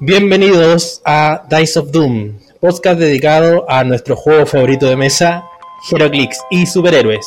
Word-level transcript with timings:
Bienvenidos 0.00 1.00
a 1.04 1.46
Dice 1.48 1.78
of 1.78 1.92
Doom, 1.92 2.32
podcast 2.58 2.98
dedicado 2.98 3.64
a 3.70 3.84
nuestro 3.84 4.16
juego 4.16 4.44
favorito 4.44 4.86
de 4.86 4.96
mesa, 4.96 5.44
Heroclix 5.88 6.36
y 6.50 6.66
superhéroes. 6.66 7.24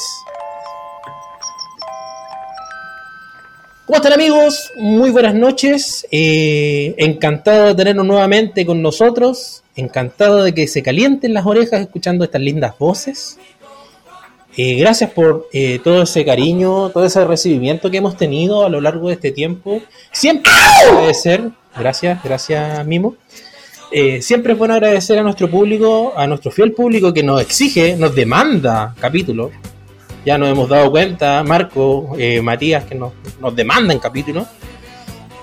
¿Cómo 3.85 3.95
están 3.95 4.11
amigos? 4.11 4.69
Muy 4.75 5.11
buenas 5.11 5.33
noches. 5.33 6.05
Eh, 6.11 6.93
encantado 6.97 7.67
de 7.67 7.75
tenernos 7.75 8.05
nuevamente 8.05 8.65
con 8.65 8.81
nosotros. 8.81 9.63
Encantado 9.77 10.43
de 10.43 10.53
que 10.53 10.67
se 10.67 10.83
calienten 10.83 11.33
las 11.33 11.45
orejas 11.45 11.79
escuchando 11.79 12.25
estas 12.25 12.41
lindas 12.41 12.77
voces. 12.77 13.39
Eh, 14.57 14.75
gracias 14.75 15.11
por 15.11 15.47
eh, 15.53 15.79
todo 15.81 16.01
ese 16.01 16.25
cariño, 16.25 16.89
todo 16.89 17.05
ese 17.05 17.23
recibimiento 17.23 17.89
que 17.89 17.97
hemos 17.97 18.17
tenido 18.17 18.65
a 18.65 18.69
lo 18.69 18.81
largo 18.81 19.07
de 19.07 19.13
este 19.13 19.31
tiempo. 19.31 19.81
Siempre 20.11 20.51
agradecer, 20.85 21.51
gracias, 21.79 22.23
gracias 22.23 22.85
Mimo. 22.85 23.15
Eh, 23.91 24.21
siempre 24.21 24.53
es 24.53 24.59
bueno 24.59 24.73
agradecer 24.73 25.17
a 25.17 25.23
nuestro 25.23 25.49
público, 25.49 26.13
a 26.15 26.27
nuestro 26.27 26.51
fiel 26.51 26.73
público 26.73 27.13
que 27.13 27.23
nos 27.23 27.41
exige, 27.41 27.95
nos 27.95 28.13
demanda 28.13 28.93
capítulos. 28.99 29.51
Ya 30.25 30.37
nos 30.37 30.49
hemos 30.49 30.67
dado 30.67 30.91
cuenta, 30.91 31.41
Marco, 31.43 32.15
eh, 32.17 32.41
Matías, 32.41 32.83
que 32.83 32.95
nos, 32.95 33.13
nos 33.39 33.55
demandan 33.55 33.99
capítulos. 33.99 34.45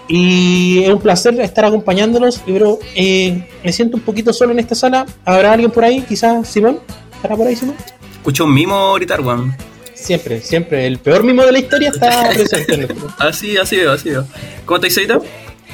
Y 0.08 0.82
es 0.82 0.90
un 0.90 1.00
placer 1.00 1.40
estar 1.40 1.64
acompañándolos, 1.64 2.42
pero 2.44 2.78
eh, 2.94 3.48
me 3.64 3.72
siento 3.72 3.96
un 3.96 4.02
poquito 4.02 4.34
solo 4.34 4.52
en 4.52 4.58
esta 4.58 4.74
sala. 4.74 5.06
¿Habrá 5.24 5.52
alguien 5.52 5.70
por 5.70 5.84
ahí? 5.84 6.02
Quizás 6.02 6.46
Simón. 6.46 6.80
¿Estará 7.16 7.36
por 7.36 7.46
ahí 7.46 7.56
Simón? 7.56 7.76
Escucho 8.12 8.44
un 8.44 8.52
mimo 8.52 8.74
ahorita, 8.74 9.18
weón. 9.22 9.56
Siempre, 9.94 10.42
siempre. 10.42 10.86
El 10.86 10.98
peor 10.98 11.24
mimo 11.24 11.42
de 11.44 11.52
la 11.52 11.58
historia 11.58 11.88
está 11.88 12.28
presente. 12.28 12.88
Así, 13.18 13.56
así 13.56 13.76
veo, 13.76 13.92
así 13.92 14.10
veo. 14.10 14.26
¿Cómo 14.66 14.76
estáis 14.76 14.98
ahorita? 14.98 15.26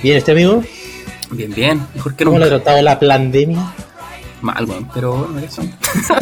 Bien, 0.02 0.16
este 0.16 0.32
amigo. 0.32 0.62
Bien, 1.30 1.52
bien. 1.54 1.80
Mejor 1.94 2.14
que 2.16 2.24
¿Cómo 2.24 2.36
ha 2.36 2.40
nunca. 2.40 2.56
tratado 2.56 2.82
la 2.82 2.98
pandemia? 2.98 3.72
Mal, 4.42 4.64
weón. 4.64 4.88
Pero 4.94 5.12
bueno, 5.28 5.38
eso. 5.40 5.62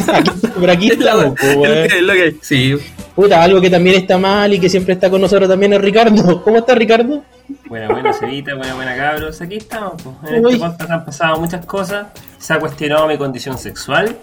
Por 0.59 0.69
aquí 0.69 0.89
estamos, 0.91 1.25
po, 1.39 1.45
Es 1.45 1.55
lo 1.55 1.61
weón. 1.61 1.87
que- 1.87 2.01
lo. 2.01 2.13
Sí. 2.41 2.75
Puta, 3.15 3.43
algo 3.43 3.59
que 3.59 3.69
también 3.69 3.97
está 3.97 4.17
mal 4.17 4.53
y 4.53 4.59
que 4.59 4.69
siempre 4.69 4.93
está 4.93 5.09
con 5.09 5.19
nosotros 5.21 5.49
también 5.49 5.73
es 5.73 5.81
Ricardo. 5.81 6.41
¿Cómo 6.43 6.57
está 6.57 6.75
Ricardo? 6.75 7.23
Buena, 7.67 7.89
buena, 7.89 8.13
Cevita, 8.13 8.55
buena, 8.55 8.75
buena, 8.75 8.95
cabros. 8.95 9.41
Aquí 9.41 9.55
estamos. 9.57 10.01
pues. 10.01 10.31
En 10.33 10.45
Uy. 10.45 10.53
este 10.53 10.65
podcast 10.65 10.91
han 10.91 11.05
pasado 11.05 11.39
muchas 11.39 11.65
cosas. 11.65 12.07
Se 12.37 12.53
ha 12.53 12.59
cuestionado 12.59 13.07
mi 13.07 13.17
condición 13.17 13.57
sexual, 13.57 14.15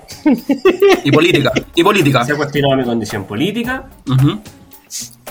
Y 1.04 1.10
política. 1.10 1.50
Y 1.74 1.82
política. 1.82 2.24
se 2.24 2.32
ha 2.32 2.36
cuestionado 2.36 2.76
mi 2.76 2.84
condición 2.84 3.24
política, 3.24 3.84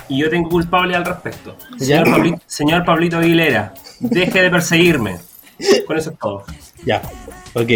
y 0.10 0.20
yo 0.20 0.30
tengo 0.30 0.50
culpable 0.50 0.96
al 0.96 1.06
respecto. 1.06 1.56
Señor, 1.80 2.08
Pabli- 2.08 2.40
señor 2.46 2.86
Pablito 2.86 3.18
Aguilera, 3.18 3.74
deje 4.00 4.42
de 4.42 4.50
perseguirme. 4.50 5.18
Con 5.88 5.98
eso 5.98 6.12
es 6.12 6.20
todo. 6.20 6.44
Ya, 6.86 7.02
ok. 7.54 7.70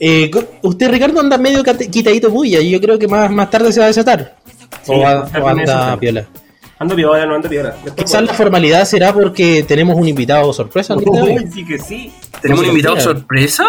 Eh, 0.00 0.30
usted, 0.62 0.90
Ricardo, 0.90 1.20
anda 1.20 1.36
medio 1.38 1.62
quitadito 1.64 2.30
bulla 2.30 2.60
y 2.60 2.70
yo 2.70 2.80
creo 2.80 2.98
que 2.98 3.08
más, 3.08 3.30
más 3.30 3.50
tarde 3.50 3.72
se 3.72 3.80
va 3.80 3.86
a 3.86 3.88
desatar. 3.88 4.36
Sí, 4.82 4.92
o, 4.94 5.02
tarde 5.02 5.40
o 5.40 5.48
anda 5.48 5.62
desato. 5.62 6.00
piola. 6.00 6.26
Ando 6.78 6.94
piola, 6.94 7.26
no 7.26 7.34
ando 7.36 7.48
piola. 7.48 7.74
Quizás 7.96 8.22
la 8.22 8.34
formalidad 8.34 8.84
será 8.84 9.12
porque 9.12 9.64
tenemos 9.66 9.96
un 9.96 10.06
invitado 10.06 10.52
sorpresa. 10.52 10.94
hoy. 10.94 11.04
Uy, 11.06 11.50
sí 11.52 11.64
que 11.64 11.78
sí. 11.78 12.12
¿Tenemos 12.40 12.64
un 12.64 12.70
invitado 12.70 12.96
espera. 12.96 13.14
sorpresa? 13.16 13.64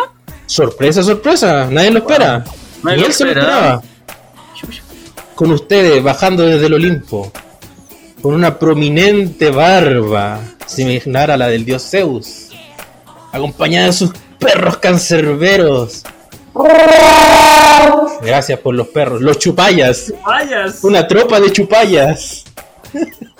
Sorpresa, 0.46 1.04
sorpresa. 1.04 1.68
Nadie 1.72 1.92
lo 1.92 2.00
espera. 2.00 2.44
Nadie 2.84 2.98
Ni 2.98 3.04
lo 3.04 3.10
esperaba. 3.10 3.82
Con 5.36 5.52
ustedes, 5.52 6.04
bajando 6.04 6.44
desde 6.44 6.66
el 6.66 6.74
Olimpo. 6.74 7.32
Con 8.22 8.34
una 8.34 8.58
prominente 8.58 9.52
barba. 9.52 10.40
Similar 10.68 11.32
a 11.32 11.38
la 11.38 11.48
del 11.48 11.66
dios 11.66 11.90
Zeus. 11.90 12.50
Acompañada 13.32 13.88
de 13.88 13.94
sus 13.94 14.12
perros 14.40 14.78
cancerberos. 14.78 16.04
Gracias 18.22 18.60
por 18.60 18.76
los 18.76 18.88
perros. 18.88 19.22
Los 19.22 19.40
chupayas. 19.40 20.14
Una 20.84 21.08
tropa 21.08 21.40
de 21.40 21.52
chupayas. 21.52 22.44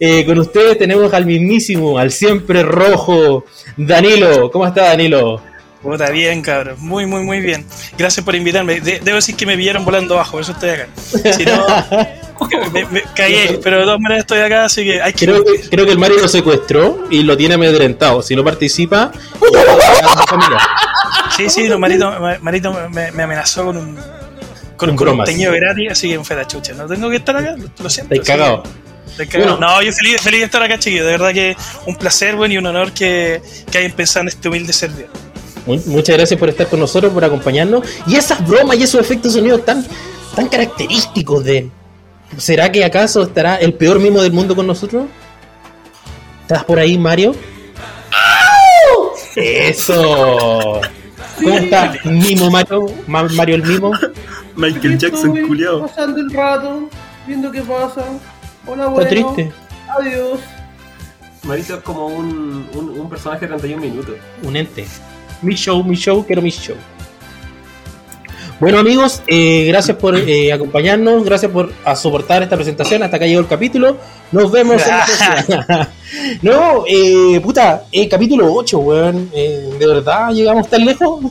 Eh, 0.00 0.24
con 0.26 0.38
ustedes 0.38 0.78
tenemos 0.78 1.12
al 1.12 1.26
mismísimo, 1.26 1.98
al 1.98 2.10
siempre 2.10 2.62
rojo, 2.62 3.44
Danilo. 3.76 4.50
¿Cómo 4.50 4.66
está 4.66 4.84
Danilo? 4.84 5.40
Puta, 5.90 6.10
bien, 6.10 6.42
cabrón. 6.42 6.76
Muy, 6.80 7.06
muy, 7.06 7.22
muy 7.22 7.40
bien. 7.40 7.64
Gracias 7.96 8.24
por 8.24 8.34
invitarme. 8.34 8.80
De- 8.80 9.00
debo 9.00 9.16
decir 9.16 9.34
que 9.36 9.46
me 9.46 9.56
pillaron 9.56 9.84
volando 9.84 10.14
abajo, 10.14 10.32
por 10.32 10.42
eso 10.42 10.52
estoy 10.52 10.70
acá. 10.70 10.88
Si 11.34 11.44
no, 11.44 11.66
me, 12.72 12.84
me 12.86 13.02
cagué, 13.14 13.58
pero 13.62 13.78
de 13.78 13.84
todas 13.84 14.00
maneras 14.00 14.24
estoy 14.24 14.40
acá, 14.40 14.64
así 14.66 14.84
que 14.84 15.00
hay 15.00 15.12
que. 15.12 15.26
Creo 15.26 15.44
que, 15.44 15.60
creo 15.70 15.86
que 15.86 15.92
el 15.92 15.98
Mario 15.98 16.18
lo 16.20 16.28
secuestró 16.28 17.06
y 17.10 17.22
lo 17.22 17.36
tiene 17.36 17.54
amedrentado. 17.54 18.20
Si 18.22 18.36
no 18.36 18.44
participa. 18.44 19.12
Sí, 21.36 21.48
sí, 21.50 21.68
no, 21.68 21.78
Marito, 21.78 22.10
Ma- 22.20 22.38
Marito 22.40 22.72
me, 22.90 23.10
me 23.12 23.22
amenazó 23.22 23.64
con 23.66 23.76
un. 23.76 23.98
Con, 24.76 24.90
Un 24.90 24.96
con 24.96 25.08
un 25.08 25.24
teñido 25.24 25.52
gratis, 25.52 25.90
así 25.90 26.08
que 26.10 26.22
fue 26.22 26.36
la 26.36 26.46
chucha. 26.46 26.72
No 26.72 26.86
tengo 26.86 27.10
que 27.10 27.16
estar 27.16 27.36
acá, 27.36 27.56
lo, 27.82 27.90
siento. 27.90 28.14
Que- 28.14 28.20
cagado. 28.20 28.62
estoy 29.10 29.26
cagado. 29.26 29.56
Bueno. 29.56 29.74
No, 29.74 29.82
yo 29.82 29.92
feliz, 29.92 30.20
feliz 30.20 30.40
de 30.40 30.46
estar 30.46 30.62
acá, 30.62 30.78
chiquillo. 30.78 31.04
De 31.04 31.12
verdad 31.12 31.32
que 31.32 31.56
un 31.86 31.96
placer, 31.96 32.36
bueno, 32.36 32.54
y 32.54 32.58
un 32.58 32.66
honor 32.66 32.92
que, 32.92 33.42
que 33.72 33.78
hayan 33.78 33.92
pensado 33.92 34.22
en 34.22 34.28
este 34.28 34.48
humilde 34.48 34.72
servidor. 34.72 35.10
Mu- 35.68 35.80
Muchas 35.86 36.16
gracias 36.16 36.40
por 36.40 36.48
estar 36.48 36.66
con 36.66 36.80
nosotros, 36.80 37.12
por 37.12 37.24
acompañarnos. 37.24 37.86
Y 38.06 38.16
esas 38.16 38.44
bromas 38.46 38.76
y 38.78 38.82
esos 38.84 39.00
efectos 39.00 39.34
de 39.34 39.40
sonido 39.40 39.58
tan, 39.60 39.84
tan 40.34 40.48
característicos 40.48 41.44
de. 41.44 41.70
¿Será 42.38 42.72
que 42.72 42.84
acaso 42.84 43.22
estará 43.22 43.56
el 43.56 43.74
peor 43.74 43.98
mimo 44.00 44.22
del 44.22 44.32
mundo 44.32 44.56
con 44.56 44.66
nosotros? 44.66 45.04
¿Estás 46.42 46.64
por 46.64 46.78
ahí, 46.78 46.96
Mario? 46.98 47.34
¡Eso! 49.36 50.80
¿Cómo 51.42 51.54
está 51.58 51.94
Mimo 52.04 52.50
Mario? 52.50 52.86
Ma- 53.06 53.22
Mario 53.24 53.56
el 53.56 53.62
Mimo. 53.62 53.92
Michael 54.56 54.98
Jackson, 54.98 55.36
culiao. 55.46 55.86
Pasando 55.86 56.18
el 56.20 56.30
rato, 56.32 56.88
viendo 57.26 57.50
qué 57.52 57.60
pasa. 57.62 58.04
Hola, 58.66 58.84
Está 58.84 58.88
bueno. 58.88 59.08
triste. 59.34 59.52
Adiós. 59.98 60.40
Marito 61.44 61.74
es 61.76 61.82
como 61.82 62.06
un, 62.08 62.68
un, 62.74 62.90
un 63.00 63.08
personaje 63.08 63.42
de 63.46 63.48
31 63.56 63.80
minutos. 63.80 64.16
Un 64.42 64.56
ente. 64.56 64.86
Mi 65.42 65.54
show, 65.54 65.82
mi 65.84 65.96
show, 65.96 66.24
quiero 66.26 66.42
mi 66.42 66.50
show. 66.50 66.76
Bueno 68.60 68.78
amigos, 68.80 69.22
eh, 69.28 69.66
gracias 69.68 69.96
por 69.98 70.16
eh, 70.16 70.52
acompañarnos, 70.52 71.24
gracias 71.24 71.52
por 71.52 71.72
a 71.84 71.94
soportar 71.94 72.42
esta 72.42 72.56
presentación, 72.56 73.04
hasta 73.04 73.16
acá 73.16 73.26
llegó 73.26 73.40
el 73.40 73.46
capítulo, 73.46 73.96
nos 74.32 74.50
vemos 74.50 74.82
en 74.82 74.88
la 74.88 75.04
próxima. 75.06 75.88
No, 76.42 76.84
eh, 76.88 77.38
puta, 77.40 77.84
eh, 77.92 78.08
capítulo 78.08 78.52
8, 78.52 78.78
weón, 78.78 79.30
eh, 79.32 79.74
¿de 79.78 79.86
verdad 79.86 80.30
llegamos 80.32 80.68
tan 80.68 80.84
lejos? 80.84 81.26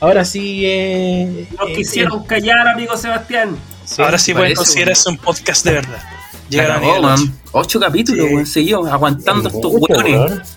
Ahora 0.00 0.24
sí, 0.24 0.62
eh, 0.64 1.46
Nos 1.60 1.68
eh, 1.70 1.72
quisieron 1.74 2.24
callar, 2.24 2.66
amigo 2.66 2.96
Sebastián. 2.96 3.56
sí, 3.84 4.02
Ahora 4.02 4.18
sí 4.18 4.32
pueden 4.34 4.54
considerarse 4.56 5.08
un 5.10 5.18
podcast 5.18 5.64
de 5.64 5.72
verdad. 5.74 6.02
Llegaron 6.48 6.72
a 6.72 6.78
acabó, 6.78 6.92
nivel 6.96 7.04
ocho. 7.14 7.24
man. 7.26 7.40
Ocho 7.52 7.78
capítulos, 7.80 8.26
Sí. 8.26 8.32
weón. 8.34 8.46
Seguidos 8.46 8.88
aguantando 8.90 9.48
estos 9.48 9.72
weones. 9.72 10.56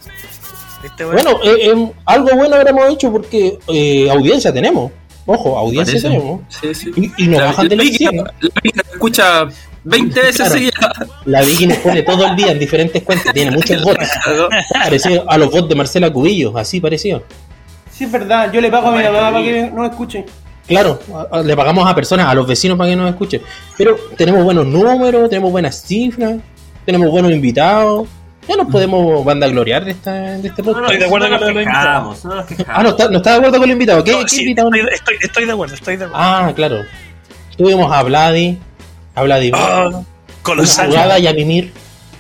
Weón. 0.76 0.84
¿Viste, 0.84 1.06
weón? 1.06 1.16
Bueno, 1.16 1.40
eh, 1.44 1.72
eh, 1.72 1.92
algo 2.06 2.30
bueno 2.36 2.56
habremos 2.56 2.90
hecho 2.92 3.12
porque 3.12 3.58
eh, 3.68 4.10
audiencia 4.10 4.54
tenemos, 4.54 4.92
ojo, 5.26 5.58
audiencia 5.58 5.94
Parece. 6.02 6.10
tenemos. 6.10 6.42
Sí, 6.50 6.74
sí. 6.76 6.92
Y, 7.18 7.24
y 7.24 7.28
nos 7.28 7.40
La- 7.40 7.46
bajan 7.48 7.68
de 7.70 7.76
la 7.76 7.84
100. 7.84 8.16
la 8.18 8.24
Vicky 8.64 8.78
la 8.78 8.84
escucha 8.94 9.48
20 9.84 10.20
veces 10.20 10.36
Claro. 10.38 10.52
seguidas. 10.54 10.90
La 11.26 11.42
Vicky 11.42 11.68
nos 11.68 11.78
pone 11.78 12.02
todo 12.04 12.26
el 12.28 12.36
día 12.36 12.52
en 12.52 12.60
diferentes 12.60 13.04
cuentas, 13.04 13.34
tiene 13.34 13.52
muchos 13.52 13.82
bots. 13.84 14.10
Parecido 14.74 15.26
a 15.30 15.38
los 15.38 15.52
bots 15.52 15.70
de 15.70 15.76
Marcela 15.76 16.12
Cubillo, 16.12 16.58
así 16.58 16.80
parecido. 16.80 17.24
Sí, 17.92 18.04
es 18.06 18.12
verdad, 18.12 18.52
yo 18.52 18.60
le 18.62 18.70
pago 18.70 18.88
a 18.90 18.92
mi 18.96 19.04
mamá 19.04 19.32
para 19.32 19.44
que 19.44 19.72
no 19.74 19.86
escuche. 19.86 20.26
Claro, 20.68 21.00
a- 21.14 21.38
a- 21.38 21.42
le 21.44 21.56
pagamos 21.56 21.88
a 21.88 21.94
personas, 21.94 22.28
a 22.28 22.34
los 22.34 22.48
vecinos 22.48 22.78
para 22.78 22.90
que 22.90 22.96
nos 22.96 23.10
escuchen. 23.10 23.42
Pero 23.78 23.96
tenemos 24.18 24.44
buenos 24.44 24.66
números, 24.66 25.30
tenemos 25.30 25.52
buenas 25.52 25.84
cifras, 25.84 26.38
tenemos 26.86 27.10
buenos 27.12 27.32
invitados. 27.32 28.08
Ya 28.48 28.56
nos 28.58 28.68
podemos 28.72 29.26
vandagloriar 29.26 29.84
de, 29.86 29.92
esta, 29.92 30.14
de 30.14 30.48
este 30.48 30.62
No, 30.62 30.68
no, 30.72 30.74
podcast. 30.74 30.92
Estoy 30.94 30.98
de 31.00 31.06
acuerdo 31.06 31.30
no 31.30 31.40
con 31.40 31.42
lo 31.42 31.48
de 31.48 31.54
los 31.54 31.64
quejamos, 31.66 32.18
quejamos. 32.48 32.66
Ah, 32.68 32.84
no 32.84 32.90
está, 32.90 33.10
no 33.10 33.18
está 33.18 33.30
de 33.32 33.36
acuerdo 33.38 33.58
con 33.58 33.64
el 33.66 33.72
invitado. 33.74 34.04
¿Qué, 34.04 34.12
No, 34.12 34.20
qué 34.20 34.28
sí, 34.30 34.42
invitado? 34.42 34.70
estoy, 34.74 34.94
estoy, 34.94 35.16
estoy 35.22 35.46
de 35.46 35.52
acuerdo, 35.52 35.74
estoy 35.76 35.98
de 35.98 36.06
acuerdo. 36.06 36.24
Ah, 36.24 36.52
claro. 36.56 36.82
Tuvimos 37.58 37.92
a 37.92 38.04
Vladi, 38.04 38.60
a 39.16 39.24
Vladi, 39.24 39.52
Ah, 39.54 39.86
una 39.90 40.04
colosal. 40.44 40.88
jugada 40.90 41.18
y 41.20 41.28
a 41.28 41.34
Mimir. 41.34 41.72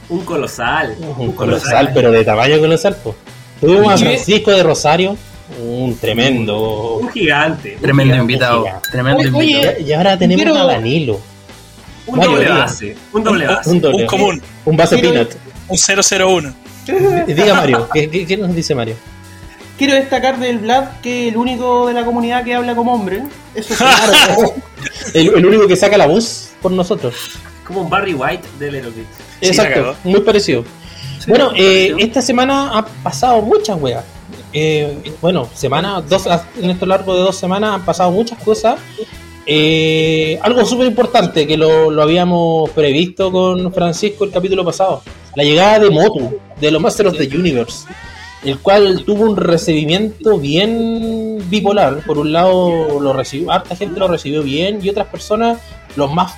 Un 0.10 0.26
colosal. 0.26 0.96
Un 1.18 1.32
colosal, 1.34 1.92
pero 1.94 2.12
de 2.12 2.24
tamaño 2.24 2.60
colosal. 2.60 2.96
po. 2.96 3.16
Tuvimos 3.62 3.94
a 3.94 3.98
Francisco 3.98 4.52
de 4.52 4.64
Rosario, 4.64 5.18
un 5.62 5.96
tremendo. 5.98 6.96
Un 7.02 7.10
gigante. 7.12 7.76
un 7.76 7.82
Tremendo 7.82 8.14
gigante. 8.16 8.34
invitado. 8.34 8.64
gigante. 8.64 8.90
Tremendo 8.92 9.20
Oye, 9.20 9.30
oye, 9.38 9.52
invitado. 9.58 9.80
Y 9.88 9.94
ahora 9.94 10.18
tenemos 10.18 10.44
Quiero- 10.46 10.60
a 10.60 10.66
Danilo, 10.74 11.20
Un 12.08 12.18
Mario, 12.18 12.32
doble 12.36 12.50
base. 12.50 12.96
Un 13.14 13.24
doble 13.24 13.48
base. 13.48 13.70
un 13.70 13.82
doble, 13.82 14.02
Un 14.04 14.08
común, 14.08 14.42
un 14.66 14.78
base 14.78 14.96
Quiero- 15.00 15.12
peanut. 15.14 15.36
Un 15.68 15.78
001. 15.78 16.54
Diga 17.28 17.54
Mario, 17.56 17.90
¿qué, 17.94 18.10
qué, 18.10 18.26
qué 18.26 18.38
nos 18.38 18.54
dice 18.56 18.76
Mario? 18.76 18.96
Quiero 19.78 19.94
destacar 19.96 20.40
del 20.40 20.60
Vlad 20.60 20.86
que 21.02 21.28
el 21.28 21.36
único 21.38 21.88
de 21.88 21.94
la 21.94 22.06
comunidad 22.06 22.44
que 22.44 22.54
habla 22.56 22.76
como 22.76 22.94
hombre. 22.94 23.24
Eso 23.54 23.74
sí. 23.76 23.84
El, 25.14 25.34
el 25.36 25.46
único 25.46 25.68
que 25.68 25.76
saca 25.76 25.98
la 25.98 26.08
voz 26.08 26.50
por 26.62 26.72
nosotros. 26.72 27.14
Como 27.66 27.82
un 27.82 27.90
Barry 27.90 28.14
White. 28.14 28.44
Sí, 28.60 28.70
la 28.72 28.82
Exacto, 29.42 29.96
muy 30.04 30.22
parecido. 30.22 30.64
Sí, 31.20 31.26
bueno, 31.30 31.52
eh, 31.56 31.90
parecido. 31.90 31.98
esta 32.00 32.22
semana 32.22 32.78
ha 32.78 32.86
pasado 32.86 33.42
muchas 33.42 33.82
weas. 33.82 34.04
eh, 34.54 35.14
bueno, 35.22 35.50
semanas, 35.54 36.08
dos, 36.08 36.26
en 36.62 36.70
esto 36.70 36.86
largo 36.86 37.14
de 37.16 37.22
dos 37.22 37.36
semanas 37.38 37.76
han 37.76 37.84
pasado 37.86 38.12
muchas 38.12 38.42
cosas. 38.44 38.76
Eh, 39.48 40.40
algo 40.42 40.66
súper 40.66 40.88
importante 40.88 41.46
que 41.46 41.56
lo, 41.56 41.92
lo 41.92 42.02
habíamos 42.02 42.70
previsto 42.72 43.32
con 43.32 43.72
Francisco 43.74 44.24
el 44.26 44.32
capítulo 44.32 44.66
pasado. 44.66 45.04
La 45.36 45.44
llegada 45.44 45.80
de 45.80 45.90
Motu, 45.90 46.40
de 46.60 46.72
los 46.72 46.82
Masters 46.82 47.12
of 47.12 47.18
the 47.18 47.38
Universe. 47.38 47.88
El 48.44 48.60
cual 48.60 49.04
tuvo 49.06 49.26
un 49.26 49.36
recibimiento 49.36 50.38
bien 50.38 51.44
bipolar. 51.50 52.04
Por 52.06 52.20
un 52.20 52.32
lado, 52.32 53.00
lo 53.00 53.14
recibió, 53.14 53.52
harta 53.52 53.76
gente 53.76 54.00
lo 54.00 54.08
recibió 54.08 54.44
bien 54.44 54.80
y 54.84 54.90
otras 54.90 55.08
personas, 55.08 55.60
los 55.96 56.14
más 56.14 56.34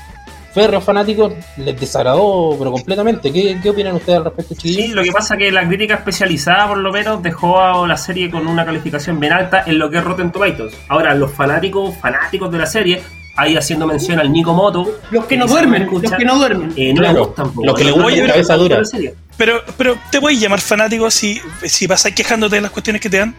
férreos 0.62 0.84
fanáticos, 0.84 1.34
les 1.58 1.80
desagradó, 1.80 2.56
pero 2.58 2.72
completamente. 2.72 3.32
¿Qué, 3.32 3.60
qué 3.62 3.70
opinan 3.70 3.96
ustedes 3.96 4.18
al 4.18 4.26
respecto, 4.26 4.56
Sí, 4.56 4.62
chiquillos? 4.70 4.96
lo 4.96 5.04
que 5.04 5.12
pasa 5.12 5.36
es 5.36 5.40
que 5.40 5.52
la 5.52 5.68
crítica 5.68 5.96
especializada, 5.96 6.68
por 6.68 6.78
lo 6.78 6.92
menos, 6.92 7.22
dejó 7.22 7.62
a 7.62 7.88
la 7.88 7.98
serie 7.98 8.32
con 8.32 8.48
una 8.48 8.66
calificación 8.66 9.20
bien 9.20 9.34
alta 9.34 9.64
en 9.66 9.78
lo 9.80 9.90
que 9.90 9.98
es 9.98 10.04
Rotten 10.04 10.32
Tomatoes. 10.32 10.74
Ahora, 10.90 11.14
los 11.14 11.32
fanáticos, 11.32 11.96
fanáticos 11.98 12.52
de 12.52 12.58
la 12.58 12.66
serie, 12.66 13.02
ahí 13.36 13.56
haciendo 13.56 13.86
mención 13.86 14.20
al 14.20 14.32
Nico 14.32 14.54
Moto, 14.54 14.90
Los 15.12 15.26
que 15.26 15.38
no 15.38 15.46
duermen, 15.46 15.82
me 15.82 15.86
escucha, 15.86 16.10
los 16.10 16.18
que 16.18 16.26
no 16.26 16.38
duermen. 16.40 16.74
eh, 16.76 16.94
no 16.94 17.02
Claro, 17.02 17.26
gustan. 17.28 17.52
po, 17.54 17.64
los 17.64 17.76
que 17.78 17.84
le 17.84 17.92
weón. 17.92 18.04
gustan 18.06 18.22
Oye, 18.24 18.32
cabeza 18.32 18.54
pero- 18.58 18.64
dura. 18.64 19.14
Pero, 19.38 19.62
pero 19.78 19.96
te 20.10 20.20
puedes 20.20 20.40
llamar 20.40 20.60
fanático 20.60 21.12
si, 21.12 21.40
si 21.66 21.88
pasas 21.88 22.12
quejándote 22.14 22.56
de 22.56 22.62
las 22.64 22.72
cuestiones 22.72 23.00
que 23.00 23.10
te 23.12 23.18
dan. 23.20 23.36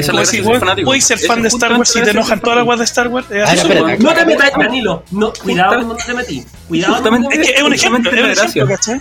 Esa 0.00 0.20
es 0.22 0.28
si 0.28 0.42
fanático. 0.42 0.86
puedes 0.86 1.04
ser 1.04 1.18
fan 1.18 1.42
de 1.42 1.48
Star 1.48 1.72
Wars 1.72 1.90
y 1.90 1.92
te 1.92 1.98
justamente 2.00 2.10
enojan 2.10 2.40
todas 2.40 2.56
las 2.58 2.66
weas 2.66 2.78
de 2.80 2.84
Star 2.84 3.08
Wars. 3.08 3.26
Ah. 3.30 3.96
No 3.98 4.14
te 4.14 4.26
metas, 4.26 4.50
Danilo. 4.58 5.04
No, 5.10 5.32
cuidado 5.32 5.74
cuando 5.76 5.96
te 5.96 6.14
metí. 6.14 6.44
Cuidado. 6.68 6.94
Justamente- 6.94 7.28
te 7.28 7.40
Es 7.42 7.48
que 7.48 7.54
es 7.56 7.62
un 7.62 7.74
ejemplo, 7.74 8.10
es 8.10 8.22
un 8.22 8.30
ejemplo. 8.30 8.66
¿cachai? 8.68 9.00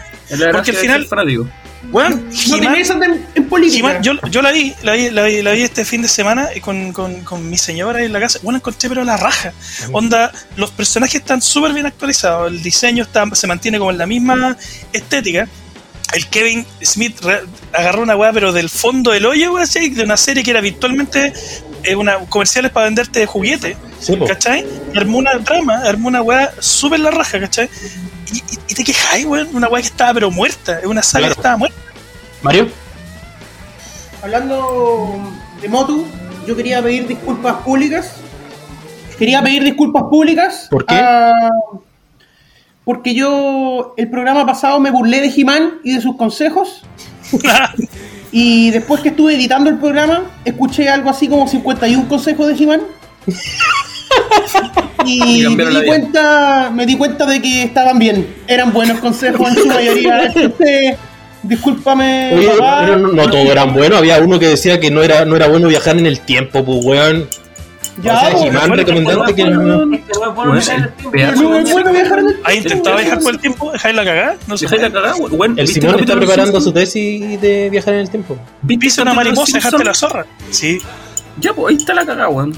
Porque 0.52 0.72
al 0.72 0.78
final- 0.78 1.06
fanático. 1.06 1.48
Weón, 1.92 2.30
No 2.48 2.60
te 2.60 2.70
metas 2.70 2.98
en, 3.36 3.46
política. 3.50 4.00
Yo, 4.02 4.14
yo 4.30 4.42
la 4.42 4.52
vi, 4.52 4.74
la 4.84 4.94
vi, 4.94 5.10
la 5.12 5.24
vi, 5.24 5.42
la 5.42 5.52
vi 5.52 5.62
este 5.64 5.84
fin 5.84 6.02
de 6.02 6.08
semana 6.08 6.48
y 6.56 6.62
con, 6.62 6.94
con, 6.94 7.22
con 7.24 7.50
mi 7.50 7.58
señora 7.58 8.02
en 8.04 8.14
la 8.14 8.20
casa. 8.22 8.40
Bueno, 8.42 8.58
encontré 8.58 8.88
pero 8.90 9.04
la 9.04 9.18
raja. 9.18 9.52
Onda, 9.92 10.32
los 10.56 10.72
personajes 10.72 11.16
están 11.16 11.42
súper 11.42 11.74
bien 11.74 11.86
actualizados, 11.86 12.52
el 12.52 12.64
diseño 12.64 13.04
está, 13.04 13.26
se 13.36 13.48
mantiene 13.48 13.80
como 13.80 13.92
en 13.92 13.98
la 13.98 14.06
misma 14.06 14.56
estética. 14.94 15.48
El 16.14 16.28
Kevin 16.28 16.66
Smith 16.82 17.18
agarró 17.74 18.04
una 18.04 18.16
weá, 18.16 18.32
pero 18.34 18.52
del 18.52 18.70
fondo 18.70 19.12
del 19.12 19.26
hoyo, 19.26 19.54
weá, 19.54 19.66
¿sí? 19.66 19.90
de 19.90 20.04
una 20.04 20.18
serie 20.18 20.44
que 20.44 20.52
era 20.52 20.62
virtualmente 20.62 21.34
eh, 21.84 21.96
una, 21.96 22.18
comerciales 22.30 22.72
para 22.72 22.86
venderte 22.86 23.26
juguetes, 23.26 23.76
Sí. 24.00 24.18
¿cachai? 24.28 24.66
Y 24.94 24.98
armó 24.98 25.18
una 25.18 25.44
trama, 25.44 25.78
armó 25.86 26.08
una 26.10 26.22
weá 26.22 26.52
súper 26.60 27.00
la 27.00 27.10
raja, 27.12 27.40
¿cachai? 27.40 27.70
Y, 28.32 28.38
y- 28.38 28.60
y 28.70 28.74
te 28.76 28.84
quejáis, 28.84 29.26
weón, 29.26 29.50
una 29.54 29.68
weá 29.68 29.82
que 29.82 29.88
estaba 29.88 30.14
pero 30.14 30.30
muerta, 30.32 30.80
es 30.80 30.86
una 30.86 31.02
saga 31.04 31.22
Claro. 31.28 31.36
que 31.36 31.40
estaba 31.40 31.58
muerta. 31.58 31.78
Mario. 32.42 32.70
Hablando 34.22 35.20
de 35.62 35.68
Motu, 35.70 36.06
yo 36.48 36.56
quería 36.56 36.82
pedir 36.82 37.08
disculpas 37.08 37.56
públicas. 37.64 38.12
Quería 39.18 39.42
pedir 39.42 39.64
disculpas 39.64 40.04
públicas. 40.04 40.68
¿Por 40.70 40.86
qué? 40.86 40.96
a- 40.96 41.32
porque 42.86 43.14
yo 43.14 43.94
el 43.98 44.10
programa 44.10 44.46
pasado 44.46 44.80
me 44.80 44.92
burlé 44.92 45.22
de 45.22 45.32
Jimán 45.32 45.80
y 45.84 45.96
de 45.96 46.02
sus 46.02 46.16
consejos. 46.16 46.84
Y 48.36 48.72
después 48.72 49.02
que 49.02 49.10
estuve 49.10 49.36
editando 49.36 49.70
el 49.70 49.78
programa, 49.78 50.24
escuché 50.44 50.90
algo 50.90 51.12
así 51.12 51.28
como 51.28 51.48
51 51.48 52.10
consejos 52.10 52.48
de 52.48 52.56
Jimán. 52.56 52.82
Y 55.06 55.44
Y 55.46 55.56
me 55.56 55.66
di 55.68 55.86
cuenta, 55.86 56.72
me 56.74 56.88
di 56.88 56.98
cuenta 56.98 57.28
de 57.28 57.40
que 57.40 57.62
estaban 57.62 58.00
bien. 58.00 58.36
Eran 58.48 58.74
buenos 58.74 59.00
consejos 59.00 59.50
en 59.50 59.56
su 59.56 59.68
mayoría. 59.68 60.24
Este, 60.36 60.98
discúlpame, 61.44 62.34
Oye, 62.34 62.48
papá. 62.50 62.78
pero 62.86 62.98
no, 62.98 63.10
no 63.10 63.30
todos 63.30 63.46
eran 63.46 63.72
buenos. 63.72 64.00
Había 64.00 64.18
uno 64.18 64.40
que 64.40 64.48
decía 64.48 64.80
que 64.80 64.90
no 64.90 65.04
era, 65.04 65.26
no 65.26 65.36
era 65.36 65.48
bueno 65.48 65.68
viajar 65.68 66.00
en 66.00 66.08
el 66.08 66.20
tiempo, 66.20 66.66
pues, 66.66 66.84
weón. 66.84 67.28
Ya, 68.02 68.16
o 68.16 68.20
sea, 68.20 68.40
Jimán 68.40 68.68
bueno, 68.68 68.76
recomendante 68.76 69.36
que 69.36 69.44
no. 69.46 69.94
Este 69.94 70.18
bueno 70.18 70.34
Bueno, 70.34 70.54
el 70.56 71.20
el 71.20 71.36
bueno 71.36 71.90
el 71.90 72.40
¿Has 72.44 72.56
intentado 72.56 72.98
viajar 72.98 73.20
por 73.20 73.34
el 73.34 73.40
tiempo? 73.40 73.72
¿Dejáis 73.72 73.96
la 73.96 74.04
cagada? 74.06 74.36
No 74.48 74.58
sé. 74.58 74.68
La 74.70 74.92
cagada, 74.92 75.16
weón. 75.16 75.60
El 75.60 75.68
¿Viste 75.68 75.82
Simón 75.82 76.00
está 76.00 76.16
preparando 76.16 76.60
su 76.60 76.72
tesis 76.72 77.40
de 77.40 77.70
viajar 77.70 77.94
en 77.94 78.00
el 78.02 78.10
tiempo. 78.10 78.38
¿Viste 78.62 78.86
Pisa 78.86 79.02
el 79.02 79.08
una 79.10 79.14
mariposa, 79.14 79.58
dejaste 79.58 79.84
la 79.84 79.94
zorra. 79.94 80.26
Sí. 80.50 80.80
Ya, 81.40 81.54
pues 81.54 81.72
ahí 81.72 81.78
está 81.78 81.94
la 81.94 82.06
cagada, 82.06 82.30
weón. 82.30 82.54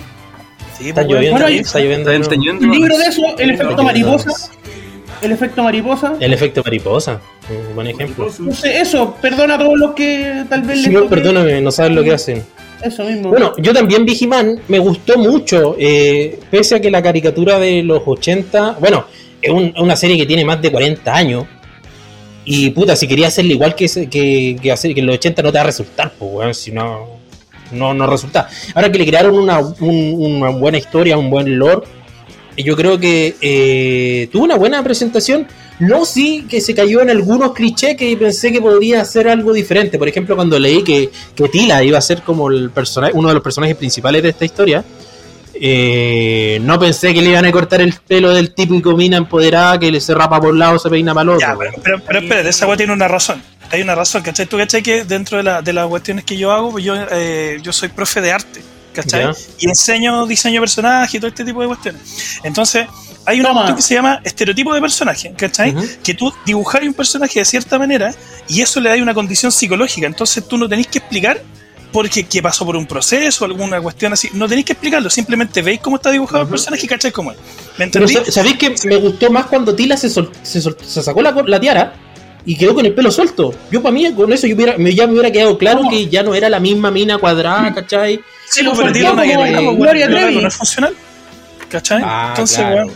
Sí, 0.78 0.90
Está 0.90 1.04
lloviendo, 1.04 1.40
Bueno, 1.40 1.48
está 1.48 1.80
lloviendo. 1.80 2.12
Está 2.12 2.34
enteñando. 2.34 2.66
Un 2.66 2.72
libro 2.72 2.98
de 2.98 3.06
eso, 3.06 3.22
el 3.38 3.52
efecto 3.52 3.84
mariposa. 3.84 4.52
El 5.22 5.32
efecto 5.32 5.64
mariposa. 5.64 6.14
El 6.20 6.34
efecto 6.34 6.62
mariposa. 6.64 7.22
Un 7.50 7.76
buen 7.76 7.88
ejemplo. 7.88 8.30
No 8.40 8.54
sé, 8.54 8.82
eso, 8.82 9.16
perdona 9.22 9.56
a 9.56 9.58
todos 9.60 9.78
los 9.78 9.94
que 9.94 10.46
tal 10.50 10.62
vez 10.64 10.80
les 10.80 10.94
toque 10.94 11.10
perdóname, 11.10 11.62
no 11.62 11.72
sabes 11.72 11.94
lo 11.94 12.04
que 12.04 12.14
hacen. 12.14 12.44
Eso 12.86 13.04
mismo. 13.04 13.30
Bueno, 13.30 13.54
yo 13.58 13.74
también 13.74 14.06
vi 14.06 14.16
me 14.68 14.78
gustó 14.80 15.18
mucho, 15.18 15.76
eh, 15.80 16.40
pese 16.52 16.76
a 16.76 16.80
que 16.80 16.92
la 16.92 17.02
caricatura 17.02 17.58
de 17.58 17.82
los 17.82 18.02
80, 18.06 18.78
bueno, 18.80 19.06
es 19.42 19.50
un- 19.52 19.74
una 19.80 19.96
serie 19.96 20.18
que 20.18 20.26
tiene 20.28 20.46
más 20.46 20.62
de 20.62 20.72
40 20.72 21.16
años, 21.16 21.46
y 22.46 22.70
puta, 22.70 22.96
si 22.96 23.08
quería 23.08 23.28
hacerle 23.28 23.54
igual 23.54 23.74
que, 23.74 23.88
que, 24.62 24.72
hacer 24.72 24.94
que 24.94 25.00
en 25.00 25.08
los 25.08 25.16
80 25.16 25.42
no 25.42 25.52
te 25.52 25.58
va 25.58 25.64
a 25.64 25.66
resultar, 25.66 26.14
pues, 26.18 26.32
weón, 26.32 26.54
si 26.54 26.72
no, 26.72 27.08
no, 27.72 27.94
no 27.96 28.06
resulta. 28.06 28.48
Ahora 28.76 28.92
que 28.92 29.00
le 29.00 29.06
crearon 29.08 29.34
una, 29.36 29.60
un- 29.60 30.14
una 30.20 30.50
buena 30.50 30.78
historia, 30.78 31.18
un 31.18 31.32
buen 31.32 31.58
lore, 31.58 31.82
yo 32.58 32.76
creo 32.76 33.00
que 33.00 33.36
eh, 33.42 34.28
tuvo 34.32 34.44
una 34.46 34.56
buena 34.56 34.84
presentación. 34.84 35.48
No 35.80 36.06
sí 36.06 36.46
que 36.50 36.62
se 36.62 36.74
cayó 36.74 37.02
en 37.02 37.10
algunos 37.10 37.54
clichés 37.54 37.98
que 37.98 38.16
pensé 38.16 38.52
que 38.52 38.62
podría 38.62 39.02
hacer 39.02 39.28
algo 39.28 39.52
diferente. 39.52 39.98
Por 40.00 40.08
ejemplo, 40.08 40.36
cuando 40.36 40.58
leí 40.58 40.84
que, 40.84 41.10
que 41.36 41.50
Tila 41.50 41.84
iba 41.84 41.98
a 41.98 42.02
ser 42.02 42.22
como 42.22 42.50
el 42.50 42.70
personaje, 42.70 43.12
uno 43.14 43.28
de 43.28 43.34
los 43.34 43.44
personajes 43.44 43.76
principales 43.76 44.24
de 44.24 44.30
esta 44.30 44.46
historia. 44.46 44.84
eh, 45.54 46.60
no 46.62 46.80
pensé 46.80 47.14
que 47.14 47.22
le 47.22 47.30
iban 47.30 47.46
a 47.46 47.52
cortar 47.52 47.82
el 47.82 47.94
pelo 47.94 48.34
del 48.34 48.54
típico 48.54 48.96
mina 48.96 49.18
empoderada 49.18 49.80
que 49.80 49.92
le 49.92 50.00
se 50.02 50.14
rapa 50.14 50.40
por 50.40 50.52
un 50.52 50.60
lado, 50.60 50.78
se 50.80 50.90
peina 50.90 51.14
para 51.14 51.24
el 51.24 51.30
otro. 51.30 51.40
Ya, 51.48 51.56
pero, 51.58 51.72
pero, 51.84 52.02
pero 52.06 52.20
espérate, 52.20 52.50
esa 52.50 52.68
weá 52.68 52.78
tiene 52.78 52.94
una 52.94 53.08
razón. 53.08 53.42
Hay 53.72 53.82
una 53.82 53.96
razón, 53.96 54.22
¿cachai? 54.22 54.46
Tú, 54.46 54.58
¿cachai? 54.58 54.84
Que 54.84 55.04
dentro 55.06 55.38
de, 55.38 55.44
la- 55.44 55.62
de 55.62 55.74
las 55.74 55.88
cuestiones 55.88 56.24
que 56.24 56.38
yo 56.38 56.52
hago, 56.52 56.78
yo, 56.80 56.94
eh, 57.12 57.58
yo 57.62 57.72
soy 57.74 57.90
profe 57.90 58.22
de 58.22 58.32
arte, 58.32 58.62
¿cachai? 58.96 59.26
Y 59.60 59.68
enseño 59.70 60.26
diseño 60.26 60.56
de 60.56 60.60
personaje 60.62 61.18
y 61.18 61.20
todo 61.20 61.28
este 61.30 61.44
tipo 61.46 61.62
de 61.62 61.68
cuestiones. 61.68 62.02
Entonces, 62.44 62.88
hay 63.26 63.40
una 63.40 63.50
cuestión 63.54 63.76
que 63.78 63.82
se 63.82 63.94
llama 63.96 64.22
estereotipo 64.24 64.74
de 64.74 64.82
personaje, 64.82 65.34
¿cachai? 65.38 65.74
Que 66.04 66.14
tú 66.14 66.32
dibujas 66.46 66.82
un 66.84 66.94
personaje 66.94 67.40
de 67.40 67.46
cierta 67.46 67.78
manera 67.80 68.14
y 68.48 68.62
eso 68.62 68.80
le 68.80 68.90
da 68.90 68.96
una 69.02 69.14
condición 69.14 69.52
psicológica. 69.52 70.08
Entonces, 70.08 70.48
tú 70.48 70.58
no 70.58 70.68
tenés 70.70 70.88
que 70.88 71.00
explicar 71.00 71.42
porque 71.92 72.26
que 72.26 72.42
pasó 72.42 72.66
por 72.66 72.76
un 72.76 72.86
proceso, 72.86 73.46
alguna 73.46 73.80
cuestión 73.82 74.12
así. 74.12 74.30
No 74.34 74.48
tenéis 74.50 74.66
que 74.66 74.74
explicarlo, 74.74 75.10
simplemente 75.10 75.62
veis 75.62 75.80
cómo 75.80 75.96
está 75.96 76.12
dibujado 76.12 76.42
el 76.44 76.50
personaje 76.50 76.86
y 76.86 76.90
cachai 76.90 77.12
cómo 77.12 77.32
es. 77.32 77.38
¿sabéis 78.34 78.58
que 78.58 78.76
me 78.88 78.98
gustó 78.98 79.32
más 79.32 79.46
cuando 79.46 79.74
Tila 79.74 79.96
se, 79.96 80.10
sol- 80.10 80.30
se, 80.44 80.62
sol- 80.62 80.78
se 80.86 81.02
sacó 81.02 81.22
la, 81.22 81.32
la 81.48 81.60
tiara 81.60 81.94
y 82.46 82.56
quedó 82.58 82.76
con 82.76 82.86
el 82.86 82.94
pelo 82.94 83.12
suelto? 83.12 83.56
Yo 83.72 83.82
para 83.82 83.94
mí 83.94 84.12
con 84.14 84.32
eso 84.34 84.46
yo 84.46 84.56
hubiera, 84.56 84.78
me, 84.78 84.94
ya 84.94 85.08
me 85.08 85.14
hubiera 85.14 85.32
quedado 85.32 85.58
claro 85.58 85.84
que 85.90 86.08
ya 86.10 86.22
no 86.22 86.36
era 86.36 86.50
la 86.50 86.60
misma 86.60 86.92
mina 86.92 87.18
cuadrada, 87.18 87.74
¿cachai? 87.74 88.20
Sí, 88.50 88.62
lo 88.64 88.72
pues, 88.72 88.82
pero 88.82 88.94
tiene 88.94 89.12
una 89.12 89.22
como 89.24 89.34
guerrilla, 89.44 89.60
pues, 89.62 89.78
Gloria 89.78 90.08
Trevi. 90.08 90.36
no 90.42 90.48
es 90.48 90.56
funcional. 90.56 90.96
¿Cachai? 91.70 92.02
Ah, 92.06 92.28
Entonces, 92.30 92.58
claro. 92.58 92.76
weón. 92.76 92.94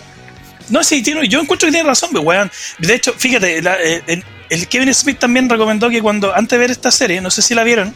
No, 0.70 0.84
sí, 0.84 1.02
tiene, 1.02 1.28
yo 1.28 1.40
encuentro 1.40 1.68
que 1.68 1.72
tiene 1.72 1.88
razón, 1.88 2.10
pues, 2.12 2.24
weón. 2.24 2.52
De 2.78 2.94
hecho, 2.96 3.14
fíjate, 3.18 3.62
la- 3.62 3.82
eh, 3.82 4.04
el, 4.08 4.24
el 4.50 4.68
Kevin 4.68 4.94
Smith 4.94 5.18
también 5.20 5.50
recomendó 5.50 5.90
que 5.90 6.02
cuando, 6.02 6.34
antes 6.36 6.52
de 6.52 6.58
ver 6.60 6.72
esta 6.72 6.92
serie, 6.92 7.20
no 7.22 7.32
sé 7.32 7.42
si 7.42 7.56
la 7.56 7.64
vieron, 7.64 7.94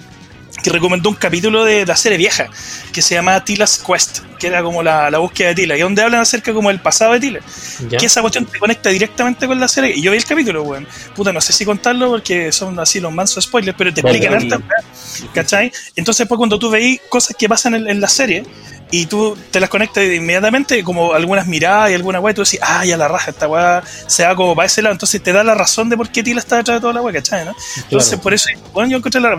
que 0.61 0.69
recomendó 0.69 1.09
un 1.09 1.15
capítulo 1.15 1.65
de 1.65 1.85
la 1.85 1.95
serie 1.95 2.17
vieja, 2.17 2.47
que 2.91 3.01
se 3.01 3.15
llama 3.15 3.43
Tila's 3.43 3.81
Quest, 3.85 4.19
que 4.39 4.47
era 4.47 4.61
como 4.61 4.83
la, 4.83 5.09
la 5.09 5.17
búsqueda 5.17 5.49
de 5.49 5.55
Tila, 5.55 5.77
y 5.77 5.81
donde 5.81 6.01
hablan 6.03 6.21
acerca 6.21 6.53
como 6.53 6.69
del 6.69 6.79
pasado 6.79 7.13
de 7.13 7.19
Tila. 7.19 7.39
Ya. 7.89 7.97
Que 7.97 8.05
esa 8.05 8.21
cuestión 8.21 8.45
te 8.45 8.59
conecta 8.59 8.89
directamente 8.89 9.47
con 9.47 9.59
la 9.59 9.67
serie. 9.67 9.93
Y 9.95 10.01
yo 10.01 10.11
vi 10.11 10.17
el 10.17 10.25
capítulo, 10.25 10.63
weón. 10.63 10.87
Puta, 11.15 11.33
no 11.33 11.41
sé 11.41 11.53
si 11.53 11.65
contarlo 11.65 12.09
porque 12.09 12.51
son 12.51 12.79
así 12.79 12.99
los 12.99 13.11
mansos 13.11 13.43
spoilers, 13.45 13.75
pero 13.77 13.93
te 13.93 14.01
Vale, 14.01 14.17
explican 14.17 14.49
vale. 14.49 14.63
harta 14.63 14.85
¿Cachai? 15.33 15.71
Entonces, 15.95 16.19
después 16.19 16.37
cuando 16.37 16.59
tú 16.59 16.69
veis 16.69 17.01
cosas 17.09 17.35
que 17.37 17.49
pasan 17.49 17.75
en, 17.75 17.89
en 17.89 17.99
la 17.99 18.07
serie 18.07 18.43
y 18.95 19.07
tú 19.07 19.35
te 19.49 19.59
las 19.59 19.69
conectas 19.69 20.03
inmediatamente, 20.03 20.83
como 20.83 21.13
algunas 21.13 21.47
miradas 21.47 21.89
y 21.89 21.95
alguna 21.95 22.19
weá, 22.19 22.31
y 22.31 22.35
tú 22.35 22.43
decís, 22.43 22.59
ah, 22.61 22.85
ya 22.85 22.95
la 22.95 23.07
raja, 23.07 23.31
esta 23.31 23.47
weá 23.47 23.81
se 24.05 24.23
va 24.23 24.35
como 24.35 24.55
para 24.55 24.67
ese 24.67 24.83
lado. 24.83 24.93
Entonces 24.93 25.21
te 25.23 25.33
da 25.33 25.43
la 25.43 25.55
razón 25.55 25.89
de 25.89 25.97
por 25.97 26.09
qué 26.09 26.21
Tila 26.21 26.39
está 26.39 26.57
detrás 26.57 26.77
de 26.77 26.81
toda 26.81 26.93
la 26.93 27.01
weá, 27.01 27.11
¿cachai? 27.15 27.43
¿no? 27.43 27.55
Entonces, 27.77 28.09
Claro. 28.09 28.21
por 28.21 28.33
eso, 28.35 28.49
bueno, 28.71 28.91
yo 28.91 28.97
encontré 28.97 29.19
la. 29.19 29.33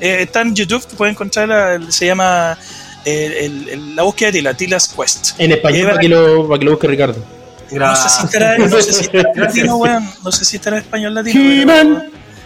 Eh, 0.00 0.18
está 0.22 0.42
en 0.42 0.54
YouTube, 0.54 0.86
pueden 0.96 1.14
encontrarla, 1.14 1.80
se 1.90 2.06
llama. 2.06 2.56
eh, 3.04 3.46
el- 3.46 3.68
el- 3.68 3.96
la 3.96 4.04
búsqueda 4.04 4.28
de 4.30 4.38
Tila, 4.38 4.54
Tila's 4.54 4.86
Quest. 4.86 5.30
En 5.38 5.50
español 5.50 5.80
Eh, 5.80 5.86
para 5.88 5.98
que 5.98 6.08
lo, 6.08 6.46
para 6.46 6.58
que 6.60 6.64
lo 6.64 6.70
busque 6.70 6.86
Ricardo. 6.86 7.24
No 7.72 7.96
sé 7.96 8.08
si 8.08 8.24
estará, 8.26 8.56
no 8.58 8.68
sé 8.80 8.92
si 8.92 9.00
estará 9.06 9.32
en 9.34 9.40
latino, 9.40 9.76
weón. 9.78 10.10
No 10.22 10.30
sé 10.30 10.44
si 10.44 10.56
estará 10.56 10.76
en 10.76 10.82
español 10.84 11.12
latino. 11.14 12.02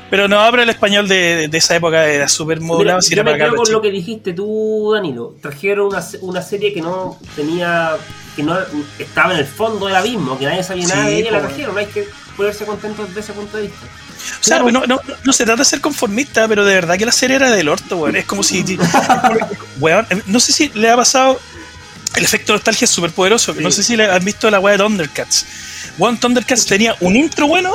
Pero, 0.09 0.29
no, 0.29 0.47
pero 0.51 0.63
el 0.63 0.69
español 0.71 1.09
de, 1.09 1.49
de 1.49 1.59
esa 1.59 1.75
época 1.77 2.07
era 2.07 2.29
súper 2.29 2.59
Mira, 2.61 2.67
modulado. 2.69 3.03
si 3.03 3.15
yo 3.15 3.25
me 3.25 3.37
quedo 3.37 3.57
con 3.57 3.71
lo 3.73 3.83
que 3.83 3.91
dijiste 3.91 4.33
tú, 4.33 4.93
Danilo. 4.95 5.35
Trajeron 5.43 5.87
una, 5.89 6.05
una 6.21 6.43
serie 6.43 6.73
que 6.73 6.81
no 6.81 7.19
tenía, 7.35 7.97
que 8.37 8.43
no 8.45 8.57
estaba 8.99 9.33
en 9.35 9.41
el 9.41 9.47
fondo 9.47 9.87
del 9.87 9.97
abismo, 9.97 10.39
que 10.39 10.45
nadie 10.45 10.63
sabía 10.63 10.87
nada 10.87 11.05
Sí, 11.05 11.11
de 11.11 11.19
ella, 11.19 11.31
la 11.33 11.41
po, 11.41 11.47
trajeron. 11.49 11.79
Hay 11.79 11.87
que 11.87 12.07
ponerse 12.37 12.65
contentos 12.65 13.09
desde 13.09 13.21
ese 13.21 13.33
punto 13.33 13.57
de 13.57 13.65
vista. 13.65 13.79
O 13.85 14.45
sea, 14.45 14.59
Claro. 14.61 14.71
no, 14.71 14.87
no, 14.87 15.01
no 15.25 15.33
se 15.33 15.45
trata 15.45 15.59
de 15.63 15.65
ser 15.65 15.81
conformista, 15.81 16.47
pero 16.47 16.65
de 16.65 16.75
verdad 16.75 16.97
que 16.97 17.07
la 17.07 17.13
serie 17.13 17.37
era 17.37 17.51
del 17.51 17.69
orto, 17.69 17.97
weón. 17.97 18.15
Es 18.17 18.27
como 18.27 18.43
si. 18.45 18.65
weón, 19.81 20.07
no 20.27 20.41
sé 20.41 20.53
si 20.53 20.69
le 20.75 20.89
ha 20.91 20.97
pasado. 20.97 21.39
El 22.15 22.25
efecto 22.25 22.53
nostalgia 22.53 22.85
es 22.87 22.91
súper 22.91 23.11
poderoso. 23.11 23.55
No 23.59 23.71
sé 23.71 23.83
si 23.83 23.97
le 23.97 24.07
han 24.11 24.25
visto 24.25 24.51
la 24.51 24.59
weá 24.61 24.77
de 24.77 24.85
Thundercats. 24.85 25.45
Weón, 25.99 26.19
Thundercats 26.19 26.65
tenía 26.65 26.97
un 27.01 27.15
intro 27.17 27.47
bueno 27.47 27.73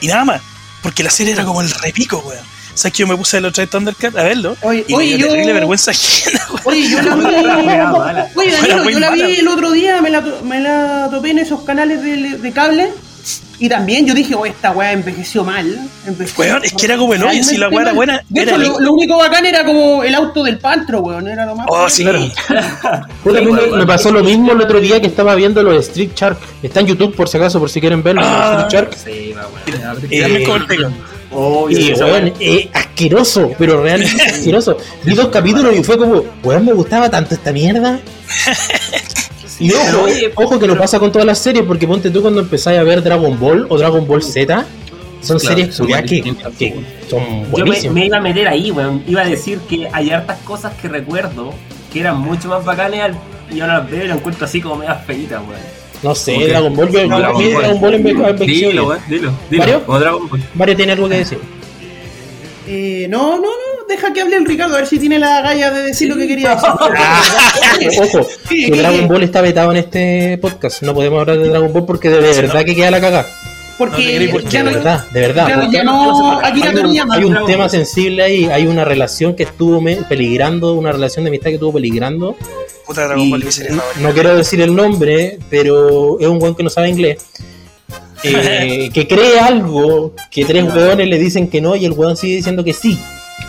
y 0.00 0.06
nada 0.06 0.24
más. 0.24 0.42
Porque 0.82 1.02
la 1.02 1.10
serie 1.10 1.32
era 1.34 1.44
como 1.44 1.60
el 1.62 1.70
repico, 1.70 2.18
weón. 2.18 2.44
O 2.74 2.76
sea, 2.76 2.90
que 2.90 2.98
yo 2.98 3.06
me 3.06 3.16
puse 3.16 3.36
el 3.36 3.44
otro 3.44 3.60
de 3.60 3.66
Thundercats 3.66 4.16
a 4.16 4.22
verlo. 4.22 4.56
Oye, 4.62 4.84
y 4.88 4.94
oye, 4.94 5.10
me 5.12 5.16
dio 5.18 5.26
yo- 5.26 5.32
terrible 5.32 5.52
vergüenza 5.52 5.90
ajena, 5.90 6.40
weón. 6.50 6.62
Oye, 6.64 6.88
yo 6.88 7.02
la 7.02 7.14
vi. 7.16 7.24
Oye, 8.34 8.50
Danilo, 8.52 8.90
yo 8.90 8.98
la 9.00 9.10
vi 9.10 9.20
el 9.36 9.48
otro 9.48 9.70
día, 9.72 10.00
me 10.00 10.10
la, 10.10 10.20
me 10.42 10.60
la 10.60 11.08
topé 11.10 11.30
en 11.30 11.38
esos 11.40 11.62
canales 11.64 12.02
de, 12.02 12.38
de 12.38 12.52
cable. 12.52 12.90
Y 13.58 13.68
también 13.68 14.04
yo 14.06 14.14
dije, 14.14 14.34
oh, 14.34 14.44
esta 14.44 14.72
weá 14.72 14.90
envejeció 14.92 15.44
mal. 15.44 15.88
envejeció 16.04 16.42
Weón, 16.42 16.64
es 16.64 16.72
que 16.72 16.86
era 16.86 16.96
como 16.96 17.14
el 17.14 17.22
hoyo, 17.22 17.44
si 17.44 17.56
la 17.56 17.68
weá 17.68 17.82
era 17.82 17.92
buena, 17.92 18.20
De 18.28 18.42
era 18.42 18.56
hecho, 18.56 18.72
lo, 18.72 18.80
lo 18.80 18.92
único 18.92 19.16
bacán 19.16 19.46
era 19.46 19.64
como 19.64 20.02
el 20.02 20.14
auto 20.16 20.42
del 20.42 20.58
pantro, 20.58 21.00
weón. 21.00 21.28
Era 21.28 21.46
lo 21.46 21.54
más. 21.54 21.66
Oh, 21.68 21.88
sí. 21.88 22.04
Mí 23.24 23.32
me, 23.32 23.66
me 23.76 23.86
pasó 23.86 24.10
lo 24.10 24.24
mismo 24.24 24.50
el 24.52 24.60
otro 24.60 24.80
día 24.80 25.00
que 25.00 25.06
estaba 25.06 25.36
viendo 25.36 25.62
los 25.62 25.86
Street 25.86 26.10
Shark. 26.16 26.38
Está 26.62 26.80
en 26.80 26.88
YouTube 26.88 27.14
por 27.14 27.28
si 27.28 27.36
acaso, 27.36 27.60
por 27.60 27.70
si 27.70 27.80
quieren 27.80 28.02
verlo. 28.02 28.22
Ah. 28.24 28.66
Street 28.66 28.84
Shark. 28.84 28.96
Sí, 28.96 29.32
va, 29.32 29.46
weón. 29.46 29.98
Eh. 30.10 30.44
Oh, 31.34 31.70
Y, 31.70 31.92
weón, 31.94 32.32
eh, 32.40 32.68
asqueroso, 32.72 33.52
pero 33.58 33.82
realmente 33.82 34.22
asqueroso. 34.26 34.76
Vi 35.04 35.14
dos 35.14 35.28
capítulos 35.28 35.74
y 35.76 35.82
fue 35.82 35.96
como, 35.96 36.24
weón, 36.42 36.64
me 36.64 36.72
gustaba 36.72 37.08
tanto 37.08 37.34
esta 37.34 37.52
mierda. 37.52 38.00
Y 39.62 39.72
ojo, 39.72 39.82
pero 39.86 40.02
oye, 40.04 40.32
ojo 40.34 40.58
que 40.58 40.66
no 40.66 40.76
pasa 40.76 40.98
con 40.98 41.12
todas 41.12 41.26
las 41.26 41.38
series, 41.38 41.64
porque 41.64 41.86
ponte 41.86 42.10
tú 42.10 42.20
cuando 42.22 42.40
empezáis 42.40 42.78
a 42.78 42.82
ver 42.82 43.02
Dragon 43.02 43.38
Ball 43.38 43.66
o 43.68 43.78
Dragon 43.78 44.06
Ball 44.06 44.22
Z, 44.22 44.66
son 45.20 45.38
Claro, 45.38 45.56
series 45.56 45.74
son 45.74 45.86
culiadas 45.86 46.10
muy 46.10 46.22
que, 46.22 46.34
que 46.58 46.70
weón. 46.72 46.86
son 47.08 47.20
Yo 47.20 47.26
me, 47.42 47.46
buenísimas. 47.48 47.94
me 47.94 48.06
iba 48.06 48.16
a 48.16 48.20
meter 48.20 48.48
ahí, 48.48 48.70
weón. 48.70 49.02
Iba 49.06 49.22
a 49.22 49.26
decir 49.28 49.58
que 49.68 49.88
hay 49.92 50.10
hartas 50.10 50.38
cosas 50.40 50.74
que 50.80 50.88
recuerdo 50.88 51.52
que 51.92 52.00
eran 52.00 52.18
mucho 52.18 52.48
más 52.48 52.64
bacanes 52.64 53.12
y 53.54 53.60
ahora 53.60 53.78
las 53.78 53.90
veo 53.90 54.04
y 54.04 54.08
las 54.08 54.16
encuentro 54.18 54.44
así 54.46 54.60
como 54.60 54.76
medias 54.76 55.04
feitas, 55.06 55.40
weón. 55.40 55.60
No 56.02 56.14
sé. 56.16 56.48
Dragon 56.48 56.74
Ball, 56.74 56.86
No, 57.08 57.18
Dragon 57.18 57.80
Ball. 57.80 58.02
Dragon 58.02 58.36
Dilo, 58.38 58.86
weón, 58.88 59.00
dilo, 59.08 59.32
dilo. 59.48 59.62
¿Mario? 59.62 59.84
Como 59.86 59.98
Dragon 60.00 60.28
Ball. 60.28 60.42
Mario 60.54 60.76
tiene 60.76 60.92
algo 60.92 61.08
que 61.08 61.16
decir. 61.18 61.38
Eh, 62.66 63.06
no, 63.08 63.36
no, 63.36 63.42
no. 63.42 63.71
Deja 63.92 64.12
que 64.12 64.22
hable 64.22 64.36
el 64.36 64.46
Ricardo, 64.46 64.74
a 64.74 64.78
ver 64.78 64.86
si 64.86 64.98
tiene 64.98 65.18
la 65.18 65.42
galla 65.42 65.70
de 65.70 65.82
decir 65.82 66.08
lo 66.08 66.16
que 66.16 66.26
quería 66.26 66.54
decir. 66.54 68.00
Ojo, 68.02 68.26
que 68.48 68.70
Dragon. 68.70 69.06
Ball 69.06 69.22
está 69.22 69.42
vetado 69.42 69.70
en 69.70 69.76
este 69.76 70.38
podcast. 70.38 70.82
No 70.82 70.94
podemos 70.94 71.20
hablar 71.20 71.38
de 71.38 71.48
Dragon 71.48 71.72
Ball 71.72 71.84
porque 71.84 72.08
de 72.08 72.20
verdad 72.20 72.64
que 72.64 72.74
queda 72.74 72.90
la 72.90 73.00
cagada. 73.02 73.28
No 73.72 73.76
Porque 73.78 74.18
De 74.18 74.62
no, 74.62 74.70
verdad, 74.70 75.04
de 75.10 75.20
verdad. 75.20 75.48
ya, 75.48 75.70
ya 75.70 75.84
no. 75.84 76.38
Akira 76.38 76.70
hay 76.70 76.74
un, 76.76 76.82
Toriyama. 76.82 77.14
hay 77.16 77.24
un 77.24 77.46
tema 77.46 77.68
sensible 77.68 78.22
ahí, 78.22 78.44
hay 78.46 78.66
una 78.66 78.84
relación 78.84 79.34
que 79.34 79.42
estuvo 79.42 79.80
me- 79.80 79.96
peligrando, 79.96 80.74
una 80.74 80.92
relación 80.92 81.24
de 81.24 81.30
amistad 81.30 81.48
que 81.50 81.54
estuvo 81.54 81.72
peligrando. 81.74 82.36
Puta 82.86 83.06
Dragon 83.08 83.28
Ball, 83.28 83.44
no 84.00 84.12
quiero 84.12 84.36
decir 84.36 84.60
el 84.60 84.74
nombre, 84.74 85.38
pero 85.50 86.18
es 86.20 86.26
un 86.28 86.40
weón 86.40 86.54
que 86.54 86.62
no 86.62 86.70
sabe 86.70 86.88
inglés. 86.90 87.26
eh, 88.22 88.90
que 88.94 89.08
cree 89.08 89.38
algo 89.40 90.14
que 90.30 90.44
tres 90.44 90.64
weones 90.72 91.08
le 91.08 91.18
dicen 91.18 91.48
que 91.50 91.60
no 91.60 91.74
y 91.74 91.84
el 91.84 91.92
weón 91.92 92.16
sigue 92.16 92.36
diciendo 92.36 92.62
que 92.64 92.72
sí. 92.72 92.98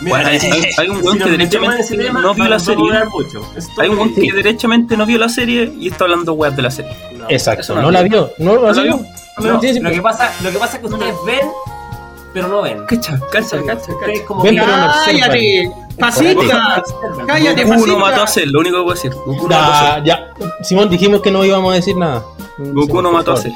Bueno, 0.00 0.28
hay, 0.28 0.38
hay- 0.78 0.88
un 0.88 1.02
weón 1.04 1.18
que 1.18 1.30
derechamente 1.30 1.96
tema, 1.96 2.20
no 2.20 2.34
vio 2.34 2.44
la 2.48 2.56
a 2.56 2.60
serie. 2.60 2.92
Hay 3.80 3.88
un 3.88 3.96
weón 3.98 4.14
que- 4.14 4.32
derechamente 4.32 4.96
no 4.96 5.06
vio 5.06 5.18
la 5.18 5.28
serie 5.28 5.72
y 5.78 5.88
está 5.88 6.04
hablando 6.04 6.32
weas 6.34 6.54
de 6.56 6.62
la 6.62 6.70
serie. 6.70 6.92
No, 7.18 7.26
Exacto, 7.28 7.74
no, 7.74 7.82
no 7.82 7.90
la 7.90 8.02
vio. 8.02 8.30
No, 8.38 8.56
la 8.70 8.82
vio. 8.82 9.00
no. 9.38 9.52
lo, 9.52 9.60
que 9.60 10.00
pasa, 10.02 10.32
lo 10.42 10.50
que 10.50 10.58
pasa 10.58 10.76
es 10.76 10.80
que 10.80 10.86
ustedes 10.86 11.14
ven, 11.26 11.48
pero 12.32 12.48
no 12.48 12.62
ven. 12.62 12.84
Cacha, 12.86 13.18
cacha, 13.32 13.62
cacha, 13.64 13.92
Ustedes 13.92 14.18
cacha. 14.20 14.26
como 14.26 14.42
Ven, 14.42 14.54
que- 14.56 14.60
pero 14.60 14.76
no 14.76 14.92
Cállate, 15.04 15.70
pasita. 15.98 16.82
Cállate, 17.26 17.64
Goku 17.64 17.86
no 17.86 17.98
mató 17.98 18.22
a 18.22 18.26
Cell, 18.26 18.50
lo 18.50 18.60
único 18.60 18.78
que 18.78 18.82
puedo 18.82 18.94
decir. 18.94 19.12
Goku 19.26 19.48
no 19.48 19.56
mató 19.56 19.72
a 19.72 19.98
Ya, 19.98 20.04
ya. 20.04 20.34
Simón, 20.62 20.90
dijimos 20.90 21.20
que 21.22 21.30
no 21.30 21.44
íbamos 21.44 21.72
a 21.72 21.76
decir 21.76 21.96
nada. 21.96 22.24
Cell. 22.56 22.72
Goku 22.74 23.00
no 23.02 23.12
mató 23.12 23.32
a 23.32 23.36
Cell. 23.36 23.52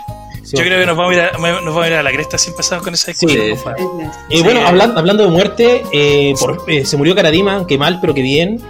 Yo 0.53 0.65
creo 0.65 0.81
que 0.81 0.87
nos 0.87 0.97
vamos 0.97 1.13
a 1.13 1.15
ir 1.17 1.21
a, 1.23 1.33
nos 1.33 1.65
vamos 1.75 1.85
a, 1.85 1.89
ir 1.89 1.95
a 1.95 2.03
la 2.03 2.11
cresta 2.13 2.39
si 2.39 2.51
empezamos 2.51 2.85
con 2.85 2.95
esa 2.95 3.11
discusión. 3.11 3.43
Sí, 3.57 4.05
Eh, 4.31 4.43
bueno, 4.43 4.67
hablando, 4.67 4.99
hablando 4.99 5.25
de 5.25 5.31
muerte, 5.31 5.83
eh, 5.93 6.35
por- 6.41 6.65
eh, 6.69 6.85
se 6.85 6.97
murió 6.97 7.15
Karadima, 7.15 7.67
que 7.67 7.77
mal, 7.79 7.99
pero 8.01 8.15
que 8.15 8.23
bien. 8.23 8.61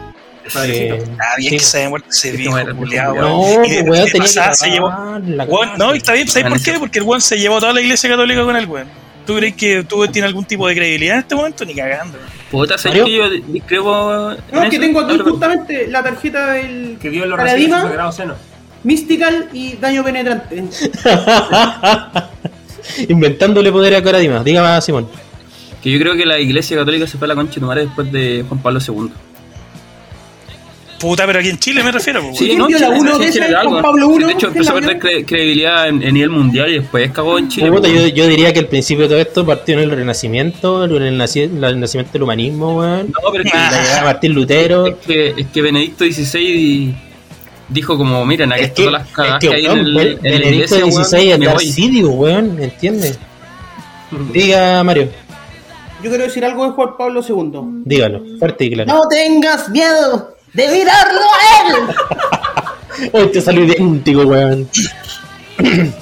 Eh, 0.65 1.05
Ah, 1.21 1.35
bien 1.37 1.51
sí. 1.51 1.57
que 1.59 1.63
se 1.63 1.79
haya 1.79 1.89
muerto 1.91 2.09
ese 2.11 2.33
viejo. 2.33 2.57
No. 2.59 3.65
Y 3.65 3.71
de- 3.71 3.85
pues, 3.85 3.91
weón, 3.91 4.05
de 4.07 4.11
tenía 4.13 4.49
que 4.49 4.55
se 4.57 4.71
llevó. 4.71 4.89
Weón, 4.89 5.79
no, 5.79 5.93
está 5.93 6.13
bien, 6.15 6.27
¿sabes 6.29 6.49
por 6.49 6.63
qué? 6.63 6.79
Porque 6.79 6.99
el 7.01 7.05
weón 7.05 7.21
se 7.21 7.39
llevó 7.39 7.61
toda 7.61 7.73
la 7.75 7.81
iglesia 7.83 8.09
católica 8.09 8.43
con 8.45 8.57
el 8.57 8.67
weón. 8.67 8.89
¿Tú 9.27 9.37
crees 9.37 9.55
que 9.57 9.85
tú 9.85 10.07
tienes 10.07 10.27
algún 10.29 10.47
tipo 10.47 10.67
de 10.67 10.75
credibilidad 10.75 11.17
en 11.17 11.21
este 11.21 11.35
momento? 11.35 11.63
Ni 11.67 11.75
cagando. 11.75 12.17
Puta, 12.51 12.79
¿sabes 12.79 13.05
que 13.05 13.13
yo 13.13 13.29
discrepo 13.29 14.33
en 14.33 14.39
No, 14.53 14.63
es 14.63 14.71
que 14.71 14.77
eso? 14.77 14.81
tengo 14.87 15.01
aquí 15.01 15.19
justamente 15.19 15.87
la 15.89 16.03
tarjeta 16.03 16.53
del 16.53 16.97
Que 16.99 17.11
vio 17.11 17.27
los 17.27 17.37
Karadima, 17.39 17.77
recién 17.77 17.89
sagrados 17.91 18.17
senos. 18.17 18.37
Mystical 18.85 19.49
y 19.53 19.77
daño 19.77 20.05
penetrante. 20.05 20.63
Inventándole 23.09 23.71
poder 23.73 23.95
a 23.97 24.03
Karadima. 24.03 24.43
Diga 24.43 24.63
más, 24.63 24.85
Simón. 24.85 25.09
Que 25.83 25.91
yo 25.91 25.99
creo 25.99 26.15
que 26.17 26.27
la 26.27 26.39
iglesia 26.39 26.77
católica 26.77 27.07
se 27.07 27.19
fue 27.19 27.27
a 27.27 27.29
la 27.29 27.35
concha 27.35 27.55
de 27.55 27.61
tu 27.61 27.67
madre 27.67 27.87
después 27.87 28.11
de 28.13 28.45
Juan 28.49 28.61
Pablo 28.61 28.81
II. 28.87 29.11
Puta, 30.99 31.27
pero 31.27 31.39
aquí 31.39 31.51
en 31.51 31.59
Chile 31.61 31.85
me 31.85 31.93
refiero, 31.93 32.21
pues, 32.23 32.39
Sí. 32.39 32.47
¿Quién 32.49 32.67
vio 32.67 32.77
la 32.77 32.87
Chile- 32.89 32.99
uno 33.01 33.19
de 33.21 33.31
Chile 33.31 33.47
algo. 33.55 33.75
con 33.75 33.83
Pablo 33.83 34.13
I? 34.13 34.19
De 34.25 34.33
hecho, 34.33 34.49
¿Quién 34.49 34.51
empezó 34.51 34.73
a 34.73 34.75
perder 34.81 34.99
cre- 34.99 35.25
credibilidad 35.27 35.89
en, 35.89 36.03
en 36.03 36.15
nivel 36.15 36.31
mundial 36.31 36.71
y 36.71 36.79
después 36.81 37.09
cagó 37.13 37.39
en 37.39 37.49
Chile. 37.49 37.71
Puta, 37.71 37.87
yo, 37.89 38.09
yo 38.09 38.27
diría 38.27 38.53
que 38.53 38.59
el 38.59 38.67
principio 38.67 39.05
de 39.05 39.09
todo 39.11 39.21
esto 39.21 39.47
partió 39.47 39.75
en 39.77 39.85
el 39.85 39.91
Renacimiento, 39.93 40.85
en 40.87 40.91
el, 41.03 41.17
naci- 41.21 41.43
el 41.65 41.79
nacimiento 41.79 42.13
del 42.15 42.23
humanismo, 42.25 42.79
weón. 42.79 43.13
No, 43.13 43.31
pero 43.31 43.45
es 43.45 43.53
que, 43.53 43.57
Ah. 43.59 43.71
La 43.71 43.81
llegada 43.81 43.99
de 44.01 44.05
Martín 44.07 44.33
Lutero. 44.35 44.87
es 44.89 44.95
que, 45.07 45.35
es 45.37 45.47
que 45.47 45.63
Benedicto 45.63 46.05
XVI 46.05 46.95
dijo 47.69 47.97
como, 47.99 48.25
miren, 48.27 48.53
aquí 48.53 48.63
Es 48.63 48.69
están 48.69 48.77
que, 48.77 48.85
todas 48.91 49.01
las 49.01 49.09
es 49.09 49.15
cagadas 49.15 49.41
que 49.41 49.49
que 49.49 49.55
hay 49.55 49.65
en, 49.67 49.71
weón, 49.73 49.87
el, 49.87 49.95
Ben- 49.95 50.09
en 50.09 50.15
la 50.17 50.31
Benedicto 50.31 50.77
iglesia, 50.77 50.79
weón, 50.87 51.05
XVI 51.05 51.31
es 51.33 51.39
me 51.39 51.45
Darth 51.47 51.57
voy. 51.59 51.73
Sidious, 51.73 52.11
weón, 52.15 52.63
¿entiendes? 52.63 53.19
Diga, 54.33 54.83
Mario, 54.85 55.09
Yo 56.03 56.09
quiero 56.11 56.25
decir 56.25 56.45
algo 56.45 56.65
de 56.65 56.71
Juan 56.71 56.97
Pablo 56.97 57.21
II. 57.29 57.83
dígalo, 57.85 58.23
fuerte 58.39 58.65
y 58.65 58.71
claro. 58.73 58.93
No 58.93 59.01
tengas 59.09 59.69
miedo 59.69 60.35
de 60.55 60.69
mirarlo 60.69 61.21
a 61.21 61.69
él. 61.69 63.11
Hoy 63.13 63.29
te 63.29 63.41
salió 63.41 63.65
idéntico, 63.65 64.23
weón. 64.23 64.69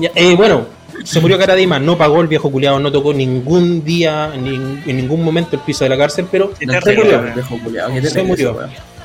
Ya, 0.00 0.10
eh, 0.14 0.36
bueno, 0.36 0.64
se 1.02 1.20
murió 1.20 1.36
Karadima, 1.36 1.80
no 1.80 1.98
pagó 1.98 2.20
el 2.20 2.28
viejo 2.28 2.52
culiado, 2.52 2.78
no 2.78 2.92
tocó 2.92 3.12
ningún 3.12 3.82
día, 3.84 4.28
ni, 4.40 4.54
en 4.54 4.96
ningún 4.96 5.24
momento 5.24 5.56
el 5.56 5.62
piso 5.62 5.82
de 5.82 5.90
la 5.90 5.98
cárcel, 5.98 6.26
pero 6.30 6.52
No, 6.64 6.80
se 6.80 6.94
murió. 6.94 7.18
weón. 7.20 8.02
Se 8.08 8.22
murió. 8.22 8.60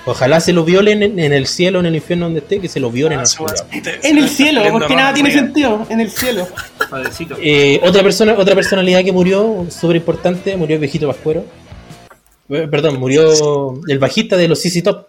Ojalá 0.05 0.39
se 0.41 0.51
lo 0.51 0.65
violen 0.65 1.01
en, 1.01 1.17
en 1.17 1.31
el 1.31 1.47
cielo, 1.47 1.79
en 1.79 1.85
el 1.85 1.95
infierno 1.95 2.25
donde 2.25 2.39
esté, 2.41 2.59
que 2.59 2.67
se 2.67 2.79
lo 2.79 2.91
violen 2.91 3.19
Ah, 3.19 3.23
te- 3.81 4.07
En 4.09 4.17
el 4.17 4.27
cielo, 4.27 4.61
porque 4.71 4.95
nada 4.95 5.13
tiene 5.13 5.31
sentido. 5.31 5.85
En 5.89 6.01
el 6.01 6.11
cielo. 6.11 6.47
Padrecito. 6.89 7.37
Eh, 7.41 7.79
otra 7.83 8.03
persona, 8.03 8.35
otra 8.37 8.53
personalidad 8.53 9.03
que 9.03 9.11
murió, 9.13 9.65
súper 9.69 9.95
importante, 9.97 10.57
murió 10.57 10.75
el 10.75 10.81
viejito 10.81 11.07
Pascuero. 11.07 11.45
Eh, 12.49 12.67
Perdón, 12.69 12.99
murió 12.99 13.79
el 13.87 13.99
bajista 13.99 14.35
de 14.35 14.47
los 14.49 14.59
CC 14.61 14.81
Top, 14.81 15.07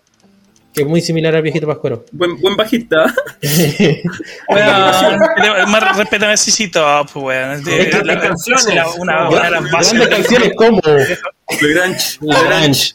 que 0.74 0.82
es 0.82 0.88
muy 0.88 1.00
similar 1.00 1.34
al 1.36 1.42
viejito 1.42 1.66
Pascuero. 1.68 2.04
Buen, 2.12 2.40
buen 2.40 2.56
bajista. 2.56 3.04
Weón, 4.48 5.70
más 5.70 5.96
respétame 5.96 6.32
a 6.32 6.36
Sisi 6.36 6.68
Top, 6.68 7.08
weón. 7.14 7.52
Es 7.52 7.64
De- 7.64 7.90
que- 7.90 8.04
la- 8.04 8.20
canciones. 8.20 8.74
la- 8.74 8.90
Una 8.94 9.28
de 9.44 9.50
las 9.50 9.70
bases 9.70 10.08
canciones 10.08 10.52
como, 10.56 10.80
Le 11.60 11.74
Grange. 11.74 12.18
Le 12.22 12.44
Grange. 12.44 12.92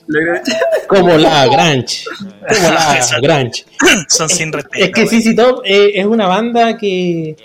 Como 0.88 1.17
la 1.17 1.48
Grange, 1.48 2.03
como 2.48 2.71
la 2.71 3.00
Grange. 3.21 3.65
son 4.07 4.27
sin 4.29 4.51
respeto. 4.51 4.86
Es 4.86 4.91
que 4.91 5.07
CC 5.07 5.33
Top 5.36 5.62
eh, 5.65 5.91
es 5.95 6.05
una 6.05 6.27
banda 6.27 6.77
que, 6.77 7.36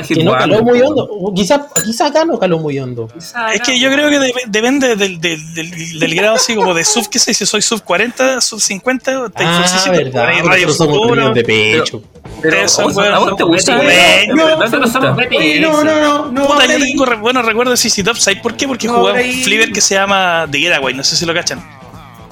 Hit 0.00 0.16
que 0.18 0.24
no 0.24 0.32
caló 0.32 0.62
muy 0.62 0.80
hondo. 0.80 1.08
Quizás 1.34 1.60
quizá 1.84 2.06
acá 2.06 2.24
no 2.24 2.38
caló 2.38 2.58
muy 2.58 2.78
hondo. 2.78 3.08
Es 3.16 3.60
que 3.62 3.78
yo 3.78 3.90
creo 3.92 4.08
que 4.10 4.18
dep- 4.20 4.46
depende 4.46 4.96
del, 4.96 5.20
del, 5.20 5.54
del, 5.54 5.98
del 5.98 6.14
grado 6.14 6.36
así 6.36 6.54
como 6.54 6.72
de 6.74 6.84
sub, 6.84 7.08
que 7.08 7.18
sé, 7.18 7.34
si 7.34 7.44
soy 7.46 7.62
sub 7.62 7.82
40, 7.82 8.40
sub 8.40 8.60
50, 8.60 9.28
te 9.30 9.44
Ah, 9.44 9.64
verdad, 9.90 10.38
somos 10.68 11.34
de 11.34 11.44
pecho. 11.44 12.02
Pero, 12.40 12.54
Ustedes 12.56 12.72
son 12.72 12.84
¿a 12.84 12.86
vos- 12.86 12.98
¿a 12.98 13.18
vos 13.18 13.36
te 13.36 13.44
buenos, 13.44 13.48
gusta? 13.48 13.76
son 13.78 13.86
¿De 13.86 15.60
no, 15.60 15.84
no, 15.84 16.00
no. 16.00 16.32
no 16.32 16.46
Puta, 16.46 16.66
yo 16.66 16.72
ahora- 16.72 16.84
tengo 16.84 17.04
re- 17.04 17.16
buenos 17.16 17.44
recuerdos 17.44 17.82
de 17.82 17.88
CC 17.90 18.02
Top, 18.04 18.16
¿sabes 18.16 18.40
por 18.40 18.56
qué? 18.56 18.66
Porque 18.66 18.86
No, 18.86 18.94
jugaba 18.94 19.18
un 19.20 19.32
flipper 19.32 19.72
que 19.72 19.80
se 19.80 19.94
llama 19.94 20.46
The 20.50 20.58
Getaway, 20.58 20.94
no 20.94 21.04
sé 21.04 21.16
si 21.16 21.26
lo 21.26 21.34
cachan. 21.34 21.62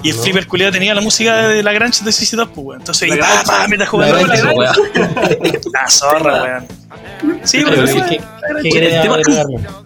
Y 0.02 0.10
el 0.10 0.14
flipper 0.16 0.46
culiado 0.46 0.72
tenía 0.72 0.94
la 0.94 1.00
música 1.00 1.48
de 1.48 1.62
la 1.62 1.72
Grange 1.72 2.04
de 2.04 2.12
Top, 2.12 2.50
pues, 2.54 2.66
weón. 2.66 2.80
Entonces, 2.80 3.08
La 3.08 3.14
ahí, 3.14 3.20
pa, 3.20 3.42
pa, 3.44 3.68
me 3.68 3.74
está 3.76 3.84
La 3.84 3.86
jugando. 3.90 4.32
Esa 4.32 4.52
weá. 4.52 4.72
la 5.72 5.88
zorra, 5.90 6.42
weón. 6.42 6.66
Sí, 7.44 7.58
Pero, 7.64 7.70
pero 7.70 7.84
¿qué- 7.86 7.92
sí, 7.92 8.00
qué- 8.08 8.20
qué 8.62 8.68
querés 8.70 8.94
El 8.94 9.02
tema-? 9.02 9.16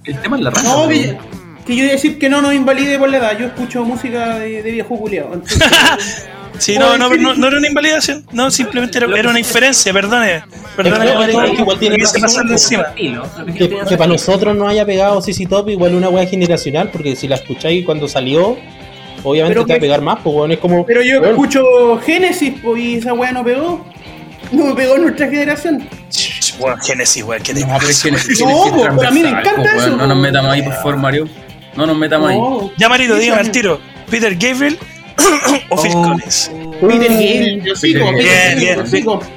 El 0.04 0.18
tema 0.21 0.37
es 0.37 0.42
la 0.42 0.50
raza. 0.50 0.62
No, 0.68 0.88
que, 0.88 1.16
que 1.66 1.76
yo 1.76 1.83
iba 1.83 1.88
a 1.88 1.92
decir 1.92 2.18
que 2.18 2.28
no 2.28 2.40
nos 2.42 2.54
invalide 2.54 2.99
por 2.99 3.09
la 3.09 3.16
edad. 3.18 3.38
Yo 3.38 3.47
escucho 3.47 3.83
música 3.85 4.38
de, 4.38 4.62
de 4.62 4.71
viejo 4.71 4.97
culiao. 4.97 5.33
Entonces, 5.35 5.59
Sí, 6.59 6.78
no, 6.78 6.97
no, 6.97 7.09
no, 7.16 7.35
no 7.35 7.49
era 7.49 7.59
una 7.59 7.66
invalidación, 7.66 8.25
no, 8.30 8.49
simplemente 8.49 8.99
era, 8.99 9.09
era 9.18 9.28
una 9.30 9.40
inferencia, 9.40 9.92
perdone. 9.92 10.44
Perdone, 10.76 11.11
igual- 11.59 11.78
tiene 11.80 11.97
que 11.97 12.04
encima. 12.52 12.94
Que, 12.94 13.97
para 13.97 14.06
nosotros 14.06 14.56
no 14.56 14.68
haya 14.68 14.87
pegado 14.87 15.21
CC 15.21 15.47
Top, 15.47 15.68
igual 15.68 15.97
una 15.97 16.09
weá 16.09 16.26
generacional, 16.26 16.90
porque 16.92 17.16
si 17.16 17.26
la 17.26 17.35
escucháis 17.37 17.85
cuando 17.85 18.06
salió, 18.06 18.56
obviamente 19.25 19.54
Pero 19.54 19.66
te 19.66 19.73
va 19.73 19.75
a 19.75 19.78
que- 19.78 19.81
pegar 19.81 20.00
más, 20.00 20.19
pues 20.23 20.37
weón, 20.37 20.52
es 20.52 20.59
como. 20.59 20.87
Pero 20.87 21.02
yo 21.02 21.21
weón, 21.21 21.31
escucho 21.33 21.99
Génesis 22.04 22.61
po, 22.61 22.76
y 22.76 22.95
esa 22.95 23.12
weá 23.14 23.33
no 23.33 23.43
pegó. 23.45 23.85
No 24.52 24.66
me 24.66 24.75
pegó 24.75 24.95
en 24.97 25.02
nuestra 25.02 25.28
generación. 25.28 25.88
Bueno, 26.61 26.76
Génesis, 26.87 27.25
weón, 27.25 27.43
¿qué 27.43 27.54
te 27.54 27.61
No, 27.61 27.75
pero 27.78 27.90
es 27.90 28.02
que 28.02 28.11
No, 28.12 28.16
es 28.19 28.38
po, 28.38 28.83
pero 28.97 29.09
a 29.09 29.11
mí 29.11 29.21
me 29.23 29.31
encanta 29.31 29.54
po, 29.57 29.62
weón. 29.62 29.78
eso, 29.78 29.90
No 29.97 30.07
nos 30.07 30.16
po. 30.16 30.23
metamos 30.23 30.52
ahí, 30.52 30.62
por 30.62 30.75
favor, 30.75 30.97
Mario. 30.99 31.28
No 31.76 31.87
nos 31.87 31.97
metamos 31.99 32.31
ahí. 32.31 32.37
No. 32.38 32.71
Ya, 32.78 32.88
Marito, 32.88 33.16
dígame 33.16 33.40
al 33.40 33.50
tiro. 33.50 33.81
¿Peter 34.09 34.33
Gabriel 34.37 34.78
o 35.71 35.76
Phil 35.76 35.93
Collins? 35.93 36.50
Peter 36.81 37.11
Gale, 37.11 37.61
yo 37.64 37.75
sigo, 37.75 38.12
Bien, 38.12 38.59
Bien, 38.59 38.85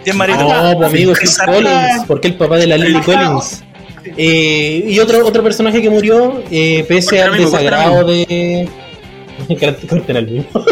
bien, 0.04 0.18
Marito. 0.18 0.40
No, 0.44 0.78
pues 0.78 0.90
amigo, 0.90 1.14
Phil 1.16 1.30
Collins, 1.46 2.04
porque 2.06 2.28
el 2.28 2.36
papá 2.36 2.58
de 2.58 2.68
la 2.68 2.78
Lily 2.78 3.00
Collins. 3.02 3.64
Eh, 4.18 4.86
y 4.88 5.00
otro 5.00 5.26
otro 5.26 5.44
personaje 5.44 5.82
que 5.82 5.90
murió, 5.90 6.42
eh, 6.52 6.86
pese 6.88 7.22
al 7.22 7.38
desagrado 7.38 8.04
de. 8.06 8.70
Que 9.48 9.88
corten 9.88 10.18
al 10.18 10.26
mismo. 10.28 10.50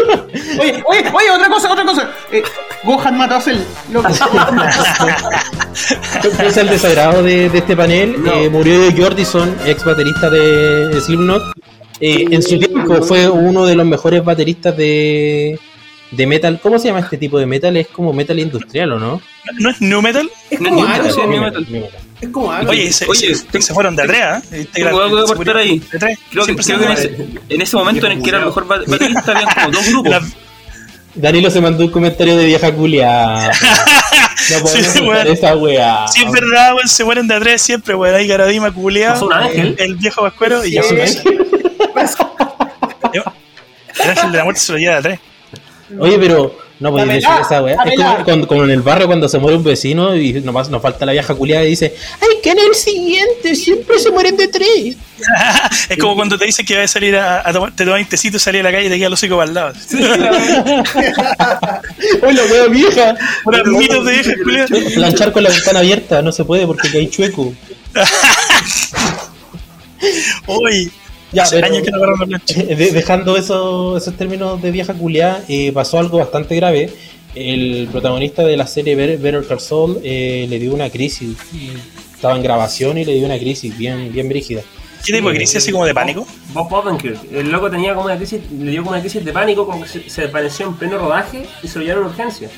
Oye, 0.60 0.82
oye, 0.86 1.00
oye, 1.12 1.30
otra 1.34 1.48
cosa, 1.48 1.72
otra 1.72 1.84
cosa. 1.84 2.10
Eh, 2.30 2.42
Gohan 2.84 3.16
mató 3.16 3.36
a 3.36 3.40
Cell. 3.40 3.58
Loco. 3.90 4.08
Pese 6.38 6.60
al 6.60 6.68
desagrado 6.68 7.22
de, 7.22 7.48
de 7.48 7.58
este 7.58 7.76
panel, 7.76 8.16
eh, 8.34 8.48
murió 8.50 8.90
Jordison, 8.96 9.54
ex 9.64 9.84
baterista 9.84 10.30
de 10.30 11.00
Slipknot. 11.00 11.42
Eh, 12.00 12.26
en 12.30 12.42
su 12.42 12.58
tiempo 12.58 13.02
fue 13.02 13.28
uno 13.28 13.64
de 13.64 13.74
los 13.74 13.86
mejores 13.86 14.24
bateristas 14.24 14.76
de, 14.76 15.58
de 16.16 16.26
metal. 16.26 16.58
¿Cómo 16.62 16.78
se 16.78 16.88
llama 16.88 17.00
este 17.00 17.16
tipo 17.18 17.38
de 17.38 17.46
metal? 17.46 17.76
Es 17.76 17.88
como 17.88 18.12
metal 18.12 18.38
industrial, 18.38 18.92
¿o 18.92 18.98
no? 18.98 19.20
¿No 19.58 19.70
es 19.70 19.80
New 19.80 20.00
Metal? 20.02 20.28
Es 20.50 20.60
No, 20.60 20.70
como 20.70 20.84
algo. 20.86 21.10
sí, 21.10 21.20
New 21.20 21.28
metal, 21.40 21.60
metal. 21.60 21.66
new 21.72 21.82
metal. 21.82 22.00
Es 22.20 22.28
como 22.30 22.50
algo. 22.52 22.70
Oye, 22.70 22.92
se, 22.92 23.06
Oye, 23.06 23.34
se- 23.34 23.62
se 23.62 23.74
fueron 23.74 23.94
de 23.94 24.02
Atrea, 24.02 24.42
¿eh? 24.52 24.66
tengo 24.72 25.00
algo 25.00 25.24
que 25.26 25.32
aportar 25.32 25.56
ahí. 25.58 25.80
Creo 25.80 26.00
que, 26.46 26.54
Siempre 26.54 26.64
creo 26.64 26.78
que 26.78 26.84
en, 26.86 26.96
se 26.96 27.06
ese, 27.06 27.26
en 27.50 27.62
ese 27.62 27.76
momento 27.76 28.06
en 28.06 28.12
el 28.12 28.22
que 28.22 28.28
era 28.30 28.38
el 28.40 28.46
mejor 28.46 28.66
ba- 28.66 28.80
baterista 28.86 29.32
habían 29.32 29.48
como 29.54 29.70
dos 29.70 29.86
grupos. 29.88 30.10
La- 30.10 30.22
Danilo 31.14 31.50
se 31.50 31.60
mandó 31.62 31.82
un 31.84 31.90
comentario 31.90 32.36
de 32.36 32.44
vieja 32.46 32.72
culia. 32.72 33.50
No 34.50 34.60
podemos 34.60 34.92
Sí, 34.92 34.98
esa 35.32 35.56
weá. 35.56 36.06
Sí, 36.08 36.22
es 36.22 36.30
verdad, 36.30 36.74
weón, 36.74 36.86
se 36.88 37.02
mueren 37.04 37.26
de 37.26 37.34
a 37.34 37.40
tres 37.40 37.62
siempre, 37.62 37.94
weón. 37.96 38.14
Ahí 38.14 38.28
Garadima 38.28 38.70
ángel. 39.32 39.74
el, 39.78 39.90
el 39.90 39.94
viejo 39.96 40.22
vascuero 40.22 40.64
y 40.64 40.72
ya 40.72 40.82
Sí. 40.82 40.88
se 40.90 40.94
El 44.02 44.10
ángel 44.10 44.32
de 44.32 44.38
la 44.38 44.44
muerte 44.44 44.60
se 44.60 44.72
lo 44.72 44.78
lleva 44.78 44.92
de 44.94 44.98
a 44.98 45.02
tres. 45.02 45.20
Oye, 45.98 46.18
pero 46.18 46.58
no 46.80 46.90
podéis 46.90 47.08
decir 47.22 47.30
esa 47.40 47.62
weá. 47.62 47.74
Es 47.74 47.78
como, 47.78 47.90
pelá. 47.94 48.22
cuando- 48.24 48.48
como 48.48 48.64
en 48.64 48.70
el 48.70 48.82
barrio 48.82 49.06
cuando 49.06 49.28
se 49.28 49.38
muere 49.38 49.56
un 49.56 49.62
vecino 49.64 50.14
y 50.16 50.32
nomás 50.42 50.68
nos 50.68 50.82
falta 50.82 51.06
la 51.06 51.12
vieja 51.12 51.34
culiada 51.34 51.64
y 51.64 51.70
dice: 51.70 51.94
¡Ay, 52.20 52.40
que 52.42 52.50
en 52.50 52.58
el 52.58 52.74
siguiente! 52.74 53.54
Siempre 53.54 53.98
se 53.98 54.10
mueren 54.10 54.36
de 54.36 54.48
tres. 54.48 54.96
es 55.88 55.96
como 55.98 56.14
cuando 56.16 56.36
te 56.36 56.44
dicen 56.44 56.66
que 56.66 56.74
vas 56.76 56.84
a 56.90 56.94
salir 56.94 57.16
a, 57.16 57.48
a 57.48 57.52
tomar, 57.52 57.74
te 57.74 57.84
tomas 57.84 58.00
un 58.00 58.06
tecito 58.06 58.36
y 58.36 58.40
salir 58.40 58.60
a 58.62 58.64
la 58.64 58.72
calle 58.72 58.86
y 58.86 58.90
te 58.90 58.98
queda 58.98 59.08
los 59.08 59.18
hocico 59.20 59.36
para 59.36 59.48
el 59.48 59.54
lado. 59.54 59.72
¡Uy, 62.22 62.32
la 62.34 62.44
weá 62.44 62.66
vieja! 62.66 63.14
Mitos 63.66 64.04
de 64.04 64.12
vieja 64.12 64.32
culiada. 64.42 64.66
Planchar 64.94 65.32
con 65.32 65.42
la 65.44 65.50
ventana 65.50 65.78
abierta, 65.78 66.20
no 66.20 66.32
se 66.32 66.44
puede 66.44 66.66
porque 66.66 66.88
hay 66.88 67.08
chueco. 67.08 67.54
Uy, 70.46 70.92
Ya, 71.36 71.42
hace 71.44 71.56
pero- 71.60 71.66
años 71.66 71.82
que 71.82 71.90
no 71.90 71.98
dejando 72.92 73.36
eso- 73.36 73.96
esos 73.96 74.14
términos 74.16 74.60
de 74.62 74.70
vieja 74.70 74.94
culiada, 74.94 75.42
eh, 75.48 75.70
pasó 75.72 75.98
algo 75.98 76.18
bastante 76.18 76.56
grave. 76.56 76.90
El 77.34 77.88
protagonista 77.92 78.42
de 78.44 78.56
la 78.56 78.66
serie 78.66 78.94
Better, 78.96 79.46
Call 79.46 79.60
Saul 79.60 80.00
eh, 80.02 80.46
le 80.48 80.58
dio 80.58 80.72
una 80.72 80.88
crisis. 80.90 81.36
Estaba 82.14 82.34
en 82.36 82.42
grabación 82.42 82.96
y 82.96 83.04
le 83.04 83.12
dio 83.14 83.26
una 83.26 83.38
crisis 83.38 83.76
bien, 83.76 84.10
bien 84.10 84.28
brígida. 84.28 84.62
¿Qué 85.04 85.12
tipo 85.12 85.28
de 85.28 85.36
crisis 85.36 85.56
así 85.58 85.70
como 85.70 85.84
de 85.84 85.92
pánico? 85.94 86.26
Bob 86.54 86.72
Odenkirk, 86.72 87.30
el 87.32 87.50
loco 87.52 87.70
tenía 87.70 87.94
como 87.94 88.06
una 88.06 88.16
crisis, 88.16 88.40
le 88.58 88.70
dio 88.70 88.80
como 88.82 88.92
una 88.92 89.00
crisis 89.00 89.22
de 89.24 89.32
pánico, 89.32 89.66
como 89.66 89.82
que 89.82 89.88
se, 89.88 90.08
se 90.10 90.22
desvaneció 90.22 90.66
en 90.66 90.74
pleno 90.74 90.96
rodaje 90.98 91.44
y 91.62 91.68
se 91.68 91.78
lo 91.78 91.84
llevaron 91.84 92.04
a 92.06 92.08
urgencia. 92.08 92.48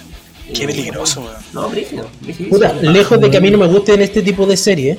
Qué 0.55 0.63
Eh, 0.63 0.67
peligroso, 0.69 1.21
weón. 1.23 1.35
No, 1.53 1.69
brígido, 1.69 2.09
brígido. 2.23 2.49
Puta, 2.51 2.73
lejos 2.75 3.21
de 3.21 3.31
que 3.31 3.37
a 3.37 3.41
mí 3.41 3.51
no 3.51 3.59
me 3.59 3.67
gusten 3.67 4.01
este 4.01 4.23
tipo 4.23 4.47
de 4.47 4.57
series, 4.57 4.97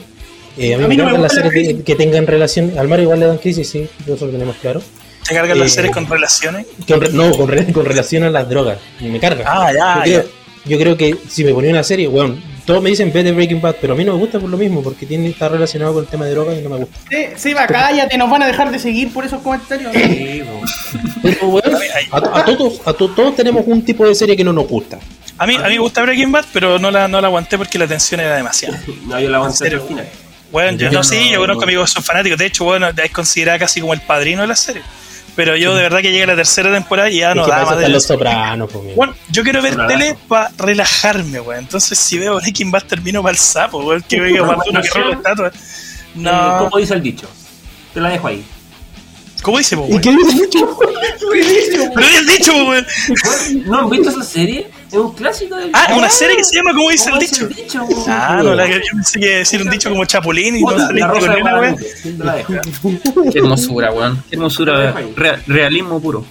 eh, 0.58 0.74
a 0.74 0.78
mí, 0.78 0.84
A 0.84 0.88
me 0.88 0.88
mí 0.90 0.98
no 0.98 1.06
me 1.06 1.12
las 1.14 1.22
gustan 1.22 1.44
las 1.44 1.54
series 1.54 1.78
que, 1.78 1.84
que 1.84 1.96
tengan 1.96 2.28
relación. 2.28 2.74
Al 2.78 2.88
Mario 2.88 3.04
igual 3.04 3.20
le 3.20 3.26
dan 3.28 3.38
crisis, 3.38 3.70
sí, 3.70 3.88
eso 4.08 4.26
lo 4.26 4.32
tenemos 4.32 4.56
claro. 4.58 4.82
Te 5.28 5.36
cargan 5.36 5.60
las 5.60 5.68
Eh, 5.72 5.76
series 5.76 5.94
con 5.94 6.08
relaciones. 6.08 6.66
Con 6.88 7.16
no, 7.16 7.32
con, 7.38 7.48
re- 7.50 7.72
con 7.72 7.86
relación 7.86 8.24
a 8.24 8.30
las 8.30 8.50
drogas. 8.50 8.78
Y 9.00 9.06
me 9.06 9.20
carga. 9.20 9.44
Ah, 9.48 9.72
ya, 9.72 9.96
yo, 10.06 10.12
creo, 10.22 10.26
yo 10.66 10.78
creo 10.80 10.98
que 10.98 11.16
si 11.30 11.44
me 11.44 11.54
ponía 11.54 11.70
una 11.72 11.84
serie, 11.84 12.08
bueno, 12.08 12.36
todos 12.66 12.82
me 12.84 12.90
dicen 12.90 13.12
Better 13.14 13.34
Breaking 13.34 13.62
Bad, 13.62 13.76
pero 13.82 13.94
a 13.94 13.96
mí 13.96 14.04
no 14.04 14.14
me 14.14 14.20
gusta 14.20 14.40
por 14.40 14.50
lo 14.50 14.58
mismo, 14.58 14.82
porque 14.84 15.06
tiene 15.06 15.28
está 15.30 15.50
relacionado 15.50 15.94
con 15.94 16.04
el 16.04 16.10
tema 16.10 16.26
de 16.26 16.32
drogas 16.32 16.58
y 16.58 16.62
no 16.62 16.70
me 16.70 16.78
gusta. 16.78 16.98
Eh, 17.12 17.34
Seba, 17.36 17.66
cállate, 17.68 18.18
nos 18.18 18.30
van 18.30 18.44
a 18.44 18.48
dejar 18.48 18.72
de 18.72 18.80
seguir 18.80 19.12
por 19.14 19.26
esos 19.26 19.42
comentarios. 19.42 19.92
Sí. 19.94 20.44
Pero 21.22 21.60
a, 22.12 22.18
a 22.40 22.46
todos, 22.46 22.82
a 22.86 22.94
to- 22.94 23.10
todos 23.10 23.36
tenemos 23.36 23.64
un 23.68 23.84
tipo 23.84 24.08
de 24.08 24.16
serie 24.16 24.36
que 24.36 24.44
no 24.44 24.54
nos 24.54 24.68
gusta. 24.68 25.00
A 25.38 25.48
mí, 25.48 25.56
a 25.56 25.64
mí 25.68 25.74
me 25.76 25.80
gusta 25.80 26.02
Breaking 26.02 26.32
Bad, 26.32 26.46
pero 26.54 26.80
no 26.80 26.92
la, 26.92 27.08
no 27.08 27.22
la 27.22 27.28
aguanté 27.28 27.58
porque 27.58 27.78
la 27.80 27.88
tensión 27.88 28.20
era 28.20 28.36
demasiada. 28.36 28.80
No, 29.08 29.20
yo 29.20 29.30
la 29.30 29.38
aguanté 29.38 29.66
hasta 29.66 29.76
el 29.76 29.82
final. 29.82 30.08
Bueno, 30.52 30.78
yo 30.78 30.90
Yo 30.90 31.00
no, 31.00 31.04
sí, 31.04 31.30
yo 31.32 31.40
conozco 31.40 31.64
amigos 31.64 31.90
que 31.90 31.94
son 31.94 32.04
fanáticos. 32.04 32.38
De 32.40 32.46
hecho, 32.46 32.64
bueno, 32.64 32.90
es 32.90 33.12
considerada 33.12 33.60
casi 33.60 33.82
como 33.82 33.94
el 33.94 34.02
padrino 34.02 34.42
de 34.42 34.48
la 34.48 34.56
serie. 34.56 34.82
Pero 35.36 35.56
yo 35.56 35.74
de 35.76 35.84
verdad 35.84 36.02
que 36.02 36.12
llega 36.12 36.26
la 36.26 36.36
tercera 36.36 36.72
temporada 36.72 37.10
y 37.10 37.20
ya 37.20 37.34
no 37.34 37.48
da 37.48 37.64
más 37.64 37.78
de 37.80 37.88
los 37.88 38.04
sopranos, 38.04 38.70
pues. 38.72 38.96
Bueno, 38.96 39.16
yo 39.30 39.44
quiero 39.44 39.62
ver 39.62 39.76
tele 39.88 40.18
para 40.28 40.52
relajarme, 40.58 41.40
weón. 41.40 41.60
Entonces, 41.60 41.98
si 41.98 42.18
veo 42.18 42.36
Breaking 42.38 42.72
Bad, 42.72 42.84
termino 42.84 43.22
para 43.22 43.32
el 43.34 43.38
sapo, 43.38 43.78
weón. 43.80 44.02
Que 44.02 44.20
veo 44.20 44.46
para 44.46 44.60
uno 44.70 44.82
que 44.82 44.90
roba 44.90 45.14
estatuas. 45.14 45.54
Eh, 45.54 45.58
No. 46.16 46.58
¿Cómo 46.60 46.78
dice 46.78 46.94
el 46.96 47.04
dicho? 47.04 47.30
Te 47.94 48.02
la 48.02 48.10
dejo 48.10 48.28
ahí. 48.28 48.44
¿Cómo 49.42 49.60
dice, 49.60 49.78
po, 49.78 49.88
¿Y 49.90 50.02
qué 50.02 50.12
dice 50.12 50.34
había 51.96 52.22
dicho, 52.38 52.52
po, 52.52 52.70
weón. 52.70 52.88
¿No 53.66 53.80
han 53.80 53.90
visto 53.90 54.10
esa 54.10 54.24
serie? 54.24 54.68
Es 54.92 54.98
un 54.98 55.14
clásico 55.14 55.56
del 55.56 55.70
Ah, 55.74 55.94
una 55.96 56.10
serie 56.10 56.36
que 56.38 56.44
se 56.44 56.56
llama 56.56 56.72
¿Cómo 56.74 56.90
dice 56.90 57.10
¿Cómo 57.12 57.22
el 57.22 57.28
dicho? 57.28 57.44
el 57.46 57.54
dicho? 57.56 57.86
po? 57.88 58.06
Ah, 58.08 58.42
no, 58.44 58.56
la 58.56 58.66
que 58.66 58.74
yo 58.74 58.80
pensé 58.94 59.20
que 59.20 59.30
decir 59.38 59.62
un 59.62 59.70
dicho 59.70 59.90
como 59.90 60.04
Chapulín 60.06 60.56
y 60.58 60.62
no 60.62 60.68
Puta, 60.72 60.92
la 60.92 61.08
con 61.10 61.24
weón. 61.60 61.78
Qué 63.32 63.40
hermosura, 63.40 63.92
weón. 63.92 64.24
Qué 64.30 64.36
hermosura. 64.36 64.94
Re- 65.16 65.40
realismo 65.48 66.02
puro. 66.02 66.26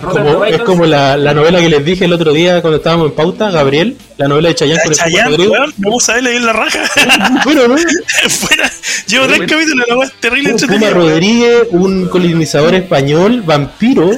Como- 0.00 0.44
es 0.44 0.60
como 0.62 0.84
la, 0.86 1.16
la 1.16 1.32
novela 1.34 1.60
que 1.60 1.68
les 1.68 1.84
dije 1.84 2.04
el 2.06 2.12
otro 2.12 2.32
día 2.32 2.60
cuando 2.60 2.78
estábamos 2.78 3.06
en 3.10 3.12
pauta, 3.14 3.50
Gabriel, 3.50 3.96
la 4.18 4.28
novela 4.28 4.48
de 4.48 4.54
Chayanne 4.56 4.80
con 4.82 4.92
el 4.92 4.98
Chayanne, 4.98 5.36
weón, 5.48 5.72
me 5.78 5.90
puse 5.90 6.12
a 6.12 6.14
verle 6.16 6.36
en 6.36 6.46
la 6.46 6.52
raja. 6.52 6.80
Bueno, 7.44 7.68
¿no? 7.68 7.76
Fuera, 8.28 8.70
llevo 9.06 9.26
tres 9.26 9.40
capítulos, 9.40 9.86
la 9.88 9.94
weón 9.96 10.08
es 10.08 10.20
terrible 10.20 10.50
Puma 10.52 10.60
entretenida. 10.62 10.90
Rodríguez, 10.90 11.58
un 11.70 12.08
colonizador 12.08 12.74
español, 12.74 13.42
vampiro, 13.42 14.10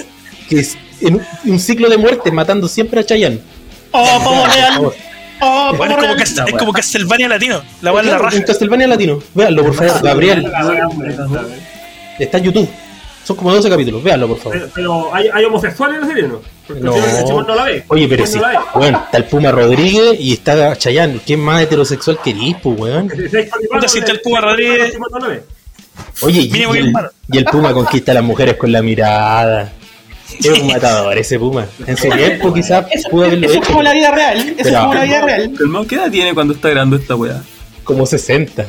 que 0.48 0.61
es 0.61 0.76
en 1.02 1.16
un- 1.16 1.22
un 1.44 1.59
ciclo 1.61 1.88
de 1.90 1.98
muerte 1.98 2.31
matando 2.33 2.68
siempre 2.68 3.00
a 3.00 3.05
Chayanne. 3.05 3.40
Oh, 3.98 4.18
pavo 4.24 4.46
real. 4.46 4.92
Oh, 5.40 5.74
Bueno, 5.76 5.92
es 5.94 5.96
como, 6.00 6.14
real. 6.14 6.16
Cas- 6.18 6.42
es 6.46 6.54
como 6.54 6.72
Castlevania 6.72 7.28
latino, 7.28 7.62
la 7.82 7.90
es 7.90 7.96
la 7.96 8.02
Claro, 8.02 8.24
raja. 8.24 8.37
un 8.37 8.42
Castlevania 8.42 8.87
latino. 8.87 9.18
Véanlo, 9.35 9.64
por 9.64 9.74
favor. 9.74 10.02
Gabriel, 10.02 10.52
está 12.18 12.38
en 12.38 12.44
YouTube. 12.44 12.68
Son 13.24 13.37
como 13.37 13.52
12 13.52 13.68
capítulos. 13.68 14.02
Véanlo, 14.04 14.28
por 14.28 14.38
favor. 14.38 14.52
Pero, 14.59 14.70
pero 14.74 15.14
¿hay, 15.14 15.28
¿hay 15.35 15.44
homosexuales 15.44 15.96
en 15.96 16.00
la 16.02 16.06
serie 16.06 16.28
no? 16.28 16.40
Porque 16.66 16.80
No. 16.82 16.94
el 16.94 17.46
no 17.46 17.54
la 17.56 17.64
ve. 17.64 17.85
Oye, 17.88 18.06
pero 18.09 18.24
sí. 18.26 18.38
no. 18.38 18.44
Bueno, 18.74 19.02
está 19.04 19.18
el 19.18 19.24
Puma 19.24 19.50
Rodríguez 19.50 20.16
y 20.20 20.32
está 20.32 20.76
Chayanne. 20.76 21.20
¿Quién 21.26 21.40
más 21.40 21.62
heterosexual 21.62 22.18
querís, 22.22 22.56
pues, 22.62 22.78
weón? 22.78 23.09
Puta, 23.09 23.22
palipanos, 23.50 23.90
si 23.92 23.98
está 23.98 24.12
el 24.12 24.20
Puma 24.20 24.38
el 24.38 24.44
Rodríguez. 24.44 24.92
Simón 24.92 25.09
no 25.12 25.18
la 25.18 25.26
ve. 25.28 25.42
Oye, 26.22 26.40
y, 26.42 26.50
Mínimo 26.50 26.74
y 26.74 26.78
que 26.78 26.85
el, 26.85 26.92
y 27.32 27.38
el 27.38 27.44
Puma 27.46 27.72
conquista 27.72 28.12
a 28.12 28.14
las 28.14 28.24
mujeres 28.24 28.56
con 28.56 28.70
la 28.70 28.80
mirada. 28.82 29.72
Es 30.38 30.46
un 30.60 30.66
matador 30.66 31.16
ese 31.18 31.38
Puma. 31.38 31.66
En 31.86 31.96
su 31.96 32.08
tiempo 32.10 32.52
quizás 32.52 32.84
pudo 33.10 33.24
haberlo 33.26 33.46
eso 33.46 33.60
es 33.60 33.66
como 33.66 33.82
la 33.82 33.92
vida 33.92 34.10
real. 34.10 34.54
Eso 34.58 34.68
es 34.68 34.76
como 34.76 34.94
la 34.94 35.04
vida 35.04 35.20
real. 35.24 35.42
¿El 35.42 35.86
qué 35.86 35.94
edad 35.94 36.10
tiene 36.10 36.34
cuando 36.34 36.54
está 36.54 36.68
grabando 36.70 36.96
esta 36.96 37.14
weá? 37.14 37.42
Como 37.84 38.04
60. 38.04 38.66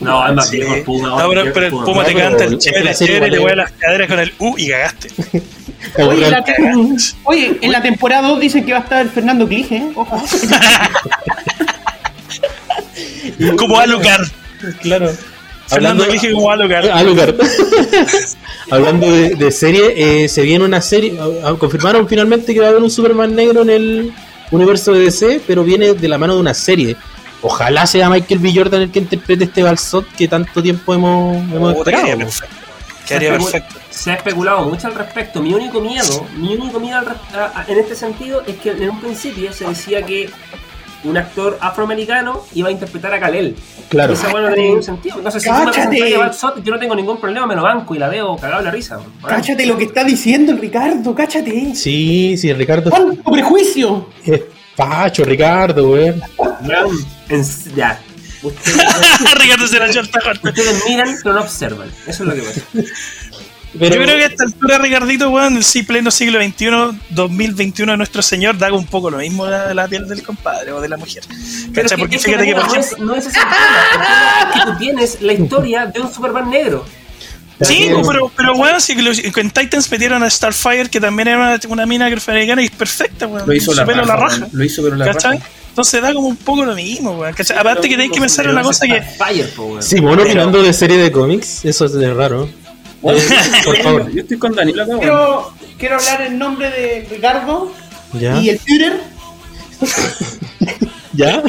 No, 0.00 0.26
es 0.28 0.34
más 0.34 0.48
Sí. 0.48 0.56
viejo 0.58 0.74
el 0.74 0.82
Puma. 0.84 1.08
No, 1.08 1.28
pero, 1.28 1.52
pero 1.52 1.66
el 1.66 1.72
Puma 1.72 2.04
te 2.04 2.14
canta 2.14 2.44
el 2.44 2.58
chévere, 2.58 2.94
serie 2.94 3.14
chévere, 3.16 3.36
le 3.40 3.44
es- 3.50 3.56
las 3.56 3.72
caderas 3.72 4.08
con 4.08 4.18
el 4.20 4.32
U 4.38 4.54
y 4.56 4.68
cagaste. 4.68 5.08
La 5.96 6.44
Oye, 7.24 7.58
en 7.60 7.72
la 7.72 7.80
temporada 7.82 8.28
2 8.28 8.40
dicen 8.40 8.64
que 8.66 8.72
va 8.72 8.78
a 8.78 8.82
estar 8.82 9.08
Fernando 9.08 9.46
Clige, 9.46 9.76
¿eh? 9.76 9.88
Ojo. 9.94 10.22
Como 13.56 13.78
Alucard. 13.78 14.26
Claro. 14.80 15.12
Fernando 15.68 16.04
Hablando, 16.04 16.12
dije 16.12 16.32
como 16.32 16.50
Alucard. 16.50 16.88
Ah, 16.92 17.02
lugar. 17.02 17.34
Hablando 18.70 19.10
de, 19.10 19.34
de 19.34 19.50
serie, 19.52 20.24
eh, 20.24 20.28
se 20.28 20.42
viene 20.42 20.64
una 20.64 20.80
serie. 20.80 21.18
ah, 21.44 21.54
confirmaron 21.58 22.08
finalmente 22.08 22.52
que 22.54 22.60
va 22.60 22.66
a 22.66 22.70
haber 22.70 22.82
un 22.82 22.90
Superman 22.90 23.34
negro 23.34 23.62
en 23.62 23.70
el 23.70 24.12
universo 24.50 24.92
de 24.92 25.00
DC, 25.00 25.40
pero 25.46 25.64
viene 25.64 25.94
de 25.94 26.08
la 26.08 26.18
mano 26.18 26.34
de 26.34 26.40
una 26.40 26.54
serie. 26.54 26.96
Ojalá 27.42 27.86
sea 27.86 28.08
Michael 28.10 28.40
B. 28.40 28.52
Jordan 28.54 28.82
el 28.82 28.90
que 28.90 28.98
interprete 28.98 29.44
este 29.44 29.62
balsot 29.62 30.06
que 30.16 30.26
tanto 30.26 30.62
tiempo 30.62 30.94
hemos, 30.94 31.36
hemos 31.52 31.76
esperado. 31.76 32.06
se, 33.04 33.14
ha 33.14 33.18
especu- 33.20 33.30
perfecto. 33.44 33.74
se 33.90 34.10
ha 34.10 34.14
especulado 34.14 34.64
mucho 34.68 34.86
al 34.88 34.94
respecto. 34.94 35.40
Mi 35.42 35.52
único 35.54 35.80
miedo, 35.80 36.26
mi 36.36 36.54
único 36.56 36.80
miedo 36.80 36.98
al 36.98 37.06
res- 37.06 37.34
a- 37.34 37.60
a- 37.60 37.64
en 37.68 37.78
este 37.78 37.94
sentido 37.94 38.42
es 38.46 38.56
que 38.56 38.70
en 38.70 38.90
un 38.90 39.00
principio 39.00 39.52
se 39.52 39.66
decía 39.66 40.02
que 40.04 40.28
un 41.04 41.16
actor 41.16 41.58
afroamericano 41.60 42.44
iba 42.54 42.68
a 42.68 42.72
interpretar 42.72 43.12
a 43.14 43.20
Kalel. 43.20 43.56
Claro. 43.88 44.12
Esa 44.14 44.28
bueno 44.28 44.48
no 44.48 44.54
tenía 44.54 44.68
ningún 44.68 44.82
sentido. 44.82 45.16
Entonces, 45.18 45.42
si 45.42 45.48
tú 45.48 45.54
me 45.54 46.32
Sot, 46.32 46.62
yo 46.62 46.72
no 46.72 46.78
tengo 46.78 46.94
ningún 46.94 47.20
problema, 47.20 47.46
me 47.46 47.54
lo 47.54 47.62
banco 47.62 47.94
y 47.94 47.98
la 47.98 48.08
veo 48.08 48.36
cagado 48.36 48.62
la 48.62 48.70
risa. 48.70 48.96
Bueno, 48.96 49.36
Cáchate 49.36 49.66
lo 49.66 49.76
que 49.76 49.84
está 49.84 50.04
diciendo 50.04 50.52
el 50.52 50.58
Ricardo, 50.58 51.14
cáchate. 51.14 51.74
Sí, 51.74 52.36
sí, 52.36 52.52
Ricardo 52.52 52.90
¿Cuánto 52.90 53.30
prejuicio? 53.30 54.08
es 54.24 54.42
pacho, 54.76 55.24
Ricardo, 55.24 55.98
en- 55.98 56.20
ya. 57.74 58.00
Ustedes, 58.42 58.76
Ricardo 59.40 59.66
se 59.66 59.78
la 59.78 59.86
ustedes 59.86 60.84
miran, 60.86 61.16
pero 61.22 61.34
no 61.36 61.40
observan. 61.40 61.88
Eso 62.06 62.22
es 62.22 62.28
lo 62.28 62.34
que 62.34 62.42
pasa. 62.42 62.60
Pero, 63.78 63.94
Yo 63.96 64.02
creo 64.02 64.16
que 64.16 64.24
a 64.24 64.26
esta 64.26 64.44
altura, 64.44 64.78
Ricardito, 64.78 65.30
weón, 65.30 65.56
el 65.56 65.64
sí 65.64 65.82
pleno 65.82 66.10
siglo 66.10 66.40
XXI, 66.42 66.66
2021 67.10 67.92
de 67.92 67.98
nuestro 67.98 68.22
Señor, 68.22 68.58
da 68.58 68.72
un 68.72 68.86
poco 68.86 69.10
lo 69.10 69.18
mismo 69.18 69.46
la, 69.46 69.74
la 69.74 69.88
piel 69.88 70.06
del 70.08 70.22
compadre 70.22 70.72
o 70.72 70.80
de 70.80 70.88
la 70.88 70.96
mujer. 70.96 71.22
Pero 71.74 71.82
¿Cachai? 71.88 71.98
Porque 71.98 72.18
fíjate 72.18 72.44
que, 72.46 72.54
por 72.54 72.64
no, 72.66 72.70
ejemplo, 72.74 72.96
es, 72.96 73.02
no 73.02 73.14
es 73.14 73.26
ese 73.26 73.38
es 73.38 73.44
que 74.54 74.70
tú 74.70 74.78
tienes 74.78 75.20
la 75.22 75.32
historia 75.32 75.86
de 75.86 76.00
un 76.00 76.12
Superman 76.12 76.50
negro. 76.50 76.84
Sí, 77.60 77.88
Pero- 78.06 78.30
pero, 78.36 78.54
weón, 78.54 78.80
si 78.80 78.92
en 78.92 79.50
Titans 79.50 79.90
metieron 79.90 80.22
a 80.22 80.28
Starfire, 80.28 80.90
que 80.90 81.00
también 81.00 81.28
era 81.28 81.58
una, 81.68 81.86
mina 81.86 82.06
afroamericana 82.06 82.60
y 82.62 82.66
es 82.66 82.70
perfecta, 82.70 83.26
weón. 83.26 83.46
Lo 83.46 83.54
hizo 83.54 83.72
la 83.72 83.86
pelo 83.86 84.02
raja, 84.04 84.14
la 84.14 84.26
raja. 84.28 84.48
Lo 84.52 84.64
hizo 84.64 84.82
pero 84.82 84.96
la 84.96 85.06
¿Cachai? 85.06 85.38
raja. 85.38 85.48
Entonces 85.70 86.02
da 86.02 86.12
como 86.12 86.28
un 86.28 86.36
poco 86.36 86.64
lo 86.64 86.74
mismo, 86.74 87.12
weón. 87.12 87.32
¿cachai? 87.34 87.56
Aparte 87.56 87.88
que 87.88 87.94
tenéis 87.94 88.12
que 88.12 88.20
pensar 88.20 88.44
en 88.46 88.52
una 88.52 88.62
cosa 88.62 88.86
que. 88.86 89.00
Fire, 89.00 89.48
po, 89.54 89.64
weón. 89.64 89.82
Simón 89.82 90.20
opinando 90.20 90.62
de 90.62 90.72
serie 90.74 90.98
de 90.98 91.10
cómics, 91.10 91.64
eso 91.64 91.86
es 91.86 91.92
de 91.94 92.12
raro. 92.12 92.48
Bueno, 93.02 93.20
por 93.64 93.76
favor. 93.78 94.10
Yo 94.12 94.22
estoy 94.22 94.38
con 94.38 94.54
Danilo 94.54 94.82
acá. 94.82 94.98
Quiero, 94.98 95.52
quiero 95.78 95.96
hablar 95.96 96.22
en 96.22 96.38
nombre 96.38 96.70
de 96.70 97.06
Ricardo 97.10 97.72
¿Ya? 98.18 98.40
y 98.40 98.50
el 98.50 98.58
Führer. 98.58 99.00
¿Ya? 101.12 101.42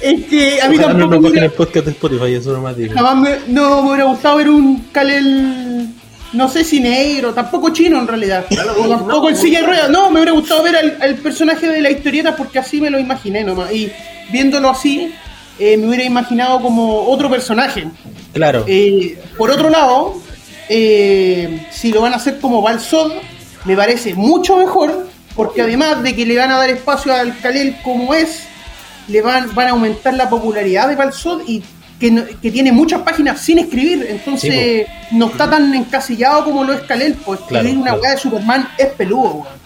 Es 0.00 0.24
que 0.24 0.62
a 0.62 0.68
mí 0.68 0.76
Ojalá 0.76 0.94
no 0.94 0.98
tampoco 1.00 1.00
nos 1.00 1.10
me 1.10 1.16
bajen 1.16 1.30
hubiera- 1.30 1.46
el 1.46 1.52
podcast 1.52 1.84
de 1.86 1.92
Spotify, 1.92 2.34
eso 2.34 2.52
nomás 2.52 2.76
digo. 2.76 2.94
jamás 2.94 3.16
me, 3.16 3.38
no 3.52 3.82
me 3.82 3.88
hubiera 3.90 4.04
gustado 4.04 4.36
ver 4.38 4.48
un 4.48 4.78
Kalel, 4.92 5.88
no 6.32 6.48
sé 6.48 6.64
si 6.64 6.80
negro, 6.80 7.34
tampoco 7.34 7.68
chino 7.70 7.98
en 7.98 8.06
realidad. 8.08 8.46
O 8.78 8.88
tampoco 8.88 9.28
el 9.28 9.36
silla 9.36 9.60
de 9.60 9.66
ruedas. 9.66 9.90
No, 9.90 10.10
me 10.10 10.20
hubiera 10.20 10.32
gustado 10.32 10.62
ver 10.62 10.76
al, 10.76 10.96
al 11.00 11.14
personaje 11.16 11.68
de 11.68 11.80
la 11.82 11.90
historieta 11.90 12.34
porque 12.34 12.58
así 12.58 12.80
me 12.80 12.88
lo 12.90 12.98
imaginé 12.98 13.44
nomás. 13.44 13.72
Y 13.72 13.90
viéndolo 14.32 14.70
así, 14.70 15.12
eh, 15.58 15.76
me 15.76 15.86
hubiera 15.88 16.04
imaginado 16.04 16.60
como 16.62 17.02
otro 17.08 17.28
personaje. 17.30 17.84
Claro. 18.32 18.64
Eh, 18.66 19.18
por 19.36 19.50
otro 19.50 19.68
lado, 19.68 20.14
eh, 20.68 21.66
si 21.70 21.92
lo 21.92 22.00
van 22.02 22.12
a 22.12 22.16
hacer 22.16 22.38
como 22.40 22.62
Balsod, 22.62 23.12
me 23.64 23.76
parece 23.76 24.14
mucho 24.14 24.56
mejor, 24.56 25.08
porque 25.34 25.62
además 25.62 26.02
de 26.02 26.14
que 26.14 26.26
le 26.26 26.36
van 26.36 26.50
a 26.50 26.58
dar 26.58 26.70
espacio 26.70 27.12
al 27.14 27.38
Kalel 27.38 27.76
como 27.82 28.14
es, 28.14 28.44
le 29.08 29.20
van, 29.22 29.54
van 29.54 29.68
a 29.68 29.70
aumentar 29.70 30.14
la 30.14 30.28
popularidad 30.28 30.88
de 30.88 30.96
Balsod 30.96 31.42
y 31.46 31.62
que, 32.00 32.10
no- 32.10 32.24
que 32.42 32.50
tiene 32.50 32.72
muchas 32.72 33.02
páginas 33.02 33.40
sin 33.40 33.58
escribir, 33.58 34.06
entonces 34.10 34.86
no 35.12 35.26
está 35.26 35.48
tan 35.48 35.72
encasillado 35.74 36.44
como 36.44 36.64
lo 36.64 36.72
es 36.72 36.80
Kalel, 36.82 37.14
pues 37.14 37.40
escribir 37.40 37.62
Claro, 37.64 37.80
una 37.80 37.90
claro. 37.90 38.02
weá 38.02 38.10
de 38.12 38.18
Superman 38.18 38.68
es 38.78 38.86
peludo, 38.88 39.30
weón. 39.34 39.64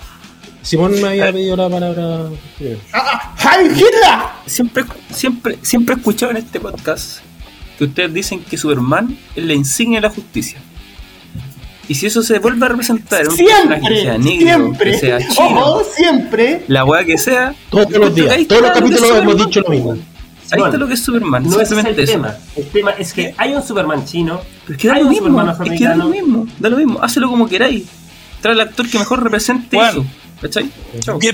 Simón 0.62 1.00
me 1.00 1.08
había 1.08 1.32
pedido 1.32 1.56
la 1.56 1.68
palabra. 1.70 2.28
¡Ah, 2.92 3.32
ah. 3.38 4.32
Siempre, 4.44 4.84
siempre, 5.11 5.58
siempre 5.62 5.94
he 5.94 5.98
escuchado 5.98 6.30
en 6.32 6.38
este 6.38 6.61
podcast 6.61 7.20
que 7.78 7.84
ustedes 7.84 8.12
dicen 8.12 8.40
que 8.40 8.58
Superman 8.58 9.16
es 9.34 9.44
la 9.44 9.54
insignia 9.54 9.98
de 10.00 10.08
la 10.08 10.14
justicia. 10.14 10.61
Y 11.88 11.94
si 11.94 12.07
eso 12.07 12.22
se 12.22 12.38
vuelve 12.38 12.66
a 12.66 12.68
representar 12.68 13.22
en 13.22 13.29
un 13.31 13.37
personaje 13.37 13.81
que 13.88 14.03
sea 14.03 14.12
Siempre, 14.20 14.20
negro, 14.20 14.59
siempre, 14.66 14.90
que 14.92 14.98
sea 14.98 15.18
chino, 15.18 15.35
ojo, 15.61 15.83
siempre. 15.96 16.62
la 16.68 16.85
weá 16.85 17.05
que 17.05 17.16
sea, 17.18 17.55
Todos 17.70 17.90
los 17.90 18.14
días, 18.14 18.37
todos 18.46 18.61
los 18.62 18.70
está 18.70 18.81
lo 18.81 18.87
capítulos 18.90 19.18
hemos 19.22 19.37
dicho 19.46 19.61
lo 19.62 19.68
mismo. 19.70 19.92
Ahí 20.51 20.62
está 20.62 20.77
lo 20.79 20.88
que 20.88 20.94
es 20.94 21.01
Superman, 21.03 21.42
No 21.44 21.51
es 21.51 21.57
el 21.61 21.66
simplemente 21.66 22.03
eso. 22.03 22.12
tema. 22.12 22.37
El 22.57 22.64
tema 22.68 22.90
es 22.92 23.12
que 23.12 23.35
hay 23.37 23.55
un 23.55 23.62
Superman 23.62 24.05
chino, 24.05 24.40
Pero 24.66 24.77
es 24.77 24.83
que 24.83 24.88
da 24.88 24.94
hay 24.94 25.01
lo 25.01 25.07
un 25.09 25.12
mismo, 25.12 25.40
es 25.64 25.79
que 25.79 25.85
da 25.85 25.94
lo 25.96 26.09
mismo, 26.09 26.46
da 26.59 26.68
lo 26.70 26.77
mismo, 26.77 26.98
hazlo 27.03 27.29
como 27.29 27.46
queráis. 27.48 27.85
Trae 28.40 28.53
al 28.55 28.61
actor 28.61 28.88
que 28.88 28.98
mejor 28.98 29.22
represente 29.22 29.77
Bueno. 29.77 29.90
eso. 30.03 30.07
¿Cachai? 30.40 30.70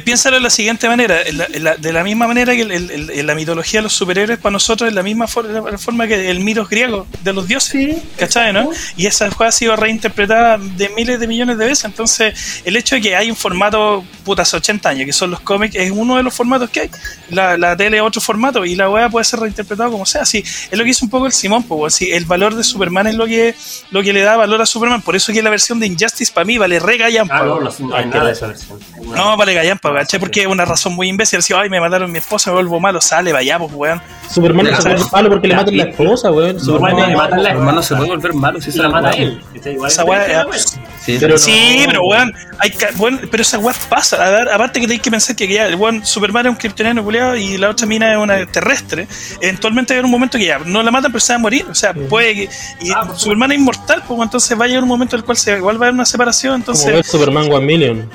Piénsalo 0.04 0.36
de 0.36 0.42
la 0.42 0.50
siguiente 0.50 0.88
manera, 0.88 1.20
en 1.22 1.38
la- 1.38 1.46
en 1.52 1.64
la- 1.64 1.76
de 1.76 1.92
la 1.92 2.02
misma 2.02 2.26
manera 2.26 2.54
que 2.54 2.62
el- 2.62 2.70
el- 2.72 2.90
el- 2.90 3.10
en 3.10 3.26
la 3.26 3.34
mitología 3.34 3.80
de 3.80 3.84
los 3.84 3.92
superhéroes 3.92 4.38
para 4.38 4.52
nosotros 4.52 4.88
es 4.88 4.94
la 4.94 5.02
misma 5.02 5.26
for- 5.26 5.44
la 5.44 5.76
forma 5.78 6.06
que 6.06 6.30
el 6.30 6.40
mito 6.40 6.64
griego 6.66 7.06
de 7.22 7.32
los 7.32 7.46
dioses, 7.46 7.70
Sí. 7.72 8.02
¿cachai? 8.16 8.52
¿no? 8.52 8.70
Y 8.96 9.06
esa 9.06 9.30
juega 9.30 9.48
ha 9.48 9.52
sido 9.52 9.76
reinterpretada 9.76 10.56
de 10.58 10.88
miles 10.90 11.20
de 11.20 11.26
millones 11.26 11.58
de 11.58 11.66
veces, 11.66 11.84
entonces 11.84 12.62
el 12.64 12.76
hecho 12.76 12.94
de 12.94 13.02
que 13.02 13.16
hay 13.16 13.30
un 13.30 13.36
formato 13.36 14.04
putas 14.24 14.52
80 14.54 14.88
años, 14.88 15.04
que 15.06 15.12
son 15.12 15.30
los 15.30 15.40
cómics, 15.40 15.74
es 15.76 15.90
uno 15.90 16.16
de 16.16 16.22
los 16.22 16.32
formatos 16.32 16.70
que 16.70 16.80
hay, 16.80 16.90
la, 17.30 17.58
la 17.58 17.76
tele 17.76 17.98
es 17.98 18.02
otro 18.02 18.20
formato 18.22 18.64
y 18.64 18.74
la 18.74 18.88
weá 18.88 19.10
puede 19.10 19.24
ser 19.24 19.40
reinterpretado 19.40 19.90
como 19.90 20.06
sea, 20.06 20.22
así 20.22 20.38
es 20.38 20.78
lo 20.78 20.82
que 20.82 20.90
hizo 20.90 21.04
un 21.04 21.10
poco 21.10 21.26
el 21.26 21.32
Simón, 21.32 21.62
pues, 21.64 21.94
si 21.94 22.10
el 22.10 22.24
valor 22.24 22.54
de 22.54 22.64
Superman 22.64 23.06
es 23.06 23.14
lo 23.16 23.26
que, 23.26 23.54
lo 23.90 24.02
que 24.02 24.12
le 24.14 24.22
da 24.22 24.36
valor 24.36 24.62
a 24.62 24.66
Superman, 24.66 25.02
por 25.02 25.14
eso 25.14 25.30
que 25.32 25.42
la 25.42 25.50
versión 25.50 25.78
de 25.78 25.86
Injustice 25.86 26.32
para 26.32 26.46
mí 26.46 26.56
vale 26.56 26.78
re 26.80 26.96
gallampa, 26.96 27.34
Ah, 27.38 27.44
no, 27.44 27.60
no, 27.60 27.70
no 27.80 27.96
hay 27.96 28.06
nada 28.06 28.26
de 28.26 28.32
esa 28.32 28.46
versión. 28.46 28.78
No, 29.02 29.36
vale 29.36 29.54
gallampa, 29.54 29.92
¿cachai? 29.92 30.20
Porque 30.20 30.42
es 30.42 30.46
una 30.46 30.64
razón 30.64 30.94
muy 30.94 31.08
imbécil. 31.08 31.38
Decir, 31.40 31.56
ay, 31.56 31.68
me 31.68 31.80
mataron 31.80 32.08
a 32.10 32.12
mi 32.12 32.18
esposa, 32.18 32.50
me 32.50 32.54
vuelvo 32.56 32.78
malo, 32.80 33.00
sale, 33.00 33.32
vayamos, 33.32 33.72
weón. 33.72 34.00
Superman 34.30 34.66
no 34.70 34.80
se 34.80 34.88
malo 35.12 35.28
porque 35.30 35.48
le 35.48 35.56
matan 35.56 35.76
la 35.76 35.84
esposa, 35.84 36.30
weón. 36.30 36.54
No, 36.56 36.60
Superman 36.60 36.92
bueno, 36.92 37.08
le 37.08 37.16
matan 37.16 37.42
la 37.42 37.50
Superman 37.50 37.74
no 37.74 37.82
se 37.82 37.94
puede 37.96 38.08
volver 38.10 38.34
malo 38.34 38.60
si 38.60 38.72
se 38.72 38.78
la 38.82 38.88
mata 38.88 39.10
él. 39.10 39.40
Esa 39.54 39.70
es 39.70 39.78
weá 40.08 40.28
la 40.28 40.40
es 40.42 40.46
weá. 40.46 40.56
Sí, 41.04 41.16
Pero- 41.20 41.36
Sí, 41.38 41.76
no. 41.80 41.86
pero 41.86 42.02
weón, 42.04 42.34
hay 42.58 42.72
weón, 42.98 43.20
pero 43.30 43.42
esa 43.42 43.58
weá 43.58 43.74
pasa. 43.88 44.16
Aparte 44.54 44.80
que 44.80 44.86
tenéis 44.86 45.02
que 45.02 45.10
pensar 45.10 45.36
que 45.36 45.46
ya, 45.48 45.66
el 45.66 45.74
weón, 45.76 46.04
Superman 46.06 46.46
es 46.46 46.50
un 46.50 46.56
kryptoniano 46.56 47.02
culiado 47.04 47.36
y 47.36 47.56
la 47.58 47.70
otra 47.70 47.86
mina 47.86 48.12
es 48.12 48.18
una 48.18 48.46
terrestre. 48.46 49.06
Eventualmente 49.40 49.92
va 49.92 49.96
a 49.96 49.98
haber 49.98 50.04
un 50.06 50.10
momento 50.12 50.38
que 50.38 50.46
ya 50.46 50.58
no 50.60 50.82
la 50.82 50.90
matan, 50.90 51.10
pero 51.12 51.20
se 51.20 51.32
va 51.32 51.36
a 51.36 51.40
morir. 51.40 51.66
O 51.70 51.74
sea, 51.74 51.92
puede 51.94 52.34
que. 52.34 52.48
Y 52.80 52.90
Ah, 52.92 53.04
pues, 53.06 53.18
Superman 53.20 53.52
es 53.52 53.58
inmortal, 53.58 54.02
pues 54.06 54.20
entonces 54.20 54.58
va 54.58 54.64
a 54.64 54.68
llegar 54.68 54.82
un 54.82 54.88
momento 54.88 55.16
en 55.16 55.20
el 55.20 55.24
cual 55.24 55.36
se, 55.36 55.56
igual 55.56 55.76
va 55.80 55.86
a 55.86 55.88
haber 55.88 55.94
una 55.94 56.04
separación. 56.06 56.62
como 56.62 56.74
Entonces, 56.76 56.92
ver 56.92 57.04
Superman 57.04 57.50
One 57.52 57.66
Million. 57.66 58.10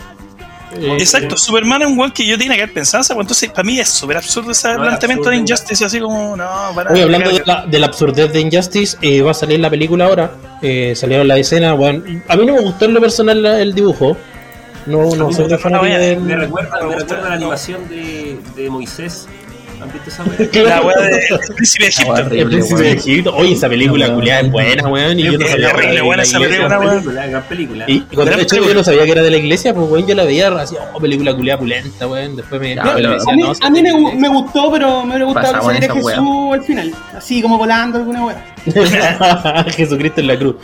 Eh, 0.78 0.98
exacto, 1.00 1.36
Superman 1.38 1.82
es 1.82 1.88
un 1.88 1.98
weón 1.98 2.12
que 2.12 2.26
yo 2.26 2.38
tiene 2.38 2.56
que 2.56 2.62
haber 2.64 2.74
pensado. 2.74 3.04
pues, 3.04 3.18
Entonces, 3.20 3.50
para 3.50 3.64
mí 3.64 3.80
es 3.80 3.90
súper 3.90 4.18
absurdo 4.18 4.52
ese 4.52 4.68
No, 4.68 4.74
es 4.74 4.94
absurdo 4.94 5.30
de. 5.32 5.38
Injustice, 5.38 5.86
así 5.86 6.00
como, 6.00 6.36
no, 6.38 6.48
para 6.76 6.92
Oye, 6.92 7.04
hablando 7.04 7.32
de 7.32 7.42
la, 7.46 7.66
de 7.66 7.80
la 7.80 7.86
absurdez 7.88 8.32
de 8.32 8.40
Injustice, 8.42 8.98
eh, 9.02 9.22
va 9.22 9.32
a 9.32 9.34
salir 9.34 9.60
la 9.60 9.70
película 9.70 10.06
ahora. 10.06 10.32
Eh, 10.62 10.94
salieron 10.96 11.28
las 11.28 11.40
escenas, 11.40 11.78
weón. 11.78 12.24
A 12.28 12.36
mí 12.36 12.46
no 12.46 12.54
me 12.54 12.62
gustó 12.62 12.86
en 12.86 12.94
lo 12.94 13.02
personal 13.02 13.42
la- 13.42 13.60
el 13.62 13.74
dibujo. 13.74 14.16
No, 14.86 15.16
no 15.16 15.28
mí 15.28 15.34
soy 15.34 15.44
me 15.46 15.50
Me 16.22 16.36
recuerda, 16.36 16.78
me 16.82 16.96
la 17.22 17.30
no. 17.30 17.34
animación 17.36 17.88
de, 17.90 18.38
de 18.56 18.70
Moisés. 18.70 19.28
¿Han 19.82 19.92
visto 19.92 20.10
esa 20.10 20.24
weá? 20.24 20.64
La 20.64 20.82
weá 20.82 20.98
del 20.98 21.40
príncipe 21.56 21.84
de 21.84 21.90
Egipto. 21.90 22.32
El 22.32 22.48
príncipe 22.48 22.82
de. 22.82 22.92
Egipto. 22.92 23.36
Oye, 23.36 23.54
esa 23.54 23.70
película 23.70 24.14
culiada 24.14 24.42
es 24.42 24.52
buena, 24.52 24.88
weón. 24.88 25.20
Y 25.20 25.24
yo 25.24 25.38
no 25.38 25.48
sabía 25.48 25.74
que 25.74 25.92
era 25.92 26.04
buena 26.04 26.24
de 26.24 26.30
esa 26.30 26.40
la 26.40 26.46
película, 26.46 26.68
iglesia. 26.68 26.80
weón. 26.80 26.90
película, 26.90 27.28
gran 27.28 27.44
película. 27.44 27.86
Y, 27.88 28.00
cuando 28.02 28.34
era 28.34 28.46
chico 28.46 28.66
yo 28.66 28.74
no 28.74 28.84
sabía 28.84 29.06
que 29.06 29.12
era 29.12 29.22
de 29.22 29.32
la 29.32 29.38
iglesia, 29.38 29.74
pues 29.74 29.90
weón, 29.90 30.08
yo 30.08 30.16
la 30.16 30.26
veía 30.26 30.48
así, 30.50 30.76
oh, 30.94 31.00
película 31.00 31.36
culiada 31.36 31.60
pulenta, 31.60 32.08
weón. 32.08 32.36
Después 32.36 32.62
me. 32.62 32.80
A 32.80 33.70
mí, 33.70 33.82
me, 33.82 33.92
de 33.92 34.28
gustó, 34.28 34.72
pero 34.72 35.04
me 35.04 35.16
hubiera 35.16 35.26
gustado 35.26 35.54
que 35.54 35.66
saliera 35.66 35.94
Jesús 35.94 36.54
al 36.54 36.64
final. 36.64 36.94
Así 37.16 37.42
como 37.42 37.58
volando 37.58 37.98
alguna 37.98 38.26
weá. 38.26 38.56
Jesucristo 39.76 40.22
en 40.22 40.28
la 40.28 40.38
cruz. 40.38 40.56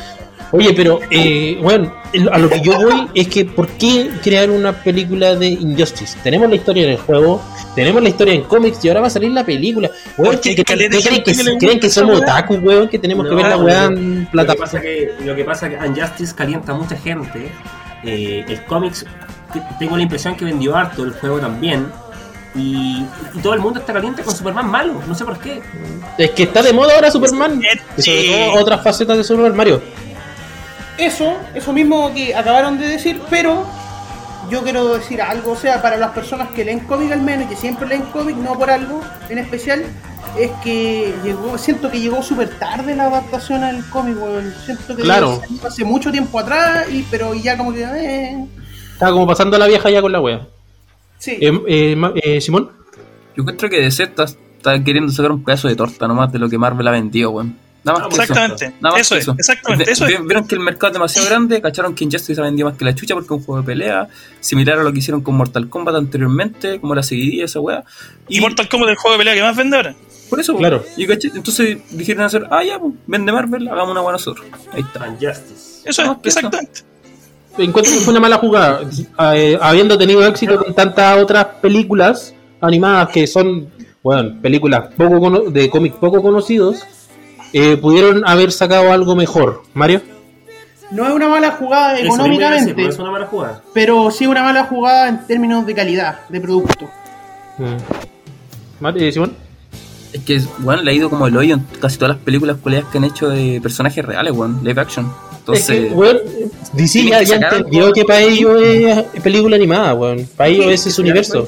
Oye, 0.51 0.73
pero, 0.73 0.99
eh, 1.09 1.57
bueno, 1.61 1.93
a 2.31 2.37
lo 2.37 2.49
que 2.49 2.61
yo 2.61 2.73
voy 2.79 3.07
es 3.13 3.27
que, 3.27 3.43
¿por 3.45 3.67
qué 3.69 4.09
crear 4.23 4.49
una 4.49 4.71
película 4.73 5.35
de 5.35 5.47
Injustice? 5.47 6.17
Tenemos 6.23 6.49
la 6.49 6.55
historia 6.55 6.83
en 6.83 6.89
el 6.91 6.97
juego, 6.97 7.41
tenemos 7.75 8.01
la 8.01 8.09
historia 8.09 8.33
en 8.33 8.43
cómics 8.43 8.83
y 8.85 8.87
ahora 8.87 9.01
va 9.01 9.07
a 9.07 9.09
salir 9.09 9.31
la 9.31 9.43
película. 9.45 9.89
Weón, 10.17 10.35
Porque 10.35 10.51
¿qué, 10.51 10.55
qué- 10.57 10.63
caleta 10.63 10.89
qué 10.91 10.97
de 10.97 11.03
creen, 11.23 11.57
que, 11.59 11.65
creen 11.79 11.91
somos 11.91 12.19
otakus, 12.21 12.59
weón? 12.61 12.87
Que 12.87 12.99
tenemos 12.99 13.27
que 13.27 13.35
ver 13.35 13.47
la 13.47 13.57
weá 13.57 13.85
en 13.85 14.19
Lo 14.21 14.25
que 14.25 14.31
plataforma. 14.31 14.65
pasa 14.65 14.81
lo 15.25 15.35
que 15.35 15.43
pasa 15.43 15.69
que 15.69 15.75
Unjustice 15.77 16.35
calienta 16.35 16.71
a 16.71 16.75
mucha 16.75 16.95
gente. 16.95 17.51
Eh, 18.03 18.45
el 18.47 18.63
cómics, 18.65 19.05
tengo 19.79 19.97
la 19.97 20.03
impresión 20.03 20.35
que 20.35 20.45
vendió 20.45 20.75
harto, 20.77 21.03
el 21.03 21.11
juego 21.11 21.39
también. 21.39 21.87
Y, 22.57 23.03
y 23.33 23.39
todo 23.43 23.53
el 23.53 23.59
mundo 23.59 23.81
está 23.81 23.91
caliente 23.91 24.21
con 24.23 24.33
Superman 24.33 24.69
malo, 24.69 25.01
no 25.05 25.13
sé 25.13 25.25
por 25.25 25.37
qué. 25.39 25.59
Es 26.17 26.29
que 26.31 26.43
está 26.43 26.61
de 26.61 26.71
moda 26.71 26.95
ahora 26.95 27.11
Superman. 27.11 27.61
Y 27.97 28.01
sobre 28.01 28.21
Sí. 28.21 28.27
todo 28.31 28.61
otras 28.61 28.81
facetas 28.81 29.17
de 29.17 29.23
Super 29.25 29.51
Mario. 29.51 29.81
Eso, 30.97 31.37
eso 31.53 31.73
mismo 31.73 32.13
que 32.13 32.33
acabaron 32.35 32.77
de 32.79 32.87
decir, 32.87 33.21
pero 33.29 33.65
yo 34.49 34.63
quiero 34.63 34.93
decir 34.93 35.21
algo, 35.21 35.51
o 35.51 35.55
sea, 35.55 35.81
para 35.81 35.97
las 35.97 36.11
personas 36.11 36.49
que 36.49 36.63
leen 36.63 36.79
cómic 36.81 37.11
al 37.11 37.21
menos, 37.21 37.45
y 37.45 37.49
que 37.49 37.55
siempre 37.55 37.87
leen 37.87 38.03
cómic, 38.03 38.35
no 38.37 38.57
por 38.57 38.69
algo 38.69 39.01
en 39.29 39.37
especial, 39.39 39.83
es 40.39 40.51
que 40.63 41.13
llegó, 41.23 41.57
siento 41.57 41.89
que 41.91 41.99
llegó 41.99 42.21
súper 42.21 42.49
tarde 42.59 42.95
la 42.95 43.05
adaptación 43.05 43.63
al 43.63 43.83
cómic, 43.89 44.17
weón. 44.21 44.53
Siento 44.65 44.95
que 44.95 45.03
Claro. 45.03 45.41
hace 45.67 45.83
mucho 45.83 46.11
tiempo 46.11 46.39
atrás, 46.39 46.85
y, 46.91 47.03
pero 47.09 47.33
ya 47.33 47.57
como 47.57 47.73
que, 47.73 47.83
eh, 47.83 48.45
Estaba 48.93 49.11
como 49.11 49.27
pasando 49.27 49.57
la 49.57 49.67
vieja 49.67 49.89
ya 49.89 50.01
con 50.01 50.11
la 50.11 50.21
weá. 50.21 50.47
sí. 51.17 51.31
Eh, 51.41 51.51
eh, 51.67 52.11
eh, 52.23 52.41
Simón. 52.41 52.69
Yo 53.35 53.41
encuentro 53.41 53.69
que 53.69 53.81
DC 53.81 54.03
está, 54.03 54.23
está 54.23 54.81
queriendo 54.83 55.11
sacar 55.11 55.31
un 55.33 55.43
pedazo 55.43 55.67
de 55.67 55.75
torta 55.75 56.07
nomás 56.07 56.31
de 56.31 56.39
lo 56.39 56.47
que 56.49 56.57
Marvel 56.57 56.87
ha 56.87 56.91
vendido, 56.91 57.31
weón. 57.31 57.57
Nada 57.85 57.99
más 57.99 58.07
que 58.07 58.21
Exactamente. 58.21 58.73
Nada 58.81 58.95
más 58.95 59.01
Eso 59.01 59.15
que 59.15 59.21
es, 59.21 59.27
exactamente, 59.37 59.91
eso 59.91 60.05
es. 60.07 60.25
Vieron 60.25 60.47
que 60.47 60.55
el 60.55 60.61
mercado 60.61 60.87
es 60.87 60.93
demasiado 60.93 61.27
grande, 61.27 61.61
cacharon 61.61 61.93
que 61.93 62.03
Injustice 62.03 62.41
ha 62.41 62.43
vendido 62.43 62.67
más 62.67 62.77
que 62.77 62.83
la 62.85 62.95
chucha 62.95 63.13
porque 63.13 63.27
es 63.27 63.31
un 63.31 63.43
juego 63.43 63.61
de 63.61 63.65
pelea, 63.67 64.07
similar 64.39 64.79
a 64.79 64.83
lo 64.83 64.91
que 64.91 64.99
hicieron 64.99 65.21
con 65.21 65.35
Mortal 65.35 65.69
Kombat 65.69 65.95
anteriormente, 65.95 66.79
como 66.81 66.95
la 66.95 67.03
seguidilla 67.03 67.45
esa 67.45 67.59
weá. 67.59 67.83
Y 68.27 68.41
Mortal 68.41 68.67
Kombat 68.67 68.89
es 68.89 68.91
el 68.93 68.97
juego 68.97 69.13
de 69.13 69.17
pelea 69.19 69.35
que 69.35 69.41
más 69.43 69.55
vende 69.55 69.77
ahora. 69.77 69.95
Por 70.29 70.39
eso, 70.39 70.55
Claro. 70.57 70.83
y 70.97 71.05
caché, 71.05 71.29
entonces 71.35 71.77
dijeron 71.91 72.23
hacer, 72.23 72.47
ah, 72.49 72.63
ya, 72.63 72.79
pues, 72.79 72.93
vende 73.05 73.31
Marvel, 73.31 73.67
hagamos 73.67 73.91
una 73.91 74.01
buena 74.01 74.13
nosotros. 74.17 74.47
Ahí 74.73 74.81
está. 74.81 75.07
Injustice. 75.07 75.81
Eso 75.87 76.01
es, 76.01 76.07
eso. 76.09 76.19
exactamente. 76.23 76.81
Encuentro 77.59 77.93
que 77.93 77.99
fue 77.99 78.11
una 78.11 78.19
mala 78.19 78.37
jugada. 78.37 78.81
Eh, 79.35 79.57
habiendo 79.61 79.97
tenido 79.97 80.25
éxito 80.25 80.57
con 80.61 80.73
tantas 80.73 81.21
otras 81.21 81.45
películas 81.61 82.33
animadas 82.59 83.09
que 83.09 83.27
son, 83.27 83.69
bueno, 84.03 84.41
películas 84.41 84.89
poco 84.97 85.19
cono- 85.19 85.51
de 85.51 85.69
cómics 85.69 85.95
poco 85.97 86.21
conocidos, 86.21 86.83
eh, 87.53 87.77
pudieron 87.77 88.27
haber 88.27 88.51
sacado 88.51 88.91
algo 88.91 89.15
mejor. 89.15 89.63
Mario. 89.73 90.01
No 90.91 91.07
es 91.07 91.13
una 91.13 91.27
mala 91.27 91.51
jugada 91.51 91.91
decir, 91.93 92.05
económicamente, 92.07 92.73
no 92.83 92.89
es 92.89 92.99
una 92.99 93.11
mala 93.11 93.25
jugada. 93.25 93.63
pero 93.73 94.11
sí 94.11 94.27
una 94.27 94.43
mala 94.43 94.65
jugada 94.65 95.09
en 95.09 95.25
términos 95.25 95.65
de 95.65 95.73
calidad 95.73 96.19
de 96.29 96.39
producto. 96.39 96.89
Mm. 97.57 97.77
Mario, 98.79 99.07
eh, 99.07 99.11
Simón. 99.11 99.33
Es 100.13 100.21
que, 100.23 100.41
bueno, 100.59 100.81
le 100.83 100.91
ha 100.91 100.93
ido 100.93 101.09
como 101.09 101.27
el 101.27 101.35
hoyo 101.35 101.55
en 101.55 101.65
casi 101.81 101.97
todas 101.97 102.15
las 102.15 102.23
películas 102.23 102.57
culiadas 102.61 102.89
que 102.89 102.99
han 102.99 103.03
hecho 103.03 103.27
de 103.29 103.59
personajes 103.61 104.05
reales, 104.05 104.31
weón, 104.33 104.59
live 104.63 104.79
action. 104.79 105.11
Entonces, 105.39 105.69
Es 105.69 105.87
que, 105.89 105.93
weón, 105.93 106.17
DC 106.73 107.03
ya, 107.05 107.19
que 107.19 107.25
ya 107.25 107.35
sacar 107.35 107.53
entendió 107.55 107.91
que 107.91 108.05
para 108.05 108.21
ellos 108.21 108.61
es 108.63 109.21
película 109.21 109.55
animada, 109.57 109.93
weón. 109.93 110.27
Para 110.37 110.49
ellos 110.49 110.67
ese 110.67 110.89
es 110.89 110.95
su 110.95 111.01
universo. 111.01 111.47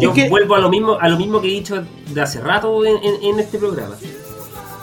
Yo 0.00 0.10
Es 0.10 0.14
que- 0.14 0.28
vuelvo 0.28 0.54
a 0.54 0.60
lo 0.60 0.68
mismo 0.68 0.96
a 1.00 1.08
lo 1.08 1.16
mismo 1.16 1.40
que 1.40 1.48
he 1.48 1.52
dicho 1.52 1.82
de 2.10 2.20
hace 2.20 2.40
rato 2.40 2.84
en, 2.84 2.96
en- 3.02 3.22
en 3.34 3.40
este 3.40 3.58
programa. 3.58 3.96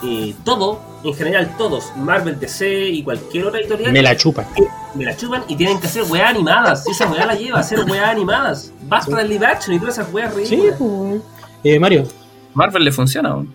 Eh, 0.04 0.34
todo, 0.44 0.80
en 1.04 1.14
general 1.14 1.54
todos, 1.56 1.92
Marvel, 1.96 2.38
DC 2.40 2.88
y 2.88 3.02
cualquier 3.04 3.46
otra 3.46 3.60
editorial, 3.60 3.92
Me 3.92 4.02
la 4.02 4.16
chupan. 4.16 4.46
eh, 4.56 4.62
me 4.94 5.04
la 5.04 5.16
chupan 5.16 5.44
y 5.48 5.54
tienen 5.54 5.78
que 5.80 5.86
hacer 5.86 6.02
weas 6.04 6.30
animadas. 6.30 6.86
Esa 6.88 7.06
wea 7.08 7.24
la 7.26 7.34
lleva 7.36 7.58
a 7.58 7.60
hacer 7.60 7.80
weas 7.84 8.08
animadas. 8.08 8.72
Basta 8.88 9.16
del 9.16 9.28
live 9.28 9.46
action 9.46 9.76
y 9.76 9.78
todas 9.78 9.98
esas 9.98 10.12
weas 10.12 10.32
Sí, 10.34 10.40
ridículas. 10.56 10.74
pues, 10.78 10.90
weón. 10.90 11.22
Eh, 11.64 11.78
Mario. 11.78 12.08
Marvel 12.54 12.84
le 12.84 12.90
funciona, 12.92 13.30
weón. 13.34 13.54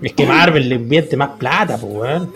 Es 0.00 0.12
que 0.14 0.26
Marvel 0.26 0.68
le 0.68 0.76
invierte 0.76 1.16
más 1.16 1.30
plata, 1.30 1.76
pues, 1.76 1.92
weón. 1.92 2.32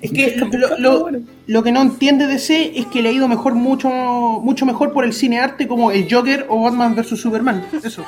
Es 0.00 0.10
que 0.10 0.36
lo, 0.78 0.78
lo- 0.78 1.10
lo 1.46 1.62
que 1.62 1.70
no 1.72 1.82
entiende 1.82 2.26
DC 2.26 2.72
es 2.74 2.86
que 2.86 3.02
le 3.02 3.10
ha 3.10 3.12
ido 3.12 3.28
mejor 3.28 3.54
mucho 3.54 3.90
mucho 3.90 4.64
mejor 4.64 4.94
por 4.94 5.04
el 5.04 5.12
cine 5.12 5.40
arte 5.40 5.68
como 5.68 5.90
el 5.90 6.08
Joker 6.10 6.46
o 6.48 6.62
Batman 6.64 6.94
vs 6.96 7.20
Superman. 7.20 7.66
Eso. 7.82 8.02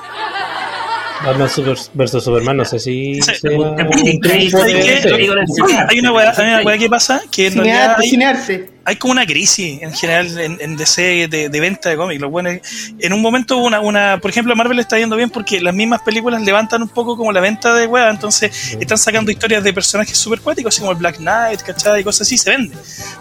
Batman 1.25 1.49
super- 1.49 1.79
versus 1.95 2.25
Superman, 2.25 2.57
no 2.59 2.65
sé 2.65 2.79
si 2.79 3.15
Sí. 3.23 3.35
sea 3.41 3.51
un 3.59 3.75
Te- 3.77 3.85
triunfo 3.85 4.21
te- 4.21 4.39
de 4.39 4.51
¿Sabes 4.51 4.87
DC. 4.87 5.09
te- 5.09 5.17
digo 5.17 5.33
en 5.33 5.39
el 5.41 5.47
cine. 5.49 5.85
Hay 5.89 5.99
una 5.99 6.13
weá, 6.13 6.31
hay 6.37 6.47
una 6.47 6.63
weá 6.63 6.79
que 6.79 6.89
pasa 6.89 7.23
que 7.31 7.47
en 7.47 7.55
realidad 7.55 7.97
hay, 7.99 8.65
hay 8.85 8.97
como 8.97 9.13
una 9.13 9.27
crisis 9.27 9.83
en 9.83 9.93
general 9.95 10.39
en, 10.39 10.59
en 10.61 10.77
DC 10.77 11.27
de, 11.29 11.49
de 11.49 11.61
venta 11.61 11.89
de 11.89 11.97
cómics. 11.97 12.21
Lo 12.21 12.29
bueno 12.31 12.51
es- 12.51 12.93
en 12.99 13.13
un 13.13 13.23
momento 13.23 13.57
una, 13.57 13.81
una, 13.81 14.19
por 14.21 14.31
ejemplo, 14.31 14.55
Marvel 14.55 14.79
está 14.79 14.99
yendo 14.99 15.17
bien 15.17 15.31
porque 15.31 15.61
las 15.61 15.75
mismas 15.75 16.03
películas 16.03 16.43
levantan 16.43 16.83
un 16.83 16.89
poco 16.89 17.17
como 17.17 17.33
la 17.33 17.41
venta 17.41 17.75
de 17.75 17.87
weá, 17.87 18.11
entonces 18.11 18.77
están 18.79 18.99
sacando 18.99 19.31
historias 19.31 19.65
de 19.65 19.73
personajes 19.73 20.17
super 20.17 20.41
cuáticos, 20.41 20.75
así 20.75 20.81
como 20.81 20.93
el 20.93 20.99
Black 20.99 21.17
Knight, 21.17 21.63
¿cachai? 21.63 22.01
Y 22.03 22.05
cosas 22.05 22.23
así, 22.27 22.37
se 22.39 22.51
vende. 22.51 22.77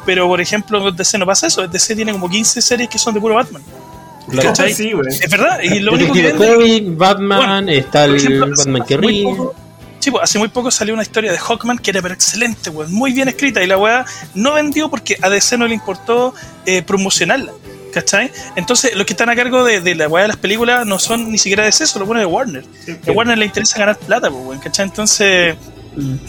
Pero, 0.05 0.27
por 0.27 0.41
ejemplo, 0.41 0.87
en 0.89 0.95
DC 0.95 1.17
no 1.17 1.25
pasa 1.25 1.47
eso. 1.47 1.65
DC 1.67 1.95
tiene 1.95 2.11
como 2.11 2.29
15 2.29 2.61
series 2.61 2.89
que 2.89 2.97
son 2.99 3.13
de 3.13 3.21
puro 3.21 3.35
Batman. 3.35 3.63
¿Cachai? 4.41 4.73
Sí. 4.73 4.91
Es 5.09 5.29
verdad. 5.29 5.59
Y 5.61 5.79
lo 5.79 5.93
único 5.93 6.13
que 6.13 6.33
Comics, 6.33 6.97
Batman, 6.97 7.65
Bueno, 7.65 7.71
está 7.71 8.05
el 8.05 8.15
ejemplo, 8.15 8.53
Batman 8.55 8.85
que 8.85 8.97
ríe. 8.97 9.35
Sí, 9.99 10.11
pues, 10.11 10.23
hace 10.23 10.37
muy 10.37 10.49
poco 10.49 10.69
salió 10.69 10.93
una 10.93 11.03
historia 11.03 11.31
de 11.31 11.37
Hawkman 11.39 11.79
que 11.79 11.89
era 11.89 11.99
pero 12.01 12.13
excelente, 12.13 12.69
weón, 12.69 12.93
muy 12.93 13.11
bien 13.11 13.27
escrita 13.27 13.63
y 13.63 13.67
la 13.67 13.77
weá 13.77 14.05
no 14.35 14.53
vendió 14.53 14.87
porque 14.87 15.17
a 15.19 15.29
DC 15.29 15.57
no 15.57 15.67
le 15.67 15.73
importó 15.73 16.35
eh, 16.67 16.83
promocionarla, 16.83 17.53
¿cachai? 17.91 18.31
Entonces 18.55 18.95
los 18.95 19.07
que 19.07 19.13
están 19.13 19.29
a 19.29 19.35
cargo 19.35 19.63
de, 19.63 19.81
de 19.81 19.95
la 19.95 20.07
weá 20.07 20.23
de 20.23 20.27
las 20.27 20.37
películas 20.37 20.85
no 20.85 20.99
son 20.99 21.31
ni 21.31 21.39
siquiera 21.39 21.63
DC, 21.63 21.87
son 21.87 22.01
los 22.01 22.07
buenos 22.07 22.21
de 22.21 22.27
Warner. 22.27 22.63
A 23.07 23.11
Warner 23.11 23.35
le 23.35 23.45
interesa 23.45 23.79
ganar 23.79 23.97
plata, 23.97 24.29
pues, 24.29 24.43
weón, 24.45 24.59
¿cachai? 24.59 24.85
Entonces, 24.85 25.55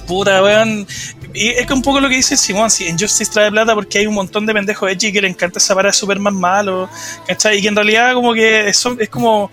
puta, 0.07 0.43
weón. 0.43 0.87
Y 1.37 1.51
es 1.51 1.67
que 1.67 1.73
un 1.75 1.83
poco 1.83 2.01
lo 2.01 2.09
que 2.09 2.17
dice 2.17 2.37
Simón, 2.37 2.71
si 2.71 2.87
Injustice 2.89 3.31
trae 3.31 3.51
plata 3.51 3.75
porque 3.75 3.99
hay 3.99 4.07
un 4.07 4.15
montón 4.15 4.47
de 4.47 4.55
pendejos 4.55 4.91
edgy 4.91 5.13
que 5.13 5.21
le 5.21 5.29
encanta 5.29 5.59
esa 5.59 5.75
para 5.75 5.89
de 5.91 5.93
Superman 5.93 6.35
malo, 6.35 6.89
¿cachai? 7.27 7.59
Y 7.59 7.63
que 7.63 7.69
en 7.69 7.77
realidad 7.77 8.15
como 8.15 8.33
que 8.33 8.69
eso 8.69 8.97
es 8.99 9.09
como 9.09 9.51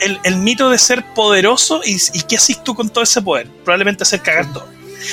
el, 0.00 0.18
el 0.24 0.36
mito 0.36 0.70
de 0.70 0.78
ser 0.78 1.04
poderoso 1.14 1.82
y, 1.84 1.96
y 2.14 2.22
qué 2.22 2.36
haces 2.36 2.62
tú 2.64 2.74
con 2.74 2.88
todo 2.88 3.04
ese 3.04 3.20
poder. 3.22 3.48
Probablemente 3.64 4.02
hacer 4.02 4.22
cagar 4.22 4.52
todo. 4.52 4.66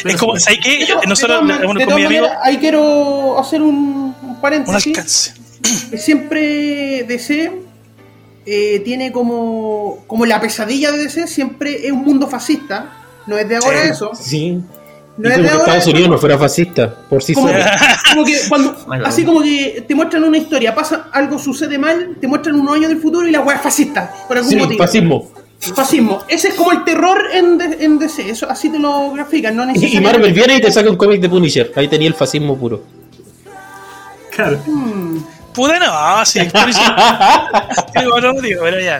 es 0.05 0.15
como, 0.15 0.39
¿sabes 0.39 0.59
qué? 0.63 0.87
Nosotros, 1.07 1.41
bueno, 1.41 1.59
de 1.59 1.65
con 1.65 1.75
mi 1.77 1.83
todas 1.85 2.05
amigo, 2.05 2.27
ahí 2.41 2.57
quiero 2.57 3.37
hacer 3.39 3.61
un, 3.61 4.15
un 4.21 4.29
un 4.29 4.41
paréntesis. 4.41 4.87
alcance. 4.87 5.33
siempre 5.97 7.03
DC 7.03 7.51
eh, 8.45 8.81
tiene 8.83 9.11
como, 9.11 10.03
como 10.07 10.25
la 10.25 10.39
pesadilla 10.41 10.91
de 10.91 10.97
DC, 11.03 11.27
siempre 11.27 11.85
es 11.85 11.91
un 11.91 12.03
mundo 12.03 12.27
fascista. 12.27 12.91
No 13.25 13.37
es 13.37 13.47
de 13.47 13.55
ahora 13.55 13.83
Sí. 13.83 13.89
eso. 13.89 14.11
Sí. 14.15 14.59
No 15.15 15.29
es 15.29 15.35
como 15.35 15.43
de 15.47 15.51
que 15.53 15.57
Estados. 15.59 15.87
Unidos 15.87 16.09
no 16.09 16.17
fuera 16.17 16.37
fascista, 16.39 16.95
por 17.09 17.21
sí 17.21 17.33
Como 17.33 17.47
solo. 17.49 17.59
que, 17.59 17.69
como 18.13 18.25
que 18.25 18.37
cuando, 18.49 18.75
así 19.05 19.23
como 19.23 19.41
que 19.43 19.85
te 19.87 19.93
muestran 19.95 20.23
una 20.23 20.37
historia, 20.37 20.73
pasa 20.73 21.07
algo, 21.11 21.37
sucede 21.37 21.77
mal, 21.77 22.15
te 22.19 22.27
muestran 22.27 22.55
unos 22.59 22.75
años 22.75 22.89
del 22.89 22.99
futuro 22.99 23.27
y 23.27 23.31
la 23.31 23.41
weá 23.41 23.57
es 23.57 23.61
fascista, 23.61 24.11
por 24.27 24.37
algún 24.37 24.49
Sí, 24.51 24.55
motivo. 24.57 24.77
fascismo. 24.83 25.31
Fascismo. 25.75 26.19
Ese 26.27 26.49
es 26.49 26.55
como 26.55 26.73
el 26.73 26.83
terror 26.83 27.17
en, 27.33 27.57
D- 27.57 27.77
en 27.85 27.97
DC, 27.97 28.29
eso 28.29 28.49
así 28.49 28.69
te 28.69 28.79
lo 28.79 29.11
grafican, 29.13 29.55
no 29.55 29.65
Y, 29.73 29.97
y. 29.97 30.01
Marvel 30.01 30.33
viene 30.33 30.57
y 30.57 30.61
te 30.61 30.69
saca 30.71 30.89
un 30.89 30.97
cómic 30.97 31.21
de 31.21 31.29
Punisher. 31.29 31.71
Ahí 31.77 31.87
tenía 31.87 32.07
el 32.09 32.15
fascismo 32.15 32.57
puro. 32.57 32.83
Claro. 34.35 34.59
Hmm. 34.65 35.17
Puta 35.53 35.77
no, 35.79 36.25
sí, 36.25 36.39
por 36.51 36.67
eso- 36.69 36.81
digo, 37.99 38.21
no, 38.21 38.33
digo, 38.41 38.61
pero 38.63 38.79
ya. 38.79 38.97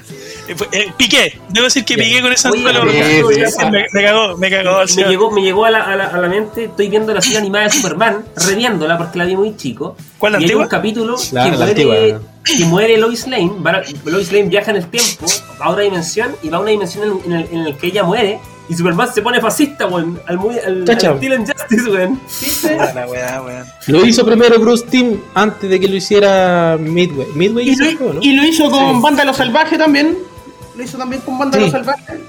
Eh, 0.47 0.55
eh, 0.73 0.91
piqué, 0.97 1.39
debo 1.49 1.65
decir 1.65 1.85
que 1.85 1.95
piqué 1.95 2.21
con 2.21 2.31
esa 2.33 2.51
me, 2.51 3.85
me 3.91 4.03
cagó, 4.03 4.37
me 4.37 4.49
cagó. 4.49 4.79
Me 4.81 4.87
señor. 4.87 5.09
llegó, 5.09 5.31
me 5.31 5.41
llegó 5.41 5.65
a, 5.65 5.71
la, 5.71 5.83
a, 5.83 5.95
la, 5.95 6.05
a 6.05 6.17
la 6.17 6.27
mente, 6.27 6.65
estoy 6.65 6.89
viendo 6.89 7.13
la 7.13 7.21
serie 7.21 7.37
animada 7.37 7.65
de 7.65 7.71
Superman, 7.71 8.25
reviéndola 8.35 8.97
porque 8.97 9.17
la 9.19 9.25
vi 9.25 9.35
muy 9.35 9.55
chico. 9.55 9.95
¿Cuál, 10.17 10.33
la 10.33 10.41
y 10.41 10.45
hay 10.45 10.53
un 10.55 10.67
capítulo 10.67 11.15
La- 11.31 11.43
que, 11.45 11.51
la 11.51 11.57
muere, 11.57 11.71
antigua. 11.71 11.95
que 12.43 12.65
muere 12.65 12.97
Lois 12.97 13.27
Lane. 13.27 13.51
Lois 14.05 14.31
Lane 14.31 14.49
viaja 14.49 14.71
en 14.71 14.77
el 14.77 14.87
tiempo, 14.87 15.25
va 15.61 15.65
a 15.65 15.69
otra 15.69 15.83
dimensión 15.83 16.35
y 16.43 16.49
va 16.49 16.57
a 16.57 16.61
una 16.61 16.69
dimensión 16.71 17.21
en, 17.25 17.31
en 17.33 17.39
el, 17.39 17.47
en 17.51 17.59
el 17.67 17.77
que 17.77 17.87
ella 17.87 18.03
muere. 18.03 18.39
Y 18.69 18.75
Superman 18.75 19.13
se 19.13 19.21
pone 19.21 19.41
fascista, 19.41 19.87
weón, 19.87 20.19
al, 20.25 20.37
muy, 20.37 20.57
al, 20.57 20.85
al 20.87 20.89
estilo 20.89 21.35
Injustice, 21.35 21.89
weón. 21.89 22.19
¿Viste? 22.39 22.69
Puta 22.69 22.93
la 22.93 23.07
weá, 23.07 23.41
weón. 23.41 23.65
Lo 23.87 24.05
hizo 24.05 24.25
primero 24.25 24.57
Bruce 24.59 24.85
Timm 24.89 25.19
antes 25.33 25.69
de 25.69 25.79
que 25.79 25.87
lo 25.87 25.95
hiciera 25.95 26.77
Midway. 26.79 27.27
Midway 27.35 27.67
Y 27.69 27.71
hizo 27.71 27.83
lo, 28.05 28.13
¿no? 28.13 28.19
y 28.21 28.33
lo 28.35 28.43
hizo 28.45 28.71
con 28.71 29.01
Vándalo 29.01 29.33
Salvaje 29.33 29.77
también. 29.77 30.17
Lo 30.75 30.83
hizo 30.83 30.97
también 30.97 31.21
con 31.23 31.37
Vándalo 31.37 31.65
Sí. 31.65 31.71
Salvaje. 31.71 32.19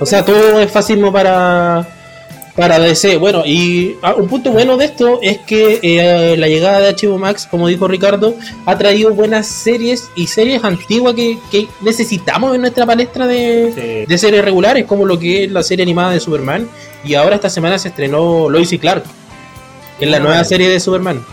O 0.00 0.06
sea, 0.06 0.24
todo 0.24 0.60
es 0.60 0.70
fascismo 0.70 1.12
para, 1.12 1.84
para 2.58 2.78
DC. 2.80 3.16
Bueno, 3.18 3.44
y 3.46 3.96
ah, 4.02 4.14
un 4.14 4.26
punto 4.28 4.50
bueno 4.50 4.76
de 4.76 4.86
esto 4.86 5.20
es 5.22 5.38
que 5.38 5.78
eh, 5.80 6.36
la 6.36 6.48
llegada 6.48 6.80
de 6.80 6.92
HBO 6.92 7.16
Max, 7.16 7.46
como 7.48 7.68
dijo 7.68 7.86
Ricardo, 7.86 8.34
ha 8.66 8.76
traído 8.76 9.12
buenas 9.14 9.46
series 9.46 10.08
y 10.16 10.26
series 10.26 10.64
antiguas 10.64 11.14
que, 11.14 11.38
que 11.52 11.68
necesitamos 11.82 12.54
en 12.56 12.60
nuestra 12.62 12.84
palestra 12.84 13.26
de, 13.28 13.72
Sí. 13.74 14.06
de 14.12 14.18
series 14.18 14.44
regulares, 14.44 14.84
como 14.86 15.06
lo 15.06 15.18
que 15.18 15.44
es 15.44 15.52
la 15.52 15.62
serie 15.62 15.84
animada 15.84 16.10
de 16.12 16.20
Superman. 16.20 16.68
Y 17.04 17.14
ahora 17.14 17.36
esta 17.36 17.48
semana 17.48 17.78
se 17.78 17.88
estrenó 17.88 18.50
Lois 18.50 18.72
y 18.72 18.78
Clark, 18.80 19.04
que 20.00 20.04
es 20.04 20.10
la 20.10 20.18
nueva 20.18 20.42
serie 20.42 20.68
de 20.68 20.80
Superman. 20.80 21.24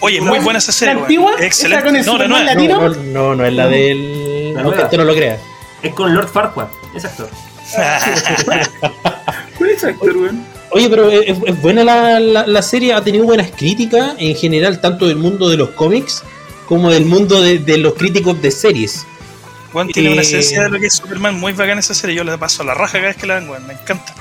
Oye, 0.00 0.20
muy 0.20 0.38
buena 0.38 0.60
esa 0.60 0.70
serie, 0.70 0.94
¿La 0.94 1.00
antigua? 1.00 1.32
Excelente. 1.40 1.80
¿Esa 1.80 1.84
con 1.88 1.96
el 1.96 2.06
No, 2.06 2.12
la 2.12 2.24
Superman 2.24 2.44
nueva. 2.44 2.54
latino? 2.54 2.78
No, 2.80 2.88
no, 2.88 3.02
no, 3.30 3.34
no 3.34 3.44
es 3.46 3.52
la 3.52 3.66
del. 3.66 4.54
La 4.54 4.62
nueva. 4.62 4.84
usted 4.84 4.96
no 4.98 5.04
lo 5.04 5.14
crea. 5.14 5.38
Es 5.82 5.92
con 5.92 6.14
Lord 6.14 6.28
Farquaad, 6.28 6.68
ese 6.94 7.08
actor. 7.08 7.28
¿Cuál 9.58 9.70
es 9.70 9.82
el 9.82 9.90
actor, 9.90 10.16
weón? 10.16 10.57
Oye, 10.70 10.88
pero 10.90 11.10
es, 11.10 11.36
es 11.46 11.62
buena 11.62 11.82
la, 11.84 12.20
la- 12.20 12.46
la 12.46 12.62
serie, 12.62 12.92
ha 12.92 13.02
tenido 13.02 13.24
buenas 13.24 13.50
críticas 13.50 14.14
en 14.18 14.34
general, 14.36 14.80
tanto 14.80 15.06
del 15.06 15.16
mundo 15.16 15.48
de 15.48 15.56
los 15.56 15.70
cómics 15.70 16.22
como 16.66 16.90
del 16.90 17.06
mundo 17.06 17.40
de, 17.40 17.58
de 17.58 17.78
los 17.78 17.94
críticos 17.94 18.40
de 18.42 18.50
series. 18.50 19.06
Weón 19.72 19.88
tiene 19.88 20.10
una 20.12 20.20
Eh, 20.20 20.24
esencia 20.24 20.62
de 20.64 20.70
lo 20.70 20.78
que 20.78 20.86
es 20.86 20.94
Superman 20.94 21.38
muy 21.38 21.52
bacana 21.52 21.80
esa 21.80 21.94
serie. 21.94 22.16
Yo 22.16 22.24
la 22.24 22.36
paso 22.38 22.62
a 22.62 22.66
la 22.66 22.74
raja 22.74 22.94
cada 22.98 23.08
vez 23.08 23.16
que 23.16 23.26
la 23.26 23.38
weón. 23.40 23.66
Me 23.66 23.72
encanta. 23.74 24.14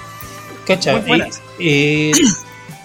¿Cacha? 0.66 0.98
Eh, 1.08 1.32
eh, 1.60 2.12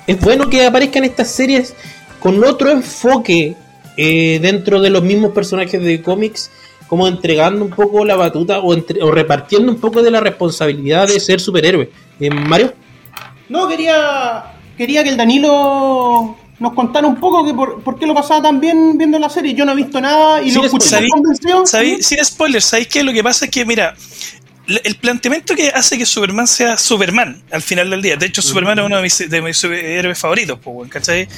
es 0.06 0.20
bueno 0.20 0.48
que 0.48 0.64
aparezcan 0.66 1.04
estas 1.04 1.30
series 1.30 1.74
con 2.20 2.42
otro 2.44 2.70
enfoque 2.70 3.54
eh, 3.96 4.38
dentro 4.40 4.80
de 4.80 4.90
los 4.90 5.02
mismos 5.02 5.32
personajes 5.32 5.82
de 5.82 6.00
cómics, 6.02 6.50
como 6.88 7.06
entregando 7.08 7.64
un 7.64 7.70
poco 7.70 8.04
la 8.04 8.14
batuta 8.16 8.58
o, 8.60 8.74
entre- 8.74 9.02
o 9.02 9.10
repartiendo 9.10 9.70
un 9.72 9.80
poco 9.80 10.02
de 10.02 10.10
la 10.10 10.20
responsabilidad 10.20 11.08
de 11.08 11.18
ser 11.20 11.40
superhéroe. 11.40 11.90
Mario, 12.30 12.72
No, 13.52 13.68
quería, 13.68 14.44
quería 14.76 15.04
que 15.04 15.10
el 15.10 15.16
Danilo 15.16 16.36
nos 16.58 16.72
contara 16.74 17.06
un 17.06 17.16
poco 17.16 17.44
que 17.44 17.52
por, 17.54 17.82
por 17.82 17.98
qué 17.98 18.06
lo 18.06 18.14
pasaba 18.14 18.40
tan 18.42 18.60
bien 18.60 18.96
viendo 18.96 19.18
la 19.18 19.28
serie. 19.28 19.52
Yo 19.54 19.64
no 19.64 19.72
he 19.72 19.76
visto 19.76 20.00
nada 20.00 20.40
y 20.42 20.50
Sí, 20.50 20.56
lo 20.56 20.64
escuché 20.64 20.88
¿sabí? 20.88 21.08
convención. 21.08 21.66
¿Sabí- 21.66 22.02
Sin 22.02 22.24
spoilers, 22.24 22.64
¿sabéis 22.64 22.88
qué? 22.88 23.02
Lo 23.02 23.12
que 23.12 23.22
pasa 23.22 23.44
es 23.46 23.50
que, 23.50 23.64
mira, 23.64 23.94
el 24.84 24.94
planteamiento 24.96 25.54
que 25.56 25.68
hace 25.68 25.98
que 25.98 26.06
Superman 26.06 26.46
sea 26.46 26.76
Superman 26.76 27.42
al 27.50 27.62
final 27.62 27.90
del 27.90 28.00
día. 28.00 28.16
De 28.16 28.26
hecho, 28.26 28.40
Superman 28.42 28.78
es 28.78 28.84
uno 28.86 28.96
de 28.96 29.02
mis, 29.02 29.28
de 29.28 29.42
mis 29.42 29.62
héroes 29.64 30.18
favoritos, 30.18 30.58
¿cachai? 30.88 31.28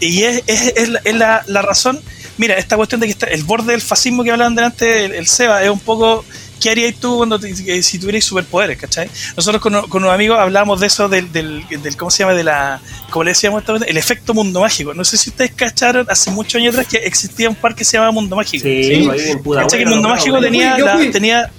Y 0.00 0.22
es, 0.22 0.42
es, 0.46 1.14
la, 1.14 1.44
la, 1.46 1.62
razón. 1.62 2.00
Mira, 2.38 2.54
esta 2.56 2.76
cuestión 2.76 3.00
de 3.02 3.06
que 3.06 3.12
está 3.12 3.26
el 3.26 3.44
borde 3.44 3.72
del 3.72 3.82
fascismo 3.82 4.24
que 4.24 4.30
hablaban 4.32 4.54
delante 4.54 5.04
el, 5.04 5.26
Seba 5.26 5.62
es 5.62 5.70
un 5.70 5.78
poco. 5.80 6.24
¿Qué 6.60 6.70
harías 6.70 6.94
tú 6.96 7.16
cuando 7.16 7.38
si 7.38 7.98
tuvierais 7.98 8.24
superpoderes, 8.24 8.78
cachai? 8.78 9.10
Nosotros 9.36 9.62
con, 9.62 9.88
con 9.88 10.02
unos 10.02 10.14
amigos 10.14 10.38
hablábamos 10.38 10.80
de 10.80 10.86
eso, 10.86 11.08
del, 11.08 11.32
del, 11.32 11.64
del, 11.68 11.96
¿cómo 11.96 12.10
se 12.10 12.22
llama? 12.22 12.34
De 12.34 12.44
la, 12.44 12.80
¿cómo 13.10 13.24
le 13.24 13.30
decíamos 13.30 13.62
esta 13.62 13.74
El 13.86 13.96
efecto 13.96 14.34
mundo 14.34 14.60
mágico. 14.60 14.94
No 14.94 15.04
sé 15.04 15.16
si 15.16 15.30
ustedes 15.30 15.52
cacharon 15.52 16.06
hace 16.08 16.30
muchos 16.30 16.60
años 16.60 16.74
atrás 16.74 16.86
que 16.88 16.98
existía 16.98 17.48
un 17.48 17.56
parque 17.56 17.80
que 17.80 17.84
se 17.84 17.96
llamaba 17.96 18.12
Mundo 18.12 18.36
Mágico. 18.36 18.62
Sí, 18.62 18.84
sí. 18.84 19.08
que 19.70 19.82
el 19.82 19.88
Mundo 19.88 20.08
Mágico 20.10 20.38
tenía, 20.38 20.76
tenía 21.10 21.50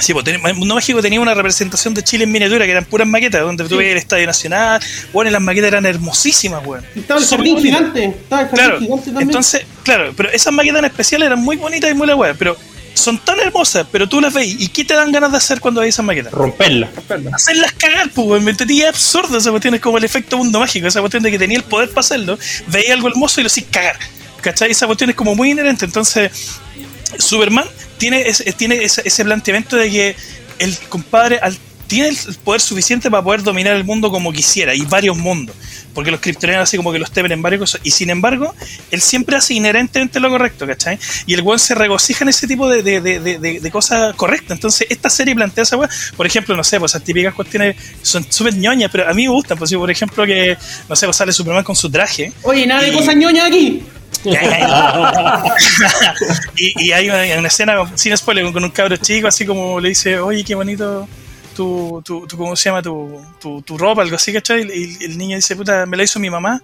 Sí, 0.00 0.12
pues 0.12 0.26
el 0.26 0.54
Mundo 0.54 0.74
Mágico 0.74 1.00
tenía 1.00 1.20
una 1.20 1.34
representación 1.34 1.94
de 1.94 2.02
Chile 2.02 2.24
en 2.24 2.32
miniatura 2.32 2.64
que 2.64 2.72
eran 2.72 2.84
puras 2.84 3.06
maquetas, 3.06 3.42
donde 3.42 3.64
tú 3.64 3.76
veías 3.76 3.92
el 3.92 3.98
Estadio 3.98 4.26
Nacional, 4.26 4.82
bueno, 5.12 5.30
las 5.30 5.40
maquetas 5.40 5.68
eran 5.68 5.86
hermosísimas, 5.86 6.66
weón. 6.66 6.84
Estaba 6.96 7.20
el 7.20 7.26
jardín 7.26 7.58
gigante, 7.58 8.04
estaba 8.06 8.42
el 8.42 8.48
jardín 8.48 8.80
gigante 8.80 9.04
también. 9.06 9.28
Entonces, 9.28 9.64
claro, 9.84 10.12
pero 10.16 10.30
esas 10.30 10.52
maquetas 10.52 10.80
en 10.80 10.84
especial 10.86 11.22
eran 11.22 11.40
muy 11.40 11.56
bonitas 11.56 11.90
y 11.90 11.94
muy 11.94 12.06
la 12.06 12.16
weón, 12.16 12.36
pero 12.38 12.56
son 12.94 13.18
tan 13.18 13.38
hermosas, 13.40 13.86
pero 13.90 14.08
tú 14.08 14.20
las 14.20 14.32
veis, 14.32 14.56
¿y 14.58 14.68
qué 14.68 14.84
te 14.84 14.94
dan 14.94 15.12
ganas 15.12 15.32
de 15.32 15.38
hacer 15.38 15.60
cuando 15.60 15.80
veis 15.80 15.94
esas 15.94 16.04
maquetas? 16.04 16.32
Romperlas. 16.32 16.90
Hacerlas 17.32 17.72
cagar, 17.72 18.10
pues. 18.10 18.42
Me 18.42 18.52
entendía 18.52 18.88
absurdo 18.88 19.36
esa 19.36 19.50
cuestión, 19.50 19.74
es 19.74 19.80
como 19.80 19.98
el 19.98 20.04
efecto 20.04 20.38
mundo 20.38 20.60
mágico, 20.60 20.86
esa 20.86 21.00
cuestión 21.00 21.22
de 21.22 21.30
que 21.30 21.38
tenía 21.38 21.58
el 21.58 21.64
poder 21.64 21.90
para 21.90 22.00
hacerlo, 22.00 22.38
veía 22.68 22.94
algo 22.94 23.08
hermoso 23.08 23.40
y 23.40 23.44
lo 23.44 23.48
hacía 23.48 23.64
cagar. 23.70 23.98
¿Cachai? 24.40 24.70
Esa 24.70 24.86
cuestión 24.86 25.10
es 25.10 25.16
como 25.16 25.34
muy 25.34 25.50
inherente, 25.50 25.84
entonces 25.84 26.30
Superman 27.18 27.64
tiene, 27.98 28.22
ese, 28.22 28.52
tiene 28.52 28.82
ese, 28.84 29.24
planteamiento 29.24 29.76
de 29.76 29.90
que 29.90 30.16
el 30.58 30.76
compadre 30.88 31.40
tiene 31.86 32.08
el 32.08 32.16
poder 32.44 32.60
suficiente 32.60 33.10
para 33.10 33.22
poder 33.22 33.42
dominar 33.42 33.76
el 33.76 33.84
mundo 33.84 34.10
como 34.10 34.32
quisiera 34.32 34.74
y 34.74 34.82
varios 34.82 35.16
mundos. 35.16 35.56
Porque 35.94 36.10
los 36.10 36.20
kryptonianos 36.20 36.68
así 36.68 36.76
como 36.76 36.92
que 36.92 36.98
los 36.98 37.10
temen 37.10 37.32
en 37.32 37.42
varios 37.42 37.60
cosas. 37.60 37.80
Y 37.84 37.90
sin 37.90 38.10
embargo, 38.10 38.54
él 38.90 39.00
siempre 39.00 39.36
hace 39.36 39.54
inherentemente 39.54 40.20
lo 40.20 40.28
correcto, 40.28 40.66
¿cachai? 40.66 40.98
Y 41.26 41.34
el 41.34 41.42
weón 41.42 41.58
se 41.58 41.74
regocija 41.74 42.24
en 42.24 42.30
ese 42.30 42.46
tipo 42.46 42.68
de, 42.68 42.82
de, 42.82 43.00
de, 43.00 43.38
de 43.38 43.70
cosas 43.70 44.14
correctas. 44.14 44.52
Entonces, 44.52 44.86
esta 44.90 45.08
serie 45.08 45.34
plantea 45.34 45.62
esa 45.62 45.76
weón. 45.76 45.90
Por 46.16 46.26
ejemplo, 46.26 46.56
no 46.56 46.64
sé, 46.64 46.78
pues 46.78 46.92
esas 46.92 47.04
típicas 47.04 47.34
cuestiones 47.34 47.76
son 48.02 48.26
súper 48.30 48.56
ñoñas, 48.56 48.90
pero 48.90 49.08
a 49.08 49.14
mí 49.14 49.22
me 49.22 49.30
gustan. 49.30 49.56
Pues, 49.56 49.72
por 49.72 49.90
ejemplo, 49.90 50.26
que, 50.26 50.56
no 50.88 50.96
sé, 50.96 51.06
pues 51.06 51.16
sale 51.16 51.32
Superman 51.32 51.64
con 51.64 51.76
su 51.76 51.90
traje. 51.90 52.32
Oye, 52.42 52.66
nada 52.66 52.82
de 52.82 52.92
cosas 52.92 53.16
ñoñas 53.16 53.46
aquí. 53.46 53.82
y, 56.56 56.92
hay 56.92 57.10
una, 57.10 57.46
escena, 57.46 57.74
sin 57.94 58.16
spoiler, 58.16 58.50
con 58.52 58.64
un 58.64 58.70
cabro 58.70 58.96
chico, 58.96 59.28
así 59.28 59.44
como 59.44 59.78
le 59.80 59.90
dice, 59.90 60.18
oye, 60.18 60.42
qué 60.44 60.54
bonito 60.54 61.06
tu, 61.54 62.02
tu, 62.04 62.26
tu 62.26 62.36
¿cómo 62.36 62.56
se 62.56 62.68
llama? 62.68 62.82
Tu, 62.82 63.20
tu, 63.40 63.62
tu, 63.62 63.78
ropa, 63.78 64.02
algo 64.02 64.16
así, 64.16 64.32
¿cachai? 64.32 64.62
Y 64.62 65.04
el 65.04 65.16
niño 65.16 65.36
dice, 65.36 65.56
puta, 65.56 65.86
me 65.86 65.96
la 65.96 66.02
hizo 66.02 66.18
mi 66.20 66.30
mamá. 66.30 66.60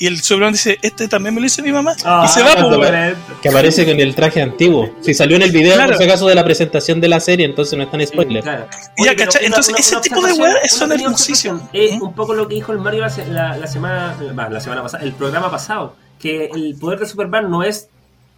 Y 0.00 0.06
el 0.06 0.20
Superman 0.20 0.52
dice, 0.52 0.78
este 0.80 1.08
también 1.08 1.34
me 1.34 1.40
lo 1.40 1.46
hizo 1.46 1.60
mi 1.60 1.72
mamá. 1.72 1.92
Ah, 2.04 2.24
y 2.24 2.28
se 2.28 2.40
va, 2.42 2.54
pues, 2.54 3.16
Que 3.42 3.48
aparece 3.48 3.84
con 3.84 3.98
el 3.98 4.14
traje 4.14 4.40
antiguo. 4.40 4.94
Si 5.00 5.12
salió 5.12 5.36
en 5.36 5.42
el 5.42 5.50
video, 5.50 5.84
por 5.84 5.96
si 5.96 6.04
acaso, 6.04 6.28
de 6.28 6.36
la 6.36 6.44
presentación 6.44 7.00
de 7.00 7.08
la 7.08 7.18
serie, 7.18 7.44
entonces 7.44 7.76
no 7.76 7.82
está 7.82 7.96
en 7.96 8.06
spoiler. 8.06 8.44
ya, 8.44 9.16
¿cachai? 9.16 9.46
Entonces, 9.46 9.74
ese 9.76 9.96
tipo 10.00 10.24
de 10.24 10.34
weas 10.34 10.70
son 10.70 10.92
hermosísimos. 10.92 11.62
Es 11.72 12.00
un 12.00 12.14
poco 12.14 12.34
lo 12.34 12.46
que 12.46 12.54
dijo 12.54 12.72
el 12.72 12.78
Mario 12.78 13.04
la, 13.30 13.56
la, 13.56 13.66
semana, 13.66 14.16
la 14.48 14.60
semana 14.60 14.82
pasada, 14.82 15.02
el 15.02 15.12
programa 15.14 15.50
pasado 15.50 15.96
que 16.18 16.46
el 16.46 16.76
poder 16.78 17.00
de 17.00 17.06
Superman 17.06 17.50
no 17.50 17.62
es 17.62 17.88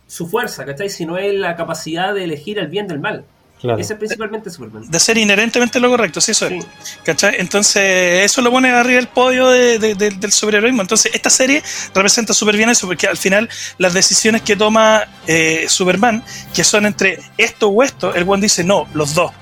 su 0.06 0.26
fuerza, 0.26 0.64
¿cachai? 0.64 0.88
Sino 0.88 1.18
es 1.18 1.34
la 1.34 1.56
capacidad 1.56 2.14
de 2.14 2.24
elegir 2.24 2.58
el 2.58 2.68
bien 2.68 2.86
del 2.88 3.00
mal. 3.00 3.24
Ese 3.62 3.92
es 3.92 3.98
principalmente 3.98 4.50
Superman. 4.50 4.90
De 4.90 4.98
ser 4.98 5.18
inherentemente 5.18 5.78
lo 5.80 5.90
correcto, 5.90 6.20
sí, 6.20 6.32
eso 6.32 6.46
es. 6.46 6.64
¿Cachai? 7.04 7.36
Entonces, 7.38 8.24
eso 8.24 8.40
lo 8.40 8.50
pone 8.50 8.70
arriba 8.70 8.96
del 8.96 9.08
podio 9.08 9.48
del 9.48 10.32
superheroísmo. 10.32 10.82
Entonces, 10.82 11.12
esta 11.14 11.28
serie 11.28 11.62
representa 11.94 12.32
súper 12.32 12.56
bien 12.56 12.70
eso, 12.70 12.86
porque 12.86 13.06
al 13.06 13.18
final 13.18 13.48
las 13.78 13.92
decisiones 13.92 14.42
que 14.42 14.56
toma 14.56 15.04
eh, 15.26 15.66
Superman, 15.68 16.24
que 16.54 16.64
son 16.64 16.86
entre 16.86 17.20
esto 17.36 17.68
o 17.68 17.82
esto, 17.82 18.14
el 18.14 18.24
buen 18.24 18.40
dice 18.40 18.64
no, 18.64 18.88
los 18.94 19.14
dos. 19.14 19.32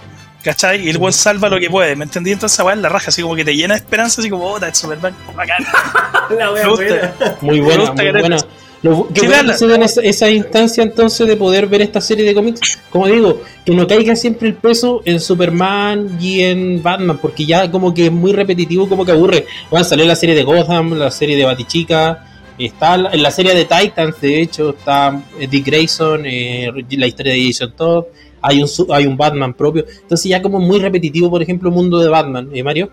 ¿Cachai? 0.43 0.87
Y 0.87 0.89
el 0.89 0.99
buen 0.99 1.13
salva 1.13 1.49
lo 1.49 1.59
que 1.59 1.69
puede, 1.69 1.97
¿me 1.97 2.05
entendí? 2.05 2.33
Entonces, 2.33 2.59
weón, 2.61 2.81
la 2.81 2.89
raja, 2.89 3.09
así 3.09 3.23
como 3.23 3.35
que 3.35 3.45
te 3.45 3.55
llena 3.55 3.75
de 3.75 3.81
esperanza, 3.81 4.21
así 4.21 4.31
como, 4.31 4.47
oh, 4.47 4.59
es 4.59 4.79
Superman, 4.79 5.15
bacán. 5.35 5.67
la 6.31 7.37
Muy 7.41 7.61
buena, 7.61 7.93
muy 7.93 8.11
buena. 8.11 8.37
Lo, 8.83 9.09
que 9.09 9.27
bueno 9.27 9.53
que 9.53 9.59
se 9.59 9.83
esa, 9.83 10.01
esa, 10.03 10.31
instancia 10.31 10.85
entonces 10.85 11.27
de 11.27 11.37
poder 11.37 11.67
ver 11.67 11.83
esta 11.83 12.01
serie 12.01 12.25
de 12.25 12.33
cómics, 12.33 12.79
como 12.91 13.09
digo, 13.09 13.43
que 13.65 13.75
no 13.75 13.87
caiga 13.87 14.15
siempre 14.15 14.49
el 14.49 14.55
peso 14.55 15.03
en 15.05 15.19
Superman 15.19 16.17
y 16.21 16.43
en 16.43 16.81
Batman, 16.83 17.19
porque 17.21 17.45
ya 17.45 17.71
como 17.71 17.93
que 17.93 18.07
es 18.07 18.13
muy 18.13 18.33
repetitivo, 18.33 18.89
como 18.89 19.05
que 19.05 19.13
aburre. 19.13 19.47
Van 19.71 19.83
a 19.83 19.85
salir 19.85 20.07
la 20.07 20.15
serie 20.15 20.37
de 20.37 20.45
Gotham, 20.45 20.93
la 20.95 21.11
serie 21.11 21.37
de 21.37 21.45
Batichica, 21.45 22.25
está 22.57 22.95
en 22.95 23.23
la 23.23 23.31
serie 23.33 23.55
de 23.55 23.65
Titans, 23.65 24.21
de 24.21 24.43
hecho, 24.43 24.71
está 24.71 25.21
Dick 25.51 25.67
Grayson, 25.67 26.25
eh, 26.25 26.71
la 26.91 27.07
historia 27.07 27.33
de 27.33 27.47
Jason 27.47 27.73
Todd 27.77 28.05
hay 28.41 28.63
un, 28.63 28.69
hay 28.91 29.07
un 29.07 29.17
Batman 29.17 29.55
propio. 29.55 29.85
Entonces 30.03 30.29
ya 30.31 30.43
como 30.43 30.61
muy 30.61 30.79
repetitivo, 30.79 31.31
por 31.31 31.43
ejemplo, 31.43 31.69
el 31.69 31.75
mundo 31.75 31.99
de 31.99 32.09
Batman, 32.09 32.51
¿eh, 32.53 32.63
Mario? 32.63 32.91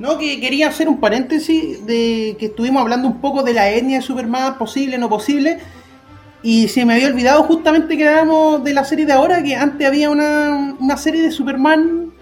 No, 0.00 0.16
que 0.16 0.40
quería 0.40 0.68
hacer 0.68 0.88
un 0.88 0.98
paréntesis 0.98 1.84
de 1.84 2.34
que 2.38 2.46
estuvimos 2.46 2.80
hablando 2.80 3.06
un 3.06 3.20
poco 3.20 3.42
de 3.42 3.52
la 3.52 3.70
etnia 3.70 3.98
de 3.98 4.02
Superman, 4.02 4.56
posible, 4.56 4.96
no 4.96 5.10
posible. 5.10 5.58
Y 6.42 6.68
se 6.68 6.86
me 6.86 6.94
había 6.94 7.08
olvidado 7.08 7.42
justamente 7.42 7.98
que 7.98 8.08
hablábamos 8.08 8.64
de 8.64 8.72
la 8.72 8.84
serie 8.84 9.04
de 9.04 9.12
ahora, 9.12 9.42
que 9.42 9.54
antes 9.54 9.86
había 9.86 10.08
una, 10.08 10.74
una 10.80 10.96
serie 10.96 11.20
de 11.20 11.30
Superman 11.30 12.12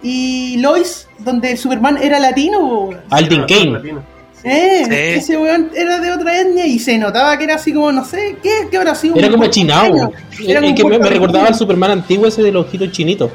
y 0.00 0.58
Lois, 0.58 1.08
donde 1.18 1.56
Superman 1.56 1.98
era 2.00 2.20
latino. 2.20 2.90
Alden 3.10 3.46
Kane. 3.48 3.98
Eh, 4.44 5.16
ese 5.16 5.36
weón 5.36 5.70
era 5.74 5.98
de 5.98 6.12
otra 6.12 6.38
etnia 6.38 6.66
y 6.66 6.78
se 6.78 6.98
notaba 6.98 7.36
que 7.36 7.44
era 7.44 7.56
así 7.56 7.72
como, 7.72 7.90
no 7.90 8.04
sé, 8.04 8.36
¿qué, 8.42 8.68
qué 8.70 8.76
habrá 8.76 8.94
sido? 8.94 9.16
Era 9.16 9.28
como 9.28 9.46
chinado. 9.46 10.12
Era 10.46 10.60
que 10.72 10.84
me, 10.84 10.98
recordaba 10.98 11.48
al 11.48 11.56
Superman 11.56 11.90
antiguo 11.90 12.28
ese 12.28 12.42
de 12.42 12.52
los 12.52 12.70
giros 12.70 12.92
chinitos. 12.92 13.32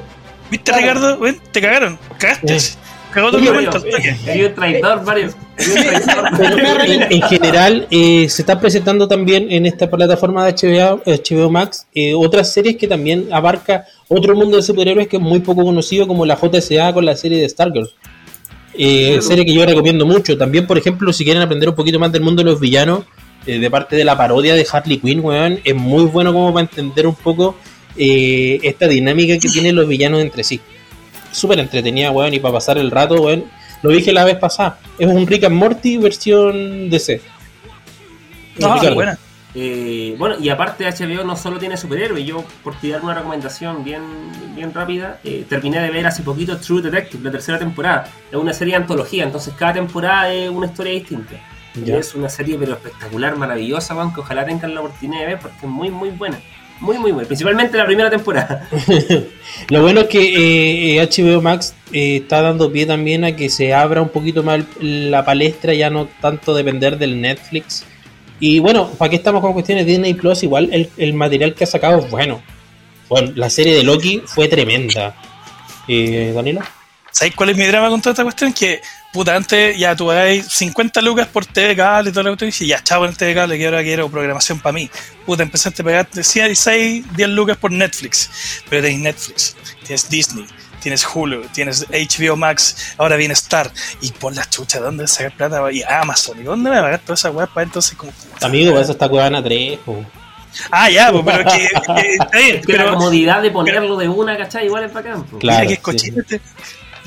¿Viste, 0.50 0.72
Ricardo? 0.72 1.20
Te 1.52 1.60
cagaron. 1.60 2.00
Cagaste. 2.18 2.56
Eh. 2.56 2.60
Cagó 3.12 3.32
tu 3.32 3.40
momento. 3.40 3.82
traidor, 4.56 5.04
varios. 5.04 5.36
en, 7.10 7.22
general, 7.24 7.88
eh, 7.92 8.30
se 8.30 8.42
está 8.44 8.60
presentando 8.60 9.08
también 9.08 9.52
en 9.52 9.66
esta 9.66 9.90
plataforma 9.90 10.46
de 10.46 10.54
HBO, 10.54 11.02
HBO 11.06 11.50
Max 11.50 11.86
eh, 11.94 12.14
otras 12.14 12.54
series 12.54 12.78
que 12.78 12.88
también 12.88 13.28
abarca 13.32 13.86
otro 14.08 14.36
mundo 14.36 14.58
de 14.58 14.64
superhéroes 14.64 15.08
que 15.08 15.18
es 15.18 15.22
muy 15.22 15.40
poco 15.40 15.64
conocido, 15.64 16.08
como 16.08 16.26
la 16.26 16.38
JSA 16.38 16.94
con 16.94 17.06
la 17.06 17.16
serie 17.16 17.42
de 17.42 17.50
Stargirl. 17.50 17.90
Eh, 18.82 19.22
serie 19.22 19.46
que 19.46 19.54
yo 19.54 19.66
recomiendo 19.66 20.06
mucho. 20.06 20.38
También, 20.38 20.66
por 20.66 20.78
ejemplo, 20.78 21.12
si 21.12 21.26
quieren 21.26 21.42
aprender 21.42 21.68
un 21.68 21.76
poquito 21.76 22.00
más 22.00 22.12
del 22.12 22.22
mundo 22.22 22.44
de 22.44 22.50
los 22.50 22.60
villanos, 22.60 23.04
eh, 23.46 23.60
de 23.60 23.70
parte 23.70 23.96
de 23.96 24.06
la 24.06 24.18
parodia 24.18 24.54
de 24.54 24.66
Harley 24.72 25.00
Quinn, 25.00 25.20
weón, 25.20 25.60
es 25.64 25.76
muy 25.76 26.06
bueno 26.06 26.32
como 26.32 26.54
para 26.54 26.66
entender 26.66 27.08
un 27.08 27.16
poco 27.16 27.56
eh, 27.98 28.60
esta 28.64 28.88
dinámica 28.88 29.38
que 29.38 29.50
tienen 29.50 29.76
los 29.76 29.88
villanos 29.88 30.22
entre 30.22 30.44
sí. 30.44 30.62
Súper 31.32 31.60
entretenida, 31.60 32.12
weón, 32.12 32.34
y 32.34 32.40
para 32.40 32.54
pasar 32.54 32.78
el 32.78 32.92
rato, 32.92 33.16
weón. 33.22 33.46
Lo 33.82 33.92
dije 33.92 34.12
la 34.12 34.26
vez 34.26 34.38
pasada. 34.38 34.80
Es 34.98 35.08
un 35.08 35.26
Rick 35.26 35.46
and 35.46 35.56
Morty 35.56 35.98
versión 35.98 36.90
DC. 36.90 37.22
Ah, 38.62 38.82
buena. 38.94 39.18
Eh, 39.56 40.16
bueno, 40.20 40.36
y 40.40 40.50
aparte 40.50 40.86
HBO 40.86 41.24
no 41.24 41.36
solo 41.36 41.58
tiene 41.58 41.76
superhéroes, 41.76 42.24
yo 42.24 42.46
por 42.64 42.76
tirar 42.76 43.02
una 43.02 43.16
recomendación 43.16 43.84
bien, 43.84 44.04
bien 44.56 44.72
rápida, 44.74 45.20
eh, 45.24 45.44
terminé 45.50 45.80
de 45.82 45.90
ver 45.90 46.06
hace 46.06 46.22
poquito 46.22 46.58
True 46.58 46.84
Detective, 46.84 47.24
la 47.24 47.32
tercera 47.32 47.58
temporada. 47.58 48.08
Es 48.30 48.38
una 48.38 48.54
serie 48.54 48.74
de 48.74 48.82
antología, 48.82 49.24
entonces 49.24 49.54
cada 49.58 49.74
temporada 49.74 50.32
es 50.32 50.50
una 50.50 50.68
historia 50.68 50.94
distinta. 50.94 51.36
Y 51.76 51.92
es 51.92 52.14
una 52.14 52.30
serie 52.30 52.58
pero 52.60 52.74
espectacular, 52.74 53.38
maravillosa, 53.38 53.96
que 54.14 54.20
ojalá 54.20 54.46
tengan 54.46 54.74
la 54.74 54.82
oportunidad 54.82 55.22
de 55.22 55.26
ver 55.26 55.40
porque 55.40 55.58
es 55.62 55.68
muy 55.68 55.90
muy 55.90 56.10
buena. 56.10 56.40
Muy 56.80 56.98
muy 56.98 57.12
buena, 57.12 57.28
principalmente 57.28 57.78
la 57.78 57.86
primera 57.86 58.10
temporada. 58.10 58.68
Lo 59.70 59.82
bueno 59.82 60.02
es 60.02 60.08
que 60.08 61.10
HBO 61.12 61.40
eh, 61.40 61.42
Max 61.42 61.76
está 61.92 62.42
dando 62.42 62.72
pie 62.72 62.86
también 62.86 63.26
a 63.26 63.36
que 63.36 63.50
se 63.50 63.74
abra 63.74 64.02
un 64.02 64.10
poquito 64.10 64.44
más 64.44 64.62
la 64.80 65.26
palestra, 65.26 65.74
ya 65.74 65.90
no 65.90 66.08
tanto 66.22 66.56
depender 66.56 66.98
del 66.98 67.20
Netflix 67.20 67.86
y 68.40 68.60
bueno, 68.60 68.90
¿para 68.92 69.10
qué 69.10 69.18
estamos 69.18 69.42
con 69.42 69.54
cuestiones 69.54 69.86
Disney 69.86 70.14
Plus? 70.14 70.44
Igual 70.44 70.90
el, 70.98 71.14
material 71.14 71.54
que 71.54 71.66
ha 71.66 71.68
sacado 71.68 72.00
es 72.00 72.10
bueno. 72.10 72.42
Bueno, 73.10 73.32
la 73.36 73.50
serie 73.50 73.76
de 73.76 73.84
Loki 73.84 74.22
fue 74.26 74.48
tremenda. 74.48 75.16
Eh, 75.88 76.32
Danilo. 76.34 76.62
¿Sabes 77.20 77.36
cuál 77.36 77.50
es 77.50 77.58
mi 77.58 77.66
drama 77.66 77.90
con 77.90 78.00
toda 78.00 78.14
esta 78.14 78.24
cuestión? 78.24 78.54
Que, 78.54 78.82
puta, 79.12 79.36
antes 79.36 79.78
ya 79.78 79.94
tú 79.94 80.10
hay 80.10 80.42
50 80.42 81.02
lucas 81.02 81.28
por 81.28 81.46
TV 81.46 81.76
cable 81.76 82.12
y 82.12 82.14
todo 82.14 82.24
lo 82.24 82.32
que 82.32 82.38
tú 82.38 82.46
dices, 82.46 82.66
ya 82.66 82.82
chavo 82.82 83.06
en 83.06 83.14
TV 83.14 83.36
cable, 83.36 83.58
que 83.58 83.66
ahora 83.66 83.84
quiero 83.84 84.08
programación 84.08 84.62
para 84.62 84.72
mí. 84.72 84.90
Puta, 85.26 85.44
empezaste 85.44 85.82
a 85.82 85.86
pagar 85.86 86.08
6, 86.14 87.04
10 87.18 87.30
lucas 87.32 87.58
por 87.58 87.74
Netflix. 87.74 88.62
Pero 88.70 88.84
tenéis 88.84 89.02
Netflix, 89.02 89.58
tienes 89.84 90.10
Disney, 90.10 90.46
tienes 90.80 91.06
Hulu, 91.14 91.42
tienes 91.52 91.86
HBO 91.90 92.38
Max, 92.38 92.94
ahora 92.98 93.18
viene 93.18 93.34
Star. 93.34 93.70
Y 94.00 94.14
por 94.14 94.34
la 94.34 94.50
chucha, 94.50 94.80
¿dónde 94.80 95.06
sacar 95.06 95.36
plata? 95.36 95.62
Y 95.74 95.84
Amazon, 95.84 96.40
¿y 96.40 96.44
dónde 96.44 96.70
me 96.70 96.78
va 96.78 96.84
a 96.84 96.86
pagar 96.86 97.00
toda 97.02 97.16
esa 97.16 97.32
weá 97.32 97.48
para 97.48 97.66
entonces 97.66 97.98
como. 97.98 98.14
Amigo, 98.40 98.80
eso 98.80 98.94
está 98.94 99.10
Cuevana 99.10 99.44
3, 99.44 99.78
Ah, 100.72 100.90
ya, 100.90 101.12
pues, 101.12 101.24
pero 101.26 101.52
que, 101.52 101.66
está 101.66 101.94
bien. 101.96 102.62
pero, 102.66 102.86
la 102.86 102.94
comodidad 102.94 103.42
de 103.42 103.52
ponerlo 103.52 103.98
de 103.98 104.08
una, 104.08 104.38
¿cachai? 104.38 104.68
Igual 104.68 104.86
es 104.86 104.94
bacán. 104.94 105.24
Pues. 105.24 105.42
Claro, 105.42 105.68
que 105.68 105.74
es 105.74 105.80
cochino 105.80 106.22
este, 106.22 106.42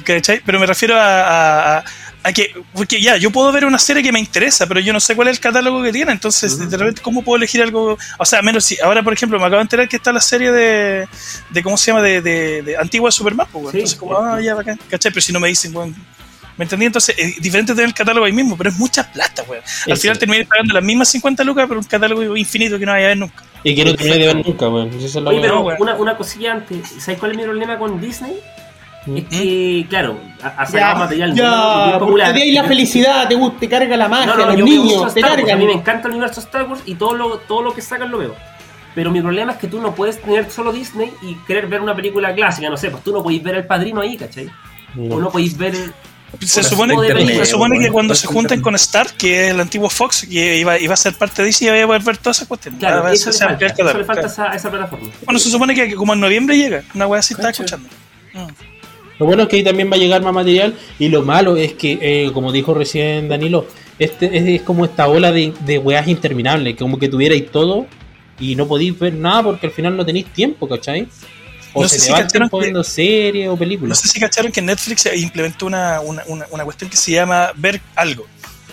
¿cachai? 0.03 0.41
Pero 0.45 0.59
me 0.59 0.67
refiero 0.67 0.95
a, 0.99 1.79
a, 2.23 2.33
que, 2.33 2.55
porque 2.73 3.01
ya, 3.01 3.17
yo 3.17 3.31
puedo 3.31 3.51
ver 3.53 3.65
una 3.65 3.79
serie 3.79 4.03
que 4.03 4.13
me 4.13 4.21
interesa, 4.21 4.67
pero 4.67 4.81
yo 4.81 4.93
no 4.93 5.01
sé 5.01 5.17
cuál 5.17 5.29
es 5.29 5.37
el 5.37 5.41
catálogo 5.41 5.83
que 5.83 5.93
tiene, 5.93 6.13
entonces, 6.13 6.59
de 6.71 6.77
repente, 6.77 7.03
¿cómo 7.03 7.23
puedo 7.23 7.37
elegir 7.37 7.63
algo? 7.63 7.99
O 8.19 8.25
sea, 8.25 8.43
menos 8.43 8.65
si, 8.65 8.81
ahora, 8.81 9.03
por 9.03 9.13
ejemplo, 9.13 9.39
me 9.39 9.47
acabo 9.47 9.59
de 9.59 9.63
enterar 9.63 9.89
que 9.89 9.97
está 9.97 10.13
la 10.13 10.21
serie 10.21 10.53
de, 10.53 11.09
de 11.51 11.63
¿cómo 11.63 11.77
se 11.77 11.91
llama? 11.91 12.03
De, 12.03 12.23
de, 12.23 12.63
de 12.63 12.77
Antigua 12.77 13.11
Superman, 13.11 13.47
pues, 13.51 13.75
entonces, 13.75 13.99
como, 13.99 14.17
ah, 14.17 14.41
ya, 14.41 14.55
bacán, 14.55 14.79
¿cachai? 14.89 15.11
Pero 15.11 15.23
si 15.23 15.33
no 15.33 15.41
me 15.41 15.49
dicen, 15.49 15.73
bueno, 15.73 15.95
¿Me 16.57 16.65
entendí? 16.65 16.87
Entonces, 16.87 17.15
es 17.19 17.41
diferente 17.41 17.73
tener 17.73 17.87
el 17.87 17.95
catálogo 17.95 18.27
ahí 18.27 18.33
mismo, 18.33 18.57
pero 18.57 18.71
es 18.71 18.79
mucha 18.79 19.11
plata, 19.11 19.43
weón. 19.49 19.63
Al 19.89 19.97
final 19.97 20.19
terminé 20.19 20.45
pagando 20.45 20.75
las 20.75 20.85
mismas 20.85 21.09
50 21.09 21.45
lucas 21.45 21.67
por 21.67 21.79
un 21.79 21.85
catálogo 21.85 22.37
infinito 22.37 22.79
que 22.79 22.87
no 22.87 22.93
vaya 22.93 23.07
a 23.07 23.09
ver 23.09 23.19
nunca. 23.19 23.43
Y 23.65 23.75
que 23.75 23.85
no 23.85 23.95
terminé 23.95 24.19
de 24.19 24.27
ver 24.27 24.47
nunca, 24.47 24.69
weón. 24.69 24.91
Oye, 25.27 25.41
pero 25.41 25.65
una, 25.79 25.95
una 25.95 26.17
cosilla 26.17 26.53
antes, 26.53 26.89
¿sabes 26.99 27.19
cuál 27.19 27.33
es 27.33 27.39
mi 27.39 27.45
problema 27.45 27.79
con 27.79 28.01
Disney? 28.01 28.35
Es 29.07 29.25
que, 29.25 29.87
claro, 29.89 30.19
hace 30.57 30.81
material 30.81 31.35
ya, 31.35 31.87
muy 31.91 31.99
popular. 31.99 32.35
Te 32.35 32.53
la 32.53 32.65
felicidad, 32.65 33.29
te, 33.29 33.35
gusta, 33.35 33.61
te 33.61 33.69
carga 33.69 33.97
la 33.97 34.09
magia, 34.09 34.27
no, 34.27 34.37
no, 34.37 34.47
los 34.47 34.63
niños, 34.63 35.15
te. 35.15 35.23
A 35.25 35.57
mí 35.57 35.67
me 35.67 35.73
encanta 35.73 36.09
el 36.09 36.15
universo 36.15 36.41
Star 36.41 36.69
Wars 36.69 36.83
y 36.87 36.95
todo 36.95 37.15
lo, 37.15 37.39
todo 37.39 37.63
lo 37.63 37.75
que 37.75 37.83
sacan 37.83 38.11
lo 38.11 38.19
veo. 38.19 38.35
Pero 38.95 39.11
mi 39.11 39.21
problema 39.21 39.53
es 39.53 39.59
que 39.59 39.69
tú 39.69 39.81
no 39.81 39.95
puedes 39.95 40.21
tener 40.21 40.51
solo 40.51 40.73
Disney 40.73 41.13
y 41.23 41.35
querer 41.47 41.67
ver 41.67 41.81
una 41.81 41.97
película 41.97 42.35
clásica, 42.35 42.69
no 42.69 42.77
sé, 42.77 42.91
pues 42.91 43.03
tú 43.03 43.13
no 43.13 43.23
podéis 43.23 43.43
ver 43.43 43.57
El 43.57 43.67
Padrino 43.67 44.01
ahí, 44.01 44.17
¿cachai? 44.17 44.51
O 44.97 45.19
no 45.19 45.31
podéis 45.31 45.57
ver 45.57 45.75
se 46.41 46.63
supone, 46.63 46.95
se 47.37 47.47
supone 47.47 47.79
que 47.79 47.91
cuando 47.91 48.15
se 48.15 48.27
junten 48.27 48.63
con 48.63 48.75
Star, 48.77 49.13
que 49.13 49.47
es 49.47 49.51
el 49.53 49.61
antiguo 49.61 49.91
Fox, 49.91 50.27
que 50.29 50.59
iba, 50.59 50.79
iba 50.79 50.95
a 50.95 50.97
ser 50.97 51.15
parte 51.15 51.43
de 51.43 51.47
DC, 51.47 51.67
iba 51.67 51.83
a 51.83 51.87
poder 51.87 52.03
ver 52.03 52.17
todas 52.17 52.39
esas 52.39 52.49
cuestiones. 52.49 52.81
Claro, 52.81 53.07
eso, 53.09 53.31
le 53.31 53.37
falta, 53.37 53.67
eso 53.67 53.99
le 53.99 54.05
falta 54.05 54.27
esa, 54.27 54.47
esa, 54.55 54.71
plataforma. 54.71 55.11
Bueno, 55.25 55.39
se 55.39 55.51
supone 55.51 55.75
que 55.75 55.95
como 55.95 56.15
en 56.15 56.21
noviembre 56.21 56.57
llega, 56.57 56.83
una 56.95 57.07
wea 57.07 57.21
así 57.21 57.35
está 57.35 57.51
escuchando. 57.51 57.89
Mm. 58.33 58.72
Lo 59.23 59.27
bueno 59.27 59.45
es 59.45 59.49
que 59.49 59.55
ahí 59.55 59.63
también 59.63 59.89
va 59.89 59.95
a 59.95 60.01
llegar 60.01 60.21
más 60.21 60.35
material 60.35 60.75
y 60.99 61.09
lo 61.09 61.23
malo 61.23 61.57
es 61.57 61.75
que, 61.75 61.97
eh, 62.03 62.33
como 62.35 62.51
dijo 62.51 62.75
recién 62.75 63.29
Danilo, 63.29 63.69
este 64.01 64.57
es, 64.57 64.63
como 64.63 64.85
esta 64.85 65.07
ola 65.07 65.31
de, 65.31 65.53
de 65.61 65.79
weas 65.79 66.09
interminables, 66.09 66.75
como 66.75 66.99
que 66.99 67.09
tuvierais 67.09 67.49
todo 67.53 67.87
y 68.41 68.57
no 68.57 68.67
podéis 68.67 68.99
ver 68.99 69.15
nada 69.15 69.45
porque 69.45 69.69
al 69.69 69.73
final 69.73 69.97
no 69.97 70.05
tenéis 70.05 70.27
tiempo, 70.33 70.69
¿cachai? 70.69 71.07
O 71.73 71.83
no 71.83 71.89
se 71.89 72.01
sé 72.01 72.07
si 72.07 72.13
cacharon 72.13 72.49
poniendo 72.49 72.83
series 72.83 73.49
o 73.49 73.57
películas. 73.57 73.91
No 73.91 73.95
sé 73.95 74.09
si 74.09 74.19
cacharon 74.19 74.51
que 74.51 74.61
Netflix 74.61 75.09
implementó 75.15 75.67
una, 75.67 76.01
una, 76.01 76.25
una, 76.27 76.47
una 76.51 76.65
cuestión 76.65 76.91
que 76.91 76.97
se 76.97 77.13
llama 77.13 77.53
ver 77.55 77.81
algo 77.95 78.27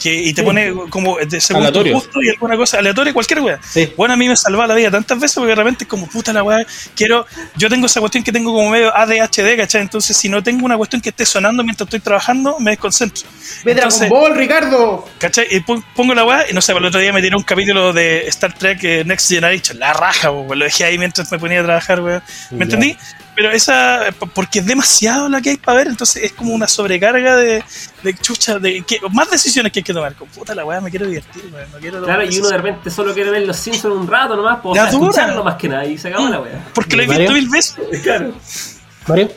y 0.05 0.33
te 0.33 0.43
pone 0.43 0.73
como 0.89 1.17
de 1.17 1.41
segundo 1.41 1.83
y 2.21 2.29
alguna 2.29 2.57
cosa 2.57 2.79
aleatoria, 2.79 3.13
cualquier 3.13 3.41
weá. 3.41 3.59
Bueno, 3.97 4.13
a 4.13 4.17
mí 4.17 4.27
me 4.27 4.35
salva 4.35 4.67
la 4.67 4.75
vida 4.75 4.91
tantas 4.91 5.19
veces 5.19 5.35
porque 5.35 5.55
realmente 5.55 5.83
es 5.83 5.89
como 5.89 6.07
puta 6.07 6.33
la 6.33 6.43
weá. 6.43 6.65
Quiero, 6.95 7.25
yo 7.55 7.69
tengo 7.69 7.85
esa 7.85 7.99
cuestión 7.99 8.23
que 8.23 8.31
tengo 8.31 8.53
como 8.53 8.69
medio 8.69 8.95
ADHD, 8.95 9.57
¿cachai? 9.57 9.81
Entonces, 9.81 10.15
si 10.15 10.29
no 10.29 10.43
tengo 10.43 10.65
una 10.65 10.77
cuestión 10.77 11.01
que 11.01 11.09
esté 11.09 11.25
sonando 11.25 11.63
mientras 11.63 11.87
estoy 11.87 11.99
trabajando, 11.99 12.59
me 12.59 12.71
desconcentro. 12.71 13.27
Ve 13.63 13.75
Dragon 13.75 14.09
Ball, 14.09 14.35
Ricardo. 14.35 15.07
¿cachai? 15.17 15.47
Y 15.51 15.59
pongo 15.59 16.13
la 16.13 16.25
weá 16.25 16.49
y 16.49 16.53
no 16.53 16.61
sé, 16.61 16.71
el 16.71 16.85
otro 16.85 16.99
día 16.99 17.13
me 17.13 17.21
tiró 17.21 17.37
un 17.37 17.43
capítulo 17.43 17.93
de 17.93 18.27
Star 18.27 18.53
Trek 18.53 18.83
eh, 18.83 19.03
Next 19.05 19.29
Generation, 19.29 19.79
la 19.79 19.93
raja, 19.93 20.31
weá. 20.31 20.55
Lo 20.55 20.65
dejé 20.65 20.85
ahí 20.85 20.97
mientras 20.97 21.31
me 21.31 21.39
ponía 21.39 21.61
a 21.61 21.63
trabajar, 21.63 22.01
weá. 22.01 22.23
¿Me 22.51 22.63
entendí? 22.63 22.97
Pero 23.39 23.51
esa, 23.51 24.13
porque 24.33 24.59
es 24.59 24.65
demasiado 24.65 25.29
la 25.29 25.39
que 25.39 25.51
hay 25.51 25.55
para 25.55 25.77
ver, 25.77 25.87
entonces 25.87 26.25
es 26.25 26.33
como 26.33 26.53
una 26.53 26.67
sobrecarga 26.67 27.37
de, 27.37 27.63
de 28.03 28.13
chucha, 28.15 28.59
de 28.59 28.81
que, 28.81 28.99
más 29.13 29.31
decisiones 29.31 29.71
que 29.71 29.79
hay 29.79 29.83
que 29.83 29.93
tomar. 29.93 30.13
Con 30.15 30.27
puta 30.27 30.53
la 30.53 30.65
weá, 30.65 30.81
me 30.81 30.89
quiero 30.89 31.07
divertir, 31.07 31.49
weá, 31.53 31.65
no 31.71 31.77
quiero 31.79 32.03
Claro, 32.03 32.25
y 32.29 32.37
uno 32.37 32.49
de 32.49 32.57
repente 32.57 32.89
solo 32.89 33.13
quiere 33.13 33.31
ver 33.31 33.47
los 33.47 33.55
Simpsons 33.55 33.95
un 33.95 34.09
rato 34.09 34.35
nomás, 34.35 34.59
pues, 34.61 34.81
escucharlo 34.81 35.41
más 35.41 35.55
que 35.55 35.69
nada, 35.69 35.85
y 35.85 35.97
se 35.97 36.09
acabó 36.09 36.27
la 36.27 36.41
weá. 36.41 36.65
Porque 36.73 36.97
lo 36.97 37.03
he 37.03 37.07
visto 37.07 37.31
mil 37.31 37.47
veces. 37.47 37.77
Claro. 38.03 38.33
Mario. 39.07 39.31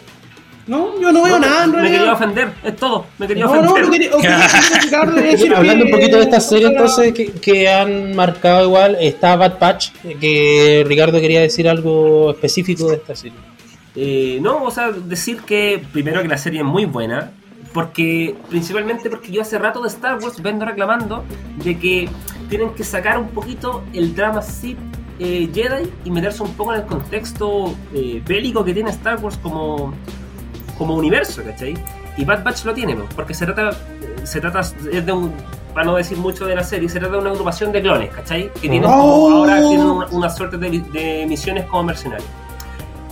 No, 0.66 1.00
yo 1.00 1.12
no 1.12 1.22
veo 1.22 1.38
nada 1.38 1.64
en 1.64 1.72
realidad. 1.72 1.92
Me 1.92 1.98
quería 1.98 2.12
ofender, 2.12 2.52
es 2.64 2.76
todo. 2.76 3.06
Me 3.18 3.28
quería 3.28 3.46
ofender. 3.46 3.70
No, 3.70 3.78
no, 3.78 3.90
quería, 3.90 5.56
Hablando 5.56 5.84
un 5.84 5.90
poquito 5.92 6.16
de 6.16 6.22
esta 6.24 6.40
serie 6.40 6.66
entonces 6.66 7.14
que, 7.14 7.30
que, 7.32 7.68
han 7.68 8.16
marcado 8.16 8.64
igual, 8.64 8.96
está 9.00 9.36
Bad 9.36 9.58
Patch, 9.58 9.90
que 10.20 10.84
Ricardo 10.88 11.20
quería 11.20 11.40
decir 11.40 11.68
algo 11.68 12.32
específico 12.32 12.88
de 12.88 12.96
esta 12.96 13.14
serie. 13.14 13.51
Eh, 13.94 14.38
no, 14.40 14.64
o 14.64 14.70
sea, 14.70 14.90
decir 14.90 15.42
que 15.42 15.84
primero 15.92 16.22
que 16.22 16.28
la 16.28 16.38
serie 16.38 16.60
es 16.60 16.66
muy 16.66 16.86
buena, 16.86 17.32
porque 17.72 18.36
principalmente 18.48 19.10
porque 19.10 19.32
yo 19.32 19.42
hace 19.42 19.58
rato 19.58 19.82
de 19.82 19.88
Star 19.88 20.18
Wars 20.22 20.40
vengo 20.42 20.64
reclamando 20.64 21.24
de 21.62 21.78
que 21.78 22.08
tienen 22.48 22.70
que 22.74 22.84
sacar 22.84 23.18
un 23.18 23.28
poquito 23.28 23.82
el 23.92 24.14
drama 24.14 24.42
Sith 24.42 24.78
eh, 25.18 25.48
Jedi 25.52 25.90
y 26.04 26.10
meterse 26.10 26.42
un 26.42 26.52
poco 26.54 26.74
en 26.74 26.80
el 26.80 26.86
contexto 26.86 27.74
eh, 27.94 28.22
bélico 28.26 28.64
que 28.64 28.74
tiene 28.74 28.90
Star 28.90 29.22
Wars 29.22 29.38
como, 29.42 29.92
como 30.78 30.94
universo, 30.94 31.42
¿cachai? 31.44 31.74
Y 32.16 32.24
Bad 32.24 32.44
Batch 32.44 32.64
lo 32.64 32.74
tiene, 32.74 32.94
porque 33.14 33.32
se 33.32 33.46
trata, 33.46 33.70
se 34.24 34.40
trata 34.40 34.60
es 34.60 35.06
de 35.06 35.12
un, 35.12 35.32
para 35.72 35.86
no 35.86 35.96
decir 35.96 36.18
mucho 36.18 36.44
de 36.46 36.54
la 36.54 36.64
serie, 36.64 36.88
se 36.88 36.98
trata 36.98 37.14
de 37.14 37.20
una 37.20 37.30
agrupación 37.30 37.72
de 37.72 37.80
clones, 37.80 38.10
¿cachai? 38.10 38.52
Que 38.54 38.68
tienen 38.68 38.84
oh. 38.84 39.30
ahora 39.30 39.56
tienen 39.60 39.86
una, 39.86 40.28
suerte 40.28 40.58
de, 40.58 40.80
de 40.92 41.26
misiones 41.26 41.64
como 41.66 41.84
mercenarios. 41.84 42.28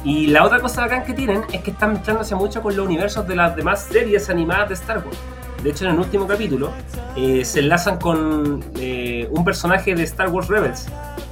Y 0.04 0.28
la 0.28 0.44
otra 0.44 0.60
cosa 0.60 0.82
bacán 0.82 1.04
que 1.04 1.12
tienen 1.12 1.42
es 1.52 1.60
que 1.60 1.72
están 1.72 1.92
mezclándose 1.92 2.34
mucho 2.34 2.62
con 2.62 2.74
los 2.76 2.86
universos 2.86 3.26
de 3.28 3.36
las 3.36 3.54
demás 3.54 3.86
series 3.90 4.30
animadas 4.30 4.68
de 4.68 4.74
Star 4.74 4.98
Wars. 4.98 5.18
De 5.62 5.70
hecho, 5.70 5.84
en 5.84 5.92
el 5.92 5.98
último 5.98 6.26
capítulo 6.26 6.70
eh, 7.16 7.44
se 7.44 7.60
enlazan 7.60 7.98
con 7.98 8.64
eh, 8.76 9.28
un 9.30 9.44
personaje 9.44 9.94
de 9.94 10.04
Star 10.04 10.30
Wars 10.30 10.48
Rebels 10.48 10.86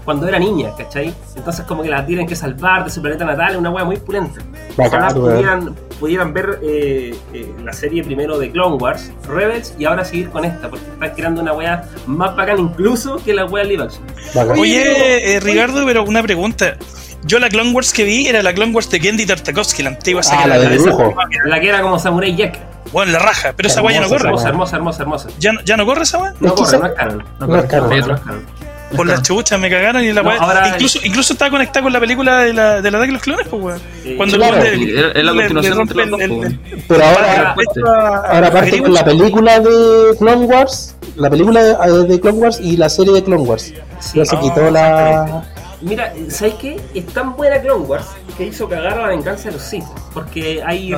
cuando 0.04 0.28
era 0.28 0.38
niña, 0.38 0.70
¿cachai? 0.76 1.14
Entonces, 1.34 1.64
como 1.64 1.82
que 1.82 1.88
la 1.88 2.04
tienen 2.04 2.26
que 2.26 2.36
salvar 2.36 2.84
de 2.84 2.90
su 2.90 3.00
planeta 3.00 3.24
natal, 3.24 3.56
una 3.56 3.70
wea 3.70 3.84
muy 3.84 3.96
pulenta. 3.96 4.40
Ojalá 4.76 5.08
pudieran, 5.08 5.74
pudieran 5.98 6.32
ver 6.34 6.60
eh, 6.62 7.14
la 7.64 7.72
serie 7.72 8.04
primero 8.04 8.38
de 8.38 8.50
Clone 8.50 8.76
Wars, 8.76 9.12
Rebels, 9.26 9.74
y 9.78 9.86
ahora 9.86 10.04
seguir 10.04 10.28
con 10.30 10.44
esta, 10.44 10.68
porque 10.68 10.86
están 10.86 11.10
creando 11.14 11.40
una 11.40 11.52
wea 11.54 11.88
más 12.06 12.36
bacana 12.36 12.60
incluso 12.60 13.16
que 13.16 13.32
la 13.32 13.46
wea 13.46 13.64
live 13.64 13.84
action. 13.84 14.04
Oye, 14.58 15.40
Ricardo, 15.40 15.84
pero 15.86 16.04
una 16.04 16.22
pregunta. 16.22 16.76
Yo 17.24 17.38
la 17.38 17.48
Clone 17.48 17.72
Wars 17.72 17.92
que 17.92 18.04
vi 18.04 18.26
era 18.28 18.42
la 18.42 18.52
Clone 18.54 18.72
Wars 18.72 18.88
de 18.90 19.00
Gendy 19.00 19.26
Tartakovsky, 19.26 19.82
la 19.82 19.90
antigua 19.90 20.22
ah, 20.30 20.46
la, 20.46 20.58
de 20.58 20.78
dibujo. 20.78 21.14
la 21.44 21.60
que 21.60 21.68
era 21.68 21.82
como 21.82 21.98
Samurai 21.98 22.34
Jack. 22.34 22.58
Bueno, 22.92 23.12
la 23.12 23.18
raja, 23.18 23.52
pero 23.56 23.68
esa 23.68 23.80
guaya 23.80 24.00
no 24.00 24.08
corre. 24.08 24.28
Hermosa, 24.28 24.48
hermosa, 24.48 24.76
hermosa, 24.76 25.02
hermosa. 25.02 25.28
¿Ya, 25.38 25.52
¿Ya 25.64 25.76
no 25.76 25.84
corre 25.84 26.02
esa 26.02 26.18
guaya? 26.18 26.34
No, 26.40 26.54
corre, 26.54 26.78
no 26.78 26.86
es 26.86 26.92
canon. 26.94 27.24
No, 27.40 27.56
es 27.56 27.64
canon. 27.64 28.46
Por 28.96 29.06
las 29.06 29.22
chuchas 29.22 29.60
me 29.60 29.68
cagaron 29.68 30.02
y 30.02 30.12
la 30.12 30.22
no, 30.22 30.68
incluso, 30.68 30.98
incluso 31.04 31.34
estaba 31.34 31.50
conectada 31.50 31.82
con 31.82 31.92
la 31.92 32.00
película 32.00 32.38
de 32.38 32.54
la, 32.54 32.80
de 32.80 32.90
la 32.90 32.98
de 32.98 33.08
los 33.08 33.22
clones, 33.22 33.46
pues 33.48 33.62
weón. 33.62 33.80
Cuando 34.16 34.36
claro, 34.36 34.62
es 34.62 35.24
la 35.24 35.34
continuación 35.34 35.86
de 35.86 35.94
los 35.94 36.10
dos, 36.10 36.52
Pero 36.88 37.04
ahora, 37.04 37.54
ahora 38.28 38.46
aparte 38.46 38.78
con 38.80 38.94
la 38.94 39.04
película 39.04 39.60
de 39.60 40.16
Clone 40.18 40.46
Wars, 40.46 40.96
la 41.16 41.28
película 41.28 41.62
de 41.62 42.20
Clone 42.20 42.38
Wars 42.38 42.60
y 42.62 42.76
la 42.78 42.88
serie 42.88 43.12
de 43.12 43.24
Clone 43.24 43.42
Wars. 43.42 43.74
Ya 44.14 44.24
se 44.24 44.38
quitó 44.38 44.70
la 44.70 45.44
Mira, 45.80 46.12
¿sabes 46.28 46.54
qué? 46.54 46.80
Es 46.94 47.06
tan 47.06 47.36
buena 47.36 47.60
Clone 47.60 47.84
Wars 47.84 48.06
que 48.36 48.46
hizo 48.46 48.68
cagar 48.68 48.98
a 48.98 49.02
la 49.02 49.08
venganza 49.08 49.44
de 49.44 49.52
los 49.52 49.62
Sith. 49.62 49.84
Porque 50.12 50.62
hay 50.66 50.92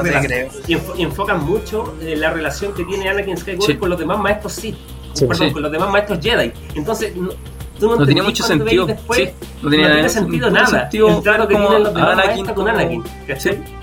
y, 0.67 1.03
enfocan 1.03 1.45
mucho 1.45 1.95
eh, 2.01 2.17
la 2.17 2.31
relación 2.31 2.73
que 2.73 2.85
tiene 2.85 3.09
Anakin 3.09 3.37
Skywalker 3.37 3.79
con 3.79 3.91
los 3.91 3.99
demás 3.99 4.19
maestros 4.19 4.55
Sith. 4.55 4.77
perdón, 5.19 5.53
con 5.53 5.63
los 5.63 5.73
demás 5.73 5.91
maestros 5.91 6.19
Jedi. 6.23 6.53
Entonces, 6.75 7.15
no, 7.15 7.31
tú 7.79 7.89
no, 7.89 7.97
no 7.97 8.07
tenía 8.07 8.23
mucho 8.23 8.43
sentido. 8.43 8.87
Después, 8.87 9.19
sí, 9.19 9.47
no 9.63 9.71
tenía 9.71 9.89
no 9.89 9.95
tiene 9.95 10.09
sentido 10.09 10.51
nada. 10.51 10.81
Sentido 10.83 11.09
el 11.09 11.23
trato 11.23 11.49
que 11.49 11.57
tienen 11.57 11.83
los 11.83 11.95
demás 11.95 12.19
Anakin, 12.19 12.47
con 12.47 12.69
Anakin. 12.69 13.05
¿Cachai? 13.27 13.81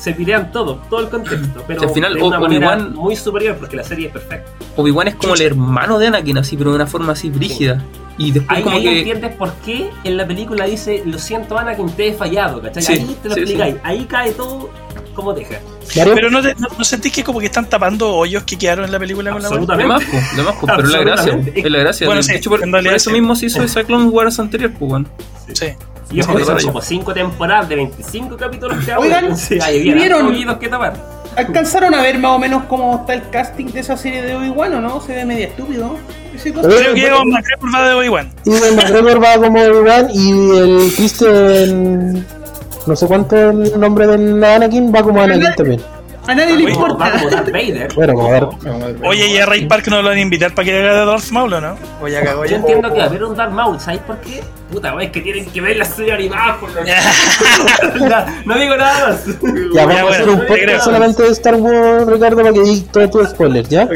se 0.00 0.14
pilean 0.14 0.50
todo, 0.50 0.80
todo 0.88 1.00
el 1.00 1.10
contexto, 1.10 1.62
pero 1.66 1.82
al 1.82 1.90
final, 1.90 2.14
de 2.14 2.22
una 2.22 2.40
manera 2.40 2.76
muy 2.76 3.14
superior 3.16 3.56
porque 3.56 3.76
la 3.76 3.84
serie 3.84 4.06
es 4.06 4.12
perfecta. 4.12 4.50
Obi-Wan 4.76 5.08
es 5.08 5.14
como 5.16 5.34
el 5.34 5.42
hermano 5.42 5.98
de 5.98 6.06
Anakin, 6.06 6.38
así, 6.38 6.56
pero 6.56 6.70
de 6.70 6.76
una 6.76 6.86
forma 6.86 7.12
así 7.12 7.28
brígida. 7.28 7.84
Y 8.20 8.32
después 8.32 8.58
ahí, 8.58 8.62
como 8.62 8.76
ahí 8.76 8.86
entiendes 8.86 9.34
por 9.34 9.50
qué 9.64 9.88
en 10.04 10.16
la 10.18 10.26
película 10.26 10.66
dice, 10.66 11.02
lo 11.06 11.18
siento 11.18 11.56
Anakin, 11.56 11.90
te 11.92 12.08
he 12.08 12.12
fallado, 12.12 12.60
¿cachai? 12.60 12.98
ahí 12.98 13.16
te 13.22 13.28
lo 13.30 13.34
explicáis, 13.34 13.76
ahí 13.82 14.04
cae 14.04 14.32
todo 14.32 14.68
como 15.14 15.32
teja. 15.32 15.58
Pero 15.94 16.30
no, 16.30 16.42
no, 16.42 16.84
sentís 16.84 17.14
que 17.14 17.24
como 17.24 17.40
que 17.40 17.46
están 17.46 17.64
tapando 17.64 18.14
hoyos 18.14 18.44
que 18.44 18.58
quedaron 18.58 18.84
en 18.84 18.92
la 18.92 18.98
película 18.98 19.32
con 19.32 19.40
la 19.40 19.48
Absolutamente. 19.48 20.04
De 20.36 20.42
más, 20.42 20.54
pero 20.60 20.82
es 20.82 20.90
la 20.90 20.98
gracia. 20.98 21.40
Es 21.54 21.70
la 21.70 21.78
gracia. 21.78 22.06
Bueno, 22.06 22.22
de 22.22 22.36
hecho, 22.36 22.50
por, 22.50 22.86
eso 22.86 23.10
mismo 23.10 23.34
se 23.34 23.46
hizo 23.46 23.62
esa 23.62 23.84
Clone 23.84 24.10
Wars 24.10 24.38
anterior, 24.38 24.70
pues, 24.78 24.90
bueno. 24.90 25.08
Sí. 25.54 25.68
Y 26.12 26.22
son 26.22 26.38
como 26.66 26.82
5 26.82 27.14
temporadas 27.14 27.70
de 27.70 27.76
25 27.76 28.36
capítulos 28.36 28.84
que 28.84 28.92
Oigan, 28.96 29.34
¿vieron? 29.94 30.58
que 30.58 30.68
tapar. 30.68 31.20
¿Alcanzaron 31.36 31.94
a 31.94 32.02
ver 32.02 32.18
más 32.18 32.32
o 32.32 32.38
menos 32.38 32.64
cómo 32.64 32.96
está 32.96 33.14
el 33.14 33.30
casting 33.30 33.66
de 33.66 33.80
esa 33.80 33.96
serie 33.96 34.20
de 34.20 34.34
Obi-Wan 34.34 34.74
o 34.74 34.80
no? 34.80 35.00
Se 35.00 35.14
ve 35.14 35.24
medio 35.24 35.46
estúpido. 35.46 35.96
Creo 36.42 36.94
que 36.94 37.06
Ewan 37.06 37.28
McGregor 37.28 37.74
va 37.74 37.88
de 37.88 37.94
Obi-Wan. 37.94 38.32
Ewan 38.46 38.76
McGregor 38.76 39.22
va 39.22 39.36
como 39.36 39.60
Obi-Wan 39.60 40.08
y 40.12 40.58
el 40.58 40.92
Christian. 40.96 42.26
No 42.86 42.96
sé 42.96 43.06
cuánto 43.06 43.36
es 43.36 43.72
el 43.72 43.80
nombre 43.80 44.06
del 44.06 44.42
Anakin, 44.42 44.94
va 44.94 45.02
como 45.02 45.20
Anakin 45.20 45.54
también. 45.56 45.80
A 46.26 46.34
nadie 46.34 46.56
le 46.56 46.70
importa. 46.70 47.12
Bueno, 47.96 48.20
a 48.20 48.30
ver. 48.30 48.48
Oye, 49.04 49.26
¿y 49.28 49.38
a 49.38 49.46
Ray 49.46 49.66
Park 49.66 49.88
no 49.88 50.02
lo 50.02 50.08
van 50.08 50.18
a 50.18 50.20
invitar 50.20 50.54
para 50.54 50.64
que 50.64 50.78
haga 50.78 51.00
de 51.00 51.06
Darth 51.06 51.30
Maul 51.30 51.52
o 51.54 51.60
no? 51.60 51.76
O 52.00 52.08
ya 52.08 52.22
cagó 52.22 52.44
Yo 52.44 52.56
entiendo 52.56 52.92
que 52.92 52.98
va 52.98 53.04
a 53.04 53.06
haber 53.06 53.24
un 53.24 53.36
Darth 53.36 53.52
Maul, 53.52 53.80
¿sabes 53.80 54.00
por 54.00 54.18
qué? 54.18 54.42
Puta, 54.70 54.94
wey, 54.94 55.06
es 55.06 55.12
que 55.12 55.22
tienen 55.22 55.46
que 55.46 55.60
ver 55.60 55.76
la 55.76 55.84
serie 55.84 56.12
animada 56.12 56.60
por 56.60 56.70
lo 56.70 56.84
no, 56.84 58.26
no 58.44 58.58
digo 58.58 58.76
nada 58.76 59.08
más. 59.08 59.24
Ya, 59.74 59.86
vamos 59.86 60.12
a 60.12 60.14
hacer 60.14 60.28
un 60.28 60.46
podcast 60.46 60.84
solamente 60.84 61.22
de 61.22 61.30
Star 61.30 61.54
Wars, 61.56 62.06
Ricardo, 62.06 62.36
para 62.36 62.52
que 62.52 62.60
digas 62.60 62.92
todo 62.92 63.10
tu 63.10 63.24
spoiler, 63.24 63.66
¿ya? 63.66 63.88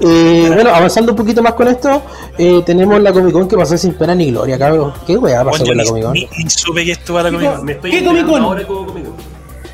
Eh, 0.00 0.50
bueno, 0.52 0.70
avanzando 0.74 1.12
un 1.12 1.16
poquito 1.16 1.42
más 1.42 1.54
con 1.54 1.68
esto, 1.68 2.02
eh, 2.36 2.62
tenemos 2.66 3.00
la 3.00 3.12
Comic 3.12 3.32
Con 3.32 3.48
que 3.48 3.56
pasó 3.56 3.76
sin 3.78 3.94
pena 3.94 4.14
ni 4.14 4.30
gloria, 4.30 4.58
cabrón. 4.58 4.92
¿Qué 5.06 5.16
weá 5.16 5.44
pasó 5.44 5.64
con 5.64 5.76
la 5.76 5.84
Comic 5.84 6.04
Con? 6.04 6.12
ni- 6.14 6.28
ni 6.42 6.50
supe 6.50 6.84
que 6.84 6.92
estuvo 6.92 7.20
la 7.22 7.30
Comic 7.30 7.54
Con. 7.56 7.66
¿Qué 7.66 8.04
Comic 8.04 8.26
Con? 8.26 8.56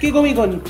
¿Qué 0.01 0.13
Comic 0.13 0.35
Con? 0.37 0.63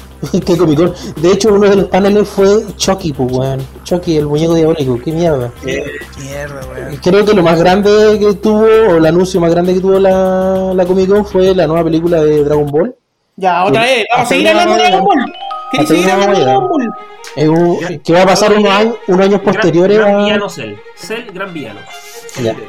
¿Qué 0.45 0.57
Comic 0.57 0.79
Con? 0.79 0.95
De 1.23 1.33
hecho, 1.33 1.53
uno 1.55 1.69
de 1.69 1.77
los 1.77 1.85
paneles 1.87 2.29
fue 2.29 2.65
Chucky, 2.77 3.13
pues 3.13 3.33
weón. 3.33 3.61
Chucky, 3.85 4.17
el 4.19 4.27
muñeco 4.27 4.55
diabólico, 4.55 4.99
qué 5.05 5.13
mierda. 5.13 5.53
Qué 5.65 5.85
mierda, 6.19 6.61
weón. 6.73 6.97
Creo 7.03 7.25
que 7.25 7.35
lo 7.35 7.43
más 7.43 7.59
grande 7.59 8.19
que 8.21 8.35
tuvo, 8.35 8.65
o 8.65 8.97
el 8.97 9.07
anuncio 9.07 9.41
más 9.41 9.51
grande 9.51 9.75
que 9.75 9.81
tuvo 9.81 9.99
la, 9.99 10.73
la 10.75 10.85
Comic 10.87 11.09
Con 11.09 11.25
fue 11.27 11.55
la 11.55 11.67
nueva 11.67 11.85
película 11.85 12.23
de 12.23 12.45
Dragon 12.45 12.67
Ball. 12.67 12.95
Ya, 13.37 13.65
otra 13.65 13.83
vez. 13.83 14.05
Vamos 14.13 14.27
a 14.27 14.29
seguir 14.29 14.49
hablando 14.49 14.75
de. 14.75 14.83
Dragon 14.83 15.05
Ball. 15.05 15.33
¿Queréis 15.73 15.89
seguir 15.89 16.11
hablando 16.11 16.39
de. 16.39 16.45
Dragon 16.45 16.69
Ball? 16.69 16.91
Es 17.37 17.49
un- 17.49 17.99
que 18.05 18.13
va 18.13 18.23
a 18.23 18.27
pasar 18.27 18.53
unos 18.53 18.71
años, 18.73 18.95
unos 19.07 19.27
años 19.27 19.41
posteriores 19.41 19.97
gran, 19.99 20.09
gran 20.11 20.21
a... 20.21 20.25
villano 20.25 20.49
Cell. 20.49 20.75
Cell, 20.97 21.25
gran 21.33 21.53
villano. 21.53 21.81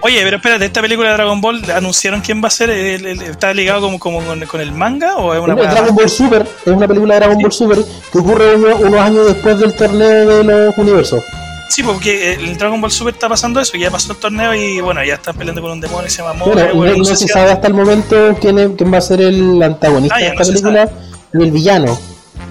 Oye, 0.01 0.22
pero 0.24 0.38
espérate, 0.38 0.66
¿esta 0.66 0.82
película 0.82 1.09
de 1.09 1.14
Dragon 1.16 1.39
Ball 1.39 1.62
anunciaron 1.72 2.22
quién 2.22 2.43
va 2.43 2.47
a 2.47 2.51
ser? 2.51 2.70
¿El- 2.72 3.05
el- 3.05 3.22
¿Está 3.22 3.53
ligado 3.53 3.82
como, 3.82 3.99
como 3.99 4.20
con, 4.22 4.39
con 4.47 4.59
el 4.59 4.72
manga 4.72 5.18
o 5.18 5.34
es 5.34 5.39
una 5.39 5.53
weá? 5.55 5.72
Dragon 5.72 5.95
Ball 5.95 6.09
Super, 6.09 6.41
es 6.66 6.74
una 6.74 6.88
película 6.88 7.14
de 7.16 7.20
Dragon 7.20 7.38
Ball 7.39 7.51
Super 7.51 7.78
que 8.12 8.18
ocurre 8.18 8.55
uno- 8.55 8.76
unos 8.78 8.99
años 8.99 9.28
después 9.28 9.59
del 9.59 9.74
torneo 9.76 10.38
de 10.38 10.43
los 10.43 10.78
universos. 10.78 11.24
Sí, 11.70 11.84
porque 11.84 12.34
el 12.34 12.57
Dragon 12.57 12.82
Ball 12.82 12.91
Super 12.91 13.14
está 13.14 13.30
pasando 13.30 13.59
eso, 13.62 13.72
que 13.74 13.80
ya 13.80 13.91
pasó 13.91 14.12
el 14.14 14.18
torneo 14.20 14.53
y 14.55 14.82
bueno, 14.82 15.03
ya 15.05 15.14
están 15.14 15.36
peleando 15.38 15.62
con 15.62 15.72
un 15.72 15.80
demonio 15.80 16.05
que 16.05 16.09
se 16.09 16.18
llama 16.24 16.34
Mora. 16.34 16.51
Bueno, 16.53 16.74
bueno, 16.76 16.91
no, 16.93 16.97
no 17.09 17.16
se 17.16 17.28
sabe 17.28 17.51
hasta 17.51 17.68
el 17.68 17.74
momento 17.76 18.36
quién, 18.41 18.57
es- 18.59 18.70
quién 18.78 18.91
va 18.93 18.97
a 18.97 19.01
ser 19.01 19.22
el 19.22 19.62
antagonista 19.62 20.16
Ah, 20.16 20.20
ya 20.22 20.26
de 20.32 20.32
esta 20.32 20.43
no 20.43 20.49
película 20.49 20.89
ni 21.34 21.43
el 21.45 21.51
villano. 21.51 21.99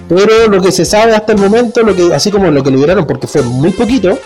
Pero 0.09 0.47
lo 0.47 0.61
que 0.61 0.71
se 0.71 0.83
sabe 0.85 1.15
hasta 1.15 1.31
el 1.33 1.39
momento, 1.39 1.81
lo 1.83 1.95
que 1.95 2.13
así 2.13 2.31
como 2.31 2.51
lo 2.51 2.61
que 2.63 2.71
liberaron, 2.71 3.05
porque 3.07 3.27
fue 3.27 3.41
muy 3.43 3.71
poquito, 3.71 4.17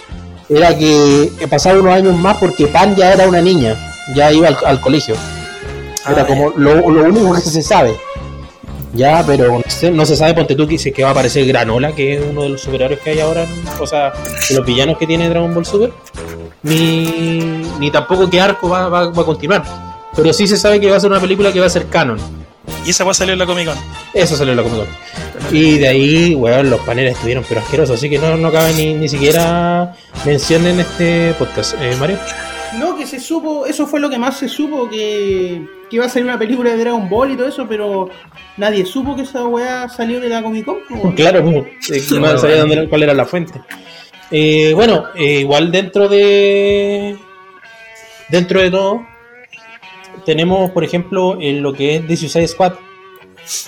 era 0.49 0.76
que, 0.78 1.30
pasaba 1.49 1.80
unos 1.80 1.93
años 1.93 2.15
más 2.15 2.38
porque 2.38 2.67
Pan 2.67 2.95
ya 2.95 3.13
era 3.13 3.28
una 3.28 3.41
niña, 3.41 3.76
ya 4.15 4.32
iba 4.32 4.47
al, 4.47 4.57
al 4.65 4.82
colegio. 4.82 5.15
Era 6.09 6.21
Ah, 6.21 6.26
como 6.28 6.51
lo, 6.55 6.76
lo 6.89 7.03
único 7.05 7.34
que 7.34 7.41
se 7.41 7.61
sabe. 7.61 7.95
Ya, 8.93 9.23
pero 9.28 9.61
no, 9.91 10.05
se 10.05 10.15
sabe, 10.15 10.34
ponte 10.34 10.55
tú 10.55 10.63
que 10.65 10.73
dice 10.73 10.93
que 10.93 11.03
va 11.03 11.09
a 11.09 11.11
aparecer 11.11 11.45
Granola, 11.45 11.93
que 11.93 12.15
es 12.15 12.23
uno 12.30 12.43
de 12.43 12.49
los 12.49 12.61
superhéroes 12.61 12.99
que 13.01 13.09
hay 13.09 13.19
ahora, 13.19 13.45
o 13.80 13.86
sea, 13.86 14.13
de 14.49 14.55
los 14.55 14.65
villanos 14.65 14.97
que 14.97 15.05
tiene 15.05 15.28
Dragon 15.28 15.53
Ball 15.53 15.65
Super, 15.65 15.91
ni, 16.63 17.61
ni 17.80 17.91
tampoco 17.91 18.30
qué 18.30 18.39
arco 18.39 18.69
va, 18.69 18.88
va- 18.88 19.09
va 19.09 19.21
a 19.21 19.26
continuar. 19.26 19.63
Pero 20.15 20.32
sí 20.32 20.47
se 20.47 20.55
sabe 20.57 20.80
que 20.80 20.89
va 20.89 20.95
a 20.97 20.99
ser 20.99 21.11
una 21.11 21.19
película 21.19 21.51
que 21.51 21.59
va 21.59 21.65
a 21.65 21.69
ser 21.69 21.88
canon. 21.88 22.17
Y 22.86 22.91
esa 22.91 23.03
weá 23.03 23.13
salió 23.13 23.34
en 23.34 23.39
la 23.39 23.45
Comic 23.45 23.68
Con. 23.68 23.78
Eso 24.13 24.36
salió 24.36 24.51
en 24.51 24.57
la 24.57 24.63
Comic 24.63 24.80
Con. 24.80 25.55
Y 25.55 25.78
de 25.78 25.88
ahí, 25.88 26.36
weón, 26.36 26.70
los 26.70 26.80
paneles 26.82 27.13
estuvieron 27.13 27.43
pero 27.47 27.61
asquerosos, 27.61 27.97
así 27.97 28.09
que 28.09 28.18
no, 28.20 28.36
no 28.38 28.51
cabe 28.51 28.74
ni, 28.74 28.93
ni 28.93 29.07
siquiera 29.09 29.93
mención 30.26 30.66
en 30.68 30.80
este 30.80 31.34
podcast. 31.38 31.76
Eh, 31.82 31.95
Mario. 31.99 32.18
No, 32.80 32.95
que 32.97 33.05
se 33.07 33.20
supo, 33.20 33.66
eso 33.66 33.88
fue 33.88 33.99
lo 33.99 34.09
que 34.09 34.18
más 34.18 34.38
se 34.38 34.49
supo, 34.49 34.89
que, 34.89 35.66
que 35.89 35.95
iba 35.95 36.05
a 36.05 36.09
salir 36.09 36.26
una 36.28 36.38
película 36.38 36.72
de 36.72 36.78
Dragon 36.78 37.07
Ball 37.09 37.32
y 37.32 37.38
todo 37.38 37.47
eso, 37.47 37.66
pero 37.70 38.09
nadie 38.57 38.86
supo 38.86 39.16
que 39.16 39.22
esa 39.22 39.45
weá 39.45 39.88
salió 39.88 40.20
de 40.20 40.28
la 40.30 40.41
Comic 40.43 40.66
Con. 40.66 40.78
Claro, 41.16 41.39
eh, 41.39 42.01
no 42.20 42.38
sabía 42.38 42.57
dónde- 42.57 42.89
cuál 42.89 43.03
era 43.03 43.13
la 43.13 43.26
fuente. 43.26 43.61
Eh, 44.32 44.74
bueno, 44.76 45.05
eh, 45.16 45.39
igual 45.41 45.72
dentro 45.72 46.09
de 46.09 47.16
dentro 48.30 48.59
de 48.59 48.72
todo 48.72 49.05
tenemos, 50.26 50.72
por 50.72 50.84
ejemplo, 50.84 51.38
en 51.41 51.61
lo 51.61 51.74
que 51.74 51.95
es 51.95 52.07
The 52.07 52.16
Suicide 52.18 52.47
Squad. 52.47 52.74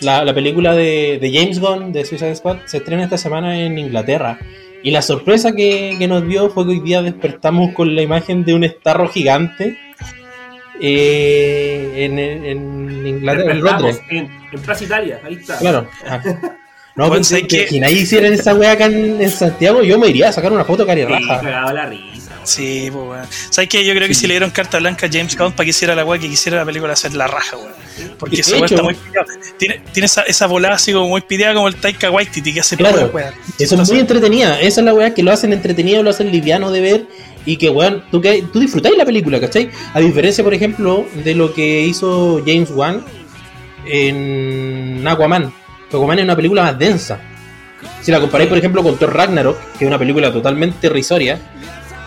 La, 0.02 0.24
la 0.26 0.34
película 0.34 0.74
de, 0.76 1.20
de 1.22 1.32
James 1.32 1.60
Gunn 1.60 1.91
de 1.91 2.04
Suicide 2.06 2.36
Squad 2.36 2.58
se 2.66 2.78
estrena 2.78 3.04
esta 3.04 3.18
semana 3.18 3.60
en 3.60 3.78
Inglaterra. 3.78 4.39
Y 4.84 4.91
la 4.91 5.02
sorpresa 5.02 5.52
que, 5.54 5.95
que 6.00 6.08
nos 6.08 6.28
dio 6.28 6.50
fue 6.50 6.64
que 6.66 6.72
hoy 6.72 6.80
día 6.80 7.02
despertamos 7.02 7.74
con 7.74 7.95
la 7.95 8.02
imagen 8.02 8.43
de 8.45 8.54
un 8.54 8.64
estarro 8.64 9.08
gigante 9.10 9.78
eh, 10.80 12.06
en, 12.06 12.20
en 12.20 13.08
Inglaterra, 13.08 13.52
en 13.52 13.62
Londres. 13.62 14.02
En, 14.10 14.30
en 14.52 14.62
Plaza 14.62 14.84
Italia, 14.84 15.20
ahí 15.24 15.34
está. 15.36 15.58
Claro. 15.58 15.88
No, 16.95 17.12
pensé 17.12 17.36
¿sabes 17.41 17.48
que 17.48 17.68
si 17.68 17.80
nadie 17.80 17.98
hiciera 18.02 18.28
esa 18.28 18.56
wea 18.56 18.72
acá 18.72 18.86
en, 18.86 19.22
en 19.22 19.30
Santiago, 19.30 19.84
yo 19.84 20.00
me 20.00 20.08
iría 20.08 20.30
a 20.30 20.32
sacar 20.32 20.52
una 20.52 20.64
foto 20.66 20.86
cari 20.86 21.02
Sí, 21.02 21.08
raja. 21.08 21.41
cagado 21.41 21.74
la 21.74 21.86
risa. 21.86 22.27
Weón. 22.48 22.68
Sí, 22.68 22.89
pues 22.91 23.06
weón. 23.06 23.26
¿Sabes 23.50 23.70
qué? 23.70 23.86
Yo 23.86 23.93
creo 23.93 24.08
que 24.08 24.14
si 24.14 24.28
le 24.28 24.34
dieron 24.34 24.50
carta 24.52 24.80
blanca 24.80 25.08
a 25.08 25.10
James 25.12 25.38
Gunn 25.38 25.52
para 25.52 25.66
que 25.66 25.72
hiciera 25.72 25.95
la 25.95 26.06
weá 26.06 26.20
que 26.20 26.30
quisiera 26.30 26.58
la 26.58 26.66
película 26.66 26.93
hacer 26.93 27.14
la 27.14 27.28
raja, 27.28 27.58
weón. 27.58 27.72
Porque 28.20 28.41
esa 28.41 28.56
weá 28.58 28.66
está 28.66 28.82
muy 28.84 28.93
pillada. 28.93 29.26
Tiene, 29.58 29.82
tiene 29.93 30.06
esa, 30.06 30.22
esa 30.24 30.48
volada 30.48 30.76
así 30.76 30.93
como 30.93 31.08
muy 31.10 31.22
pideada 31.22 31.54
como 31.54 31.68
el 31.68 31.76
Taika 31.76 32.10
Waititi 32.12 32.54
que 32.54 32.60
hace 32.62 32.78
Claro. 32.78 33.12
weá. 33.14 33.34
Eso 33.60 33.82
es 33.82 33.89
muy 33.89 34.00
entretenida. 34.00 34.60
Esa 34.62 34.82
es 34.82 34.86
la 34.86 34.93
weá 34.93 35.14
que 35.14 35.24
lo 35.24 35.32
hacen 35.32 35.54
entretenido, 35.54 36.04
lo 36.04 36.10
hacen 36.10 36.32
liviano 36.32 36.72
de 36.72 36.82
ver. 36.82 37.06
Y 37.45 37.56
que, 37.58 37.70
weón, 37.70 38.04
tú, 38.12 38.20
que, 38.22 38.43
tú 38.52 38.60
disfrutáis 38.60 38.98
la 38.98 39.06
película, 39.06 39.39
¿cachai? 39.39 39.70
A 39.93 40.00
diferencia, 40.02 40.43
por 40.43 40.54
ejemplo, 40.54 41.06
de 41.24 41.34
lo 41.34 41.54
que 41.54 41.82
hizo 41.82 42.41
James 42.45 42.70
Wan 42.72 43.04
en 43.86 45.08
Aquaman. 45.08 45.54
Aquaman 45.88 46.20
es 46.20 46.26
una 46.26 46.36
película 46.36 46.64
más 46.64 46.78
densa. 46.78 47.20
Si 48.02 48.12
la 48.12 48.20
comparáis, 48.20 48.50
por 48.50 48.58
ejemplo, 48.58 48.84
con 48.84 48.98
Thor 48.98 49.14
Ragnarok, 49.16 49.58
que 49.78 49.86
es 49.86 49.88
una 49.88 50.00
película 50.00 50.32
totalmente 50.32 50.89
risoria, 50.89 51.39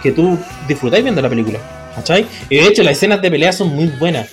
que 0.02 0.12
tú 0.12 0.38
disfrutáis 0.68 1.02
viendo 1.02 1.20
la 1.22 1.28
película, 1.28 1.58
¿cachai? 1.94 2.26
Y 2.48 2.56
de 2.56 2.66
hecho, 2.66 2.82
las 2.82 2.92
escenas 2.92 3.20
de 3.22 3.30
pelea 3.30 3.52
son 3.52 3.68
muy 3.74 3.86
buenas. 3.86 4.28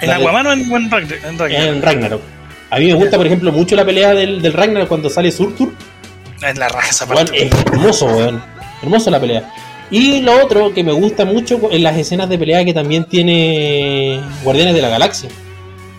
¿En 0.00 0.10
Aquaman 0.10 0.46
o 0.46 0.52
en, 0.52 0.60
en 0.60 0.90
Ragnar- 0.90 1.24
en 1.24 1.38
Ragnar? 1.38 1.68
en 1.68 1.82
Ragnarok. 1.82 2.20
A 2.70 2.78
mí 2.78 2.86
me 2.86 2.94
gusta, 2.94 3.16
por 3.16 3.26
ejemplo, 3.26 3.52
mucho 3.52 3.76
la 3.76 3.84
pelea 3.84 4.12
del, 4.12 4.42
del 4.42 4.52
Ragnarok 4.52 4.88
cuando 4.88 5.08
sale 5.08 5.30
Surtur. 5.30 5.72
En 6.42 6.58
la 6.58 6.68
raja 6.68 6.90
esa 6.90 7.06
parte. 7.06 7.46
es 7.46 7.52
hermoso, 7.52 8.06
weón. 8.06 8.42
Hermoso 8.82 9.10
la 9.10 9.20
pelea. 9.20 9.50
Y 9.90 10.20
lo 10.20 10.44
otro 10.44 10.74
que 10.74 10.82
me 10.84 10.92
gusta 10.92 11.24
mucho 11.24 11.60
en 11.70 11.82
las 11.82 11.96
escenas 11.96 12.28
de 12.28 12.38
pelea 12.38 12.64
que 12.64 12.74
también 12.74 13.04
tiene 13.04 14.20
Guardianes 14.42 14.74
de 14.74 14.82
la 14.82 14.88
Galaxia. 14.88 15.30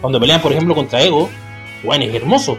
Cuando 0.02 0.20
pelean, 0.20 0.42
por 0.42 0.52
ejemplo, 0.52 0.76
contra 0.76 1.02
Ego, 1.02 1.30
weón, 1.84 2.02
es 2.04 2.14
hermoso. 2.14 2.58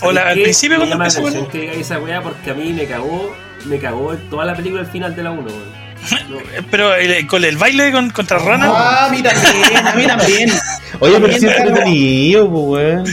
Hola, 0.00 0.20
¿Sabes 0.22 0.36
al 0.36 0.42
principio 0.42 0.78
me 0.78 0.86
cuando 0.86 1.04
la 1.04 1.08
empezó, 1.10 1.48
diga 1.52 1.72
esa 1.72 1.98
weá 1.98 2.22
porque 2.22 2.50
a 2.50 2.54
mí 2.54 2.72
me 2.72 2.84
cagó, 2.86 3.34
me 3.66 3.78
cagó 3.78 4.14
toda 4.30 4.44
la 4.44 4.54
película 4.54 4.80
al 4.82 4.86
final 4.88 5.14
de 5.16 5.22
la 5.22 5.30
1, 5.30 5.42
weón. 5.42 5.84
No, 6.28 6.36
Pero 6.70 6.94
el, 6.94 7.26
con 7.26 7.44
el 7.44 7.56
baile 7.56 7.90
con, 7.92 8.10
contra 8.10 8.38
Rana, 8.38 8.70
Ah, 8.74 9.06
a 9.06 9.10
mí 9.10 9.22
también, 9.22 9.86
a 9.86 9.94
mí 9.94 10.06
también. 10.06 10.50
Oye, 11.00 11.14
pero 11.20 11.28
si 11.28 11.36
es 11.36 11.42
me 11.44 11.48
cagó. 11.54 11.68
entretenido, 11.68 12.50
pues, 12.50 12.64
weón. 12.66 13.04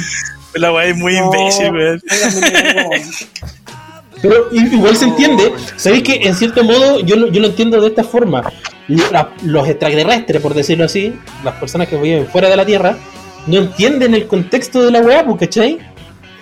la 0.55 0.73
weá 0.73 0.86
es 0.86 0.97
muy 0.97 1.15
imbécil, 1.17 1.71
weón. 1.71 2.01
Pero 4.21 4.49
i- 4.51 4.75
igual 4.75 4.95
se 4.95 5.05
entiende. 5.05 5.51
Sabéis 5.77 6.03
que 6.03 6.15
en 6.27 6.36
cierto 6.36 6.63
modo 6.63 6.99
yo 6.99 7.15
lo, 7.15 7.27
yo 7.32 7.41
lo 7.41 7.47
entiendo 7.47 7.82
de 7.82 7.88
esta 7.88 8.03
forma. 8.03 8.43
La- 8.88 9.29
los 9.43 9.67
extraterrestres, 9.67 10.41
por 10.41 10.53
decirlo 10.53 10.86
así, 10.86 11.13
las 11.43 11.55
personas 11.55 11.88
que 11.88 11.95
viven 11.97 12.27
fuera 12.27 12.49
de 12.49 12.55
la 12.57 12.65
Tierra, 12.65 12.97
no 13.47 13.57
entienden 13.57 14.13
el 14.13 14.27
contexto 14.27 14.84
de 14.84 14.91
la 14.91 14.99
weá, 14.99 15.23
pues, 15.25 15.39
¿cachai? 15.39 15.79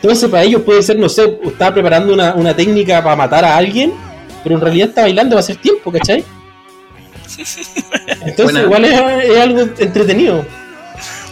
Entonces 0.02 0.30
para 0.30 0.44
ellos 0.44 0.62
puede 0.62 0.82
ser, 0.82 0.98
no 0.98 1.10
sé, 1.10 1.40
estaba 1.44 1.74
preparando 1.74 2.14
una, 2.14 2.34
una 2.36 2.56
técnica 2.56 3.04
para 3.04 3.16
matar 3.16 3.44
a 3.44 3.58
alguien, 3.58 3.94
pero 4.44 4.56
en 4.56 4.62
realidad 4.62 4.90
está 4.90 5.02
bailando 5.02 5.36
va 5.36 5.42
a 5.42 5.44
ser 5.44 5.58
tiempo, 5.58 5.92
¿cachai? 5.92 6.24
Entonces 8.26 8.36
Buena. 8.46 8.62
igual 8.62 8.86
es, 8.86 9.30
es 9.30 9.38
algo 9.40 9.62
entretenido. 9.78 10.46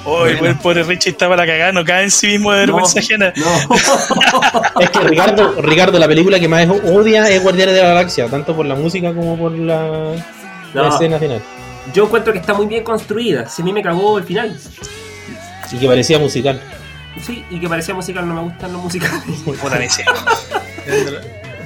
Oh, 0.05 0.25
el 0.25 0.37
buen 0.37 0.57
pobre 0.59 0.83
Richie 0.83 1.09
estaba 1.11 1.35
la 1.35 1.45
cagada, 1.45 1.73
no 1.73 1.83
cae 1.83 2.03
en 2.05 2.11
sí 2.11 2.27
mismo 2.27 2.53
de 2.53 2.59
vergüenza 2.59 2.99
ajena. 2.99 3.33
no. 3.35 3.75
Es 4.79 4.89
que 4.89 4.99
Ricardo, 4.99 5.61
Ricardo, 5.61 5.99
la 5.99 6.07
película 6.07 6.39
que 6.39 6.47
más 6.47 6.65
odia 6.69 7.29
es 7.29 7.43
Guardianes 7.43 7.75
de 7.75 7.81
la 7.81 7.89
Galaxia, 7.89 8.27
tanto 8.27 8.55
por 8.55 8.65
la 8.65 8.75
música 8.75 9.13
como 9.13 9.37
por 9.37 9.51
la, 9.51 10.13
la 10.73 10.81
No. 10.83 10.89
escena 10.93 11.19
final. 11.19 11.41
Yo 11.93 12.05
encuentro 12.05 12.31
que 12.31 12.39
está 12.39 12.53
muy 12.53 12.67
bien 12.67 12.83
construida. 12.85 13.49
Si 13.49 13.61
a 13.61 13.65
mí 13.65 13.73
me 13.73 13.81
cagó 13.83 14.17
el 14.17 14.23
final. 14.23 14.57
Y 15.71 15.77
que 15.77 15.87
parecía 15.87 16.19
musical. 16.19 16.61
Sí, 17.21 17.43
y 17.49 17.59
que 17.59 17.67
parecía 17.67 17.93
musical, 17.93 18.27
no 18.27 18.33
me 18.35 18.41
gustan 18.41 18.73
los 18.73 18.83
musicales. 18.83 19.23
Puta. 19.45 19.79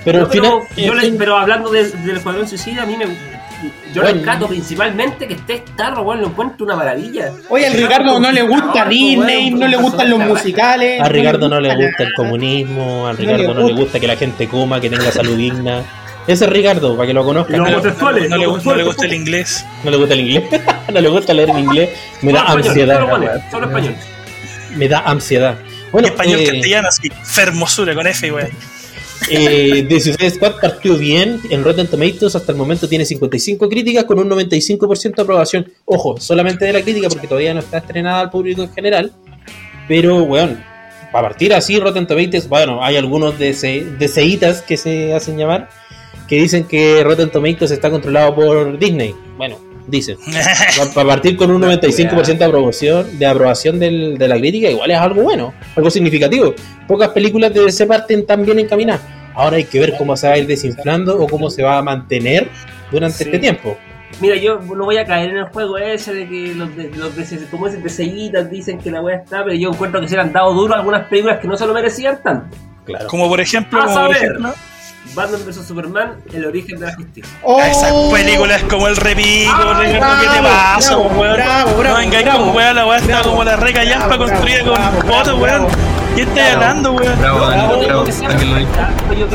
Pero 0.04 0.22
al 0.22 0.28
Pero, 0.30 0.30
final. 0.30 0.52
yo 0.78 0.94
en 0.94 1.12
le- 1.14 1.18
pero 1.18 1.38
hablando 1.38 1.70
de- 1.70 1.90
del 1.92 2.18
Escuadrón 2.18 2.48
Suicida, 2.48 2.84
a 2.84 2.86
mí 2.86 2.96
me. 2.98 3.06
Yo 3.94 4.02
Bueno. 4.02 4.16
rescato 4.18 4.48
principalmente 4.48 5.28
que 5.28 5.36
esté 5.36 5.64
Starro, 5.74 6.02
weón, 6.02 6.22
lo 6.22 6.28
encuentro 6.30 6.66
una 6.66 6.76
maravilla. 6.76 7.32
Oye, 7.50 7.68
al 7.68 7.74
Ricardo 7.74 8.20
no 8.20 8.32
le 8.32 8.42
gusta 8.42 8.86
Disney, 8.86 9.52
no 9.52 9.68
le 9.68 9.78
gustan 9.78 10.10
los 10.10 10.20
musicales. 10.20 11.00
a 11.00 11.08
Ricardo 11.10 11.48
no 11.48 11.60
le 11.60 11.76
gusta 11.76 12.04
el 12.04 12.14
comunismo, 12.16 13.08
a 13.08 13.14
Ricardo 13.14 13.54
no 13.54 13.68
le 13.68 13.74
gusta. 13.74 14.00
que 14.00 14.08
la 14.08 14.16
gente 14.16 14.48
coma, 14.48 14.82
que 14.82 14.90
tenga 14.90 15.12
salud 15.12 15.36
digna. 15.38 15.84
Ese 16.26 16.46
es 16.46 16.50
Ricardo, 16.52 16.96
para 16.96 17.08
que 17.08 17.14
lo 17.14 17.24
conozcan. 17.24 17.58
Los 17.60 17.70
No, 17.70 17.76
homosexuales. 17.78 18.30
No 18.30 18.38
le, 18.38 18.46
gusta- 18.48 18.70
no 18.70 18.76
le 18.76 18.84
homosexuales. 18.84 18.86
gusta 18.86 19.06
el 19.06 19.14
inglés. 19.14 19.66
no 19.84 19.92
le 19.92 19.98
gusta 19.98 20.14
el 20.16 20.20
inglés, 20.22 20.44
no 20.94 21.02
le 21.02 21.10
gusta 21.10 21.34
leer 21.34 21.50
en 21.50 21.60
inglés, 21.60 21.90
me 22.22 22.34
da 22.34 22.42
ansiedad. 22.44 23.08
Bueno, 23.08 23.30
solo 23.52 23.68
español. 23.68 23.96
Me 24.76 24.88
da 24.88 25.00
ansiedad. 25.00 25.58
Bueno, 25.92 26.08
español 26.08 26.40
eh, 26.40 26.46
castellano, 26.46 26.88
así, 26.88 27.10
fermosura 27.24 27.94
con 27.94 28.08
F, 28.08 28.32
güey. 28.32 28.48
Eh, 29.30 29.86
The 29.90 30.00
Suicide 30.00 30.32
Squad 30.32 30.60
partió 30.60 30.98
bien. 30.98 31.40
En 31.50 31.64
Rotten 31.64 31.88
Tomatoes 31.88 32.36
hasta 32.36 32.52
el 32.52 32.58
momento 32.58 32.88
tiene 32.88 33.06
55 33.06 33.70
críticas 33.70 34.06
con 34.06 34.20
un 34.20 34.30
95% 34.30 35.16
de 35.16 35.22
aprobación. 35.22 35.72
Ojo, 35.86 36.20
solamente 36.20 36.66
de 36.66 36.74
la 36.74 36.82
crítica 36.82 37.10
porque 37.10 37.28
todavía 37.28 37.54
no 37.54 37.60
está 37.60 37.80
estrenada 37.80 38.22
al 38.22 38.30
público 38.30 38.64
en 38.64 38.74
general. 38.74 39.12
Pero, 39.88 40.26
bueno, 40.26 40.58
para 41.12 41.30
partir 41.30 41.54
así, 41.54 41.80
Rotten 41.80 42.08
Tomatoes, 42.08 42.48
bueno, 42.48 42.84
hay 42.84 42.96
algunos 42.96 43.38
de 43.38 43.54
deseitas 44.00 44.62
que 44.62 44.78
se 44.78 45.14
hacen 45.14 45.38
llamar 45.38 45.70
que 46.32 46.38
dicen 46.38 46.64
que 46.64 47.04
Rotten 47.04 47.30
Tomatoes 47.30 47.72
está 47.72 47.90
controlado 47.90 48.34
por 48.34 48.80
Disney. 48.80 49.14
Bueno, 49.36 49.60
dicen. 49.88 50.18
Para 50.94 51.08
partir 51.08 51.38
con 51.38 51.52
un 51.52 51.62
95% 51.62 52.38
de 52.38 52.46
aprobación, 52.46 53.20
de 53.20 53.26
aprobación 53.26 53.80
del, 53.80 54.18
de 54.18 54.28
la 54.28 54.38
crítica, 54.38 54.70
igual 54.70 54.92
es 54.92 54.98
algo 54.98 55.24
bueno, 55.24 55.54
algo 55.76 55.90
significativo. 55.90 56.54
Pocas 56.88 57.10
películas 57.10 57.54
de 57.54 57.66
ese 57.66 57.86
parten 57.86 58.26
tan 58.26 58.46
bien 58.46 58.60
encaminadas. 58.60 59.02
Ahora 59.34 59.58
hay 59.58 59.64
que 59.64 59.80
ver 59.80 59.96
cómo 59.98 60.16
se 60.18 60.28
va 60.28 60.34
a 60.34 60.38
ir 60.38 60.48
desinflando 60.48 61.18
o 61.18 61.28
cómo 61.28 61.50
se 61.50 61.64
va 61.64 61.78
a 61.78 61.82
mantener 61.82 62.50
durante 62.92 63.24
este 63.24 63.40
tiempo. 63.40 63.78
Mira, 64.20 64.36
yo 64.36 64.60
no 64.60 64.86
voy 64.86 64.98
a 64.98 65.06
caer 65.06 65.32
en 65.32 65.38
el 65.38 65.46
juego 65.46 65.78
ese 65.78 66.14
de 66.14 66.28
que 66.28 66.54
los 66.54 66.76
de, 66.76 66.90
los 66.90 67.16
de 67.16 67.48
como 67.50 67.68
ese 67.68 67.78
de 67.78 67.90
seguidas 67.90 68.52
dicen 68.52 68.78
que 68.78 68.92
la 68.92 69.02
wea 69.02 69.18
está, 69.18 69.44
pero 69.44 69.56
yo 69.56 69.70
encuentro 69.70 70.02
que 70.02 70.08
se 70.08 70.16
le 70.16 70.22
han 70.22 70.34
dado 70.34 70.54
duro 70.54 70.76
algunas 70.76 71.08
películas 71.08 71.40
que 71.40 71.48
no 71.48 71.56
se 71.56 71.66
lo 71.66 71.74
merecían 71.74 72.22
tanto. 72.22 72.56
Claro. 72.86 73.08
Como 73.08 73.30
por 73.30 73.40
ejemplo, 73.40 73.80
como 73.80 74.08
por 74.08 74.16
ejemplo 74.16 74.54
Batman 75.14 75.42
vs 75.46 75.68
Superman, 75.68 76.16
el 76.32 76.46
origen 76.46 76.80
de 76.80 76.86
la 76.86 76.96
justicia. 76.96 77.38
Oh. 77.44 77.62
Esa 77.62 77.92
película 78.14 78.56
es 78.56 78.64
como 78.64 78.88
el 78.88 78.96
repico, 78.96 79.52
ah, 79.54 79.82
¿qué 79.82 80.28
te 80.28 80.42
pasa, 80.42 80.98
weón? 80.98 81.34
Bravo, 81.34 81.78
bravo, 81.78 81.84
no 81.84 81.96
vengáis 81.98 82.30
con 82.30 82.56
weón, 82.56 82.76
la 82.76 82.86
weá 82.86 82.98
está 83.00 83.22
como 83.22 83.44
la 83.44 83.56
reca 83.58 83.84
yampa 83.84 84.18
construida 84.18 84.64
con 84.64 85.08
fotos, 85.08 85.40
weón. 85.40 85.68
¿Qué 86.16 86.22
estás 86.24 86.54
hablando, 86.54 86.94
weón? 86.94 87.20
Bravo. 87.20 87.46
Alguien 87.46 87.90
lo 87.92 88.06
dijo. 88.06 88.72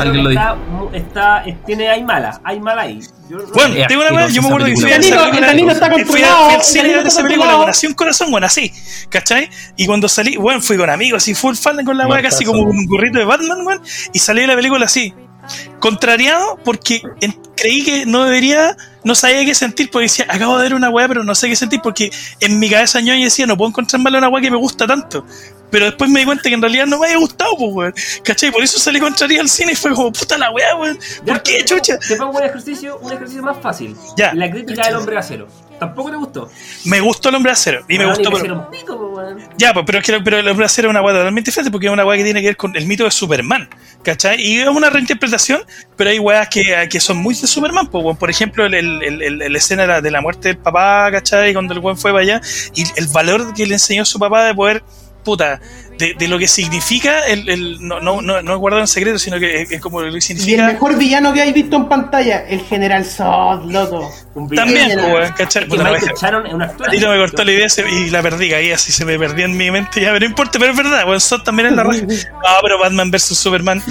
Alguien 0.00 0.24
lo 0.24 0.30
dijo. 0.30 0.90
Está, 0.92 1.44
tiene, 1.66 1.90
hay 1.90 2.02
mala, 2.02 2.40
hay 2.42 2.58
mala 2.58 2.82
ahí. 2.82 3.00
bueno, 3.28 3.74
tengo 3.86 4.02
una 4.02 4.12
weá, 4.14 4.28
yo 4.28 4.40
me 4.40 4.48
acuerdo 4.48 4.66
que 4.66 4.76
fui 4.76 4.92
a 4.92 4.96
esa 4.96 5.30
película. 5.30 5.72
está 5.72 5.90
fui 6.06 6.22
al 6.22 6.62
cine 6.62 7.02
de 7.02 7.08
esa 7.08 7.22
película 7.22 7.56
con 7.56 7.68
así 7.68 7.86
un 7.86 7.94
corazón, 7.94 8.30
bueno, 8.30 8.46
así, 8.46 8.72
¿cachai? 9.10 9.50
Y 9.76 9.86
cuando 9.86 10.08
salí, 10.08 10.36
bueno, 10.38 10.62
fui 10.62 10.78
con 10.78 10.88
amigos, 10.88 11.28
y 11.28 11.34
full 11.34 11.54
fan 11.54 11.84
con 11.84 11.98
la 11.98 12.06
weá, 12.06 12.22
casi 12.22 12.46
como 12.46 12.62
un 12.62 12.86
burrito 12.86 13.18
de 13.18 13.26
Batman, 13.26 13.66
weón, 13.66 13.82
y 14.14 14.18
salí 14.18 14.42
de 14.42 14.46
la 14.46 14.54
película 14.54 14.86
así, 14.86 15.12
contrariado 15.80 16.58
porque 16.64 17.02
creí 17.56 17.84
que 17.84 18.06
no 18.06 18.24
debería, 18.24 18.76
no 19.04 19.14
sabía 19.14 19.44
qué 19.44 19.54
sentir, 19.54 19.90
porque 19.90 20.04
decía, 20.04 20.26
acabo 20.28 20.56
de 20.56 20.64
ver 20.64 20.74
una 20.74 20.90
weá, 20.90 21.08
pero 21.08 21.24
no 21.24 21.34
sé 21.34 21.48
qué 21.48 21.56
sentir, 21.56 21.80
porque 21.82 22.10
en 22.40 22.58
mi 22.58 22.70
cabeza 22.70 23.00
yo 23.00 23.14
decía, 23.14 23.46
no 23.46 23.56
puedo 23.56 23.70
encontrar 23.70 24.00
mal 24.02 24.14
una 24.14 24.28
weá 24.28 24.42
que 24.42 24.50
me 24.50 24.56
gusta 24.56 24.86
tanto. 24.86 25.24
Pero 25.70 25.86
después 25.86 26.08
me 26.08 26.20
di 26.20 26.26
cuenta 26.26 26.44
que 26.44 26.54
en 26.54 26.62
realidad 26.62 26.86
no 26.86 26.98
me 26.98 27.06
había 27.06 27.18
gustado, 27.18 27.50
pues, 27.58 27.72
weón. 27.72 27.94
¿Cachai? 28.22 28.52
Por 28.52 28.62
eso 28.62 28.78
salí 28.78 29.00
contrario 29.00 29.40
al 29.40 29.48
cine 29.48 29.72
y 29.72 29.74
fue 29.74 29.92
como, 29.92 30.12
puta 30.12 30.38
la 30.38 30.50
weá, 30.50 30.76
weón. 30.76 30.98
¿Por 31.26 31.42
qué, 31.42 31.64
chucha? 31.64 31.98
Te 31.98 32.16
pongo 32.16 32.38
un 32.38 32.44
ejercicio, 32.44 32.98
un 32.98 33.12
ejercicio 33.12 33.42
más 33.42 33.58
fácil. 33.60 33.96
Ya. 34.16 34.32
La 34.34 34.48
crítica 34.50 34.86
del 34.86 34.96
hombre 34.96 35.18
acero. 35.18 35.48
¿Tampoco 35.78 36.10
te 36.10 36.16
gustó? 36.16 36.50
Me 36.84 37.00
gustó 37.00 37.28
el 37.28 37.34
hombre 37.34 37.52
acero. 37.52 37.84
Y 37.88 37.98
me 37.98 38.06
gustó. 38.06 38.30
Pero... 38.30 38.70
Ya, 39.58 39.72
pues, 39.72 39.84
pero, 39.86 39.98
es 39.98 40.04
que, 40.04 40.20
pero 40.20 40.38
el 40.38 40.48
hombre 40.48 40.66
acero 40.66 40.88
es 40.88 40.90
una 40.90 41.02
weá 41.02 41.14
totalmente 41.14 41.50
diferente 41.50 41.70
porque 41.70 41.86
es 41.86 41.92
una 41.92 42.04
weá 42.04 42.16
que 42.16 42.24
tiene 42.24 42.40
que 42.40 42.48
ver 42.48 42.56
con 42.56 42.74
el 42.76 42.86
mito 42.86 43.04
de 43.04 43.10
Superman. 43.10 43.68
¿Cachai? 44.02 44.40
Y 44.40 44.60
es 44.60 44.68
una 44.68 44.88
reinterpretación, 44.88 45.62
pero 45.96 46.10
hay 46.10 46.18
weas 46.18 46.48
que, 46.48 46.88
que 46.88 47.00
son 47.00 47.16
muy 47.18 47.34
de 47.34 47.46
Superman. 47.46 47.88
Pues, 47.88 48.16
por 48.16 48.30
ejemplo, 48.30 48.66
el, 48.66 48.74
el, 48.74 49.02
el, 49.02 49.38
la 49.38 49.58
escena 49.58 50.00
de 50.00 50.10
la 50.10 50.20
muerte 50.20 50.48
del 50.48 50.58
papá, 50.58 51.10
¿cachai? 51.10 51.52
Cuando 51.52 51.74
el 51.74 51.80
weón 51.80 51.98
fue 51.98 52.12
para 52.12 52.22
allá. 52.22 52.40
Y 52.74 52.84
el 52.96 53.08
valor 53.08 53.52
que 53.54 53.66
le 53.66 53.74
enseñó 53.74 54.04
su 54.04 54.18
papá 54.18 54.44
de 54.44 54.54
poder, 54.54 54.82
puta, 55.24 55.60
de, 55.98 56.14
de, 56.14 56.28
lo 56.28 56.38
que 56.38 56.48
significa 56.48 57.26
el, 57.26 57.48
el 57.48 57.86
no, 57.86 58.00
no, 58.00 58.20
no, 58.20 58.42
no 58.42 58.58
guardar 58.58 58.80
en 58.80 58.86
secreto, 58.86 59.18
sino 59.18 59.38
que 59.38 59.62
es, 59.62 59.80
como 59.80 60.00
lo 60.00 60.12
que 60.12 60.20
significa. 60.20 60.50
Y 60.50 60.54
el 60.60 60.66
mejor 60.66 60.96
villano 60.96 61.32
que 61.32 61.40
hayáis 61.40 61.54
visto 61.54 61.76
en 61.76 61.88
pantalla, 61.88 62.46
el 62.46 62.60
General 62.60 63.04
Zod, 63.04 63.70
loco. 63.70 64.12
También, 64.54 64.98
pues, 65.10 65.32
¿cachai? 65.32 65.66
Puta, 65.66 65.84
me, 65.84 65.98
y 66.96 67.00
no 67.00 67.10
me 67.10 67.18
cortó 67.18 67.44
la 67.44 67.52
idea 67.52 67.66
y 67.90 68.10
la 68.10 68.22
perdí, 68.22 68.52
ahí 68.52 68.72
así 68.72 68.92
se 68.92 69.04
me 69.04 69.18
perdió 69.18 69.44
en 69.44 69.56
mi 69.56 69.70
mente, 69.70 70.00
ya, 70.00 70.08
pero 70.08 70.20
no 70.20 70.26
importa, 70.26 70.58
pero 70.58 70.72
es 70.72 70.76
verdad, 70.76 71.04
bueno, 71.04 71.20
Zod 71.20 71.42
también 71.42 71.68
es 71.68 71.74
la 71.74 71.84
raja. 71.84 72.02
No, 72.02 72.06
pero 72.62 72.78
Batman 72.78 73.10
vs 73.10 73.22
Superman, 73.22 73.82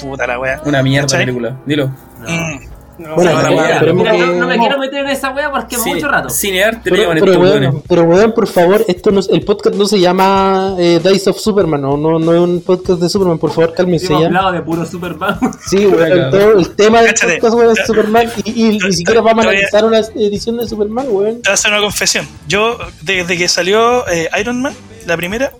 puta 0.00 0.26
la 0.26 0.38
wea. 0.38 0.60
Una 0.64 0.82
mierda 0.82 1.18
película, 1.18 1.56
dilo. 1.66 1.88
Mm. 2.26 2.79
No, 3.00 3.16
no, 3.16 4.46
me 4.46 4.58
quiero 4.58 4.78
meter 4.78 5.04
en 5.04 5.08
esa 5.08 5.30
wea 5.30 5.50
porque 5.50 5.76
es 5.76 5.86
mucho 5.86 6.06
rato. 6.06 6.28
Cinearte, 6.28 6.90
pero, 6.90 7.10
pero, 7.18 7.40
weón, 7.40 7.82
pero 7.88 8.02
weón, 8.02 8.32
por 8.32 8.46
favor, 8.46 8.84
esto 8.86 9.10
no, 9.10 9.20
el 9.30 9.42
podcast 9.42 9.74
no 9.74 9.86
se 9.86 9.98
llama 9.98 10.76
eh, 10.78 11.00
Dice 11.02 11.30
of 11.30 11.38
Superman, 11.38 11.80
no, 11.80 11.96
no, 11.96 12.18
no 12.18 12.34
es 12.34 12.40
un 12.40 12.60
podcast 12.60 13.00
de 13.00 13.08
Superman, 13.08 13.38
por 13.38 13.52
favor, 13.52 13.72
cálmense. 13.74 14.06
Hemos 14.06 14.26
hablado 14.26 14.52
de 14.52 14.62
puro 14.62 14.84
Superman. 14.84 15.38
Sí, 15.70 15.86
weón, 15.86 16.30
todo 16.30 16.58
el 16.58 16.74
tema 16.74 17.02
del 17.02 17.14
podcast 17.14 17.54
weón, 17.54 17.76
es 17.78 17.86
Superman 17.86 18.30
y, 18.44 18.50
y 18.50 18.78
ni 18.78 18.92
siquiera 18.92 19.20
vamos 19.20 19.46
a 19.46 19.48
analizar 19.48 19.84
una 19.84 19.98
edición 19.98 20.58
de 20.58 20.68
Superman, 20.68 21.06
weón. 21.08 21.42
Te 21.42 21.48
voy 21.48 21.50
a 21.50 21.54
hacer 21.54 21.72
una 21.72 21.80
confesión. 21.80 22.26
Yo, 22.48 22.78
desde 23.02 23.36
que 23.36 23.48
salió 23.48 24.06
eh, 24.08 24.28
Iron 24.38 24.60
Man, 24.60 24.74
la 25.06 25.16
primera, 25.16 25.52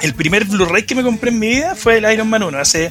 el 0.00 0.14
primer 0.14 0.44
Blu-ray 0.44 0.84
que 0.84 0.94
me 0.94 1.02
compré 1.02 1.30
en 1.30 1.38
mi 1.38 1.48
vida 1.48 1.74
fue 1.74 1.98
el 1.98 2.12
Iron 2.12 2.28
Man 2.28 2.42
1, 2.42 2.58
hace 2.58 2.90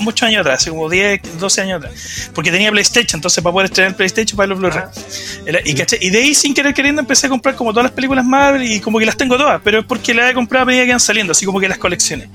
muchos 0.00 0.26
años 0.26 0.40
atrás, 0.40 0.60
hace 0.60 0.70
como 0.70 0.88
10, 0.88 1.38
12 1.38 1.60
años 1.60 1.78
atrás. 1.78 2.30
Porque 2.34 2.50
tenía 2.50 2.70
PlayStation, 2.70 3.18
entonces 3.18 3.42
para 3.42 3.52
poder 3.52 3.66
estrenar 3.66 3.96
PlayStation 3.96 4.36
para 4.36 4.48
los 4.48 4.58
Blu-ray. 4.58 4.84
Y, 5.64 6.06
y, 6.06 6.10
de 6.10 6.18
ahí, 6.18 6.34
sin 6.34 6.54
querer 6.54 6.74
queriendo, 6.74 7.00
empecé 7.00 7.26
a 7.26 7.30
comprar 7.30 7.54
como 7.54 7.72
todas 7.72 7.84
las 7.84 7.92
películas 7.92 8.24
Marvel 8.24 8.62
y 8.62 8.80
como 8.80 8.98
que 8.98 9.06
las 9.06 9.16
tengo 9.16 9.36
todas, 9.36 9.60
pero 9.62 9.80
es 9.80 9.84
porque 9.84 10.14
las 10.14 10.30
he 10.30 10.34
comprado 10.34 10.64
a 10.64 10.66
medida 10.66 10.84
que 10.84 10.90
van 10.90 11.00
saliendo, 11.00 11.32
así 11.32 11.46
como 11.46 11.60
que 11.60 11.68
las 11.68 11.78
colecciones. 11.78 12.28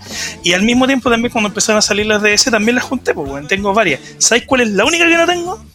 Y 0.43 0.53
al 0.53 0.63
mismo 0.63 0.87
tiempo 0.87 1.09
también 1.09 1.31
cuando 1.31 1.49
empezaron 1.49 1.79
a 1.79 1.81
salir 1.81 2.05
las 2.05 2.21
DS 2.21 2.45
también 2.45 2.75
las 2.75 2.83
junté, 2.83 3.13
pues 3.13 3.27
bueno, 3.27 3.47
tengo 3.47 3.73
varias. 3.73 3.99
¿Sabes 4.17 4.43
cuál 4.45 4.61
es 4.61 4.69
la 4.69 4.85
única 4.85 5.07
que 5.07 5.17
no 5.17 5.25
tengo? 5.25 5.65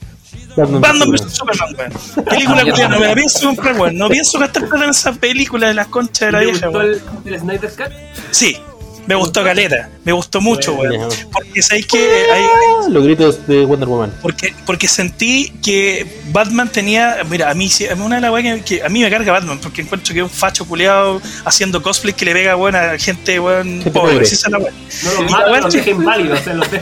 Batman 0.57 1.11
vs 1.11 1.33
Superman, 1.33 1.75
weón. 1.77 2.25
Película 2.25 2.65
que 2.77 2.89
no 2.89 2.99
me 3.01 3.09
la 3.09 3.15
pienso 3.15 3.47
comprar, 3.47 3.77
weón. 3.79 3.97
No 3.97 4.09
pienso 4.09 4.39
gastar 4.39 4.69
plata 4.69 4.85
en 4.85 4.91
esa 4.91 5.13
película 5.13 5.69
de 5.69 5.75
las 5.75 5.87
conchas 5.87 6.29
de 6.29 6.33
la 6.33 6.41
vieja, 6.41 6.71
weón. 6.71 6.87
el, 6.87 7.03
el 7.33 7.41
Snyder 7.41 7.71
Cut? 7.71 7.93
Sí, 8.31 8.57
me 9.11 9.17
gustó 9.17 9.43
Caleta, 9.43 9.89
me 10.05 10.13
gustó 10.13 10.41
mucho, 10.41 10.75
weón. 10.75 11.09
Porque 11.33 11.63
sabéis 11.63 11.87
que 11.87 11.99
hay, 12.33 12.93
Los 12.93 13.03
gritos 13.03 13.45
de 13.49 13.65
Wonder 13.65 13.89
Woman. 13.89 14.15
Porque, 14.23 14.55
porque 14.65 14.87
sentí 14.87 15.53
que 15.65 16.07
Batman 16.27 16.71
tenía. 16.71 17.17
Mira, 17.29 17.51
a 17.51 17.55
mí, 17.55 17.69
una 17.99 18.15
de 18.15 18.21
las 18.21 18.31
weas 18.31 18.63
que, 18.63 18.85
a 18.85 18.89
mí 18.89 19.03
me 19.03 19.11
carga 19.11 19.33
Batman, 19.33 19.59
porque 19.61 19.83
encuentro 19.83 20.15
que 20.15 20.21
es 20.21 20.23
un 20.23 20.31
facho 20.31 20.65
culeado 20.65 21.21
haciendo 21.45 21.83
cosplay 21.83 22.15
que 22.15 22.25
le 22.25 22.35
pega 22.35 22.55
buena 22.55 22.93
a 22.93 22.99
gente, 22.99 23.41
weón, 23.41 23.83
pobre. 23.93 24.23
Esa 24.23 24.47
es 24.47 24.49
la 24.49 24.59
wea. 24.59 24.73
No, 25.03 25.59
los, 25.59 25.75
los 25.75 25.87
inválidos, 25.89 26.41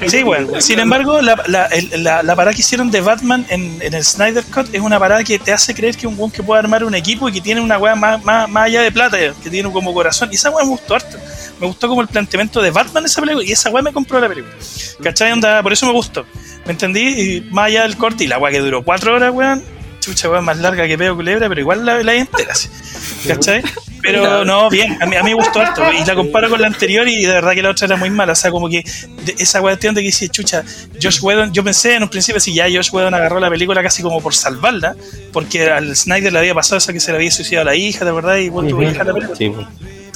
Sí, 0.08 0.22
weón. 0.22 0.60
Sin 0.60 0.80
embargo, 0.80 1.22
la, 1.22 1.42
la, 1.46 1.70
la, 1.96 2.22
la, 2.22 2.36
parada 2.36 2.52
que 2.52 2.60
hicieron 2.60 2.90
de 2.90 3.00
Batman 3.00 3.46
en, 3.48 3.80
en, 3.80 3.94
el 3.94 4.04
Snyder 4.04 4.44
Cut 4.44 4.66
es 4.74 4.82
una 4.82 4.98
parada 4.98 5.24
que 5.24 5.38
te 5.38 5.50
hace 5.50 5.74
creer 5.74 5.96
que 5.96 6.06
un 6.06 6.18
weón 6.18 6.30
que 6.30 6.42
puede 6.42 6.58
armar 6.58 6.84
un 6.84 6.94
equipo 6.94 7.26
y 7.30 7.32
que 7.32 7.40
tiene 7.40 7.62
una 7.62 7.78
wea 7.78 7.94
más, 7.94 8.22
más, 8.22 8.50
más 8.50 8.66
allá 8.66 8.82
de 8.82 8.92
plata, 8.92 9.16
que 9.42 9.48
tiene 9.48 9.72
como 9.72 9.94
corazón. 9.94 10.28
Y 10.30 10.34
esa 10.34 10.50
wea 10.50 10.62
me 10.62 10.72
gustó 10.72 10.94
harto 10.94 11.16
me 11.60 11.66
gustó 11.66 11.88
como 11.88 12.02
el 12.02 12.08
planteamiento 12.18 12.60
de 12.60 12.70
Batman 12.70 13.04
esa 13.04 13.20
película 13.20 13.44
y 13.46 13.52
esa 13.52 13.70
weá 13.70 13.82
me 13.82 13.92
compró 13.92 14.20
la 14.20 14.28
película. 14.28 14.54
¿Cachai? 15.02 15.32
Onda, 15.32 15.62
por 15.62 15.72
eso 15.72 15.86
me 15.86 15.92
gustó. 15.92 16.26
¿Me 16.64 16.72
entendí? 16.72 17.00
Y 17.00 17.40
más 17.52 17.66
allá 17.66 17.82
del 17.82 17.96
corte 17.96 18.24
y 18.24 18.26
la 18.26 18.38
weá 18.38 18.52
que 18.52 18.58
duró 18.60 18.82
cuatro 18.82 19.14
horas, 19.14 19.32
weón. 19.32 19.62
Chucha, 20.00 20.28
weón, 20.28 20.44
más 20.44 20.58
larga 20.58 20.86
que 20.86 20.96
peo 20.98 21.14
culebra, 21.16 21.48
pero 21.48 21.60
igual 21.60 21.84
la, 21.84 22.02
la 22.02 22.14
entera, 22.14 22.54
¿cachai? 23.26 23.62
Pero 24.00 24.44
no, 24.44 24.70
bien, 24.70 24.96
a 25.02 25.06
mí, 25.06 25.16
a 25.16 25.22
mí 25.22 25.30
me 25.30 25.34
gustó 25.34 25.60
harto. 25.60 25.82
Y 25.92 26.04
la 26.04 26.14
comparo 26.14 26.48
con 26.48 26.60
la 26.60 26.68
anterior 26.68 27.06
y 27.08 27.24
de 27.24 27.32
verdad 27.32 27.52
que 27.52 27.62
la 27.62 27.70
otra 27.70 27.86
era 27.86 27.96
muy 27.96 28.10
mala. 28.10 28.32
O 28.32 28.36
sea, 28.36 28.50
como 28.50 28.68
que 28.68 28.84
esa 29.38 29.60
cuestión 29.60 29.94
de 29.94 30.02
que 30.02 30.06
dice, 30.06 30.28
chucha, 30.28 30.64
Josh 31.02 31.18
Whedon, 31.20 31.52
yo 31.52 31.64
pensé 31.64 31.96
en 31.96 32.04
un 32.04 32.08
principio 32.08 32.40
si 32.40 32.54
ya 32.54 32.66
Josh 32.72 32.90
Whedon 32.92 33.12
agarró 33.14 33.40
la 33.40 33.50
película 33.50 33.82
casi 33.82 34.02
como 34.02 34.20
por 34.20 34.34
salvarla, 34.34 34.94
porque 35.32 35.68
al 35.68 35.94
Snyder 35.96 36.32
le 36.32 36.38
había 36.38 36.54
pasado 36.54 36.78
eso 36.78 36.92
que 36.92 37.00
se 37.00 37.10
le 37.10 37.18
había 37.18 37.30
suicidado 37.30 37.62
a 37.62 37.72
la 37.72 37.76
hija, 37.76 38.04
de 38.04 38.12
verdad, 38.12 38.36
y 38.36 38.48
vuelto 38.48 38.78
a 38.78 39.04
la 39.04 39.12
película. 39.12 39.36
Sí, 39.36 39.52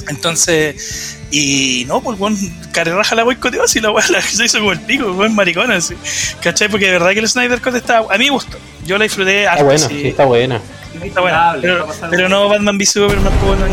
entonces, 0.09 1.19
y 1.31 1.85
no, 1.87 2.01
pues 2.01 2.17
bueno, 2.17 2.37
carerraja 2.71 3.15
la 3.15 3.23
boicoteó 3.23 3.63
así 3.63 3.79
la 3.79 3.91
weá 3.91 4.03
se 4.21 4.45
hizo 4.45 4.59
como 4.59 4.71
el 4.71 4.79
pico, 4.79 5.13
buen 5.13 5.33
maricón 5.35 5.71
así. 5.71 5.95
¿Cachai? 6.41 6.69
Porque 6.69 6.85
de 6.85 6.93
verdad 6.93 7.11
que 7.11 7.19
el 7.19 7.27
Snyder 7.27 7.61
Cut 7.61 7.75
está. 7.75 7.99
A 7.99 8.17
mí 8.17 8.25
me 8.25 8.31
gustó. 8.31 8.57
Yo 8.85 8.97
la 8.97 9.03
disfruté 9.03 9.43
Está 9.43 9.63
buena, 9.63 9.79
sí, 9.79 10.07
está 10.07 10.25
buena. 10.25 10.61
Está 11.01 11.21
buena. 11.21 11.57
Pero, 11.61 11.87
pero 12.09 12.29
no 12.29 12.49
Batman 12.49 12.77
v 12.77 12.85
Superman 12.85 13.23
no 13.23 13.31
puedo 13.31 13.55
no, 13.55 13.67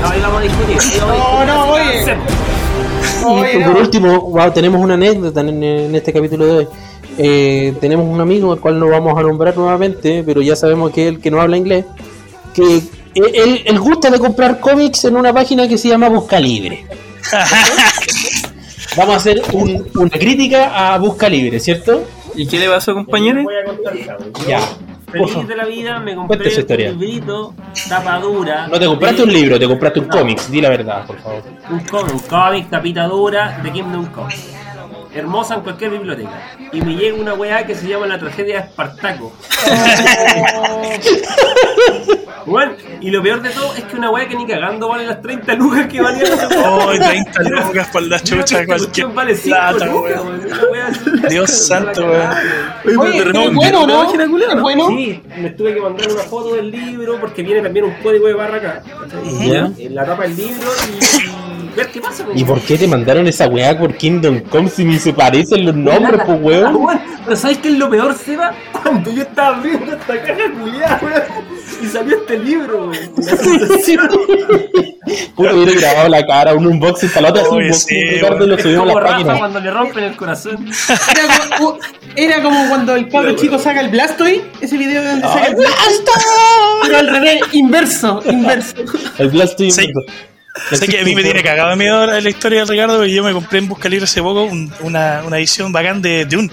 no, 0.00 0.08
ahí 0.08 0.20
vamos 0.20 0.40
a 0.40 0.42
discutir. 0.42 0.76
No, 0.98 1.44
no, 1.44 1.72
oye. 1.72 3.58
y 3.58 3.64
por 3.64 3.76
último, 3.76 4.20
wow, 4.30 4.52
tenemos 4.52 4.80
una 4.80 4.94
anécdota 4.94 5.40
en, 5.40 5.62
en 5.62 5.94
este 5.94 6.12
capítulo 6.12 6.46
de 6.46 6.52
hoy. 6.52 6.68
Eh, 7.18 7.74
tenemos 7.80 8.06
un 8.06 8.20
amigo 8.20 8.52
al 8.52 8.60
cual 8.60 8.78
no 8.78 8.88
vamos 8.88 9.18
a 9.18 9.22
nombrar 9.22 9.56
nuevamente, 9.56 10.22
pero 10.24 10.40
ya 10.40 10.56
sabemos 10.56 10.90
que 10.90 11.02
es 11.02 11.14
el 11.14 11.20
que 11.20 11.30
no 11.30 11.40
habla 11.40 11.56
inglés, 11.56 11.84
que 12.54 12.80
él, 13.14 13.62
él, 13.64 13.78
gusta 13.78 14.10
de 14.10 14.18
comprar 14.18 14.60
cómics 14.60 15.04
en 15.04 15.16
una 15.16 15.32
página 15.32 15.68
que 15.68 15.78
se 15.78 15.88
llama 15.88 16.08
Busca 16.08 16.38
Libre. 16.38 16.86
Vamos 18.96 19.14
a 19.14 19.16
hacer 19.18 19.42
un, 19.52 19.88
una 19.94 20.10
crítica 20.10 20.92
a 20.94 20.98
Busca 20.98 21.28
Libre, 21.28 21.60
¿cierto? 21.60 22.04
¿Y 22.34 22.46
qué 22.46 22.58
le 22.58 22.68
pasó, 22.68 22.94
compañero? 22.94 23.44
Ya. 24.46 24.60
feliz 25.10 25.48
de 25.48 25.56
la 25.56 25.64
vida, 25.64 25.98
me 26.00 26.14
compré 26.14 26.48
un 26.48 27.00
librito, 27.00 27.54
tapa 27.88 28.18
dura. 28.18 28.68
No 28.68 28.78
te 28.78 28.86
compraste 28.86 29.22
un 29.22 29.32
libro, 29.32 29.58
te 29.58 29.66
compraste 29.66 30.00
un 30.00 30.06
cómic, 30.06 30.40
di 30.46 30.60
la 30.60 30.70
verdad, 30.70 31.06
por 31.06 31.18
favor. 31.20 31.42
Un 31.70 31.80
cómic, 31.80 32.14
un 32.14 32.20
cómic, 32.20 32.70
tapita 32.70 33.06
dura 33.06 33.60
de 33.62 33.72
Kingdom 33.72 34.06
Come 34.06 34.59
hermosa 35.14 35.56
en 35.56 35.60
cualquier 35.62 35.90
biblioteca. 35.90 36.30
Y 36.72 36.80
me 36.82 36.94
llega 36.94 37.16
una 37.16 37.34
weá 37.34 37.66
que 37.66 37.74
se 37.74 37.88
llama 37.88 38.06
La 38.06 38.18
tragedia 38.18 38.60
de 38.60 38.66
Espartaco. 38.66 39.32
bueno, 42.46 42.72
y 43.00 43.10
lo 43.10 43.22
peor 43.22 43.42
de 43.42 43.50
todo 43.50 43.74
es 43.74 43.84
que 43.84 43.96
una 43.96 44.10
weá 44.10 44.28
que 44.28 44.36
ni 44.36 44.46
cagando 44.46 44.88
vale 44.88 45.06
las 45.06 45.20
30 45.20 45.54
lucas 45.54 45.86
que 45.86 46.00
valía 46.00 46.24
la 46.24 46.48
Oh, 46.58 46.92
30 46.92 47.42
lucas 47.42 47.88
por 47.88 48.02
la 48.02 48.20
chucha 48.20 48.64
cualquier 48.66 49.08
vale 49.08 49.34
5 49.34 49.56
Dios 51.28 51.50
santo, 51.50 52.06
weón. 52.06 52.98
Oye, 52.98 53.18
es 53.18 53.54
bueno, 53.54 53.86
¿no? 53.86 54.12
¿Es 54.12 54.60
bueno? 54.60 54.88
Sí, 54.88 55.22
me 55.36 55.50
tuve 55.50 55.74
que 55.74 55.80
mandar 55.80 56.10
una 56.10 56.22
foto 56.22 56.54
del 56.54 56.70
libro 56.70 57.18
porque 57.20 57.42
viene 57.42 57.62
también 57.62 57.84
un 57.86 57.94
código 58.02 58.26
de 58.26 58.34
barra 58.34 58.56
acá. 58.56 58.82
En 59.78 59.94
la 59.94 60.04
tapa 60.04 60.22
del 60.22 60.36
libro 60.36 60.68
y 60.88 61.49
¿Y 62.34 62.44
por 62.44 62.60
qué 62.60 62.78
te 62.78 62.86
mandaron 62.86 63.26
esa 63.26 63.46
weá 63.46 63.78
por 63.78 63.94
Kingdom 63.96 64.40
Come 64.40 64.68
si 64.68 64.84
ni 64.84 64.98
se 64.98 65.12
parecen 65.12 65.64
los 65.64 65.74
nombres, 65.74 66.20
pues 66.26 66.38
weón? 66.40 66.88
Pero 67.24 67.36
¿sabes 67.36 67.58
qué 67.58 67.68
es 67.68 67.78
lo 67.78 67.90
peor, 67.90 68.14
Seba? 68.14 68.52
Cuando 68.82 69.10
yo 69.10 69.22
estaba 69.22 69.56
abriendo 69.56 69.92
esta 69.92 70.22
caja 70.22 70.52
culiada, 70.58 71.00
weón, 71.02 71.22
y 71.82 71.86
salió 71.86 72.16
este 72.16 72.38
libro, 72.38 72.90
weón. 72.90 73.10
Puro 75.34 75.54
hubiera 75.56 75.80
grabado 75.80 76.08
la 76.08 76.24
cara, 76.26 76.54
un 76.54 76.66
unboxing 76.66 77.08
para 77.10 77.22
la 77.22 77.30
otra, 77.30 77.48
un 77.48 77.62
unboxing, 77.62 78.08
Ricardo, 78.10 78.46
lo 78.46 78.58
subimos 78.58 78.90
a 78.90 78.94
la 78.94 79.06
página. 79.06 79.38
cuando 79.38 79.60
le 79.60 79.70
rompen 79.70 80.04
el 80.04 80.16
corazón. 80.16 80.66
Era 81.10 81.56
como, 81.56 81.78
era 82.16 82.42
como 82.42 82.68
cuando 82.68 82.94
el 82.94 83.08
cabro 83.08 83.34
chico 83.34 83.58
saca 83.58 83.80
el 83.80 83.88
Blastoise, 83.88 84.42
ese 84.60 84.76
video 84.76 85.02
de 85.02 85.08
donde 85.08 85.26
saca 85.26 85.46
el 85.46 85.56
Blastoise. 85.56 86.04
Pero 86.82 86.98
al 86.98 87.08
revés, 87.08 87.40
inverso, 87.52 88.22
inverso. 88.24 88.76
El 89.18 89.30
Blastoise 89.30 89.82
inverso. 89.82 90.12
Sé 90.72 90.88
que 90.88 91.00
a 91.00 91.04
mí 91.04 91.14
me 91.14 91.22
tiene 91.22 91.42
cagado 91.42 91.74
miedo 91.76 92.06
la, 92.06 92.28
historia 92.28 92.64
de 92.64 92.72
Ricardo 92.72 93.04
y 93.06 93.14
yo 93.14 93.22
me 93.22 93.32
compré 93.32 93.58
en 93.58 93.68
Busca 93.68 93.88
Libre 93.88 94.04
hace 94.04 94.20
poco 94.20 94.44
una, 94.44 95.22
una, 95.24 95.38
edición 95.38 95.72
bacán 95.72 96.02
de 96.02 96.24
Dune 96.24 96.50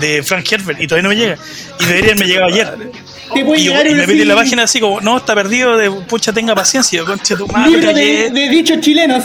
de 0.00 0.22
Frank 0.22 0.50
Herbert 0.50 0.80
y 0.80 0.86
todavía 0.86 1.02
no 1.04 1.08
me 1.10 1.16
llega. 1.16 1.38
Y 1.80 1.84
debería 1.84 2.14
me 2.16 2.26
llegado 2.26 2.46
ayer. 2.48 2.90
Y, 3.34 3.40
y, 3.40 3.44
me 3.44 4.06
metí 4.06 4.22
en 4.22 4.28
la 4.28 4.34
página 4.34 4.64
así 4.64 4.80
como, 4.80 5.00
no, 5.00 5.16
está 5.16 5.34
perdido, 5.34 5.76
de 5.76 5.90
pucha, 5.90 6.32
tenga 6.32 6.54
paciencia, 6.54 7.04
concha 7.04 7.36
tu 7.36 7.46
madre. 7.46 7.70
Libro 7.70 7.92
de, 7.92 8.30
de, 8.30 8.48
dichos 8.48 8.80
chilenos. 8.80 9.24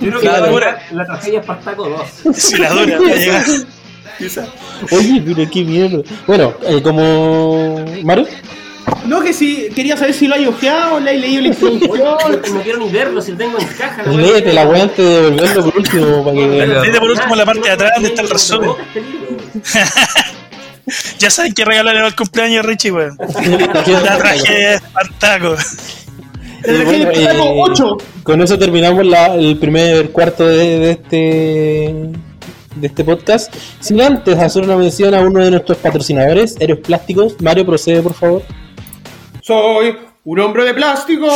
Yo 0.00 0.10
creo 0.10 0.20
que 0.20 0.26
la, 0.26 0.46
dura, 0.46 0.82
la 0.92 1.06
tragedia 1.06 1.40
Espartaco 1.40 1.88
2. 2.24 2.36
Sí, 2.36 2.56
la 2.56 2.70
dura, 2.70 2.98
ya 3.16 3.44
Oye, 4.90 5.22
pero 5.24 5.50
qué 5.50 5.64
miedo. 5.64 6.02
Bueno, 6.26 6.54
eh, 6.66 6.82
como... 6.82 7.84
¿Maru? 8.04 8.26
No, 9.06 9.20
que 9.20 9.32
si 9.32 9.68
quería 9.70 9.96
saber 9.96 10.14
si 10.14 10.26
lo 10.26 10.34
hay 10.34 10.46
ojeado, 10.46 11.00
le 11.00 11.10
hay 11.10 11.20
leído 11.20 11.42
la 11.42 11.48
introducción. 11.48 11.98
no 12.54 12.62
quiero 12.62 12.78
ni 12.78 12.90
verlo, 12.90 13.22
si 13.22 13.32
lo 13.32 13.38
tengo 13.38 13.58
en 13.58 13.66
caja. 13.68 14.02
No 14.02 14.18
Léete 14.18 14.52
la 14.52 14.66
weá 14.66 14.82
antes 14.82 14.98
de 14.98 15.22
devolverlo 15.22 15.64
por 15.64 15.76
último. 15.76 16.24
Para 16.24 16.36
que... 16.36 16.66
Léete 16.66 17.00
por 17.00 17.10
último 17.10 17.36
la 17.36 17.44
parte 17.44 17.60
de 17.60 17.70
atrás 17.70 17.92
donde 17.94 18.08
está 18.10 18.22
el 18.22 18.30
resumen. 18.30 18.70
ya 21.18 21.30
saben 21.30 21.54
que 21.54 21.64
regalarle 21.64 22.00
al 22.00 22.14
cumpleaños 22.14 22.64
a 22.64 22.68
Richie, 22.68 22.92
weón. 22.92 23.16
la 23.18 24.18
traje 24.18 24.74
Espartaco. 24.74 25.56
Bueno, 26.64 27.10
eh, 27.12 28.04
con 28.24 28.42
eso 28.42 28.58
terminamos 28.58 29.06
la, 29.06 29.34
el 29.36 29.56
primer 29.58 30.10
cuarto 30.10 30.46
de, 30.46 30.78
de 30.78 30.90
este 30.90 31.94
de 32.80 32.86
este 32.86 33.04
podcast. 33.04 33.54
Sin 33.80 34.00
antes 34.00 34.38
hacer 34.38 34.62
una 34.62 34.76
mención 34.76 35.14
a 35.14 35.20
uno 35.20 35.42
de 35.42 35.50
nuestros 35.50 35.78
patrocinadores, 35.78 36.56
Héroes 36.58 36.80
Plásticos. 36.80 37.40
Mario, 37.40 37.66
procede, 37.66 38.02
por 38.02 38.14
favor. 38.14 38.42
Soy 39.48 39.96
un 40.26 40.40
hombre 40.40 40.62
de 40.62 40.74
plástico 40.74 41.26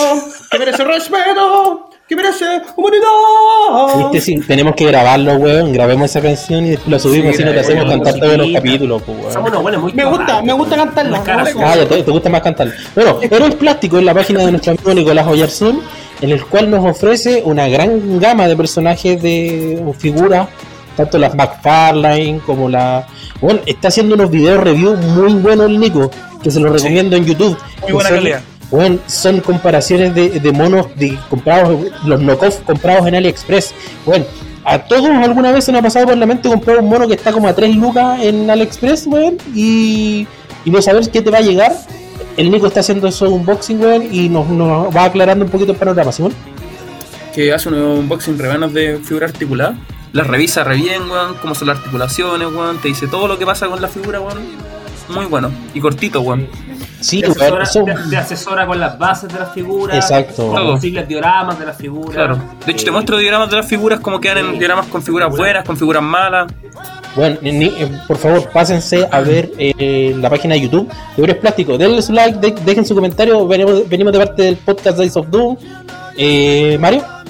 que 0.50 0.58
merece 0.58 0.84
respeto, 0.84 1.88
que 2.06 2.14
merece 2.14 2.44
humanidad. 2.76 4.20
Sí, 4.20 4.38
tenemos 4.46 4.74
que 4.74 4.84
grabarlo, 4.84 5.36
weón. 5.36 5.72
Grabemos 5.72 6.10
esa 6.10 6.20
canción 6.20 6.66
y 6.66 6.70
después 6.72 6.90
la 6.90 6.98
subimos 6.98 7.40
y 7.40 7.42
no 7.42 7.52
te 7.52 7.60
hacemos 7.60 7.86
cantar 7.86 8.20
todos 8.20 8.36
los 8.36 8.52
capítulos, 8.52 9.00
pues, 9.00 9.34
weón. 9.34 9.96
me 9.96 10.04
gusta, 10.04 10.42
me 10.42 10.52
gusta 10.52 10.76
cantarla. 10.76 11.22
Ah, 11.26 11.74
ya, 11.74 11.88
te, 11.88 12.02
gusta 12.02 12.28
más 12.28 12.42
cantarla. 12.42 12.74
Bueno, 12.94 13.18
Héroes 13.22 13.54
Plásticos 13.54 14.00
es 14.00 14.04
la 14.04 14.12
página 14.12 14.44
de 14.44 14.50
nuestro 14.50 14.72
amigo 14.72 14.92
Nicolás 14.92 15.26
Oyarzún, 15.26 15.82
en 16.20 16.30
el 16.32 16.44
cual 16.44 16.70
nos 16.70 16.84
ofrece 16.84 17.40
una 17.46 17.66
gran 17.68 18.20
gama 18.20 18.46
de 18.46 18.56
personajes 18.56 19.22
de 19.22 19.82
figuras 19.98 20.48
tanto 20.96 21.18
las 21.18 21.34
McFarlane 21.34 22.40
como 22.44 22.68
la. 22.68 23.06
Bueno, 23.40 23.60
está 23.66 23.88
haciendo 23.88 24.14
unos 24.14 24.30
videos 24.30 24.62
review 24.62 24.96
muy 24.96 25.34
buenos 25.34 25.66
el 25.66 25.80
Nico, 25.80 26.10
que 26.42 26.50
se 26.50 26.60
los 26.60 26.72
recomiendo 26.72 27.16
en 27.16 27.24
YouTube. 27.24 27.58
Muy 27.82 27.92
buena 27.92 28.10
calidad. 28.10 28.42
Bueno, 28.70 28.98
son 29.06 29.40
comparaciones 29.40 30.14
de, 30.14 30.40
de 30.40 30.52
monos 30.52 30.86
de 30.96 31.18
comprados, 31.28 31.78
los 32.06 32.20
knockoff 32.20 32.60
comprados 32.60 33.06
en 33.06 33.14
AliExpress. 33.16 33.74
Bueno, 34.06 34.24
a 34.64 34.78
todos 34.78 35.10
alguna 35.10 35.52
vez 35.52 35.64
se 35.64 35.72
nos 35.72 35.80
ha 35.80 35.82
pasado 35.82 36.06
por 36.06 36.16
la 36.16 36.24
mente 36.24 36.48
comprar 36.48 36.78
un 36.78 36.88
mono 36.88 37.08
que 37.08 37.14
está 37.14 37.32
como 37.32 37.48
a 37.48 37.54
3 37.54 37.76
lucas 37.76 38.22
en 38.22 38.48
AliExpress, 38.48 39.06
weón, 39.08 39.36
y, 39.54 40.26
y 40.64 40.70
no 40.70 40.80
saber 40.80 41.10
qué 41.10 41.20
te 41.20 41.30
va 41.30 41.38
a 41.38 41.42
llegar. 41.42 41.72
El 42.36 42.50
Nico 42.50 42.68
está 42.68 42.80
haciendo 42.80 43.08
eso 43.08 43.28
unboxing, 43.28 43.80
weón, 43.80 44.08
y 44.10 44.28
nos, 44.28 44.48
nos 44.48 44.94
va 44.94 45.04
aclarando 45.04 45.44
un 45.44 45.50
poquito 45.50 45.72
el 45.72 45.78
panorama, 45.78 46.12
Simón. 46.12 46.32
Que 47.34 47.52
hace 47.52 47.68
un 47.68 47.74
unboxing 47.74 48.38
rebanos 48.38 48.72
de 48.72 48.98
figura 49.04 49.26
articulada 49.26 49.76
las 50.12 50.26
revisa 50.26 50.64
re 50.64 50.76
bien, 50.76 51.10
weón, 51.10 51.34
cómo 51.40 51.54
son 51.54 51.68
las 51.68 51.78
articulaciones, 51.78 52.48
weón, 52.48 52.78
te 52.78 52.88
dice 52.88 53.06
todo 53.06 53.28
lo 53.28 53.38
que 53.38 53.46
pasa 53.46 53.68
con 53.68 53.80
la 53.80 53.88
figura, 53.88 54.20
weón. 54.20 54.40
Muy 55.08 55.26
bueno. 55.26 55.50
Y 55.74 55.80
cortito, 55.80 56.20
weón. 56.20 56.48
Sí, 57.00 57.20
te 57.20 57.26
asesora, 57.26 57.64
te, 58.08 58.16
asesora, 58.16 58.66
con 58.66 58.78
las 58.78 58.96
bases 58.96 59.32
de 59.32 59.38
las 59.38 59.52
figuras, 59.52 59.96
Exacto. 59.96 60.52
con 60.52 60.64
los 60.64 60.80
dioramas 60.80 61.58
de 61.58 61.66
las 61.66 61.76
figuras. 61.76 62.14
Claro. 62.14 62.38
De 62.64 62.72
hecho, 62.72 62.84
te 62.84 62.90
muestro 62.92 63.16
dioramas 63.16 63.50
de 63.50 63.56
las 63.56 63.66
figuras, 63.66 63.98
como 63.98 64.20
quedan 64.20 64.38
en 64.38 64.58
dioramas 64.58 64.86
con 64.86 65.02
figuras 65.02 65.36
buenas, 65.36 65.64
con 65.64 65.76
figuras 65.76 66.02
malas. 66.02 66.52
Bueno, 67.16 67.38
eh, 67.42 68.00
por 68.06 68.16
favor, 68.16 68.48
pásense 68.50 69.06
a 69.10 69.20
ver 69.20 69.50
eh, 69.58 70.14
la 70.16 70.30
página 70.30 70.54
de 70.54 70.60
YouTube 70.60 70.88
de 70.88 71.14
Figuras 71.16 71.36
Plástico. 71.36 71.76
Denle 71.76 72.00
su 72.00 72.12
like, 72.12 72.38
dejen 72.64 72.86
su 72.86 72.94
comentario. 72.94 73.46
Venimos, 73.48 73.88
venimos 73.88 74.12
de 74.12 74.18
parte 74.18 74.42
del 74.42 74.56
podcast 74.56 74.96
Days 74.96 75.16
of 75.16 75.28
Doom. 75.28 75.56
Eh, 76.16 76.78
Mario. 76.80 77.21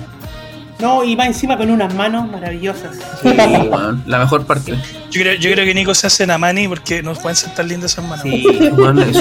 No, 0.83 1.05
y 1.05 1.15
va 1.15 1.27
encima 1.27 1.57
con 1.57 1.71
unas 1.71 1.95
manos 1.95 2.29
maravillosas. 2.29 2.99
la 3.25 4.19
mejor 4.19 4.45
parte. 4.45 4.75
Yo 5.13 5.21
creo, 5.21 5.35
yo 5.37 5.53
creo 5.53 5.65
que 5.65 5.75
Nico 5.75 5.95
se 5.95 6.09
hace 6.09 6.27
mani 6.27 6.67
porque 6.67 7.05
nos 7.05 7.21
pueden 7.21 7.37
ser 7.37 7.55
tan 7.55 7.69
lindas 7.69 7.93
esas 7.93 8.05
manos. 8.05 8.25
Sí, 8.25 8.45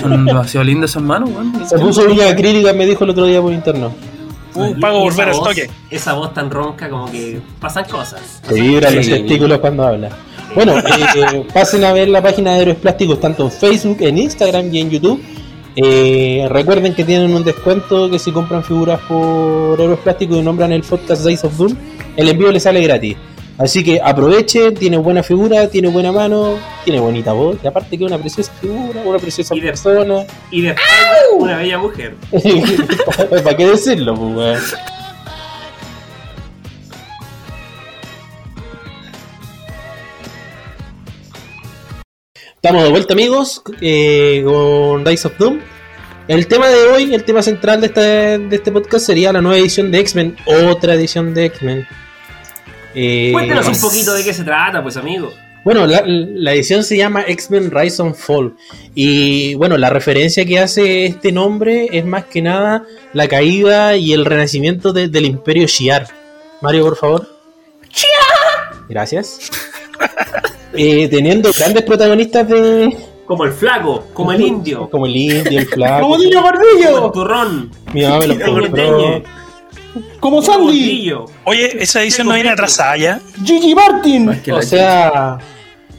son 0.01 0.25
demasiado 0.25 0.63
lindas 0.63 0.89
esas 0.89 1.03
manos, 1.03 1.29
Se 1.69 1.77
puso 1.77 2.03
una 2.03 2.29
acrílica, 2.29 2.73
me 2.73 2.87
dijo 2.87 3.03
el 3.03 3.11
otro 3.11 3.27
día 3.27 3.39
por 3.39 3.53
interno. 3.53 3.93
Uh, 4.55 4.77
pago 4.79 5.01
volver 5.01 5.29
al 5.29 5.35
toque. 5.35 5.69
Esa 5.91 6.13
voz 6.13 6.33
tan 6.33 6.49
ronca 6.49 6.89
como 6.89 7.09
que 7.11 7.39
pasan 7.59 7.85
cosas. 7.85 8.41
Se 8.41 8.59
vibran 8.59 8.95
los 8.95 9.07
testículos 9.07 9.59
cuando 9.59 9.85
habla. 9.85 10.09
Bueno, 10.55 10.73
eh, 10.79 11.45
pasen 11.53 11.83
a 11.85 11.93
ver 11.93 12.09
la 12.09 12.21
página 12.21 12.55
de 12.55 12.63
Héroes 12.63 12.77
Plásticos 12.77 13.19
tanto 13.19 13.43
en 13.43 13.51
Facebook, 13.51 13.97
en 14.01 14.17
Instagram 14.17 14.73
y 14.73 14.79
en 14.81 14.89
YouTube 14.89 15.21
eh, 15.75 16.47
recuerden 16.49 16.93
que 16.93 17.03
tienen 17.03 17.33
un 17.33 17.43
descuento 17.43 18.09
que 18.09 18.19
si 18.19 18.31
compran 18.31 18.63
figuras 18.63 18.99
por 19.07 19.79
euros 19.79 19.99
plásticos 19.99 20.37
y 20.37 20.41
nombran 20.41 20.71
el 20.71 20.83
podcast 20.83 21.23
Days 21.23 21.43
of 21.43 21.55
Doom, 21.57 21.75
el 22.17 22.29
envío 22.29 22.51
les 22.51 22.63
sale 22.63 22.81
gratis. 22.81 23.15
Así 23.57 23.83
que 23.83 24.01
aprovechen, 24.01 24.73
tiene 24.73 24.97
buena 24.97 25.21
figura, 25.21 25.67
tiene 25.67 25.87
buena 25.87 26.11
mano, 26.11 26.57
tiene 26.83 26.99
bonita 26.99 27.31
voz, 27.31 27.57
y 27.63 27.67
aparte 27.67 27.97
que 27.97 28.03
una 28.03 28.17
preciosa 28.17 28.51
figura, 28.59 29.01
una 29.05 29.19
preciosa 29.19 29.53
persona. 29.53 30.25
Y 30.49 30.61
después 30.61 30.87
una 31.37 31.57
bella 31.57 31.77
mujer. 31.77 32.15
¿Para 33.29 33.55
qué 33.55 33.67
decirlo, 33.67 34.15
pues, 34.15 34.75
Estamos 42.63 42.83
de 42.83 42.91
vuelta 42.91 43.13
amigos 43.13 43.63
eh, 43.81 44.43
con 44.45 45.03
Dice 45.03 45.27
of 45.27 45.37
Doom. 45.39 45.59
El 46.27 46.45
tema 46.45 46.67
de 46.67 46.83
hoy, 46.89 47.11
el 47.11 47.23
tema 47.23 47.41
central 47.41 47.81
de 47.81 47.87
este, 47.87 48.01
de 48.37 48.55
este 48.55 48.71
podcast 48.71 49.03
sería 49.03 49.33
la 49.33 49.41
nueva 49.41 49.57
edición 49.57 49.91
de 49.91 49.97
X-Men, 49.97 50.37
otra 50.45 50.93
edición 50.93 51.33
de 51.33 51.45
X-Men. 51.45 51.87
Eh, 52.93 53.31
Cuéntenos 53.33 53.67
un 53.67 53.81
poquito 53.81 54.13
de 54.13 54.23
qué 54.23 54.31
se 54.31 54.43
trata, 54.43 54.83
pues 54.83 54.95
amigo. 54.95 55.33
Bueno, 55.65 55.87
la, 55.87 56.53
edición 56.53 56.83
se 56.83 56.97
llama 56.97 57.23
X-Men 57.23 57.71
Rise 57.71 58.03
and 58.03 58.13
Fall. 58.13 58.55
Y 58.93 59.55
bueno, 59.55 59.75
la 59.79 59.89
referencia 59.89 60.45
que 60.45 60.59
hace 60.59 61.07
este 61.07 61.31
nombre 61.31 61.87
es 61.91 62.05
más 62.05 62.25
que 62.25 62.43
nada 62.43 62.85
la 63.13 63.27
caída 63.27 63.95
y 63.95 64.13
el 64.13 64.23
renacimiento 64.23 64.93
del 64.93 65.25
imperio 65.25 65.65
Shi'ar. 65.65 66.05
Mario, 66.61 66.83
por 66.83 66.95
favor. 66.95 67.27
¡Shi'ar! 67.89 68.85
Gracias. 68.87 69.49
eh, 70.73 71.07
teniendo 71.07 71.51
grandes 71.57 71.83
protagonistas 71.83 72.47
de. 72.47 72.97
Como 73.25 73.45
el 73.45 73.51
flaco, 73.51 74.05
como 74.13 74.31
el 74.31 74.41
indio. 74.41 74.89
Como 74.91 75.05
el 75.05 75.15
indio, 75.15 75.59
el 75.59 75.67
flaco. 75.67 76.01
como 76.01 76.17
Dino 76.17 76.41
Gordillo. 76.41 76.91
Como 76.93 77.05
el 77.05 77.11
turrón. 77.11 77.71
Mi 77.93 78.03
mamá 78.03 78.19
me 78.19 78.27
lo 78.27 78.45
compró. 78.45 79.23
Como 80.19 80.41
Sandy. 80.41 81.13
Oye, 81.45 81.83
esa 81.83 82.01
edición 82.01 82.27
no 82.27 82.33
viene 82.33 82.49
atrasada 82.49 82.97
ya. 82.97 83.21
Gigi 83.43 83.73
Martin. 83.75 84.29
o 84.29 84.61
sea. 84.61 85.37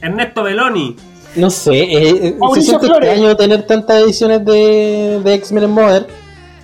Ernesto 0.01 0.43
Beloni. 0.43 0.97
No 1.35 1.49
sé, 1.49 1.73
eh, 1.73 2.27
eh 2.29 2.37
se 2.55 2.61
siente 2.62 2.87
extraño 2.87 3.35
tener 3.37 3.62
tantas 3.66 4.03
ediciones 4.03 4.45
de, 4.45 5.20
de 5.25 5.35
X-Men 5.35 5.64
en 5.64 5.70
Modern. 5.70 6.07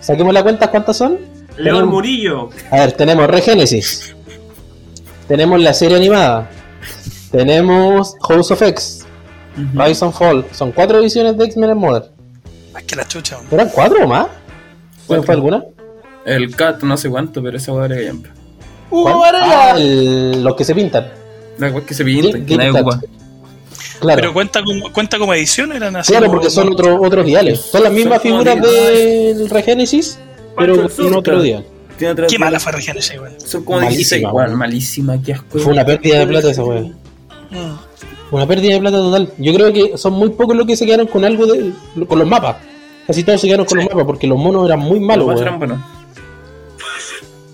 Saquemos 0.00 0.34
la 0.34 0.42
cuenta, 0.42 0.70
¿cuántas 0.70 0.98
son? 0.98 1.18
León 1.56 1.88
Murillo. 1.88 2.50
A 2.70 2.76
ver, 2.76 2.92
tenemos 2.92 3.26
Regenesis. 3.28 4.14
Tenemos 5.26 5.60
la 5.60 5.72
serie 5.74 5.96
animada. 5.96 6.50
Tenemos 7.30 8.14
House 8.28 8.50
of 8.50 8.62
X. 8.62 9.04
Rise 9.74 10.04
and 10.04 10.14
Fall. 10.14 10.44
Son 10.52 10.72
cuatro 10.72 10.98
ediciones 11.00 11.36
de 11.36 11.44
X-Men 11.44 11.70
en 11.70 11.78
Modern. 11.78 12.06
Es 12.76 12.84
que 12.84 12.96
la 12.96 13.06
chucha. 13.06 13.38
¿Eran 13.50 13.68
cuatro 13.70 14.04
o 14.04 14.08
más? 14.08 14.28
¿Cuál 15.06 15.24
fue 15.24 15.34
alguna? 15.34 15.64
El 16.24 16.54
Cat, 16.54 16.82
no 16.82 16.96
sé 16.96 17.08
cuánto, 17.08 17.42
pero 17.42 17.56
esa 17.56 17.72
hueá 17.72 17.86
era 17.86 17.96
siempre. 17.96 18.30
¡Uh, 18.90 19.08
ah, 19.08 19.76
los 19.78 20.54
que 20.54 20.64
se 20.64 20.74
pintan. 20.74 21.08
Los 21.58 21.82
que 21.82 21.94
se 21.94 22.04
pintan, 22.04 22.46
que 22.46 22.56
nadie 22.56 22.72
Claro. 24.00 24.20
Pero 24.20 24.32
cuenta 24.32 24.62
como, 24.62 24.92
cuenta 24.92 25.18
como 25.18 25.34
edición, 25.34 25.72
eran 25.72 25.96
así. 25.96 26.12
Claro, 26.12 26.30
porque 26.30 26.50
son 26.50 26.72
otro, 26.72 27.02
otros 27.02 27.26
diales. 27.26 27.60
Son 27.60 27.82
las 27.82 27.92
mismas 27.92 28.22
figuras 28.22 28.60
del 28.60 29.50
Regenesis, 29.50 30.20
pero 30.56 30.88
en 30.88 31.14
otro 31.14 31.42
dial. 31.42 31.66
Qué 31.98 32.38
mala 32.38 32.60
fue 32.60 32.72
Regenesis, 32.72 33.18
weón. 33.18 33.40
Son 33.40 33.64
como 33.64 33.80
16, 33.80 34.24
weón. 34.30 34.54
Malísima, 34.54 35.20
qué 35.20 35.32
asco. 35.32 35.58
Fue 35.58 35.72
una 35.72 35.84
pérdida 35.84 36.20
de 36.20 36.26
plata 36.28 36.50
esa 36.50 36.62
weón. 36.62 37.07
Mm. 37.50 38.34
Una 38.34 38.46
pérdida 38.46 38.74
de 38.74 38.80
plata 38.80 38.98
total. 38.98 39.32
Yo 39.38 39.54
creo 39.54 39.72
que 39.72 39.96
son 39.96 40.12
muy 40.14 40.30
pocos 40.30 40.56
los 40.56 40.66
que 40.66 40.76
se 40.76 40.84
quedaron 40.84 41.06
con 41.06 41.24
algo 41.24 41.46
de. 41.46 41.72
con 42.06 42.18
los 42.18 42.28
mapas. 42.28 42.56
Casi 43.06 43.24
todos 43.24 43.40
se 43.40 43.46
quedaron 43.46 43.64
con 43.64 43.78
los 43.78 43.86
mapas 43.86 44.04
porque 44.04 44.26
los 44.26 44.38
monos 44.38 44.66
eran 44.66 44.80
muy 44.80 45.00
malos. 45.00 45.40
Eran 45.40 45.82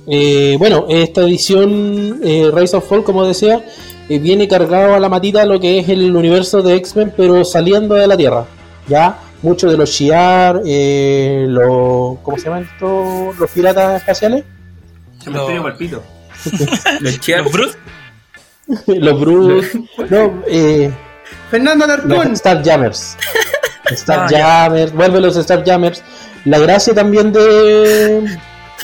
Eh, 0.07 0.57
bueno, 0.59 0.87
esta 0.89 1.23
edición 1.23 2.21
eh, 2.25 2.51
Rise 2.53 2.77
of 2.77 2.89
Fall, 2.89 3.05
como 3.05 3.25
decía, 3.25 3.65
eh, 4.09 4.19
viene 4.19 4.49
cargado 4.49 4.95
a 4.95 5.01
la 5.01 5.09
matita 5.09 5.47
lo 5.47 5.61
que 5.61 5.79
es 5.79 5.89
el 5.89 6.15
universo 6.15 6.61
de 6.61 6.75
X-Men, 6.77 7.15
pero 7.17 7.45
saliendo 7.45 7.95
de 7.95 8.07
la 8.07 8.17
Tierra. 8.17 8.45
Ya, 8.89 9.19
muchos 9.43 9.71
de 9.71 9.79
los 9.79 9.91
Shiar, 9.91 10.61
eh, 10.67 11.47
los. 11.49 12.19
¿Cómo 12.23 12.37
se 12.37 12.45
llaman 12.45 12.69
estos? 12.71 13.39
Los 13.39 13.51
piratas 13.51 14.01
espaciales. 14.01 14.45
Se 15.23 15.31
me 15.31 15.39
los... 15.39 15.63
palpito. 15.63 16.03
los 17.01 17.21
Shiar. 17.21 17.45
Los 17.45 17.53
Bruce. 17.53 17.79
los 18.87 19.21
Bruce. 19.21 19.81
no, 20.11 20.43
eh. 20.47 20.91
Fernando 21.51 21.85
Alarcón. 21.85 22.33
Star 22.33 22.63
Jammers. 22.65 23.17
Star 23.91 24.31
Jammers, 24.31 24.93
vuelve 24.93 25.21
los 25.21 25.37
Star 25.37 25.63
Jammers. 25.65 26.03
La 26.45 26.59
gracia 26.59 26.95
también 26.95 27.33
de, 27.33 28.39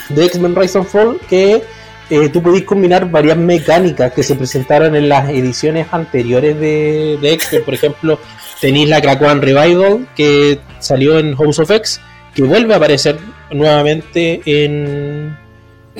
de 0.08 0.24
X-Men 0.24 0.56
Rise 0.56 0.78
and 0.78 0.86
Fall 0.86 1.20
que 1.28 1.62
eh, 2.10 2.28
tú 2.28 2.42
podés 2.42 2.64
combinar 2.64 3.10
varias 3.10 3.36
mecánicas 3.36 4.12
que 4.12 4.22
se 4.22 4.34
presentaron 4.34 4.96
en 4.96 5.08
las 5.08 5.28
ediciones 5.28 5.86
anteriores 5.92 6.58
de, 6.58 7.18
de 7.20 7.32
X-Men. 7.34 7.64
Por 7.64 7.74
ejemplo, 7.74 8.18
tenéis 8.60 8.88
la 8.88 9.00
Krakoan 9.00 9.42
Revival 9.42 10.08
que 10.16 10.60
salió 10.78 11.18
en 11.18 11.36
House 11.36 11.58
of 11.58 11.70
X, 11.70 12.00
que 12.34 12.42
vuelve 12.42 12.74
a 12.74 12.78
aparecer 12.78 13.18
nuevamente 13.50 14.40
en, 14.44 15.36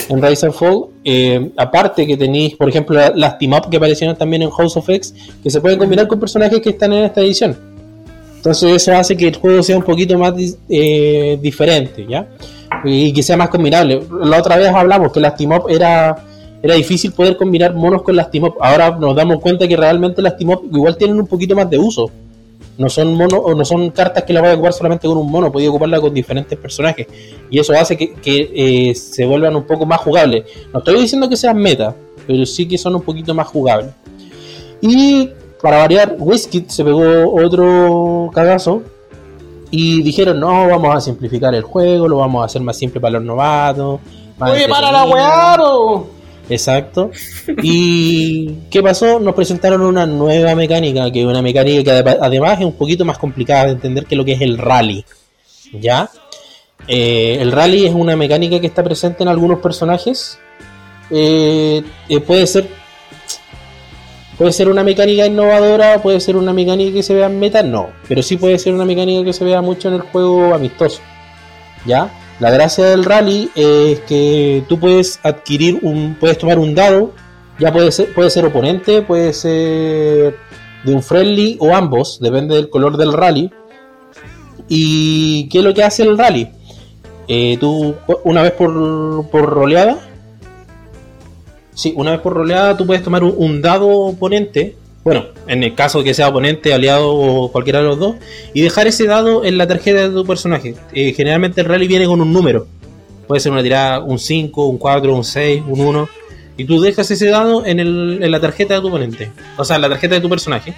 en 0.08 0.22
Rise 0.22 0.46
and 0.46 0.54
Fall. 0.54 0.86
Eh, 1.04 1.50
aparte 1.56 2.06
que 2.06 2.16
tenéis, 2.16 2.54
por 2.56 2.68
ejemplo, 2.68 2.98
las 3.14 3.38
team 3.38 3.52
up 3.52 3.68
que 3.70 3.76
aparecieron 3.76 4.16
también 4.16 4.42
en 4.42 4.50
House 4.50 4.76
of 4.76 4.88
X, 4.88 5.14
que 5.42 5.50
se 5.50 5.60
pueden 5.60 5.78
combinar 5.78 6.06
con 6.08 6.20
personajes 6.20 6.60
que 6.60 6.70
están 6.70 6.92
en 6.92 7.04
esta 7.04 7.20
edición. 7.20 7.56
Entonces 8.36 8.72
eso 8.72 8.96
hace 8.96 9.16
que 9.16 9.28
el 9.28 9.36
juego 9.36 9.62
sea 9.62 9.76
un 9.76 9.82
poquito 9.82 10.16
más 10.16 10.32
eh, 10.68 11.38
diferente, 11.42 12.06
¿ya? 12.08 12.26
Y 12.84 13.12
que 13.12 13.22
sea 13.22 13.36
más 13.36 13.50
combinable. 13.50 14.00
La 14.24 14.38
otra 14.38 14.56
vez 14.56 14.68
hablamos 14.68 15.12
que 15.12 15.20
las 15.20 15.36
team 15.36 15.52
up 15.52 15.64
era, 15.68 16.24
era 16.62 16.74
difícil 16.74 17.12
poder 17.12 17.36
combinar 17.36 17.74
monos 17.74 18.02
con 18.02 18.16
las 18.16 18.30
team 18.30 18.44
up. 18.44 18.54
Ahora 18.60 18.96
nos 18.98 19.14
damos 19.14 19.40
cuenta 19.40 19.68
que 19.68 19.76
realmente 19.76 20.22
las 20.22 20.38
team 20.38 20.50
up 20.50 20.62
igual 20.72 20.96
tienen 20.96 21.20
un 21.20 21.26
poquito 21.26 21.54
más 21.54 21.68
de 21.68 21.78
uso. 21.78 22.10
No 22.78 22.88
son 22.88 23.14
monos 23.14 23.40
o 23.42 23.54
no 23.54 23.64
son 23.64 23.90
cartas 23.90 24.24
que 24.24 24.32
la 24.32 24.40
voy 24.40 24.50
a 24.50 24.54
ocupar 24.54 24.72
solamente 24.72 25.06
con 25.06 25.18
un 25.18 25.30
mono, 25.30 25.52
podía 25.52 25.68
ocuparla 25.68 26.00
con 26.00 26.14
diferentes 26.14 26.58
personajes. 26.58 27.06
Y 27.50 27.58
eso 27.58 27.72
hace 27.74 27.96
que, 27.96 28.14
eh, 28.24 28.94
se 28.94 29.26
vuelvan 29.26 29.54
un 29.56 29.64
poco 29.64 29.84
más 29.84 30.00
jugables. 30.00 30.44
No 30.72 30.78
estoy 30.78 31.00
diciendo 31.00 31.28
que 31.28 31.36
sean 31.36 31.58
meta, 31.58 31.94
pero 32.26 32.46
sí 32.46 32.66
que 32.66 32.78
son 32.78 32.94
un 32.94 33.02
poquito 33.02 33.34
más 33.34 33.48
jugables. 33.48 33.92
Y 34.80 35.28
para 35.60 35.78
variar, 35.78 36.16
Whiskey 36.18 36.64
se 36.68 36.84
pegó 36.84 37.34
otro 37.34 38.30
cagazo 38.32 38.82
y 39.70 40.02
dijeron, 40.02 40.40
no, 40.40 40.68
vamos 40.68 40.96
a 40.96 41.00
simplificar 41.00 41.54
el 41.54 41.62
juego, 41.62 42.08
lo 42.08 42.16
vamos 42.16 42.42
a 42.42 42.46
hacer 42.46 42.62
más 42.62 42.76
simple 42.76 43.00
para 43.00 43.12
los 43.12 43.24
novatos. 43.24 44.00
Oye, 44.40 44.68
para 44.68 44.90
la 44.90 45.04
weá, 45.04 45.56
Exacto. 46.50 47.12
¿Y 47.62 48.54
qué 48.70 48.82
pasó? 48.82 49.20
Nos 49.20 49.34
presentaron 49.34 49.82
una 49.82 50.04
nueva 50.04 50.54
mecánica, 50.54 51.10
que 51.10 51.20
es 51.20 51.26
una 51.26 51.40
mecánica 51.40 52.02
que 52.02 52.10
además 52.20 52.58
es 52.58 52.66
un 52.66 52.72
poquito 52.72 53.04
más 53.04 53.18
complicada 53.18 53.66
de 53.66 53.72
entender 53.72 54.04
que 54.04 54.16
lo 54.16 54.24
que 54.24 54.32
es 54.32 54.40
el 54.40 54.58
rally. 54.58 55.04
¿Ya? 55.72 56.10
Eh, 56.88 57.38
el 57.40 57.52
rally 57.52 57.86
es 57.86 57.94
una 57.94 58.16
mecánica 58.16 58.60
que 58.60 58.66
está 58.66 58.82
presente 58.82 59.22
en 59.22 59.28
algunos 59.28 59.60
personajes. 59.60 60.38
Eh, 61.10 61.82
eh, 62.08 62.20
puede 62.20 62.46
ser 62.46 62.68
¿Puede 64.36 64.52
ser 64.52 64.68
una 64.68 64.82
mecánica 64.82 65.26
innovadora? 65.26 66.00
¿Puede 66.02 66.18
ser 66.18 66.34
una 66.34 66.54
mecánica 66.54 66.94
que 66.94 67.02
se 67.02 67.14
vea 67.14 67.26
en 67.26 67.38
meta? 67.38 67.62
No. 67.62 67.90
Pero 68.08 68.22
sí 68.22 68.38
puede 68.38 68.58
ser 68.58 68.72
una 68.72 68.86
mecánica 68.86 69.22
que 69.22 69.34
se 69.34 69.44
vea 69.44 69.60
mucho 69.60 69.88
en 69.88 69.94
el 69.94 70.00
juego 70.00 70.54
amistoso. 70.54 71.00
¿Ya? 71.84 72.10
La 72.40 72.50
gracia 72.50 72.86
del 72.86 73.04
rally 73.04 73.50
es 73.54 74.00
que 74.00 74.64
tú 74.68 74.80
puedes 74.80 75.20
adquirir 75.22 75.78
un. 75.82 76.16
puedes 76.18 76.38
tomar 76.38 76.58
un 76.58 76.74
dado. 76.74 77.12
Ya 77.58 77.72
puede 77.72 77.92
ser, 77.92 78.12
puede 78.14 78.30
ser 78.30 78.46
oponente, 78.46 79.02
puede 79.02 79.34
ser 79.34 80.36
de 80.84 80.94
un 80.94 81.02
friendly 81.02 81.58
o 81.60 81.74
ambos, 81.74 82.18
depende 82.20 82.54
del 82.54 82.70
color 82.70 82.96
del 82.96 83.12
rally. 83.12 83.50
¿Y 84.66 85.48
qué 85.50 85.58
es 85.58 85.64
lo 85.64 85.74
que 85.74 85.84
hace 85.84 86.02
el 86.04 86.16
rally? 86.16 86.50
Eh, 87.28 87.58
tú, 87.60 87.94
una 88.24 88.42
vez 88.42 88.52
por, 88.52 89.28
por 89.30 89.44
roleada, 89.44 89.98
Sí, 91.80 91.94
una 91.96 92.10
vez 92.10 92.20
por 92.20 92.34
roleada 92.34 92.76
tú 92.76 92.86
puedes 92.86 93.02
tomar 93.02 93.24
un, 93.24 93.62
dado 93.62 93.88
oponente, 93.88 94.76
bueno, 95.02 95.26
en 95.46 95.62
el 95.62 95.74
caso 95.74 96.04
que 96.04 96.12
sea 96.12 96.28
oponente, 96.28 96.74
aliado 96.74 97.14
o 97.14 97.50
cualquiera 97.50 97.80
de 97.80 97.86
los 97.86 97.98
dos, 97.98 98.16
y 98.52 98.60
dejar 98.60 98.86
ese 98.86 99.06
dado 99.06 99.44
en 99.44 99.56
la 99.56 99.66
tarjeta 99.66 100.08
de 100.08 100.14
tu 100.14 100.26
personaje. 100.26 100.74
Eh, 100.92 101.12
generalmente 101.14 101.62
el 101.62 101.66
rally 101.66 101.86
viene 101.86 102.06
con 102.06 102.20
un 102.20 102.32
número. 102.32 102.66
Puede 103.26 103.40
ser 103.40 103.52
una 103.52 103.62
tirada, 103.62 104.00
un 104.00 104.18
5, 104.18 104.66
un 104.66 104.76
4, 104.76 105.14
un 105.14 105.24
6, 105.24 105.62
un 105.66 105.80
1. 105.80 106.08
Y 106.56 106.64
tú 106.64 106.80
dejas 106.80 107.10
ese 107.10 107.28
dado 107.28 107.64
en, 107.64 107.80
el, 107.80 108.18
en 108.22 108.30
la 108.30 108.40
tarjeta 108.40 108.74
de 108.74 108.80
tu 108.80 108.88
oponente. 108.88 109.30
O 109.56 109.64
sea, 109.64 109.76
en 109.76 109.82
la 109.82 109.88
tarjeta 109.88 110.16
de 110.16 110.20
tu 110.20 110.28
personaje. 110.28 110.74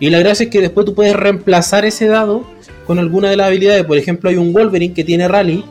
Y 0.00 0.10
la 0.10 0.18
gracia 0.18 0.44
es 0.44 0.50
que 0.50 0.60
después 0.60 0.84
tú 0.84 0.94
puedes 0.94 1.14
reemplazar 1.14 1.84
ese 1.84 2.06
dado 2.06 2.44
con 2.86 2.98
alguna 2.98 3.30
de 3.30 3.36
las 3.36 3.46
habilidades. 3.46 3.84
Por 3.84 3.96
ejemplo, 3.96 4.28
hay 4.28 4.36
un 4.36 4.52
Wolverine 4.52 4.92
que 4.92 5.04
tiene 5.04 5.28
rally 5.28 5.64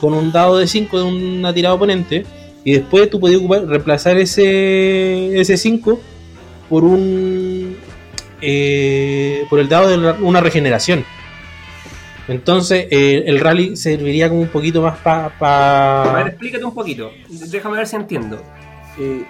con 0.00 0.14
un 0.14 0.30
dado 0.30 0.58
de 0.58 0.66
5 0.66 0.98
de 0.98 1.04
una 1.04 1.52
tirada 1.52 1.74
oponente 1.74 2.24
y 2.64 2.72
después 2.72 3.10
tú 3.10 3.20
podías 3.20 3.40
reemplazar 3.66 4.18
ese 4.18 5.38
ese 5.38 5.56
5 5.56 6.00
por 6.70 6.84
un 6.84 7.76
eh, 8.40 9.44
por 9.50 9.58
el 9.60 9.68
dado 9.68 9.88
de 9.88 10.22
una 10.22 10.40
regeneración. 10.40 11.04
Entonces 12.28 12.86
eh, 12.90 13.24
el 13.26 13.40
rally 13.40 13.76
serviría 13.76 14.28
como 14.28 14.40
un 14.42 14.48
poquito 14.48 14.80
más 14.80 14.96
para... 14.98 15.36
Pa... 15.36 16.04
A 16.04 16.14
ver, 16.14 16.28
explícate 16.28 16.64
un 16.64 16.72
poquito. 16.72 17.10
Déjame 17.28 17.76
ver 17.76 17.88
si 17.88 17.96
entiendo. 17.96 18.40
Eh, 18.98 19.24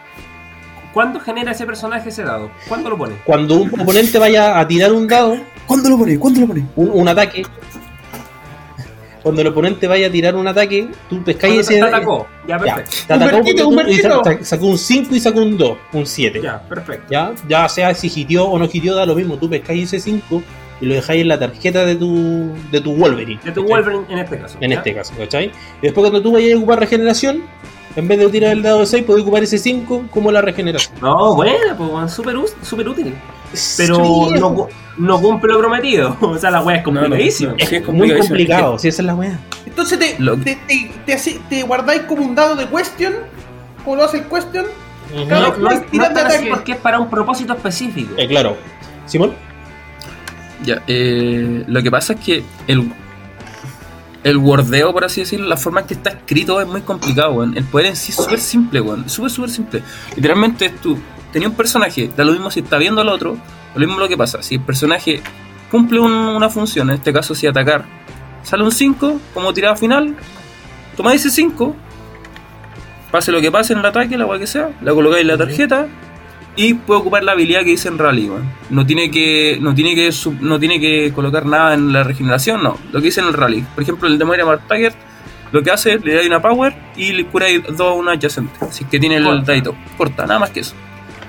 ¿Cuándo 0.92 1.18
genera 1.18 1.52
ese 1.52 1.64
personaje 1.64 2.10
ese 2.10 2.24
dado? 2.24 2.50
¿Cuándo 2.68 2.90
lo 2.90 2.98
pone? 2.98 3.14
Cuando 3.24 3.62
un 3.62 3.80
oponente 3.80 4.18
vaya 4.18 4.58
a 4.58 4.68
tirar 4.68 4.92
un 4.92 5.08
dado. 5.08 5.38
¿Cuándo 5.66 5.88
lo 5.88 5.96
pone? 5.96 6.18
¿Cuándo 6.18 6.40
lo 6.42 6.46
pone? 6.48 6.66
un 6.76 7.08
ataque 7.08 7.42
cuando 9.22 9.40
el 9.42 9.48
oponente 9.48 9.86
vaya 9.86 10.06
a 10.06 10.10
tirar 10.10 10.34
un 10.36 10.46
ataque, 10.46 10.88
tú 11.08 11.22
pescáis 11.22 11.60
ese. 11.60 11.74
Te 11.74 11.82
atacó, 11.82 12.26
ya 12.46 12.58
perfecto. 12.58 12.90
te 13.06 13.14
atacó 13.14 14.44
sacó 14.44 14.66
un 14.66 14.78
5 14.78 15.14
y 15.14 15.20
sacó 15.20 15.40
un 15.40 15.56
2, 15.56 15.78
un 15.92 16.06
7. 16.06 16.40
Ya, 16.42 16.60
perfecto. 16.60 17.06
Ya, 17.10 17.32
ya 17.48 17.68
sea 17.68 17.94
si 17.94 18.10
hitió 18.14 18.46
o 18.46 18.58
no 18.58 18.64
hitió, 18.64 18.94
da 18.94 19.06
lo 19.06 19.14
mismo. 19.14 19.36
Tú 19.36 19.48
pescáis 19.48 19.92
ese 19.92 20.00
5 20.00 20.42
y 20.80 20.86
lo 20.86 20.94
dejáis 20.94 21.22
en 21.22 21.28
la 21.28 21.38
tarjeta 21.38 21.84
de 21.84 21.96
tu, 21.96 22.52
de 22.70 22.80
tu 22.80 22.94
Wolverine. 22.94 23.40
De 23.44 23.52
tu 23.52 23.64
Wolverine 23.64 24.04
en 24.08 24.18
este 24.18 24.38
caso. 24.38 24.58
En 24.60 24.72
este 24.72 24.94
caso, 24.94 25.14
¿cachai? 25.16 25.46
Y 25.46 25.82
después 25.82 26.02
cuando 26.02 26.22
tú 26.22 26.32
vayas 26.32 26.54
a 26.54 26.56
ocupar 26.56 26.80
regeneración, 26.80 27.42
en 27.96 28.08
vez 28.08 28.18
de 28.18 28.28
tirar 28.28 28.52
el 28.52 28.62
dado 28.62 28.80
de 28.80 28.86
6, 28.86 29.04
puedes 29.04 29.22
ocupar 29.22 29.42
ese 29.42 29.58
5 29.58 30.06
como 30.10 30.32
la 30.32 30.40
regeneración. 30.40 30.94
No, 31.02 31.34
bueno, 31.34 31.76
pues 31.76 32.12
súper 32.12 32.36
super 32.62 32.88
útil. 32.88 33.14
Pero 33.76 33.98
no, 34.38 34.68
no, 34.98 35.20
cumple 35.20 35.52
lo 35.52 35.58
prometido. 35.58 36.16
O 36.20 36.38
sea, 36.38 36.50
la 36.50 36.62
wea 36.62 36.78
es 36.78 36.82
complicadísima. 36.82 37.54
es, 37.58 37.88
muy 37.88 38.16
complicado, 38.16 38.78
si 38.78 38.88
esa 38.88 39.02
es 39.02 39.06
la 39.06 39.14
wea. 39.14 39.38
Entonces 39.66 39.98
te, 39.98 40.16
te, 40.16 40.58
te, 41.06 41.40
te, 41.48 41.62
guardáis 41.62 42.02
como 42.02 42.24
un 42.24 42.34
dado 42.34 42.56
de 42.56 42.68
question, 42.68 43.14
como 43.84 43.96
lo 43.96 44.04
hace 44.04 44.18
el 44.18 44.24
question. 44.24 44.66
no, 45.28 45.56
no, 45.56 45.68
así 45.68 46.46
porque 46.48 46.72
es 46.72 46.78
para 46.78 46.98
un 46.98 47.08
propósito 47.08 47.52
específico. 47.54 48.14
Eh, 48.16 48.28
claro. 48.28 48.56
Simón. 49.06 49.34
Ya, 50.64 50.82
eh, 50.86 51.64
lo 51.66 51.82
que 51.82 51.90
pasa 51.90 52.12
es 52.12 52.20
que 52.20 52.44
el 52.66 52.92
el 54.22 54.36
wordeo, 54.36 54.92
por 54.92 55.04
así 55.04 55.20
decirlo, 55.22 55.48
la 55.48 55.56
forma 55.56 55.80
en 55.80 55.86
que 55.86 55.94
está 55.94 56.10
escrito 56.10 56.60
es 56.60 56.66
muy 56.66 56.82
complicado, 56.82 57.32
weón. 57.32 57.56
El 57.56 57.64
poder 57.64 57.86
en 57.86 57.96
sí 57.96 58.12
es 58.12 58.16
súper 58.16 58.38
simple, 58.38 58.80
weón. 58.80 59.08
Súper, 59.08 59.30
súper 59.30 59.50
simple. 59.50 59.82
Literalmente 60.14 60.68
tú 60.68 60.98
tenías 61.32 61.50
un 61.50 61.56
personaje, 61.56 62.10
da 62.16 62.24
lo 62.24 62.32
mismo 62.32 62.50
si 62.50 62.60
está 62.60 62.78
viendo 62.78 63.00
al 63.00 63.08
otro, 63.08 63.36
Lo 63.74 63.86
mismo 63.86 64.00
lo 64.00 64.08
que 64.08 64.16
pasa, 64.16 64.42
si 64.42 64.56
el 64.56 64.62
personaje 64.62 65.22
cumple 65.70 66.00
una 66.00 66.50
función, 66.50 66.90
en 66.90 66.96
este 66.96 67.12
caso 67.12 67.34
si 67.34 67.46
atacar, 67.46 67.84
sale 68.42 68.64
un 68.64 68.72
5 68.72 69.20
como 69.32 69.52
tirada 69.52 69.76
final, 69.76 70.16
tomáis 70.96 71.20
ese 71.24 71.30
5, 71.30 71.76
pase 73.12 73.30
lo 73.30 73.40
que 73.40 73.52
pase 73.52 73.74
en 73.74 73.78
el 73.78 73.86
ataque, 73.86 74.18
la 74.18 74.26
cual 74.26 74.40
que 74.40 74.48
sea, 74.48 74.70
la 74.82 74.92
colocáis 74.92 75.22
en 75.22 75.28
la 75.28 75.38
tarjeta 75.38 75.86
y 76.56 76.74
puede 76.74 77.00
ocupar 77.00 77.22
la 77.22 77.32
habilidad 77.32 77.60
que 77.60 77.70
dice 77.70 77.88
en 77.88 77.98
Rally. 77.98 78.28
No 78.70 78.84
tiene 78.84 79.10
que 79.10 79.58
no 79.60 79.72
tiene 79.72 79.94
que 79.94 80.10
no 80.40 80.58
tiene 80.58 80.80
que 80.80 81.12
colocar 81.14 81.46
nada 81.46 81.74
en 81.74 81.92
la 81.92 82.02
regeneración, 82.02 82.62
no. 82.62 82.76
Lo 82.92 83.00
que 83.00 83.06
dice 83.06 83.20
en 83.20 83.28
el 83.28 83.34
Rally. 83.34 83.64
Por 83.74 83.84
ejemplo, 83.84 84.08
el 84.08 84.18
de 84.18 84.24
Moira 84.24 84.44
Martagger 84.44 84.92
lo 85.52 85.62
que 85.62 85.70
hace, 85.70 85.98
le 85.98 86.14
da 86.14 86.26
una 86.26 86.40
power 86.40 86.74
y 86.96 87.12
le 87.12 87.26
cura 87.26 87.46
dos 87.70 87.80
a 87.80 87.92
una 87.92 88.12
adyacente. 88.12 88.64
Así 88.64 88.84
que 88.84 89.00
tiene 89.00 89.16
el 89.16 89.44
dadito. 89.44 89.74
Corta, 89.96 90.26
nada 90.26 90.38
más 90.38 90.50
que 90.50 90.60
eso. 90.60 90.74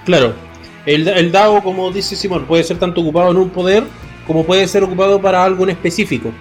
Claro. 0.05 0.33
El, 0.85 1.07
el 1.07 1.31
dado, 1.31 1.61
como 1.61 1.91
dice 1.91 2.15
Simón, 2.15 2.45
puede 2.45 2.63
ser 2.63 2.79
tanto 2.79 3.01
ocupado 3.01 3.31
en 3.31 3.37
un 3.37 3.49
poder 3.49 3.83
como 4.31 4.45
puede 4.45 4.67
ser 4.67 4.83
ocupado 4.83 5.21
para 5.21 5.43
algo 5.43 5.63
en 5.63 5.71
específico. 5.71 6.31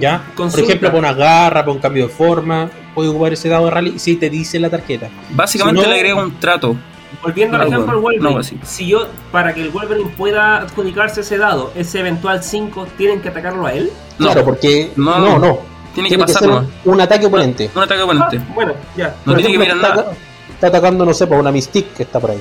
¿Ya? 0.00 0.24
Por 0.34 0.48
ejemplo, 0.48 0.88
para 0.88 0.98
una 0.98 1.14
garra, 1.14 1.60
para 1.60 1.70
un 1.70 1.78
cambio 1.78 2.08
de 2.08 2.12
forma, 2.12 2.68
puede 2.92 3.08
ocupar 3.08 3.32
ese 3.32 3.48
dado 3.48 3.66
de 3.66 3.70
rally 3.70 3.98
si 4.00 4.16
te 4.16 4.28
dice 4.28 4.58
la 4.58 4.68
tarjeta. 4.68 5.08
Básicamente 5.30 5.86
le 5.86 5.94
agrega 5.94 6.16
un 6.16 6.40
trato. 6.40 6.76
Volviendo 7.22 7.56
al 7.56 7.68
ejemplo 7.68 7.92
del 7.92 8.02
Wolverine, 8.02 8.42
si 8.64 8.88
yo, 8.88 9.06
para 9.30 9.54
que 9.54 9.62
el 9.62 9.70
Wolverine 9.70 10.10
pueda 10.16 10.56
adjudicarse 10.56 11.20
ese 11.20 11.38
dado, 11.38 11.72
ese 11.76 12.00
eventual 12.00 12.42
5, 12.42 12.88
¿tienen 12.98 13.20
que 13.20 13.28
atacarlo 13.28 13.64
a 13.64 13.72
él? 13.74 13.92
Claro, 14.18 14.44
porque 14.44 14.90
no, 14.96 15.38
no, 15.38 15.60
Tiene, 15.94 16.08
que 16.10 16.18
pasar 16.18 16.66
un, 16.84 17.00
ataque 17.00 17.26
oponente. 17.26 17.70
Un 17.74 17.82
ataque 17.84 18.02
oponente. 18.02 18.38
Ah, 18.38 18.52
bueno, 18.54 18.74
ya. 18.96 19.14
No 19.24 19.34
tiene 19.34 19.52
que 19.52 19.58
mirar 19.58 19.76
nada. 19.76 20.12
Está 20.50 20.66
atacando, 20.66 21.04
no 21.04 21.14
sé, 21.14 21.28
por 21.28 21.38
una 21.38 21.52
Mystique 21.52 21.90
que 21.96 22.02
está 22.02 22.18
por 22.18 22.32
ahí. 22.32 22.40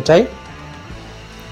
¿Cachai? 0.00 0.28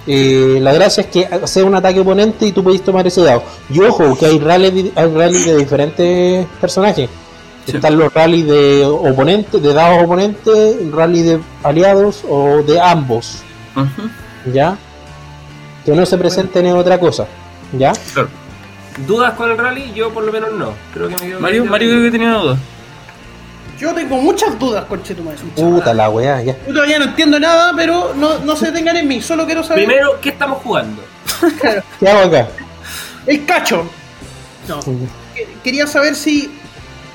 Eh, 0.07 0.59
la 0.63 0.73
gracia 0.73 1.03
es 1.03 1.07
que 1.09 1.29
sea 1.47 1.65
un 1.67 1.75
ataque 1.75 2.01
oponente 2.01 2.47
y 2.47 2.53
tú 2.53 2.65
puedes 2.65 2.83
tomar 2.83 3.07
ese 3.07 3.23
dado. 3.23 3.43
Y 3.69 3.79
ojo, 3.81 4.17
que 4.17 4.25
hay 4.25 4.39
rally, 4.39 4.91
hay 4.97 5.15
rally 5.15 5.43
de 5.43 5.57
diferentes 5.59 6.47
personajes. 6.61 7.11
Están 7.67 7.99
los 7.99 8.13
rally 8.15 8.43
de 8.43 8.87
oponentes, 8.87 9.63
de 9.63 9.75
dados 9.75 10.03
oponentes, 10.03 10.91
rally 10.91 11.23
de 11.23 11.41
aliados 11.63 12.25
o 12.27 12.63
de 12.63 12.81
ambos. 12.81 13.43
¿Ya? 14.51 14.79
Que 15.85 15.93
no 15.93 16.07
se 16.07 16.17
presenten 16.17 16.65
en 16.65 16.77
otra 16.77 16.99
cosa. 16.99 17.27
¿Ya? 17.77 17.93
¿Dudas 19.07 19.35
con 19.35 19.51
el 19.51 19.59
rally? 19.59 19.93
Yo 19.95 20.11
por 20.11 20.25
lo 20.25 20.33
menos 20.33 20.53
no. 20.53 20.73
Creo 20.95 21.09
que 21.09 21.23
me 21.23 21.39
Mario, 21.39 21.67
Mario 21.67 21.91
creo 21.91 22.03
que 22.05 22.11
tenía 22.11 22.33
dudas. 22.33 22.59
Yo 23.79 23.95
tengo 23.95 24.17
muchas 24.17 24.59
dudas, 24.59 24.85
conchetumadre. 24.87 25.39
Puta 25.55 25.95
la 25.95 26.11
weá, 26.11 26.43
ya. 26.43 26.57
Yo 26.67 26.75
todavía 26.75 26.99
no 26.99 27.05
entiendo 27.05 27.39
nada, 27.39 27.73
pero 27.77 28.13
no, 28.15 28.41
no 28.41 28.57
se 28.57 28.67
detengan 28.67 28.97
en 28.97 29.07
mí, 29.07 29.23
solo 29.23 29.47
quiero 29.47 29.63
saber. 29.63 29.87
Primero, 29.87 30.21
¿qué 30.21 30.31
estamos 30.31 30.59
jugando? 30.63 31.03
¿Qué 32.01 32.09
hago 32.09 32.29
acá? 32.29 32.49
El 33.27 33.45
cacho. 33.47 33.85
No. 34.67 34.81
Quería 35.63 35.87
saber 35.87 36.17
si 36.17 36.59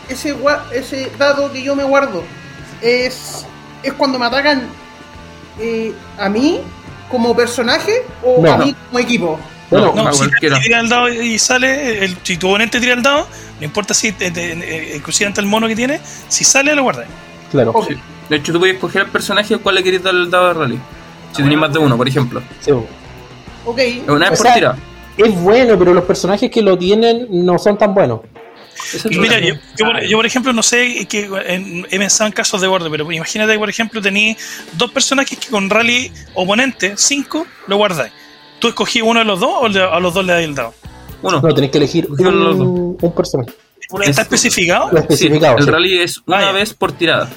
ese, 0.08 0.36
ese 0.72 1.12
dado 1.18 1.52
que 1.52 1.62
yo 1.62 1.76
me 1.76 1.84
guardo 1.84 2.24
es, 2.82 3.46
es 3.84 3.94
cuando 3.94 4.18
me 4.18 4.26
atacan 4.26 4.64
eh, 5.60 5.94
a 6.18 6.30
mí 6.30 6.62
como 7.10 7.36
personaje 7.36 8.06
o 8.24 8.46
a 8.48 8.58
mí 8.58 8.74
como 8.88 9.00
equipo. 9.00 9.40
Bueno, 9.74 9.94
no, 9.96 10.14
si 10.14 10.30
tira 10.40 10.80
el 10.80 10.90
dado 10.90 11.10
y 11.10 11.40
sale, 11.40 12.06
el, 12.06 12.18
si 12.22 12.38
tu 12.38 12.48
oponente 12.48 12.80
tira 12.80 12.94
el 12.94 13.02
dado, 13.02 13.28
no 13.60 13.66
importa 13.66 13.94
si, 13.94 14.14
inclusive 14.96 15.28
ante 15.28 15.42
el 15.42 15.48
mono 15.48 15.68
que 15.68 15.76
tiene, 15.76 16.00
si 16.28 16.44
sale, 16.44 16.76
lo 16.76 16.84
guardas. 16.84 17.08
Claro. 17.52 17.74
De 18.30 18.36
hecho, 18.38 18.54
tú 18.54 18.60
puedes 18.60 18.76
escoger 18.76 19.04
al 19.04 19.10
personaje 19.10 19.54
al 19.56 19.62
cual 19.62 19.76
le 19.76 19.84
quieres 19.84 20.04
dar 20.04 20.14
el 20.14 20.30
dado 20.30 20.48
de 20.50 20.54
rally. 20.54 20.80
Si 21.32 21.42
tenéis 21.42 21.60
más 21.60 21.74
de 21.74 21.80
uno, 21.80 21.98
por 21.98 22.08
ejemplo. 22.08 22.42
Sí. 22.62 22.72
Ok. 22.72 23.80
Una 24.08 24.30
vez 24.30 24.40
por 24.40 24.54
tira. 24.54 24.76
Es 25.18 25.36
bueno, 25.36 25.78
pero 25.78 25.94
los 25.94 26.04
personajes 26.04 26.50
que 26.50 26.62
lo 26.62 26.78
tienen 26.78 27.28
no 27.30 27.58
son 27.58 27.78
tan 27.78 27.94
buenos. 27.94 28.22
Mira, 29.06 29.40
yo, 29.40 29.56
yo, 29.78 30.18
por, 30.18 30.26
ejemplo 30.26 30.52
no 30.52 30.64
sé 30.64 31.06
que 31.08 31.30
he 31.90 31.98
pensado 31.98 32.28
en 32.28 32.34
casos 32.34 32.60
de 32.60 32.68
borde, 32.68 32.90
pero 32.90 33.10
imagínate, 33.12 33.58
por 33.58 33.70
ejemplo, 33.70 34.02
tenéis 34.02 34.38
dos 34.74 34.92
personajes 34.92 35.38
que 35.38 35.48
con 35.48 35.70
rally 35.70 36.12
oponente, 36.34 36.94
5, 36.96 37.48
lo 37.68 37.78
guardáis. 37.78 38.12
¿Tú 38.64 38.70
escogí 38.70 39.02
uno 39.02 39.20
de 39.20 39.26
los 39.26 39.42
dos 39.42 39.50
o 39.60 39.66
a 39.66 40.00
los 40.00 40.14
dos 40.14 40.26
le 40.26 40.32
das 40.32 40.42
el 40.42 40.56
dado? 40.56 40.74
Uno. 41.22 41.42
No, 41.42 41.54
tenés 41.54 41.70
que 41.70 41.80
elegir 41.80 42.08
un, 42.10 42.98
un 43.02 43.12
personaje. 43.14 43.52
¿Está 44.06 44.22
especificado? 44.22 44.90
especificado 44.98 45.58
el 45.58 45.68
rally 45.68 46.00
es 46.00 46.22
una 46.26 46.48
ah, 46.48 46.52
vez 46.54 46.74
por 46.74 46.94
tirada. 46.94 47.30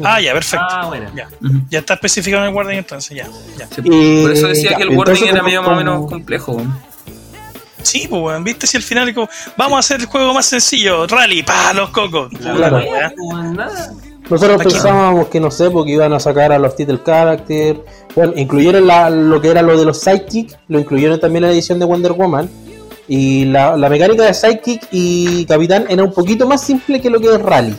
Ah, 0.00 0.20
ya, 0.20 0.32
perfecto. 0.32 0.64
Ah, 0.70 0.86
bueno. 0.86 1.10
ya. 1.12 1.28
ya 1.68 1.80
está 1.80 1.94
especificado 1.94 2.44
en 2.44 2.50
el 2.50 2.54
Guardian 2.54 2.78
entonces, 2.78 3.16
ya. 3.16 3.26
ya. 3.58 3.66
por 3.66 4.30
eso 4.30 4.46
decía 4.46 4.76
que 4.76 4.84
el 4.84 4.94
Guardian 4.94 5.30
era 5.30 5.42
medio 5.42 5.60
más 5.60 5.72
o 5.72 5.74
menos 5.74 6.08
complejo. 6.08 6.64
Sí, 7.82 8.06
pues, 8.08 8.44
viste 8.44 8.68
si 8.68 8.76
al 8.76 8.84
final 8.84 9.12
vamos 9.56 9.76
a 9.76 9.80
hacer 9.80 10.02
el 10.02 10.06
juego 10.06 10.32
más 10.32 10.46
sencillo, 10.46 11.04
rally, 11.08 11.42
pa, 11.42 11.72
los 11.72 11.90
cocos. 11.90 12.30
Claro. 12.38 12.80
Nosotros 14.32 14.62
pensábamos 14.62 15.26
que 15.28 15.40
no 15.40 15.50
sé, 15.50 15.70
porque 15.70 15.92
iban 15.92 16.14
a 16.14 16.18
sacar 16.18 16.52
a 16.52 16.58
los 16.58 16.74
title 16.74 17.00
character. 17.04 17.84
Bueno, 18.16 18.32
incluyeron 18.34 18.88
lo 19.28 19.40
que 19.42 19.48
era 19.48 19.60
lo 19.60 19.78
de 19.78 19.84
los 19.84 20.00
sidekick, 20.00 20.58
lo 20.68 20.78
incluyeron 20.78 21.20
también 21.20 21.44
en 21.44 21.50
la 21.50 21.54
edición 21.54 21.78
de 21.78 21.84
Wonder 21.84 22.12
Woman. 22.12 22.48
Y 23.08 23.44
la, 23.44 23.76
mecánica 23.90 24.24
de 24.24 24.32
sidekick 24.32 24.88
y 24.90 25.44
capitán 25.44 25.84
era 25.90 26.02
un 26.02 26.12
poquito 26.12 26.46
más 26.46 26.62
simple 26.62 26.98
que 26.98 27.10
lo 27.10 27.20
que 27.20 27.26
es 27.26 27.42
rally. 27.42 27.76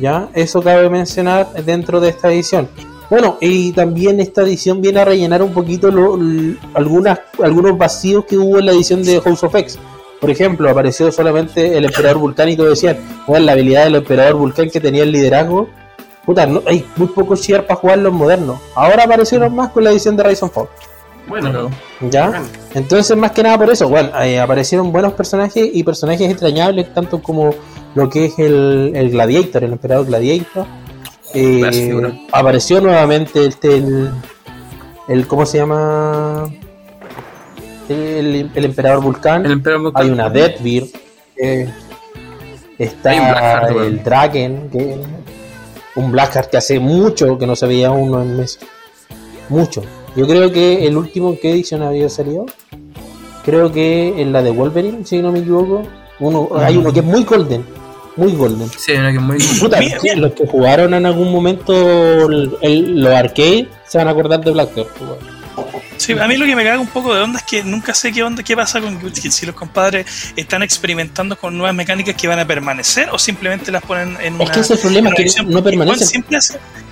Ya, 0.00 0.28
eso 0.34 0.62
cabe 0.62 0.90
mencionar 0.90 1.52
dentro 1.64 2.00
de 2.00 2.08
esta 2.08 2.32
edición. 2.32 2.68
Bueno, 3.08 3.38
y 3.40 3.70
también 3.70 4.18
esta 4.18 4.42
edición 4.42 4.80
viene 4.80 4.98
a 4.98 5.04
rellenar 5.04 5.44
un 5.44 5.52
poquito 5.52 5.92
algunas, 6.74 7.20
algunos 7.40 7.78
vacíos 7.78 8.24
que 8.24 8.36
hubo 8.36 8.58
en 8.58 8.66
la 8.66 8.72
edición 8.72 9.04
de 9.04 9.20
House 9.20 9.44
of 9.44 9.54
X. 9.54 9.78
Por 10.20 10.30
ejemplo, 10.30 10.68
apareció 10.68 11.10
solamente 11.10 11.76
el 11.76 11.86
emperador 11.86 12.18
Vulcán 12.18 12.48
y 12.50 12.56
todo 12.56 12.68
decían, 12.68 12.98
bueno, 13.26 13.46
la 13.46 13.52
habilidad 13.52 13.84
del 13.84 13.96
emperador 13.96 14.34
Vulcán 14.34 14.68
que 14.70 14.80
tenía 14.80 15.02
el 15.02 15.12
liderazgo. 15.12 15.68
Puta, 16.26 16.46
no, 16.46 16.62
hay 16.66 16.84
muy 16.96 17.08
pocos 17.08 17.40
cheer 17.40 17.66
para 17.66 17.80
jugar 17.80 17.98
los 17.98 18.12
modernos. 18.12 18.60
Ahora 18.74 19.04
aparecieron 19.04 19.54
más 19.54 19.70
con 19.70 19.84
la 19.84 19.90
edición 19.90 20.16
de 20.16 20.24
Rise 20.24 20.44
of 20.44 20.52
Fall. 20.52 20.68
Bueno, 21.26 21.70
¿ya? 22.10 22.42
Entonces, 22.74 23.16
más 23.16 23.30
que 23.30 23.42
nada 23.42 23.56
por 23.56 23.70
eso, 23.70 23.88
bueno, 23.88 24.10
eh, 24.20 24.40
aparecieron 24.40 24.90
buenos 24.90 25.12
personajes 25.12 25.70
y 25.72 25.84
personajes 25.84 26.28
entrañables, 26.28 26.92
tanto 26.92 27.22
como 27.22 27.54
lo 27.94 28.10
que 28.10 28.26
es 28.26 28.38
el, 28.38 28.92
el 28.94 29.10
Gladiator, 29.10 29.64
el 29.64 29.72
emperador 29.72 30.06
Gladiator. 30.06 30.66
Eh, 31.32 32.26
apareció 32.32 32.80
nuevamente 32.80 33.46
este, 33.46 33.76
el, 33.76 34.10
el, 35.08 35.26
¿cómo 35.28 35.46
se 35.46 35.58
llama? 35.58 36.50
El, 37.90 38.64
emperador 38.64 39.02
Vulcán. 39.02 39.46
Hay 39.94 40.10
una 40.10 40.30
Deathbeard. 40.30 40.88
está 42.78 43.68
el 43.68 44.02
Draken. 44.02 44.70
Que, 44.70 45.00
un 45.96 46.12
Blackheart 46.12 46.50
que 46.50 46.56
hace 46.56 46.78
mucho 46.78 47.36
que 47.36 47.46
no 47.46 47.56
se 47.56 47.66
veía 47.66 47.90
uno 47.90 48.22
en 48.22 48.36
mes. 48.36 48.58
Mucho. 49.48 49.82
Yo 50.16 50.26
creo 50.26 50.52
que 50.52 50.86
el 50.86 50.96
último 50.96 51.38
que 51.38 51.50
edición 51.50 51.82
había 51.82 52.08
salido. 52.08 52.46
Creo 53.44 53.72
que 53.72 54.20
en 54.20 54.32
la 54.32 54.42
de 54.42 54.50
Wolverine, 54.50 55.04
si 55.04 55.20
no 55.20 55.32
me 55.32 55.40
equivoco. 55.40 55.82
Uno, 56.20 56.48
hay 56.54 56.76
uno 56.76 56.92
que 56.92 57.00
es 57.00 57.04
muy 57.04 57.24
golden. 57.24 57.64
Muy 58.16 58.32
golden. 58.32 58.68
Sí, 58.76 58.92
uno 58.92 59.08
que 59.08 59.16
es 59.16 59.22
muy 59.22 59.38
Puta, 59.60 59.78
Los 60.16 60.32
que 60.32 60.46
jugaron 60.46 60.94
en 60.94 61.06
algún 61.06 61.32
momento 61.32 62.28
los 62.28 63.12
arcade 63.12 63.68
se 63.86 63.98
van 63.98 64.08
a 64.08 64.10
acordar 64.10 64.40
de 64.44 64.50
Blackheart. 64.50 64.88
Sí, 66.00 66.14
a 66.18 66.26
mí 66.26 66.38
lo 66.38 66.46
que 66.46 66.56
me 66.56 66.64
caga 66.64 66.78
un 66.78 66.86
poco 66.86 67.14
de 67.14 67.20
onda 67.20 67.40
es 67.40 67.44
que 67.44 67.62
nunca 67.62 67.92
sé 67.92 68.10
qué 68.10 68.22
onda, 68.22 68.42
qué 68.42 68.56
pasa 68.56 68.80
con 68.80 68.98
si 69.14 69.44
los 69.44 69.54
compadres 69.54 70.32
están 70.34 70.62
experimentando 70.62 71.38
con 71.38 71.58
nuevas 71.58 71.74
mecánicas 71.74 72.14
que 72.14 72.26
van 72.26 72.38
a 72.38 72.46
permanecer 72.46 73.10
o 73.10 73.18
simplemente 73.18 73.70
las 73.70 73.82
ponen 73.82 74.16
en 74.18 74.36
una. 74.36 74.44
Es 74.44 74.50
que 74.50 74.60
ese 74.60 74.74
es 74.74 74.78
el 74.78 74.80
problema, 74.80 75.10
que 75.10 75.26
no 75.44 75.62
permanecen. 75.62 76.24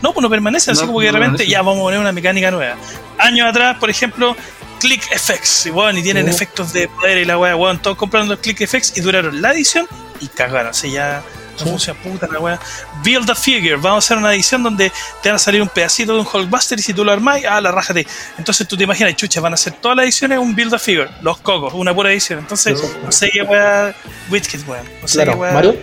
no, 0.02 0.12
pues 0.12 0.22
no 0.22 0.28
permanecen, 0.28 0.72
así 0.72 0.84
como 0.84 1.00
que 1.00 1.06
de 1.06 1.12
repente 1.12 1.46
ya 1.46 1.62
vamos 1.62 1.78
a 1.78 1.82
poner 1.84 2.00
una 2.00 2.12
mecánica 2.12 2.50
nueva. 2.50 2.76
Años 3.16 3.48
atrás, 3.48 3.78
por 3.78 3.88
ejemplo, 3.88 4.36
Click 4.78 5.10
Effects, 5.10 5.64
y, 5.64 5.70
bueno, 5.70 5.98
y 5.98 6.02
tienen 6.02 6.28
efectos 6.28 6.74
de 6.74 6.88
poder 6.88 7.16
y 7.16 7.24
la 7.24 7.38
weá, 7.38 7.54
bueno, 7.54 7.80
todos 7.80 7.96
comprando 7.96 8.38
Click 8.38 8.60
Effects 8.60 8.92
y 8.98 9.00
duraron 9.00 9.40
la 9.40 9.52
edición 9.52 9.86
y 10.20 10.26
cagaron, 10.26 10.72
o 10.72 10.86
ya 10.86 11.22
puta 11.64 12.26
la 12.30 12.40
wea. 12.40 12.60
Build 13.02 13.30
a 13.30 13.34
figure, 13.34 13.76
vamos 13.76 14.04
a 14.04 14.06
hacer 14.06 14.18
una 14.18 14.34
edición 14.34 14.62
donde 14.62 14.92
te 15.22 15.28
van 15.28 15.36
a 15.36 15.38
salir 15.38 15.62
un 15.62 15.68
pedacito 15.68 16.14
de 16.14 16.20
un 16.20 16.26
Hulkbuster 16.32 16.78
y 16.78 16.82
si 16.82 16.94
tú 16.94 17.04
lo 17.04 17.12
armás, 17.12 17.42
ah, 17.48 17.60
la 17.60 17.70
rájate. 17.70 18.06
Entonces 18.36 18.66
tú 18.66 18.76
te 18.76 18.84
imaginas, 18.84 19.16
chucha, 19.16 19.40
van 19.40 19.52
a 19.52 19.54
hacer 19.54 19.74
todas 19.74 19.96
las 19.96 20.04
ediciones 20.04 20.38
un 20.38 20.54
Build 20.54 20.74
a 20.74 20.78
figure, 20.78 21.10
los 21.22 21.38
cocos, 21.38 21.74
una 21.74 21.94
pura 21.94 22.10
edición. 22.10 22.40
Entonces, 22.40 22.82
no 23.04 23.12
sé 23.12 23.30
qué 23.30 23.42
wea, 23.42 23.94
Witket, 24.30 24.66
weón. 24.68 24.86
No 25.02 25.08
sé 25.08 25.24
qué 25.24 25.30
wea. 25.30 25.52
¿Mario? 25.52 25.76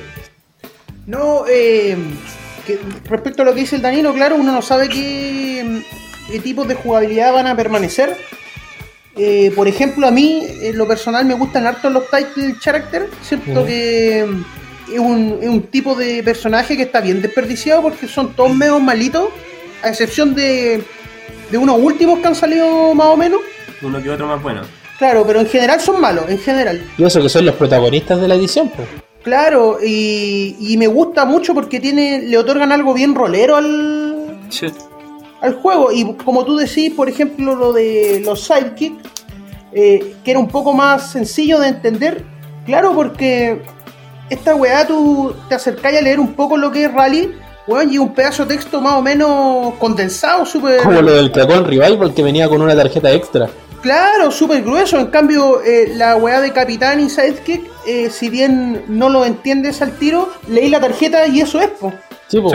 No, 1.06 1.46
eh, 1.48 1.98
respecto 3.06 3.44
a 3.44 3.46
lo 3.46 3.54
que 3.54 3.62
dice 3.62 3.76
el 3.76 3.82
Danilo, 3.82 4.14
claro, 4.14 4.36
uno 4.36 4.52
no 4.52 4.62
sabe 4.62 4.90
qué, 4.90 5.84
qué 6.32 6.40
tipos 6.40 6.68
de 6.68 6.76
jugabilidad 6.76 7.34
van 7.34 7.48
a 7.48 7.56
permanecer. 7.56 8.18
Eh, 9.18 9.52
por 9.56 9.68
ejemplo, 9.68 10.08
a 10.08 10.12
mí, 10.12 10.46
en 10.62 10.78
lo 10.78 10.88
personal, 10.88 11.26
me 11.26 11.36
gustan 11.36 11.66
harto 11.66 11.90
los 11.90 12.04
title 12.10 12.56
character. 12.60 13.10
Siento 13.22 13.66
que 13.66 14.28
es 14.92 15.00
un, 15.00 15.40
es 15.42 15.50
un, 15.50 15.62
tipo 15.64 15.96
de 15.96 16.22
personaje 16.24 16.76
que 16.78 16.84
está 16.84 17.02
bien 17.02 17.22
desperdiciado 17.22 17.82
porque 17.82 18.08
son 18.08 18.34
todos 18.34 18.56
medio 18.56 18.80
malitos, 18.80 19.30
a 19.84 19.90
excepción 19.90 20.36
de, 20.36 20.84
de 21.52 21.58
unos 21.58 21.78
últimos 21.80 22.20
que 22.20 22.28
han 22.28 22.36
salido 22.36 22.94
más 22.94 23.08
o 23.08 23.18
menos. 23.18 23.42
uno 23.82 24.02
que 24.02 24.10
otro 24.10 24.28
más 24.28 24.42
bueno. 24.42 24.62
Claro, 24.98 25.26
pero 25.28 25.42
en 25.42 25.48
general 25.48 25.82
son 25.82 26.00
malos, 26.00 26.30
en 26.30 26.40
general. 26.40 26.82
Y 26.98 27.04
eso 27.04 27.22
que 27.22 27.30
son 27.30 27.46
los 27.46 27.56
protagonistas 27.56 28.22
de 28.22 28.28
la 28.28 28.36
edición, 28.36 28.70
pues. 28.70 28.88
Claro, 29.24 29.80
y, 29.84 30.56
y 30.60 30.78
me 30.78 30.88
gusta 30.88 31.26
mucho 31.26 31.54
porque 31.54 31.80
tiene 31.80 32.22
le 32.22 32.38
otorgan 32.38 32.72
algo 32.72 32.94
bien 32.94 33.16
rolero 33.16 33.56
al, 33.58 34.40
Sí. 34.50 34.68
al 35.42 35.56
juego. 35.56 35.92
Y 35.92 36.14
como 36.24 36.46
tú 36.46 36.56
decís, 36.56 36.94
por 36.94 37.10
ejemplo, 37.10 37.56
lo 37.56 37.74
de 37.74 38.22
los 38.24 38.44
sidekicks, 38.46 39.04
eh, 39.74 40.16
que 40.24 40.32
era 40.32 40.40
un 40.40 40.48
poco 40.48 40.74
más 40.74 41.12
sencillo 41.12 41.60
de 41.60 41.68
entender. 41.70 42.24
Claro, 42.66 42.94
porque 42.94 43.62
esta 44.30 44.56
weá 44.56 44.86
tú 44.88 45.34
te 45.50 45.56
acercáis 45.56 45.98
a 45.98 46.02
leer 46.02 46.20
un 46.20 46.34
poco 46.34 46.58
lo 46.58 46.72
que 46.72 46.86
es 46.86 46.94
Rally, 46.94 47.34
weón, 47.68 47.92
y 47.92 47.98
un 47.98 48.14
pedazo 48.14 48.46
de 48.46 48.56
texto 48.56 48.82
más 48.82 48.94
o 48.94 49.02
menos 49.02 49.74
condensado, 49.76 50.46
súper. 50.46 50.82
Como 50.82 51.02
lo 51.02 51.14
del 51.14 51.32
Cracón 51.32 51.66
Revival 51.66 52.14
que 52.14 52.24
venía 52.24 52.48
con 52.48 52.62
una 52.62 52.76
tarjeta 52.76 53.12
extra. 53.12 53.50
Claro, 53.82 54.32
súper 54.32 54.64
grueso. 54.64 55.00
En 55.00 55.08
cambio, 55.08 55.62
eh, 55.62 55.92
la 55.96 56.16
weá 56.16 56.42
de 56.42 56.52
Capitán 56.52 57.00
y 57.00 57.10
Sidekick, 57.10 57.70
eh, 57.86 58.10
si 58.10 58.30
bien 58.30 58.84
no 58.88 59.10
lo 59.10 59.26
entiendes 59.26 59.82
al 59.84 59.92
tiro, 59.98 60.30
leí 60.48 60.70
la 60.70 60.80
tarjeta 60.80 61.28
y 61.28 61.42
eso 61.42 61.62
es, 61.62 61.68
po. 61.68 61.94
Sí, 62.28 62.42
po. 62.42 62.52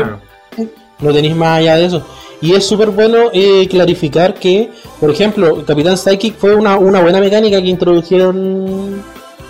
No 0.98 1.12
tenéis 1.12 1.36
más 1.36 1.58
allá 1.58 1.76
de 1.76 1.86
eso. 1.86 2.04
Y 2.40 2.54
es 2.54 2.66
súper 2.66 2.90
bueno 2.90 3.30
eh, 3.32 3.68
clarificar 3.68 4.34
que, 4.34 4.70
por 4.98 5.10
ejemplo, 5.10 5.64
Capitán 5.64 5.96
Psychic 5.96 6.36
fue 6.36 6.54
una, 6.54 6.78
una 6.78 7.00
buena 7.00 7.20
mecánica 7.20 7.60
que 7.62 7.68
introdujeron. 7.68 9.02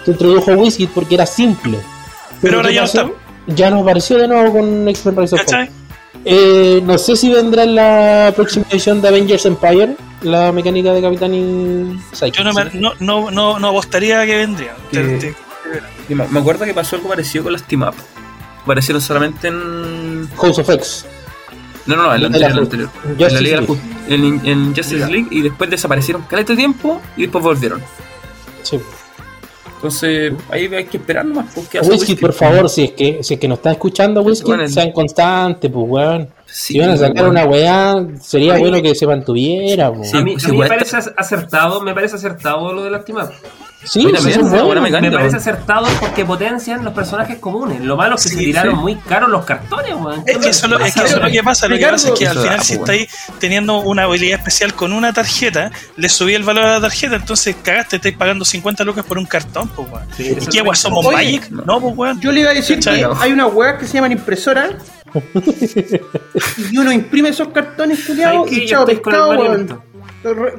Que 0.04 0.10
introdujo 0.10 0.52
Wizkid 0.52 0.88
porque 0.94 1.14
era 1.14 1.24
simple. 1.24 1.78
Pero 2.42 2.56
ahora 2.58 2.68
¿qué 2.68 2.74
ya 2.74 2.80
no 2.80 2.86
está. 2.86 3.06
Ya 3.46 3.70
nos 3.70 3.82
apareció 3.82 4.18
de 4.18 4.28
nuevo 4.28 4.52
con 4.52 4.88
X-Men 4.88 5.16
Rise 5.16 5.34
of. 5.36 5.42
Eh, 6.24 6.80
no 6.84 6.98
sé 6.98 7.16
si 7.16 7.32
vendrá 7.32 7.62
en 7.62 7.74
la 7.74 8.32
próxima 8.36 8.66
edición 8.70 9.00
de 9.00 9.08
Avengers 9.08 9.46
Empire 9.46 9.96
la 10.22 10.52
mecánica 10.52 10.92
de 10.92 11.00
Capitán 11.00 11.32
y 11.34 11.98
Psychic. 12.12 12.34
Yo 12.34 12.44
no, 12.44 12.52
me, 12.52 12.64
no, 12.74 12.92
no, 13.00 13.30
no, 13.30 13.58
no 13.58 13.68
apostaría 13.68 14.24
que 14.26 14.36
vendría. 14.36 14.74
Te- 14.90 15.18
te- 15.18 15.34
me 16.14 16.40
acuerdo 16.40 16.64
que 16.66 16.74
pasó 16.74 16.96
algo 16.96 17.08
parecido 17.08 17.44
con 17.44 17.52
las 17.54 17.62
Team 17.62 17.82
Up. 17.82 17.94
Aparecieron 18.64 19.00
solamente 19.00 19.48
en. 19.48 20.28
House 20.36 20.58
of 20.58 20.68
X. 20.68 21.06
No, 21.86 21.96
no, 21.96 22.02
no, 22.02 22.14
en 22.14 22.20
la 22.20 22.26
anterior, 22.26 22.50
en 22.50 22.56
la. 22.56 22.90
En 23.04 23.16
Liga 23.16 23.28
de 23.28 23.34
la 23.34 23.40
League. 23.40 23.66
Ju- 23.66 23.78
en, 24.08 24.46
en 24.46 24.66
Justice 24.76 25.06
League 25.06 25.28
y 25.30 25.40
después 25.40 25.70
desaparecieron 25.70 26.22
caleta 26.28 26.52
de 26.52 26.58
tiempo 26.58 27.00
y 27.16 27.22
después 27.22 27.42
volvieron. 27.42 27.80
Sí. 28.62 28.78
Entonces, 29.80 30.34
ahí 30.50 30.66
hay 30.74 30.84
que 30.84 30.98
esperar 30.98 31.24
nomás 31.24 31.46
porque 31.54 31.78
hace 31.78 31.90
Whisky, 31.90 32.12
Whisky. 32.12 32.20
por 32.20 32.34
favor, 32.34 32.68
si 32.68 32.84
es 32.84 32.90
que 32.92 33.24
si 33.24 33.32
es 33.34 33.40
que 33.40 33.48
nos 33.48 33.56
está 33.60 33.72
escuchando 33.72 34.20
Whisky, 34.20 34.48
Bueno, 34.48 34.64
el- 34.64 34.70
sean 34.70 34.92
constantes, 34.92 35.70
pues 35.72 35.86
weón. 35.88 36.28
Sí, 36.44 36.74
si 36.74 36.78
van 36.80 36.90
a 36.90 36.96
sacar 36.98 37.22
weón. 37.24 37.30
una 37.30 37.44
weá, 37.46 38.06
sería 38.20 38.58
bueno 38.58 38.82
que 38.82 38.94
se 38.94 39.06
mantuviera, 39.06 39.90
pues. 39.90 40.10
Sí, 40.10 40.18
a 40.18 40.20
mí, 40.22 40.32
pues 40.32 40.44
a 40.44 40.48
mí 40.50 40.58
me 40.58 40.66
parece 40.68 40.96
acertado, 41.16 41.80
me 41.80 41.94
parece 41.94 42.16
acertado 42.16 42.72
lo 42.74 42.82
de 42.84 42.90
lastimar. 42.90 43.32
Sí, 43.82 44.02
buenos. 44.02 44.24
buena 44.64 45.00
Me 45.00 45.10
parece 45.10 45.36
acertado 45.36 45.86
porque 46.00 46.24
potencian 46.24 46.84
los 46.84 46.92
personajes 46.92 47.38
comunes. 47.38 47.80
Lo 47.80 47.96
malo 47.96 48.16
es 48.16 48.22
que 48.24 48.28
Sí, 48.28 48.34
se 48.36 48.40
tiraron 48.44 48.74
sí. 48.76 48.80
muy 48.80 48.96
caros 48.96 49.30
los 49.30 49.44
cartones, 49.46 49.94
weón. 49.94 50.22
Es 50.26 50.36
que 50.38 50.50
eso, 50.50 50.66
es 50.66 50.70
lo- 50.72 50.78
es 50.80 50.94
que 50.94 51.00
eso 51.04 51.16
es 51.16 51.22
lo 51.22 51.30
que 51.30 51.42
pasa. 51.42 51.66
Lo 51.66 51.78
que 51.78 51.86
pasa 51.86 52.08
es 52.08 52.18
que 52.18 52.26
al 52.28 52.36
final, 52.38 52.56
da, 52.58 52.62
si 52.62 52.76
pues, 52.76 52.90
estáis 52.90 53.08
teniendo 53.38 53.78
una 53.80 54.02
habilidad 54.02 54.38
especial 54.38 54.74
con 54.74 54.92
una 54.92 55.12
tarjeta, 55.14 55.70
le 55.96 56.08
subí 56.10 56.34
el 56.34 56.42
valor 56.44 56.64
a 56.64 56.72
la 56.72 56.80
tarjeta, 56.82 57.16
entonces 57.16 57.56
cagaste, 57.62 57.96
estáis 57.96 58.16
pagando 58.16 58.44
50 58.44 58.84
lucas 58.84 59.04
por 59.06 59.16
un 59.18 59.24
cartón, 59.26 59.68
pues, 59.74 59.88
weón. 59.90 60.06
Sí, 60.16 60.36
¿Y 60.40 60.46
qué, 60.46 60.60
weón? 60.62 60.76
¿Somos 60.76 61.06
Oye, 61.06 61.16
Magic? 61.16 61.50
No, 61.50 61.80
pues, 61.80 61.96
weón. 61.96 62.20
Yo 62.20 62.32
le 62.32 62.40
iba 62.40 62.50
a 62.50 62.54
decir 62.54 62.76
¿Cachai? 62.76 62.98
que 63.00 63.06
hay 63.18 63.32
unas 63.32 63.52
weas 63.52 63.78
que 63.78 63.86
se 63.86 63.94
llaman 63.94 64.12
impresoras. 64.12 64.74
y 66.70 66.78
uno 66.78 66.92
imprime 66.92 67.30
esos 67.30 67.48
cartones 67.48 68.04
culiados 68.06 68.50
y 68.52 68.66
chao 68.66 68.84
pescado, 68.84 69.30
weón. 69.30 69.80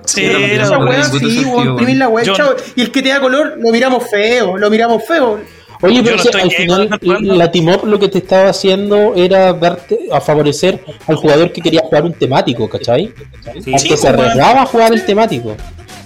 Sí, 0.06 0.26
esa 0.26 0.78
el 0.78 1.04
sí, 1.04 1.46
imprimir 1.66 1.98
la 1.98 2.10
chao. 2.24 2.56
Y 2.76 2.82
el 2.82 2.92
que 2.92 3.02
te 3.02 3.10
da 3.10 3.20
color, 3.20 3.58
lo 3.60 3.72
miramos 3.72 4.10
feo, 4.10 4.58
lo 4.58 4.70
miramos 4.70 5.04
feo. 5.06 5.40
Oye, 5.84 6.04
pero 6.04 6.18
no 6.18 6.24
si 6.24 6.30
al 6.30 6.52
final 6.52 6.90
la 7.38 7.52
Team 7.52 7.70
Up 7.70 7.86
lo 7.86 7.98
que 8.00 8.08
te 8.08 8.20
estaba 8.20 8.50
haciendo 8.50 9.16
era 9.16 9.52
darte 9.54 10.00
a 10.12 10.22
favorecer 10.22 10.84
al 11.08 11.16
jugador 11.16 11.52
que 11.52 11.62
quería 11.62 11.82
jugar 11.82 12.04
un 12.04 12.14
temático, 12.14 12.70
¿cachai? 12.70 13.12
Sí, 13.64 13.74
Al 13.74 13.80
Sí, 13.80 13.90
que 13.90 13.98
se 13.98 14.08
arriesgaba 14.08 14.62
a 14.62 14.66
jugar 14.66 14.94
el 14.94 15.04
temático. 15.06 15.56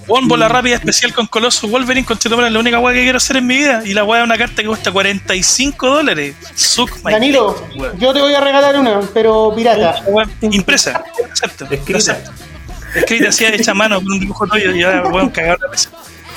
Weón, 0.08 0.28
bola 0.28 0.48
rápida 0.48 0.76
especial 0.76 1.14
con 1.14 1.26
Colossus 1.26 1.70
Wolverine, 1.70 2.06
con 2.06 2.18
es 2.18 2.52
la 2.52 2.60
única 2.60 2.80
weá 2.80 2.94
que 2.94 3.02
quiero 3.02 3.18
hacer 3.18 3.38
en 3.38 3.48
mi 3.48 3.58
vida. 3.58 3.82
Y 3.84 3.94
la 3.94 4.04
weá 4.04 4.22
es 4.22 4.26
una 4.26 4.38
carta 4.38 4.62
que 4.62 4.68
cuesta 4.68 4.92
45 4.92 5.90
dólares. 5.90 6.36
Suck 6.54 6.92
my 7.04 7.12
Danilo, 7.12 7.56
yo 7.98 8.14
te 8.14 8.22
voy 8.22 8.34
a 8.34 8.40
regalar 8.40 8.78
una, 8.78 9.02
pero 9.14 9.52
pirata. 9.56 10.04
Impresa, 10.42 11.04
acepto. 11.32 11.66
Escrita. 11.72 11.98
acepto. 11.98 12.55
Escrita 12.96 13.30
así 13.30 13.46
hecha 13.46 13.72
a 13.72 13.74
mano 13.76 13.98
con 13.98 14.12
un 14.14 14.20
dibujo 14.20 14.48
tuyo 14.48 14.72
y 14.72 14.80
ya, 14.82 15.04
weón, 15.12 15.30
cagar 15.30 15.60
la 15.62 15.68
mesa. 15.70 15.90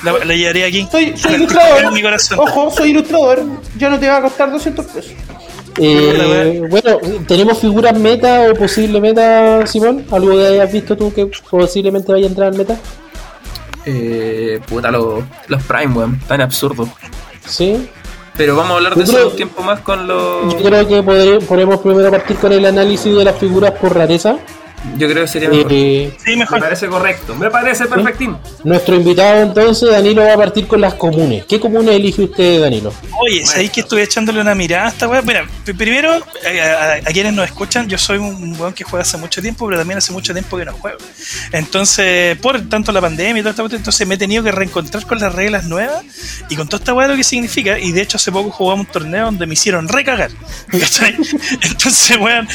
La, 0.03 0.13
la 0.25 0.35
llevaría 0.35 0.67
aquí. 0.67 0.87
Soy, 0.91 1.17
soy 1.17 1.35
En 1.35 1.41
ilustrador. 1.43 1.93
mi 1.93 2.03
corazón. 2.03 2.39
Ojo, 2.41 2.71
soy 2.71 2.91
ilustrador. 2.91 3.43
Ya 3.77 3.89
no 3.91 3.99
te 3.99 4.09
va 4.09 4.19
a 4.19 4.23
costar 4.23 4.51
200 4.51 4.85
pesos. 4.87 5.13
Eh, 5.81 6.63
bueno, 6.69 6.99
¿tenemos 7.27 7.59
figuras 7.61 7.97
meta 7.99 8.49
o 8.51 8.55
posible 8.55 9.01
meta, 9.01 9.67
Simón? 9.67 10.05
¿Algo 10.11 10.33
que 10.37 10.47
hayas 10.47 10.73
visto 10.73 10.97
tú 10.97 11.13
que 11.15 11.27
posiblemente 11.51 12.11
vaya 12.13 12.27
a 12.27 12.29
entrar 12.29 12.53
en 12.53 12.59
meta? 12.59 12.77
Eh, 13.87 14.61
puta, 14.69 14.91
los, 14.91 15.25
los 15.47 15.63
Prime, 15.65 15.95
weón. 15.95 16.21
Tan 16.27 16.41
absurdo. 16.41 16.89
Sí. 17.47 17.89
Pero 18.37 18.55
vamos 18.57 18.73
a 18.73 18.75
hablar 18.77 18.95
de 18.95 18.99
Yo 19.01 19.03
eso 19.05 19.13
creo- 19.15 19.29
un 19.31 19.37
tiempo 19.37 19.63
más 19.63 19.81
con 19.81 20.07
los. 20.07 20.53
Yo 20.55 20.63
creo 20.63 20.87
que 20.87 21.03
podré- 21.03 21.41
podremos 21.45 21.81
primero 21.81 22.11
partir 22.11 22.37
con 22.37 22.53
el 22.53 22.65
análisis 22.67 23.15
de 23.15 23.25
las 23.25 23.37
figuras 23.37 23.73
por 23.73 23.95
rareza. 23.97 24.37
Yo 24.97 25.09
creo 25.09 25.23
que 25.23 25.29
sería 25.29 25.49
mejor. 25.49 25.73
Eh, 25.73 26.13
Sí, 26.25 26.31
Me 26.33 26.37
mejor. 26.39 26.61
parece 26.61 26.87
correcto. 26.87 27.35
Me 27.35 27.51
parece 27.51 27.87
perfectín. 27.87 28.37
nuestro 28.65 28.95
invitado 28.97 29.43
entonces, 29.43 29.91
Danilo, 29.91 30.23
va 30.25 30.35
a 30.35 30.37
partir 30.37 30.67
con 30.67 30.81
las 30.81 30.95
comunes. 30.95 31.45
¿Qué 31.47 31.59
comunes 31.61 31.95
elige 31.97 32.23
usted, 32.23 32.61
Danilo? 32.61 32.93
Oye, 33.21 33.45
¿sabéis 33.45 33.71
que 33.71 33.81
estuve 33.81 34.03
echándole 34.03 34.41
una 34.41 34.55
mirada 34.55 34.87
a 34.87 34.89
esta 34.91 35.09
weá? 35.09 35.23
Mira, 35.23 35.47
primero, 35.77 36.13
a, 36.13 36.19
a- 36.19 36.95
a 36.95 37.13
quienes 37.13 37.33
nos 37.33 37.45
escuchan, 37.47 37.89
yo 37.89 37.99
soy 37.99 38.19
un 38.19 38.55
weón 38.59 38.73
que 38.73 38.85
juega 38.85 39.03
hace 39.03 39.17
mucho 39.17 39.41
tiempo, 39.43 39.67
pero 39.67 39.79
también 39.79 39.99
hace 39.99 40.13
mucho 40.13 40.33
tiempo 40.33 40.57
que 40.57 40.65
no 40.65 40.73
juego. 40.73 40.99
Entonces, 41.53 42.37
por 42.39 42.61
tanto 42.69 42.93
la 42.93 43.01
pandemia 43.01 43.41
y 43.41 43.43
toda 43.43 43.51
esta 43.51 43.63
cuestión, 43.63 43.81
entonces 43.81 44.07
me 44.07 44.15
he 44.15 44.19
tenido 44.19 44.43
que 44.45 44.53
reencontrar 44.53 45.05
con 45.07 45.19
las 45.19 45.35
reglas 45.35 45.65
nuevas 45.65 46.03
y 46.49 46.57
con 46.57 46.69
toda 46.69 46.79
esta 46.79 46.95
weá 46.95 47.09
lo 47.09 47.17
que 47.17 47.25
significa. 47.25 47.79
Y 47.79 47.93
de 47.93 48.03
hecho, 48.03 48.17
hace 48.17 48.31
poco 48.31 48.51
jugamos 48.51 48.87
un 48.87 48.93
torneo 48.93 49.25
donde 49.27 49.47
me 49.47 49.55
hicieron 49.55 49.89
recagar. 49.89 50.31
¿cachai? 50.71 51.17
Entonces, 51.63 52.17
weón, 52.19 52.47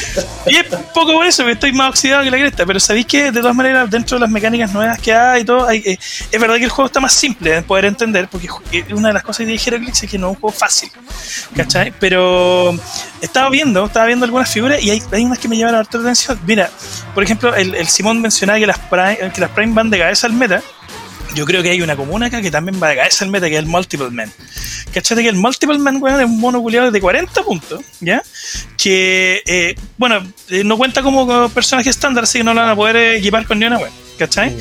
y 0.46 0.56
es 0.56 0.64
poco 0.94 1.12
por 1.12 1.26
eso, 1.26 1.44
que 1.44 1.52
estoy 1.52 1.72
más 1.72 1.90
oxidado 1.90 2.13
que 2.22 2.30
la 2.30 2.38
cresta, 2.38 2.66
pero 2.66 2.78
sabéis 2.78 3.06
que 3.06 3.32
de 3.32 3.40
todas 3.40 3.54
maneras, 3.54 3.90
dentro 3.90 4.16
de 4.16 4.20
las 4.20 4.30
mecánicas 4.30 4.72
nuevas 4.72 4.98
que 5.00 5.12
hay 5.12 5.42
y 5.42 5.44
todo, 5.44 5.70
eh, 5.70 5.98
es 6.30 6.40
verdad 6.40 6.56
que 6.56 6.64
el 6.64 6.70
juego 6.70 6.86
está 6.86 7.00
más 7.00 7.12
simple 7.12 7.50
de 7.50 7.62
poder 7.62 7.86
entender, 7.86 8.28
porque 8.28 8.48
eh, 8.72 8.84
una 8.94 9.08
de 9.08 9.14
las 9.14 9.22
cosas 9.22 9.38
que 9.38 9.52
dije 9.52 9.70
Heroclix 9.70 10.02
es 10.02 10.10
que 10.10 10.18
no 10.18 10.28
es 10.28 10.36
un 10.36 10.40
juego 10.40 10.56
fácil, 10.56 10.90
¿cachai? 11.56 11.92
Pero 11.98 12.74
estaba 13.20 13.50
viendo, 13.50 13.86
estaba 13.86 14.06
viendo 14.06 14.24
algunas 14.24 14.50
figuras 14.50 14.82
y 14.82 14.90
hay, 14.90 15.02
hay 15.12 15.24
unas 15.24 15.38
que 15.38 15.48
me 15.48 15.56
llaman 15.56 15.74
harta 15.74 15.98
la 15.98 16.04
atención. 16.04 16.38
Mira, 16.46 16.70
por 17.14 17.22
ejemplo, 17.22 17.54
el, 17.54 17.74
el 17.74 17.88
Simón 17.88 18.20
mencionaba 18.20 18.58
que 18.58 18.66
las, 18.66 18.78
que 18.78 19.40
las 19.40 19.50
Prime 19.50 19.74
van 19.74 19.90
de 19.90 19.98
cabeza 19.98 20.26
al 20.26 20.32
meta. 20.32 20.62
Yo 21.34 21.44
creo 21.44 21.62
que 21.62 21.70
hay 21.70 21.82
una 21.82 21.96
comuna 21.96 22.26
acá 22.26 22.40
que 22.40 22.50
también 22.50 22.80
va 22.82 22.88
de 22.88 22.96
cabeza 22.96 23.24
al 23.24 23.30
meta, 23.30 23.48
que 23.48 23.54
es 23.54 23.58
el 23.58 23.66
Multiple 23.66 24.10
Man. 24.10 24.30
¿Cachai? 24.92 25.22
Que 25.22 25.28
el 25.28 25.36
Multiple 25.36 25.78
Man, 25.78 25.96
es 25.96 26.24
un 26.26 26.38
mono 26.38 26.62
culiado 26.62 26.90
de 26.90 27.00
40 27.00 27.42
puntos, 27.42 27.80
¿ya? 28.00 28.22
Que, 28.78 29.42
eh, 29.46 29.74
bueno, 29.98 30.24
eh, 30.48 30.62
no 30.62 30.76
cuenta 30.76 31.02
como, 31.02 31.48
personaje 31.48 31.90
estándar, 31.90 32.24
así 32.24 32.38
que 32.38 32.44
no 32.44 32.54
lo 32.54 32.60
van 32.60 32.70
a 32.70 32.76
poder 32.76 32.96
eh, 32.96 33.16
equipar 33.18 33.44
con 33.46 33.58
ni 33.58 33.66
una 33.66 33.78
weón, 33.78 33.92
¿cachai? 34.18 34.56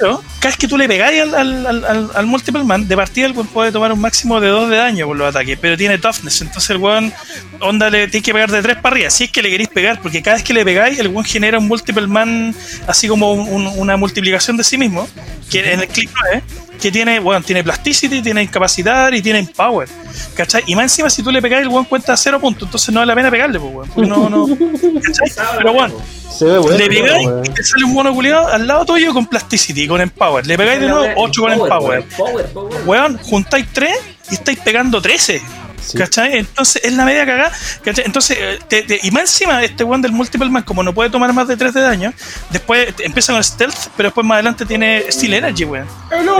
Pero, 0.00 0.22
cada 0.40 0.50
vez 0.50 0.56
que 0.56 0.68
tú 0.68 0.76
le 0.76 0.88
pegáis 0.88 1.22
al, 1.22 1.34
al, 1.34 1.66
al, 1.84 2.10
al- 2.14 2.26
Multiple 2.26 2.64
Man, 2.64 2.86
de 2.88 2.96
partida 2.96 3.26
el 3.26 3.32
weón 3.32 3.46
puede 3.46 3.70
tomar 3.72 3.92
un 3.92 4.00
máximo 4.00 4.40
de 4.40 4.48
2 4.48 4.70
de 4.70 4.76
daño 4.76 5.06
por 5.06 5.16
los 5.16 5.28
ataques, 5.28 5.58
pero 5.60 5.76
tiene 5.76 5.98
toughness, 5.98 6.40
entonces 6.42 6.70
el 6.70 6.78
weón, 6.78 7.12
onda, 7.60 7.88
le 7.90 8.08
tiene 8.08 8.22
que 8.24 8.32
pegar 8.32 8.50
de 8.50 8.62
3 8.62 8.76
para 8.78 8.94
arriba, 8.96 9.10
si 9.10 9.24
es 9.24 9.30
que 9.30 9.42
le 9.42 9.50
queréis 9.50 9.68
pegar, 9.68 10.00
porque 10.00 10.22
cada 10.22 10.36
vez 10.36 10.44
que 10.44 10.52
le 10.54 10.64
pegáis, 10.64 10.98
el 10.98 11.08
weón 11.08 11.24
genera 11.24 11.58
un 11.58 11.68
Multiple 11.68 12.06
Man, 12.06 12.54
así 12.86 13.08
como 13.08 13.32
un- 13.32 13.48
un- 13.48 13.78
una 13.78 13.96
multiplicación 13.96 14.56
de 14.56 14.64
sí 14.64 14.76
mismo, 14.78 15.08
que 15.50 15.72
en 15.72 15.80
el 15.80 15.88
click 15.88 16.10
9, 16.30 16.42
que 16.80 16.92
tiene, 16.92 17.18
bueno, 17.20 17.44
tiene 17.44 17.62
plasticity, 17.64 18.20
tiene 18.22 18.42
incapacidad 18.42 19.12
y 19.12 19.22
tiene 19.22 19.42
power, 19.56 19.88
¿cachai? 20.34 20.62
Y 20.66 20.74
más 20.74 20.84
encima, 20.84 21.08
si 21.08 21.22
tú 21.22 21.30
le 21.30 21.40
pegáis, 21.40 21.62
el 21.62 21.68
weón 21.68 21.84
cuenta 21.84 22.16
0 22.16 22.40
puntos, 22.40 22.66
entonces 22.68 22.92
no 22.92 23.00
vale 23.00 23.10
la 23.10 23.14
pena 23.16 23.30
pegarle, 23.30 23.58
pues, 23.58 23.74
weón, 23.74 23.88
porque 23.94 24.08
no, 24.08 24.28
no, 24.28 24.46
¿cachai? 24.46 25.46
Pero 25.58 25.72
bueno, 25.72 25.94
Se 26.30 26.44
ve 26.44 26.58
bueno. 26.58 26.76
le 26.76 26.88
pegáis 26.88 27.28
y 27.44 27.48
te 27.50 27.62
sale 27.62 27.84
un 27.84 27.94
mono 27.94 28.12
culiado 28.12 28.48
al 28.48 28.66
lado 28.66 28.84
tuyo 28.84 29.12
con 29.12 29.26
plasticity, 29.26 29.86
con 29.86 30.00
empower. 30.00 30.46
Le 30.46 30.56
pegáis 30.56 30.80
de 30.80 30.88
nuevo 30.88 31.06
8 31.16 31.40
con 31.42 31.52
empower. 31.52 32.04
Power, 32.16 32.46
power. 32.46 32.74
Weón, 32.86 33.18
juntáis 33.18 33.66
3 33.72 33.90
y 34.30 34.34
estáis 34.34 34.58
pegando 34.58 35.00
13. 35.00 35.40
Sí. 35.86 35.98
¿Cachai? 35.98 36.38
Entonces 36.38 36.82
es 36.84 36.92
la 36.94 37.04
media 37.04 37.26
cagada. 37.26 37.52
¿cachai? 37.82 38.04
Entonces, 38.06 38.36
eh, 38.40 38.58
te- 38.68 38.82
te- 38.82 39.00
y 39.02 39.10
más 39.10 39.22
encima, 39.22 39.62
este 39.62 39.84
weón 39.84 40.00
del 40.02 40.12
Multiple 40.12 40.48
Man, 40.48 40.62
como 40.62 40.82
no 40.82 40.92
puede 40.94 41.10
tomar 41.10 41.32
más 41.32 41.46
de 41.48 41.56
3 41.56 41.74
de 41.74 41.80
daño, 41.80 42.12
después 42.50 42.94
te- 42.96 43.04
empieza 43.06 43.32
con 43.32 43.42
Stealth, 43.44 43.76
pero 43.96 44.08
después 44.08 44.26
más 44.26 44.36
adelante 44.36 44.64
tiene 44.66 45.04
Steel 45.10 45.34
Energy, 45.34 45.64
weón. 45.64 45.86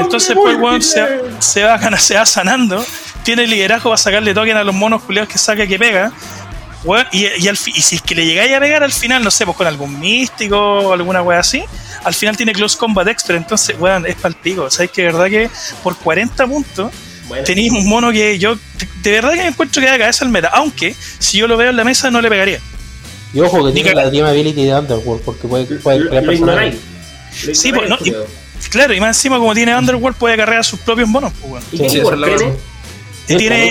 Entonces, 0.00 0.34
pues, 0.34 0.56
weón, 0.56 0.82
se, 0.82 1.04
se, 1.40 1.62
va, 1.64 1.78
se 1.98 2.14
va 2.16 2.26
sanando. 2.26 2.84
Tiene 3.22 3.46
liderazgo 3.46 3.90
para 3.90 3.98
sacarle 3.98 4.34
token 4.34 4.56
a 4.56 4.64
los 4.64 4.74
monos 4.74 5.02
culiados 5.02 5.30
que 5.32 5.38
saca 5.38 5.66
que 5.66 5.78
pega. 5.78 6.12
y, 7.12 7.24
y, 7.26 7.56
si 7.56 7.96
es 7.96 8.02
que 8.02 8.14
le 8.14 8.26
llegáis 8.26 8.54
a 8.54 8.60
pegar 8.60 8.82
al 8.82 8.92
final, 8.92 9.24
no 9.24 9.30
sé, 9.30 9.46
pues 9.46 9.56
con 9.56 9.66
algún 9.66 9.98
místico 9.98 10.58
o 10.58 10.92
alguna 10.92 11.22
wea 11.22 11.38
así, 11.40 11.64
al 12.04 12.12
final 12.12 12.36
tiene 12.36 12.52
Close 12.52 12.76
Combat 12.76 13.08
Extra, 13.08 13.36
entonces, 13.36 13.74
weón, 13.78 14.04
es 14.04 14.16
palpico. 14.16 14.70
¿Sabes 14.70 14.90
que 14.90 15.04
verdad 15.04 15.26
que 15.26 15.48
por 15.82 15.96
40 15.96 16.46
puntos 16.46 16.92
tenéis 17.44 17.72
un 17.72 17.88
mono 17.88 18.12
que 18.12 18.38
yo 18.38 18.56
de, 19.02 19.10
verdad 19.10 19.32
que 19.32 19.42
me 19.42 19.48
encuentro 19.48 19.80
que 19.80 19.88
da 19.88 19.98
cabeza 19.98 20.24
al 20.24 20.30
meta, 20.30 20.48
aunque 20.48 20.94
si 21.18 21.38
yo 21.38 21.46
lo 21.46 21.56
veo 21.56 21.70
en 21.70 21.76
la 21.76 21.84
mesa 21.84 22.10
no 22.10 22.20
le 22.20 22.28
pegaría. 22.28 22.60
Y 23.32 23.40
ojo 23.40 23.64
que 23.64 23.72
tiene 23.72 23.94
la 23.94 24.10
Team 24.10 24.26
Ability 24.26 24.64
de 24.64 24.74
Underworld, 24.74 25.22
porque 25.24 25.48
puede, 25.48 25.64
puede 25.64 26.08
crear 26.08 26.24
personajes. 26.24 26.76
Sí, 27.52 27.72
pues, 27.72 27.88
no, 27.88 27.98
claro, 28.70 28.94
y 28.94 29.00
más 29.00 29.16
encima 29.16 29.38
como 29.38 29.54
tiene 29.54 29.76
Underworld 29.76 30.16
puede 30.16 30.36
cargar 30.36 30.64
sus 30.64 30.78
propios 30.80 31.08
monos, 31.08 31.32
pues, 31.40 31.64
¿Y 31.72 31.88
sí, 31.88 32.00
qué 32.00 33.38
tiene 33.38 33.70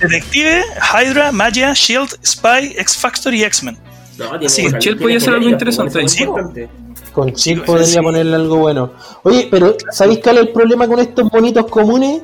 Detective, 0.00 0.62
Hydra, 0.94 1.32
Magia, 1.32 1.72
Shield, 1.74 2.10
Spy, 2.24 2.74
X 2.76 2.96
Factor 2.96 3.34
y 3.34 3.42
X-Men. 3.44 3.76
No, 4.18 4.34
Así 4.34 4.70
que 4.70 4.78
Chill 4.78 4.96
podría 4.96 5.20
ser 5.20 5.34
algo 5.34 5.48
interesante. 5.48 6.68
con 7.12 7.32
Chill 7.32 7.62
podría 7.62 8.02
ponerle 8.02 8.34
algo 8.36 8.56
bueno. 8.56 8.92
Oye, 9.22 9.48
pero 9.50 9.76
¿sabéis 9.90 10.20
cuál 10.22 10.38
es 10.38 10.42
el 10.44 10.48
problema 10.50 10.86
con 10.86 10.98
estos 10.98 11.30
bonitos 11.30 11.66
comunes? 11.66 12.22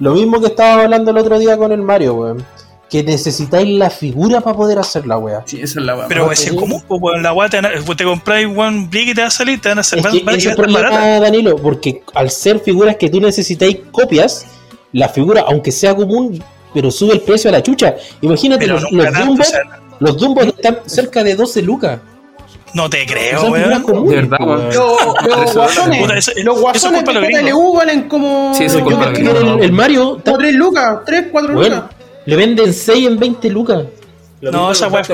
Lo 0.00 0.14
mismo 0.14 0.40
que 0.40 0.46
estaba 0.46 0.82
hablando 0.82 1.10
el 1.10 1.18
otro 1.18 1.38
día 1.38 1.56
con 1.56 1.72
el 1.72 1.82
Mario, 1.82 2.14
weón 2.14 2.44
que 2.92 3.02
necesitáis 3.02 3.66
la 3.70 3.88
figura 3.88 4.42
para 4.42 4.54
poder 4.54 4.78
hacer 4.78 5.06
la 5.06 5.16
weá. 5.16 5.42
Sí, 5.46 5.62
esa 5.62 5.80
es 5.80 5.86
la 5.86 5.96
weá. 5.96 6.08
Pero 6.08 6.30
es 6.30 6.52
común, 6.52 6.84
pues, 6.86 7.22
la 7.22 7.32
weá 7.32 7.48
te, 7.48 7.58
te 7.62 8.04
compráis 8.04 8.46
one 8.54 8.86
brick 8.90 9.08
y 9.08 9.14
te 9.14 9.22
va 9.22 9.28
a 9.28 9.30
salir, 9.30 9.58
te 9.62 9.70
van 9.70 9.78
a 9.78 9.80
hacer 9.80 10.00
es 10.00 10.06
que 10.08 10.22
ese 10.36 10.54
problema, 10.54 11.18
Danilo, 11.18 11.56
porque 11.56 12.02
al 12.12 12.28
ser 12.28 12.60
figuras 12.60 12.96
que 12.96 13.08
tú 13.08 13.18
necesitáis 13.18 13.78
copias, 13.90 14.44
la 14.92 15.08
figura, 15.08 15.42
aunque 15.48 15.72
sea 15.72 15.94
común, 15.94 16.44
pero 16.74 16.90
sube 16.90 17.14
el 17.14 17.22
precio 17.22 17.48
a 17.48 17.52
la 17.54 17.62
chucha. 17.62 17.96
Imagínate, 18.20 18.66
los, 18.66 18.82
los, 18.92 19.10
Dumbos, 19.14 19.52
los 19.98 20.18
Dumbos 20.18 20.46
están 20.48 20.80
cerca 20.84 21.24
de 21.24 21.34
12 21.34 21.62
lucas. 21.62 21.98
No 22.74 22.88
te 22.88 23.06
creo, 23.06 23.50
weón. 23.50 24.08
De 24.08 24.16
verdad, 24.16 24.38
weón. 24.40 24.70
Los 24.72 25.54
guasones, 25.54 26.30
los 26.44 26.60
guasones 26.60 27.04
de 27.04 27.12
PLU 27.12 27.74
valen 27.74 28.08
como. 28.08 28.54
Sí, 28.54 28.64
eso 28.64 28.78
el, 28.78 29.62
el 29.62 29.72
Mario. 29.72 30.20
Como 30.24 30.38
3 30.38 30.54
lucas, 30.54 30.98
3, 31.04 31.26
4 31.30 31.52
lucas. 31.52 31.82
Le 32.24 32.36
venden 32.36 32.72
6 32.72 33.06
en 33.06 33.18
20 33.18 33.50
lucas. 33.50 33.84
No, 34.50 34.72
esa 34.72 34.88
weá 34.88 35.02
es, 35.02 35.08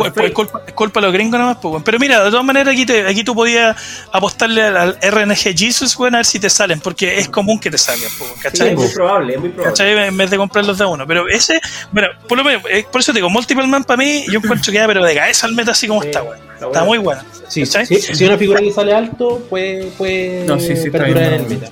culpa, 0.74 1.00
de 1.00 1.06
los 1.06 1.12
gringos 1.12 1.38
nomás, 1.38 1.58
pues, 1.60 1.82
Pero 1.84 1.98
mira, 1.98 2.24
de 2.24 2.30
todas 2.30 2.44
maneras, 2.44 2.72
aquí, 2.72 2.86
te, 2.86 3.06
aquí 3.06 3.22
tú 3.22 3.34
podías 3.34 3.76
apostarle 4.10 4.62
al, 4.62 4.98
RNG 5.02 5.54
Jesus, 5.54 5.96
weón, 5.98 6.14
a 6.14 6.18
ver 6.18 6.26
si 6.26 6.38
te 6.38 6.48
salen, 6.48 6.80
porque 6.80 7.18
es 7.18 7.28
común 7.28 7.60
que 7.60 7.70
te 7.70 7.76
salgan, 7.76 8.10
pues, 8.16 8.30
¿cachai? 8.40 8.70
es 8.70 8.76
muy 8.76 8.88
probable, 8.88 9.34
es 9.34 9.40
muy 9.40 9.50
probable. 9.50 9.72
¿cachai? 9.72 10.08
En 10.08 10.16
vez 10.16 10.30
de 10.30 10.36
comprarlos 10.38 10.78
de 10.78 10.84
uno. 10.86 11.06
Pero 11.06 11.28
ese, 11.28 11.60
bueno, 11.92 12.08
por 12.26 12.38
lo 12.38 12.44
menos, 12.44 12.62
eh, 12.70 12.86
por 12.90 13.02
eso 13.02 13.12
te 13.12 13.18
digo, 13.18 13.28
Multiple 13.28 13.66
Man 13.66 13.84
para 13.84 13.98
mí, 13.98 14.24
yo 14.30 14.38
encuentro 14.38 14.72
que 14.72 14.78
ya, 14.78 14.86
pero 14.86 15.04
de 15.04 15.14
cabeza 15.14 15.46
al 15.46 15.54
meta 15.54 15.72
así 15.72 15.86
como 15.86 16.02
está, 16.02 16.22
weón. 16.22 16.38
Está, 16.58 16.84
muy 16.84 16.98
bueno. 16.98 17.22
Sí, 17.48 17.64
sí, 17.66 17.86
si 17.86 18.24
una 18.24 18.36
figura 18.36 18.60
que 18.60 18.72
sale 18.72 18.92
alto, 18.92 19.46
puede, 19.48 19.86
puede 19.92 20.44
no, 20.44 20.58
sí, 20.58 20.74
sí, 20.74 20.88
en 20.92 21.06
el 21.06 21.46
meta. 21.46 21.70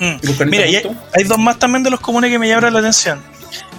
Mm. 0.00 0.48
Mira, 0.48 0.66
y 0.66 0.76
hay, 0.76 0.96
hay, 1.14 1.24
dos 1.24 1.38
más 1.38 1.58
también 1.58 1.82
de 1.82 1.90
los 1.90 2.00
comunes 2.00 2.30
que 2.30 2.38
me 2.38 2.48
llaman 2.48 2.72
la 2.72 2.80
atención. 2.80 3.20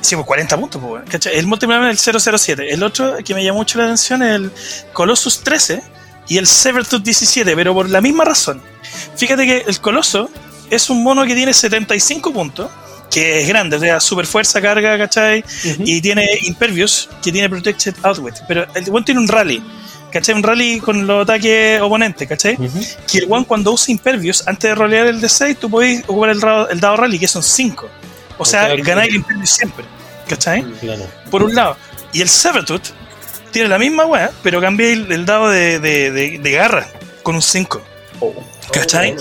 Sí, 0.07 0.15
pues 0.15 0.25
40 0.25 0.57
puntos, 0.57 0.81
pues, 0.81 1.03
¿cachai? 1.09 1.37
El 1.37 1.47
multiplayer 1.47 1.89
es 1.91 2.07
el 2.07 2.39
007. 2.39 2.73
El 2.73 2.81
otro 2.81 3.17
que 3.25 3.33
me 3.33 3.43
llamó 3.43 3.57
mucho 3.57 3.77
la 3.77 3.83
atención 3.83 4.23
es 4.23 4.35
el 4.35 4.51
Colossus 4.93 5.41
13 5.41 5.83
y 6.29 6.37
el 6.37 6.47
Severtooth 6.47 7.03
17, 7.03 7.53
pero 7.57 7.73
por 7.73 7.89
la 7.89 7.99
misma 7.99 8.23
razón. 8.23 8.61
Fíjate 9.17 9.45
que 9.45 9.65
el 9.67 9.81
Coloso 9.81 10.29
es 10.69 10.89
un 10.89 11.03
mono 11.03 11.25
que 11.25 11.35
tiene 11.35 11.53
75 11.53 12.31
puntos, 12.31 12.71
que 13.11 13.41
es 13.41 13.49
grande, 13.49 13.75
o 13.75 13.79
sea, 13.81 13.99
super 13.99 14.25
fuerza, 14.25 14.61
carga, 14.61 14.97
¿cachai? 14.97 15.43
Y 15.79 15.99
tiene 15.99 16.25
Impervious, 16.43 17.09
que 17.21 17.33
tiene 17.33 17.49
Protected 17.49 17.95
Outwit. 18.03 18.35
Pero 18.47 18.65
el 18.75 18.89
one 18.89 19.03
tiene 19.03 19.19
un 19.19 19.27
rally. 19.27 19.61
¿cachai? 20.09 20.35
Un 20.35 20.43
rally 20.43 20.79
con 20.79 21.05
los 21.05 21.23
ataques 21.23 21.81
oponentes, 21.81 22.29
¿cachai? 22.29 22.57
Que 23.11 23.17
el 23.17 23.25
one 23.29 23.45
cuando 23.45 23.73
usa 23.73 23.91
Impervious, 23.91 24.47
antes 24.47 24.69
de 24.69 24.73
rolear 24.73 25.07
el 25.07 25.19
D6, 25.19 25.57
tú 25.57 25.69
podés 25.69 26.01
ocupar 26.07 26.29
el, 26.29 26.39
el 26.71 26.79
dado 26.79 26.95
rally, 26.95 27.19
que 27.19 27.27
son 27.27 27.43
5. 27.43 27.89
O 28.37 28.45
sea, 28.45 28.73
ganáis 28.77 29.09
el 29.09 29.15
Impervious 29.15 29.49
siempre. 29.49 29.96
¿Cachai? 30.27 30.65
Por 31.31 31.43
un 31.43 31.55
lado. 31.55 31.77
Y 32.13 32.21
el 32.21 32.29
Sabertooth 32.29 32.89
tiene 33.51 33.69
la 33.69 33.79
misma 33.79 34.05
weá, 34.05 34.31
pero 34.43 34.61
cambia 34.61 34.91
el, 34.91 35.25
dado 35.25 35.49
de, 35.49 35.79
de, 35.79 36.51
garra 36.51 36.87
con 37.23 37.35
un 37.35 37.41
5. 37.41 37.81
¿Cachai? 38.71 39.15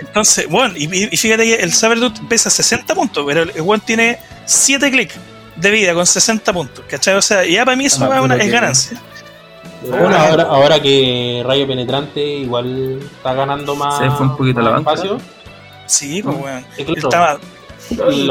Entonces, 0.00 0.48
bueno, 0.48 0.74
y, 0.76 0.86
fíjate 1.16 1.44
que 1.44 1.54
el 1.56 1.72
Sabertooth 1.72 2.28
pesa 2.28 2.50
60 2.50 2.94
puntos, 2.94 3.24
pero 3.26 3.42
el 3.42 3.52
one 3.60 3.82
tiene 3.84 4.18
7 4.46 4.90
clics 4.90 5.16
de 5.56 5.70
vida 5.70 5.94
con 5.94 6.06
60 6.06 6.52
puntos. 6.52 6.84
¿Cachai? 6.88 7.14
O 7.14 7.22
sea, 7.22 7.44
ya 7.44 7.64
para 7.64 7.76
mí 7.76 7.86
eso 7.86 8.08
ah, 8.10 8.36
es 8.38 8.50
ganancia. 8.50 9.00
Bueno, 9.88 10.16
ahora, 10.16 10.42
ahora 10.44 10.80
que 10.80 11.42
Rayo 11.44 11.66
Penetrante 11.66 12.24
igual 12.24 13.00
está 13.00 13.34
ganando 13.34 13.74
más, 13.74 13.98
Se 13.98 14.10
fue 14.10 14.26
un 14.26 14.36
poquito 14.36 14.60
la 14.60 14.78
espacio. 14.78 15.18
Sí, 15.86 16.22
pues 16.22 16.36
weón. 16.36 16.64
Estaba. 16.96 17.38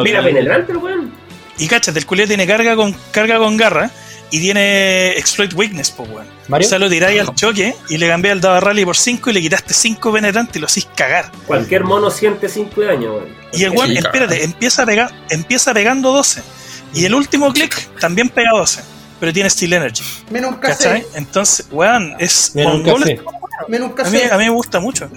Mira, 0.04 0.24
penetrante, 0.24 0.76
weón. 0.76 1.12
Y 1.58 1.68
cachate, 1.68 2.00
el 2.00 2.06
culio 2.06 2.28
tiene 2.28 2.48
carga 2.48 2.76
con, 2.76 2.96
carga 3.12 3.38
con 3.38 3.58
garra 3.58 3.92
y 4.32 4.40
tiene 4.40 5.12
exploit 5.12 5.54
weakness, 5.54 5.92
pues 5.92 6.10
weón. 6.10 6.28
O 6.50 6.64
sea, 6.64 6.80
lo 6.80 6.90
tiráis 6.90 7.20
al 7.20 7.36
choque 7.36 7.76
y 7.90 7.98
le 7.98 8.08
cambié 8.08 8.32
el 8.32 8.42
dado 8.42 8.62
rally 8.62 8.86
por 8.86 8.96
5 8.96 9.30
y 9.30 9.34
le 9.34 9.42
quitaste 9.42 9.74
5 9.74 10.14
penetrantes 10.14 10.56
y 10.56 10.60
lo 10.60 10.68
hacís 10.68 10.88
cagar. 10.96 11.32
Cualquier 11.46 11.84
mono 11.84 12.10
siente 12.10 12.48
5 12.48 12.82
de 12.82 12.88
daño, 12.88 13.14
weón. 13.14 13.36
Y 13.54 13.64
el 13.64 13.72
weón, 13.72 13.92
espérate, 13.92 14.44
empieza, 14.44 14.84
a 14.84 15.10
empieza 15.30 15.74
pegando 15.74 16.12
12. 16.14 16.42
Y 16.94 17.06
el 17.06 17.14
último 17.14 17.52
click 17.54 18.00
también 18.00 18.30
pega 18.30 18.52
12. 18.54 18.82
Pero 19.20 19.34
tiene 19.34 19.50
Steel 19.50 19.74
Energy. 19.74 20.04
Menos 20.32 20.56
café. 20.56 21.06
Entonces, 21.14 21.68
weón, 21.70 22.16
es. 22.18 22.56
Menos 22.56 22.82
café. 22.84 23.22
Menos 23.68 23.92
A, 24.00 24.10
mí, 24.10 24.20
a 24.32 24.38
mí 24.38 24.46
me 24.46 24.50
gusta 24.50 24.80
mucho. 24.80 25.10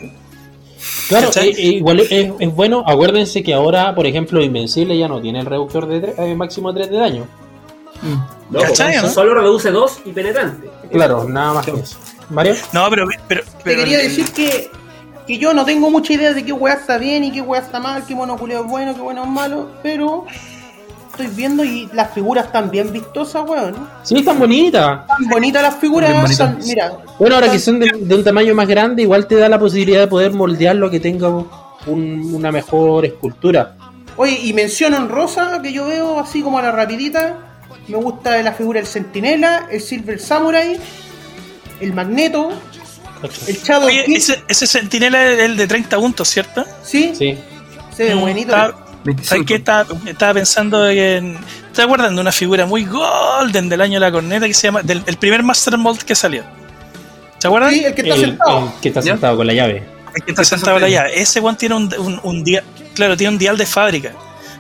Claro, 1.15 1.31
eh, 1.37 1.55
eh, 1.57 1.63
igual 1.77 2.01
es, 2.01 2.55
bueno. 2.55 2.83
Acuérdense 2.85 3.43
que 3.43 3.55
ahora, 3.55 3.95
por 3.95 4.05
ejemplo, 4.05 4.43
Invencible 4.43 4.99
ya 4.99 5.07
no 5.07 5.21
tiene 5.21 5.41
el 5.41 5.47
reductor 5.47 5.87
de 5.87 6.13
eh, 6.19 6.35
máximo 6.35 6.75
3 6.75 6.91
de 6.91 6.97
daño. 6.97 7.27
Mm. 8.03 8.53
No, 8.53 8.61
¿Cachai, 8.61 8.97
¿no? 8.97 9.09
Solo 9.09 9.35
reduce 9.35 9.71
2 9.71 10.01
y 10.07 10.11
penetrante. 10.11 10.69
Claro, 10.91 11.29
nada 11.29 11.55
más 11.55 11.67
que 11.67 11.73
eso. 11.73 11.97
¿Mario? 12.31 12.57
No, 12.73 12.91
pero. 12.91 13.07
pero, 13.29 13.43
Te 13.63 13.77
quería 13.77 13.99
decir 13.99 14.33
que, 14.33 14.71
que 15.27 15.39
yo 15.39 15.55
no 15.55 15.65
tengo 15.65 15.89
mucha 15.89 16.15
idea 16.15 16.33
de 16.33 16.45
qué 16.45 16.53
weá 16.53 16.75
está 16.75 16.99
bien 16.99 17.23
y 17.23 17.31
qué 17.31 17.43
weá 17.43 17.61
está 17.61 17.79
mal, 17.79 18.05
qué 18.07 18.15
monoculeo 18.17 18.63
es 18.63 18.67
bueno, 18.67 18.95
qué 18.95 19.01
bueno 19.01 19.23
es 19.23 19.31
malo, 19.31 19.71
pero 19.85 20.27
estoy 21.15 21.29
viendo 21.29 21.65
y 21.65 21.89
las 21.93 22.13
figuras 22.13 22.47
están 22.47 22.71
bien 22.71 22.93
vistosas, 22.93 23.49
weón. 23.49 23.89
Sí, 24.03 24.17
están 24.19 24.39
bonitas. 24.39 25.01
Están 25.03 25.29
bonitas 25.29 25.63
las 25.63 25.77
figuras. 25.77 26.11
mira. 26.65 26.93
Bueno, 27.19 27.37
ahora 27.37 27.51
que 27.51 27.59
son 27.59 27.79
de, 27.79 28.15
un 28.15 28.25
tamaño 28.25 28.55
más 28.55 28.67
grande, 28.67 29.03
igual 29.03 29.27
te 29.27 29.37
da 29.37 29.49
la 29.49 29.59
posibilidad 29.59 30.01
de 30.01 30.07
poder 30.09 30.33
moldearlo 30.33 30.91
que 30.91 31.01
tenga 31.01 31.29
una 31.87 32.51
mejor 32.51 33.05
escultura. 33.05 33.77
Oye, 34.17 34.39
y 34.43 34.53
menciono 34.53 34.97
en 34.97 35.09
rosa, 35.09 35.61
que 35.63 35.73
yo 35.73 35.87
veo 35.87 36.19
así 36.19 36.43
como 36.43 36.59
a 36.59 36.63
la 36.63 36.73
rapidita. 36.73 37.37
Me 37.89 37.97
gusta 37.97 38.41
la 38.43 38.53
figura 38.53 38.81
del 38.81 38.87
Centinela, 38.87 39.69
el 39.71 39.81
Silver 39.81 40.19
Samurai, 40.19 40.79
el 41.81 41.93
Magneto, 41.93 42.51
el 43.47 43.57
Shadow 43.57 43.89
Oye, 43.89 44.05
ese, 44.09 44.43
ese 44.49 44.67
Centinela 44.67 45.33
es 45.33 45.41
el 45.41 45.57
de 45.57 45.67
30 45.67 45.97
puntos, 45.99 46.29
¿cierto? 46.29 46.65
Sí. 46.83 47.13
Sí. 47.15 47.39
Se 47.95 48.05
ve 48.05 48.15
mm, 48.15 48.21
bonito. 48.21 48.84
¿Sabes 49.23 49.45
qué? 49.47 49.55
Estaba, 49.57 50.35
pensando 50.35 50.89
en. 50.89 51.37
¿Te 51.75 51.83
acuerdan 51.83 52.15
de 52.15 52.21
una 52.21 52.33
figura 52.33 52.67
muy 52.67 52.85
golden 52.85 53.69
del 53.69 53.81
año 53.81 53.95
de 53.95 54.01
la 54.01 54.13
corneta 54.13 54.47
que 54.47 54.55
se 54.55 54.69
llama. 54.69 54.83
Del, 54.83 55.03
el 55.07 55.17
primer 55.17 55.43
Master 55.43 55.77
Mold 55.77 56.03
que 56.03 56.15
salió? 56.15 56.45
¿Se 57.39 57.49
acuerdan? 57.49 57.71
Sí, 57.73 57.85
el 57.85 57.95
que 57.95 58.03
está 58.03 58.17
sentado. 58.17 58.73
El 58.75 58.81
que 58.81 58.89
está 58.89 59.03
sentado 59.03 59.37
con 59.37 59.47
la 59.47 59.53
llave. 59.53 59.83
El 60.15 60.23
que 60.23 60.31
está 60.31 60.45
sentado 60.45 60.77
con 60.77 60.83
la 60.83 60.89
llave. 60.89 61.21
Ese 61.21 61.41
one 61.41 61.57
tiene 61.57 61.75
un, 61.75 61.95
un, 61.99 62.21
un, 62.23 62.45
dial. 62.45 62.65
Claro, 62.95 63.17
tiene 63.17 63.33
un 63.33 63.39
dial 63.39 63.59
de 63.59 63.67
fábrica. 63.67 64.13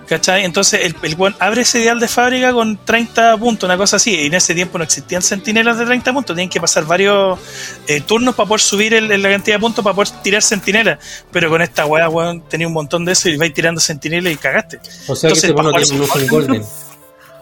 ¿Cachai? 0.06 0.44
Entonces 0.44 0.81
el, 0.82 0.94
el 1.02 1.35
abre 1.39 1.62
ese 1.62 1.78
dial 1.78 1.98
de 1.98 2.09
fábrica 2.09 2.52
con 2.52 2.78
30 2.85 3.36
puntos, 3.39 3.66
una 3.66 3.76
cosa 3.76 3.97
así. 3.97 4.14
Y 4.14 4.26
en 4.26 4.35
ese 4.35 4.55
tiempo 4.55 4.76
no 4.78 4.85
existían 4.85 5.22
centinelas 5.22 5.78
de 5.78 5.86
30 5.86 6.12
puntos, 6.12 6.36
tienen 6.36 6.51
que 6.51 6.60
pasar 6.60 6.85
varios 6.85 7.39
eh, 7.86 8.01
turnos 8.01 8.35
para 8.35 8.48
poder 8.48 8.60
subir 8.60 8.94
el, 8.94 9.09
la 9.09 9.31
cantidad 9.31 9.56
de 9.56 9.60
puntos 9.60 9.82
para 9.82 9.94
poder 9.94 10.10
tirar 10.22 10.43
centinelas. 10.43 10.98
Pero 11.31 11.48
con 11.48 11.62
esta 11.62 11.86
weá, 11.86 12.09
weón, 12.09 12.43
tenía 12.48 12.66
un 12.66 12.74
montón 12.74 13.05
de 13.05 13.12
eso 13.12 13.28
y 13.28 13.36
vais 13.36 13.55
tirando 13.55 13.81
centinelas 13.81 14.32
y 14.32 14.36
cagaste. 14.36 14.78
O 15.06 15.16
sea 15.16 15.28
Entonces, 15.28 15.51
que 15.51 15.52
bueno 15.52 15.72
tiene 15.72 15.94
un 15.94 16.01
uso 16.02 16.18
en 16.18 16.28
Golden. 16.28 16.64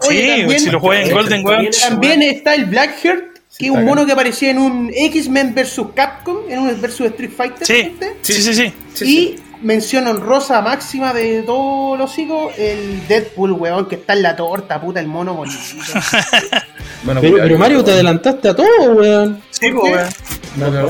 sí, 0.01 0.59
si 0.59 0.69
lo 0.69 0.79
juegas 0.79 1.09
en 1.09 1.13
Golden, 1.13 1.45
weón. 1.45 1.67
También 1.81 2.21
está 2.21 2.55
el 2.55 2.65
Blackheart, 2.65 3.39
que 3.57 3.65
es 3.65 3.71
un 3.71 3.83
mono 3.83 4.05
que 4.05 4.13
aparecía 4.13 4.51
en 4.51 4.59
un 4.59 4.91
X-Men 4.93 5.53
vs 5.53 5.81
Capcom, 5.93 6.49
en 6.49 6.59
un 6.59 6.81
versus 6.81 7.07
Street 7.07 7.31
Fighter. 7.35 7.67
Sí, 7.67 7.95
sí, 8.21 8.53
sí, 8.53 8.73
sí, 8.93 9.05
Y 9.05 9.52
mención 9.63 10.07
honrosa 10.07 10.61
máxima 10.61 11.13
de 11.13 11.41
todos 11.41 11.97
los 11.97 12.17
hijos, 12.19 12.53
el 12.57 13.07
Deadpool, 13.07 13.53
weón, 13.53 13.87
que 13.87 13.95
está 13.95 14.13
en 14.13 14.21
la 14.21 14.35
torta, 14.35 14.79
puta, 14.79 14.99
el 14.99 15.07
mono 15.07 15.33
bonito. 15.33 15.57
bueno, 17.03 17.21
pero, 17.21 17.37
pero, 17.37 17.57
Mario, 17.57 17.83
te 17.83 17.91
adelantaste 17.91 18.49
a 18.49 18.55
todo, 18.55 18.93
weón. 18.93 19.41
Sí, 19.49 19.71
weón. 19.71 20.07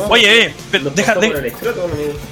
Oye, 0.10 0.46
eh, 0.48 0.54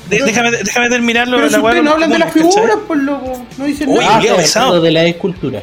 déjame, 0.09 0.51
déjame 0.51 0.89
terminarlo. 0.89 1.38
Pero 1.38 1.49
la 1.49 1.57
si 1.57 1.63
ustedes 1.63 1.84
no 1.84 1.91
hablan 1.91 2.09
de 2.09 2.19
las 2.19 2.34
figuras, 2.34 2.77
por 2.88 2.97
loco. 2.97 3.45
No 3.57 3.65
dicen 3.65 3.93
nada. 3.93 4.19
Ah, 4.55 4.80
de 4.80 4.91
la 4.91 5.05
escultura. 5.05 5.61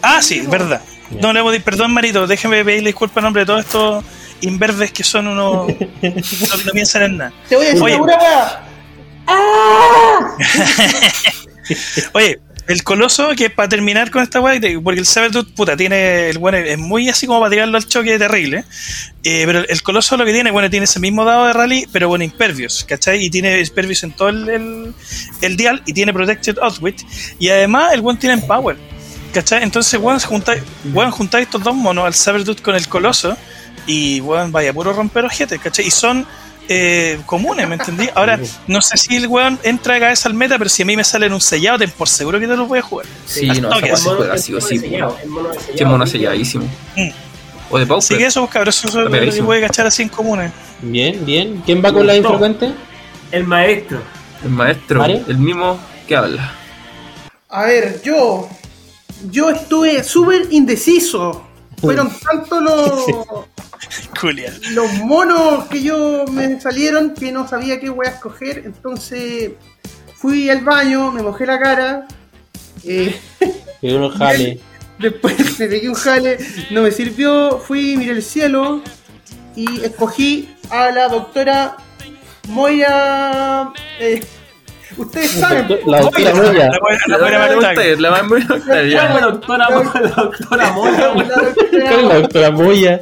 Ah, 0.00 0.22
sí, 0.22 0.42
verdad. 0.48 0.80
No 1.10 1.32
le 1.32 1.40
voy 1.40 1.58
perdón, 1.60 1.92
Marito, 1.92 2.26
déjeme 2.26 2.64
pedirle 2.64 2.88
disculpas 2.88 3.18
en 3.18 3.24
nombre 3.24 3.42
de 3.42 3.46
todos 3.46 3.60
estos 3.60 4.04
inverdes 4.40 4.92
que 4.92 5.04
son 5.04 5.26
unos. 5.26 5.68
no, 6.02 6.56
no 6.64 6.72
piensan 6.72 7.02
en 7.02 7.16
nada. 7.18 7.32
Te 7.48 7.56
voy 7.56 7.66
a 7.66 7.68
decir 7.68 7.82
Oye. 7.82 7.96
una 7.96 8.16
weá. 8.16 8.65
Oye, 12.12 12.40
el 12.66 12.82
coloso, 12.82 13.30
que 13.36 13.48
para 13.48 13.68
terminar 13.68 14.10
con 14.10 14.22
esta 14.22 14.40
weá, 14.40 14.60
porque 14.82 14.98
el 14.98 15.06
Saberdut, 15.06 15.52
puta, 15.54 15.76
tiene. 15.76 16.30
El 16.30 16.38
bueno 16.38 16.58
es 16.58 16.78
muy 16.78 17.08
así 17.08 17.26
como 17.26 17.38
para 17.38 17.50
tirarlo 17.50 17.76
al 17.76 17.86
choque 17.86 18.18
terrible. 18.18 18.64
eh, 19.22 19.44
pero 19.46 19.60
el 19.68 19.82
coloso 19.82 20.16
lo 20.16 20.24
que 20.24 20.32
tiene, 20.32 20.50
bueno, 20.50 20.68
tiene 20.68 20.84
ese 20.84 20.98
mismo 20.98 21.24
dado 21.24 21.46
de 21.46 21.52
rally, 21.52 21.86
pero 21.92 22.08
bueno, 22.08 22.24
impervious, 22.24 22.84
¿cachai? 22.84 23.24
Y 23.24 23.30
tiene 23.30 23.60
impervious 23.60 24.02
en 24.02 24.12
todo 24.12 24.30
el, 24.30 24.94
el, 25.42 25.56
dial 25.56 25.82
y 25.86 25.92
tiene 25.92 26.12
protected 26.12 26.58
outwit. 26.58 27.02
Y 27.38 27.50
además, 27.50 27.92
el 27.92 28.00
one 28.00 28.18
tiene 28.18 28.38
power. 28.38 28.76
¿Cachai? 29.32 29.62
Entonces, 29.62 30.00
weón, 30.00 30.18
juntáis, 30.18 30.62
juntáis 31.12 31.46
estos 31.46 31.62
dos 31.62 31.74
monos, 31.74 32.04
al 32.04 32.14
Saberdut 32.14 32.60
con 32.62 32.74
el 32.74 32.88
coloso, 32.88 33.36
y 33.86 34.20
weón, 34.20 34.50
vaya, 34.50 34.72
puro 34.72 34.92
romper 34.92 35.24
ojetes, 35.24 35.60
¿cachai? 35.60 35.86
Y 35.86 35.90
son 35.90 36.26
eh, 36.68 37.18
comunes, 37.26 37.68
¿me 37.68 37.74
entendí? 37.76 38.08
Ahora, 38.14 38.38
no 38.66 38.80
sé 38.82 38.96
si 38.96 39.16
el 39.16 39.26
weón 39.28 39.58
entra 39.62 39.94
de 39.94 40.00
cabeza 40.00 40.28
al 40.28 40.34
meta, 40.34 40.58
pero 40.58 40.68
si 40.70 40.82
a 40.82 40.86
mí 40.86 40.96
me 40.96 41.04
salen 41.04 41.32
un 41.32 41.40
sellado, 41.40 41.78
ten 41.78 41.90
por 41.90 42.08
seguro 42.08 42.38
que 42.40 42.46
te 42.46 42.56
lo 42.56 42.66
voy 42.66 42.78
a 42.78 42.82
jugar. 42.82 43.06
Sí, 43.26 43.46
no, 43.60 43.70
así. 43.70 43.82
weá 43.84 43.96
se 43.96 44.08
juega 44.10 44.38
sí 44.38 44.54
o 44.54 44.60
sí. 44.60 44.74
el 44.76 44.80
mono 45.28 45.52
sellado. 45.54 45.76
Qué 45.76 45.84
mono 45.84 46.06
selladísimo. 46.06 46.64
Mm. 46.96 47.08
O 47.70 47.78
de 47.78 47.82
Así 47.84 47.88
Pauper. 47.88 48.18
que 48.18 48.26
eso, 48.26 48.40
pues, 48.42 48.52
cabrón, 48.52 48.68
eso 48.68 48.88
es 48.88 48.94
lo 48.94 49.10
que 49.10 49.42
puede 49.42 49.60
cachar 49.60 49.86
así 49.86 50.02
en 50.02 50.08
comunes. 50.08 50.52
Bien, 50.82 51.24
bien. 51.24 51.62
¿Quién 51.64 51.84
va 51.84 51.92
con 51.92 52.06
la 52.06 52.12
No. 52.14 52.18
infrecuente? 52.20 52.72
El 53.32 53.44
maestro. 53.44 54.00
El 54.44 54.50
maestro, 54.50 55.00
¿Mario? 55.00 55.24
el 55.26 55.38
mismo 55.38 55.78
que 56.06 56.14
habla. 56.16 56.52
A 57.48 57.64
ver, 57.64 58.00
yo. 58.02 58.48
Yo 59.30 59.50
estuve 59.50 60.04
súper 60.04 60.48
indeciso. 60.50 61.45
Fueron 61.80 62.10
tanto 62.20 62.60
los, 62.60 63.04
los 64.72 64.92
monos 65.04 65.66
que 65.66 65.82
yo 65.82 66.24
me 66.30 66.60
salieron 66.60 67.14
que 67.14 67.30
no 67.32 67.46
sabía 67.46 67.78
qué 67.78 67.90
voy 67.90 68.06
a 68.06 68.10
escoger. 68.10 68.62
Entonces 68.64 69.52
fui 70.14 70.48
al 70.50 70.62
baño, 70.62 71.12
me 71.12 71.22
mojé 71.22 71.46
la 71.46 71.58
cara. 71.58 72.06
eh, 72.84 73.14
uno 73.82 74.10
jale. 74.10 74.60
después 74.98 75.58
me 75.58 75.66
pegué 75.68 75.88
un 75.88 75.94
jale, 75.94 76.38
no 76.70 76.82
me 76.82 76.90
sirvió. 76.90 77.58
Fui, 77.58 77.96
miré 77.96 78.12
el 78.12 78.22
cielo 78.22 78.82
y 79.54 79.84
escogí 79.84 80.54
a 80.70 80.90
la 80.90 81.08
doctora 81.08 81.76
Moya. 82.48 83.72
eh, 84.00 84.24
ustedes 84.96 85.30
saben. 85.32 85.66
La 85.86 86.00
doctora 86.00 86.34
Moya. 86.34 86.70
La 87.06 87.18
doctora, 87.18 87.38
la 87.38 87.54
doctora 87.54 88.22
Moya. 88.22 88.46
La 88.48 88.66
¿Cuál 88.66 89.16
es 89.16 89.22
doctora 89.22 89.68
la 92.02 92.14
doctora 92.20 92.50
Moya? 92.50 93.00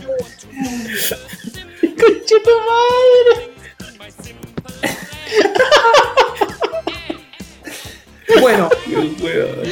¡Conche 1.81 2.37
tu 2.45 2.51
madre! 2.51 3.55
Bueno, 8.41 8.69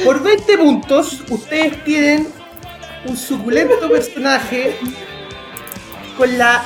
por 0.03 0.23
20 0.23 0.57
puntos, 0.57 1.21
ustedes 1.29 1.83
tienen 1.83 2.27
un 3.05 3.17
suculento 3.17 3.89
personaje 3.89 4.77
con 6.17 6.37
la 6.37 6.63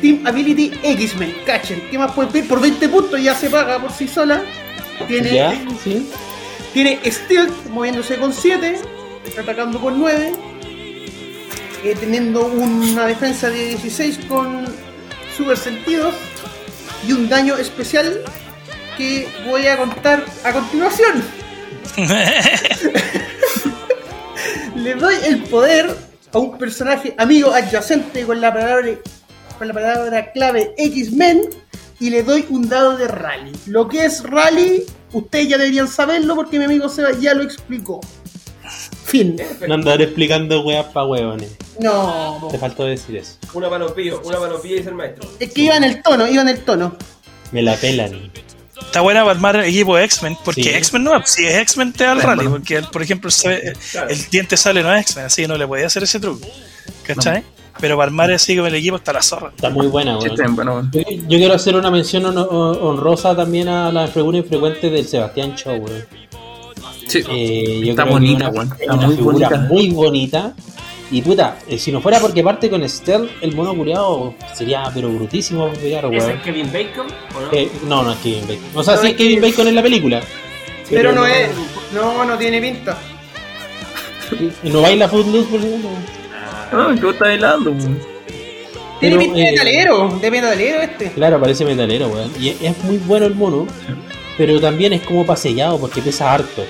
Team 0.00 0.26
Ability 0.26 0.72
X-Men. 0.82 1.36
Cachen, 1.44 1.88
¿qué 1.90 1.98
más 1.98 2.12
pueden 2.12 2.32
pedir? 2.32 2.48
Por 2.48 2.60
20 2.60 2.88
puntos 2.88 3.20
ya 3.20 3.34
se 3.34 3.50
paga 3.50 3.78
por 3.78 3.92
sí 3.92 4.08
sola. 4.08 4.42
Tiene, 5.06 5.34
¿Ya? 5.34 5.54
¿Sí? 5.82 6.10
tiene 6.72 7.00
Stealth 7.04 7.68
moviéndose 7.70 8.16
con 8.16 8.32
7, 8.32 8.80
atacando 9.38 9.80
con 9.80 9.98
9, 9.98 10.32
eh, 11.84 11.94
teniendo 11.98 12.46
una 12.46 13.06
defensa 13.06 13.48
de 13.48 13.68
16 13.68 14.18
con 14.28 14.66
super 15.36 15.56
sentidos 15.56 16.14
y 17.06 17.12
un 17.12 17.28
daño 17.28 17.56
especial 17.56 18.22
que 18.96 19.28
voy 19.46 19.66
a 19.66 19.76
contar 19.76 20.24
a 20.44 20.52
continuación. 20.52 21.22
Le 24.74 24.94
doy 24.94 25.14
el 25.26 25.42
poder 25.44 25.96
a 26.32 26.38
un 26.38 26.58
personaje 26.58 27.14
amigo 27.16 27.52
adyacente 27.52 28.24
con 28.24 28.40
la 28.40 28.52
palabra, 28.52 28.88
con 29.58 29.68
la 29.68 29.74
palabra 29.74 30.32
clave 30.32 30.74
X-Men 30.76 31.42
y 32.00 32.10
le 32.10 32.22
doy 32.22 32.44
un 32.50 32.68
dado 32.68 32.96
de 32.96 33.08
rally. 33.08 33.52
Lo 33.66 33.88
que 33.88 34.04
es 34.04 34.22
rally, 34.22 34.84
ustedes 35.12 35.48
ya 35.48 35.58
deberían 35.58 35.88
saberlo 35.88 36.34
porque 36.34 36.58
mi 36.58 36.64
amigo 36.66 36.88
Seba 36.88 37.10
ya 37.18 37.34
lo 37.34 37.42
explicó. 37.42 38.00
Fin. 39.04 39.36
No 39.68 39.74
andar 39.74 40.02
explicando 40.02 40.62
weas 40.62 40.86
pa' 40.86 41.04
huevones. 41.06 41.50
No. 41.80 42.48
Te 42.50 42.58
faltó 42.58 42.84
decir 42.84 43.16
eso. 43.16 43.36
Una 43.54 43.70
panopía, 43.70 44.16
una 44.16 44.38
panopía 44.38 44.76
dice 44.76 44.88
el 44.88 44.94
maestro. 44.96 45.28
es 45.38 45.52
que 45.52 45.60
iba 45.62 45.76
en 45.76 45.84
el 45.84 46.02
tono, 46.02 46.26
iba 46.26 46.42
en 46.42 46.48
el 46.48 46.60
tono. 46.64 46.96
Me 47.52 47.62
la 47.62 47.76
pelan. 47.76 48.30
Está 48.78 49.00
buena 49.02 49.20
para 49.20 49.32
armar 49.32 49.64
equipo 49.64 49.96
de 49.96 50.04
X-Men, 50.04 50.36
porque 50.44 50.64
Sí. 50.64 50.68
X-Men 50.70 51.04
no, 51.04 51.24
si 51.26 51.46
es 51.46 51.54
X-Men 51.56 51.92
te 51.92 52.04
da 52.04 52.12
el 52.12 52.22
rally, 52.22 52.48
porque 52.48 52.82
por 52.92 53.02
ejemplo 53.02 53.30
Claro. 53.92 54.08
el 54.10 54.30
diente 54.30 54.56
sale 54.56 54.82
no 54.82 54.94
es 54.94 55.02
X-Men, 55.02 55.26
así 55.26 55.42
que 55.42 55.48
no 55.48 55.56
le 55.56 55.66
podía 55.66 55.86
hacer 55.86 56.02
ese 56.02 56.18
truco. 56.20 56.46
¿Cachai? 57.04 57.44
Pero 57.80 57.96
para 57.96 58.06
armar 58.06 58.32
así 58.32 58.56
con 58.56 58.66
el 58.66 58.74
equipo 58.74 58.96
está 58.96 59.12
la 59.12 59.22
zorra. 59.22 59.50
Está 59.54 59.70
muy 59.70 59.86
buena, 59.86 60.16
bueno, 60.16 60.34
bueno. 60.54 60.90
Yo, 60.92 61.00
yo 61.02 61.38
quiero 61.38 61.54
hacer 61.54 61.76
una 61.76 61.90
mención 61.90 62.24
hon- 62.24 62.36
hon- 62.38 62.78
honrosa 62.80 63.36
también 63.36 63.68
a 63.68 63.92
la 63.92 64.06
figura 64.08 64.38
infrecuente 64.38 64.88
del 64.90 65.06
Sebastián 65.06 65.54
Shaw, 65.54 65.76
weón. 65.76 66.04
Sí. 67.06 67.22
Eh, 67.30 67.80
yo 67.84 67.90
Está 67.90 68.02
creo 68.02 68.14
bonita, 68.14 68.44
es 68.46 68.50
una, 68.50 68.58
weón. 68.58 68.72
es 68.74 68.80
Está 68.80 68.94
una 68.94 69.06
muy 69.06 69.16
figura 69.16 69.48
bonita. 69.48 69.68
muy 69.68 69.90
bonita. 69.90 70.54
Y 71.08 71.22
puta, 71.22 71.58
eh, 71.68 71.78
si 71.78 71.92
no 71.92 72.00
fuera 72.00 72.18
porque 72.18 72.42
parte 72.42 72.68
con 72.68 72.86
Stealth, 72.88 73.30
el 73.40 73.54
mono 73.54 73.74
culiado 73.76 74.34
sería 74.54 74.90
pero 74.92 75.08
brutísimo 75.08 75.68
para 75.68 75.78
pegar, 75.78 76.04
¿Ese 76.06 76.16
weón. 76.26 76.30
es 76.38 76.42
Kevin 76.42 76.72
Bacon 76.72 77.06
o 77.36 77.40
no? 77.42 77.52
Eh, 77.52 77.70
no, 77.86 78.02
no 78.02 78.12
es 78.12 78.18
Kevin 78.18 78.40
Bacon. 78.48 78.64
O 78.74 78.82
sea, 78.82 78.94
No 78.96 79.00
sí 79.02 79.06
es 79.06 79.12
es 79.12 79.18
Kevin 79.18 79.40
Bacon 79.40 79.68
en 79.68 79.74
la 79.76 79.82
película. 79.82 80.20
Pero 80.90 81.12
no 81.12 81.24
es. 81.26 81.50
No, 81.94 82.24
no 82.24 82.36
tiene 82.38 82.60
pinta. 82.60 82.96
No 84.64 84.80
baila 84.82 85.08
Footloose, 85.08 85.48
por 85.48 85.60
ejemplo. 85.60 85.90
Ah, 86.72 86.94
que 87.00 87.08
está 87.10 87.24
bailando, 87.26 87.70
weón. 87.72 87.98
Tiene 89.00 89.18
pinta 89.18 89.34
de 89.36 89.42
eh, 89.48 89.50
metalero, 89.52 90.18
de 90.20 90.30
metalero 90.30 90.80
este. 90.82 91.10
Claro, 91.12 91.38
parece 91.40 91.64
metalero, 91.64 92.08
weón. 92.08 92.30
Y 92.40 92.48
es- 92.48 92.84
muy 92.84 92.96
bueno 92.98 93.26
el 93.26 93.34
mono, 93.34 93.66
pero 94.38 94.58
también 94.60 94.92
es 94.94 95.02
como 95.02 95.24
pasellado 95.26 95.78
porque 95.78 96.00
pesa 96.00 96.32
harto. 96.32 96.64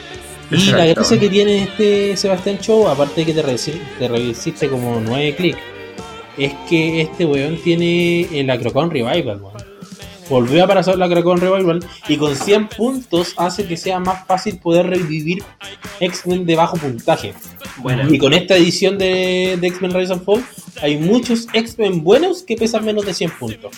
Y 0.51 0.71
la 0.71 0.87
gracia 0.87 1.19
que 1.19 1.29
tiene 1.29 1.63
este 1.65 2.17
Sebastián 2.17 2.59
Show, 2.61 2.89
aparte 2.89 3.21
de 3.23 3.27
que 3.27 3.33
te, 3.33 3.45
resi- 3.45 3.81
te 3.99 4.07
resiste 4.09 4.69
como 4.69 5.01
9 5.01 5.35
clics, 5.37 5.59
es 6.39 6.53
que 6.69 7.01
este 7.01 7.25
weón 7.25 7.57
tiene 7.63 8.29
el 8.39 8.49
Acrocon 8.51 8.91
Revival, 8.91 9.41
weón. 9.41 9.76
Volvió 10.29 10.63
a 10.63 10.65
aparecer 10.65 10.95
el 10.95 11.03
Acrocon 11.03 11.41
Revival 11.41 11.85
y 12.09 12.17
con 12.17 12.35
100 12.35 12.69
puntos 12.69 13.35
hace 13.37 13.67
que 13.67 13.77
sea 13.77 14.01
más 14.01 14.27
fácil 14.27 14.59
poder 14.59 14.87
revivir 14.87 15.43
X-Men 16.01 16.45
de 16.45 16.57
bajo 16.57 16.77
puntaje. 16.77 17.35
Y 18.09 18.19
con 18.19 18.33
esta 18.33 18.57
edición 18.57 18.99
de, 18.99 19.57
de 19.61 19.67
X-Men 19.69 19.95
Rise 19.95 20.13
and 20.13 20.25
Fall 20.25 20.45
hay 20.83 20.97
muchos 20.97 21.47
X-Men 21.53 22.03
buenos 22.03 22.43
que 22.43 22.57
pesan 22.57 22.85
menos 22.85 23.07
de 23.07 23.15
100 23.15 23.31
puntos. 23.33 23.73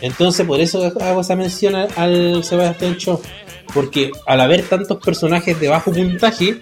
Entonces 0.00 0.46
por 0.46 0.60
eso 0.60 0.92
hago 1.00 1.20
esa 1.20 1.36
mención 1.36 1.74
al, 1.76 1.88
al 1.96 2.44
Sebastian 2.44 2.96
Shaw. 2.96 3.20
Porque 3.72 4.10
al 4.26 4.40
haber 4.40 4.62
tantos 4.62 5.02
personajes 5.02 5.58
de 5.58 5.68
bajo 5.68 5.92
puntaje, 5.92 6.60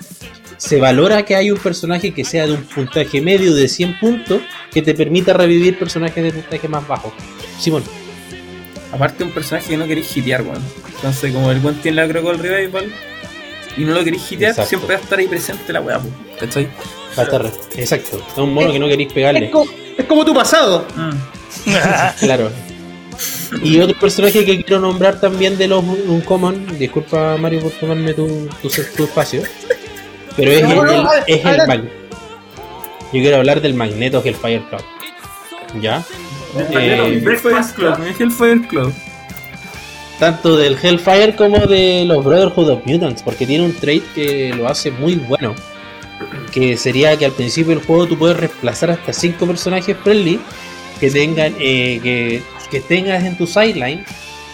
se 0.57 0.79
valora 0.79 1.25
que 1.25 1.35
hay 1.35 1.51
un 1.51 1.59
personaje 1.59 2.15
que 2.15 2.25
sea 2.25 2.47
de 2.47 2.53
un 2.53 2.63
puntaje 2.63 3.21
medio 3.21 3.53
de 3.55 3.69
100 3.69 3.99
puntos 3.99 4.43
que 4.71 4.81
te 4.81 4.95
permita 4.95 5.33
revivir 5.33 5.79
personajes 5.79 6.23
de 6.23 6.31
puntaje 6.31 6.69
más 6.69 6.87
bajo. 6.87 7.13
Simón, 7.59 7.83
Aparte, 8.93 9.25
un 9.25 9.31
personaje 9.31 9.69
que 9.71 9.77
no 9.77 9.87
queréis 9.87 10.15
hitear, 10.17 10.43
weón. 10.43 10.63
Entonces, 10.97 11.33
como 11.33 11.51
el 11.51 11.59
buen 11.61 11.77
tiene 11.81 11.97
la 12.03 12.09
Crocol 12.09 12.39
Revival 12.39 12.93
y 13.77 13.81
no 13.85 13.95
lo 13.95 14.05
queréis 14.05 14.31
hitear, 14.31 14.51
Exacto. 14.51 14.69
siempre 14.69 14.95
va 14.95 15.01
a 15.01 15.03
estar 15.05 15.19
ahí 15.19 15.27
presente 15.29 15.73
la 15.73 15.81
weá. 15.81 16.01
¿cachai? 16.39 16.69
va 17.19 17.23
a 17.23 17.27
estar- 17.27 17.53
exacto. 17.77 18.25
Es 18.31 18.39
un 18.39 18.53
mono 18.55 18.73
que 18.73 18.79
no 18.79 18.87
queréis 18.89 19.09
Es, 19.09 19.15
pegarle. 19.15 19.51
co- 19.51 19.67
es 19.97 20.05
como 20.07 20.25
tu 20.25 20.35
pasado. 20.35 20.87
Mm. 20.97 21.11
Claro. 22.21 22.51
Y 23.63 23.79
otro 23.81 23.99
personaje 23.99 24.45
que 24.45 24.63
quiero 24.65 24.81
nombrar 24.81 25.21
también 25.21 25.57
de 25.59 25.69
los 25.69 25.85
Uncommon, 25.85 26.79
disculpa 26.79 27.37
Mario 27.39 27.61
por 27.61 27.73
tomarme 27.73 28.15
tu, 28.15 28.49
tu, 28.63 28.69
tu 28.97 29.05
espacio, 29.05 29.43
pero 30.37 30.51
es 30.51 30.63
No, 30.63 30.71
el, 30.71 31.03
no, 31.03 31.11
es 31.27 31.45
el 31.45 31.59
Yo 31.69 31.89
quiero 33.13 33.37
hablar 33.37 33.61
del 33.61 33.75
Magneto 33.75 34.23
Hellfire 34.25 34.63
Club. 34.71 34.81
¿Ya? 35.83 36.03
Eh, 36.59 37.21
Breakfast 37.25 37.75
Club, 37.77 37.99
mi 37.99 38.09
Hellfire 38.19 38.67
Club. 38.69 38.93
tanto 40.19 40.57
del 40.57 40.77
Hellfire 40.81 41.35
como 41.35 41.59
de 41.67 42.05
los 42.07 42.25
Brotherhood 42.25 42.69
of 42.71 42.87
Mutants, 42.87 43.23
porque 43.23 43.47
tiene 43.47 43.65
un 43.65 43.75
trait 43.75 44.05
que 44.15 44.53
lo 44.57 44.69
hace 44.69 44.91
muy 44.91 45.15
bueno. 45.17 45.55
Que 46.53 46.77
sería 46.77 47.17
que 47.17 47.25
al 47.25 47.33
principio 47.33 47.75
del 47.75 47.85
juego 47.85 48.07
tú 48.07 48.17
puedes 48.19 48.37
reemplazar 48.37 48.91
hasta 48.91 49.13
5 49.13 49.47
personajes 49.47 49.97
friendly 50.05 50.39
que 51.01 51.11
tengan 51.11 51.55
eh, 51.59 51.99
que, 52.03 52.43
que 52.71 52.81
tengas 52.81 53.25
en 53.25 53.37
tu 53.37 53.47
sideline, 53.47 54.05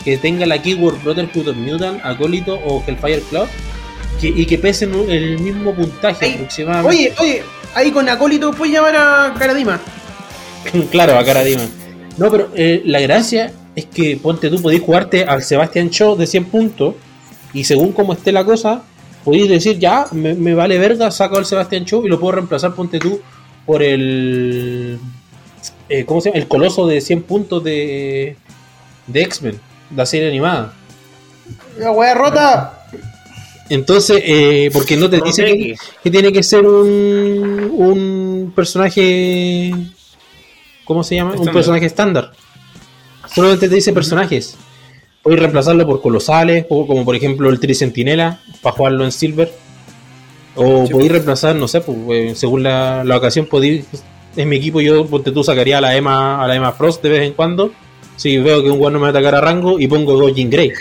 que 0.04 0.16
tenga 0.16 0.46
la 0.46 0.62
keyword 0.62 1.02
Brotherhood 1.02 1.48
of 1.48 1.56
Mutant, 1.56 2.00
Acólito 2.04 2.54
o 2.64 2.82
Hellfire 2.86 3.20
Club, 3.28 3.48
que- 4.20 4.28
y 4.28 4.46
que 4.46 4.56
pesen 4.56 4.94
el 5.10 5.38
mismo 5.40 5.74
puntaje 5.74 6.34
aproximadamente. 6.34 6.88
Oye, 6.96 7.14
oye, 7.18 7.42
ahí 7.74 7.90
con 7.90 8.08
Acólito 8.08 8.52
puedes 8.52 8.72
llamar 8.74 8.96
a 8.96 9.34
Caradima. 9.38 9.78
claro, 10.90 11.18
a 11.18 11.24
Caradima. 11.24 11.62
No, 12.18 12.30
pero 12.30 12.50
eh, 12.54 12.82
la 12.84 13.00
gracia 13.00 13.52
es 13.76 13.86
que, 13.86 14.16
ponte 14.16 14.50
tú, 14.50 14.60
podéis 14.60 14.82
jugarte 14.82 15.24
al 15.24 15.42
Sebastián 15.42 15.90
Show 15.90 16.16
de 16.16 16.26
100 16.26 16.44
puntos 16.46 16.94
y 17.52 17.64
según 17.64 17.92
como 17.92 18.12
esté 18.12 18.32
la 18.32 18.44
cosa, 18.44 18.82
podéis 19.24 19.48
decir, 19.48 19.78
ya, 19.78 20.06
me, 20.12 20.54
vale 20.54 20.78
verga, 20.78 21.10
saco 21.10 21.38
al 21.38 21.46
Sebastián 21.46 21.84
Show 21.84 22.04
y 22.04 22.08
lo 22.08 22.18
puedo 22.18 22.32
reemplazar, 22.32 22.74
ponte 22.74 22.98
tú, 22.98 23.20
por 23.64 23.82
el... 23.82 24.98
Eh, 25.88 26.04
¿Cómo 26.04 26.20
se 26.20 26.30
llama? 26.30 26.40
El 26.40 26.48
coloso 26.48 26.86
de 26.86 27.00
100 27.00 27.22
puntos 27.22 27.62
de, 27.64 28.36
de 29.06 29.22
X-Men, 29.22 29.60
la 29.94 30.04
serie 30.04 30.28
animada. 30.28 30.74
La 31.78 31.92
wea 31.92 32.14
rota. 32.14 32.86
Entonces, 33.70 34.20
eh, 34.24 34.70
porque 34.72 34.96
no 34.96 35.08
te 35.08 35.20
dice 35.20 35.76
que, 36.02 36.10
tiene 36.10 36.32
que 36.32 36.42
ser 36.42 36.66
un, 36.66 37.70
un 37.74 38.52
personaje. 38.54 39.72
¿Cómo 40.88 41.04
se 41.04 41.16
llama? 41.16 41.34
Un 41.36 41.52
personaje 41.52 41.84
estándar. 41.84 42.32
Solamente 43.34 43.68
te 43.68 43.74
dice 43.74 43.92
personajes. 43.92 44.56
Puedes 45.22 45.38
reemplazarlo 45.38 45.86
por 45.86 46.00
colosales, 46.00 46.64
o 46.70 46.86
como 46.86 47.04
por 47.04 47.14
ejemplo 47.14 47.50
el 47.50 47.60
Tricentinela, 47.60 48.40
para 48.62 48.74
jugarlo 48.74 49.04
en 49.04 49.12
Silver. 49.12 49.52
O 50.54 50.64
podéis 50.64 50.90
pues. 50.92 51.12
reemplazar, 51.12 51.56
no 51.56 51.68
sé, 51.68 51.82
pues, 51.82 51.98
eh, 52.10 52.32
según 52.34 52.62
la, 52.62 53.04
la 53.04 53.18
ocasión, 53.18 53.44
podéis. 53.44 53.84
En 54.34 54.48
mi 54.48 54.56
equipo, 54.56 54.80
yo, 54.80 55.04
ponte 55.04 55.30
tú, 55.30 55.44
sacaría 55.44 55.76
a 55.76 55.82
la 55.82 55.94
Emma, 55.94 56.42
a 56.42 56.48
la 56.48 56.56
Emma 56.56 56.72
Frost 56.72 57.02
de 57.02 57.10
vez 57.10 57.22
en 57.22 57.34
cuando. 57.34 57.70
Si 58.16 58.38
veo 58.38 58.62
que 58.62 58.70
un 58.70 58.78
guano 58.78 58.98
me 58.98 59.02
va 59.02 59.08
a 59.08 59.10
atacar 59.10 59.34
a 59.34 59.42
rango, 59.42 59.78
y 59.78 59.88
pongo 59.88 60.16
dos 60.16 60.34
Jean 60.34 60.48
Grey. 60.48 60.72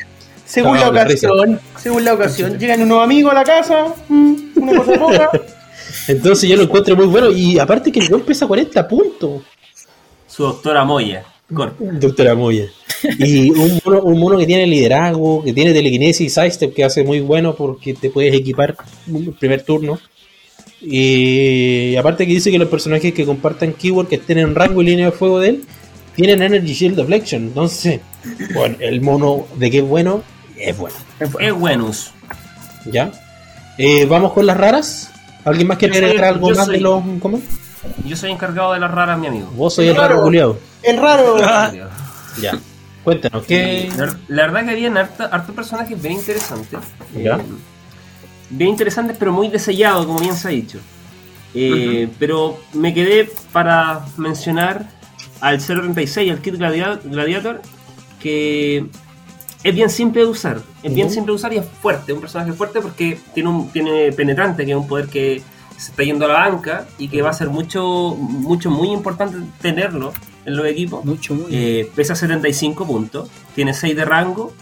Según 0.45 0.79
la 0.79 0.87
ocasión, 0.87 1.59
según 1.75 2.05
la 2.05 2.13
ocasión. 2.13 2.57
Llegan 2.57 2.81
unos 2.81 3.03
amigos 3.03 3.33
a 3.33 3.35
la 3.35 3.43
casa, 3.43 3.93
mm, 4.07 4.35
una 4.55 4.77
cosa 4.77 4.93
poca. 4.93 5.31
Entonces 6.07 6.49
yo 6.49 6.55
lo 6.55 6.63
encuentro 6.63 6.95
muy 6.95 7.07
bueno. 7.07 7.29
Y 7.29 7.59
aparte 7.59 7.91
que 7.91 7.99
el 7.99 8.07
gol 8.07 8.21
pesa 8.21 8.47
40 8.47 8.87
puntos. 8.87 9.41
Su 10.37 10.43
doctora 10.43 10.85
Moya. 10.85 11.25
Doctora 11.49 12.35
Moya. 12.35 12.65
Y 13.17 13.49
un 13.49 13.79
mono, 13.83 14.01
un 14.03 14.19
mono, 14.19 14.37
que 14.37 14.45
tiene 14.45 14.67
liderazgo, 14.67 15.43
que 15.43 15.51
tiene 15.51 15.73
telequinesis 15.73 16.27
y 16.27 16.29
sidestep 16.29 16.75
que 16.75 16.83
hace 16.83 17.03
muy 17.03 17.21
bueno 17.21 17.55
porque 17.55 17.95
te 17.95 18.11
puedes 18.11 18.35
equipar 18.35 18.75
el 19.07 19.33
primer 19.33 19.63
turno. 19.63 19.97
Y 20.79 21.95
aparte 21.95 22.27
que 22.27 22.33
dice 22.33 22.51
que 22.51 22.59
los 22.59 22.69
personajes 22.69 23.15
que 23.15 23.25
compartan 23.25 23.73
keyword 23.73 24.09
que 24.09 24.17
estén 24.17 24.37
en 24.37 24.53
rango 24.53 24.83
y 24.83 24.85
línea 24.85 25.07
de 25.07 25.11
fuego 25.11 25.39
de 25.39 25.49
él 25.49 25.63
tienen 26.15 26.43
Energy 26.43 26.73
Shield 26.73 26.97
Deflection. 26.97 27.41
Entonces, 27.41 28.01
bueno, 28.53 28.75
el 28.79 29.01
mono 29.01 29.47
de 29.55 29.71
qué 29.71 29.79
es 29.79 29.87
bueno, 29.87 30.21
es 30.55 30.77
bueno. 30.77 30.95
Es, 31.39 31.53
buenos. 31.53 32.11
¿Ya? 32.85 33.11
Eh, 33.79 34.05
Vamos 34.05 34.33
con 34.33 34.45
las 34.45 34.55
raras. 34.57 35.11
¿Alguien 35.45 35.65
más 35.65 35.79
quiere 35.79 35.97
agregar 35.97 36.25
algo 36.25 36.51
más 36.51 36.67
de 36.67 36.79
los 36.79 37.01
¿cómo? 37.19 37.41
Yo 38.05 38.15
soy 38.15 38.31
encargado 38.31 38.73
de 38.73 38.79
las 38.79 38.91
raras, 38.91 39.19
mi 39.19 39.27
amigo. 39.27 39.49
Vos 39.55 39.75
soy 39.75 39.87
el, 39.87 39.95
raro, 39.95 40.21
culiado. 40.23 40.57
El 40.83 40.97
raro. 40.97 41.37
ya. 42.41 42.59
Cuéntanos, 43.03 43.45
¿qué? 43.45 43.89
La, 44.27 44.47
verdad 44.47 44.65
que 44.65 44.71
había 44.71 45.09
hartos 45.31 45.55
personajes 45.55 46.01
bien 46.01 46.15
interesantes. 46.15 46.79
¿Ya? 47.15 47.39
bien 48.49 48.71
interesantes, 48.71 49.17
pero 49.17 49.31
muy 49.31 49.49
desellados, 49.49 50.05
como 50.05 50.19
bien 50.19 50.35
se 50.35 50.47
ha 50.47 50.51
dicho. 50.51 50.79
Eh, 51.53 52.09
pero 52.19 52.59
me 52.73 52.93
quedé 52.93 53.29
para 53.51 54.05
mencionar 54.17 54.89
al 55.41 55.59
036, 55.59 56.31
al 56.31 56.41
Kit 56.41 56.55
Gladiator, 56.55 57.61
que 58.19 58.85
es 59.63 59.75
bien 59.75 59.89
simple 59.89 60.21
de 60.21 60.27
usar. 60.27 60.61
Es 60.83 60.93
bien 60.93 61.09
simple 61.09 61.31
de 61.31 61.35
usar 61.35 61.53
y 61.53 61.57
es 61.57 61.65
fuerte. 61.65 62.13
Un 62.13 62.21
personaje 62.21 62.53
fuerte 62.53 62.81
porque 62.81 63.19
tiene 63.33 63.49
un 63.49 63.69
tiene 63.69 64.11
penetrante, 64.11 64.65
que 64.65 64.71
es 64.71 64.77
un 64.77 64.87
poder 64.87 65.07
que 65.07 65.41
se 65.77 65.91
está 65.91 66.03
yendo 66.03 66.25
a 66.25 66.27
la 66.29 66.33
banca 66.35 66.87
y 66.97 67.07
que 67.07 67.21
va 67.21 67.29
a 67.29 67.33
ser 67.33 67.49
mucho, 67.49 68.15
mucho, 68.17 68.69
muy 68.69 68.89
importante 68.89 69.37
tenerlo 69.61 70.11
en 70.45 70.55
los 70.55 70.65
equipos. 70.65 71.05
Mucho, 71.05 71.35
muy. 71.35 71.47
Eh, 71.51 71.91
pesa 71.95 72.15
75 72.15 72.85
puntos, 72.85 73.29
tiene 73.55 73.73
6 73.73 73.95
de 73.95 74.05
rango, 74.05 74.53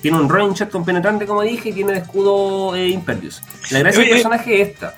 tiene 0.00 0.18
un 0.18 0.28
range 0.28 0.60
shot 0.60 0.70
con 0.70 0.84
penetrante, 0.84 1.26
como 1.26 1.42
dije, 1.42 1.70
y 1.70 1.72
tiene 1.72 1.92
el 1.92 1.98
escudo 1.98 2.74
eh, 2.74 2.88
Impervious. 2.88 3.42
La 3.70 3.80
gracia 3.80 4.00
del 4.00 4.10
personaje 4.10 4.62
es 4.62 4.68
esta: 4.70 4.94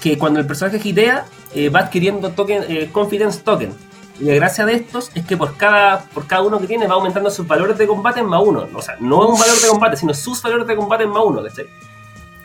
que 0.00 0.18
cuando 0.18 0.40
el 0.40 0.46
personaje 0.46 0.78
gitea, 0.78 1.24
eh, 1.54 1.68
va 1.68 1.80
adquiriendo 1.80 2.30
token, 2.30 2.64
eh, 2.68 2.88
Confidence 2.92 3.40
Token 3.40 3.72
y 4.20 4.24
la 4.24 4.34
gracia 4.34 4.66
de 4.66 4.74
estos 4.74 5.10
es 5.14 5.24
que 5.24 5.36
por 5.36 5.56
cada, 5.56 6.00
por 6.00 6.26
cada 6.26 6.42
uno 6.42 6.60
que 6.60 6.66
tiene 6.66 6.86
va 6.86 6.94
aumentando 6.94 7.30
sus 7.30 7.46
valores 7.46 7.78
de 7.78 7.86
combate 7.86 8.20
en 8.20 8.26
más 8.26 8.42
uno. 8.44 8.68
O 8.74 8.82
sea, 8.82 8.96
no 9.00 9.26
un 9.26 9.40
valor 9.40 9.58
de 9.58 9.68
combate, 9.68 9.96
sino 9.96 10.12
sus 10.12 10.42
valores 10.42 10.66
de 10.66 10.76
combate 10.76 11.04
en 11.04 11.10
más 11.10 11.22
uno, 11.24 11.42
¿cachai? 11.42 11.66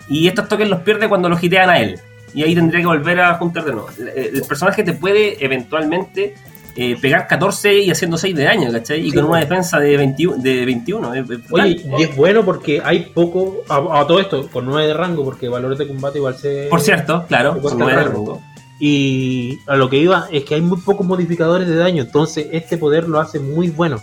Y 0.07 0.27
estos 0.27 0.48
tokens 0.48 0.69
los 0.69 0.82
pierde 0.82 1.10
cuando 1.10 1.30
los 1.30 1.44
hitean 1.44 1.69
a 1.69 1.80
él. 1.80 1.99
Y 2.34 2.44
ahí 2.44 2.53
tendría 2.53 2.82
que 2.82 2.88
volver 2.88 3.19
a 3.22 3.36
juntar 3.36 3.64
de 3.64 3.72
nuevo. 3.72 3.88
El, 3.98 4.41
personaje 4.48 4.84
te 4.84 4.94
puede 4.94 5.44
eventualmente 5.44 6.36
eh, 6.76 6.98
pegar 7.02 7.27
14 7.27 7.80
y 7.80 7.91
haciendo 7.91 8.18
6 8.18 8.36
de 8.36 8.44
daño, 8.44 8.72
¿cachai? 8.72 9.07
Y 9.07 9.11
con 9.11 9.23
una 9.26 9.40
defensa 9.40 9.80
de, 9.80 9.95
21. 9.95 10.38
De 10.44 10.65
21 10.65 11.14
Oye, 11.52 11.82
y 11.98 12.03
es 12.03 12.15
bueno 12.15 12.44
porque 12.44 12.82
hay 12.84 13.11
poco, 13.14 13.64
a, 13.69 14.06
todo 14.06 14.19
esto, 14.19 14.49
con 14.49 14.65
9 14.65 14.88
de 14.88 14.94
rango, 14.94 15.23
porque 15.23 15.48
valores 15.48 15.77
de 15.77 15.88
combate 15.88 16.18
igual 16.18 16.36
se... 16.36 16.68
Por 16.69 16.82
cierto, 16.82 17.26
claro, 17.27 17.60
con 17.61 17.80
9 17.80 17.95
de 17.95 18.03
rango. 18.03 18.41
Y 18.80 19.60
a 19.68 19.77
lo 19.77 19.90
que 19.90 19.98
iba 19.98 20.27
es 20.32 20.44
que 20.44 20.56
hay 20.56 20.61
muy 20.61 20.80
pocos 20.82 21.07
modificadores 21.07 21.68
de 21.68 21.76
daño, 21.76 22.03
entonces 22.03 22.48
este 22.52 22.77
poder 22.77 23.07
lo 23.07 23.22
hace 23.22 23.40
muy 23.40 23.69
bueno. 23.69 24.02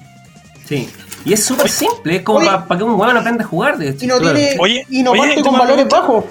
Sí. 0.64 0.88
Y 1.24 1.32
es 1.32 1.44
súper 1.44 1.68
simple, 1.68 2.16
es 2.16 2.22
como 2.22 2.40
para 2.40 2.78
que 2.78 2.84
un 2.84 2.98
huevo 2.98 3.18
aprenda 3.18 3.44
a 3.44 3.46
jugar. 3.46 3.78
De 3.78 3.90
hecho. 3.90 4.04
Y 4.04 4.08
no, 4.08 4.20
tiene, 4.20 4.56
y 4.90 5.02
no 5.02 5.12
parte 5.12 5.42
con 5.42 5.58
valores 5.58 5.88
bajos. 5.88 6.24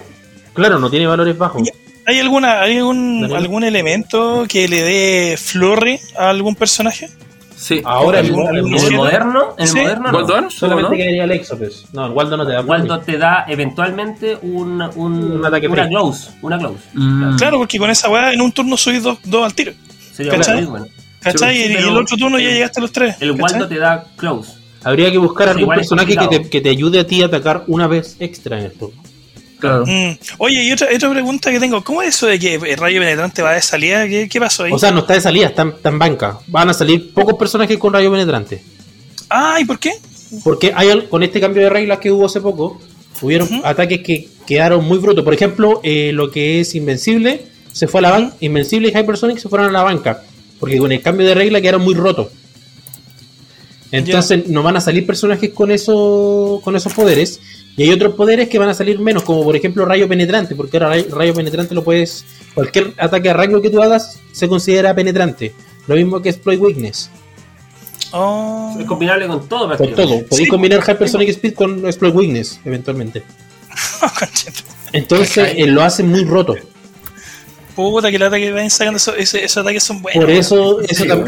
Claro, 0.54 0.80
no 0.80 0.90
tiene 0.90 1.08
valores 1.08 1.38
bajos. 1.38 1.64
¿Hay 2.06 2.20
alguna 2.20 2.62
hay 2.62 2.78
algún, 2.78 3.32
algún 3.34 3.64
elemento 3.64 4.46
que 4.50 4.68
le 4.68 4.82
dé 4.82 5.38
flurry 5.38 6.00
a 6.18 6.30
algún 6.30 6.56
personaje? 6.56 7.10
Sí, 7.56 7.80
ahora 7.86 8.22
en 8.22 8.26
el, 8.26 8.32
moderno, 8.32 9.54
en 9.56 9.68
el 9.68 10.00
moderno 10.00 10.12
no. 10.12 10.50
solamente 10.50 10.98
que 10.98 11.20
el 11.20 11.32
Exopes. 11.32 11.86
No, 11.94 12.08
el 12.08 12.12
Waldo 12.12 12.36
no 12.36 12.46
te 12.46 12.54
da. 12.54 12.62
Waldo 12.62 13.00
te 13.02 13.20
da 13.20 13.46
eventualmente 13.48 14.36
un, 14.42 14.82
un, 14.96 15.32
un 15.34 15.46
ataque 15.46 15.68
una 15.68 15.88
close, 15.88 16.32
una 16.42 16.58
close. 16.58 16.80
Mm. 16.94 17.36
Claro, 17.38 17.60
porque 17.60 17.78
con 17.78 17.92
esa 17.92 18.10
weá 18.10 18.34
en 18.34 18.42
un 18.42 18.52
turno 18.52 18.76
subís 18.78 19.04
dos, 19.04 19.20
dos 19.26 19.46
al 19.46 19.54
tiro. 19.54 19.74
Sería 20.12 20.32
¿Cachai? 20.32 20.66
Bueno. 20.66 20.88
¿Cachai? 21.20 21.56
y, 21.56 21.74
el 21.76 21.96
otro 21.96 22.18
turno 22.18 22.40
ya 22.40 22.50
llegaste 22.50 22.80
a 22.80 22.82
los 22.82 22.92
tres. 22.92 23.18
El 23.20 23.34
Waldo 23.34 23.68
te 23.68 23.78
da 23.78 24.08
close. 24.18 24.61
Habría 24.84 25.12
que 25.12 25.18
buscar 25.18 25.50
algún 25.50 25.74
personaje 25.74 26.16
que 26.16 26.28
te, 26.28 26.50
que 26.50 26.62
te 26.62 26.70
ayude 26.70 27.00
a 27.00 27.08
ti 27.08 27.22
a 27.22 27.28
atacar 27.28 27.64
una 27.68 27.88
vez 27.88 28.16
extra 28.20 28.60
en 28.60 28.66
el 28.66 28.72
turno. 28.72 29.02
Mm. 29.64 30.18
Oye, 30.40 30.64
y 30.64 30.72
otra, 30.72 30.88
otra 30.94 31.10
pregunta 31.10 31.52
que 31.52 31.60
tengo, 31.60 31.84
¿cómo 31.84 32.02
es 32.02 32.16
eso 32.16 32.28
de 32.28 32.40
que 32.40 32.56
el 32.56 32.78
rayo 32.78 33.00
penetrante 33.00 33.42
va 33.42 33.54
de 33.54 33.62
salida? 33.62 34.08
¿Qué, 34.08 34.28
qué 34.30 34.40
pasó 34.40 34.64
ahí? 34.64 34.72
O 34.72 34.80
sea, 34.80 34.92
no 34.92 35.02
está 35.02 35.14
de 35.14 35.22
salida, 35.22 35.48
está, 35.48 35.74
en 35.84 36.00
banca. 36.00 36.40
Van 36.48 36.70
a 36.70 36.74
salir 36.74 37.14
pocos 37.14 37.36
personajes 37.36 37.78
con 37.78 37.94
rayo 37.94 38.12
penetrante. 38.12 38.64
Ah, 39.30 39.58
¿y 39.60 39.66
por 39.66 39.80
qué? 39.80 39.94
Porque 40.44 40.74
hay 40.76 41.08
con 41.08 41.24
este 41.24 41.40
cambio 41.40 41.64
de 41.64 41.70
reglas 41.70 42.00
que 42.00 42.12
hubo 42.12 42.26
hace 42.26 42.42
poco, 42.42 42.80
hubieron 43.22 43.62
ataques 43.64 44.02
que 44.02 44.30
quedaron 44.48 44.86
muy 44.86 44.98
brutos. 44.98 45.24
Por 45.24 45.34
ejemplo, 45.34 45.80
eh, 45.84 46.12
lo 46.14 46.32
que 46.32 46.62
es 46.62 46.76
Invencible 46.76 47.46
se 47.72 47.88
fue 47.88 48.00
a 48.00 48.04
la 48.04 48.12
banca, 48.12 48.36
Invencible 48.40 48.90
y 48.90 48.98
Hypersonic 48.98 49.38
se 49.38 49.50
fueron 49.50 49.70
a 49.70 49.72
la 49.72 49.84
banca, 49.84 50.24
porque 50.60 50.78
con 50.78 50.92
el 50.92 51.02
cambio 51.02 51.28
de 51.28 51.36
regla 51.36 51.62
quedaron 51.62 51.84
muy 51.84 51.94
rotos. 51.94 52.28
Entonces 53.92 54.48
no 54.48 54.64
van 54.64 54.78
a 54.78 54.82
salir 54.82 55.06
personajes 55.06 55.52
con, 55.52 55.72
eso, 55.72 56.62
con 56.64 56.76
esos 56.76 56.94
poderes 56.94 57.42
y 57.78 57.84
hay 57.84 57.92
otros 57.92 58.16
poderes 58.16 58.50
que 58.50 58.60
van 58.60 58.70
a 58.70 58.74
salir 58.74 59.00
menos, 59.00 59.24
como 59.24 59.44
por 59.44 59.56
ejemplo 59.56 59.86
rayo 59.86 60.08
penetrante, 60.08 60.56
porque 60.56 60.78
ahora 60.78 61.02
rayo 61.10 61.34
penetrante 61.34 61.74
lo 61.74 61.84
puedes. 61.84 62.26
Cualquier 62.54 62.94
ataque 62.98 63.30
a 63.30 63.34
rango 63.34 63.62
que 63.62 63.70
tú 63.70 63.82
hagas 63.82 64.20
se 64.32 64.48
considera 64.48 64.94
penetrante. 64.94 65.54
Lo 65.88 65.96
mismo 65.96 66.22
que 66.22 66.30
Exploit 66.30 66.60
Weakness. 66.60 67.10
Oh. 68.12 68.76
Es 68.78 68.86
combinable 68.86 69.28
con 69.28 69.48
todo, 69.48 69.76
Con 69.78 69.94
todo. 69.94 70.26
Podéis 70.26 70.50
combinar 70.50 70.82
Hypersonic 70.82 71.30
Speed 71.30 71.54
con 71.54 71.86
Exploit 71.86 72.14
Weakness, 72.14 72.60
eventualmente. 72.66 73.24
Entonces 74.94 75.54
eh, 75.56 75.68
lo 75.68 75.82
hace 75.82 76.04
muy 76.04 76.26
roto. 76.26 76.56
Puta, 77.76 78.10
que 78.10 78.18
el 78.18 78.24
ataque 78.24 78.52
van 78.52 78.70
sacando 78.70 78.98
esos, 78.98 79.58
ataques 79.58 79.84
son 79.84 80.02
buenos. 80.02 80.24
Por 80.24 80.32
eso, 80.32 80.80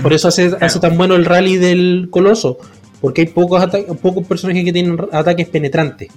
por 0.01 0.13
eso 0.13 0.27
hace, 0.27 0.51
hace 0.59 0.79
tan 0.79 0.97
bueno 0.97 1.15
el 1.15 1.25
rally 1.25 1.57
del 1.57 2.07
coloso. 2.09 2.57
Porque 3.01 3.21
hay 3.21 3.27
pocos, 3.27 3.61
pocos 4.01 4.25
personajes 4.25 4.63
que 4.63 4.71
tienen 4.71 4.97
ataques 5.11 5.47
penetrantes. 5.49 6.09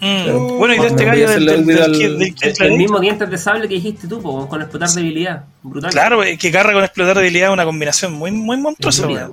Mm. 0.00 0.58
Bueno, 0.58 0.74
y 0.74 0.78
de 0.78 0.86
este 0.86 1.04
gallo 1.04 1.28
del, 1.28 1.48
el, 1.48 2.72
mismo 2.76 3.00
diente 3.00 3.26
de 3.26 3.36
sable 3.36 3.68
que 3.68 3.74
dijiste 3.74 4.08
tú, 4.08 4.22
con 4.22 4.60
explotar 4.60 4.88
debilidad. 4.90 5.44
Brutal. 5.62 5.90
Claro, 5.90 6.20
que 6.38 6.50
carga 6.50 6.72
con 6.72 6.84
explotar 6.84 7.16
debilidad 7.18 7.48
es 7.48 7.52
una 7.52 7.64
combinación 7.64 8.14
muy, 8.14 8.30
muy 8.30 8.56
monstruosa. 8.56 9.30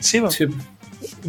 Sí, 0.00 0.20
sí. 0.30 0.46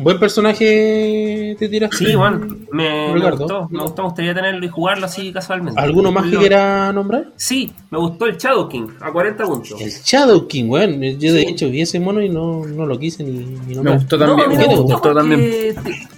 Buen 0.01 0.19
personaje 0.19 1.55
te 1.59 1.69
tiras. 1.69 1.91
Sí, 1.95 2.15
bueno, 2.15 2.47
me, 2.71 3.13
me, 3.13 3.31
gustó. 3.31 3.67
Me 3.69 3.81
gustó, 3.81 4.01
me 4.01 4.07
gustaría 4.07 4.33
tenerlo 4.33 4.65
y 4.65 4.69
jugarlo 4.69 5.05
así 5.05 5.31
casualmente. 5.33 5.79
¿Alguno 5.79 6.11
más 6.11 6.29
que 6.29 6.37
quiera 6.37 6.91
nombrar? 6.93 7.31
Sí, 7.35 7.71
me 7.89 7.97
gustó 7.97 8.25
el 8.25 8.37
Shadow 8.37 8.69
King, 8.69 8.87
a 9.01 9.11
40 9.11 9.43
puntos. 9.45 9.81
El 9.81 9.91
Shadow 9.91 10.47
King, 10.47 10.67
bueno, 10.67 11.05
yo 11.17 11.33
de 11.33 11.41
hecho 11.41 11.69
vi 11.69 11.81
ese 11.81 11.99
mono 11.99 12.21
y 12.21 12.29
no, 12.29 12.65
no 12.65 12.85
lo 12.85 12.97
quise 12.97 13.23
ni, 13.23 13.39
ni 13.67 13.75
nombrar. 13.75 13.95
Me 13.95 13.99
gustó 14.01 14.17
también. 14.17 14.49
me, 14.49 14.75
gustó, 14.75 15.13
también. 15.13 15.75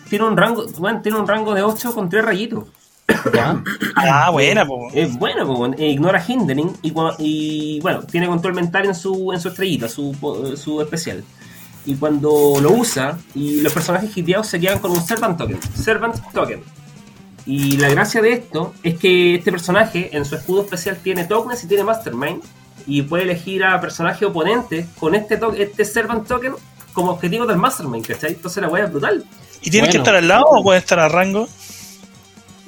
Tiene 0.10 0.26
un 0.26 0.38
rango, 0.38 0.66
bueno, 0.78 1.02
tiene 1.02 1.18
un 1.20 1.28
rango 1.28 1.54
de 1.54 1.64
8 1.64 1.94
con 1.94 2.10
3 2.10 2.24
rayitos. 2.24 2.66
Ah, 3.96 4.30
buena, 4.32 4.66
po. 4.66 4.90
Es 4.94 5.18
bueno, 5.18 5.46
po. 5.46 5.66
Eh, 5.78 5.90
ignora 5.90 6.24
hindering 6.26 6.72
y, 6.82 6.94
y, 7.20 7.80
bueno, 7.82 8.02
tiene 8.04 8.28
control 8.28 8.54
mental 8.54 8.86
en 8.86 8.96
su, 8.96 9.32
en 9.34 9.40
su 9.42 9.50
estrellita, 9.50 9.88
su, 9.90 10.16
po- 10.20 10.56
su 10.56 10.82
especial. 10.82 11.24
Y 11.86 11.96
cuando 11.96 12.58
lo 12.62 12.72
usa, 12.74 13.18
y 13.34 13.62
los 13.62 13.74
personajes 13.74 14.16
hiteados 14.16 14.48
se 14.48 14.60
quedan 14.60 14.80
con 14.80 14.92
un 14.92 15.02
Servant 15.06 15.38
Token. 15.38 15.60
Servant 15.76 16.16
Token. 16.34 16.62
Y 17.46 17.78
la 17.78 17.90
gracia 17.90 18.22
de 18.22 18.34
esto 18.34 18.74
es 18.84 19.00
que 19.00 19.36
este 19.36 19.52
personaje 19.52 20.16
en 20.16 20.24
su 20.26 20.36
escudo 20.36 20.62
especial 20.62 20.98
tiene 21.02 21.24
tokens 21.26 21.64
y 21.64 21.68
tiene 21.68 21.84
Mastermind. 21.84 22.42
Y 22.88 23.02
puede 23.04 23.24
elegir 23.24 23.64
a 23.64 23.80
personaje 23.82 24.26
oponente 24.26 24.86
con 25.00 25.16
este, 25.16 25.38
to- 25.38 25.54
este 25.54 25.86
Servant 25.86 26.28
Token 26.28 26.54
como 26.94 27.12
objetivo 27.12 27.46
del 27.46 27.58
Mastermind, 27.58 28.06
¿cachai? 28.06 28.34
Entonces 28.34 28.62
la 28.62 28.70
weá 28.70 28.86
es 28.86 28.92
brutal. 28.92 29.24
¿Y 29.64 29.70
tiene 29.72 29.90
que 29.90 29.98
estar 29.98 30.16
al 30.16 30.28
lado 30.28 30.46
o 30.50 30.64
puede 30.64 30.80
estar 30.80 31.00
a 31.00 31.08
rango? 31.10 31.48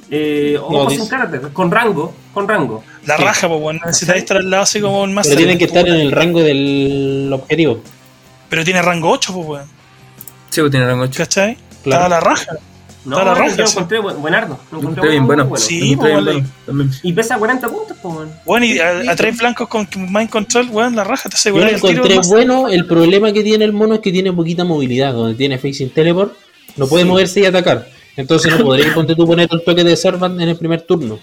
Eh, 0.09 0.57
o 0.61 0.89
sin 0.89 1.07
carácter, 1.07 1.41
con 1.53 1.71
rango, 1.71 2.13
con 2.33 2.47
rango. 2.47 2.83
La 3.05 3.17
Sí. 3.17 3.23
raja, 3.23 3.47
pues 3.47 3.59
bueno, 3.61 3.79
necesitáis 3.85 4.21
estar 4.23 4.37
al 4.37 4.49
lado 4.49 4.63
así 4.63 4.79
como 4.79 5.01
un 5.01 5.13
master. 5.13 5.31
Pero 5.35 5.37
tienen 5.39 5.57
que 5.57 5.65
estar 5.65 5.87
en 5.87 5.95
el 5.95 6.11
rango 6.11 6.39
del 6.41 7.29
objetivo. 7.33 7.81
Pero 8.53 8.63
tiene 8.63 8.83
rango 8.83 9.09
8, 9.09 9.33
pues 9.33 9.47
weón. 9.47 9.65
Sí, 10.51 10.61
pues 10.61 10.69
tiene 10.69 10.85
rango 10.85 11.03
8. 11.05 11.17
¿Cachai? 11.17 11.57
Claro. 11.83 12.03
Está 12.03 12.09
la 12.09 12.19
raja. 12.19 12.51
No, 13.03 13.17
Está 13.17 13.25
la 13.31 13.33
yo 13.35 13.41
raja, 13.43 13.57
lo 13.57 13.67
sí. 13.67 13.73
encontré 13.73 13.99
buen- 13.99 14.21
buenardo. 14.21 14.59
Lo 14.71 14.77
encontré 14.77 15.01
Está 15.01 15.11
bien 15.11 15.25
bueno. 15.25 15.45
bueno. 15.45 15.57
Sí, 15.65 15.75
Está 15.75 15.85
bien 15.85 15.99
pues, 15.99 16.23
bueno, 16.35 16.49
también. 16.67 16.91
Y 17.01 17.13
pesa 17.13 17.37
40 17.39 17.67
puntos, 17.67 17.97
pues, 17.99 18.15
weón. 18.15 18.31
Bueno, 18.45 18.65
y 18.67 18.77
a, 18.79 19.11
a 19.11 19.15
tres 19.15 19.37
blancos 19.39 19.67
con 19.67 19.87
Mind 19.97 20.29
Control, 20.29 20.69
weón, 20.69 20.95
la 20.95 21.03
raja 21.03 21.27
te 21.29 21.33
Yo 21.33 21.37
asegura 21.37 21.65
lo 21.71 21.77
tiro. 21.77 21.89
encontré 21.89 22.15
más- 22.17 22.29
bueno. 22.29 22.69
El 22.69 22.85
problema 22.85 23.33
que 23.33 23.41
tiene 23.43 23.65
el 23.65 23.73
mono 23.73 23.95
es 23.95 24.01
que 24.01 24.11
tiene 24.11 24.31
poquita 24.31 24.63
movilidad. 24.63 25.13
Donde 25.13 25.33
tiene 25.35 25.57
Facing 25.57 25.89
Teleport, 25.89 26.33
no 26.77 26.85
puede 26.87 27.03
Sí. 27.05 27.09
moverse 27.09 27.39
y 27.39 27.45
atacar. 27.45 27.87
Entonces 28.15 28.55
no 28.55 28.63
podréis 28.63 28.93
ponte 28.93 29.15
tú 29.15 29.25
poner 29.25 29.49
el 29.51 29.63
toque 29.63 29.83
de 29.83 29.97
Servant 29.97 30.39
en 30.39 30.49
el 30.49 30.55
primer 30.55 30.83
turno. 30.83 31.17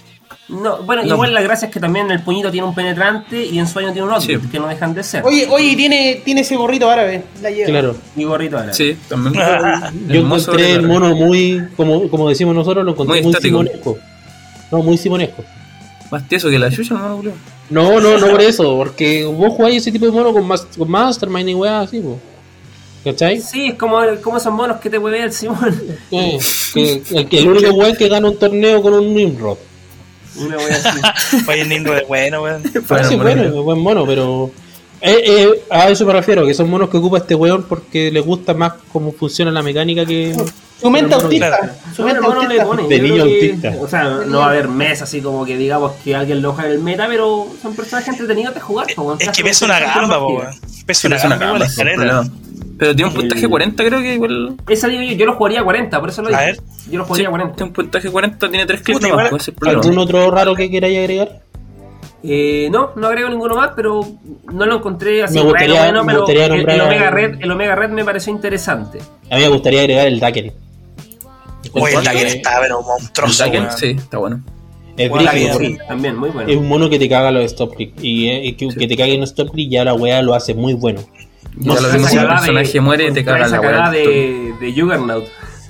No, 0.50 0.82
bueno, 0.82 1.02
No. 1.04 1.14
igual 1.14 1.32
la 1.32 1.40
gracia 1.42 1.66
es 1.68 1.72
que 1.72 1.78
también 1.80 2.10
el 2.10 2.22
puñito 2.22 2.50
tiene 2.50 2.66
un 2.66 2.74
penetrante 2.74 3.44
y 3.46 3.58
en 3.58 3.66
sueño 3.68 3.92
tiene 3.92 4.08
un 4.08 4.14
otro, 4.14 4.20
Sí. 4.22 4.36
que 4.50 4.58
no 4.58 4.66
dejan 4.68 4.92
de 4.94 5.02
ser. 5.04 5.24
Oye, 5.24 5.46
oye, 5.48 5.76
tiene, 5.76 6.20
tiene 6.24 6.40
ese 6.40 6.56
gorrito 6.56 6.90
árabe. 6.90 7.22
La 7.40 7.50
lleva. 7.50 7.68
Claro. 7.68 7.96
Y 8.16 8.24
gorrito 8.24 8.58
ahora. 8.58 8.72
Sí, 8.72 8.96
también. 9.08 9.34
Yo 10.08 10.20
encontré 10.20 10.72
el 10.72 10.82
mono 10.86 11.14
muy, 11.14 11.62
como, 11.76 12.08
como 12.10 12.28
decimos 12.28 12.54
nosotros, 12.54 12.84
lo 12.84 12.92
encontré 12.92 13.22
Muy 13.22 13.32
muy, 13.32 13.40
simonesco. 13.40 13.98
No, 14.72 14.82
muy 14.82 14.98
simonesco. 14.98 15.44
Más 16.10 16.26
tieso 16.28 16.50
que 16.50 16.58
la 16.58 16.66
hermano, 16.66 17.16
Julio. 17.16 17.32
No, 17.70 18.00
no, 18.00 18.18
no 18.18 18.26
por 18.26 18.40
eso, 18.42 18.76
porque 18.76 19.24
vos 19.24 19.52
jugáis 19.54 19.76
ese 19.76 19.92
tipo 19.92 20.04
de 20.06 20.10
mono 20.10 20.32
con, 20.32 20.44
mas- 20.46 20.66
con 20.76 20.90
Mastermind 20.90 21.50
y 21.50 21.54
weá 21.54 21.80
así, 21.82 22.00
po. 22.00 22.18
¿Cachai? 23.04 23.40
Sí, 23.40 23.68
es 23.68 23.74
como, 23.76 23.98
como 24.22 24.36
esos 24.36 24.52
monos 24.52 24.78
que 24.78 24.90
te 24.90 24.98
hueve 24.98 25.22
el 25.22 25.32
Simón. 25.32 25.80
Que, 26.10 26.38
el, 27.10 27.28
el 27.30 27.48
único 27.48 27.70
weón 27.70 27.96
que 27.96 28.08
gana 28.08 28.28
un 28.28 28.36
torneo 28.36 28.82
con 28.82 28.92
un 28.94 29.14
Nimrod. 29.14 29.56
Una 30.40 30.56
wea 30.56 30.76
así. 30.76 31.40
Oye, 31.48 31.60
es 32.00 32.08
bueno, 32.08 32.42
weón. 32.42 32.62
Ah, 32.90 33.04
sí, 33.04 33.16
bueno, 33.16 33.42
es 33.44 33.52
buen 33.52 33.78
mono, 33.78 34.06
pero. 34.06 34.50
Eh, 35.02 35.22
eh, 35.26 35.62
a 35.70 35.88
eso 35.88 36.04
me 36.04 36.12
refiero, 36.12 36.46
que 36.46 36.52
son 36.52 36.68
monos 36.68 36.90
que 36.90 36.98
ocupa 36.98 37.16
este 37.18 37.34
weón 37.34 37.62
porque 37.62 38.10
le 38.10 38.20
gusta 38.20 38.52
más 38.52 38.74
cómo 38.92 39.12
funciona 39.12 39.50
la 39.50 39.62
mecánica 39.62 40.04
que. 40.04 40.34
Su 40.80 40.90
mente 40.90 41.14
autista. 41.14 41.48
claro. 41.48 41.72
Su 41.94 42.02
mente 42.04 42.18
el 42.18 42.22
mono 42.22 42.40
le 42.42 42.60
autista. 42.60 42.64
pone. 42.66 42.88
De 42.88 42.96
yo 42.96 43.02
niño 43.02 43.24
que- 43.24 43.50
autista. 43.50 43.74
O 43.80 43.88
sea, 43.88 44.04
no 44.26 44.38
va 44.40 44.46
a 44.46 44.48
haber 44.50 44.68
mes 44.68 45.00
así 45.02 45.20
como 45.20 45.44
que 45.44 45.56
digamos 45.56 45.92
que 46.04 46.14
alguien 46.14 46.40
lo 46.42 46.52
juega 46.52 46.68
en 46.70 46.74
el 46.76 46.80
meta, 46.82 47.06
pero 47.08 47.48
son 47.62 47.74
personajes 47.74 48.08
entretenidos 48.08 48.54
de 48.54 48.60
jugar. 48.60 48.86
po. 48.94 49.14
Es 49.18 49.26
Te 49.26 49.32
que 49.32 49.44
pesa 49.44 49.64
una 49.66 49.80
gamba, 49.80 50.26
weón. 50.26 50.48
Pesa 50.86 51.08
es 51.08 51.24
una 51.24 51.36
gamba, 51.36 51.66
Pero 52.80 52.96
tiene 52.96 53.10
un 53.10 53.14
puntaje 53.16 53.42
El- 53.44 53.50
40, 53.50 53.84
creo 53.84 54.00
que 54.00 54.14
igual. 54.14 54.56
Esa 54.68 54.88
digo 54.88 55.02
yo, 55.02 55.12
yo 55.12 55.26
lo 55.26 55.34
jugaría 55.34 55.60
a 55.60 55.64
40, 55.64 56.00
por 56.00 56.08
eso 56.08 56.22
lo 56.22 56.28
A 56.28 56.30
digo. 56.30 56.40
ver. 56.42 56.56
Yo 56.90 56.98
lo 56.98 57.04
Sí, 57.04 57.08
jugaría 57.08 57.26
a 57.28 57.30
40. 57.30 57.54
tiene 57.56 57.68
un 57.68 57.72
puntaje 57.74 58.10
40, 58.10 58.48
tiene 58.50 58.66
3 58.66 58.80
clics 58.80 58.98
Puta, 58.98 59.08
nomás, 59.10 59.26
igual- 59.26 59.30
pues, 59.30 59.48
ese 59.48 59.70
el. 59.70 59.76
¿Algún 59.76 59.98
otro 59.98 60.30
raro 60.30 60.54
que 60.56 60.70
queráis 60.70 60.98
agregar? 60.98 61.42
Eh, 62.22 62.68
no, 62.70 62.90
no 62.96 63.06
agrego 63.06 63.28
ninguno 63.30 63.54
más, 63.54 63.70
pero 63.76 64.00
no 64.52 64.66
lo 64.66 64.76
encontré 64.76 65.22
así 65.22 65.34
Me 65.36 65.42
gustaría- 65.42 65.68
bueno, 65.68 65.84
bueno, 65.84 66.04
me 66.04 66.06
pero 66.12 66.18
gustaría 66.20 66.46
el, 66.46 66.52
el 66.52 66.58
nombrar- 66.66 66.86
Omega 66.86 67.10
Red, 67.10 67.34
el 67.40 67.50
Omega 67.50 67.74
Red 67.76 67.90
me 67.90 68.04
pareció 68.04 68.32
interesante. 68.32 68.98
A 69.30 69.36
mí 69.36 69.42
me 69.42 69.48
gustaría 69.48 69.80
agregar 69.80 70.06
el 70.06 70.20
Daken. 70.20 70.52
Oye, 71.72 71.94
el 71.94 72.02
que 72.02 72.26
está, 72.28 72.58
pero 72.60 72.82
monstruoso, 72.82 73.44
El 73.44 73.52
Daken, 73.52 73.70
sí, 73.78 73.86
está 73.98 74.18
bueno. 74.18 74.42
Es 74.96 75.08
Bueno, 75.08 75.30
brígido, 75.30 75.52
Daken, 75.52 75.52
porque 75.52 75.82
Sí, 75.82 75.88
también, 75.88 76.16
muy 76.16 76.30
bueno. 76.30 76.50
Es 76.50 76.56
un 76.56 76.68
mono 76.68 76.90
que 76.90 76.98
te 76.98 77.08
caga 77.08 77.30
los 77.30 77.44
stop 77.44 77.74
click. 77.74 77.94
Y 78.02 78.28
eh, 78.28 78.56
que, 78.56 78.68
que 78.68 78.86
te 78.88 78.96
cague 78.96 79.14
en 79.14 79.22
stop 79.22 79.50
click 79.52 79.70
ya 79.70 79.84
la 79.84 79.94
weá 79.94 80.20
lo 80.20 80.34
hace 80.34 80.52
muy 80.54 80.74
bueno. 80.74 81.00
Ya 81.60 81.74
No 81.74 81.80
lo 81.80 81.88
sé 81.90 81.96
vimos 81.96 82.10
si- 82.10 82.16
el 82.16 82.26
personaje 82.26 82.72
de- 82.72 82.80
muere, 82.80 83.12
te 83.12 83.24
caga 83.24 83.46
la 83.48 83.60
weá. 83.60 83.90
de, 83.90 84.54
de 84.60 84.72
Juggernaut. 84.80 85.24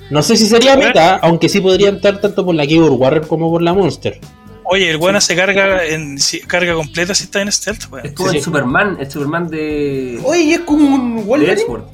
No 0.09 0.21
sé 0.23 0.35
si 0.37 0.45
sería 0.47 0.75
meta, 0.75 1.15
aunque 1.17 1.47
sí 1.49 1.59
podría 1.61 1.89
entrar 1.89 2.19
tanto 2.19 2.43
por 2.45 2.55
la 2.55 2.65
Keyboard 2.67 2.93
Warrior 2.93 3.27
como 3.27 3.49
por 3.49 3.61
la 3.61 3.73
Monster. 3.73 4.19
Oye, 4.65 4.89
el 4.89 4.97
buena 4.97 5.19
se 5.19 5.35
carga 5.35 5.85
en 5.85 6.17
si- 6.17 6.39
carga 6.41 6.73
completa 6.75 7.13
si 7.13 7.25
está 7.25 7.41
en 7.41 7.51
stealth, 7.51 7.91
weón. 7.91 8.05
Es 8.05 8.13
como 8.13 8.29
Sí, 8.29 8.37
el 8.37 8.41
sí. 8.41 8.45
Superman, 8.45 8.97
el 8.99 9.11
Superman 9.11 9.49
de, 9.49 10.19
Oye, 10.23 10.41
¿y 10.43 10.53
es 10.53 10.59
como 10.61 10.95
un 10.95 11.25
Wolverine? 11.25 11.59
Ellsworth. 11.59 11.85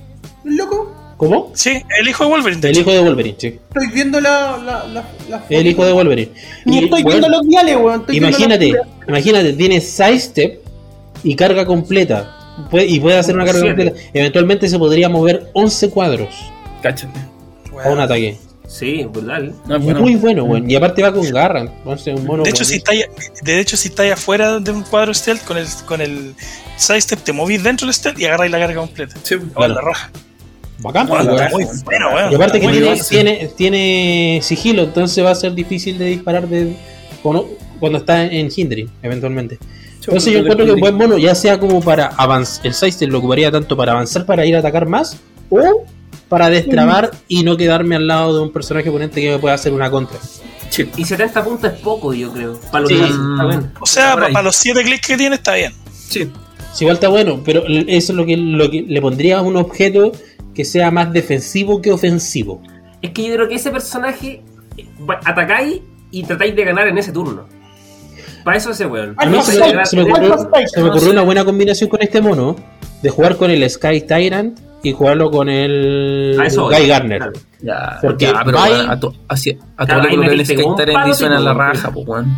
¿Loco? 0.44 0.94
¿Cómo? 1.18 1.52
Sí, 1.56 1.82
el 2.00 2.08
hijo 2.08 2.24
de 2.26 2.30
Wolverine. 2.30 2.62
de 2.62 2.70
El 2.70 2.78
hijo 2.78 2.92
de 2.92 3.00
Wolverine, 3.00 3.36
sí. 3.40 3.48
Estoy 3.70 3.88
viendo 3.88 4.22
la. 4.22 4.58
la, 4.64 4.86
la, 4.88 5.04
la 5.28 5.44
El 5.50 5.66
hijo 5.66 5.84
de 5.84 5.92
Wolverine. 5.92 6.32
Ni 6.66 6.78
Y, 6.82 6.84
estoy 6.84 7.04
viendo 7.04 7.28
los 7.28 7.42
diales, 7.48 7.76
weón. 7.78 8.04
Imagínate, 8.10 8.74
imagínate, 9.08 9.54
tiene 9.54 9.82
sidestep 9.82 10.62
y 11.24 11.36
carga 11.36 11.66
completa. 11.66 12.37
Puede- 12.72 12.88
y 12.88 13.00
puede 13.00 13.18
hacer 13.18 13.36
una 13.36 13.46
carga 13.46 13.62
Siete. 13.62 13.86
completa. 13.86 14.10
Eventualmente 14.14 14.68
se 14.70 14.80
podría 14.80 15.10
mover 15.10 15.50
11 15.54 15.90
cuadros 15.90 16.36
Cáchate. 16.82 17.20
a 17.84 17.90
un 17.90 18.00
ataque. 18.00 18.38
Sí, 18.68 19.06
brutal. 19.06 19.54
No, 19.66 19.80
bueno. 19.80 20.02
Muy 20.02 20.16
bueno, 20.16 20.44
weón. 20.44 20.70
Y 20.70 20.76
aparte 20.76 21.02
va 21.02 21.14
con 21.14 21.30
garra. 21.32 21.62
Entonces, 21.62 22.16
un 22.20 22.26
mono 22.26 22.44
De 22.44 22.50
hecho, 22.50 22.60
con- 22.60 22.66
si 22.66 22.76
estáis, 22.76 23.06
de 23.42 23.60
hecho, 23.62 23.78
si 23.78 23.88
estáis 23.88 24.12
afuera 24.14 24.60
de 24.60 24.72
un 24.72 24.84
cuadro 24.84 25.14
stealth 25.14 25.44
con 25.46 25.58
el, 25.58 25.66
con 25.86 26.02
el 26.02 26.36
sidestep, 26.76 27.20
te 27.24 27.32
movís 27.32 27.64
dentro 27.64 27.88
del 27.88 27.94
stealth 27.94 28.20
y 28.20 28.26
agarráis 28.26 28.52
la 28.52 28.60
carga 28.60 28.76
completa. 28.82 29.16
Sí, 29.24 29.36
O 29.36 29.40
Claro. 29.54 29.74
la 29.76 29.82
roja. 29.82 30.12
Bacán, 30.80 31.08
Bueno, 31.08 31.24
weón. 31.26 31.38
la 31.38 31.50
Muy 31.50 31.66
bueno, 31.86 32.10
weón. 32.14 32.32
Y 32.32 32.36
aparte 32.36 32.60
que 32.60 32.68
tiene, 32.68 33.02
tiene, 33.10 33.50
tiene 33.56 34.40
sigilo, 34.44 34.84
entonces 34.84 35.24
va 35.24 35.32
a 35.32 35.36
ser 35.36 35.54
difícil 35.54 35.98
de 35.98 36.06
disparar 36.06 36.48
de, 36.50 36.76
cuando, 37.24 37.50
cuando 37.80 38.00
está 38.00 38.26
en 38.26 38.50
hindering, 38.54 38.90
eventualmente. 39.02 39.58
Entonces 40.08 40.34
yo 40.34 40.40
encuentro 40.40 40.66
que 40.66 40.72
un 40.72 40.80
buen 40.80 40.96
mono, 40.96 41.18
ya 41.18 41.36
sea 41.36 41.60
como 41.60 41.82
para 41.82 42.08
avanzar, 42.08 42.66
el 42.66 42.74
sidestep 42.74 43.10
lo 43.12 43.20
ocuparía 43.20 43.52
tanto 43.52 43.76
para 43.76 43.92
avanzar 43.92 44.26
para 44.26 44.46
ir 44.46 44.56
a 44.56 44.60
atacar 44.60 44.88
más, 44.88 45.18
o 45.50 45.86
para 46.30 46.50
destrabar 46.50 47.12
y 47.28 47.44
no 47.44 47.56
quedarme 47.58 47.96
al 47.96 48.08
lado 48.08 48.36
de 48.36 48.42
un 48.44 48.52
personaje 48.52 48.90
oponente 48.90 49.22
que 49.22 49.32
me 49.32 49.40
pueda 49.40 49.56
hacer 49.56 49.74
una 49.74 49.90
contra. 49.90 50.18
Sí. 50.70 50.90
Y 50.98 51.06
70 51.06 51.44
puntos 51.44 51.74
es 51.74 51.80
poco, 51.80 52.14
yo 52.14 52.32
creo. 52.34 52.60
Para 52.72 52.82
los 52.82 52.90
Sí. 52.90 52.98
nazis, 52.98 53.16
está 53.16 53.46
bien. 53.46 53.72
O 53.80 53.86
sea, 53.86 54.16
para 54.16 54.42
los 54.42 54.56
7 54.56 54.84
clics 54.84 55.08
que 55.08 55.18
tiene 55.18 55.36
está 55.36 55.56
bien. 55.56 55.74
Sí. 55.94 56.30
Si 56.74 56.84
igual 56.84 56.96
está 56.98 57.08
bueno, 57.08 57.42
pero 57.44 57.64
eso 57.66 58.12
es 58.12 58.16
lo 58.18 58.26
que, 58.26 58.38
lo 58.38 58.70
que 58.70 58.84
le 58.88 59.02
pondría 59.02 59.40
a 59.40 59.42
un 59.42 59.56
objeto 59.56 60.12
que 60.54 60.66
sea 60.66 60.92
más 60.92 61.12
defensivo 61.14 61.82
que 61.82 61.92
ofensivo. 61.92 62.62
Es 63.02 63.12
que 63.12 63.24
yo 63.28 63.34
creo 63.36 63.48
que 63.48 63.56
ese 63.56 63.72
personaje 63.72 64.42
eh, 64.78 64.86
atacáis 65.26 65.82
y 66.12 66.24
tratáis 66.24 66.56
de 66.56 66.64
ganar 66.66 66.88
en 66.88 66.98
ese 66.98 67.12
turno. 67.12 67.46
Para 68.48 68.58
eso 68.60 68.72
ese 68.72 68.86
weón. 68.86 69.14
Ah, 69.18 69.24
A 69.24 69.26
mí 69.26 69.42
se, 69.42 69.60
me, 69.76 69.86
se 69.86 69.96
me 69.98 70.04
ocurrió, 70.04 70.38
se 70.68 70.82
me 70.82 71.10
una 71.12 71.22
buena 71.22 71.44
combinación 71.44 71.90
con 71.90 72.02
este 72.02 72.22
mono, 72.22 72.56
de 73.02 73.10
jugar 73.10 73.36
con 73.36 73.52
el 73.52 73.70
Sky 73.70 74.00
Tyrant 74.08 74.58
y 74.84 74.94
jugarlo 74.94 75.30
con 75.30 75.50
el 75.50 76.38
A 76.40 76.46
eso 76.46 76.64
voy. 76.64 76.76
Guy 76.78 76.88
Garner. 76.88 77.18
Claro. 77.20 77.34
Ya, 77.62 77.98
Porque 78.02 78.26
ya, 78.28 78.42
pero 78.46 78.58
a, 78.60 78.98
to, 78.98 79.14
así- 79.28 79.58
a 79.76 79.86
Claro, 79.86 80.18
metiste 80.18 80.56
un 80.64 80.76
Skytaren 80.76 80.94
palo, 80.94 81.12
y 81.12 81.14
suena 81.14 81.40
la 81.42 81.54
raja, 81.54 81.92
pues 81.92 82.08
weón. 82.08 82.38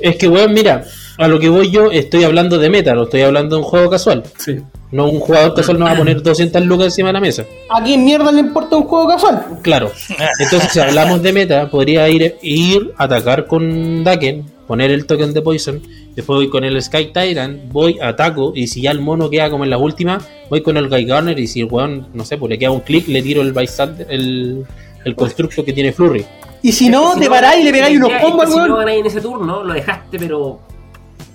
Es 0.00 0.16
que, 0.16 0.26
weón, 0.26 0.52
mira, 0.52 0.82
a 1.16 1.28
lo 1.28 1.38
que 1.38 1.48
voy 1.48 1.70
yo, 1.70 1.92
estoy 1.92 2.24
hablando 2.24 2.58
de 2.58 2.68
meta, 2.70 2.92
no 2.94 3.04
estoy 3.04 3.20
hablando 3.22 3.54
de 3.54 3.62
un 3.62 3.68
juego 3.68 3.88
casual. 3.88 4.24
Sí. 4.36 4.58
No, 4.90 5.04
un 5.08 5.20
jugador 5.20 5.54
casual 5.54 5.78
no 5.78 5.84
va 5.84 5.92
a 5.92 5.96
poner 5.96 6.20
200 6.24 6.64
lucas 6.66 6.86
encima 6.86 7.10
de 7.10 7.12
la 7.12 7.20
mesa. 7.20 7.44
¿A 7.68 7.84
quién 7.84 8.04
mierda 8.04 8.32
le 8.32 8.40
importa 8.40 8.76
un 8.76 8.82
juego 8.84 9.06
casual? 9.06 9.46
Claro. 9.62 9.92
Entonces, 10.40 10.72
si 10.72 10.80
hablamos 10.80 11.22
de 11.22 11.32
meta, 11.32 11.70
podría 11.70 12.08
ir, 12.08 12.34
ir 12.42 12.92
a 12.96 13.04
atacar 13.04 13.46
con 13.46 14.02
Daken, 14.02 14.44
poner 14.70 14.92
el 14.92 15.04
token 15.04 15.32
de 15.34 15.42
Poison, 15.42 15.82
después 16.14 16.36
voy 16.36 16.48
con 16.48 16.62
el 16.62 16.80
Sky 16.80 17.06
Tyrant, 17.12 17.72
voy, 17.72 17.98
ataco, 18.00 18.52
y 18.54 18.68
si 18.68 18.82
ya 18.82 18.92
el 18.92 19.00
mono 19.00 19.28
queda 19.28 19.50
como 19.50 19.64
en 19.64 19.70
la 19.70 19.78
última, 19.78 20.20
voy 20.48 20.62
con 20.62 20.76
el 20.76 20.88
Guy 20.88 21.06
Garner, 21.06 21.36
y 21.40 21.48
si 21.48 21.60
el 21.62 21.66
weón, 21.68 22.06
no 22.14 22.24
sé, 22.24 22.38
pues 22.38 22.50
le 22.50 22.56
queda 22.58 22.70
un 22.70 22.78
clic, 22.80 23.08
le 23.08 23.20
tiro 23.20 23.42
el 23.42 23.52
Bystander, 23.52 24.06
el, 24.08 24.64
el 25.04 25.16
constructo 25.16 25.64
que 25.64 25.72
tiene 25.72 25.90
Flurry. 25.92 26.24
Y 26.62 26.70
si 26.70 26.88
no, 26.88 27.14
Si 27.14 27.20
te 27.20 27.28
paráis 27.28 27.62
y 27.62 27.64
le 27.64 27.72
pegáis 27.72 27.96
unos 27.98 28.12
combos, 28.22 28.48
Si 28.48 28.56
no 28.56 28.62
weón. 28.64 28.78
ganáis 28.78 29.00
en 29.00 29.06
ese 29.06 29.20
turno, 29.20 29.64
lo 29.64 29.74
dejaste, 29.74 30.18
pero. 30.20 30.60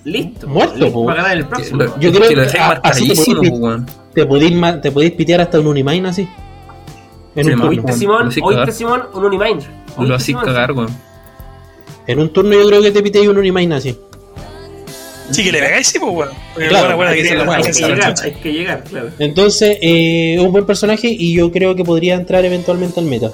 Listo. 0.04 0.48
Muerto, 0.48 0.76
listo 0.76 0.92
po. 0.94 1.04
Para 1.04 1.22
ganar 1.22 1.36
el 1.36 1.44
próximo. 1.46 1.82
lo- 1.82 2.00
Yo 2.00 2.12
creo 2.12 2.28
que 2.28 2.36
lo 2.36 2.42
a- 2.42 2.80
así 2.84 3.08
te 3.08 3.14
podéis- 3.16 3.36
pues 3.38 3.50
weón. 3.60 3.86
Te 4.14 4.24
podéis, 4.24 4.54
ma- 4.56 4.80
te 4.80 4.90
podéis 4.92 5.12
pitear 5.12 5.40
hasta 5.42 5.60
un 5.60 5.66
Unimine 5.66 6.08
así. 6.08 6.26
En 7.34 7.52
un 7.52 7.58
mami. 7.58 7.76
turno. 7.76 7.82
¿Oíste, 7.88 7.98
Simón? 8.00 8.28
Hacís 8.28 8.42
¿Oíste. 8.42 8.72
Simón? 8.72 9.02
Un 9.12 9.24
Unimind. 9.26 9.62
Lo 9.62 10.00
¿Oíste, 10.02 10.14
así 10.14 10.24
Simón? 10.26 10.44
cagar, 10.46 10.72
weón. 10.72 10.88
En 12.06 12.18
un 12.20 12.32
turno 12.32 12.52
yo 12.54 12.66
creo 12.68 12.82
que 12.82 12.90
te 12.92 13.02
piteáis 13.02 13.28
un 13.28 13.38
Unimine 13.38 13.74
así. 13.74 13.96
Sí, 15.30 15.42
que 15.42 15.50
le 15.50 15.60
pegáis, 15.60 15.88
sí, 15.88 15.98
pues, 15.98 16.12
weón. 16.12 16.28
Porque 16.54 16.68
Claro, 16.68 16.88
la 16.90 16.94
buena, 16.94 17.10
buena 17.10 17.10
Hay 17.10 17.72
que 17.72 17.72
llegar, 17.82 18.14
hay 18.22 18.32
que 18.34 18.52
llegar, 18.52 18.84
claro. 18.84 19.08
Entonces, 19.18 19.76
eh, 19.82 20.34
es 20.34 20.40
un 20.40 20.52
buen 20.52 20.64
personaje 20.66 21.08
y 21.08 21.34
yo 21.34 21.50
creo 21.50 21.74
que 21.74 21.82
podría 21.84 22.14
entrar 22.14 22.44
eventualmente 22.44 23.00
al 23.00 23.06
meta. 23.06 23.32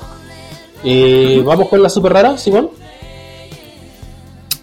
Eh, 0.84 1.42
Vamos 1.44 1.68
con 1.68 1.82
la 1.82 1.90
super 1.90 2.12
rara, 2.14 2.38
Simón. 2.38 2.70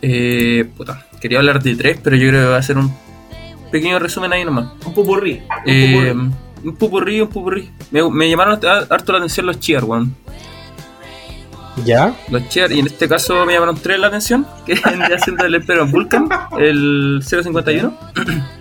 Eh, 0.01 0.65
puta, 0.75 1.05
quería 1.19 1.39
hablar 1.39 1.61
de 1.61 1.75
tres, 1.75 1.99
pero 2.01 2.15
yo 2.15 2.29
creo 2.29 2.41
que 2.45 2.49
va 2.49 2.57
a 2.57 2.63
ser 2.63 2.77
un 2.77 2.91
pequeño 3.71 3.99
resumen 3.99 4.31
ahí 4.33 4.45
nomás. 4.45 4.71
Un 4.85 4.93
pupurrí. 4.93 5.33
Un 5.65 5.71
Eh, 5.71 6.11
pupurrí. 6.13 6.31
un 6.69 6.75
pupurrí, 6.77 7.21
un 7.21 7.27
pupurrí. 7.29 7.69
Me, 7.91 8.09
me 8.09 8.29
llamaron 8.29 8.53
harto 8.89 9.11
la 9.11 9.17
atención 9.19 9.45
los 9.45 9.59
cheer, 9.59 9.83
weón. 9.83 10.15
¿Ya? 11.85 12.15
Los 12.29 12.47
cheer, 12.49 12.71
y 12.71 12.79
en 12.79 12.87
este 12.87 13.07
caso 13.07 13.45
me 13.45 13.53
llamaron 13.53 13.77
tres 13.77 13.99
la 13.99 14.07
atención, 14.07 14.45
que 14.65 14.75
vendría 14.85 15.19
siendo 15.19 15.45
el 15.45 15.55
Emperor 15.55 15.89
Vulcan, 15.89 16.27
el 16.57 17.21
051, 17.23 17.97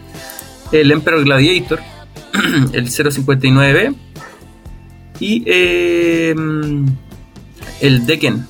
el 0.72 0.90
Emperor 0.90 1.24
Gladiator, 1.24 1.80
el 2.72 2.88
059B, 2.88 3.94
y 5.20 5.42
eh, 5.46 6.34
el 7.80 8.06
Decken, 8.06 8.46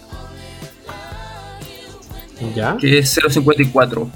¿Ya? 2.54 2.76
que 2.76 2.98
es 2.98 3.18
054. 3.28 4.10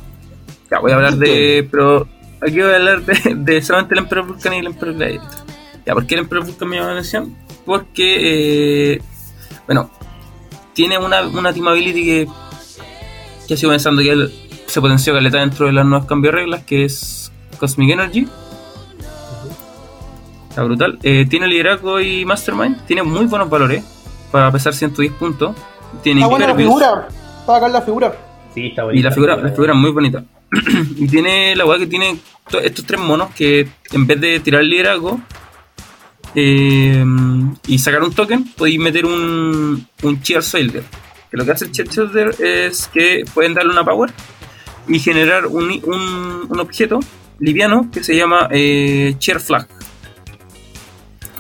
Ya, 0.71 0.79
voy 0.79 0.93
a 0.93 0.95
hablar 0.95 1.17
de. 1.17 1.67
Pero 1.71 2.09
aquí 2.41 2.61
voy 2.61 2.73
a 2.73 2.77
hablar 2.77 3.03
de, 3.05 3.35
de 3.37 3.63
solamente 3.63 3.95
el 3.95 4.01
Emperor 4.01 4.27
Vulcan 4.27 4.55
y 4.55 4.59
el 4.59 4.67
Emperor 4.67 4.95
Gladiator. 4.95 5.31
Ya, 5.85 5.95
¿por 5.95 6.07
qué 6.07 6.15
el 6.15 6.21
Emperor 6.21 6.45
Vulcan 6.45 6.69
me 6.69 6.77
llama 6.77 6.89
la 6.89 6.95
atención? 6.95 7.37
Porque, 7.65 8.95
eh, 8.95 9.03
bueno, 9.67 9.91
tiene 10.75 10.99
una, 10.99 11.23
una 11.23 11.53
team 11.53 11.69
ability 11.69 12.05
que, 12.05 12.29
que 13.49 13.57
sigo 13.57 13.71
pensando 13.73 14.03
que 14.03 14.11
él 14.11 14.33
se 14.67 14.81
potenció 14.81 15.13
caleta 15.13 15.39
dentro 15.39 15.67
de 15.67 15.73
las 15.73 15.85
nuevas 15.85 16.07
cambios 16.07 16.33
de 16.35 16.41
reglas, 16.41 16.63
que 16.65 16.85
es 16.85 17.31
Cosmic 17.59 17.91
Energy. 17.91 18.27
Está 20.49 20.63
brutal. 20.65 20.99
Eh, 21.03 21.27
tiene 21.29 21.47
liderazgo 21.49 22.01
y 22.01 22.25
Mastermind. 22.25 22.85
Tiene 22.87 23.03
muy 23.03 23.25
buenos 23.27 23.49
valores 23.49 23.83
para 24.31 24.51
pesar 24.53 24.75
110 24.75 25.13
puntos. 25.15 25.57
Tiene 26.03 26.21
Está 26.21 26.29
buena 26.31 26.47
la 26.49 26.55
figura. 26.55 27.09
Está 27.41 27.57
acá 27.57 27.69
la 27.69 27.83
figura. 27.83 28.15
Sí, 28.55 28.67
está 28.67 28.83
Y 28.93 29.03
la 29.03 29.11
figura, 29.11 29.37
la 29.37 29.49
figura 29.51 29.73
es 29.73 29.79
muy 29.79 29.91
bonita. 29.93 30.23
y 30.97 31.07
tiene 31.09 31.57
la 31.57 31.65
weá 31.65 31.79
que 31.79 31.87
tiene 31.87 32.19
to- 32.51 32.61
estos 32.61 32.85
tres 32.85 33.01
monos 33.01 33.35
que 33.35 33.67
en 33.93 34.07
vez 34.07 34.21
de 34.21 34.41
tirar 34.41 34.63
liderazgo 34.63 35.19
eh, 36.35 37.05
y 37.67 37.79
sacar 37.79 38.03
un 38.03 38.13
token, 38.13 38.45
podéis 38.55 38.79
meter 38.79 39.07
un, 39.07 39.87
un 40.03 40.23
Cheer 40.23 40.43
Soldier. 40.43 40.85
Que 41.31 41.37
lo 41.37 41.45
que 41.45 41.53
hace 41.53 41.65
el 41.67 41.73
Cheer 41.73 41.93
Soldier 41.93 42.35
es 42.39 42.89
que 42.93 43.25
pueden 43.33 43.55
darle 43.55 43.73
una 43.73 43.85
power 43.85 44.11
y 44.89 44.99
generar 44.99 45.47
un, 45.47 45.71
un, 45.85 46.47
un 46.49 46.61
objeto 46.61 47.01
liviano 47.39 47.91
que 47.91 48.03
se 48.05 48.17
llama 48.17 48.49
eh, 48.51 49.15
Cheer 49.19 49.41
Flag. 49.41 49.67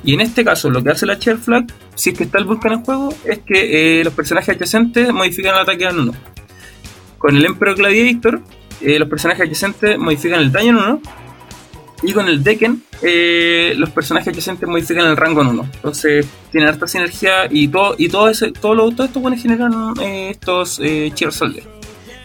Y 0.04 0.14
en 0.14 0.20
este 0.20 0.44
caso, 0.44 0.68
lo 0.68 0.82
que 0.82 0.90
hace 0.90 1.06
la 1.06 1.18
Cheer 1.18 1.38
Flag, 1.38 1.66
si 1.94 2.10
es 2.10 2.18
que 2.18 2.24
está 2.24 2.38
el 2.38 2.44
Vulcan 2.44 2.72
en 2.72 2.84
juego, 2.84 3.14
es 3.24 3.38
que 3.46 4.00
eh, 4.00 4.04
los 4.04 4.12
personajes 4.12 4.56
adyacentes 4.56 5.12
modifican 5.12 5.54
el 5.54 5.60
ataque 5.60 5.84
en 5.84 6.00
uno. 6.00 6.14
Con 7.18 7.36
el 7.36 7.44
Emperor 7.44 7.76
Gladiator, 7.76 8.40
eh, 8.80 8.98
los 8.98 9.08
personajes 9.08 9.42
adyacentes 9.42 9.96
modifican 9.98 10.40
el 10.40 10.50
daño 10.50 10.70
en 10.70 10.76
uno. 10.76 11.02
Y 12.04 12.12
con 12.12 12.26
el 12.28 12.42
Decken, 12.42 12.82
eh, 13.02 13.74
los 13.76 13.90
personajes 13.90 14.28
adyacentes 14.28 14.68
modifican 14.68 15.06
el 15.06 15.16
rango 15.16 15.42
en 15.42 15.48
uno. 15.48 15.68
Entonces, 15.74 16.26
tienen 16.50 16.68
harta 16.68 16.86
sinergia 16.88 17.46
y 17.50 17.68
todo, 17.68 17.94
y 17.96 18.08
todo, 18.08 18.28
ese, 18.28 18.50
todo, 18.52 18.74
lo, 18.74 18.90
todo 18.90 19.06
esto 19.06 19.20
bueno 19.20 19.36
generan 19.36 19.94
eh, 20.00 20.30
estos 20.30 20.80
eh, 20.82 21.12
Soldier. 21.30 21.64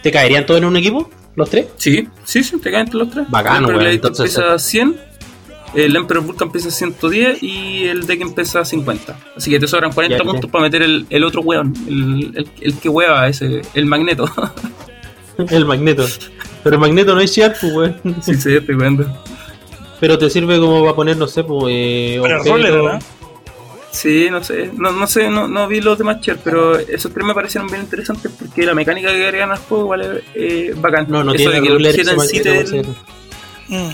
¿Te 0.02 0.10
caerían 0.10 0.44
todos 0.46 0.58
en 0.60 0.66
un 0.66 0.76
equipo? 0.76 1.08
¿Los 1.36 1.50
tres? 1.50 1.66
Sí, 1.76 2.08
sí, 2.24 2.42
sí, 2.42 2.58
te 2.58 2.70
caen 2.72 2.86
entre 2.86 2.98
los 2.98 3.10
tres. 3.10 3.26
Bacano, 3.30 3.68
el 3.68 3.74
weón, 3.74 3.78
Gladiator 3.80 4.10
entonces- 4.10 4.34
pesa 4.36 4.58
100, 4.58 4.96
el 5.74 5.94
Emperor 5.94 6.24
Vulcan 6.24 6.50
pesa 6.50 6.70
110 6.70 7.42
y 7.42 7.84
el 7.84 8.06
Decken 8.06 8.32
pesa 8.34 8.64
50. 8.64 9.16
Así 9.36 9.50
que 9.50 9.60
te 9.60 9.68
sobran 9.68 9.92
40 9.92 10.16
Ya, 10.18 10.24
ya. 10.24 10.30
puntos 10.30 10.50
para 10.50 10.62
meter 10.64 10.82
el, 10.82 11.06
el 11.10 11.22
otro 11.22 11.42
weón, 11.42 11.72
el, 11.86 12.32
el, 12.36 12.50
el 12.60 12.74
que 12.78 12.88
hueva 12.88 13.28
ese, 13.28 13.62
el 13.74 13.86
magneto. 13.86 14.28
El 15.50 15.66
magneto. 15.66 16.04
Pero 16.64 16.74
el 16.74 16.80
magneto 16.80 17.14
no 17.14 17.20
es 17.20 17.30
Sharp, 17.30 17.54
pues, 17.60 17.72
weón. 17.72 17.96
sí, 18.22 18.34
sí, 18.34 18.54
estoy 18.56 18.74
viendo. 18.74 19.06
Pero 20.00 20.18
te 20.18 20.30
sirve 20.30 20.58
como 20.58 20.82
para 20.82 20.94
poner, 20.94 21.16
no 21.16 21.26
sé, 21.26 21.44
pues. 21.44 21.66
Eh, 21.68 22.18
objetos. 22.20 22.48
roller, 22.48 22.74
¿no? 22.74 22.98
Sí, 23.90 24.28
no 24.30 24.44
sé, 24.44 24.70
no, 24.74 24.92
no 24.92 25.06
sé, 25.06 25.30
no, 25.30 25.48
no 25.48 25.66
vi 25.66 25.80
los 25.80 25.96
demás 25.96 26.20
Cher, 26.20 26.38
pero 26.44 26.78
esos 26.78 27.12
tres 27.12 27.26
me 27.26 27.34
parecieron 27.34 27.68
bien 27.68 27.80
interesantes 27.80 28.30
porque 28.38 28.64
la 28.64 28.74
mecánica 28.74 29.08
que 29.10 29.24
agregan 29.24 29.50
al 29.50 29.58
juego 29.58 29.84
igual 29.84 30.02
es 30.02 30.24
eh, 30.34 30.74
bacán. 30.76 31.06
No, 31.08 31.24
no 31.24 31.32
eso 31.32 31.50
tiene 31.50 31.54
de 31.56 31.62
que 31.62 31.68
el 31.74 31.86
objeto 31.86 32.10
en 32.12 32.20
sí 32.20 32.40
te. 32.40 32.82
Mm. 33.68 33.90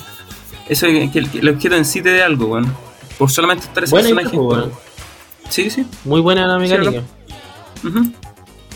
eso 0.68 0.86
de 0.86 1.10
que 1.10 1.18
el, 1.20 1.48
objeto 1.48 1.76
en 1.76 1.84
sí 1.84 2.02
te 2.02 2.10
dé 2.10 2.22
algo, 2.22 2.48
bueno. 2.48 2.76
Por 3.16 3.30
solamente 3.30 3.66
estar 3.66 3.84
ese 3.84 3.92
Buena 3.92 4.08
personaje. 4.08 4.36
pues, 4.36 4.46
bueno. 4.46 4.62
weón. 4.64 4.78
Sí, 5.48 5.70
sí. 5.70 5.86
Muy 6.04 6.20
buena 6.20 6.46
la 6.46 6.58
mecánica. 6.58 7.02
ujú. 7.84 8.12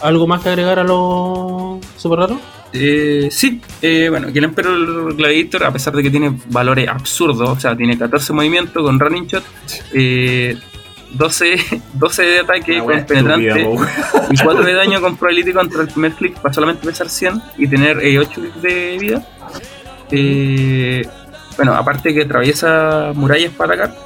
¿Algo 0.01 0.27
más 0.29 0.43
que 0.43 0.51
agregar 0.51 0.79
a 0.79 0.85
los 0.85 1.85
super 1.97 2.21
raros? 2.21 2.39
Eh, 2.73 3.29
sí, 3.31 3.61
eh, 3.81 4.09
bueno, 4.11 4.33
que 4.33 4.39
el 4.39 4.45
Emperor 4.45 5.15
Gladiator, 5.15 5.65
a 5.65 5.73
pesar 5.73 5.95
de 5.95 6.03
que 6.03 6.11
tiene 6.11 6.37
valores 6.49 6.89
absurdos, 6.89 7.49
o 7.49 7.61
sea, 7.61 7.77
tiene 7.77 7.97
14 7.97 8.33
movimientos 8.33 8.83
con 8.83 9.01
Running 9.01 9.27
Shot, 9.27 9.45
eh, 9.95 10.57
12, 11.13 11.57
12 11.95 12.23
de 12.27 12.41
ataque 12.41 12.79
con 12.79 13.05
penetrante 13.05 13.69
y 14.31 14.37
4 14.37 14.65
de 14.65 14.75
daño 14.75 15.01
con 15.01 15.17
probability 15.17 15.53
contra 15.53 15.83
el 15.83 15.89
primer 15.89 16.13
click 16.13 16.39
para 16.41 16.53
solamente 16.53 16.87
pesar 16.87 17.09
100 17.09 17.43
y 17.57 17.67
tener 17.67 17.97
8 17.97 18.31
clics 18.35 18.63
de 18.63 18.99
vida. 18.99 19.27
Eh, 20.11 21.07
bueno, 21.57 21.75
aparte 21.75 22.15
que 22.15 22.23
atraviesa 22.23 23.13
murallas 23.15 23.53
para 23.53 23.75
atacar, 23.75 23.97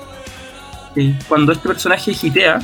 eh, 0.96 1.18
cuando 1.28 1.52
este 1.52 1.68
personaje 1.68 2.12
hitea, 2.12 2.60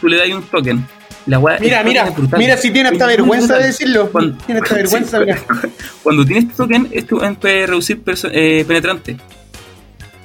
tú 0.00 0.08
le 0.08 0.16
das 0.16 0.28
un 0.30 0.42
token. 0.42 0.86
La 1.30 1.38
Mira, 1.60 1.84
mira, 1.84 2.12
mira 2.36 2.56
si 2.56 2.70
tiene 2.72 2.88
muy 2.90 3.06
vergüenza 3.06 3.56
de 3.56 3.66
decirlo. 3.68 4.10
Cuando- 4.10 4.36
Tiene 4.44 4.60
esta 4.62 4.74
vergüenza, 4.82 5.18
Sí, 5.18 5.24
mira. 5.26 5.38
Cuando 6.02 6.24
tienes 6.24 6.44
este 6.44 6.56
token, 6.56 6.88
weón 7.12 7.36
puede 7.36 7.66
reducir 7.68 8.02
perso- 8.02 8.30
eh, 8.32 8.64
penetrante. 8.66 9.16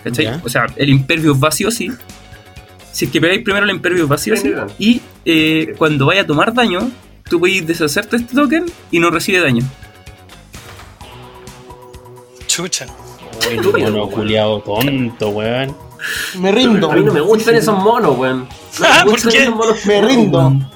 ¿Cachai? 0.04 0.42
O 0.44 0.50
sea, 0.50 0.66
el 0.76 0.90
impervious 0.90 1.40
vacío 1.40 1.70
sí. 1.70 1.92
Si 2.92 3.06
es 3.06 3.12
que 3.12 3.22
pegáis 3.22 3.44
primero 3.44 3.66
el 3.66 3.72
impervious 3.72 4.08
vacío 4.08 4.36
sí. 4.36 4.52
Y 4.80 5.02
eh, 5.26 5.76
cuando 5.78 6.08
vaya 6.08 6.22
a 6.22 6.26
tomar 6.26 6.54
daño, 6.56 6.90
tú 7.30 7.40
puedes 7.40 7.68
deshacerte 7.68 8.18
de 8.18 8.24
este 8.24 8.36
token 8.36 8.66
y 8.90 9.00
no 9.00 9.12
recibe 9.12 9.42
daño. 9.42 9.64
Chucha. 12.48 12.86
Estúpido, 13.52 13.92
Mono 13.92 14.10
culiado 14.10 14.60
tonto, 14.62 15.30
weón. 15.30 15.76
Me 16.40 16.52
rindo. 16.52 16.92
A 16.92 16.96
mí 16.96 17.04
no 17.04 17.14
me 17.14 17.22
gustan 17.22 17.56
esos 17.56 17.78
monos, 17.78 18.18
weón. 18.18 18.48
No 18.80 18.86
Ah, 18.88 19.00
me 19.00 19.04
¿por 19.12 19.12
gustan 19.12 19.32
qué? 19.32 19.38
esos 19.44 19.56
monos. 19.56 19.86
Me 19.86 20.02
rindo. 20.02 20.72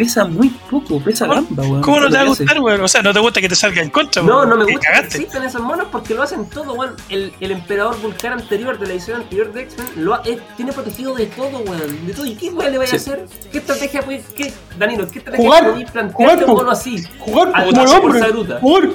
Pesa 0.00 0.24
muy 0.24 0.48
poco, 0.70 0.98
pesa 0.98 1.26
¿Cómo- 1.26 1.42
gamba, 1.42 1.62
weón. 1.62 1.82
¿Cómo 1.82 2.00
no 2.00 2.08
te 2.08 2.14
va 2.14 2.20
a 2.20 2.22
que 2.22 2.28
gustar, 2.30 2.58
weón? 2.60 2.80
O 2.80 2.88
sea, 2.88 3.02
no 3.02 3.12
te 3.12 3.20
gusta 3.20 3.38
que 3.42 3.48
te 3.50 3.54
salga 3.54 3.82
en 3.82 3.90
contra, 3.90 4.22
No, 4.22 4.36
weón. 4.38 4.48
no 4.48 4.56
me 4.56 4.64
Que 4.64 4.72
gusta 4.72 4.86
que 4.88 4.94
cagaste. 4.94 5.16
existan 5.18 5.44
esos 5.44 5.60
monos 5.60 5.88
porque 5.92 6.14
lo 6.14 6.22
hacen 6.22 6.48
todo, 6.48 6.72
weón. 6.72 6.96
El, 7.10 7.34
el 7.38 7.50
emperador 7.50 8.00
vulcano 8.00 8.36
anterior 8.36 8.78
de 8.78 8.86
la 8.86 8.92
edición 8.94 9.20
anterior 9.20 9.52
de 9.52 9.60
X-Men 9.62 9.88
lo 9.96 10.14
ha- 10.14 10.22
eh, 10.24 10.38
tiene 10.56 10.72
protegido 10.72 11.14
de 11.14 11.26
todo, 11.26 11.58
weón. 11.58 12.06
De 12.06 12.14
todo. 12.14 12.24
¿Y 12.24 12.34
qué 12.34 12.48
weón 12.48 12.72
le 12.72 12.78
vaya 12.78 12.92
a 12.94 12.96
hacer? 12.96 13.26
¿Qué 13.52 13.58
estrategia, 13.58 14.00
puede- 14.00 14.24
qué, 14.34 14.50
Danilo, 14.78 15.06
qué 15.06 15.18
estrategia 15.18 15.44
Jugar, 15.46 15.70
podéis 15.70 15.90
plantearte 15.90 16.16
jugar, 16.44 16.44
un 16.48 16.56
mono 16.56 16.70
así? 16.70 17.04
Jugar 17.18 17.52
hombre. 18.00 18.20
Saruta. 18.20 18.58
Jugar. 18.60 18.88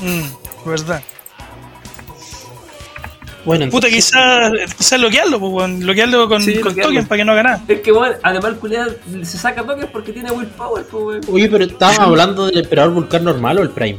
Mm, 0.00 0.68
verdad. 0.68 1.02
Bueno, 3.44 3.68
Puta, 3.70 3.88
quizás 3.88 4.52
quizá 4.76 4.96
bloquearlo, 4.98 5.40
pues. 5.40 5.78
Bloquearlo 5.80 6.28
con, 6.28 6.42
Sí, 6.42 6.54
con 6.54 6.62
bloquearlo. 6.74 6.92
token 6.92 7.08
para 7.08 7.18
que 7.18 7.24
no 7.24 7.32
haga 7.32 7.42
nada. 7.42 7.64
Es 7.68 7.80
que, 7.80 7.90
weón, 7.92 8.14
además 8.22 8.50
el 8.52 8.56
culiado 8.58 8.92
se 9.22 9.38
saca 9.38 9.62
tokens 9.64 9.88
porque 9.90 10.12
tiene 10.12 10.30
willpower, 10.30 10.84
pues. 10.84 11.26
Oye, 11.28 11.48
pero 11.48 11.64
estábamos 11.64 12.00
hablando 12.00 12.46
del 12.46 12.58
emperador 12.58 12.92
vulcar 12.92 13.22
normal 13.22 13.58
o 13.58 13.62
el 13.62 13.70
Prime. 13.70 13.98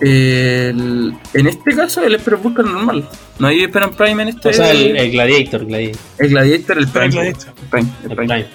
El- 0.00 1.14
en 1.34 1.46
este 1.46 1.76
caso, 1.76 2.02
el 2.02 2.14
Emperor 2.14 2.40
Vulcan 2.40 2.72
normal. 2.72 3.06
No 3.38 3.48
hay 3.48 3.64
Esperan 3.64 3.90
Prime 3.94 4.22
en 4.22 4.28
este. 4.30 4.48
O 4.48 4.52
sea, 4.52 4.70
el, 4.70 4.96
el 4.96 5.10
Gladiator, 5.12 5.66
Gladiator, 5.66 6.00
el 6.18 6.28
Gladiator, 6.30 6.78
el 6.78 6.88
Prime. 6.88 7.04
El 7.06 7.12
Gladiator. 7.12 7.54
Prime, 7.70 7.88
el 8.04 8.10
el 8.10 8.16
Prime. 8.16 8.34
Prime. 8.34 8.46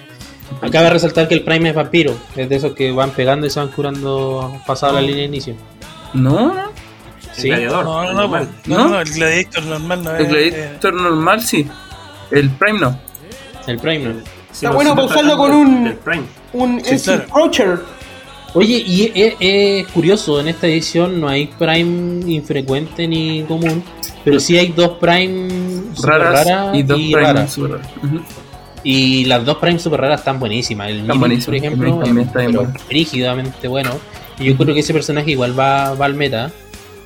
Acaba 0.62 0.84
de 0.84 0.90
resaltar 0.90 1.28
que 1.28 1.34
el 1.34 1.42
Prime 1.42 1.68
es 1.68 1.74
vampiro. 1.74 2.16
Es 2.34 2.48
de 2.48 2.56
esos 2.56 2.72
que 2.72 2.90
van 2.90 3.10
pegando 3.12 3.46
y 3.46 3.50
se 3.50 3.60
van 3.60 3.68
curando 3.68 4.60
pasado 4.66 4.94
la 4.94 5.00
línea 5.02 5.18
de 5.18 5.24
inicio. 5.24 5.54
No, 6.14 6.52
no. 6.54 6.72
Sí. 7.36 7.48
gladiador. 7.48 7.84
No, 7.84 8.02
no, 8.02 8.06
no, 8.12 8.12
normal. 8.20 8.48
pues, 8.54 8.68
no, 8.68 8.78
¿No? 8.78 8.88
no, 8.88 9.00
el 9.00 9.10
Gladiator 9.12 9.64
normal 9.64 10.02
no 10.04 10.16
El 10.16 10.22
es. 10.22 10.28
Gladiator 10.28 10.94
normal 10.94 11.42
sí. 11.42 11.66
El 12.30 12.50
Prime 12.50 12.78
no. 12.80 12.98
El 13.66 13.78
Prime 13.78 13.98
no. 14.04 14.14
Sí, 14.52 14.64
Está 14.64 14.70
bueno 14.70 14.94
para 14.94 15.06
usarlo 15.06 15.36
con 15.36 15.50
un-. 15.52 15.98
Un 16.54 16.82
Sí, 16.84 16.98
claro. 16.98 17.22
Approacher. 17.28 17.80
Oye, 18.54 18.82
y 18.86 19.12
es, 19.14 19.34
es 19.38 19.86
curioso, 19.88 20.40
en 20.40 20.48
esta 20.48 20.66
edición 20.66 21.20
no 21.20 21.28
hay 21.28 21.46
Prime 21.46 22.24
infrecuente 22.32 23.06
ni 23.06 23.42
común, 23.42 23.84
pero 24.24 24.40
sí 24.40 24.56
hay 24.56 24.68
dos 24.68 24.92
Prime 24.98 25.50
super 25.94 26.20
Raras, 26.20 26.46
raras 26.46 26.76
y 26.76 26.82
dos 26.82 26.96
Prime 26.98 27.20
raras. 27.20 27.52
super 27.52 27.70
raras. 27.72 27.88
Y 28.82 29.24
las 29.26 29.44
dos 29.44 29.58
Prime 29.58 29.78
super 29.78 30.00
raras 30.00 30.20
están 30.20 30.38
buenísimas. 30.38 30.88
El 30.88 31.00
Están 31.00 31.18
por 31.20 31.54
ejemplo, 31.54 31.98
también 31.98 32.26
está 32.28 32.38
bien 32.38 32.52
pero 32.52 32.62
bueno. 32.64 32.78
rígidamente 32.88 33.68
bueno. 33.68 33.90
Y 34.38 34.44
yo 34.46 34.56
creo 34.56 34.72
que 34.74 34.80
ese 34.80 34.92
personaje 34.94 35.32
igual 35.32 35.58
va, 35.58 35.92
va 35.94 36.06
al 36.06 36.14
meta. 36.14 36.50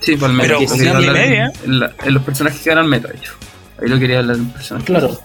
Sí, 0.01 0.17
para 0.17 0.33
el 0.33 0.39
meta. 0.39 0.55
Pero 0.59 1.01
y 1.03 1.07
media. 1.09 1.53
En, 1.65 1.81
la- 1.81 1.93
en 2.05 2.15
los 2.15 2.23
personajes 2.23 2.61
que 2.61 2.71
ganan 2.71 2.89
meta, 2.89 3.09
de 3.09 3.19
hecho. 3.19 3.33
Ahí 3.81 3.89
lo 3.89 3.99
quería 3.99 4.19
hablar 4.21 4.37
del 4.37 4.47
personaje. 4.49 4.87
Claro. 4.87 5.19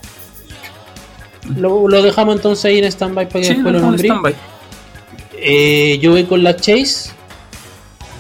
Lo, 1.58 1.88
lo 1.88 2.02
dejamos 2.02 2.36
entonces 2.38 2.66
ahí 2.66 2.80
en 2.80 2.86
stand-by 2.86 3.28
para 3.30 3.40
que 3.42 3.46
Sí, 3.48 3.54
después 3.54 3.74
lo 3.82 3.88
en 3.90 4.00
stand-by. 4.00 4.36
Eh, 5.38 6.00
yo 6.02 6.12
voy 6.12 6.24
con 6.24 6.44
la 6.44 6.56
Chase. 6.56 7.12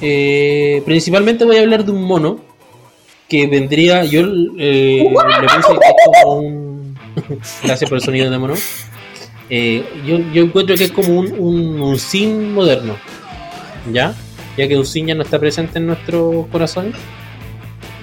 Eh, 0.02 0.82
principalmente 0.86 1.46
voy 1.46 1.58
a 1.58 1.62
hablar 1.62 1.86
de 1.86 1.92
un 1.92 2.04
mono 2.04 2.40
que 3.28 3.48
vendría. 3.48 4.04
Yo 4.06 4.22
eh, 4.58 5.10
le 5.10 5.48
puse 5.48 5.80
que 5.80 5.88
es 5.88 6.22
como 6.22 6.36
un. 6.38 7.00
Gracias 7.64 7.90
por 7.90 7.98
el 7.98 8.04
sonido 8.04 8.30
de 8.30 8.38
mono. 8.38 8.54
Eh, 9.50 9.84
yo, 10.06 10.20
yo 10.34 10.44
encuentro 10.44 10.76
que 10.76 10.86
es 10.86 10.92
como 10.92 11.20
un, 11.20 11.32
un, 11.40 11.82
un 11.82 11.98
sim 12.00 12.54
moderno. 12.54 12.96
¿Ya? 13.92 14.14
Ya 14.58 14.68
que 14.68 14.82
ya 14.84 15.16
no 15.16 15.24
está 15.24 15.40
presente 15.40 15.80
en 15.80 15.88
nuestro 15.88 16.48
corazón. 16.52 16.94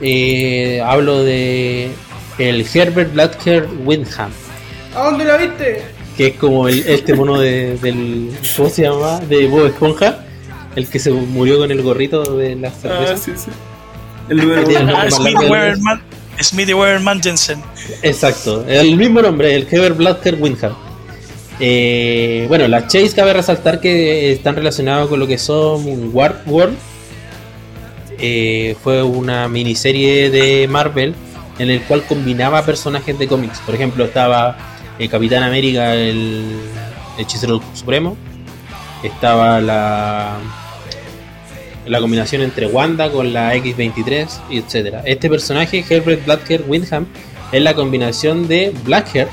Eh, 0.01 0.81
hablo 0.85 1.23
de 1.23 1.91
el 2.39 2.67
Herbert 2.73 3.13
Blackhair 3.13 3.69
Windham. 3.85 4.31
¿A 4.95 5.05
dónde 5.05 5.25
la 5.25 5.37
viste? 5.37 5.83
Que 6.17 6.29
es 6.29 6.37
como 6.37 6.69
el, 6.69 6.81
este 6.87 7.15
mono 7.15 7.39
de, 7.41 7.79
del. 7.79 8.31
¿Cómo 8.57 8.69
se 8.69 8.83
llama? 8.83 9.21
De 9.21 9.47
Bob 9.47 9.67
Esponja. 9.67 10.25
El 10.77 10.89
que 10.89 10.99
se 10.99 11.11
murió 11.11 11.59
con 11.59 11.71
el 11.71 11.83
gorrito 11.83 12.37
de 12.37 12.57
las 12.57 12.81
cervezas. 12.81 13.21
Ah, 13.21 13.23
sí, 13.23 13.33
sí. 13.37 13.51
El 14.29 14.39
número 14.39 14.63
Ah, 14.95 15.09
Smithy 16.41 16.75
Wehrman 16.75 17.23
Jensen. 17.23 17.63
Exacto, 18.03 18.65
el 18.67 18.97
mismo 18.97 19.21
nombre, 19.21 19.55
el 19.55 19.67
Heber 19.71 19.93
Blaster 19.93 20.37
Windham. 20.41 20.75
Eh, 21.65 22.47
bueno, 22.49 22.67
las 22.67 22.89
Chase 22.89 23.13
cabe 23.15 23.33
resaltar 23.33 23.79
que 23.79 24.33
están 24.33 24.57
relacionados 24.57 25.09
con 25.09 25.21
lo 25.21 25.29
que 25.29 25.39
son 25.39 26.11
Warp 26.13 26.49
World. 26.49 26.77
Eh, 28.19 28.75
fue 28.83 29.01
una 29.05 29.47
miniserie 29.47 30.29
de 30.29 30.67
Marvel 30.67 31.15
en 31.61 31.71
el 31.71 31.81
cual 31.83 32.03
combinaba 32.03 32.67
personajes 32.67 33.17
de 33.17 33.29
cómics. 33.29 33.61
Por 33.61 33.77
ejemplo, 33.77 34.05
estaba 34.07 34.57
el 34.99 35.09
Capitán 35.09 35.45
América, 35.45 35.95
el 35.95 36.59
Hechicero 37.17 37.63
Supremo. 37.75 38.17
Estaba 39.05 39.61
la 39.61 40.39
la 41.87 42.01
combinación 42.01 42.43
entre 42.43 42.67
Wanda 42.67 43.11
con 43.11 43.33
la 43.33 43.55
X23, 43.55 44.29
y 44.51 44.59
etcétera. 44.59 45.03
Este 45.05 45.31
personaje, 45.31 45.85
Herbert 45.89 46.25
Blackhair 46.25 46.65
Windham, 46.67 47.07
es 47.53 47.63
la 47.63 47.75
combinación 47.75 48.49
de 48.49 48.73
Blackhair 48.85 49.29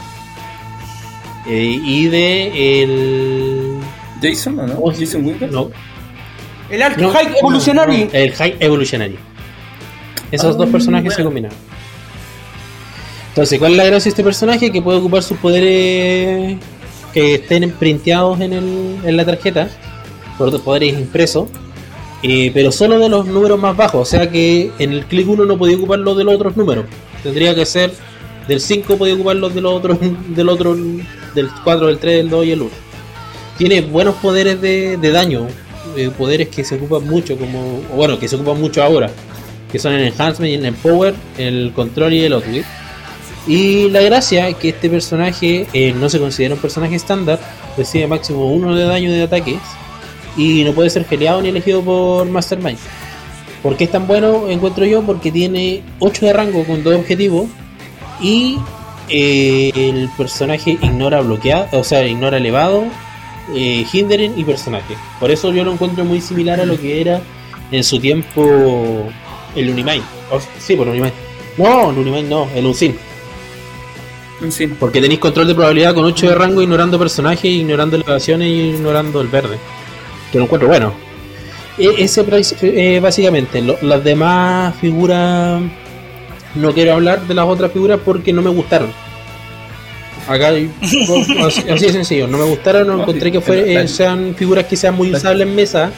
eh, 1.47 1.79
y 1.83 2.07
de 2.07 2.83
el 2.83 3.79
Jason, 4.21 4.59
¿o 4.59 4.67
no? 4.67 4.91
Jason 4.97 5.25
Winter. 5.25 5.51
no, 5.51 5.69
El 6.69 6.81
Arc 6.81 6.97
no, 6.97 7.09
High 7.11 7.37
Evolutionary. 7.39 8.05
no, 8.05 8.09
el 8.13 8.31
High 8.33 8.57
Evolutionary. 8.59 9.17
Esos 10.31 10.57
dos 10.57 10.69
personajes 10.69 11.13
se 11.13 11.23
combinan. 11.23 11.51
Entonces, 13.29 13.57
¿cuál 13.57 13.71
es 13.71 13.77
la 13.77 13.85
gracia 13.85 14.05
de 14.05 14.09
este 14.09 14.23
personaje? 14.23 14.71
Que 14.71 14.81
puede 14.81 14.99
ocupar 14.99 15.23
sus 15.23 15.37
poderes 15.37 16.57
que 17.13 17.35
estén 17.35 17.71
printeados 17.71 18.39
en, 18.41 18.53
el, 18.53 18.97
en 19.03 19.17
la 19.17 19.25
tarjeta, 19.25 19.69
por 20.37 20.61
poderes 20.61 20.93
impresos, 20.93 21.47
eh, 22.21 22.51
pero 22.53 22.71
solo 22.71 22.99
de 22.99 23.09
los 23.09 23.25
números 23.25 23.59
más 23.59 23.75
bajos. 23.75 24.01
O 24.01 24.05
sea 24.05 24.29
que 24.29 24.71
en 24.79 24.91
el 24.91 25.05
clic 25.05 25.27
1 25.27 25.45
no 25.45 25.57
podía 25.57 25.77
ocupar 25.77 25.99
los 25.99 26.17
de 26.17 26.23
los 26.23 26.35
otros 26.35 26.57
números. 26.57 26.85
Tendría 27.23 27.55
que 27.55 27.65
ser 27.65 27.91
del 28.47 28.59
5 28.59 28.97
podía 28.97 29.13
ocupar 29.13 29.35
los 29.35 29.53
de 29.53 29.61
los 29.61 29.73
otros, 29.73 29.97
del 30.27 30.49
otro, 30.49 30.75
del 31.33 31.49
4, 31.63 31.87
del 31.87 31.99
3, 31.99 32.17
del 32.17 32.29
2 32.29 32.45
y 32.45 32.51
el 32.51 32.61
1. 32.61 32.71
Tiene 33.57 33.81
buenos 33.81 34.15
poderes 34.15 34.61
de, 34.61 34.97
daño, 35.11 35.47
eh, 35.97 36.09
poderes 36.17 36.49
que 36.49 36.63
se 36.63 36.75
ocupan 36.75 37.07
mucho, 37.07 37.37
como, 37.37 37.81
bueno, 37.95 38.17
que 38.19 38.27
se 38.27 38.35
ocupan 38.35 38.59
mucho 38.59 38.81
ahora, 38.83 39.09
que 39.71 39.79
son 39.79 39.93
el 39.93 40.07
Enhancement 40.07 40.53
el 40.53 40.65
Empower, 40.65 41.13
el 41.37 41.71
Control 41.75 42.13
y 42.13 42.23
el 42.23 42.33
Outwit. 42.33 42.65
Y 43.47 43.89
la 43.89 44.01
gracia 44.01 44.47
es 44.49 44.55
que 44.57 44.69
este 44.69 44.89
personaje 44.89 45.67
eh, 45.73 45.93
no 45.93 46.09
se 46.09 46.19
considera 46.19 46.55
un 46.55 46.61
personaje 46.61 46.95
estándar, 46.95 47.39
recibe 47.77 48.07
máximo 48.07 48.51
1 48.51 48.75
de 48.75 48.83
daño 48.85 49.11
de 49.11 49.23
ataques 49.23 49.59
y 50.37 50.63
no 50.63 50.73
puede 50.73 50.89
ser 50.89 51.05
geleado 51.05 51.41
ni 51.41 51.49
elegido 51.49 51.81
por 51.81 52.27
Mastermind. 52.27 52.77
¿Por 53.63 53.75
qué 53.75 53.85
es 53.85 53.91
tan 53.91 54.07
bueno? 54.07 54.49
Encuentro 54.49 54.85
yo 54.85 55.01
porque 55.01 55.31
tiene 55.31 55.83
8 55.99 56.27
de 56.27 56.33
rango 56.33 56.63
con 56.63 56.83
dos 56.83 56.95
objetivos 56.95 57.47
y 58.21 58.57
eh, 59.09 59.71
el 59.75 60.09
personaje 60.17 60.71
ignora 60.81 61.21
bloqueado, 61.21 61.67
o 61.79 61.83
sea, 61.83 62.05
ignora 62.05 62.37
elevado, 62.37 62.85
eh, 63.55 63.85
hindering 63.91 64.37
y 64.37 64.43
personaje. 64.43 64.95
Por 65.19 65.31
eso 65.31 65.51
yo 65.51 65.63
lo 65.63 65.71
encuentro 65.73 66.05
muy 66.05 66.21
similar 66.21 66.59
a 66.59 66.65
lo 66.65 66.79
que 66.79 67.01
era 67.01 67.21
en 67.71 67.83
su 67.83 67.99
tiempo 67.99 69.09
el 69.55 69.69
Unimind. 69.69 70.03
O- 70.31 70.39
sí, 70.59 70.75
por 70.75 70.87
Unimind. 70.87 71.13
No, 71.57 71.91
el 71.91 71.97
Unimind 71.97 72.29
no, 72.29 72.47
el 72.55 72.65
Uncin. 72.65 72.95
Sí. 74.49 74.67
Porque 74.67 75.01
tenéis 75.01 75.19
control 75.19 75.47
de 75.47 75.55
probabilidad 75.55 75.93
con 75.93 76.05
8 76.05 76.29
de 76.29 76.35
rango, 76.35 76.61
ignorando 76.61 76.97
personajes, 76.97 77.43
ignorando 77.45 77.97
elevaciones 77.97 78.47
y 78.47 78.69
ignorando 78.69 79.19
el 79.19 79.27
verde. 79.27 79.57
Que 80.31 80.37
lo 80.37 80.45
encuentro 80.45 80.69
bueno. 80.69 80.93
E- 81.77 81.95
ese 82.03 82.23
eh, 82.61 82.99
básicamente, 83.01 83.61
lo- 83.61 83.77
las 83.81 84.01
demás 84.03 84.75
figuras 84.79 85.61
no 86.55 86.73
quiero 86.73 86.93
hablar 86.93 87.21
de 87.27 87.33
las 87.33 87.45
otras 87.45 87.71
figuras 87.71 87.99
porque 88.03 88.33
no 88.33 88.41
me 88.41 88.49
gustaron. 88.49 88.91
Acá 90.27 90.49
hay- 90.49 90.69
así, 91.45 91.63
de 91.63 91.91
sencillo, 91.91 92.27
no 92.27 92.37
me 92.37 92.43
gustaron, 92.45 92.87
no 92.87 93.01
encontré 93.01 93.31
que 93.31 93.41
fue- 93.41 93.73
eh, 93.73 93.87
sean 93.87 94.35
figuras 94.35 94.65
que 94.65 94.75
sean 94.75 94.95
muy 94.95 95.11
usables 95.13 95.47
en 95.47 95.55
mesa. 95.55 95.91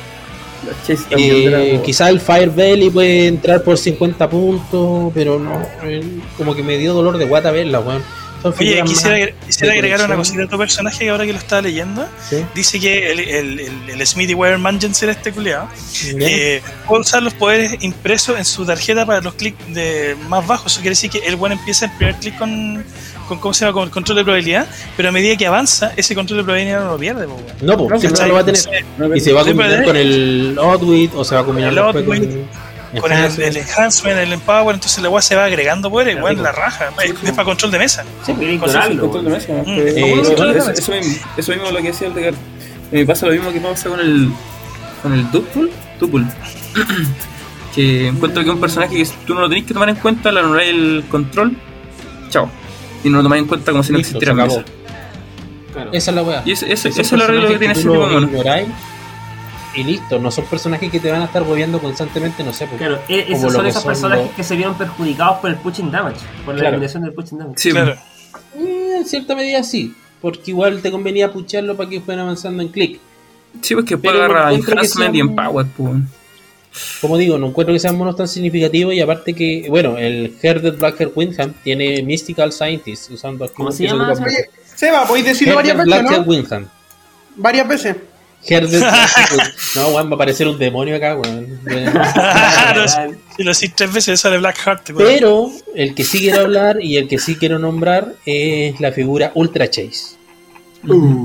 Eh, 1.18 1.46
era- 1.46 1.82
quizá 1.82 2.10
el 2.10 2.20
Fire 2.22 2.50
Belly 2.52 2.90
puede 2.92 3.28
entrar 3.28 3.64
por 3.64 3.78
50 3.78 4.30
puntos, 4.30 5.12
pero 5.14 5.40
no, 5.40 5.60
eh, 5.84 6.02
como 6.38 6.56
que 6.56 6.64
me 6.64 6.78
dio 6.78 6.94
dolor 6.94 7.18
de 7.18 7.26
guata 7.26 7.52
verla, 7.52 7.80
weón. 7.80 8.04
Oye, 8.44 8.82
quisiera, 8.86 9.32
quisiera 9.46 9.74
agregar 9.74 10.02
una 10.06 10.16
cosita 10.16 10.44
a 10.44 10.48
tu 10.48 10.58
personaje 10.58 11.00
que 11.00 11.10
ahora 11.10 11.26
que 11.26 11.34
lo 11.34 11.38
estaba 11.40 11.62
leyendo. 11.62 12.08
Sí. 12.30 12.44
Dice 12.56 12.80
que 12.80 13.12
el, 13.12 13.20
el, 13.20 13.60
el, 13.60 13.72
el 13.90 14.08
Smithy 14.08 14.34
Wehrman 14.34 14.80
Jensen, 14.82 15.10
este 15.10 15.32
culiado, 15.32 15.68
Ya. 16.18 16.28
eh, 16.28 16.62
puede 16.88 17.02
usar 17.02 17.22
los 17.22 17.34
poderes 17.34 17.76
impresos 17.82 18.38
en 18.38 18.46
su 18.46 18.66
tarjeta 18.66 19.06
para 19.06 19.22
los 19.22 19.36
clics 19.36 19.74
de 19.74 20.16
más 20.28 20.46
bajos. 20.48 20.72
Eso 20.74 20.82
quiere 20.82 20.92
decir 20.96 21.10
que 21.12 21.20
el 21.20 21.36
bueno 21.36 21.56
empieza 21.56 21.86
el 21.86 21.92
primer 21.92 22.16
clic 22.16 22.38
con, 22.38 22.84
con, 23.28 23.38
¿cómo 23.40 23.54
se 23.54 23.66
llama? 23.66 23.74
con 23.74 23.84
el 23.84 23.90
control 23.92 24.18
de 24.18 24.24
probabilidad, 24.24 24.68
pero 24.98 25.10
a 25.10 25.12
medida 25.12 25.36
que 25.38 25.46
avanza, 25.48 25.92
ese 25.96 26.16
control 26.16 26.40
de 26.40 26.44
probabilidad 26.44 26.84
no 26.84 26.92
lo 26.94 26.98
pierde. 26.98 27.28
po. 27.28 27.40
No, 27.62 27.78
pues 27.78 27.90
No, 27.92 28.00
siempre 28.00 28.28
lo 28.28 28.34
va 28.34 28.40
a 28.40 28.46
tener. 28.46 28.86
No, 28.98 29.16
Y 29.16 29.20
se 29.20 29.34
va 29.34 29.42
a 29.42 29.46
combinar 29.46 29.84
con 29.86 29.96
el 29.96 30.58
Outwit 30.60 31.12
o 31.16 31.24
se 31.24 31.36
va 31.36 31.42
a 31.42 31.44
combinar 31.46 31.70
El 31.70 31.76
después 31.76 31.96
Outwit, 32.20 32.30
con 33.00 33.12
el, 33.12 33.18
Enhancement. 33.20 33.56
el 33.56 33.58
enhancement, 33.58 34.20
el 34.20 34.34
empower, 34.34 34.76
entonces 34.76 35.02
la 35.02 35.10
weá 35.10 35.22
se 35.22 35.36
va 35.36 35.46
agregando 35.46 35.88
weón, 35.90 36.10
sí, 36.10 36.42
la 36.42 36.52
raja. 36.52 36.90
Es, 37.04 37.12
es 37.24 37.32
para 37.32 37.46
control 37.46 37.72
de 37.72 37.80
mesa. 37.80 38.04
Sí, 38.26 38.34
control 38.58 39.24
de 39.26 39.32
mesa. 39.32 39.54
Mm. 39.54 39.64
Que- 39.66 39.90
Eh, 39.92 40.22
eso, 40.22 40.92
mismo, 40.92 41.16
eso 41.38 41.52
mismo 41.52 41.68
es 41.68 41.74
lo 41.74 41.78
que 41.82 41.88
decía 41.88 42.08
el 42.08 42.14
de 42.14 42.34
Me 42.92 43.06
pasa 43.06 43.26
lo 43.28 43.32
mismo 43.32 43.52
que 43.54 43.60
pasa 43.62 43.90
con 43.90 44.00
el 44.00 44.32
con 45.02 45.14
el 45.14 45.32
Dupul, 45.32 45.72
Dupul. 46.00 46.26
que 47.76 48.08
encuentro 48.08 48.44
que 48.44 48.50
es 48.50 48.54
un 48.56 48.62
personaje 48.62 48.96
que 48.96 49.10
tú 49.26 49.34
no 49.34 49.42
lo 49.42 49.50
tenés 49.50 49.66
que 49.66 49.74
tomar 49.74 49.90
en 49.90 49.96
cuenta, 49.96 50.32
le 50.32 50.40
anuláis 50.42 50.70
el 50.70 51.04
control, 51.10 51.56
chao. 52.30 52.50
Y 53.04 53.10
no 53.10 53.18
lo 53.18 53.24
tomáis 53.24 53.42
en 53.44 53.48
cuenta 53.48 53.72
como 53.72 53.84
si 53.84 53.92
no 53.94 54.00
existiera 54.00 54.34
mesa. 54.34 54.64
Claro. 55.74 55.90
Esa 55.94 56.12
es 56.12 56.16
la 56.16 56.24
weá. 56.24 56.42
Y 56.46 56.52
ese, 56.52 56.72
ese, 56.72 56.90
es 56.90 57.12
el 57.14 57.22
arreglo 57.22 57.48
que 57.48 57.58
tiene 57.58 57.74
ese 57.74 57.84
tipo 57.84 58.06
de 58.06 58.14
mono. 58.14 58.30
Y 59.74 59.84
listo, 59.86 60.20
no 60.20 60.32
son 60.32 60.46
personajes 60.46 60.92
que 60.92 61.00
te 61.00 61.10
van 61.12 61.22
a 61.22 61.26
estar 61.26 61.44
hueveando 61.44 61.80
constantemente, 61.80 62.44
no 62.44 62.52
sé. 62.52 62.66
porque- 62.66 62.86
Claro, 62.86 63.00
e- 63.08 63.26
como 63.32 63.50
son 63.52 63.64
que 63.64 63.70
esos 63.70 63.82
son 63.84 63.92
personajes 63.92 64.26
los- 64.28 64.36
que 64.36 64.44
se 64.44 64.56
vieron 64.56 64.76
perjudicados 64.78 65.38
por 65.40 65.50
el 65.50 65.56
pushing 65.58 65.90
damage, 65.92 66.18
por 66.46 66.56
la 66.56 66.68
eliminación 66.70 67.04
del 67.04 67.14
pushing 67.14 67.38
damage. 67.38 67.56
Sí, 67.58 67.72
Claro. 67.72 67.96
Eh, 68.58 68.96
en 68.98 69.06
cierta 69.06 69.34
medida 69.36 69.64
sí, 69.64 69.94
porque 70.22 70.52
igual 70.52 70.82
te 70.82 70.92
convenía 70.92 71.32
pucharlo 71.32 71.76
para 71.78 71.90
que 71.90 72.02
fueran 72.02 72.26
avanzando 72.26 72.62
en 72.62 72.70
clic. 72.70 73.00
sí, 73.62 73.74
pues 73.76 73.86
que 73.86 73.96
después 73.96 74.14
Pero 74.14 74.28
no 74.28 74.34
agarra 74.34 74.50
encuentro 74.54 74.66
que 74.76 74.80
Enhancement 74.82 75.16
y 75.16 75.20
Empower, 75.22 75.66
pues. 75.78 75.94
Como 77.02 77.18
digo, 77.18 77.38
no 77.38 77.48
encuentro 77.48 77.74
que 77.74 77.80
sean 77.80 77.98
monos 77.98 78.16
tan 78.16 78.28
significativos 78.30 78.94
y 78.94 79.02
aparte 79.02 79.34
que, 79.34 79.66
bueno, 79.70 79.98
el 79.98 80.36
Herded 80.42 80.78
Blackhair 80.78 81.12
Windham 81.14 81.54
tiene 81.64 82.02
Mystical 82.02 82.52
Scientist 82.54 83.12
usando 83.12 83.50
¿Cómo 83.54 83.72
se 83.72 83.86
llama. 83.86 84.14
Seba, 84.76 85.06
podéis 85.06 85.26
decirlo 85.26 85.56
varias 85.56 85.78
veces, 85.78 86.04
¿no? 86.04 86.20
Windham. 86.22 86.66
Varias 87.36 87.68
veces. 87.68 87.96
No, 89.76 89.88
weón, 89.90 90.08
va 90.08 90.12
a 90.12 90.16
aparecer 90.16 90.48
un 90.48 90.58
demonio 90.58 90.96
acá, 90.96 91.16
weón. 91.16 91.60
Claro, 91.66 92.86
si 92.88 93.44
lo 93.44 93.54
decís 93.54 93.74
tres 93.76 93.94
veces, 93.94 94.20
sale 94.20 94.38
Blackheart. 94.38 94.90
weón. 94.92 95.08
Pero 95.08 95.52
el 95.76 95.94
que 95.96 96.04
sí 96.04 96.20
quiero 96.20 96.42
hablar 96.42 96.78
y 96.82 96.98
el 96.98 97.08
que 97.08 97.18
sí 97.20 97.36
quiero 97.36 97.60
nombrar 97.60 98.16
es 98.26 98.80
la 98.80 98.92
figura 98.92 99.32
Ultra 99.36 99.70
Chase, 99.70 100.16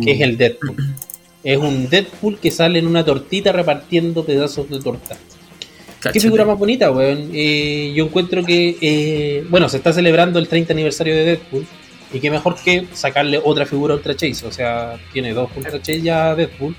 que 0.04 0.12
es 0.12 0.20
el 0.20 0.36
Deadpool. 0.36 0.94
Es 1.42 1.56
un 1.58 1.88
Deadpool 1.88 2.38
que 2.38 2.50
sale 2.50 2.78
en 2.80 2.86
una 2.86 3.04
tortita 3.04 3.52
repartiendo 3.52 4.24
pedazos 4.24 4.68
de 4.68 4.80
torta. 4.80 5.14
¿Qué 5.16 6.00
Cáchate. 6.00 6.20
figura 6.20 6.44
más 6.44 6.58
bonita, 6.58 6.90
weón? 6.90 7.30
Eh, 7.32 7.92
yo 7.96 8.04
encuentro 8.04 8.44
que, 8.44 8.76
eh, 8.80 9.44
bueno, 9.48 9.68
se 9.68 9.78
está 9.78 9.92
celebrando 9.92 10.38
el 10.38 10.46
30 10.48 10.72
aniversario 10.72 11.14
de 11.14 11.24
Deadpool. 11.24 11.66
Y 12.12 12.20
qué 12.20 12.30
mejor 12.30 12.54
que 12.56 12.86
sacarle 12.92 13.40
otra 13.42 13.66
figura 13.66 13.94
Ultra 13.94 14.14
Chase. 14.14 14.46
O 14.46 14.52
sea, 14.52 14.96
tiene 15.12 15.32
dos 15.32 15.50
Ultra 15.56 15.78
Chase 15.78 16.02
ya 16.02 16.34
Deadpool. 16.34 16.76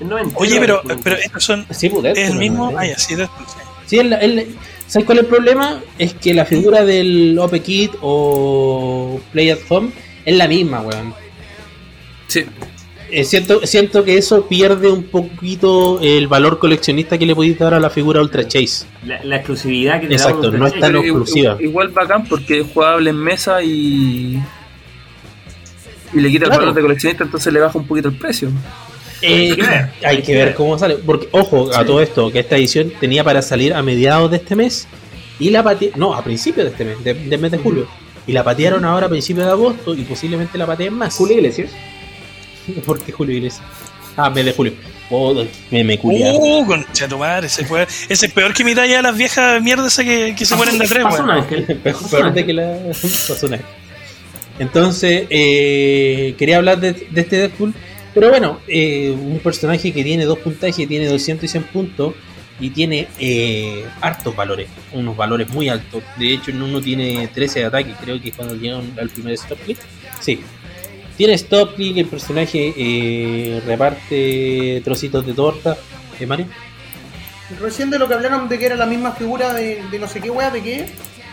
El 0.00 0.08
90, 0.08 0.36
Oye, 0.38 0.58
pero, 0.60 0.82
pero 1.02 1.16
estos 1.16 1.44
son. 1.44 1.66
Sí, 1.70 1.88
pues, 1.90 2.02
Deadpool, 2.02 2.22
¿Es 2.24 2.30
el 2.30 2.38
mismo? 2.38 2.70
¿no? 2.70 2.78
Ah, 2.78 2.86
ya, 2.86 2.98
sí, 2.98 3.14
Deadpool, 3.14 3.46
sí. 3.46 3.54
Sí, 3.86 3.98
el- 3.98 4.12
el- 4.14 4.46
¿sabes 4.86 5.04
cuál 5.06 5.18
es 5.18 5.24
el 5.24 5.30
problema? 5.30 5.80
Es 5.98 6.14
que 6.14 6.32
la 6.32 6.44
figura 6.46 6.84
del 6.84 7.38
OP 7.38 7.60
Kit 7.60 7.92
o 8.00 9.20
Play 9.32 9.50
at 9.50 9.58
Home 9.68 9.90
es 10.24 10.36
la 10.36 10.48
misma, 10.48 10.80
weón. 10.80 11.12
Sí. 12.28 12.44
eh, 13.10 13.24
siento, 13.24 13.66
siento 13.66 14.04
que 14.04 14.16
eso 14.16 14.46
pierde 14.46 14.88
un 14.88 15.02
poquito 15.02 15.98
el 16.00 16.28
valor 16.28 16.60
coleccionista 16.60 17.18
que 17.18 17.26
le 17.26 17.34
podéis 17.34 17.58
dar 17.58 17.74
a 17.74 17.80
la 17.80 17.90
figura 17.90 18.20
Ultra 18.20 18.46
Chase. 18.46 18.86
La, 19.04 19.36
exclusividad 19.36 20.00
que 20.00 20.06
te 20.06 20.12
Exacto, 20.14 20.52
no 20.52 20.66
es 20.66 20.78
tan 20.78 20.94
exclusiva. 20.94 21.56
Igual, 21.60 21.88
bacán 21.88 22.24
porque 22.28 22.60
es 22.60 22.66
jugable 22.72 23.10
en 23.10 23.16
mesa 23.16 23.62
y. 23.62 24.40
Y 26.12 26.20
le 26.20 26.30
quita 26.30 26.44
el 26.44 26.50
valor 26.50 26.72
de 26.74 26.80
coleccionista, 26.80 27.24
entonces 27.24 27.52
le 27.52 27.58
baja 27.60 27.76
un 27.78 27.86
poquito 27.86 28.08
el 28.08 28.16
precio. 28.16 28.50
Eh, 29.22 29.56
hay, 30.04 30.22
que 30.22 30.34
ver, 30.34 30.54
cómo 30.54 30.78
sale. 30.78 30.96
Porque, 30.96 31.28
ojo, 31.32 31.70
a 31.74 31.84
todo 31.84 32.00
esto, 32.00 32.30
que 32.30 32.40
esta 32.40 32.56
edición 32.56 32.92
tenía 33.00 33.24
para 33.24 33.42
salir 33.42 33.74
a 33.74 33.82
mediados 33.82 34.30
de 34.30 34.38
este 34.38 34.56
mes 34.56 34.86
y 35.38 35.50
la 35.50 35.62
patearon. 35.62 35.98
No, 35.98 36.14
a 36.14 36.22
principios 36.22 36.66
de 36.66 36.70
este 36.72 36.84
mes, 36.84 37.04
del 37.04 37.38
mes 37.38 37.50
de 37.50 37.58
julio. 37.58 37.86
Y 38.26 38.32
la 38.32 38.44
patearon 38.44 38.84
ahora 38.84 39.06
a 39.06 39.08
principios 39.08 39.46
de 39.46 39.52
agosto 39.52 39.94
y 39.94 40.02
posiblemente 40.02 40.56
la 40.58 40.66
pateen 40.66 40.94
más. 40.94 41.14
Julio 41.14 41.36
Iglesias. 41.36 41.70
¿Por 42.84 43.00
qué 43.02 43.12
Julio 43.12 43.36
Iglesias? 43.36 43.62
Ah, 44.16 44.30
mes 44.30 44.44
de 44.44 44.52
julio. 44.52 44.72
Oh, 45.12 45.34
me 45.72 45.82
me 45.82 45.98
Uh, 46.00 46.64
concha 46.66 47.08
tu 47.08 47.18
madre, 47.18 47.48
ese, 47.48 47.64
fue, 47.64 47.82
ese 48.08 48.26
es 48.26 48.32
peor 48.32 48.54
que 48.54 48.62
mi 48.62 48.76
talla 48.76 48.98
de 48.98 49.02
las 49.02 49.16
viejas 49.16 49.60
mierdas 49.60 49.96
que, 49.96 50.36
que 50.38 50.44
se 50.44 50.54
mueren 50.54 50.78
de 50.78 50.86
tres, 50.86 51.04
ángel. 51.04 51.64
Peor 51.82 52.32
de 52.32 52.46
que 52.46 52.52
la. 52.52 52.76
Pasó 52.92 53.46
un 53.46 53.54
ángel. 53.54 53.66
Entonces, 54.60 55.26
eh, 55.30 56.34
quería 56.38 56.58
hablar 56.58 56.78
de, 56.78 56.92
de 56.92 57.20
este 57.20 57.36
Deadpool 57.38 57.74
pero 58.14 58.28
bueno, 58.30 58.60
eh, 58.66 59.10
un 59.10 59.38
personaje 59.38 59.92
que 59.92 60.02
tiene 60.04 60.24
dos 60.24 60.38
puntajes, 60.38 60.86
tiene 60.88 61.06
200 61.06 61.44
y 61.44 61.48
100 61.48 61.64
puntos 61.64 62.14
y 62.60 62.70
tiene 62.70 63.08
eh, 63.18 63.84
hartos 64.00 64.36
valores, 64.36 64.68
unos 64.92 65.16
valores 65.16 65.48
muy 65.50 65.68
altos. 65.68 66.02
De 66.18 66.32
hecho, 66.34 66.50
en 66.50 66.62
uno 66.62 66.80
tiene 66.80 67.28
13 67.28 67.60
de 67.60 67.64
ataque, 67.64 67.94
creo 68.00 68.20
que 68.20 68.28
es 68.28 68.36
cuando 68.36 68.54
llegan 68.54 68.92
al 68.98 69.08
primer 69.08 69.34
stop 69.34 69.58
click. 69.64 69.78
Sí, 70.20 70.40
tiene 71.16 71.34
stop 71.34 71.74
click, 71.74 71.96
el 71.98 72.06
personaje 72.06 72.72
eh, 72.76 73.62
reparte 73.66 74.80
trocitos 74.84 75.26
de 75.26 75.32
torta. 75.32 75.76
¿Eh, 76.18 76.26
Mario? 76.26 76.46
Recién 77.60 77.90
de 77.90 77.98
lo 77.98 78.06
que 78.06 78.14
hablaron 78.14 78.48
de 78.48 78.58
que 78.58 78.66
era 78.66 78.76
la 78.76 78.86
misma 78.86 79.12
figura 79.12 79.52
de, 79.52 79.82
no 79.98 80.06
sé 80.06 80.20
qué 80.20 80.30
wea, 80.30 80.50
¿de 80.50 80.62
qué? 80.62 80.86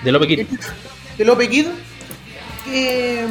De 0.04 0.12
Lope 0.12 0.28
Kid. 0.28 0.48
De 1.18 1.26
Lope 1.26 1.50
Kid. 1.50 1.68
Que 2.66 3.26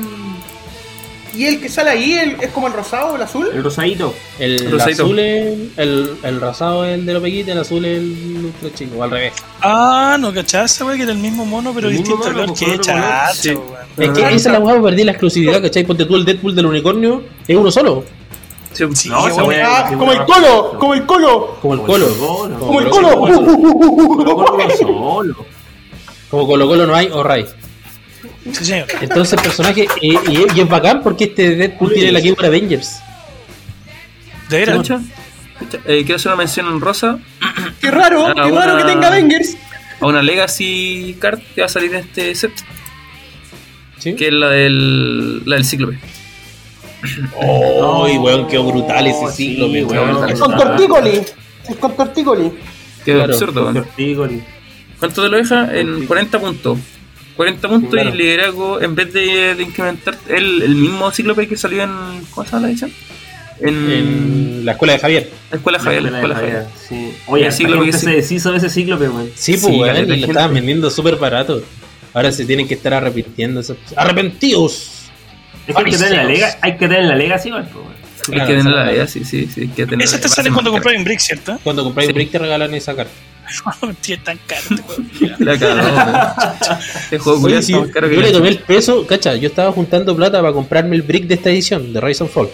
¿Y 1.35 1.45
el 1.47 1.61
que 1.61 1.69
sale 1.69 1.91
ahí 1.91 2.37
es 2.41 2.51
como 2.51 2.67
el 2.67 2.73
rosado 2.73 3.13
o 3.13 3.17
el 3.17 3.23
azul? 3.23 3.49
El 3.53 3.63
rosadito. 3.63 4.15
El, 4.39 4.81
azul 4.81 5.19
es 5.19 5.59
el, 5.77 6.17
el 6.23 6.41
rosado 6.41 6.85
es 6.85 6.95
el 6.95 7.07
de 7.07 7.13
los 7.13 7.23
pequitos, 7.23 7.53
el 7.53 7.59
azul 7.59 7.85
es 7.85 7.99
el 7.99 8.45
ultra 8.45 8.75
chico, 8.75 8.97
o 8.97 9.03
al 9.03 9.11
revés. 9.11 9.33
Ah, 9.61 10.17
no 10.19 10.33
cachaste, 10.33 10.85
güey, 10.85 10.97
que 10.97 11.03
era 11.03 11.13
el 11.13 11.19
mismo 11.19 11.45
mono, 11.45 11.73
pero 11.75 11.89
distinto 11.89 12.21
color. 12.21 12.55
Que 12.55 12.79
chacho, 12.79 13.77
Es 13.97 14.11
que 14.11 14.21
esa 14.21 14.35
es 14.35 14.47
la 14.47 14.61
weá, 14.61 14.81
perdí 14.81 15.05
la 15.05 15.13
exclusividad, 15.13 15.61
¿cachai? 15.61 15.85
Ponte 15.85 16.07
tú 16.07 16.17
el 16.17 16.25
Deadpool 16.25 16.55
del 16.55 16.67
unicornio, 16.67 17.23
es 17.47 17.57
uno 17.57 17.71
solo. 17.71 18.05
Sí, 18.73 19.09
no, 19.09 19.25
ah, 19.27 19.91
como 19.97 20.13
el 20.13 20.25
colo, 20.27 20.79
como 20.79 20.93
el 20.95 21.07
colo. 21.07 21.57
Como 21.63 21.75
el 21.75 21.81
colo. 21.81 22.07
Como 22.59 22.81
el 22.81 22.89
colo. 22.91 23.11
Como 26.29 26.47
Colo 26.47 26.67
Colo 26.67 26.87
no 26.87 26.95
hay, 26.95 27.09
o 27.11 27.23
Ray. 27.23 27.47
Entonces 28.47 29.33
el 29.33 29.43
personaje, 29.43 29.87
y, 30.01 30.15
es 30.61 30.69
bacán 30.69 31.03
porque 31.03 31.25
este 31.25 31.57
Deadpool 31.57 31.93
tiene 31.93 32.13
la 32.13 32.21
Keyboard 32.21 32.47
Avengers. 32.47 33.01
¿De 34.49 34.59
veras? 34.59 34.91
Eh, 35.87 36.03
quiero 36.05 36.17
hacer 36.17 36.29
una 36.29 36.37
mención 36.37 36.67
en 36.67 36.81
rosa. 36.81 37.19
Qué 37.81 37.91
raro, 37.91 38.33
qué 38.35 38.51
raro 38.51 38.77
que 38.77 38.85
tenga 38.85 39.09
Avengers. 39.09 39.57
A 40.01 40.07
una 40.07 40.23
Legacy 40.23 41.17
Card 41.19 41.41
que 41.55 41.63
va 41.63 41.67
a 41.67 41.71
salir 41.71 41.95
en 41.95 42.01
este 42.01 42.35
set. 42.35 42.53
Que 44.03 44.29
es 44.29 44.33
la 44.33 44.51
del, 44.51 45.49
la 45.49 45.57
del 45.57 45.65
Cíclope. 45.65 45.99
Oh, 47.35 48.07
weón, 48.07 48.47
qué 48.47 48.59
brutal 48.59 49.07
ese 49.07 49.29
Cíclope, 49.33 49.85
weón. 49.85 50.29
Es 50.29 50.39
con 50.39 50.57
Tortícoli. 50.57 51.23
Es 51.69 51.77
con 51.77 51.97
Tortícoli. 51.97 52.53
Qué 53.05 53.23
absurdo, 53.23 53.73
¿Cuánto 54.99 55.23
te 55.23 55.29
lo 55.29 55.37
deja? 55.37 55.75
En 55.77 56.07
40 56.07 56.41
puntos. 56.41 56.79
40 57.37 57.69
puntos 57.69 58.01
y 58.01 58.17
liderazgo 58.17 58.81
en 58.81 58.95
vez 58.95 59.13
de, 59.13 59.57
incrementar 59.61 60.17
el, 60.29 60.63
el, 60.63 60.75
mismo 60.75 61.11
cíclope 61.11 61.47
que 61.47 61.57
salió 61.57 61.83
en. 61.83 61.91
¿Cómo 62.31 62.45
se 62.45 62.53
llama 62.53 62.63
la 62.63 62.69
edición? 62.69 62.93
En, 63.61 64.65
la 64.65 64.73
escuela 64.73 64.95
de 64.95 64.99
Javier. 64.99 65.31
La 65.51 65.57
escuela 65.57 65.79
de 65.79 65.85
Javier, 65.85 66.03
la 66.03 66.09
escuela 66.11 66.35
de 66.35 66.41
Javier. 66.41 66.67
Sí. 66.89 67.15
Oye, 67.27 67.47
el 67.47 67.53
cíclope 67.53 67.87
que 67.87 67.93
se 67.93 68.11
deshizo 68.11 68.53
de 68.53 68.59
ese 68.59 68.71
cíclope, 68.71 69.09
weón. 69.09 69.31
Sí, 69.35 69.57
pues, 69.61 69.75
weón, 69.75 70.13
y 70.13 70.21
lo 70.21 70.27
estaban 70.27 70.55
vendiendo 70.55 70.91
súper 70.91 71.17
barato. 71.17 71.63
Ahora 72.13 72.33
se 72.33 72.47
tienen 72.47 72.67
que 72.67 72.75
estar 72.75 72.95
arrepintiendo. 72.95 73.61
¡Arrepentidos! 73.95 75.11
Es 75.67 75.75
que 75.75 75.83
hay 75.83 75.91
que 75.91 75.99
tener 75.99 76.13
la 76.13 76.25
lega, 76.25 76.59
hay 76.61 76.73
que 76.73 76.89
tener 76.89 77.05
la 77.05 77.15
Legacy, 77.17 77.49
igual, 77.49 77.69
Hay 78.33 78.41
que 78.41 78.47
tener 78.47 78.65
la 78.65 78.87
Legacy, 78.87 79.25
sí, 79.25 79.49
sí. 79.53 79.63
Hay 79.63 79.69
que 79.69 79.87
Esa 80.01 80.21
te 80.21 80.29
sale 80.29 80.51
cuando 80.51 80.71
compras 80.71 80.97
un 80.97 81.05
brick, 81.05 81.19
¿cierto? 81.19 81.59
Cuando 81.63 81.85
compras 81.85 82.07
un 82.07 82.15
brick 82.15 82.31
te 82.31 82.39
regalan 82.39 82.73
esa 82.75 82.95
carta. 82.95 83.13
Tío, 84.01 84.19
tan 84.21 84.39
caro 84.47 84.63
este 84.71 85.45
La 85.45 87.19
juego 87.19 87.49
Yo 87.49 88.21
le 88.21 88.33
tomé 88.33 88.49
el 88.49 88.59
peso, 88.59 89.07
cacha, 89.07 89.37
yo 89.37 89.49
estaba 89.49 89.73
juntando 89.73 90.15
plata 90.17 90.41
para 90.41 90.53
comprarme 90.53 90.97
el 90.97 91.03
brick 91.03 91.27
de 91.27 91.35
esta 91.35 91.51
edición, 91.51 91.93
de 91.93 92.01
Rise 92.01 92.25
and 92.25 92.33
Fall. 92.33 92.49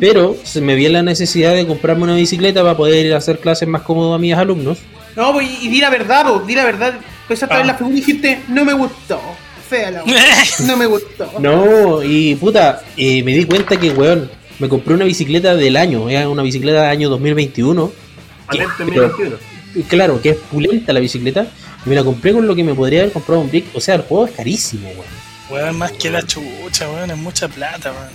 Pero 0.00 0.36
se 0.42 0.60
me 0.60 0.74
vi 0.74 0.88
la 0.88 1.02
necesidad 1.02 1.54
de 1.54 1.66
comprarme 1.66 2.04
una 2.04 2.16
bicicleta 2.16 2.62
para 2.62 2.76
poder 2.76 3.06
ir 3.06 3.14
a 3.14 3.18
hacer 3.18 3.38
clases 3.38 3.68
más 3.68 3.82
cómodo 3.82 4.14
a 4.14 4.18
mis 4.18 4.34
alumnos. 4.34 4.78
No, 5.14 5.32
pues, 5.32 5.48
y 5.62 5.68
di 5.68 5.80
la 5.80 5.90
verdad, 5.90 6.24
di 6.46 6.54
la 6.54 6.64
verdad. 6.64 6.94
Pues 7.26 7.42
a 7.42 7.46
ah. 7.50 7.64
la 7.64 7.74
figura 7.74 7.96
y 7.96 8.00
dijiste, 8.00 8.40
no 8.48 8.64
me 8.64 8.72
gustó. 8.72 9.20
Fea 9.68 9.90
la 9.90 10.02
No 10.66 10.76
me 10.76 10.86
gustó. 10.86 11.30
No, 11.38 12.02
y 12.02 12.34
puta, 12.36 12.82
eh, 12.96 13.22
me 13.22 13.32
di 13.32 13.44
cuenta 13.44 13.76
que, 13.78 13.90
weón, 13.90 14.30
me 14.58 14.68
compré 14.68 14.94
una 14.94 15.04
bicicleta 15.04 15.54
del 15.54 15.76
año, 15.76 16.08
era 16.08 16.28
una 16.28 16.42
bicicleta 16.42 16.82
del 16.82 16.90
año 16.90 17.10
2021. 17.10 17.92
Claro, 19.88 20.20
que 20.20 20.30
es 20.30 20.36
pulenta 20.36 20.92
la 20.92 21.00
bicicleta. 21.00 21.46
Y 21.84 21.88
me 21.88 21.94
la 21.94 22.04
compré 22.04 22.32
con 22.32 22.46
lo 22.46 22.54
que 22.54 22.64
me 22.64 22.74
podría 22.74 23.00
haber 23.00 23.12
comprado 23.12 23.40
un 23.40 23.48
brick. 23.48 23.66
O 23.74 23.80
sea, 23.80 23.94
el 23.94 24.02
juego 24.02 24.26
es 24.26 24.32
carísimo, 24.32 24.88
weón. 24.88 25.04
Weón, 25.50 25.78
más 25.78 25.92
que 25.92 26.10
la 26.10 26.22
chucha, 26.22 26.90
weón, 26.90 27.10
es 27.10 27.16
mucha 27.16 27.48
plata, 27.48 27.92
weón. 27.92 28.10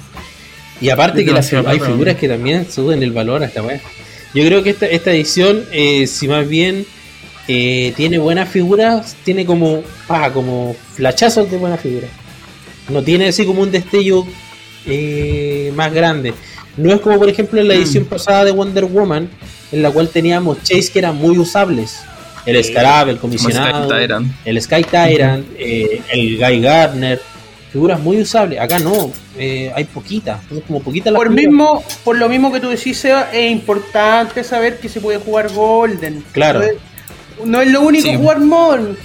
Y 0.81 0.89
aparte 0.89 1.23
que 1.23 1.31
hay 1.31 1.79
figuras 1.79 2.17
que 2.17 2.27
también 2.27 2.69
suben 2.69 3.01
el 3.03 3.11
valor 3.11 3.43
hasta 3.43 3.61
weón. 3.61 3.79
Yo 4.33 4.43
creo 4.45 4.63
que 4.63 4.71
esta, 4.71 4.87
esta 4.87 5.11
edición, 5.11 5.63
eh, 5.71 6.07
si 6.07 6.27
más 6.27 6.47
bien 6.47 6.85
eh, 7.47 7.93
tiene 7.95 8.17
buenas 8.17 8.49
figuras, 8.49 9.15
tiene 9.23 9.45
como, 9.45 9.83
ah, 10.09 10.31
como 10.33 10.75
flachazos 10.95 11.51
de 11.51 11.57
buenas 11.57 11.81
figuras. 11.81 12.09
No 12.89 13.03
tiene 13.03 13.27
así 13.27 13.45
como 13.45 13.61
un 13.61 13.71
destello 13.71 14.25
eh, 14.85 15.71
más 15.75 15.93
grande. 15.93 16.33
No 16.77 16.91
es 16.91 17.01
como 17.01 17.19
por 17.19 17.29
ejemplo 17.29 17.61
en 17.61 17.67
la 17.67 17.75
edición 17.75 18.03
mm. 18.03 18.07
pasada 18.07 18.45
de 18.45 18.51
Wonder 18.51 18.85
Woman, 18.85 19.29
en 19.73 19.81
la 19.81 19.91
cual 19.91 20.07
teníamos 20.09 20.61
Chase 20.61 20.91
que 20.91 20.99
eran 20.99 21.17
muy 21.17 21.37
usables. 21.37 22.01
El 22.45 22.63
Scarab, 22.63 23.09
el 23.09 23.17
comisionado, 23.17 23.89
el 24.45 24.61
Sky 24.61 24.83
Tyrant, 24.83 25.45
eh, 25.57 26.01
el 26.11 26.37
Guy 26.37 26.61
Gardner, 26.61 27.19
figuras 27.71 27.99
muy 27.99 28.21
usables. 28.21 28.59
Acá 28.59 28.79
no, 28.79 29.11
eh, 29.37 29.71
hay 29.73 29.85
poquitas, 29.85 30.41
como 30.67 30.81
poquitas 30.81 31.13
por 31.13 31.29
mismo, 31.29 31.83
por 32.03 32.17
lo 32.17 32.29
mismo 32.29 32.51
que 32.51 32.59
tú 32.59 32.69
decís, 32.69 32.97
Seba, 32.97 33.29
es 33.33 33.51
importante 33.51 34.43
saber 34.43 34.77
que 34.79 34.89
se 34.89 35.01
puede 35.01 35.17
jugar 35.17 35.51
Golden. 35.51 36.23
Claro. 36.33 36.61
No 37.45 37.61
es, 37.61 37.71
lo 37.71 37.81
único 37.81 38.13
jugar 38.13 38.39
Mon. 38.41 38.95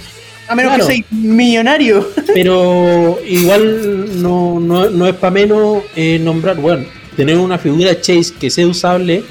A 0.47 0.55
menos 0.55 0.77
que 0.77 0.83
seas 0.83 1.11
millonario. 1.11 2.07
Pero 2.33 3.19
igual 3.25 4.21
no, 4.21 4.59
no, 4.59 4.89
no 4.89 5.07
es 5.07 5.15
para 5.15 5.31
menos 5.31 5.83
eh, 5.95 6.19
nombrar, 6.21 6.57
bueno, 6.57 6.85
tener 7.15 7.37
una 7.37 7.57
figura 7.57 7.99
Chase 7.99 8.33
que 8.39 8.49
sea 8.49 8.67
usable 8.67 9.23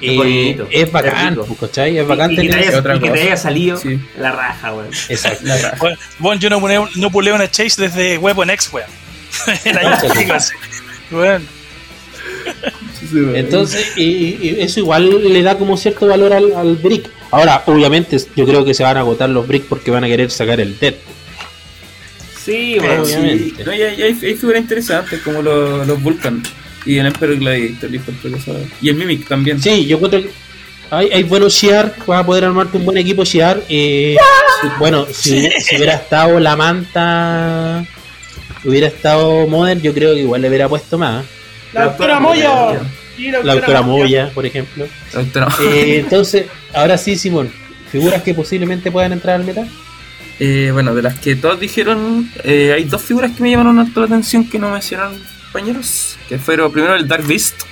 eh, 0.00 0.66
es 0.70 0.92
bacán, 0.92 1.34
pues, 1.34 1.58
¿cachai? 1.60 1.98
Es 1.98 2.06
bacán 2.06 2.34
tener 2.34 2.46
que 2.46 2.52
te 2.52 2.68
haya, 2.68 2.78
otra 2.78 2.96
y 2.96 3.00
que 3.00 3.10
te 3.10 3.20
haya 3.20 3.36
salido 3.36 3.80
la 4.18 4.32
raja, 4.32 4.72
weón. 4.72 4.90
Exacto. 5.08 5.46
Bueno, 6.18 6.40
yo 6.40 6.50
no, 6.50 6.88
no 6.96 7.10
puleo 7.10 7.34
una 7.34 7.50
Chase 7.50 7.82
desde 7.82 8.18
Weapon 8.18 8.50
X, 8.50 8.70
weón. 8.72 8.88
bueno. 11.10 11.44
Entonces, 13.34 13.96
y, 13.96 14.60
eso 14.60 14.80
igual 14.80 15.32
le 15.32 15.42
da 15.42 15.56
como 15.56 15.76
cierto 15.76 16.06
valor 16.06 16.32
al, 16.32 16.52
al, 16.52 16.76
brick. 16.76 17.08
Ahora, 17.30 17.62
obviamente, 17.66 18.16
yo 18.36 18.46
creo 18.46 18.64
que 18.64 18.74
se 18.74 18.82
van 18.82 18.96
a 18.96 19.00
agotar 19.00 19.28
los 19.30 19.46
bricks 19.46 19.66
porque 19.68 19.90
van 19.90 20.04
a 20.04 20.06
querer 20.06 20.30
sacar 20.30 20.60
el 20.60 20.78
Dead. 20.78 20.94
Sí, 22.44 22.78
bueno, 22.78 23.02
obviamente. 23.02 23.64
No, 23.64 23.74
y 23.74 23.82
hay, 23.82 24.02
hay, 24.02 24.14
figuras 24.14 24.62
interesantes 24.62 25.20
como 25.20 25.42
los, 25.42 25.86
los 25.86 26.02
Vulcan. 26.02 26.42
Y 26.84 26.98
el 26.98 27.06
Emperor 27.06 27.36
Gladiator, 27.36 27.90
y 28.80 28.88
el 28.88 28.94
Mimic 28.94 29.26
también. 29.28 29.60
Sí, 29.60 29.86
yo 29.86 29.98
creo 29.98 30.10
que 30.10 30.30
hay, 30.90 31.10
hay 31.12 31.22
buenos 31.22 31.52
Shiar, 31.52 31.94
vas 32.06 32.22
a 32.22 32.26
poder 32.26 32.44
armarte 32.44 32.78
un 32.78 32.84
buen 32.84 32.96
equipo 32.96 33.24
Shiar. 33.24 33.62
Eh, 33.68 34.16
bueno, 34.78 35.06
si, 35.12 35.48
hubiera 35.76 35.94
estado 35.94 36.40
la 36.40 36.56
manta, 36.56 37.84
hubiera 38.64 38.86
estado 38.86 39.46
Modern, 39.46 39.80
yo 39.82 39.92
creo 39.92 40.14
que 40.14 40.20
igual 40.20 40.40
le 40.40 40.48
hubiera 40.48 40.68
puesto 40.68 40.96
más. 40.96 41.24
La, 41.72 41.84
doctora 41.84 42.20
Moya. 42.20 42.80
la, 43.42 43.54
doctora 43.54 43.82
Moya, 43.82 44.30
por 44.34 44.46
ejemplo. 44.46 44.86
Eh, 45.60 46.00
entonces, 46.00 46.46
ahora 46.72 46.96
sí, 46.96 47.16
Simón, 47.16 47.50
figuras 47.90 48.22
que 48.22 48.32
posiblemente 48.34 48.90
puedan 48.90 49.12
entrar 49.12 49.36
al 49.36 49.44
meta. 49.44 49.66
Eh, 50.40 50.70
bueno, 50.72 50.94
de 50.94 51.02
las 51.02 51.18
que 51.18 51.36
todos 51.36 51.58
dijeron, 51.58 52.30
eh, 52.44 52.72
hay 52.74 52.84
dos 52.84 53.02
figuras 53.02 53.32
que 53.32 53.42
me 53.42 53.50
llamaron 53.50 53.78
harto 53.78 54.00
la 54.00 54.06
atención 54.06 54.48
que 54.48 54.58
no 54.58 54.70
mencionaron 54.70 55.20
compañeros, 55.52 56.16
que 56.28 56.38
fueron 56.38 56.70
primero 56.72 56.94
el 56.94 57.08
Dark 57.08 57.26
Beast, 57.26 57.62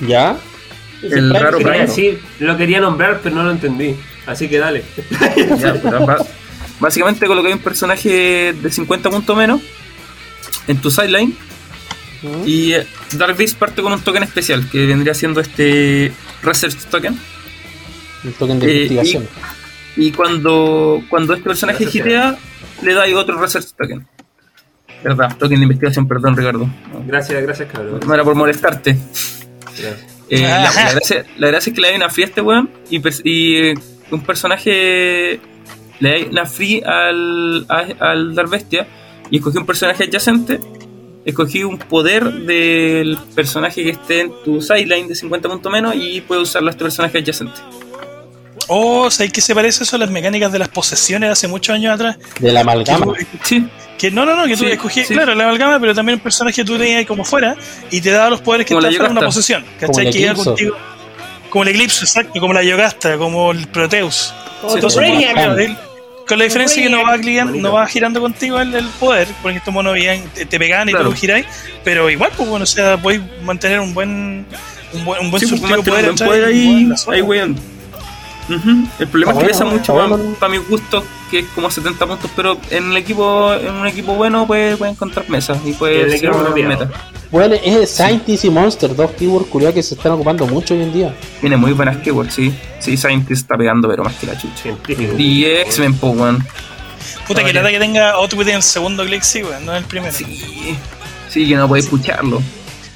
¿Ya? 0.00 0.36
El 1.02 1.34
raro 1.34 1.58
Prime. 1.58 1.88
Sí, 1.88 2.18
lo 2.40 2.56
quería 2.56 2.80
nombrar, 2.80 3.20
pero 3.22 3.34
no 3.36 3.44
lo 3.44 3.50
entendí. 3.50 3.94
Así 4.26 4.48
que 4.48 4.58
dale. 4.58 4.84
ya, 5.58 5.80
básicamente 6.80 7.26
hay 7.26 7.52
un 7.52 7.58
personaje 7.58 8.54
de 8.54 8.70
50 8.70 9.10
puntos 9.10 9.36
menos 9.36 9.60
en 10.66 10.78
tu 10.78 10.90
sideline. 10.90 11.36
Y 12.46 12.72
eh, 12.72 12.86
Dark 13.12 13.36
Beast 13.36 13.58
parte 13.58 13.82
con 13.82 13.92
un 13.92 14.00
token 14.00 14.22
especial 14.22 14.66
que 14.70 14.86
vendría 14.86 15.12
siendo 15.12 15.40
este 15.40 16.10
Research 16.42 16.78
Token. 16.90 17.18
Un 18.24 18.32
token 18.32 18.58
de 18.60 18.66
eh, 18.66 18.74
investigación. 18.76 19.28
Y, 19.96 20.10
cuando, 20.10 21.04
cuando 21.10 21.34
este 21.34 21.44
personaje 21.44 21.84
gitea, 21.86 22.38
le 22.82 22.94
da 22.94 23.04
otro 23.14 23.38
Research 23.38 23.68
Token. 23.78 24.06
¿Verdad? 25.04 25.36
Token 25.38 25.58
de 25.58 25.64
investigación, 25.64 26.08
perdón, 26.08 26.36
Ricardo. 26.36 26.68
Gracias, 27.06 27.42
gracias, 27.42 27.70
cabrón. 27.70 28.00
No 28.06 28.14
era 28.14 28.24
por 28.24 28.34
molestarte. 28.34 28.96
Eh, 30.30 30.40
la, 30.40 30.72
gracia, 30.92 31.26
la, 31.36 31.48
gracia, 31.48 31.70
es 31.70 31.74
que 31.74 31.80
le 31.80 31.88
hay 31.88 31.96
una 31.96 32.08
free 32.08 32.24
a 32.24 32.26
este 32.26 32.40
weón 32.40 32.70
y, 32.90 33.02
y 33.24 33.74
un 34.10 34.20
personaje 34.22 35.40
le 36.00 36.10
da 36.24 36.30
una 36.30 36.46
free 36.46 36.82
al, 36.84 37.66
al 37.68 38.34
Dark 38.34 38.50
Bestia 38.50 38.86
y 39.30 39.36
escogí 39.36 39.58
un 39.58 39.66
personaje 39.66 40.04
adyacente, 40.04 40.60
escogí 41.24 41.64
un 41.64 41.78
poder 41.78 42.32
del 42.32 43.18
personaje 43.34 43.82
que 43.82 43.90
esté 43.90 44.20
en 44.20 44.32
tu 44.44 44.60
sideline 44.60 45.08
de 45.08 45.14
50 45.14 45.48
puntos 45.48 45.72
menos 45.72 45.94
y 45.96 46.20
puedo 46.22 46.42
usarlo 46.42 46.68
a 46.68 46.70
este 46.70 46.84
personaje 46.84 47.18
adyacente. 47.18 47.60
Oh, 48.68 49.10
¿sabes 49.10 49.32
qué 49.32 49.40
se 49.40 49.54
parece 49.54 49.84
eso 49.84 49.96
a 49.96 49.98
las 49.98 50.10
mecánicas 50.10 50.52
de 50.52 50.58
las 50.58 50.68
posesiones 50.68 51.28
de 51.28 51.32
hace 51.32 51.48
muchos 51.48 51.74
años 51.74 51.94
atrás? 51.94 52.16
De 52.40 52.52
la 52.52 52.60
amalgama. 52.60 53.14
sí. 53.42 53.66
Que 53.98 54.10
no, 54.10 54.26
no, 54.26 54.36
no, 54.36 54.46
que 54.46 54.56
tú 54.56 54.64
escogías, 54.64 55.06
claro, 55.06 55.34
la 55.34 55.44
amalgama, 55.44 55.78
pero 55.78 55.94
también 55.94 56.16
un 56.18 56.22
personaje 56.22 56.56
que 56.56 56.64
tú 56.64 56.76
tenías 56.76 56.98
ahí 56.98 57.06
como 57.06 57.24
fuera 57.24 57.56
y 57.90 58.00
te 58.00 58.10
daba 58.10 58.30
los 58.30 58.40
poderes 58.40 58.66
que 58.66 58.74
están 58.74 58.92
en 58.92 59.12
una 59.12 59.20
posesión. 59.20 59.64
¿Cachai? 59.78 60.10
Que 60.10 60.18
iba 60.18 60.34
contigo. 60.34 60.76
Como 61.48 61.62
el 61.62 61.70
Eclipse, 61.70 62.04
exacto, 62.04 62.40
como 62.40 62.52
la 62.52 62.64
Yogasta, 62.64 63.16
como 63.16 63.52
el 63.52 63.68
Proteus. 63.68 64.34
Entonces, 64.68 65.00
con 66.26 66.38
la 66.38 66.44
diferencia 66.44 66.82
que 66.82 66.88
no 66.88 67.02
va, 67.02 67.16
no 67.16 67.72
va 67.72 67.86
girando 67.86 68.20
contigo 68.20 68.60
el, 68.60 68.88
poder, 68.98 69.28
porque 69.42 69.58
estos 69.58 69.72
monos 69.72 69.94
bien 69.94 70.24
te, 70.34 70.58
pegan 70.58 70.88
y 70.88 70.92
tú 70.92 71.02
lo 71.02 71.12
giráis, 71.12 71.46
pero 71.84 72.10
igual, 72.10 72.30
pues 72.36 72.48
bueno, 72.48 72.64
o 72.64 72.66
sea, 72.66 72.96
podéis 72.96 73.22
mantener 73.42 73.80
un 73.80 73.94
buen 73.94 74.46
un 74.94 75.04
buen, 75.04 75.20
un 75.20 75.30
buen 75.30 75.40
sí, 75.40 75.46
pues, 75.46 75.60
poder, 75.82 76.10
un 76.10 76.16
poder 76.16 76.44
ahí, 76.44 76.90
ahí 77.08 77.22
weón. 77.22 77.56
El 78.48 79.08
problema 79.08 79.32
es 79.32 79.38
que 79.38 79.44
pesa 79.46 79.64
mucho 79.64 79.94
para, 80.38 80.50
mi 80.50 80.58
gusto, 80.58 81.02
que 81.30 81.40
es 81.40 81.46
como 81.54 81.70
70 81.70 82.06
puntos, 82.06 82.30
pero 82.36 82.58
en 82.70 82.90
el 82.90 82.96
equipo, 82.96 83.54
en 83.54 83.74
un 83.74 83.86
equipo 83.86 84.14
bueno 84.14 84.46
puede, 84.46 84.76
puede 84.76 84.92
encontrar 84.92 85.28
mesas 85.30 85.58
y 85.64 85.72
puede 85.72 86.18
ser 86.18 86.30
una 86.30 86.50
meta. 86.50 86.90
Bueno, 87.30 87.56
es 87.64 87.90
Scientist 87.90 88.44
y 88.44 88.50
Monster, 88.50 88.94
dos 88.94 89.10
keywords 89.12 89.48
curiosos 89.48 89.74
que 89.74 89.82
se 89.82 89.94
están 89.94 90.12
ocupando 90.12 90.46
mucho 90.46 90.74
hoy 90.74 90.82
en 90.82 90.92
día. 90.92 91.14
Tiene 91.40 91.56
muy 91.56 91.72
buenas 91.72 91.96
keywords, 91.96 92.34
sí. 92.34 92.54
Sí, 92.80 92.96
Scientist 92.96 93.42
está 93.42 93.56
pegando, 93.56 93.88
pero 93.88 94.04
más 94.04 94.14
que 94.14 94.26
la 94.26 94.38
chucha. 94.38 94.76
Y 95.18 95.44
X-Men, 95.44 95.94
pues, 95.94 96.16
weón. 96.16 96.46
Puta, 97.26 97.42
que 97.42 97.52
la 97.52 97.70
que 97.70 97.78
tenga 97.78 98.10
Outwit 98.12 98.48
en 98.48 98.56
el 98.56 98.62
segundo 98.62 99.04
click, 99.04 99.22
sí, 99.22 99.42
weón, 99.42 99.64
no 99.64 99.72
en 99.72 99.78
el 99.78 99.84
primero. 99.84 100.12
Sí, 100.12 100.76
sí, 101.28 101.48
que 101.48 101.56
no 101.56 101.66
podéis 101.66 101.86
pucharlo 101.86 102.42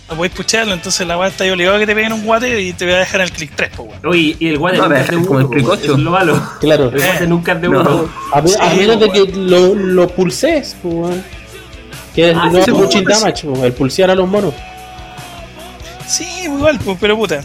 no 0.08 0.16
podéis 0.16 0.34
pucharlo, 0.34 0.72
entonces 0.72 1.06
la 1.06 1.18
weá 1.18 1.28
está 1.28 1.44
ahí 1.44 1.50
obligado 1.50 1.76
a 1.76 1.80
que 1.80 1.86
te 1.86 1.94
peguen 1.94 2.12
un 2.14 2.24
guate 2.24 2.62
y 2.62 2.72
te 2.72 2.86
voy 2.86 2.94
a 2.94 2.98
dejar 2.98 3.20
el 3.20 3.30
click 3.30 3.52
3, 3.54 3.70
pues 3.76 3.88
weón. 4.02 4.16
y 4.16 4.48
el 4.48 4.58
guate 4.58 4.78
nunca 4.78 5.00
es 5.00 5.08
de 5.08 5.16
uno, 5.16 5.40
el 5.40 5.48
click 5.48 5.68
8. 5.68 5.82
Eso 5.84 5.92
es 5.94 5.98
lo 5.98 6.10
malo. 6.10 6.50
Claro. 6.60 6.84
El 6.84 7.02
guate 7.02 7.26
nunca 7.26 7.52
es 7.52 7.60
de 7.60 7.68
uno. 7.68 8.08
A, 8.32 8.74
menos 8.74 9.00
de 9.00 9.10
que 9.10 9.26
lo, 9.34 9.74
lo 9.74 10.08
pulses, 10.08 10.76
pues 10.82 10.94
weón. 10.94 11.24
Que 12.14 12.30
ah, 12.30 12.48
no 12.50 12.58
hace 12.58 12.72
mucho 12.72 13.02
damage, 13.02 13.46
pues, 13.46 13.62
el 13.62 13.72
pulsear 13.74 14.10
a 14.10 14.14
los 14.14 14.26
monos. 14.26 14.54
Sí, 16.06 16.26
igual, 16.44 16.78
pues, 16.82 16.96
pero 17.00 17.16
puta. 17.16 17.42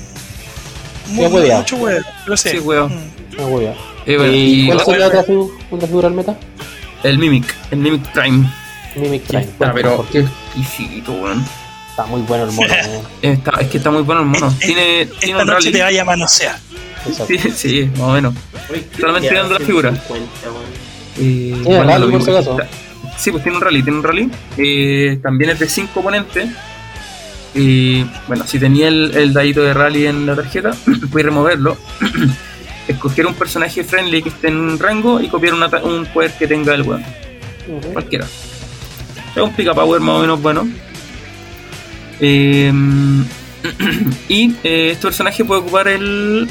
Muy, 1.07 1.27
mucho 1.27 1.75
weón, 1.75 2.03
pero 2.23 2.37
sí. 2.37 2.49
Sí, 2.49 2.59
weón. 2.59 2.95
Mm. 2.95 3.13
¿Y, 4.05 4.67
cuál 4.67 4.85
sería 4.85 5.07
otra 5.07 5.23
figura 5.23 6.07
al 6.07 6.13
meta? 6.13 6.37
El 7.03 7.17
Mimic, 7.17 7.53
el 7.71 7.79
Mimic 7.79 8.07
Prime. 8.13 8.49
Mimic 8.95 9.23
Prime. 9.23 9.43
Está, 9.43 9.73
pero 9.73 10.05
qué 10.11 10.19
exquisito, 10.19 11.11
weón. 11.13 11.43
Está 11.93 12.07
muy 12.07 12.21
bueno 12.21 12.45
el 12.45 12.51
mono. 12.53 12.73
está, 13.21 13.51
es 13.61 13.67
que 13.67 13.77
está 13.77 13.91
muy 13.91 14.01
bueno 14.01 14.21
el 14.21 14.27
mono. 14.27 14.51
tiene, 14.59 15.05
tiene 15.19 15.39
un 15.39 15.45
noche 15.45 15.71
te 15.71 15.79
vaya 15.79 16.01
a 16.01 16.05
manosear. 16.05 16.57
Sí, 17.27 17.37
sí, 17.55 17.91
más 17.91 18.01
o 18.01 18.13
menos. 18.13 18.33
Solamente 18.99 19.31
dando 19.31 19.59
la 19.59 19.63
figura. 19.63 19.93
Eh, 21.19 21.55
bueno, 21.63 21.83
rally, 21.83 22.11
por 22.11 22.23
si 22.23 22.31
acaso. 22.31 22.57
Sí, 23.15 23.29
pues 23.29 23.43
tiene 23.43 23.59
un 23.59 23.63
rally, 23.63 23.83
tiene 23.83 23.99
un 23.99 24.03
rally. 24.03 24.31
Eh, 24.57 25.19
también 25.21 25.51
es 25.51 25.59
de 25.59 25.69
5 25.69 25.99
oponentes. 25.99 26.49
Y 27.53 28.03
bueno, 28.27 28.47
si 28.47 28.57
tenía 28.57 28.87
el, 28.87 29.15
el 29.15 29.31
dadito 29.31 29.61
de 29.61 29.75
rally 29.75 30.07
en 30.07 30.25
la 30.25 30.35
tarjeta, 30.35 30.71
puedes 31.11 31.25
removerlo. 31.27 31.77
escoger 32.87 33.27
un 33.27 33.35
personaje 33.35 33.83
friendly 33.83 34.23
que 34.23 34.29
esté 34.29 34.47
en 34.47 34.79
rango 34.79 35.21
y 35.21 35.27
copiar 35.27 35.53
una, 35.53 35.67
un 35.83 36.07
poder 36.07 36.33
que 36.33 36.47
tenga 36.47 36.73
el 36.73 36.81
weón. 36.81 37.05
Cualquiera. 37.93 38.25
Es 38.25 39.41
un 39.41 39.53
pica 39.53 39.75
power 39.75 40.01
más 40.01 40.15
o 40.15 40.19
menos 40.21 40.41
bueno. 40.41 40.67
Em, 42.19 43.23
y 44.29 44.55
eh, 44.63 44.91
este 44.91 45.03
personaje 45.03 45.43
puede 45.43 45.61
ocupar 45.61 45.87
el. 45.87 46.47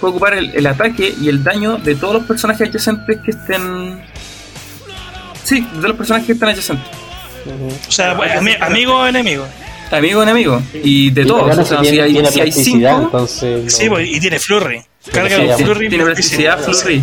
Puede 0.00 0.10
ocupar 0.10 0.34
el, 0.34 0.66
ataque 0.66 1.14
y 1.20 1.28
el 1.28 1.42
daño 1.42 1.78
de 1.78 1.94
todos 1.94 2.14
los 2.14 2.24
personajes 2.24 2.68
adyacentes 2.68 3.18
que 3.24 3.30
estén. 3.30 4.00
Sí, 5.42 5.66
de 5.80 5.88
los 5.88 5.96
personajes 5.96 6.26
que 6.26 6.32
están 6.32 6.50
adyacentes. 6.50 6.86
O 7.88 7.92
sea, 7.92 8.18
amigo 8.60 8.96
o 8.96 9.06
enemigo. 9.06 9.46
Amigo 9.90 10.20
o 10.20 10.22
enemigo. 10.22 10.62
Y 10.74 11.10
de 11.10 11.24
todos. 11.24 11.58
O 11.58 11.64
sea, 11.64 11.84
si 11.84 12.00
hay, 12.00 12.52
si 12.52 12.64
cinco. 12.64 13.26
Sí, 13.26 13.88
pues, 13.88 14.08
y 14.08 14.20
tiene 14.20 14.38
Flurry. 14.38 14.82
Carga 15.12 15.56
Flurry. 15.56 15.88
Tiene 15.88 16.04
practicidad 16.04 16.58
Flurry. 16.60 17.02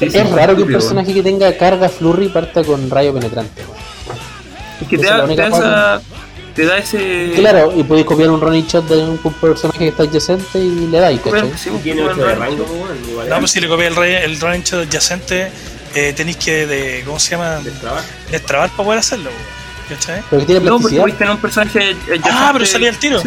es 0.00 0.30
raro 0.30 0.56
que 0.56 0.62
un 0.62 0.72
personaje 0.72 1.12
que 1.12 1.22
tenga 1.22 1.56
carga 1.56 1.88
Flurry 1.88 2.28
parta 2.28 2.62
con 2.62 2.88
rayo 2.88 3.12
penetrante. 3.12 3.62
Que 4.90 4.98
te 4.98 5.06
da, 5.06 5.26
te, 5.26 5.36
da 5.36 6.02
te 6.54 6.66
da, 6.66 6.78
ese. 6.78 7.32
Claro, 7.36 7.72
y 7.76 7.84
podéis 7.84 8.06
copiar 8.06 8.30
un 8.30 8.40
running 8.40 8.66
shot 8.66 8.86
de 8.88 9.04
un 9.04 9.18
personaje 9.18 9.78
que 9.78 9.88
está 9.88 10.02
adyacente 10.02 10.58
y 10.58 10.88
le 10.88 10.98
dais, 10.98 11.20
¿cachai? 11.20 11.52
Sí, 11.56 11.70
tiene 11.82 12.02
8 12.02 12.16
de 12.16 12.34
rango, 12.34 12.66
No, 13.28 13.38
pues 13.38 13.50
si 13.52 13.60
le 13.60 13.68
copias 13.68 13.96
el, 13.96 14.02
el 14.02 14.40
running 14.40 14.62
shot 14.62 14.86
adyacente, 14.86 15.50
eh, 15.94 16.12
tenéis 16.14 16.36
que. 16.38 16.66
De, 16.66 17.02
¿Cómo 17.06 17.18
se 17.20 17.30
llama? 17.30 17.60
Destrabar. 17.60 18.02
Destrabar 18.30 18.70
para 18.70 18.84
poder 18.84 18.98
hacerlo, 18.98 19.30
¿cachai? 19.88 20.22
Pero 20.28 20.40
que 20.40 20.46
tiene 20.46 20.60
no, 20.66 20.80
porque 20.80 20.96
podéis 20.98 21.18
tener 21.18 21.32
un 21.34 21.40
personaje 21.40 21.78
adyacente. 21.78 22.28
Ah, 22.30 22.50
pero 22.52 22.66
salía 22.66 22.90
el 22.90 22.98
tiro. 22.98 23.22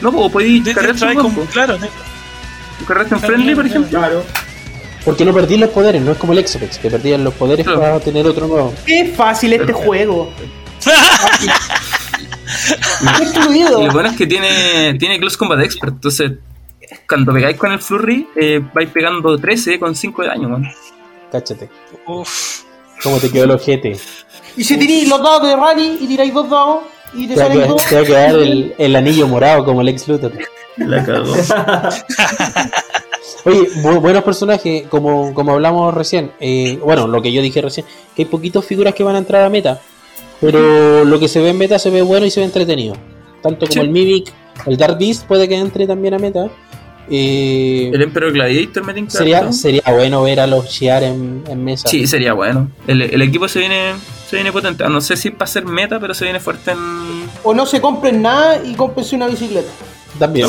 No, 0.00 0.12
pues 0.12 0.32
podéis 0.32 0.74
cargar 0.74 0.94
Claro, 1.52 1.78
cargaste 2.86 3.14
en 3.14 3.20
friendly, 3.20 3.54
por 3.54 3.66
ejemplo. 3.66 3.98
Claro. 3.98 4.24
Porque 5.06 5.24
no 5.24 5.32
perdí 5.32 5.56
los 5.56 5.70
poderes, 5.70 6.02
no 6.02 6.12
es 6.12 6.18
como 6.18 6.32
el 6.32 6.40
Exopex, 6.40 6.78
que 6.78 6.90
perdían 6.90 7.22
los 7.22 7.32
poderes 7.32 7.64
para 7.64 8.00
tener 8.00 8.26
otro 8.26 8.48
nuevo. 8.48 8.74
Qué 8.84 9.06
fácil 9.06 9.52
este 9.52 9.72
juego. 9.72 10.32
lo 13.70 13.92
bueno 13.92 14.08
es 14.08 14.16
que 14.16 14.26
tiene, 14.26 14.94
tiene 14.98 15.20
Close 15.20 15.38
Combat 15.38 15.60
Expert, 15.60 15.94
entonces 15.94 16.32
cuando 17.08 17.32
pegáis 17.32 17.56
con 17.56 17.70
el 17.70 17.78
Flurry, 17.78 18.26
eh, 18.34 18.60
vais 18.74 18.90
pegando 18.90 19.38
13 19.38 19.78
con 19.78 19.94
5 19.94 20.22
de 20.22 20.28
daño, 20.28 20.48
man. 20.48 20.68
Cáchate. 21.30 21.70
Uf. 22.06 22.62
¿Cómo 23.00 23.18
te 23.18 23.30
quedó 23.30 23.44
el 23.44 23.52
ojete? 23.52 23.96
Y 24.56 24.64
si 24.64 24.76
tenéis 24.76 25.08
los 25.08 25.22
dados 25.22 25.48
de 25.48 25.54
rally 25.54 25.98
y 26.00 26.06
tiráis 26.08 26.34
dos 26.34 26.50
dados 26.50 26.82
y 27.14 27.28
te, 27.28 27.36
salen 27.36 27.68
dos. 27.68 27.84
Te 27.84 27.94
va 27.94 28.00
a 28.00 28.04
quedar 28.04 28.30
el, 28.30 28.74
el, 28.76 28.96
anillo 28.96 29.28
morado 29.28 29.64
como 29.64 29.82
el 29.82 29.88
ex 29.88 30.08
Luthor. 30.08 30.32
La 30.78 31.04
cagó. 31.04 31.32
Oye, 33.46 33.68
buenos 34.00 34.24
personajes, 34.24 34.88
como, 34.88 35.32
como 35.32 35.52
hablamos 35.52 35.94
recién. 35.94 36.32
Eh, 36.40 36.80
bueno, 36.84 37.06
lo 37.06 37.22
que 37.22 37.30
yo 37.30 37.40
dije 37.40 37.62
recién, 37.62 37.86
que 38.16 38.22
hay 38.22 38.26
poquitos 38.26 38.64
figuras 38.64 38.92
que 38.92 39.04
van 39.04 39.14
a 39.14 39.18
entrar 39.18 39.44
a 39.44 39.48
meta. 39.48 39.80
Pero 40.40 41.04
lo 41.04 41.20
que 41.20 41.28
se 41.28 41.40
ve 41.40 41.50
en 41.50 41.58
meta 41.58 41.78
se 41.78 41.90
ve 41.90 42.02
bueno 42.02 42.26
y 42.26 42.30
se 42.30 42.40
ve 42.40 42.46
entretenido. 42.46 42.96
Tanto 43.42 43.68
como 43.68 43.82
el 43.82 43.90
Mimic, 43.90 44.32
el 44.66 44.76
Dark 44.76 44.98
Beast 44.98 45.26
puede 45.28 45.48
que 45.48 45.54
entre 45.54 45.86
también 45.86 46.14
a 46.14 46.18
meta. 46.18 46.50
Eh, 47.08 47.92
el 47.94 48.02
Emperor 48.02 48.32
Gladiator 48.32 48.84
me 48.84 49.08
sería, 49.08 49.52
sería 49.52 49.82
bueno 49.92 50.24
ver 50.24 50.40
a 50.40 50.48
los 50.48 50.68
Shiar 50.68 51.04
en, 51.04 51.64
mesa. 51.64 51.86
Sí, 51.86 52.08
sería 52.08 52.32
bueno. 52.32 52.68
El, 52.88 53.00
el, 53.00 53.22
equipo 53.22 53.46
se 53.46 53.60
viene 53.60 53.92
se 54.28 54.34
viene 54.34 54.50
potente. 54.50 54.82
No 54.88 55.00
sé 55.00 55.16
si 55.16 55.30
para 55.30 55.46
ser 55.46 55.64
meta, 55.66 56.00
pero 56.00 56.14
se 56.14 56.24
viene 56.24 56.40
fuerte 56.40 56.72
en. 56.72 57.30
O 57.44 57.54
no 57.54 57.64
se 57.64 57.80
compren 57.80 58.22
nada 58.22 58.60
y 58.64 58.74
cómprense 58.74 59.14
una 59.14 59.28
bicicleta. 59.28 59.70
También. 60.18 60.48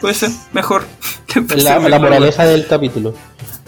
Puede 0.00 0.14
ser 0.14 0.30
mejor. 0.52 0.84
La, 1.56 1.98
moraleja 1.98 2.44
del 2.44 2.66
capítulo. 2.66 3.14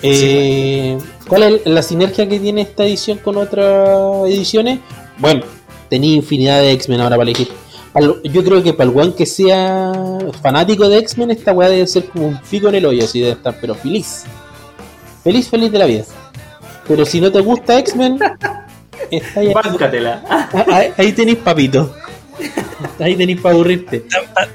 Eh, 0.02 0.98
¿Cuál 1.26 1.42
es 1.44 1.66
la 1.66 1.82
sinergia 1.82 2.28
que 2.28 2.38
tiene 2.38 2.60
esta 2.60 2.84
edición 2.84 3.18
con 3.18 3.38
otras 3.38 4.26
ediciones? 4.26 4.80
Bueno, 5.18 5.42
tenía 5.88 6.14
infinidad 6.14 6.60
de 6.60 6.72
X-Men 6.72 7.00
ahora 7.00 7.16
para 7.16 7.30
elegir. 7.30 7.48
Yo 8.24 8.44
creo 8.44 8.62
que 8.62 8.74
para 8.74 8.90
el 8.90 8.98
one 8.98 9.14
que 9.14 9.24
sea 9.24 9.92
fanático 10.42 10.88
de 10.88 10.98
X-Men, 10.98 11.30
esta 11.30 11.52
weá 11.52 11.68
debe 11.68 11.86
ser 11.86 12.06
como 12.06 12.26
un 12.26 12.40
pico 12.50 12.68
en 12.68 12.74
el 12.74 12.86
hoyo, 12.86 13.04
así 13.04 13.20
de 13.20 13.30
estar, 13.30 13.56
pero 13.60 13.74
feliz. 13.74 14.24
Feliz, 15.22 15.48
feliz 15.48 15.70
de 15.72 15.78
la 15.78 15.86
vida. 15.86 16.04
Pero 16.86 17.06
si 17.06 17.20
no 17.20 17.32
te 17.32 17.40
gusta 17.40 17.78
X-Men, 17.78 18.18
está 19.10 19.40
ahí. 19.40 19.52
Ahí, 20.66 20.92
ahí 20.98 21.12
tenéis 21.12 21.38
papito. 21.38 21.94
Ahí 22.98 23.16
tenéis 23.16 23.40
para 23.40 23.54
aburrirte. 23.54 24.04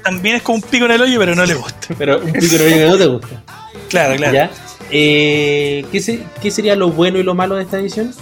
También 0.04 0.36
es 0.36 0.42
como 0.42 0.56
un 0.56 0.62
pico 0.62 0.84
en 0.86 0.92
el 0.92 1.02
hoyo, 1.02 1.18
pero 1.18 1.34
no 1.34 1.44
le 1.44 1.54
gusta. 1.54 1.94
Pero 1.98 2.20
un 2.20 2.32
pico 2.32 2.54
en 2.56 2.60
el 2.60 2.66
hoyo 2.66 2.76
que 2.76 2.86
no 2.86 2.98
te 2.98 3.06
gusta. 3.06 3.42
Claro, 3.88 4.16
claro. 4.16 4.34
¿Ya? 4.34 4.50
Eh, 4.90 5.84
¿qué, 5.92 6.20
¿Qué 6.42 6.50
sería 6.50 6.76
lo 6.76 6.90
bueno 6.90 7.18
y 7.18 7.22
lo 7.22 7.34
malo 7.34 7.56
de 7.56 7.62
esta 7.62 7.78
edición? 7.78 8.12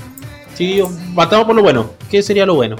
Sí, 0.54 0.82
matamos 1.14 1.46
por 1.46 1.54
lo 1.54 1.62
bueno. 1.62 1.90
¿Qué 2.10 2.22
sería 2.22 2.44
lo 2.44 2.54
bueno? 2.54 2.76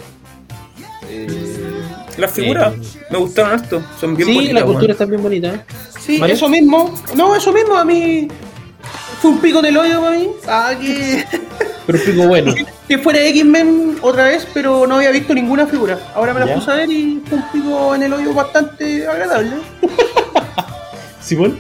Las 2.19 2.33
figuras 2.33 2.75
eh, 2.75 3.01
me 3.11 3.19
gustaron 3.19 3.55
esto, 3.55 3.83
son 3.99 4.17
bien 4.17 4.29
bonitas. 4.29 4.49
Sí, 4.49 4.53
la 4.53 4.65
cultura 4.65 4.93
está 4.93 5.05
bien 5.05 5.23
bonita. 5.23 5.55
¿eh? 5.55 5.65
Sí, 6.01 6.21
eso 6.27 6.49
mismo. 6.49 6.93
No, 7.15 7.37
eso 7.37 7.53
mismo 7.53 7.77
a 7.77 7.85
mí 7.85 8.27
fue 9.23 9.31
un 9.31 9.39
pico 9.39 9.61
en 9.61 9.67
el 9.67 9.77
hoyo 9.77 10.01
para 10.01 10.17
mí. 10.17 10.29
Ah, 10.49 10.75
que. 10.79 11.25
Pero 11.89 12.01
un 12.01 12.05
pico 12.05 12.29
bueno. 12.29 12.55
que 12.87 12.99
fuera 12.99 13.19
X-Men 13.29 13.97
otra 14.03 14.25
vez, 14.25 14.47
pero 14.53 14.87
no 14.87 14.97
había 14.97 15.11
visto 15.11 15.33
ninguna 15.33 15.67
figura. 15.67 15.99
Ahora 16.15 16.35
me 16.35 16.41
la 16.41 16.55
puse 16.55 16.71
a 16.71 16.75
ver 16.75 16.91
y 16.91 17.23
fue 17.27 17.39
un 17.39 17.51
pico 17.51 17.95
en 17.95 18.03
el 18.03 18.13
hoyo 18.13 18.35
bastante 18.35 19.09
agradable. 19.09 19.53
¿Simón? 21.23 21.59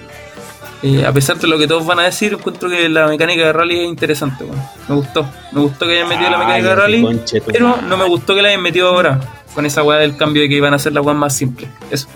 Eh, 0.83 1.07
a 1.07 1.13
pesar 1.15 1.39
de 1.39 1.47
lo 1.49 1.57
que 1.57 1.67
todos 1.67 1.87
van 1.87 2.01
a 2.01 2.03
decir, 2.03 2.35
encuentro 2.35 2.69
que 2.69 2.91
la 2.91 3.07
mecánica 3.07 3.47
de 3.47 3.55
rally 3.55 3.81
es 3.81 3.89
interesante. 3.89 4.45
Me 4.87 4.97
gustó. 4.97 5.27
Me 5.53 5.63
gustó 5.63 5.87
que 5.87 5.93
hayan 5.95 6.09
metido 6.11 6.29
la 6.29 6.37
mecánica 6.37 6.69
de 6.69 6.77
rally, 6.77 7.21
pero 7.47 7.81
no 7.81 7.97
me 7.97 8.05
gustó 8.05 8.35
que 8.35 8.43
la 8.43 8.49
hayan 8.49 8.61
metido 8.61 8.89
ahora. 8.89 9.21
Con 9.55 9.65
esa 9.65 9.83
weá 9.83 9.99
del 9.99 10.15
cambio 10.19 10.43
de 10.43 10.51
que 10.51 10.57
iban 10.57 10.75
a 10.75 10.77
hacer 10.77 10.93
la 10.93 11.01
weá 11.01 11.15
más 11.15 11.35
simple. 11.35 11.69
Eso. 11.91 12.07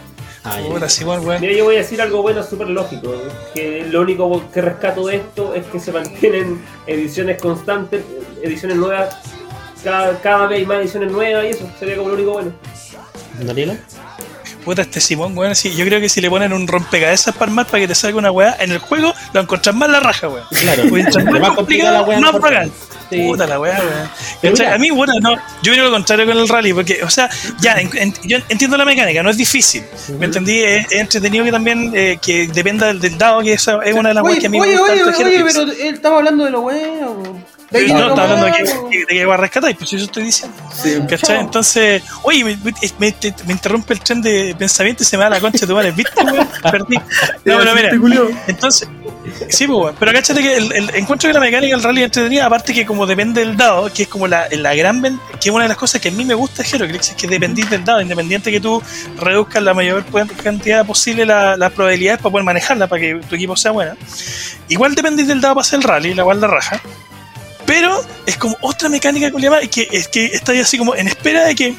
Ah, 0.44 0.58
Mira, 1.40 1.52
yo 1.52 1.64
voy 1.64 1.76
a 1.76 1.78
decir 1.78 2.02
algo 2.02 2.20
bueno, 2.20 2.42
súper 2.42 2.68
lógico. 2.68 3.14
Que 3.54 3.86
lo 3.88 4.00
único 4.00 4.42
que 4.52 4.60
rescato 4.60 5.06
de 5.06 5.16
esto 5.16 5.54
es 5.54 5.64
que 5.66 5.78
se 5.78 5.92
mantienen 5.92 6.60
ediciones 6.86 7.40
constantes, 7.40 8.02
ediciones 8.42 8.76
nuevas. 8.76 9.16
Cada, 9.84 10.18
cada 10.20 10.46
vez 10.46 10.58
hay 10.60 10.66
más 10.66 10.80
ediciones 10.80 11.12
nuevas 11.12 11.44
y 11.44 11.48
eso 11.48 11.68
sería 11.78 11.96
como 11.96 12.08
lo 12.08 12.14
único 12.14 12.32
bueno. 12.32 12.52
¿Daniela? 13.40 13.76
Puta, 14.64 14.82
este 14.82 15.00
Simón, 15.00 15.36
weón, 15.36 15.54
sí, 15.56 15.74
yo 15.74 15.84
creo 15.84 16.00
que 16.00 16.08
si 16.08 16.20
le 16.20 16.30
ponen 16.30 16.52
un 16.52 16.68
rompecabezas 16.68 17.34
para 17.34 17.50
armar 17.50 17.66
para 17.66 17.80
que 17.80 17.88
te 17.88 17.94
salga 17.94 18.18
una 18.18 18.30
weá, 18.30 18.56
en 18.60 18.70
el 18.72 18.78
juego 18.78 19.12
lo 19.32 19.40
encontrás 19.40 19.74
más 19.74 19.90
la 19.90 20.00
raja, 20.00 20.28
weón. 20.28 20.46
Claro, 20.50 20.84
más, 21.40 21.50
complicado, 21.52 21.92
la 21.92 22.02
weá. 22.02 22.20
Más 22.20 22.38
bacán. 22.38 22.72
Puta 23.10 23.46
la 23.46 23.58
weá, 23.58 23.82
weón. 24.42 24.62
A 24.62 24.78
mí, 24.78 24.90
bueno, 24.90 25.14
no, 25.20 25.36
yo 25.62 25.72
creo 25.72 25.86
lo 25.86 25.90
contrario 25.90 26.26
con 26.26 26.38
el 26.38 26.48
rally, 26.48 26.72
porque, 26.72 27.02
o 27.02 27.10
sea, 27.10 27.28
ya, 27.60 27.76
yo 28.24 28.38
entiendo 28.48 28.76
la 28.76 28.84
mecánica, 28.84 29.22
no 29.22 29.30
es 29.30 29.36
difícil. 29.36 29.82
¿Me 30.18 30.26
entendí? 30.26 30.60
Es, 30.60 30.92
entretenido 30.92 31.44
que 31.44 31.52
también, 31.52 31.92
eh, 31.94 32.18
que 32.22 32.46
dependa 32.46 32.92
del, 32.92 33.18
dado, 33.18 33.40
que 33.40 33.54
esa 33.54 33.80
es 33.84 33.94
una 33.94 34.10
de 34.10 34.14
las 34.14 34.24
weas 34.24 34.38
que 34.38 34.46
a 34.46 34.50
mí 34.50 34.60
me 34.60 34.76
gusta. 34.76 34.92
Oye, 34.92 35.02
oye, 35.02 35.24
oye, 35.24 35.44
pero 35.44 35.62
él 35.62 35.94
estaba 35.94 36.18
hablando 36.18 36.44
de 36.44 36.50
lo 36.50 36.60
bueno, 37.72 37.98
no, 37.98 38.08
está 38.10 38.22
hablando 38.22 38.46
de 38.46 38.52
que, 38.90 39.06
que 39.06 39.24
va 39.24 39.34
a 39.34 39.38
rescatar, 39.38 39.70
y 39.70 39.74
pues 39.74 39.92
eso 39.92 40.04
estoy 40.04 40.24
diciendo. 40.24 40.56
Sí. 40.72 40.98
¿Cachai? 41.08 41.40
Entonces, 41.40 42.02
oye, 42.22 42.44
me, 42.44 42.56
me, 42.56 43.14
me, 43.46 43.52
interrumpe 43.52 43.94
el 43.94 44.00
tren 44.00 44.20
de 44.20 44.54
pensamiento 44.58 45.02
y 45.02 45.06
se 45.06 45.16
me 45.16 45.24
da 45.24 45.30
la 45.30 45.40
concha 45.40 45.60
de 45.60 45.66
tu 45.66 45.74
madre. 45.74 45.92
¿Viste, 45.92 46.22
weón? 46.22 46.48
Perdí. 46.70 46.96
No, 47.44 47.58
pero 47.58 47.74
mira, 47.74 47.90
entonces, 48.46 48.88
sí, 49.48 49.66
pues, 49.66 49.94
pero 49.98 50.12
cáchate 50.12 50.42
que 50.42 50.56
el, 50.56 50.72
el, 50.72 50.94
encuentro 50.94 51.28
de 51.28 51.34
la 51.34 51.40
mecánica 51.40 51.74
del 51.74 51.82
rally 51.82 52.02
entretenida, 52.02 52.46
aparte 52.46 52.72
que 52.72 52.86
como 52.86 53.06
depende 53.06 53.44
del 53.44 53.56
dado, 53.56 53.92
que 53.92 54.04
es 54.04 54.08
como 54.08 54.26
la, 54.26 54.46
la 54.50 54.74
gran, 54.74 55.02
que 55.40 55.48
es 55.48 55.54
una 55.54 55.64
de 55.64 55.68
las 55.68 55.76
cosas 55.76 56.00
que 56.00 56.08
a 56.08 56.12
mí 56.12 56.24
me 56.24 56.34
gusta 56.34 56.62
de 56.62 56.68
Heroclix, 56.68 57.10
es 57.10 57.16
que 57.16 57.26
dependís 57.26 57.68
del 57.68 57.84
dado, 57.84 58.00
independiente 58.00 58.50
que 58.50 58.60
tú 58.60 58.82
reduzcas 59.18 59.62
la 59.62 59.74
mayor 59.74 60.04
cantidad 60.42 60.86
posible 60.86 61.26
las 61.26 61.58
la 61.58 61.70
probabilidades 61.70 62.20
para 62.20 62.30
poder 62.30 62.44
manejarla, 62.44 62.86
para 62.86 63.00
que 63.00 63.20
tu 63.28 63.34
equipo 63.34 63.56
sea 63.56 63.72
buena. 63.72 63.96
Igual 64.68 64.94
dependís 64.94 65.26
del 65.26 65.40
dado 65.40 65.54
para 65.54 65.62
hacer 65.62 65.80
el 65.80 65.84
rally, 65.84 66.14
la 66.14 66.24
cual 66.24 66.40
la 66.40 66.48
raja. 66.48 66.80
Pero 67.72 68.04
es 68.26 68.36
como 68.36 68.54
otra 68.60 68.90
mecánica 68.90 69.30
que 69.30 69.68
que 69.70 69.88
es 69.90 70.06
que 70.06 70.26
está 70.26 70.52
así 70.52 70.76
como 70.76 70.94
en 70.94 71.08
espera 71.08 71.46
de 71.46 71.54
que 71.54 71.74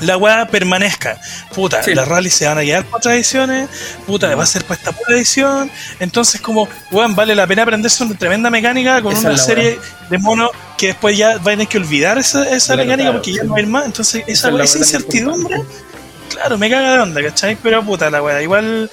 la 0.00 0.16
weá 0.16 0.48
permanezca. 0.48 1.16
Puta, 1.54 1.80
las 1.94 2.08
rallies 2.08 2.34
se 2.34 2.48
van 2.48 2.58
a 2.58 2.62
quedar 2.62 2.84
para 2.86 3.14
ediciones, 3.14 3.68
puta, 4.04 4.34
va 4.34 4.42
a 4.42 4.46
ser 4.46 4.64
para 4.64 4.80
esta 4.80 4.90
pura 4.90 5.14
edición. 5.14 5.70
Entonces, 6.00 6.40
como, 6.40 6.68
weón, 6.90 7.14
vale 7.14 7.36
la 7.36 7.46
pena 7.46 7.62
aprenderse 7.62 8.02
una 8.02 8.18
tremenda 8.18 8.50
mecánica 8.50 9.00
con 9.00 9.14
una 9.14 9.38
serie 9.38 9.78
de 10.10 10.18
monos 10.18 10.50
que 10.76 10.88
después 10.88 11.16
ya 11.16 11.34
van 11.34 11.38
a 11.38 11.44
tener 11.44 11.68
que 11.68 11.78
olvidar 11.78 12.18
esa, 12.18 12.48
esa 12.50 12.74
mecánica 12.74 13.12
porque 13.12 13.34
ya 13.34 13.44
no 13.44 13.54
hay 13.54 13.66
más. 13.66 13.86
Entonces, 13.86 14.24
esa, 14.26 14.50
esa 14.60 14.78
incertidumbre, 14.78 15.62
claro, 16.30 16.58
me 16.58 16.68
caga 16.68 16.94
de 16.94 16.98
onda, 16.98 17.22
¿cachai? 17.22 17.56
Pero 17.62 17.84
puta, 17.84 18.10
la 18.10 18.20
weá, 18.24 18.42
igual 18.42 18.90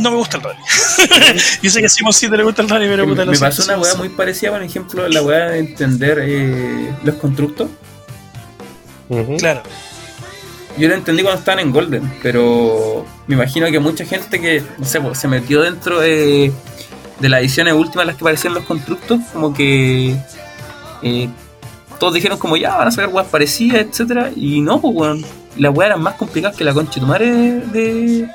no 0.00 0.10
me 0.10 0.16
gusta 0.16 0.36
el 0.36 0.42
rally. 0.42 0.58
Yo 1.62 1.70
sé 1.70 1.80
que 1.80 1.86
a 1.86 1.88
Simon 1.88 2.12
sí 2.12 2.28
te 2.28 2.36
le 2.36 2.42
gusta 2.42 2.62
el 2.62 2.68
rally, 2.68 2.88
pero 2.88 3.06
puta, 3.06 3.24
Me 3.24 3.38
pasó 3.38 3.64
una 3.64 3.78
weá 3.78 3.94
muy 3.94 4.08
parecida, 4.08 4.50
por 4.50 4.62
ejemplo, 4.62 5.08
la 5.08 5.22
weá 5.22 5.50
de 5.50 5.58
entender 5.58 6.18
eh, 6.22 6.92
los 7.04 7.14
constructos. 7.16 7.68
Claro. 9.38 9.62
Yo 10.78 10.88
lo 10.88 10.94
entendí 10.94 11.22
cuando 11.22 11.40
estaban 11.40 11.58
en 11.60 11.72
Golden, 11.72 12.12
pero 12.22 13.04
me 13.26 13.34
imagino 13.34 13.70
que 13.70 13.80
mucha 13.80 14.04
gente 14.04 14.40
que, 14.40 14.62
no 14.78 14.84
sé, 14.84 15.00
pues, 15.00 15.18
se 15.18 15.28
metió 15.28 15.62
dentro 15.62 16.00
de, 16.00 16.52
de 17.18 17.28
las 17.28 17.40
ediciones 17.40 17.74
últimas 17.74 18.04
en 18.04 18.06
las 18.08 18.16
que 18.16 18.22
aparecían 18.22 18.54
los 18.54 18.64
constructos, 18.64 19.20
como 19.32 19.52
que 19.52 20.16
eh, 21.02 21.28
todos 21.98 22.14
dijeron 22.14 22.38
como 22.38 22.56
ya 22.56 22.76
van 22.76 22.88
a 22.88 22.90
sacar 22.90 23.10
weas 23.12 23.28
parecidas, 23.28 23.82
etcétera, 23.82 24.30
y 24.34 24.60
no, 24.60 24.80
pues 24.80 24.94
weón, 24.96 25.24
las 25.56 25.74
weas 25.74 25.90
eran 25.90 26.02
más 26.02 26.14
complicadas 26.14 26.56
que 26.56 26.64
la 26.64 26.72
concha 26.72 26.94
de 26.94 27.00
tu 27.00 27.06
madre 27.06 27.30
de, 27.30 28.28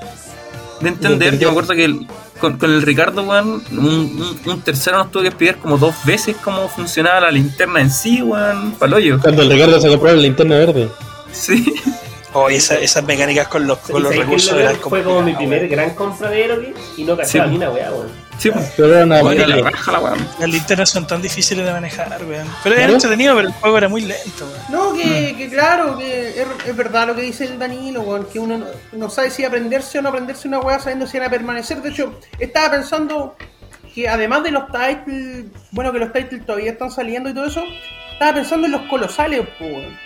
de 0.82 0.90
entender. 0.90 1.40
Yo 1.40 1.50
me 1.50 1.52
acuerdo 1.52 1.74
que 1.74 2.08
con, 2.40 2.58
el 2.62 2.82
Ricardo, 2.82 3.24
weón, 3.24 3.64
un, 3.72 4.62
tercero 4.64 4.98
nos 4.98 5.12
tuvo 5.12 5.24
que 5.24 5.30
explicar 5.30 5.58
como 5.58 5.78
dos 5.78 5.96
veces 6.06 6.36
cómo 6.44 6.68
funcionaba 6.68 7.22
la 7.22 7.32
linterna 7.32 7.82
en 7.82 7.92
sí, 7.92 8.22
weón, 8.22 8.74
paloyo. 8.74 9.20
Cuando 9.22 9.44
el 9.44 9.52
Ricardo 9.52 9.80
se 9.80 9.90
compró 9.90 10.14
la 10.14 10.22
linterna 10.22 10.58
verde. 10.58 10.90
Sí. 11.32 11.74
Oh, 12.34 12.50
esas 12.50 13.04
mecánicas 13.06 13.48
con 13.48 13.66
los, 13.66 13.78
con 13.78 14.04
los 14.04 14.14
recursos 14.14 14.60
eran 14.60 14.76
Fue 14.76 15.04
como 15.04 15.22
mi 15.22 15.34
primer 15.34 15.70
gran 15.70 15.96
compra 15.96 16.30
de 16.30 16.74
y 16.98 17.04
no 17.06 17.16
cachaba 17.16 17.48
ni 17.48 17.56
una 17.56 17.70
weá, 17.70 17.92
weón. 17.92 18.25
Sí, 18.38 18.52
pero 18.76 18.94
era 18.94 19.06
una 19.06 19.22
la 19.22 19.70
raja 19.70 19.91
la 19.91 19.99
weón. 19.99 20.28
Las 20.40 20.49
linternas 20.49 20.90
son 20.90 21.07
tan 21.07 21.22
difíciles 21.22 21.66
de 21.66 21.72
manejar, 21.72 22.24
weón. 22.26 22.48
Pero 22.64 22.76
era 22.76 22.91
entretenido, 22.91 23.36
pero 23.36 23.48
el 23.48 23.53
juego 23.53 23.78
era 23.78 23.90
muy 23.90 24.02
lento, 24.02 24.45
weón. 24.45 24.62
No, 24.70 24.94
que, 24.94 25.34
mm. 25.34 25.38
que 25.38 25.49
claro, 25.49 25.98
que 25.98 26.41
es, 26.66 26.76
verdad 26.76 27.07
lo 27.07 27.16
que 27.16 27.22
dice 27.22 27.45
el 27.45 27.57
Danilo, 27.57 28.02
weón, 28.02 28.26
que 28.26 28.40
uno 28.40 28.66
no, 28.91 29.10
sabe 29.10 29.30
si 29.32 29.45
aprenderse 29.45 29.99
o 29.99 30.02
no 30.02 30.10
aprenderse 30.10 30.48
una 30.48 30.60
weá 30.60 30.80
sabiendo 30.80 31.07
si 31.07 31.18
era 31.18 31.30
permanecer. 31.30 31.82
De 31.82 31.90
hecho, 31.90 32.20
estaba 32.40 32.72
pensando 32.72 33.36
que 33.94 34.10
además 34.10 34.44
de 34.44 34.52
los 34.52 34.66
titles, 34.68 35.45
bueno, 35.72 35.91
que 35.91 35.99
los 35.99 36.12
titles 36.12 36.45
todavía 36.45 36.72
están 36.72 36.91
saliendo 36.91 37.30
y 37.30 37.34
todo 37.34 37.45
eso, 37.45 37.64
estaba 38.14 38.34
pensando 38.34 38.66
en 38.66 38.74
los 38.74 38.82
colosales, 38.84 39.48
weón. 39.60 39.98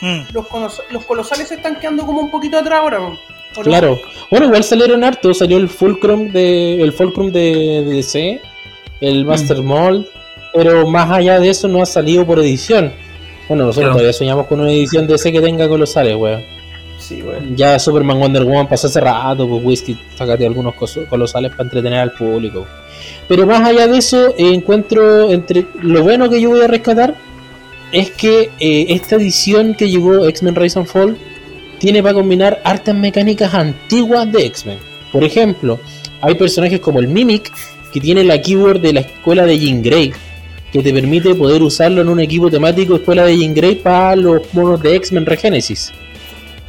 Mm. 0.00 0.32
Los, 0.32 0.46
los 0.90 1.04
colosales 1.04 1.48
se 1.48 1.56
están 1.56 1.76
quedando 1.76 2.06
como 2.06 2.20
un 2.20 2.30
poquito 2.30 2.58
atrás 2.58 2.80
ahora, 2.80 3.00
weón. 3.00 3.18
Claro. 3.62 4.00
Bueno, 4.30 4.46
igual 4.46 4.64
salieron 4.64 5.04
harto. 5.04 5.32
Salió 5.34 5.56
el 5.56 5.68
Fulcrum 5.68 6.30
de, 6.32 6.82
el 6.82 6.92
Fulcrum 6.92 7.30
de, 7.30 7.84
DC, 7.86 8.40
el 9.00 9.24
mm. 9.24 9.28
Master 9.28 9.62
Mold, 9.62 10.06
pero 10.52 10.86
más 10.86 11.10
allá 11.10 11.38
de 11.40 11.50
eso 11.50 11.68
no 11.68 11.82
ha 11.82 11.86
salido 11.86 12.26
por 12.26 12.38
edición. 12.40 12.92
Bueno, 13.48 13.66
nosotros 13.66 13.92
todavía 13.92 14.12
soñamos 14.12 14.46
con 14.46 14.60
una 14.60 14.70
edición 14.70 15.06
DC 15.06 15.30
que 15.30 15.40
tenga 15.40 15.68
colosales, 15.68 16.16
weón. 16.16 16.42
Sí, 16.98 17.22
weón. 17.22 17.56
Ya 17.56 17.78
Superman 17.78 18.18
Wonder 18.18 18.44
Woman 18.44 18.68
pasó 18.68 18.86
hace 18.86 19.00
rato, 19.00 19.46
pues 19.46 19.62
Whisky, 19.62 19.98
sácate 20.16 20.46
algunos 20.46 20.74
colosales 21.08 21.50
para 21.50 21.64
entretener 21.64 21.98
al 21.98 22.12
público. 22.12 22.66
Pero 23.28 23.46
más 23.46 23.60
allá 23.60 23.86
de 23.86 23.98
eso, 23.98 24.34
eh, 24.38 24.54
encuentro 24.54 25.30
entre 25.30 25.66
lo 25.82 26.02
bueno 26.02 26.30
que 26.30 26.40
yo 26.40 26.50
voy 26.50 26.62
a 26.62 26.66
rescatar 26.66 27.14
es 27.92 28.10
que 28.10 28.50
eh, 28.58 28.86
esta 28.88 29.16
edición 29.16 29.74
que 29.74 29.88
llegó 29.88 30.26
X-Men 30.26 30.54
Rise 30.54 30.78
and 30.78 30.88
Fall 30.88 31.18
tiene 31.84 32.02
para 32.02 32.14
combinar 32.14 32.62
hartas 32.64 32.94
mecánicas 32.94 33.52
antiguas 33.52 34.32
de 34.32 34.46
X-Men. 34.46 34.78
Por 35.12 35.22
ejemplo, 35.22 35.78
hay 36.22 36.34
personajes 36.34 36.80
como 36.80 36.98
el 36.98 37.08
Mimic, 37.08 37.52
que 37.92 38.00
tiene 38.00 38.24
la 38.24 38.40
keyword 38.40 38.80
de 38.80 38.94
la 38.94 39.00
escuela 39.00 39.44
de 39.44 39.58
Jean 39.58 39.82
Grey, 39.82 40.10
que 40.72 40.82
te 40.82 40.94
permite 40.94 41.34
poder 41.34 41.62
usarlo 41.62 42.00
en 42.00 42.08
un 42.08 42.20
equipo 42.20 42.48
temático 42.50 42.96
escuela 42.96 43.26
de 43.26 43.36
Jean 43.36 43.52
Grey 43.52 43.74
para 43.74 44.16
los 44.16 44.40
monos 44.54 44.80
de 44.80 44.96
X-Men 44.96 45.26
Regenesis. 45.26 45.92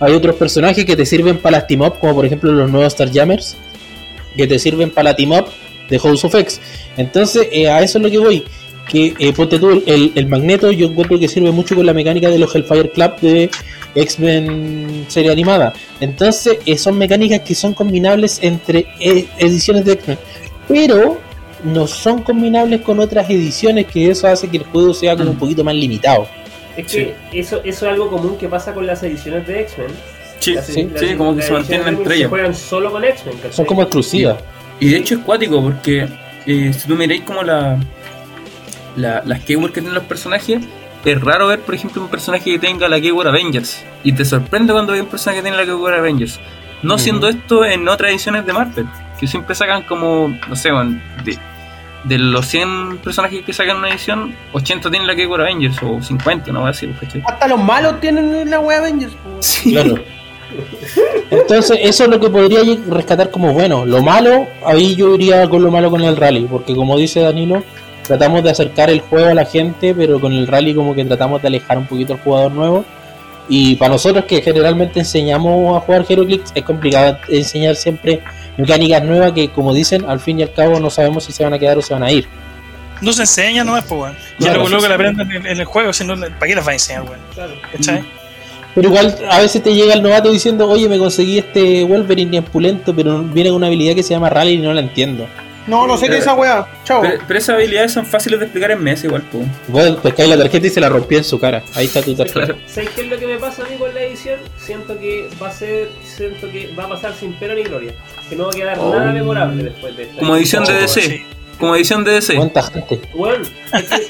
Hay 0.02 0.12
otros 0.12 0.36
personajes 0.36 0.84
que 0.84 0.98
te 0.98 1.06
sirven 1.06 1.38
para 1.38 1.60
las 1.60 1.68
team-up, 1.68 1.98
como 1.98 2.16
por 2.16 2.26
ejemplo 2.26 2.52
los 2.52 2.70
nuevos 2.70 2.92
Starjammers, 2.92 3.56
que 4.36 4.46
te 4.48 4.60
sirven 4.60 4.90
para 4.92 5.12
la 5.12 5.16
team-up 5.16 5.46
de 5.90 5.98
House 5.98 6.26
of 6.26 6.36
X. 6.36 6.60
Entonces, 6.98 7.48
eh, 7.54 7.70
a 7.70 7.82
eso 7.82 8.00
es 8.00 8.04
lo 8.04 8.12
que 8.12 8.18
voy. 8.18 8.44
Que 8.88 9.16
eh, 9.18 9.34
ponte 9.34 9.58
tú, 9.58 9.84
el, 9.86 10.12
el, 10.16 10.28
magneto, 10.28 10.72
yo 10.72 10.88
encuentro 10.88 11.20
que 11.20 11.28
sirve 11.28 11.52
mucho 11.52 11.76
con 11.76 11.86
la 11.86 11.94
mecánica 11.94 12.30
de 12.30 12.38
los 12.38 12.56
Hellfire 12.56 12.92
Club 12.92 13.20
de 13.20 13.50
X-Men 13.96 15.06
serie 15.08 15.32
animada. 15.32 15.74
Entonces, 16.00 16.60
eh, 16.66 16.78
son 16.78 16.98
mecánicas 16.98 17.42
que 17.42 17.56
son 17.56 17.74
combinables 17.74 18.40
entre 18.44 18.86
eh, 19.00 19.28
ediciones 19.40 19.86
de 19.86 19.94
X-Men, 19.94 20.20
pero 20.68 21.20
no 21.64 21.88
son 21.88 22.22
combinables 22.22 22.82
con 22.82 23.00
otras 23.00 23.30
ediciones, 23.30 23.88
que 23.88 24.12
eso 24.12 24.28
hace 24.28 24.48
que 24.48 24.58
el 24.58 24.64
juego 24.64 24.94
sea 24.94 25.16
como 25.16 25.32
un 25.32 25.38
poquito 25.38 25.64
más 25.64 25.76
limitado. 25.76 26.28
Es 26.78 26.92
que 26.92 27.16
eso, 27.32 27.62
eso 27.64 27.86
es 27.86 27.92
algo 27.92 28.10
común 28.10 28.38
que 28.38 28.50
pasa 28.50 28.74
con 28.74 28.86
las 28.86 29.02
ediciones 29.02 29.48
de 29.48 29.62
X-Men. 29.62 29.88
Sí, 30.40 30.56
sí, 30.62 31.16
como 31.18 31.36
que 31.36 31.42
se 31.42 31.52
mantienen 31.52 31.88
entre 31.88 32.18
ellas. 32.18 32.30
juegan 32.30 32.54
solo 32.54 32.92
con 32.92 33.04
X-Men. 33.04 33.36
Son 33.52 33.66
como 33.66 33.82
exclusivas. 33.82 34.38
Y, 34.80 34.90
de 34.90 34.98
hecho 34.98 35.16
es 35.16 35.22
cuático, 35.22 35.62
porque 35.62 36.06
eh, 36.46 36.74
si 36.74 36.88
tú 36.88 36.96
miráis 36.96 37.22
como 37.22 37.42
la, 37.42 37.80
la 38.96 39.22
las 39.26 39.42
keywords 39.42 39.74
que 39.74 39.82
tienen 39.82 39.96
los 39.96 40.06
personajes, 40.06 40.62
es 41.06 41.22
raro 41.22 41.48
ver, 41.48 41.60
por 41.60 41.76
ejemplo, 41.76 42.02
un 42.02 42.08
personaje 42.08 42.46
que 42.46 42.60
tenga 42.60 42.90
la 42.90 43.00
Keyword 43.00 43.28
Avengers. 43.28 43.84
Y 44.04 44.14
te 44.14 44.26
sorprende 44.26 44.74
cuando 44.74 44.94
hay 44.94 45.02
un 45.02 45.08
personaje 45.08 45.40
que 45.40 45.44
tiene 45.44 45.58
la 45.58 45.66
Keyword 45.66 45.94
Avengers. 45.94 46.40
No 46.82 46.98
siendo 46.98 47.28
esto 47.28 47.64
en 47.66 47.88
otras 47.88 48.12
ediciones 48.12 48.46
de 48.46 48.54
Marvel, 48.54 48.88
que 49.20 49.28
siempre 49.28 49.56
sacan 49.56 49.84
como, 49.84 50.36
no 50.48 50.56
sé, 50.56 50.70
de, 51.24 51.38
de 52.04 52.18
los 52.18 52.48
100 52.48 52.98
personajes 52.98 53.44
que 53.44 53.54
sacan 53.54 53.78
una 53.78 53.90
edición, 53.90 54.36
80 54.54 54.90
tienen 54.90 55.08
la 55.08 55.16
Keyword 55.16 55.42
Avengers 55.42 55.78
o 55.84 56.02
50, 56.02 56.52
no 56.52 56.62
voy 56.62 56.70
a 56.70 56.72
decir. 56.72 56.94
Hasta 57.26 57.48
los 57.48 57.60
malos 57.60 58.00
tienen 58.00 58.50
la 58.50 58.60
web 58.60 58.80
Avengers. 58.80 59.14
Sí. 59.40 59.72
Claro. 59.72 59.96
Entonces, 61.32 61.80
eso 61.82 62.04
es 62.04 62.10
lo 62.10 62.20
que 62.20 62.30
podría 62.30 62.62
rescatar 62.88 63.32
como 63.32 63.54
bueno. 63.54 63.86
Lo 63.86 64.02
malo, 64.02 64.48
ahí 64.66 64.96
yo 64.96 65.16
iría 65.16 65.48
con 65.50 65.64
lo 65.64 65.72
malo 65.72 65.90
con 65.90 66.02
el 66.02 66.16
rally, 66.16 66.48
porque 66.50 66.76
como 66.76 66.98
dice 66.98 67.22
Danilo, 67.22 67.64
tratamos 68.08 68.44
de 68.44 68.52
acercar 68.52 68.90
el 68.90 69.02
juego 69.02 69.30
a 69.30 69.34
la 69.34 69.46
gente, 69.46 69.94
pero 69.96 70.20
con 70.20 70.34
el 70.34 70.48
rally 70.48 70.74
como 70.74 70.96
que 70.96 71.06
tratamos 71.06 71.42
de 71.42 71.48
alejar 71.48 71.78
un 71.78 71.86
poquito 71.86 72.14
al 72.14 72.20
jugador 72.20 72.52
nuevo. 72.52 72.86
Y 73.48 73.76
para 73.76 73.94
nosotros 73.94 74.26
que 74.26 74.42
generalmente 74.42 75.00
enseñamos 75.00 75.78
a 75.78 75.80
jugar 75.82 76.06
HeroClix, 76.08 76.52
es 76.56 76.64
complicado 76.64 77.18
enseñar 77.28 77.76
siempre 77.76 78.22
mecánicas 78.58 79.04
nuevas 79.04 79.34
que, 79.34 79.50
como 79.50 79.74
dicen, 79.74 80.06
al 80.06 80.20
fin 80.20 80.40
y 80.40 80.44
al 80.44 80.54
cabo 80.54 80.80
no 80.80 80.90
sabemos 80.90 81.26
si 81.26 81.32
se 81.32 81.44
van 81.44 81.54
a 81.54 81.60
quedar 81.60 81.78
o 81.78 81.82
se 81.82 81.94
van 81.94 82.04
a 82.04 82.12
ir. 82.12 82.28
No 83.02 83.12
se 83.12 83.22
enseña, 83.22 83.64
no 83.64 83.78
es, 83.78 83.84
pues, 83.84 84.00
bueno. 84.00 84.16
Ya 84.40 84.54
luego, 84.54 84.82
que 84.82 84.88
la 84.88 84.96
aprendan 84.96 85.32
en, 85.32 85.46
el 85.46 85.66
juego, 85.66 85.94
si 85.94 86.06
no, 86.06 86.18
¿para 86.18 86.48
qué 86.48 86.56
las 86.56 86.66
va 86.66 86.72
a 86.72 86.74
enseñar, 86.74 87.04
weón? 87.04 87.20
Claro. 87.34 87.54
Pero 88.74 88.90
igual 88.90 89.18
a 89.30 89.40
veces 89.40 89.64
te 89.64 89.74
llega 89.74 89.94
el 89.94 90.04
novato 90.04 90.32
diciendo, 90.32 90.70
oye, 90.70 90.90
me 90.90 90.98
conseguí 90.98 91.38
este 91.38 91.84
Wolverine 91.86 92.42
pulento, 92.42 92.94
pero 92.94 93.22
viene 93.22 93.50
con 93.50 93.58
una 93.58 93.68
habilidad 93.68 93.96
que 93.96 94.04
se 94.04 94.14
llama 94.14 94.30
Rally 94.30 94.54
y 94.54 94.58
no 94.58 94.74
la 94.74 94.82
entiendo. 94.82 95.28
No, 95.68 95.88
no 95.88 95.98
sé 95.98 96.08
qué 96.08 96.18
es 96.18 96.22
esa 96.22 96.36
weá. 96.36 96.68
Chao. 96.84 97.02
Pero, 97.02 97.40
esas 97.40 97.56
habilidades 97.56 97.92
son 97.92 98.06
fáciles 98.06 98.40
de 98.40 98.46
explicar 98.46 98.72
en 98.72 98.84
meses 98.84 99.06
igual, 99.06 99.24
tú. 99.32 99.44
Bueno, 99.68 99.98
pues 100.02 100.14
cae 100.14 100.28
la 100.28 100.38
tarjeta 100.38 100.68
y 100.68 100.70
se 100.70 100.80
la 100.80 100.90
rompió 100.90 101.18
en 101.18 101.24
su 101.24 101.40
cara. 101.40 101.64
Ahí 101.74 101.86
está 101.86 102.02
tu 102.02 102.16
tarjeta. 102.16 102.56
¿Sabes 102.68 102.90
qué 102.92 103.02
es 103.02 103.08
lo 103.08 103.18
que 103.18 103.28
me 103.28 103.38
pasa 103.38 103.64
a 103.64 103.70
mí 103.70 103.76
con 103.78 103.94
la 103.94 104.02
edición? 104.02 104.40
Siento 104.58 105.00
que 105.00 105.28
va 105.42 105.48
a 105.48 105.52
ser, 105.52 105.90
siento 106.04 106.52
que 106.52 106.74
va 106.78 106.86
a 106.86 106.90
pasar 106.90 107.14
sin 107.16 107.34
pena 107.34 107.56
ni 107.56 107.64
gloria. 107.64 107.94
Que 108.30 108.36
no 108.36 108.46
va 108.46 108.50
a 108.52 108.54
quedar 108.54 108.80
oh. 108.80 108.92
nada 108.92 109.12
memorable 109.12 109.64
después 109.64 109.96
de 109.98 110.04
esta. 110.04 110.20
Como 110.20 110.36
edición 110.36 110.66
de 110.66 110.74
DC. 110.74 111.26
Como 111.60 111.76
edición 111.76 112.04
de 112.04 112.12
DC. 112.12 112.36
¿Cuánta 112.36 112.64
gente? 112.64 113.02
Bueno, 113.16 113.46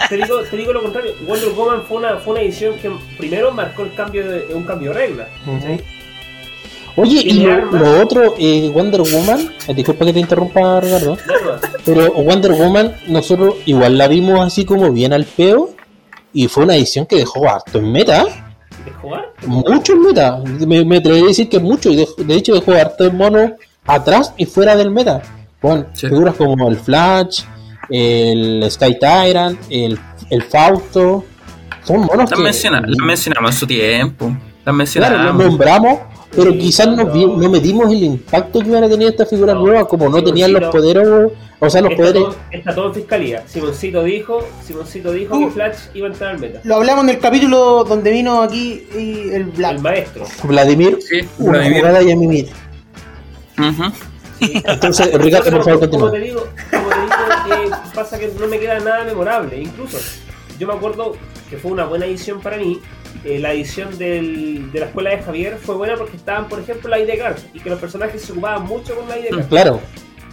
te, 0.10 0.18
digo, 0.18 0.42
te 0.42 0.58
digo 0.58 0.74
lo 0.74 0.82
contrario. 0.82 1.14
Wonder 1.28 1.50
Woman 1.50 1.84
fue 1.88 1.98
una, 1.98 2.18
fue 2.18 2.34
una 2.34 2.42
edición 2.42 2.78
que 2.80 2.92
primero 3.18 3.52
marcó 3.52 3.84
el 3.84 3.94
cambio 3.94 4.28
de, 4.28 4.54
un 4.54 4.64
cambio 4.64 4.92
de 4.92 4.98
regla. 4.98 5.28
Oye, 6.98 7.22
y, 7.26 7.34
lo, 7.44 8.02
otro, 8.02 8.36
eh, 8.38 8.72
Wonder 8.74 9.02
Woman, 9.02 9.52
eh, 9.68 9.74
disculpa 9.74 10.06
que 10.06 10.14
te 10.14 10.20
interrumpa, 10.20 10.80
Ricardo, 10.80 11.18
pero 11.84 12.14
Wonder 12.14 12.54
Woman, 12.54 12.96
nosotros 13.08 13.56
igual 13.66 13.98
la 13.98 14.08
vimos 14.08 14.40
así 14.40 14.64
como 14.64 14.92
bien 14.94 15.12
al 15.12 15.26
peo, 15.26 15.72
y 16.32 16.48
fue 16.48 16.64
una 16.64 16.76
edición 16.76 17.06
que 17.06 17.18
dejó 17.18 17.50
harto 17.50 17.80
en 17.80 17.92
meta. 17.92 18.26
¿Dejó 18.86 19.16
harto? 19.16 19.48
Mucho 19.48 19.94
en 19.94 20.02
meta, 20.04 20.42
me, 20.66 20.86
me 20.86 20.98
atrevería 20.98 21.26
a 21.26 21.28
decir 21.30 21.50
que 21.50 21.60
mucho, 21.60 21.90
y 21.90 21.98
de, 21.98 22.08
de, 22.18 22.36
hecho 22.36 22.54
dejó 22.54 22.72
harto 22.72 23.04
en 23.06 23.18
mono 23.18 23.56
atrás 23.86 24.34
y 24.38 24.46
fuera 24.46 24.78
del 24.78 24.90
meta. 24.90 25.22
Con 25.62 25.88
figuras 25.94 26.36
como 26.36 26.70
el 26.70 26.78
Flash, 26.78 27.42
el 27.90 28.66
Sky 28.72 28.98
Tyrant, 28.98 29.60
el, 29.70 30.00
el 30.30 30.44
Fausto, 30.44 31.26
son 31.84 32.06
monos 32.06 32.32
que... 32.32 32.42
Menciona, 32.42 32.82
mencionamos 32.82 33.52
en 33.52 33.58
su 33.58 33.68
tiempo, 33.68 34.36
las 34.64 34.76
mencionamos. 34.76 35.18
Claro, 35.18 35.34
los 35.34 35.46
nombramos 35.46 36.00
pero 36.36 36.52
quizás 36.54 36.88
no, 36.88 37.04
no 37.06 37.50
medimos 37.50 37.92
el 37.92 38.04
impacto 38.04 38.60
que 38.60 38.68
iban 38.68 38.84
a 38.84 38.90
tener 38.90 39.10
estas 39.10 39.30
figuras 39.30 39.56
nuevas, 39.56 39.86
como 39.86 40.10
no 40.10 40.24
tenían 40.24 40.54
los 40.54 40.72
poderes, 40.72 41.08
o 41.60 41.70
sea, 41.70 41.82
los 41.82 41.92
está 41.92 42.04
poderes. 42.04 42.24
Todo, 42.24 42.36
está 42.52 42.76
todo 42.76 42.88
en 42.88 42.94
fiscalía. 42.94 43.44
Simoncito 43.48 44.04
dijo, 44.04 44.46
Simoncito 44.64 45.12
dijo 45.12 45.40
que 45.40 45.52
Flash 45.52 45.78
iba 45.94 46.08
a 46.08 46.12
entrar 46.12 46.32
al 46.32 46.40
meta. 46.40 46.62
Lo 46.64 46.76
hablamos 46.76 47.04
en 47.06 47.10
el 47.12 47.20
capítulo 47.20 47.84
donde 47.84 48.12
vino 48.12 48.42
aquí 48.42 48.86
el, 48.94 49.52
el 49.64 49.80
maestro. 49.80 50.26
Vladimir, 50.44 51.00
sí, 51.02 51.22
una 51.40 51.60
Vladimir. 51.60 51.80
jugada 51.80 52.04
y 52.04 52.12
a 52.12 52.16
mimir. 52.16 52.50
Entonces, 54.40 55.14
Ricardo, 55.14 55.52
por 55.52 55.64
favor, 55.64 55.80
continúa. 55.80 56.10
Como 56.10 56.12
te 56.12 56.20
digo, 56.20 56.48
como 56.72 56.90
te 56.90 57.62
digo 57.62 57.72
que 57.72 57.96
pasa 57.96 58.20
que 58.20 58.32
no 58.40 58.48
me 58.48 58.60
queda 58.60 58.80
nada 58.80 59.04
memorable. 59.06 59.62
Incluso, 59.62 59.98
yo 60.60 60.68
me 60.68 60.74
acuerdo 60.74 61.14
que 61.50 61.58
fue 61.58 61.72
una 61.72 61.86
buena 61.86 62.06
edición 62.06 62.42
para 62.42 62.58
mí 62.58 62.80
eh, 63.24 63.40
la 63.40 63.54
edición 63.54 63.98
del, 63.98 64.72
de 64.72 64.80
la 64.80 64.86
escuela 64.88 65.12
de 65.12 65.20
Javier 65.20 65.58
fue 65.58 65.76
buena 65.76 65.96
porque 65.96 66.18
estaban, 66.18 66.48
por 66.48 66.60
ejemplo, 66.60 66.90
la 66.90 67.00
ID 67.00 67.18
card 67.18 67.38
y 67.54 67.60
que 67.60 67.70
los 67.70 67.80
personajes 67.80 68.22
se 68.22 68.32
ocupaban 68.32 68.64
mucho 68.66 68.96
con 68.96 69.08
la 69.08 69.18
ID 69.18 69.30
card. 69.30 69.48
Claro. 69.48 69.80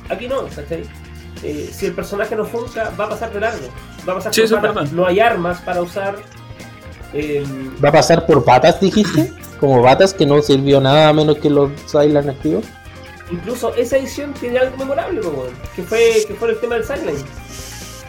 Aquí 0.08 0.28
no, 0.28 0.46
¿cachai? 0.46 0.82
Eh, 1.42 1.70
si 1.72 1.86
el 1.86 1.92
personaje 1.92 2.36
no 2.36 2.44
funca, 2.44 2.92
va 2.98 3.06
a 3.06 3.08
pasar 3.10 3.32
de 3.32 3.40
largo. 3.40 3.66
Va 4.08 4.12
a 4.12 4.16
pasar 4.16 4.72
por 4.72 4.92
No 4.92 5.06
hay 5.06 5.20
armas 5.20 5.60
para 5.60 5.82
usar. 5.82 6.16
Eh, 7.14 7.44
¿Va 7.82 7.88
a 7.88 7.92
pasar 7.92 8.26
por 8.26 8.44
patas, 8.44 8.80
dijiste? 8.80 9.32
Como 9.58 9.82
batas 9.82 10.14
que 10.14 10.26
no 10.26 10.40
sirvió 10.42 10.80
nada 10.80 11.12
menos 11.12 11.38
que 11.38 11.50
los 11.50 11.70
Silent 11.86 12.28
activos. 12.28 12.64
Incluso 13.30 13.74
esa 13.74 13.96
edición 13.96 14.34
tiene 14.34 14.58
algo 14.58 14.76
memorable, 14.76 15.20
que 15.74 15.82
fue, 15.82 16.24
que 16.26 16.34
fue 16.34 16.50
el 16.50 16.60
tema 16.60 16.74
del 16.74 16.84
Sideline. 16.84 17.24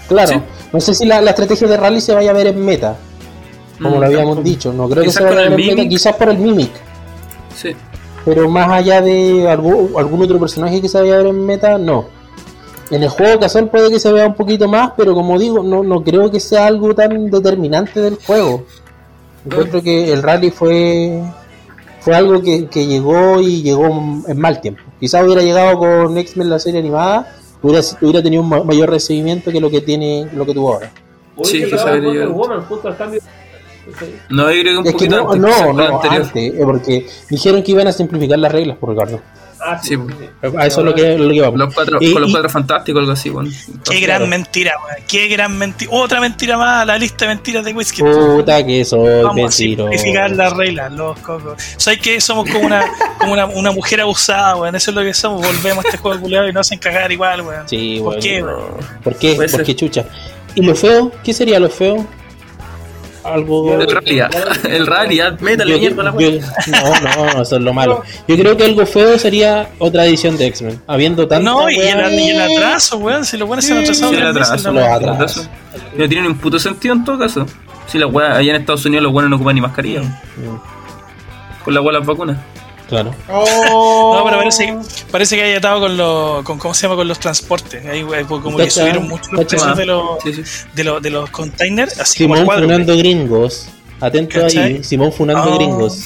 Claro, 0.08 0.44
no 0.74 0.80
sé 0.82 0.94
si 0.94 1.06
la, 1.06 1.22
la, 1.22 1.30
estrategia 1.30 1.68
de 1.68 1.78
rally 1.78 2.02
se 2.02 2.14
vaya 2.14 2.32
a 2.32 2.34
ver 2.34 2.48
en 2.48 2.64
meta 2.64 2.98
como 3.82 4.00
lo 4.00 4.06
habíamos 4.06 4.44
dicho. 4.44 4.72
No 4.74 4.90
creo 4.90 5.04
que 5.04 5.12
sea 5.12 5.44
el 5.44 5.56
meta, 5.56 5.88
quizás 5.88 6.16
por 6.16 6.30
el 6.30 6.38
Mimic. 6.38 6.72
Sí. 7.56 7.76
Pero 8.26 8.50
más 8.50 8.70
allá 8.70 9.02
de 9.02 9.50
algún, 9.50 9.92
algún 9.98 10.22
otro 10.22 10.40
personaje 10.40 10.82
que 10.82 10.88
se 10.88 11.00
vaya 11.00 11.16
a 11.16 11.18
ver 11.18 11.28
en 11.28 11.46
meta, 11.46 11.78
no. 11.78 12.06
En 12.90 13.04
el 13.04 13.10
juego 13.10 13.40
casual 13.40 13.70
puede 13.70 13.90
que 13.90 14.00
se 14.00 14.12
vea 14.12 14.28
un 14.28 14.36
poquito 14.36 14.68
más, 14.68 14.92
pero 14.96 15.14
como 15.14 15.40
digo, 15.40 15.64
no, 15.64 15.84
no 15.84 16.04
creo 16.04 16.30
que 16.30 16.40
sea 16.40 16.68
algo 16.68 16.94
tan 16.94 17.30
determinante 17.30 18.00
del 18.00 18.18
juego. 18.18 18.66
Yo 19.46 19.70
creo 19.70 19.82
que 19.82 20.14
el 20.14 20.24
rally 20.24 20.52
fue 20.52 21.22
fue 22.00 22.16
algo 22.16 22.42
que, 22.42 22.68
que, 22.68 22.86
llegó 22.86 23.40
y 23.40 23.62
llegó 23.62 23.86
en 24.28 24.38
mal 24.38 24.60
tiempo. 24.60 24.82
Quizás 25.00 25.24
hubiera 25.24 25.42
llegado 25.42 25.78
con 25.80 26.18
X-Men 26.18 26.50
la 26.50 26.60
serie 26.60 26.82
animada, 26.82 27.34
hubiera, 27.62 27.82
hubiera 28.02 28.22
tenido 28.22 28.44
un 28.44 28.50
mayor 28.50 28.90
recibimiento 28.90 29.52
que 29.52 29.62
lo 29.62 29.70
que 29.70 29.80
tiene 29.80 30.28
lo 30.34 30.46
que 30.46 30.54
tuvo 30.54 30.74
ahora. 30.74 30.92
sí, 31.44 31.64
que 31.64 32.28
Woman, 32.28 32.62
justo 32.66 32.90
al 32.90 32.98
cambio 32.98 33.22
no, 34.30 34.52
yo 34.52 34.62
creo 34.62 34.74
que 34.74 34.78
un 34.80 34.88
es 34.88 34.94
poquito 34.94 35.30
que 35.30 35.40
no, 35.40 35.50
no, 35.50 35.74
no, 35.74 36.02
antes, 36.02 36.32
eh, 36.36 36.54
porque 36.64 37.08
dijeron 37.30 37.64
que 37.64 37.72
iban 37.72 37.88
a 37.88 37.92
simplificar 37.92 38.40
las 38.40 38.52
reglas, 38.52 38.78
por 38.78 38.90
Ricardo. 38.90 39.22
Ah, 39.66 39.80
sí, 39.82 39.96
A 39.96 40.66
eso 40.68 40.80
es 40.82 40.86
lo 40.86 40.94
que, 40.94 41.18
lo 41.18 41.30
que 41.30 41.42
vamos. 41.42 41.58
Los 41.58 41.74
cuatro, 41.74 41.98
con 41.98 42.22
los 42.22 42.32
cuatro 42.32 42.50
fantásticos, 42.50 43.00
algo 43.00 43.14
así, 43.14 43.30
bueno. 43.30 43.50
Qué 43.90 44.00
gran 44.02 44.28
mentira, 44.28 44.74
weón. 44.84 45.04
Qué 45.08 45.28
gran 45.30 45.58
mentira. 45.58 45.90
Otra 45.94 46.20
mentira 46.20 46.58
más 46.58 46.82
a 46.82 46.86
la 46.86 46.98
lista 46.98 47.26
de 47.26 47.36
mentiras 47.36 47.64
de 47.64 47.72
Whisky. 47.72 48.02
Puta 48.02 48.66
que 48.66 48.84
soy 48.84 49.24
Vamos 49.24 49.46
a 49.46 49.52
simplificar 49.52 50.32
las 50.32 50.54
reglas, 50.54 50.92
los 50.92 51.18
cocos. 51.20 51.62
¿Sabes 51.78 52.00
que 52.02 52.20
Somos 52.20 52.50
como 52.50 52.66
una, 52.66 52.84
como 53.20 53.34
una, 53.34 53.46
una 53.46 53.72
mujer 53.72 54.02
abusada, 54.02 54.58
weón. 54.58 54.76
Eso 54.76 54.92
es 54.92 54.96
lo 54.96 55.02
que 55.02 55.14
somos. 55.14 55.42
Volvemos 55.42 55.86
a 55.86 55.88
este 55.88 55.98
juego 55.98 56.20
culiado 56.20 56.50
y 56.50 56.54
nos 56.54 56.68
hacen 56.68 56.80
cagar 56.80 57.12
igual, 57.12 57.42
weón. 57.42 57.70
Sí, 57.70 58.02
¿Por 58.04 58.20
qué, 58.20 58.44
weón? 58.44 58.64
¿Por 59.02 59.16
qué? 59.16 59.36
¿Por 59.36 59.64
qué 59.64 59.76
chucha? 59.76 60.06
¿Y 60.56 60.62
lo 60.62 60.76
feo? 60.76 61.12
¿Qué 61.24 61.34
sería 61.34 61.60
lo 61.60 61.70
feo? 61.70 62.06
Algo. 63.24 63.80
El 63.80 63.88
realidad, 63.88 64.32
el 64.70 64.88
realidad, 64.88 65.40
métale 65.40 65.78
mierda 65.78 66.04
la 66.04 66.12
No, 66.12 66.20
no, 66.20 67.42
eso 67.42 67.56
es 67.56 67.62
lo 67.62 67.74
malo. 67.74 68.04
Yo 68.28 68.38
creo 68.38 68.58
que 68.58 68.66
algo 68.66 68.86
feo 68.86 69.18
sería 69.18 69.70
otra 69.80 70.06
edición 70.06 70.38
de 70.38 70.48
X-Men. 70.48 70.82
Habiendo 70.88 71.28
tanto. 71.28 71.50
No, 71.50 71.70
y 71.70 71.80
el, 71.80 72.20
y 72.20 72.30
el, 72.30 72.42
atraso, 72.42 72.98
weón. 72.98 73.26
Si 73.26 73.38
los 73.38 73.48
buenos 73.48 73.66
se 73.66 73.74
han 73.74 73.80
atrasado, 73.80 74.12
sí, 74.12 74.18
el 74.18 74.28
atraso, 74.28 74.72
los 74.72 74.84
atrasos. 74.84 75.50
No 75.96 76.08
tienen 76.08 76.28
un 76.28 76.38
puto 76.38 76.60
sentido 76.60 76.94
en 76.94 77.04
todo 77.04 77.20
caso. 77.20 77.46
Si 77.88 77.98
la 77.98 78.08
weá, 78.08 78.38
allá 78.38 78.56
en 78.56 78.62
Estados 78.62 78.86
Unidos 78.86 79.04
los 79.04 79.12
buenos 79.12 79.30
no 79.30 79.36
ocupan 79.36 79.56
ni 79.56 79.62
mascarilla. 79.62 80.02
Mm. 80.02 81.64
Con 81.64 81.74
la 81.74 81.82
weá 81.82 82.00
las 82.00 82.06
vacunas. 82.06 82.38
Claro. 82.94 83.16
Oh. 83.28 84.14
No, 84.16 84.24
pero 84.24 84.38
parece, 84.38 84.78
parece 85.10 85.36
que 85.36 85.42
haya 85.42 85.56
estado 85.56 85.80
con 85.80 85.98
los, 85.98 86.44
con, 86.44 86.60
¿cómo 86.60 86.76
se 86.76 86.84
llama? 86.84 86.96
Con 86.96 87.08
los 87.08 87.20
transportes. 87.20 87.84
Ahí 87.88 88.02
eh, 88.02 88.24
pues, 88.28 88.42
como 88.44 88.56
que 88.56 88.70
subieron 88.70 89.08
mucho 89.08 89.32
los 89.32 89.46
precios 89.46 89.76
de 89.76 89.86
los, 89.88 90.24
de 90.76 90.84
los, 90.84 91.02
de 91.02 91.10
los 91.10 91.30
containers. 91.32 92.00
Así 92.00 92.20
Simón 92.20 92.46
funando 92.46 92.96
gringos. 92.96 93.68
Atento 94.00 94.46
ahí, 94.46 94.84
Simón 94.84 95.12
funando 95.12 95.54
oh. 95.54 95.56
gringos. 95.56 96.06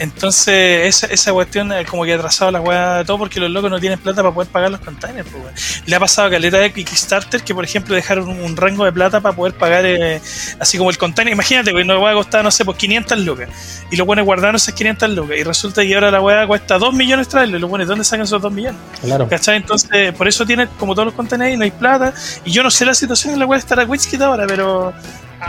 Entonces, 0.00 0.86
esa, 0.88 1.12
esa 1.12 1.30
cuestión 1.30 1.70
eh, 1.72 1.84
como 1.84 2.04
que 2.06 2.14
ha 2.14 2.16
atrasado 2.16 2.50
la 2.50 2.62
weá 2.62 2.96
de 2.96 3.04
todo 3.04 3.18
porque 3.18 3.38
los 3.38 3.50
locos 3.50 3.70
no 3.70 3.78
tienen 3.78 3.98
plata 3.98 4.22
para 4.22 4.34
poder 4.34 4.50
pagar 4.50 4.70
los 4.70 4.80
containers. 4.80 5.28
Pues, 5.28 5.82
Le 5.84 5.94
ha 5.94 6.00
pasado 6.00 6.28
a 6.28 6.30
Caleta 6.30 6.56
de 6.56 6.72
Kickstarter 6.72 7.42
que, 7.42 7.54
por 7.54 7.64
ejemplo, 7.64 7.94
dejaron 7.94 8.30
un, 8.30 8.56
rango 8.56 8.86
de 8.86 8.92
plata 8.92 9.20
para 9.20 9.36
poder 9.36 9.52
pagar 9.52 9.84
eh, 9.84 10.18
así 10.58 10.78
como 10.78 10.88
el 10.88 10.96
container. 10.96 11.34
Imagínate, 11.34 11.74
que 11.74 11.84
no 11.84 12.00
va 12.00 12.12
a 12.12 12.14
costar, 12.14 12.42
no 12.42 12.50
sé, 12.50 12.64
pues 12.64 12.78
500 12.78 13.18
lucas. 13.20 13.50
Y 13.90 13.96
los 13.96 14.06
buenos 14.06 14.24
guardaron 14.24 14.56
esas 14.56 14.72
500 14.72 15.10
lucas. 15.10 15.36
Y 15.38 15.42
resulta 15.42 15.82
que 15.82 15.94
ahora 15.94 16.10
la 16.10 16.22
weá 16.22 16.46
cuesta 16.46 16.78
2 16.78 16.94
millones 16.94 17.28
traerlo. 17.28 17.58
Y 17.58 17.60
los 17.60 17.68
buenos, 17.68 17.86
¿dónde 17.86 18.04
sacan 18.04 18.24
esos 18.24 18.40
2 18.40 18.50
millones? 18.50 18.80
Claro. 19.02 19.28
¿Cachai? 19.28 19.56
Entonces, 19.56 20.14
por 20.14 20.26
eso 20.26 20.46
tiene 20.46 20.66
como 20.78 20.94
todos 20.94 21.06
los 21.06 21.14
containers 21.14 21.52
y 21.52 21.56
no 21.58 21.64
hay 21.64 21.72
plata. 21.72 22.14
Y 22.46 22.52
yo 22.52 22.62
no 22.62 22.70
sé 22.70 22.86
la 22.86 22.94
situación 22.94 23.34
en 23.34 23.40
la 23.40 23.44
weá 23.44 23.58
estará 23.58 23.84
Witchkit 23.84 24.22
ahora, 24.22 24.46
pero 24.46 24.94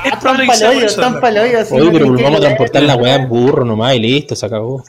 es 0.06 0.16
probable 0.18 0.48
que 0.48 0.56
sea 0.56 0.70
Oye, 0.70 1.90
pero 1.92 2.14
vamos 2.14 2.38
a 2.38 2.42
transportar 2.42 2.84
la 2.84 2.96
weá 2.96 3.16
en 3.16 3.30
burro 3.30 3.66
nomás 3.66 3.96
y 3.96 4.00
listo, 4.00 4.36
se 4.36 4.46
acabó. 4.46 4.84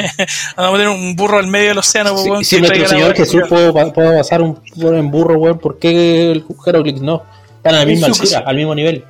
vamos 0.56 0.68
a 0.68 0.70
poner 0.70 0.88
un 0.88 1.16
burro 1.16 1.38
al 1.38 1.46
medio 1.46 1.68
del 1.68 1.78
océano. 1.78 2.16
Si, 2.16 2.28
pues, 2.28 2.48
si 2.48 2.60
nuestro 2.60 2.88
Señor 2.88 3.14
Jesús 3.14 3.42
puede, 3.48 3.72
puede 3.72 4.16
pasar 4.16 4.42
un 4.42 4.58
burro 4.76 4.96
en 4.96 5.10
burro, 5.10 5.38
weón, 5.38 5.58
¿por 5.58 5.78
qué 5.78 6.32
el 6.32 6.44
Heroclix 6.66 7.00
no? 7.00 7.22
Están 7.56 7.74
a 7.74 7.78
la 7.80 7.86
misma 7.86 8.08
altura, 8.08 8.44
al 8.46 8.56
mismo 8.56 8.74
nivel. 8.74 9.04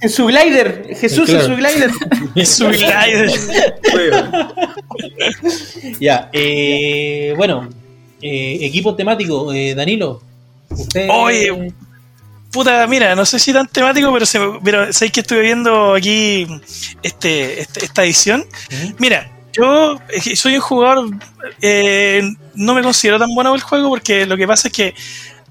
En 0.00 0.10
su 0.10 0.26
glider, 0.26 0.88
Jesús 0.94 1.28
en 1.30 1.42
su 1.42 1.56
glider. 1.56 1.90
En 2.34 2.46
su 2.46 2.66
glider. 2.68 3.30
ya, 5.98 6.28
eh, 6.32 7.32
bueno, 7.36 7.68
eh, 8.20 8.58
equipo 8.60 8.94
temático, 8.94 9.52
eh, 9.52 9.74
Danilo. 9.74 10.20
Usted. 10.68 11.08
Oye, 11.10 11.72
puta, 12.56 12.86
mira, 12.86 13.14
no 13.14 13.26
sé 13.26 13.38
si 13.38 13.52
tan 13.52 13.66
temático, 13.66 14.10
pero, 14.14 14.24
se, 14.24 14.40
pero 14.64 14.90
sabéis 14.90 15.12
que 15.12 15.20
estuve 15.20 15.42
viendo 15.42 15.92
aquí 15.94 16.46
este, 17.02 17.60
este 17.60 17.84
esta 17.84 18.02
edición. 18.02 18.46
Mira, 18.98 19.30
yo 19.52 20.00
eh, 20.08 20.34
soy 20.34 20.54
un 20.54 20.62
jugador, 20.62 21.10
eh, 21.60 22.22
no 22.54 22.72
me 22.72 22.82
considero 22.82 23.18
tan 23.18 23.34
bueno 23.34 23.54
el 23.54 23.60
juego 23.60 23.90
porque 23.90 24.24
lo 24.24 24.38
que 24.38 24.46
pasa 24.46 24.68
es 24.68 24.74
que 24.74 24.94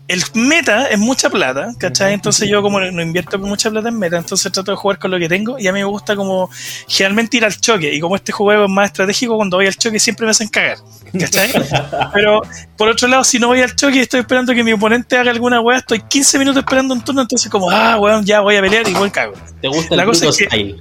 el 0.07 0.21
meta 0.35 0.87
es 0.87 0.99
mucha 0.99 1.29
plata, 1.29 1.73
¿cachai? 1.79 2.13
Entonces 2.13 2.47
yo 2.47 2.61
como 2.61 2.79
no 2.79 3.01
invierto 3.01 3.39
mucha 3.39 3.71
plata 3.71 3.89
en 3.89 3.97
meta, 3.97 4.17
entonces 4.17 4.51
trato 4.51 4.71
de 4.71 4.77
jugar 4.77 4.99
con 4.99 5.09
lo 5.11 5.17
que 5.17 5.27
tengo 5.27 5.57
y 5.57 5.67
a 5.67 5.73
mí 5.73 5.79
me 5.79 5.85
gusta 5.85 6.15
como 6.15 6.49
generalmente 6.87 7.37
ir 7.37 7.45
al 7.45 7.59
choque 7.59 7.93
y 7.93 7.99
como 7.99 8.15
este 8.15 8.31
juego 8.31 8.65
es 8.65 8.69
más 8.69 8.87
estratégico, 8.87 9.35
cuando 9.35 9.57
voy 9.57 9.65
al 9.67 9.75
choque 9.75 9.99
siempre 9.99 10.25
me 10.25 10.31
hacen 10.31 10.47
cagar, 10.47 10.77
¿cachai? 11.19 11.51
Pero 12.13 12.41
por 12.77 12.89
otro 12.89 13.07
lado, 13.07 13.23
si 13.23 13.39
no 13.39 13.47
voy 13.47 13.61
al 13.61 13.75
choque 13.75 13.97
y 13.97 14.01
estoy 14.01 14.19
esperando 14.19 14.53
que 14.53 14.63
mi 14.63 14.73
oponente 14.73 15.17
haga 15.17 15.31
alguna 15.31 15.59
weá, 15.61 15.79
estoy 15.79 16.01
15 16.01 16.37
minutos 16.37 16.59
esperando 16.59 16.93
un 16.93 17.01
turno, 17.01 17.21
entonces 17.21 17.49
como, 17.49 17.71
ah, 17.71 17.97
weón, 17.99 18.23
ya 18.25 18.41
voy 18.41 18.57
a 18.57 18.61
pelear 18.61 18.87
y 18.87 18.93
voy 18.93 19.09
cago. 19.09 19.33
¿Te 19.61 19.67
gusta 19.67 19.95
La 19.95 20.03
el 20.03 20.07
cosa 20.09 20.25
cosa 20.25 20.43
es 20.43 20.49
que- 20.49 20.75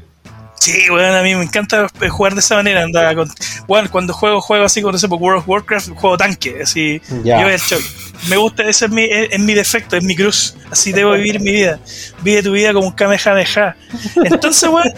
Sí, 0.65 0.89
weón, 0.91 1.15
a 1.15 1.23
mí 1.23 1.35
me 1.35 1.43
encanta 1.45 1.87
jugar 2.09 2.33
de 2.35 2.41
esa 2.41 2.55
manera. 2.57 2.83
Andaba 2.85 3.15
con, 3.15 3.29
bueno, 3.69 3.91
cuando 3.91 4.15
juego, 4.15 4.41
juego 4.41 4.65
así, 4.65 4.81
con 4.81 4.95
ese 4.95 5.07
World 5.09 5.41
of 5.41 5.49
Warcraft, 5.49 5.91
juego 5.95 6.17
tanque, 6.17 6.61
así, 6.63 7.01
Ya. 7.23 7.39
yo 7.39 7.45
voy 7.45 7.53
al 7.55 7.61
choque. 7.61 7.85
Me 8.29 8.37
gusta, 8.37 8.63
ese 8.63 8.87
es 8.87 8.91
mi, 8.91 9.05
es, 9.05 9.29
es 9.33 9.41
mi 9.41 9.53
defecto, 9.55 9.97
es 9.97 10.03
mi 10.05 10.17
cruz. 10.17 10.57
Así 10.71 10.93
debo 10.93 11.13
vivir 11.13 11.41
mi 11.41 11.53
vida. 11.53 11.79
Vive 12.23 12.43
tu 12.43 12.53
vida 12.53 12.73
como 12.73 12.87
un 12.87 12.93
Kamehameha. 12.95 13.77
Entonces, 14.25 14.69
weón, 14.71 14.93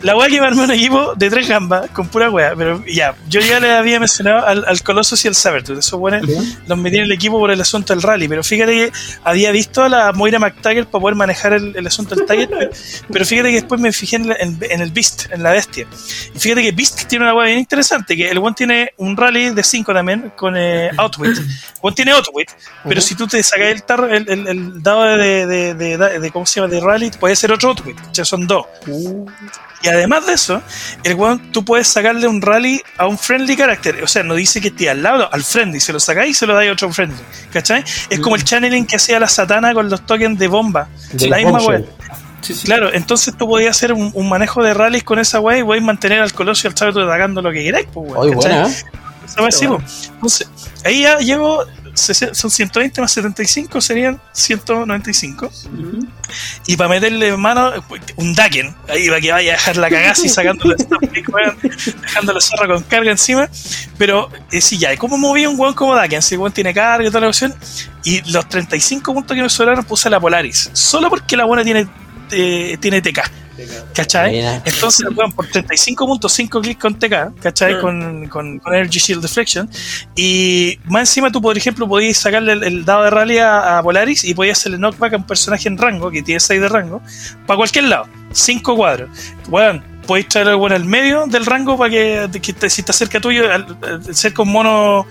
la 0.00 0.16
weá 0.16 0.28
que 0.28 0.40
me 0.40 0.48
un 0.48 0.70
equipo 0.70 1.14
de 1.14 1.28
tres 1.30 1.48
gambas 1.48 1.90
con 1.90 2.08
pura 2.08 2.30
weá. 2.30 2.54
Pero 2.56 2.82
ya, 2.86 3.14
yo 3.28 3.40
ya 3.40 3.60
le 3.60 3.70
había 3.72 4.00
mencionado 4.00 4.46
al, 4.46 4.64
al 4.66 4.82
Colossus 4.82 5.22
y 5.24 5.28
al 5.28 5.34
Sabertooth. 5.34 5.78
Esos 5.78 6.00
weones 6.00 6.24
los 6.66 6.78
metí 6.78 6.96
en 6.96 7.04
el 7.04 7.12
equipo 7.12 7.38
por 7.38 7.50
el 7.50 7.60
asunto 7.60 7.92
del 7.92 8.02
rally. 8.02 8.26
Pero 8.28 8.42
fíjate 8.42 8.72
que 8.72 8.92
había 9.24 9.50
visto 9.52 9.82
a 9.82 9.88
la 9.90 10.12
Moira 10.12 10.38
McTaggart 10.38 10.88
para 10.88 11.02
poder 11.02 11.16
manejar 11.16 11.52
el, 11.52 11.76
el 11.76 11.86
asunto 11.86 12.14
del 12.14 12.24
Taggart. 12.26 12.50
pero, 12.50 12.70
pero 13.12 13.24
fíjate 13.26 13.48
que 13.50 13.56
después 13.56 13.80
me 13.80 13.92
fijé 13.92 14.16
en, 14.16 14.28
la- 14.30 14.36
en- 14.36 14.58
en 14.70 14.80
el 14.80 14.90
Beast, 14.94 15.26
en 15.32 15.42
la 15.42 15.50
bestia. 15.52 15.86
Y 16.34 16.38
fíjate 16.38 16.62
que 16.62 16.72
Beast 16.72 17.06
tiene 17.08 17.24
una 17.24 17.34
weá 17.34 17.46
bien 17.46 17.58
interesante. 17.58 18.16
Que 18.16 18.30
el 18.30 18.38
one 18.38 18.54
tiene 18.56 18.92
un 18.98 19.16
rally 19.16 19.50
de 19.50 19.62
5 19.62 19.92
también 19.92 20.32
con 20.36 20.56
eh, 20.56 20.90
Outwit. 20.96 21.36
El 21.36 21.44
one 21.82 21.94
tiene 21.96 22.12
Outwit. 22.12 22.50
Pero 22.88 23.00
si 23.00 23.14
tú 23.14 23.26
te 23.26 23.42
sacas 23.42 23.66
el, 23.66 23.82
tarro- 23.84 24.08
el, 24.10 24.28
el- 24.30 24.46
el 24.48 24.82
dado 24.82 25.04
de, 25.18 25.46
de, 25.46 25.74
de, 25.74 26.30
¿Cómo 26.30 26.46
se 26.46 26.60
llama? 26.60 26.72
De 26.72 26.80
rally, 26.80 27.10
puede 27.18 27.36
ser 27.36 27.52
otro 27.52 27.70
Outwit. 27.70 27.98
Ya 28.12 28.24
son 28.24 28.46
dos. 28.46 28.64
Y 29.82 29.88
además 29.88 30.26
de 30.26 30.32
eso, 30.32 30.62
el 31.02 31.14
weón, 31.14 31.52
tú 31.52 31.62
puedes 31.62 31.86
sacarle 31.88 32.26
un 32.26 32.40
rally 32.40 32.80
a 32.96 33.06
un 33.06 33.18
friendly 33.18 33.54
character. 33.54 34.02
O 34.02 34.06
sea, 34.06 34.22
no 34.22 34.34
dice 34.34 34.60
que 34.62 34.68
esté 34.68 34.88
al 34.88 35.02
lado, 35.02 35.28
al 35.30 35.44
friendly. 35.44 35.78
Se 35.78 35.92
lo 35.92 36.00
sacáis 36.00 36.30
y 36.30 36.34
se 36.34 36.46
lo 36.46 36.54
dais 36.54 36.70
a 36.70 36.72
otro 36.72 36.90
friendly. 36.90 37.18
¿Cachai? 37.52 37.84
Es 38.08 38.18
como 38.20 38.36
el 38.36 38.44
channeling 38.44 38.86
que 38.86 38.96
hacía 38.96 39.20
la 39.20 39.28
satana 39.28 39.74
con 39.74 39.90
los 39.90 40.06
tokens 40.06 40.38
de 40.38 40.48
bomba. 40.48 40.88
La 41.28 41.36
misma 41.36 41.58
Claro, 42.64 42.92
entonces 42.92 43.34
tú 43.36 43.46
podías 43.46 43.76
hacer 43.76 43.92
un, 43.92 44.10
un 44.14 44.28
manejo 44.28 44.62
de 44.62 44.74
rallies 44.74 45.04
con 45.04 45.18
esa 45.18 45.40
weá 45.40 45.58
y 45.58 45.64
podéis 45.64 45.84
mantener 45.84 46.20
al 46.20 46.32
Colosio 46.32 46.68
y 46.68 46.72
al 46.72 46.78
Sabeto 46.78 47.00
atacando 47.02 47.42
lo 47.42 47.50
que 47.50 47.62
queráis, 47.62 47.86
pues, 47.92 48.10
weón. 48.10 48.32
¿cachai? 48.34 48.52
buena, 48.52 48.68
¿eh? 48.68 48.74
Entonces, 50.14 50.48
ahí 50.84 51.02
ya 51.02 51.18
llevo. 51.18 51.64
Son 51.94 52.50
120 52.50 53.00
más 53.00 53.12
75, 53.12 53.80
serían 53.80 54.20
195. 54.32 55.48
Y 56.66 56.76
para 56.76 56.90
meterle 56.90 57.36
mano, 57.36 57.72
un 58.16 58.34
Daken, 58.34 58.74
ahí 58.88 59.06
para 59.06 59.20
que 59.20 59.30
vaya 59.30 59.52
a 59.52 59.54
dejar 59.54 59.76
la 59.76 59.88
cagada 59.88 60.10
así 60.10 60.28
sacándole 60.28 60.74
la 60.76 62.40
zorra 62.40 62.66
con 62.66 62.82
carga 62.82 63.12
encima. 63.12 63.48
Pero 63.96 64.28
eh, 64.50 64.60
sí, 64.60 64.76
ya, 64.76 64.92
¿y 64.92 64.96
¿cómo 64.96 65.16
moví 65.16 65.46
un 65.46 65.58
weón 65.58 65.74
como 65.74 65.94
Daken? 65.94 66.20
Si 66.20 66.34
el 66.34 66.40
weón 66.40 66.52
tiene 66.52 66.74
carga 66.74 67.06
y 67.06 67.10
toda 67.10 67.20
la 67.20 67.28
opción. 67.28 67.54
Y 68.02 68.28
los 68.32 68.48
35 68.48 69.14
puntos 69.14 69.36
que 69.36 69.42
me 69.42 69.48
sobraron 69.48 69.84
puse 69.84 70.10
la 70.10 70.18
Polaris. 70.18 70.70
Solo 70.72 71.08
porque 71.08 71.36
la 71.36 71.44
buena 71.44 71.62
tiene, 71.62 71.86
eh, 72.34 72.76
tiene 72.80 73.00
TK. 73.00 73.20
¿Cachai? 73.94 74.34
Entonces, 74.64 75.06
weón, 75.14 75.30
por 75.30 75.46
35 75.46 76.06
puntos, 76.06 76.32
5 76.32 76.60
clics 76.60 76.80
con 76.80 76.98
TK, 76.98 77.40
¿cachai? 77.40 77.74
Mm. 77.76 77.80
Con, 77.80 78.28
con, 78.28 78.58
con 78.58 78.74
Energy 78.74 78.98
Shield 78.98 79.22
Deflection. 79.22 79.70
Y 80.16 80.76
más 80.86 81.02
encima, 81.02 81.30
tú, 81.30 81.40
por 81.40 81.56
ejemplo, 81.56 81.86
podías 81.88 82.16
sacarle 82.16 82.52
el, 82.52 82.64
el 82.64 82.84
dado 82.84 83.04
de 83.04 83.10
rally 83.10 83.38
a, 83.38 83.78
a 83.78 83.82
Polaris 83.84 84.24
y 84.24 84.34
podías 84.34 84.58
hacerle 84.58 84.78
knockback 84.78 85.12
a 85.12 85.16
un 85.18 85.26
personaje 85.26 85.68
en 85.68 85.78
rango, 85.78 86.10
que 86.10 86.22
tiene 86.22 86.40
6 86.40 86.60
de 86.60 86.68
rango, 86.68 87.00
para 87.46 87.56
cualquier 87.58 87.84
lado. 87.84 88.08
5 88.32 88.74
cuadros. 88.76 89.08
Weón, 89.48 89.84
podéis 90.04 90.28
traer 90.28 90.48
algo 90.48 90.66
en 90.66 90.72
el 90.72 90.84
medio 90.84 91.26
del 91.28 91.46
rango 91.46 91.78
para 91.78 91.90
que, 91.90 92.28
que 92.42 92.52
te- 92.54 92.68
si 92.68 92.80
está 92.80 92.92
cerca 92.92 93.20
tuyo, 93.20 93.52
al, 93.52 93.78
al 93.82 94.14
cerca 94.16 94.42
un 94.42 94.50
mono 94.50 95.06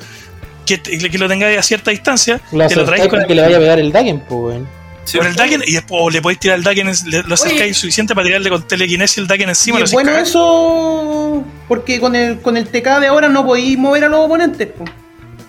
que, 0.66 0.78
te- 0.80 0.98
que 1.10 1.18
lo 1.18 1.30
tengáis 1.30 1.58
a 1.58 1.64
cierta 1.64 1.92
distancia, 1.92 2.42
Lo 2.52 2.68
te 2.68 2.76
lo 2.76 2.84
traéis 2.84 3.04
acercáis 3.06 3.10
con 3.10 3.20
para 3.20 3.28
que 3.28 3.36
le 3.36 3.42
vaya 3.42 3.56
a 3.56 3.60
pegar 3.60 3.80
el 3.80 3.92
Dagen, 3.94 4.20
pues, 4.28 4.56
weón. 4.56 4.83
Sí, 5.06 5.18
con 5.18 5.28
el 5.28 5.36
Daken 5.36 5.64
y 5.68 5.74
después 5.74 6.02
o 6.02 6.10
le 6.10 6.22
podéis 6.22 6.40
tirar 6.40 6.58
el 6.58 6.64
Daken, 6.64 6.88
le- 7.08 7.24
lo 7.24 7.34
acercáis 7.34 7.76
suficiente 7.78 8.16
para 8.16 8.26
tirarle 8.28 8.50
con 8.50 8.66
telequinesis 8.68 9.18
el 9.18 9.28
Daken 9.28 9.50
encima. 9.50 9.80
Y 9.80 9.84
bueno 9.92 10.12
eso 10.18 11.44
porque 11.68 12.00
con 12.00 12.16
el, 12.16 12.40
con 12.42 12.56
el 12.58 12.68
TK 12.68 13.00
de 13.02 13.08
ahora 13.08 13.28
no 13.30 13.46
podéis 13.46 13.78
mover 13.78 14.06
a 14.06 14.10
los 14.10 14.20
oponentes. 14.26 14.68
po. 14.70 14.86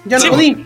Ya 0.07 0.19
Sí, 0.19 0.27
no 0.27 0.31
po. 0.33 0.37
podéis. 0.37 0.57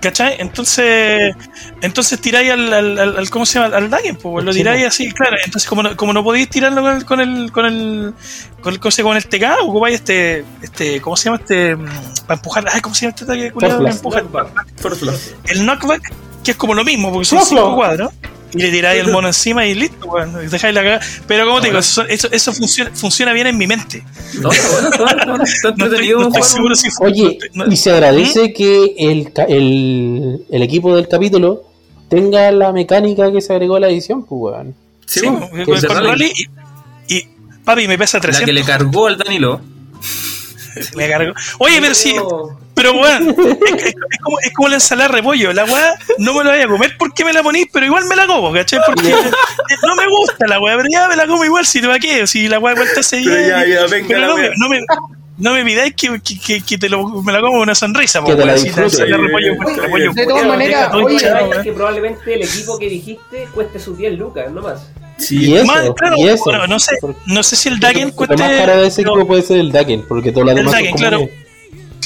¿Cachai? 0.00 0.36
Entonces, 0.38 1.34
entonces 1.80 2.20
tiráis 2.20 2.52
al, 2.52 2.72
al, 2.72 2.98
al- 2.98 3.16
al- 3.18 3.30
¿cómo 3.30 3.44
se 3.44 3.58
llama? 3.58 3.74
Al 3.76 3.90
Daken, 3.90 4.16
pues 4.16 4.44
lo 4.44 4.52
Sí, 4.52 4.58
tiráis 4.60 4.86
así, 4.86 5.10
claro. 5.10 5.36
Entonces, 5.44 5.68
como 5.68 5.82
no, 5.82 5.96
como 5.96 6.12
no 6.12 6.22
podéis 6.22 6.48
tirarlo 6.48 6.82
con 6.82 6.94
el, 6.94 7.04
con 7.04 7.20
el, 7.20 7.50
con 7.50 7.66
el, 7.66 8.14
con 8.60 8.72
el, 8.72 8.78
con 8.78 9.16
el 9.16 9.26
TK, 9.26 9.62
ocupáis 9.62 9.96
este, 9.96 10.44
este, 10.62 11.00
¿cómo 11.00 11.16
se 11.16 11.24
llama? 11.24 11.38
Este, 11.38 11.74
mm, 11.74 11.86
para 12.26 12.34
empujar, 12.38 12.66
ay, 12.72 12.80
¿cómo 12.82 12.94
se 12.94 13.00
llama 13.06 13.14
este 13.18 13.24
ataque 13.24 13.50
culiado 13.50 13.84
que 13.84 13.92
Force 13.92 14.18
empuja? 14.20 14.46
First 14.76 15.00
Blood. 15.02 15.18
El 15.46 15.64
knockback, 15.66 16.12
que 16.46 16.50
es 16.52 16.56
como 16.56 16.72
lo 16.74 16.84
mismo, 16.84 17.10
porque 17.12 17.26
son 17.26 17.44
cinco 17.44 17.74
cuadros. 17.74 18.10
Y 18.54 18.58
le 18.58 18.70
tiráis 18.70 19.04
el 19.04 19.12
mono 19.12 19.26
encima 19.26 19.66
y 19.66 19.74
listo, 19.74 20.06
weón. 20.06 20.32
y 20.42 20.46
dejáis 20.46 20.72
la 20.72 20.82
cagada. 20.82 21.00
Pero 21.26 21.46
como 21.46 21.60
te 21.60 21.66
digo, 21.66 21.78
eso, 21.80 22.02
eso, 22.06 22.28
eso 22.30 22.52
funciona, 22.54 22.90
funciona 22.94 23.32
bien 23.34 23.48
en 23.48 23.58
mi 23.58 23.66
mente. 23.66 24.02
No, 24.40 24.48
bueno, 24.48 24.90
bueno, 24.98 25.16
bueno. 25.26 25.36
No 25.36 25.44
estoy, 25.44 25.72
entretenido 25.72 26.20
no 26.20 26.26
estoy 26.28 26.40
jugar 26.42 26.44
seguro 26.44 26.68
un- 26.70 26.76
si 26.76 26.88
Oye, 27.00 27.38
no- 27.52 27.66
y 27.66 27.76
se 27.76 27.90
agradece 27.90 28.52
que 28.54 28.94
el, 28.98 29.32
el, 29.48 30.46
el 30.48 30.62
equipo 30.62 30.94
del 30.96 31.08
capítulo 31.08 31.64
tenga 32.08 32.50
la 32.52 32.72
mecánica 32.72 33.30
que 33.32 33.40
se 33.42 33.52
agregó 33.52 33.76
a 33.76 33.80
la 33.80 33.88
edición, 33.88 34.24
pues, 34.24 34.40
weón. 34.54 34.74
Sí, 35.06 35.20
Sí, 35.20 35.26
bueno, 35.26 35.48
con- 35.50 35.64
con 35.64 35.96
rally. 35.96 36.06
rally 36.08 36.32
y, 37.08 37.14
y, 37.16 37.28
papi 37.64 37.88
me 37.88 37.98
pesa 37.98 38.18
La 38.18 38.22
que 38.22 38.28
300 38.28 38.54
le 38.54 38.62
cargó 38.64 39.06
al 39.08 39.18
Danilo. 39.18 39.60
me 40.96 41.08
cargo. 41.08 41.32
oye 41.58 41.78
pero 41.80 41.94
sí 41.94 42.12
Pero- 42.14 42.58
pero 42.76 42.92
weón 42.92 43.30
es, 43.30 43.36
es- 43.38 43.86
es 43.86 44.20
como, 44.22 44.38
es 44.40 44.52
como 44.54 44.68
la 44.68 44.74
ensalada 44.76 45.08
de 45.08 45.14
repollo 45.16 45.52
la 45.52 45.64
weá 45.64 45.94
no 46.18 46.34
me 46.34 46.44
la 46.44 46.50
voy 46.52 46.60
a 46.60 46.68
comer 46.68 46.92
porque 46.98 47.24
me 47.24 47.32
la 47.32 47.42
ponís 47.42 47.66
pero 47.72 47.86
igual 47.86 48.04
me 48.04 48.14
la 48.14 48.26
como 48.28 48.52
¿cachai? 48.52 48.78
porque 48.86 49.10
no 49.82 49.96
me 49.96 50.06
gusta 50.08 50.46
la 50.46 50.60
weá 50.60 50.76
pero 50.76 50.88
ya 50.92 51.08
me 51.08 51.16
la 51.16 51.26
como 51.26 51.44
igual 51.44 51.66
si 51.66 51.80
no 51.80 51.88
va 51.88 51.98
qué 51.98 52.26
si 52.28 52.46
la 52.48 52.58
weá 52.60 52.74
igual 52.74 52.88
te 52.94 53.00
hace 53.00 53.20
Pero 53.24 53.34
bien, 53.34 53.48
ya, 53.48 53.66
ya, 53.66 53.86
venga 53.86 54.06
pero 54.08 54.20
no, 54.28 54.36
me, 54.36 54.50
no 54.56 54.68
me 54.68 54.80
no 55.38 55.52
me 55.52 55.64
pidáis 55.66 55.94
que, 55.94 56.18
que, 56.20 56.38
que, 56.38 56.60
que 56.62 56.78
te 56.78 56.88
lo, 56.88 57.06
me 57.22 57.30
la 57.32 57.40
como 57.40 57.52
con 57.54 57.60
una 57.62 57.74
sonrisa 57.74 58.20
po, 58.22 58.28
Que 58.28 58.36
te 58.36 58.38
la 58.46 58.52
weón, 58.54 58.58
si 58.58 58.64
disfrutes. 58.68 58.92
ensalada 59.00 59.16
de 59.18 59.26
repollo, 59.26 59.52
Oye, 59.52 59.58
pues, 59.62 59.76
repollo 59.76 60.12
de 60.14 60.26
todas 60.26 60.46
maneras, 60.46 60.94
oye, 60.94 61.16
weón. 61.32 61.62
que 61.62 61.72
probablemente 61.72 62.34
el 62.34 62.42
equipo 62.42 62.78
que 62.78 62.88
dijiste 62.88 63.48
cueste 63.54 63.78
sus 63.78 63.98
10 63.98 64.18
lucas, 64.18 64.50
no 64.50 64.62
más. 64.62 64.90
Sí, 65.18 65.50
Y 65.50 65.56
eso, 65.56 65.66
Más, 65.66 65.90
claro, 65.96 66.16
y 66.18 66.28
eso. 66.28 66.42
bueno, 66.44 66.66
no 66.66 66.78
sé 66.80 66.92
no 67.26 67.42
sé 67.42 67.56
si 67.56 67.68
el 67.68 67.80
Dagen 67.80 68.08
Lo 68.08 68.14
cueste 68.14 68.36
más 68.36 68.50
caro 68.50 68.80
de 68.80 68.86
ese 68.88 69.00
equipo 69.02 69.26
puede 69.26 69.42
ser 69.42 69.58
el 69.58 69.72
Dagen, 69.72 70.04
porque 70.08 70.32
todo 70.32 70.44
lo 70.44 70.50
El 70.52 70.56
demás 70.56 70.72
son 70.72 70.82
Dagen, 70.82 70.96
claro. 70.96 71.16
comunes. 71.18 71.45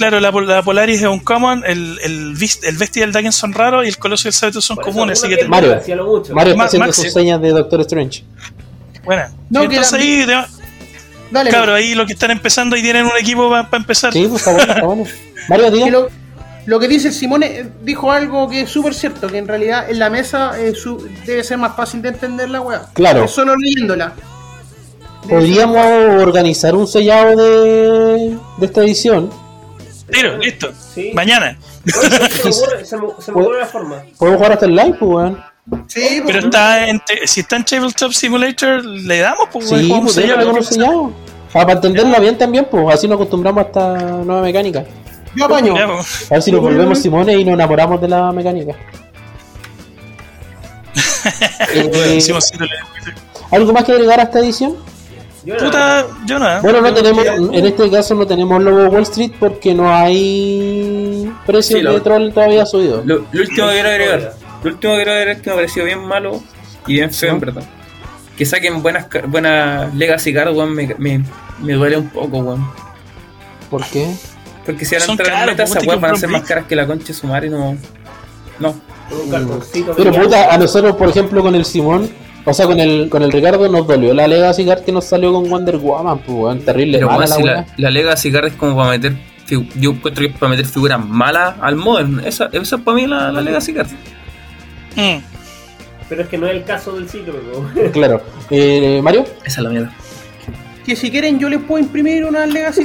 Claro, 0.01 0.19
la, 0.19 0.31
la 0.31 0.63
Polaris 0.63 1.03
es 1.03 1.07
un 1.07 1.19
common, 1.21 1.63
el, 1.67 1.99
el, 2.03 2.35
el 2.63 2.77
Bestia 2.79 3.01
y 3.01 3.03
el 3.03 3.13
Daken 3.13 3.33
son 3.33 3.53
raros 3.53 3.85
y 3.85 3.89
el 3.89 3.99
Coloso 3.99 4.29
y 4.29 4.31
el 4.31 4.33
Sabeto 4.33 4.63
son 4.63 4.79
comunes, 4.79 5.19
así 5.19 5.29
que 5.29 5.37
te- 5.37 5.47
Mario. 5.47 5.77
mucho. 6.07 6.33
Mario 6.35 6.53
está 6.55 6.65
haciendo 6.65 6.91
sus 6.95 7.13
señas 7.13 7.39
de 7.43 7.51
Doctor 7.51 7.83
Strange. 7.83 8.25
buena. 9.05 9.31
No, 9.51 9.65
Entonces 9.65 9.93
ahí, 9.93 10.25
de- 10.25 10.43
Dale, 11.31 11.51
cabros, 11.51 11.75
ahí 11.77 11.95
los 11.95 12.07
que 12.07 12.15
están 12.15 12.31
empezando 12.31 12.77
y 12.77 12.83
tienen 12.83 13.05
un 13.05 13.13
equipo 13.21 13.51
para 13.51 13.69
empezar. 13.77 14.11
Sí, 14.15 14.27
pues 14.27 14.41
está 14.41 14.53
bueno, 14.55 14.73
está 14.73 14.87
bueno. 14.87 15.05
Mario, 15.51 15.71
diga. 15.71 15.91
lo, 15.91 16.09
lo 16.65 16.81
que 16.81 16.89
dice 16.89 17.09
el 17.09 17.15
Simone 17.15 17.47
eh, 17.47 17.69
dijo 17.83 18.11
algo 18.11 18.49
que 18.49 18.63
es 18.63 18.71
súper 18.71 18.95
cierto, 18.95 19.29
que 19.29 19.37
en 19.37 19.47
realidad 19.49 19.91
en 19.91 19.99
la 19.99 20.09
mesa 20.09 20.59
eh, 20.59 20.75
su- 20.75 21.07
debe 21.27 21.45
ser 21.45 21.59
más 21.59 21.77
fácil 21.77 22.01
de 22.01 22.09
entender 22.09 22.49
la 22.49 22.63
weá. 22.63 22.87
Claro. 22.95 23.25
Es 23.25 23.33
solo 23.33 23.55
leyéndola. 23.55 24.15
Podríamos 25.29 25.87
organizar 26.23 26.75
un 26.75 26.89
sellado 26.89 27.37
de, 27.37 28.39
de 28.57 28.67
esta 28.67 28.81
edición. 28.83 29.31
Tiro, 30.11 30.37
listo. 30.39 30.71
Sí. 30.95 31.13
Mañana. 31.15 31.57
Oye, 31.87 32.29
se 32.31 32.49
me 32.49 32.51
ocurre, 32.55 32.85
se 32.85 32.97
me, 32.97 33.03
se 33.21 33.33
me 33.33 33.41
ocurre 33.41 33.57
una 33.59 33.67
forma. 33.67 34.03
Podemos 34.19 34.39
jugar 34.39 34.53
hasta 34.53 34.67
el 34.67 34.75
live, 34.77 34.97
pues, 34.99 35.11
weón. 35.11 35.45
Sí, 35.87 36.23
Pero 36.27 36.41
pues, 36.41 36.45
está 36.45 36.89
en 36.89 37.01
te- 37.01 37.27
si 37.27 37.41
está 37.41 37.57
en 37.57 37.65
Tabletop 37.65 38.13
Simulator, 38.13 38.85
le 38.85 39.19
damos, 39.19 39.49
pues, 39.53 39.69
Sí, 39.69 39.89
weón, 39.91 40.03
pues 40.03 40.15
sellado, 40.15 40.41
tenemos 40.41 40.45
¿qué 40.45 40.51
unos 40.59 40.67
pasa? 40.69 40.75
sellados. 40.75 41.13
Ah, 41.53 41.61
para 41.67 41.73
entenderlo 41.75 42.21
bien 42.21 42.39
también, 42.39 42.67
pues 42.71 42.95
así 42.95 43.07
nos 43.09 43.17
acostumbramos 43.17 43.65
a 43.65 43.67
esta 43.67 43.97
nueva 44.25 44.43
mecánica. 44.43 44.85
yo 45.35 45.45
apaño. 45.47 45.77
Ya, 45.77 45.87
pues. 45.87 46.31
A 46.31 46.35
ver 46.35 46.43
si 46.43 46.53
nos 46.53 46.61
volvemos 46.61 46.99
Simone 46.99 47.35
y 47.39 47.45
nos 47.45 47.55
enamoramos 47.55 48.01
de 48.01 48.09
la 48.09 48.33
mecánica. 48.33 48.75
Eh. 51.75 52.19
¿Algo 53.51 53.73
más 53.73 53.85
que 53.85 53.93
agregar 53.93 54.21
a 54.21 54.25
esta 54.25 54.39
edición? 54.41 54.77
Yo 55.45 55.57
Puta, 55.57 56.07
yo 56.27 56.39
no. 56.39 56.61
Bueno, 56.61 56.83
no 56.83 56.93
tenemos, 56.93 57.25
en 57.27 57.67
este 57.67 57.91
caso 57.91 58.15
no 58.15 58.27
tenemos 58.27 58.63
logo 58.63 58.89
Wall 58.89 59.03
Street 59.03 59.33
porque 59.41 59.75
no 59.75 59.93
hay 59.93 61.33
precio 61.47 61.93
de 61.93 62.01
troll 62.01 62.31
todavía 62.33 62.67
subido. 62.67 63.03
Lo, 63.05 63.21
último 63.21 63.69
que 63.69 63.73
quiero 63.73 63.89
agregar, 63.89 64.35
lo 64.63 64.71
último 64.71 64.93
que 64.93 64.97
quiero 64.99 65.13
agregar 65.13 65.29
es 65.29 65.43
que 65.43 65.49
me 65.49 65.53
ha 65.53 65.57
parecido 65.57 65.87
bien 65.87 66.01
malo 66.01 66.43
y 66.87 66.95
bien 66.95 67.11
feo, 67.11 67.33
en 67.33 67.41
verdad. 67.41 67.63
Que 68.37 68.45
saquen 68.45 68.83
buenas 68.83 69.07
buenas 69.29 69.95
Legacy 69.95 70.35
Card, 70.35 70.55
weón, 70.55 70.75
me, 70.75 70.95
me, 70.99 71.25
me, 71.61 71.73
duele 71.73 71.97
un 71.97 72.11
poco, 72.11 72.39
weón. 72.39 72.71
¿Por 73.71 73.85
qué? 73.87 74.15
Porque 74.67 74.85
si 74.85 74.95
ahora 74.95 75.07
entrar 75.07 75.43
en 75.43 75.47
meta, 75.47 75.63
esas 75.63 75.87
weas 75.87 76.01
van 76.01 76.15
a 76.15 76.17
ser 76.17 76.29
más 76.29 76.43
caras 76.43 76.67
que 76.67 76.77
la 76.77 76.87
concha 76.87 77.09
de 77.09 77.15
su 77.15 77.27
madre, 77.27 77.49
no. 77.49 77.77
No. 78.59 78.75
Pero 79.97 80.13
puta, 80.13 80.53
a 80.53 80.59
nosotros, 80.59 80.97
por 80.97 81.09
ejemplo, 81.09 81.43
con 81.43 81.55
el 81.55 81.65
Simón, 81.65 82.11
o 82.45 82.55
sea, 82.55 82.67
con 82.67 82.81
el, 82.81 83.09
con 83.09 83.23
el 83.23 83.33
Ricardo 83.33 83.69
nos 83.69 83.87
dolió 83.87 84.15
la 84.15 84.27
Legacy 84.27 84.65
Card 84.65 84.85
que 84.85 84.93
nos 84.93 85.05
salió 85.05 85.33
con 85.33 85.49
Wonder 85.49 85.77
Woman, 85.77 86.19
pues, 86.21 86.65
terrible 86.65 86.99
Pero 86.99 87.11
mala 87.11 87.27
la, 87.27 87.45
la, 87.45 87.67
la, 87.77 87.91
Legacy 87.91 88.33
Card 88.33 88.47
es 88.47 88.53
como 88.55 88.77
para 88.77 88.91
meter. 88.91 89.17
Yo 89.49 89.91
encuentro 89.91 90.23
que 90.23 90.31
es 90.31 90.39
para 90.39 90.51
meter 90.51 90.67
figuras 90.67 91.05
malas 91.05 91.57
al 91.61 91.77
Modern. 91.77 92.21
Esa, 92.25 92.49
esa 92.53 92.77
es 92.77 92.83
para 92.83 92.95
mí 92.97 93.07
la, 93.07 93.33
la 93.33 93.41
Legacy 93.41 93.75
Card. 93.75 93.89
Mm. 94.97 95.19
Pero 96.09 96.23
es 96.23 96.29
que 96.29 96.39
no 96.39 96.47
es 96.47 96.57
el 96.57 96.65
caso 96.65 96.93
del 96.93 97.09
ciclo, 97.09 97.35
Claro. 97.93 98.23
Eh, 98.51 99.01
Mario. 99.03 99.25
Esa 99.45 99.61
es 99.61 99.65
la 99.65 99.71
mierda 99.71 99.93
que 100.91 100.97
si 100.97 101.09
quieren 101.09 101.39
yo 101.39 101.49
les 101.49 101.61
puedo 101.61 101.81
imprimir 101.81 102.25
una 102.25 102.45
Legacy 102.47 102.85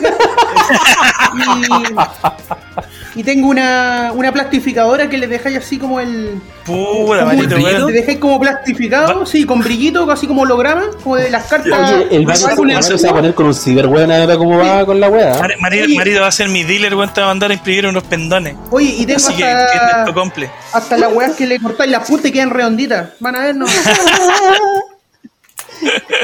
y, 3.16 3.20
y, 3.20 3.24
tengo 3.24 3.48
una, 3.48 4.12
una 4.14 4.32
plastificadora 4.32 5.10
que 5.10 5.18
les 5.18 5.28
dejáis 5.28 5.58
así 5.58 5.80
como 5.80 6.00
el. 6.00 6.40
Pura, 6.66 7.28
Te 7.32 7.92
dejáis 7.92 8.20
como 8.20 8.40
plastificado, 8.40 9.26
sí, 9.26 9.44
con 9.46 9.60
brillito, 9.62 10.10
así 10.12 10.28
como 10.28 10.44
holograma, 10.44 10.84
como 11.04 11.16
de 11.16 11.32
las 11.32 11.46
cartas. 11.46 11.94
Oye, 11.94 12.16
el 12.16 12.28
Mario 12.28 12.98
se 12.98 13.08
va 13.08 13.12
a 13.12 13.16
poner 13.16 13.34
con 13.34 13.48
un 13.48 13.56
ciber 13.56 13.88
ver 13.88 14.38
cómo 14.38 14.60
va 14.60 14.86
con 14.86 15.00
la 15.00 15.10
wea. 15.10 15.42
Marido, 15.60 15.88
marido 15.96 16.22
va 16.22 16.28
a 16.28 16.32
ser 16.32 16.50
mi 16.50 16.64
dealer, 16.64 16.94
weón, 16.94 17.12
te 17.12 17.22
va 17.22 17.28
a 17.28 17.30
mandar 17.32 17.50
a 17.50 17.56
imprimir 17.56 17.88
unos 17.88 18.04
pendones. 18.04 18.56
Oye, 18.70 18.94
y 19.00 19.06
tengo 19.08 19.18
Así 19.18 19.42
hasta, 19.42 20.04
que, 20.06 20.50
hasta 20.74 20.98
las 20.98 21.12
weas 21.12 21.36
que 21.36 21.48
le 21.48 21.60
cortáis 21.60 21.90
las 21.90 22.08
puntas 22.08 22.28
y 22.28 22.32
quedan 22.32 22.52
redonditas. 22.52 23.10
Van 23.20 23.36
a 23.36 23.40
ver, 23.46 23.56
no. 23.56 23.66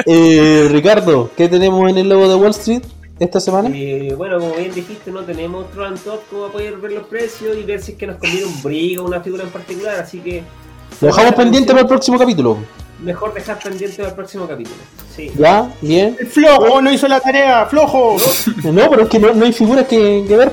eh, 0.06 0.68
Ricardo, 0.70 1.30
¿qué 1.36 1.48
tenemos 1.48 1.88
en 1.90 1.98
el 1.98 2.08
logo 2.08 2.28
de 2.28 2.34
Wall 2.34 2.50
Street 2.50 2.82
esta 3.18 3.40
semana? 3.40 3.70
Eh, 3.72 4.14
bueno, 4.16 4.38
como 4.38 4.54
bien 4.54 4.72
dijiste, 4.74 5.10
no 5.10 5.20
tenemos 5.20 5.70
Tron 5.70 5.96
Top 5.98 6.20
como 6.30 6.46
a 6.46 6.52
poder 6.52 6.76
ver 6.76 6.92
los 6.92 7.06
precios 7.06 7.56
y 7.56 7.62
ver 7.62 7.80
si 7.80 7.92
es 7.92 7.98
que 7.98 8.06
nos 8.06 8.16
conviene 8.16 8.46
un 8.46 8.62
brigo 8.62 9.04
o 9.04 9.06
una 9.06 9.20
figura 9.20 9.44
en 9.44 9.50
particular, 9.50 10.00
así 10.00 10.18
que... 10.18 10.42
Lo 11.00 11.08
dejamos 11.08 11.34
pendiente 11.34 11.68
para 11.68 11.82
el 11.82 11.88
próximo 11.88 12.18
capítulo. 12.18 12.58
Mejor 13.02 13.34
dejar 13.34 13.58
pendiente 13.58 13.96
para 13.96 14.10
el 14.10 14.14
próximo 14.14 14.46
capítulo. 14.46 14.76
Sí. 15.16 15.30
Ya, 15.36 15.68
bien. 15.80 16.16
flojo, 16.16 16.80
no 16.80 16.92
hizo 16.92 17.08
la 17.08 17.18
tarea, 17.20 17.66
flojo. 17.66 18.16
No, 18.64 18.88
pero 18.88 19.02
es 19.02 19.08
que 19.08 19.18
no, 19.18 19.44
hay 19.44 19.52
figuras 19.52 19.86
que, 19.88 20.24
ver. 20.28 20.52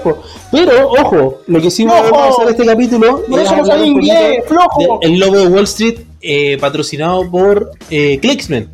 Pero, 0.51 0.89
ojo, 0.89 1.41
lo 1.45 1.61
que 1.61 1.69
sí 1.69 1.85
vamos 1.85 2.11
a 2.11 2.29
hacer 2.29 2.49
este 2.49 2.65
capítulo 2.65 3.23
es 3.29 3.85
inglés, 3.85 4.43
flojo. 4.47 4.99
el 5.01 5.19
logo 5.19 5.37
de 5.37 5.47
Wall 5.47 5.65
Street 5.65 5.99
eh, 6.21 6.57
patrocinado 6.59 7.29
por 7.29 7.71
eh, 7.89 8.19
Clicksman. 8.19 8.69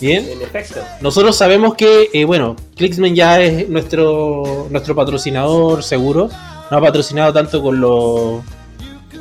Bien. 0.00 0.28
En 0.28 0.42
efecto. 0.42 0.80
Nosotros 1.00 1.36
sabemos 1.36 1.74
que, 1.74 2.10
eh, 2.12 2.24
bueno, 2.24 2.56
Clicksman 2.76 3.14
ya 3.14 3.40
es 3.40 3.68
nuestro, 3.68 4.68
nuestro 4.70 4.94
patrocinador 4.94 5.82
seguro. 5.82 6.28
Nos 6.70 6.72
ha 6.72 6.80
patrocinado 6.80 7.32
tanto 7.32 7.62
con 7.62 7.80
los 7.80 8.42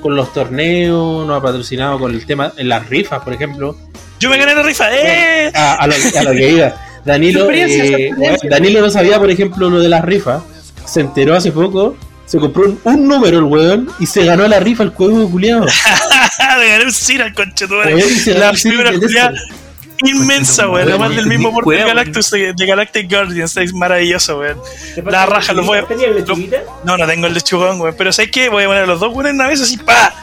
con 0.02 0.16
los 0.16 0.32
torneos, 0.32 1.26
nos 1.26 1.40
ha 1.40 1.42
patrocinado 1.42 1.98
con 1.98 2.14
el 2.14 2.26
tema 2.26 2.54
en 2.58 2.70
las 2.70 2.88
rifas, 2.88 3.24
por 3.24 3.34
ejemplo. 3.34 3.76
Yo 4.20 4.30
me 4.30 4.38
gané 4.38 4.54
la 4.54 4.62
rifa, 4.62 4.94
¡eh! 4.94 5.52
A, 5.54 5.88
lo, 5.88 6.32
que 6.32 6.52
iba. 6.52 6.76
Danilo, 7.04 7.50
eh, 7.52 8.12
Danilo 8.44 8.82
no 8.82 8.90
sabía, 8.90 9.18
por 9.18 9.32
ejemplo, 9.32 9.70
lo 9.70 9.80
de 9.80 9.90
las 9.90 10.04
rifas. 10.04 10.44
Se 10.86 11.02
enteró 11.02 11.36
hace 11.36 11.52
poco 11.52 11.96
se 12.28 12.40
compró 12.40 12.78
un, 12.84 13.08
número 13.08 13.38
el 13.38 13.46
weón 13.46 13.90
y 14.00 14.06
se 14.06 14.26
ganó 14.26 14.46
la 14.50 14.60
rifa 14.60 14.84
el 14.84 14.90
juego 14.90 15.20
de 15.20 15.30
culiado. 15.30 15.66
Le 16.60 16.68
gané 16.68 16.84
un 16.84 16.92
Cira 16.92 17.24
al 17.26 17.34
conche, 17.34 17.66
La 17.68 18.52
primera 18.52 18.92
inmensa, 20.06 20.70
weón. 20.70 20.88
Además 20.88 21.16
del 21.16 21.28
mismo 21.28 21.52
porte 21.54 21.76
de 21.76 21.86
Galactus 21.86 22.32
de 22.32 22.66
Galactic 22.66 23.10
Guardians. 23.10 23.58
Es 23.58 23.74
maravilloso, 23.74 24.40
weón. 24.40 24.58
La 25.06 25.26
raja, 25.26 25.54
lo 25.54 25.64
voy 25.64 25.80
a. 25.80 25.88
No, 26.84 26.98
no 26.98 27.08
tengo 27.08 27.28
el 27.28 27.34
lechugón, 27.34 27.80
weón. 27.82 27.96
Pero 27.98 28.12
¿sabes 28.12 28.32
qué? 28.32 28.50
Voy 28.50 28.64
a 28.64 28.68
poner 28.68 28.88
los 28.88 29.00
dos 29.00 29.14
weones 29.14 29.32
en 29.32 29.38
la 29.38 29.48
mesa 29.48 29.64
así, 29.64 29.78
pa. 29.78 30.14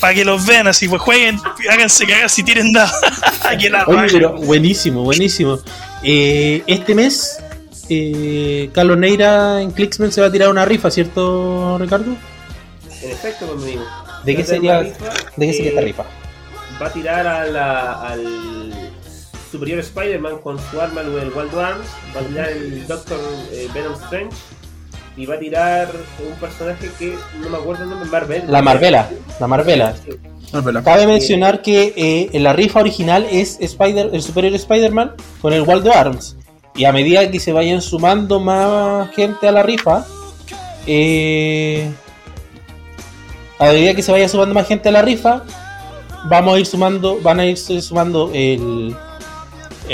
Para 0.00 0.14
que 0.14 0.24
los 0.24 0.44
vean 0.44 0.66
así, 0.66 0.88
pues 0.88 1.00
jueguen, 1.00 1.38
háganse 1.70 2.04
cagar 2.06 2.28
si 2.28 2.42
tienen 2.42 2.72
dado. 2.72 2.92
Aquí 3.44 3.68
la 3.68 3.84
Oye, 3.86 4.08
pero 4.10 4.32
buenísimo, 4.32 5.04
buenísimo. 5.04 5.60
Eh, 6.02 6.64
este 6.66 6.96
mes, 6.96 7.38
eh, 7.88 8.68
Carlos 8.74 8.98
Neira 8.98 9.62
en 9.62 9.70
Clicksman 9.70 10.10
se 10.10 10.20
va 10.20 10.26
a 10.26 10.32
tirar 10.32 10.48
una 10.48 10.64
rifa, 10.64 10.90
¿cierto, 10.90 11.78
Ricardo? 11.78 12.16
En 13.00 13.10
efecto, 13.12 13.46
conmigo. 13.46 13.84
¿De 14.24 14.34
qué 14.36 14.44
sería, 14.44 14.82
¿de 14.82 14.92
qué 15.36 15.52
sería 15.52 15.68
esta 15.68 15.80
eh, 15.82 15.84
rifa? 15.84 16.04
Va 16.80 16.86
a 16.86 16.92
tirar 16.92 17.26
a 17.26 17.44
la, 17.46 17.92
al 18.02 18.81
Superior 19.52 19.80
Spider-Man 19.80 20.38
con 20.38 20.58
su 20.58 20.80
arma 20.80 21.02
el 21.02 21.10
Wild 21.10 21.58
Arms, 21.58 21.86
va 22.16 22.20
a 22.20 22.24
tirar 22.24 22.48
el 22.48 22.86
Doctor 22.86 23.20
eh, 23.52 23.68
Venom 23.74 23.92
Strange 23.92 24.34
y 25.14 25.26
va 25.26 25.34
a 25.34 25.38
tirar 25.38 25.90
un 26.26 26.34
personaje 26.40 26.90
que 26.98 27.14
no 27.38 27.50
me 27.50 27.58
acuerdo 27.58 27.84
el 27.84 27.90
nombre, 27.90 28.08
Marvel. 28.08 28.44
La 28.48 28.62
Marvela, 28.62 29.10
la 29.38 29.46
Marvela. 29.46 29.94
Cabe 30.82 31.06
mencionar 31.06 31.60
que 31.60 31.92
eh, 31.96 32.30
en 32.32 32.42
la 32.42 32.54
rifa 32.54 32.80
original 32.80 33.26
es 33.30 33.58
Spider, 33.60 34.08
el 34.12 34.22
Superior 34.22 34.54
Spider-Man 34.54 35.12
con 35.42 35.52
el 35.52 35.62
Wild 35.62 35.86
Arms. 35.88 36.36
Y 36.74 36.86
a 36.86 36.92
medida 36.92 37.30
que 37.30 37.38
se 37.38 37.52
vayan 37.52 37.82
sumando 37.82 38.40
más 38.40 39.14
gente 39.14 39.48
a 39.48 39.52
la 39.52 39.62
rifa, 39.62 40.06
eh, 40.86 41.90
a 43.58 43.66
medida 43.66 43.94
que 43.94 44.02
se 44.02 44.12
vaya 44.12 44.28
sumando 44.28 44.54
más 44.54 44.66
gente 44.66 44.88
a 44.88 44.92
la 44.92 45.02
rifa, 45.02 45.44
vamos 46.24 46.54
a 46.54 46.58
ir 46.58 46.66
sumando, 46.66 47.20
van 47.20 47.40
a 47.40 47.44
ir 47.44 47.58
sumando 47.58 48.30
el, 48.32 48.96
el 49.10 49.11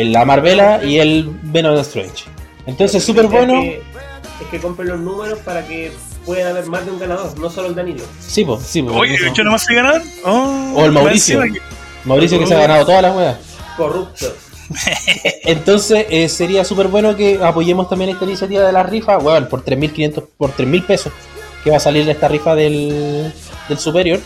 la 0.05 0.25
Marvela 0.25 0.83
y 0.85 0.99
el 0.99 1.31
Venom 1.43 1.77
Strange. 1.79 2.25
Entonces, 2.67 3.03
súper 3.03 3.27
bueno. 3.27 3.63
Es 3.63 4.47
que, 4.51 4.61
compren 4.61 4.89
los 4.89 5.01
números 5.01 5.39
para 5.41 5.67
que 5.67 5.93
pueda 6.25 6.51
haber 6.51 6.67
más 6.67 6.85
de 6.85 6.93
un 6.93 6.99
ganador, 6.99 7.39
no 7.39 7.51
solo 7.51 7.69
el 7.69 7.75
Danilo. 7.75 8.05
Sí, 8.21 8.45
pues, 8.45 8.63
sí. 8.63 8.83
Oye, 8.83 9.17
¿yo 9.35 9.45
no 9.45 9.51
más 9.53 9.67
fui 9.67 9.75
ganador? 9.75 10.03
Oh, 10.25 10.75
o 10.77 10.85
el 10.85 10.93
Mauricio. 10.93 11.43
Mauricio 12.05 12.39
que 12.39 12.47
se 12.47 12.55
ha 12.55 12.61
ganado 12.61 12.85
todas 12.85 13.03
las 13.03 13.17
weas. 13.17 13.39
Corrupto. 13.77 14.27
Entonces 15.45 16.07
eh, 16.11 16.29
sería 16.29 16.65
súper 16.65 16.89
bueno 16.89 17.17
que 17.17 17.41
apoyemos 17.43 17.89
también 17.89 18.11
esta 18.11 18.25
iniciativa 18.25 18.65
de 18.65 18.73
la 18.73 18.83
rifa, 18.83 19.17
bueno, 19.17 19.49
por 19.49 19.65
3.500, 19.65 20.25
por 20.37 20.55
3.000 20.55 20.87
pesos 20.87 21.13
que 21.65 21.71
va 21.71 21.79
a 21.79 21.81
salir 21.81 22.09
esta 22.09 22.29
rifa 22.29 22.55
del, 22.55 23.33
del 23.69 23.79
Superior 23.79 24.21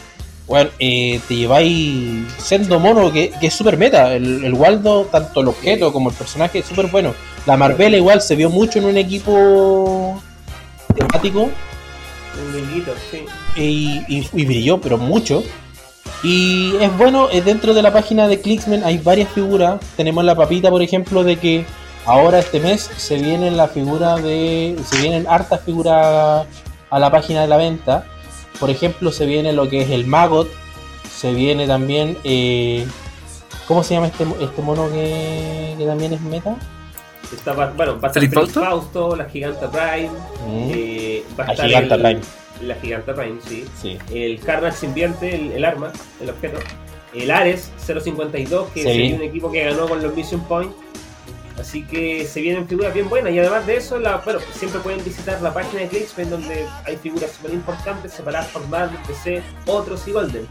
bueno, 0.53 0.71
eh, 0.79 1.19
te 1.27 1.35
lleváis 1.35 2.27
siendo 2.37 2.79
mono 2.79 3.11
que, 3.11 3.33
es 3.41 3.55
super 3.55 3.79
meta. 3.79 4.15
El, 4.15 4.53
Waldo, 4.53 5.07
tanto 5.11 5.41
el 5.41 5.49
objeto 5.49 5.95
como 5.95 6.11
el 6.11 6.15
personaje, 6.15 6.59
es 6.59 6.67
súper 6.67 6.89
bueno. 6.89 7.15
La 7.47 7.57
Marvela 7.57 7.97
igual 7.97 8.21
se 8.21 8.37
vio 8.37 8.51
mucho 8.51 8.79
en 8.79 8.85
un 8.85 8.99
equipo 8.99 10.23
temático. 10.95 11.49
sí. 13.11 13.25
Y, 13.57 14.29
y, 14.31 14.45
brilló, 14.45 14.79
pero 14.79 14.99
mucho. 14.99 15.43
Y 16.23 16.77
es 16.83 16.95
bueno, 16.99 17.31
eh, 17.31 17.41
dentro 17.41 17.73
de 17.73 17.81
la 17.81 17.91
página 17.91 18.29
de 18.29 18.43
Clicksman 18.43 18.85
hay 18.85 18.99
varias 18.99 19.31
figuras. 19.31 19.81
Tenemos 19.97 20.23
la 20.23 20.35
papita, 20.35 20.69
por 20.69 20.83
ejemplo, 20.83 21.25
de 21.25 21.37
que 21.37 21.65
ahora 22.05 22.41
este 22.41 22.61
mes 22.61 22.91
se 22.95 23.17
vienen 23.17 23.57
la 23.57 23.69
figura 23.69 24.17
de. 24.17 24.77
se 24.85 25.01
vienen 25.01 25.27
hartas 25.27 25.63
figuras 25.63 26.47
a 26.91 26.99
la 26.99 27.11
página 27.11 27.41
de 27.41 27.49
la 27.49 27.57
venta. 27.57 28.05
Por 28.63 28.71
ejemplo, 28.71 29.11
se 29.11 29.27
viene 29.27 29.53
lo 29.53 29.69
que 29.69 29.83
es 29.83 29.91
el 29.91 30.07
Magot, 30.07 30.49
se 31.13 31.35
viene 31.35 31.67
también, 31.67 32.17
eh, 32.23 32.87
¿cómo 33.67 33.83
se 33.83 33.95
llama 33.95 34.07
este, 34.07 34.25
este 34.41 34.63
mono 34.63 34.89
que, 34.89 35.75
también 35.85 36.13
es 36.13 36.21
meta? 36.21 36.55
Está, 37.35 37.55
bueno, 37.55 37.99
va 37.99 38.07
a 38.07 38.13
estar 38.13 38.31
Fausto? 38.31 38.61
Fausto, 38.61 39.17
la 39.17 39.25
Giganta 39.25 39.69
Prime, 39.69 40.11
mm. 40.47 40.71
eh, 40.77 41.25
va 41.37 41.47
a 41.47 41.55
la 41.55 41.65
Giganta 41.65 41.97
Prime. 41.97 42.21
La 42.61 42.75
Giganta 42.77 43.15
Prime, 43.17 43.41
sí. 43.45 43.99
El 44.15 44.39
Carnage 44.39 44.77
Simbiante, 44.77 45.35
el, 45.57 45.65
arma, 45.65 45.91
el 46.21 46.31
objeto. 46.31 46.61
El 47.13 47.33
Ares 47.33 47.73
052, 47.85 48.69
que 48.69 49.09
es 49.09 49.13
un 49.15 49.23
equipo 49.23 49.51
que 49.51 49.65
ganó 49.65 49.89
con 49.89 50.01
los 50.01 50.15
Mission 50.15 50.41
Point 50.45 50.71
Así 51.59 51.83
que 51.83 52.27
se 52.27 52.41
vienen 52.41 52.67
figuras 52.67 52.95
bien 52.95 53.09
buenas 53.09 53.33
y 53.33 53.39
además 53.39 53.67
de 53.67 53.77
eso, 53.77 53.99
la, 53.99 54.19
bueno, 54.19 54.41
siempre 54.55 54.81
pueden 54.81 55.05
visitar 55.05 55.41
la 55.43 55.53
página 55.53 55.83
de 55.83 55.89
Clicksman 55.89 56.31
donde 56.31 56.67
hay 56.85 56.97
figuras 56.97 57.33
súper 57.33 57.55
importantes 57.55 58.13
separadas 58.13 58.49
por 58.49 58.67
Marvel, 58.69 58.99
DC, 59.07 59.43
otros 59.67 60.07
y 60.07 60.13
Golden. 60.13 60.47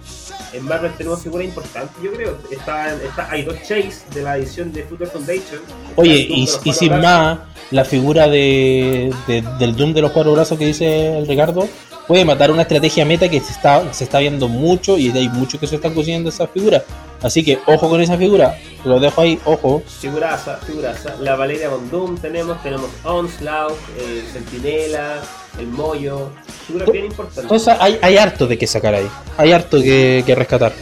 En 0.53 0.65
Marvel 0.65 0.91
tenemos 0.97 1.21
figuras 1.23 1.47
importantes, 1.47 1.95
yo 2.03 2.11
creo. 2.13 2.37
Está, 2.51 2.97
hay 3.29 3.43
dos 3.43 3.55
Chase 3.61 4.03
de 4.13 4.23
la 4.23 4.37
edición 4.37 4.71
de 4.73 4.83
Future 4.83 5.09
Foundation. 5.09 5.61
Oye, 5.95 6.27
y, 6.29 6.47
sin 6.47 6.99
más, 6.99 7.39
la 7.71 7.85
figura 7.85 8.27
de, 8.27 9.13
del 9.59 9.75
Doom 9.75 9.93
de 9.93 10.01
los 10.01 10.11
cuatro 10.11 10.33
brazos 10.33 10.57
que 10.57 10.65
dice 10.65 11.17
el 11.17 11.27
Ricardo, 11.27 11.67
puede 12.11 12.25
matar 12.25 12.51
una 12.51 12.63
estrategia 12.63 13.05
meta 13.05 13.29
que 13.29 13.39
se 13.39 13.53
está, 13.53 13.93
se 13.93 14.03
está 14.03 14.19
viendo 14.19 14.49
mucho 14.49 14.97
y 14.97 15.11
hay 15.11 15.29
muchos 15.29 15.61
que 15.61 15.65
se 15.65 15.75
están 15.77 15.93
consiguiendo 15.93 16.27
esa 16.27 16.45
figura. 16.45 16.83
Así 17.21 17.41
que 17.41 17.59
ojo 17.65 17.89
con 17.89 18.01
esa 18.01 18.17
figura, 18.17 18.57
lo 18.83 18.99
dejo 18.99 19.21
ahí, 19.21 19.39
ojo. 19.45 19.81
Figuraza, 20.01 20.57
figuraza. 20.57 21.15
La 21.21 21.37
Valeria 21.37 21.69
Doom 21.89 22.17
tenemos, 22.17 22.61
tenemos 22.63 22.89
Onslaught, 23.05 23.77
el 23.97 24.27
Sentinela, 24.27 25.21
el 25.57 25.67
Moyo. 25.67 26.31
Figuras 26.67 26.91
bien 26.91 27.05
importantes. 27.05 27.43
Entonces 27.43 27.75
hay, 27.79 27.97
hay 28.01 28.17
harto 28.17 28.45
de 28.45 28.57
que 28.57 28.67
sacar 28.67 28.93
ahí, 28.93 29.07
hay 29.37 29.53
harto 29.53 29.81
que, 29.81 30.21
que 30.25 30.35
rescatar. 30.35 30.73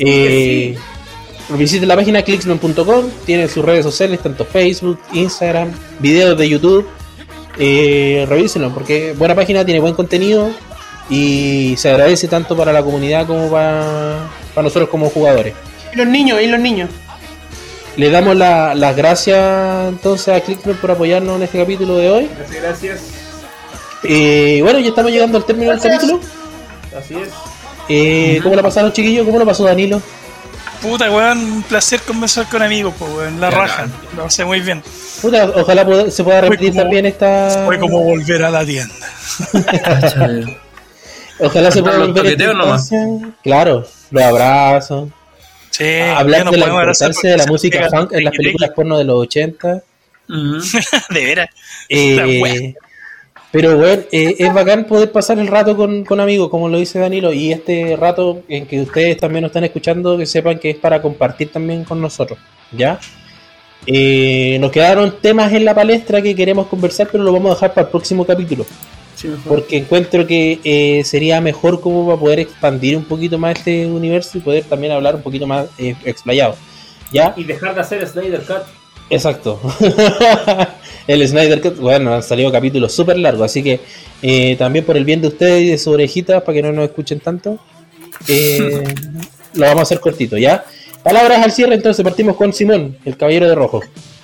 Eh, 0.00 0.76
visite 1.50 1.86
la 1.86 1.94
página 1.94 2.22
clicksman.com, 2.22 3.04
tiene 3.24 3.46
sus 3.46 3.64
redes 3.64 3.84
sociales, 3.84 4.18
tanto 4.18 4.44
Facebook, 4.44 4.98
Instagram, 5.12 5.70
videos 6.00 6.36
de 6.36 6.48
YouTube. 6.48 6.88
Eh, 7.56 8.26
revísenlo 8.28 8.74
porque 8.74 9.12
buena 9.12 9.36
página, 9.36 9.64
tiene 9.64 9.78
buen 9.78 9.94
contenido 9.94 10.50
y 11.14 11.74
se 11.76 11.90
agradece 11.90 12.26
tanto 12.28 12.56
para 12.56 12.72
la 12.72 12.82
comunidad 12.82 13.26
como 13.26 13.50
para, 13.50 14.28
para 14.54 14.62
nosotros 14.64 14.88
como 14.88 15.10
jugadores. 15.10 15.52
Y 15.92 15.96
los 15.96 16.06
niños, 16.06 16.40
y 16.40 16.46
los 16.46 16.58
niños. 16.58 16.88
Le 17.96 18.08
damos 18.10 18.34
la- 18.36 18.74
las 18.74 18.96
gracias 18.96 19.88
entonces 19.90 20.28
a 20.34 20.40
Clickman 20.40 20.76
por 20.76 20.90
apoyarnos 20.92 21.36
en 21.36 21.42
este 21.42 21.58
capítulo 21.58 21.98
de 21.98 22.08
hoy. 22.10 22.30
Gracias, 22.38 22.62
gracias. 22.62 23.00
Eh, 24.04 24.60
bueno, 24.62 24.78
ya 24.78 24.88
estamos 24.88 25.12
llegando 25.12 25.36
al 25.36 25.44
término 25.44 25.70
del 25.72 25.80
capítulo. 25.80 26.18
Así 26.98 27.14
es. 27.16 27.28
Eh, 27.90 28.40
¿Cómo 28.42 28.54
la 28.54 28.62
pasaron, 28.62 28.92
chiquillos? 28.92 29.26
¿Cómo 29.26 29.38
lo 29.38 29.44
pasó 29.44 29.64
Danilo? 29.64 30.00
Puta, 30.80 31.10
weón, 31.10 31.38
un 31.38 31.62
placer 31.62 32.00
conversar 32.00 32.48
con 32.48 32.62
amigos, 32.62 32.94
pues, 32.98 33.10
weón. 33.12 33.38
La 33.40 33.50
raja. 33.50 33.86
Lo 34.16 34.24
pasé 34.24 34.44
muy 34.46 34.60
bien. 34.60 34.82
Puta, 35.20 35.52
ojalá 35.54 36.10
se 36.10 36.24
pueda 36.24 36.40
repetir 36.40 36.70
como- 36.70 36.82
también 36.82 37.04
esta. 37.06 37.64
Fue 37.66 37.78
como 37.78 38.00
volver 38.02 38.42
a 38.44 38.50
la 38.50 38.64
tienda. 38.64 38.94
Ojalá 41.42 41.70
se 41.70 41.82
pueda 41.82 41.98
volver 41.98 42.14
toqueteos 42.14 42.56
nomás. 42.56 42.90
Claro, 43.42 43.86
los 44.10 44.22
abrazos. 44.22 45.08
Sí, 45.70 46.00
hablar 46.00 46.50
de 46.50 46.58
la 46.58 46.66
importancia 46.66 47.30
de 47.30 47.36
la 47.36 47.44
porque 47.44 47.52
música 47.52 47.88
funk 47.88 48.12
en 48.12 48.24
las 48.24 48.34
el 48.34 48.36
películas 48.36 48.70
porno 48.70 48.98
de 48.98 49.04
los 49.04 49.16
80. 49.20 49.82
Ujú. 50.28 50.58
De 51.14 51.24
veras. 51.24 51.48
Eh, 51.88 52.74
pero 53.52 53.76
bueno, 53.76 54.02
eh, 54.10 54.36
es 54.38 54.54
bacán 54.54 54.84
poder 54.84 55.12
pasar 55.12 55.38
el 55.38 55.46
rato 55.46 55.76
con, 55.76 56.04
con 56.04 56.20
amigos, 56.20 56.48
como 56.48 56.70
lo 56.70 56.78
dice 56.78 56.98
Danilo, 56.98 57.32
y 57.34 57.52
este 57.52 57.96
rato 58.00 58.42
en 58.48 58.66
que 58.66 58.80
ustedes 58.80 59.18
también 59.18 59.42
nos 59.42 59.50
están 59.50 59.64
escuchando, 59.64 60.16
que 60.16 60.24
sepan 60.24 60.58
que 60.58 60.70
es 60.70 60.76
para 60.76 61.02
compartir 61.02 61.52
también 61.52 61.84
con 61.84 62.00
nosotros, 62.00 62.38
¿ya? 62.70 62.98
Eh, 63.86 64.56
nos 64.58 64.70
quedaron 64.70 65.20
temas 65.20 65.52
en 65.52 65.66
la 65.66 65.74
palestra 65.74 66.22
que 66.22 66.34
queremos 66.34 66.66
conversar, 66.68 67.08
pero 67.12 67.24
lo 67.24 67.32
vamos 67.32 67.50
a 67.50 67.54
dejar 67.54 67.74
para 67.74 67.86
el 67.86 67.90
próximo 67.90 68.24
capítulo, 68.24 68.64
Sí, 69.22 69.32
porque 69.46 69.76
encuentro 69.76 70.26
que 70.26 70.58
eh, 70.64 71.04
sería 71.04 71.40
mejor 71.40 71.80
como 71.80 72.04
para 72.04 72.18
poder 72.18 72.40
expandir 72.40 72.96
un 72.96 73.04
poquito 73.04 73.38
más 73.38 73.56
este 73.56 73.86
universo 73.86 74.36
y 74.36 74.40
poder 74.40 74.64
también 74.64 74.92
hablar 74.92 75.14
un 75.14 75.22
poquito 75.22 75.46
más 75.46 75.68
eh, 75.78 75.94
explayado, 76.04 76.56
¿ya? 77.12 77.32
Y 77.36 77.44
dejar 77.44 77.76
de 77.76 77.82
hacer 77.82 78.04
Snyder 78.04 78.40
Cut. 78.40 78.62
Exacto. 79.10 79.60
el 81.06 81.28
Snyder 81.28 81.60
Cut, 81.60 81.76
bueno, 81.76 82.12
han 82.14 82.24
salido 82.24 82.50
capítulos 82.50 82.92
súper 82.92 83.16
largos, 83.16 83.44
así 83.44 83.62
que 83.62 83.78
eh, 84.22 84.56
también 84.56 84.84
por 84.84 84.96
el 84.96 85.04
bien 85.04 85.20
de 85.20 85.28
ustedes 85.28 85.62
y 85.62 85.68
de 85.68 85.78
sus 85.78 85.94
orejitas, 85.94 86.42
para 86.42 86.56
que 86.56 86.62
no 86.62 86.72
nos 86.72 86.86
escuchen 86.86 87.20
tanto, 87.20 87.60
eh, 88.26 88.82
lo 89.54 89.66
vamos 89.66 89.80
a 89.80 89.82
hacer 89.82 90.00
cortito, 90.00 90.36
¿ya? 90.36 90.64
Palabras 91.04 91.44
al 91.44 91.52
cierre, 91.52 91.76
entonces 91.76 92.02
partimos 92.02 92.34
con 92.34 92.52
Simón, 92.52 92.98
el 93.04 93.16
caballero 93.16 93.48
de 93.48 93.54
rojo. 93.54 93.82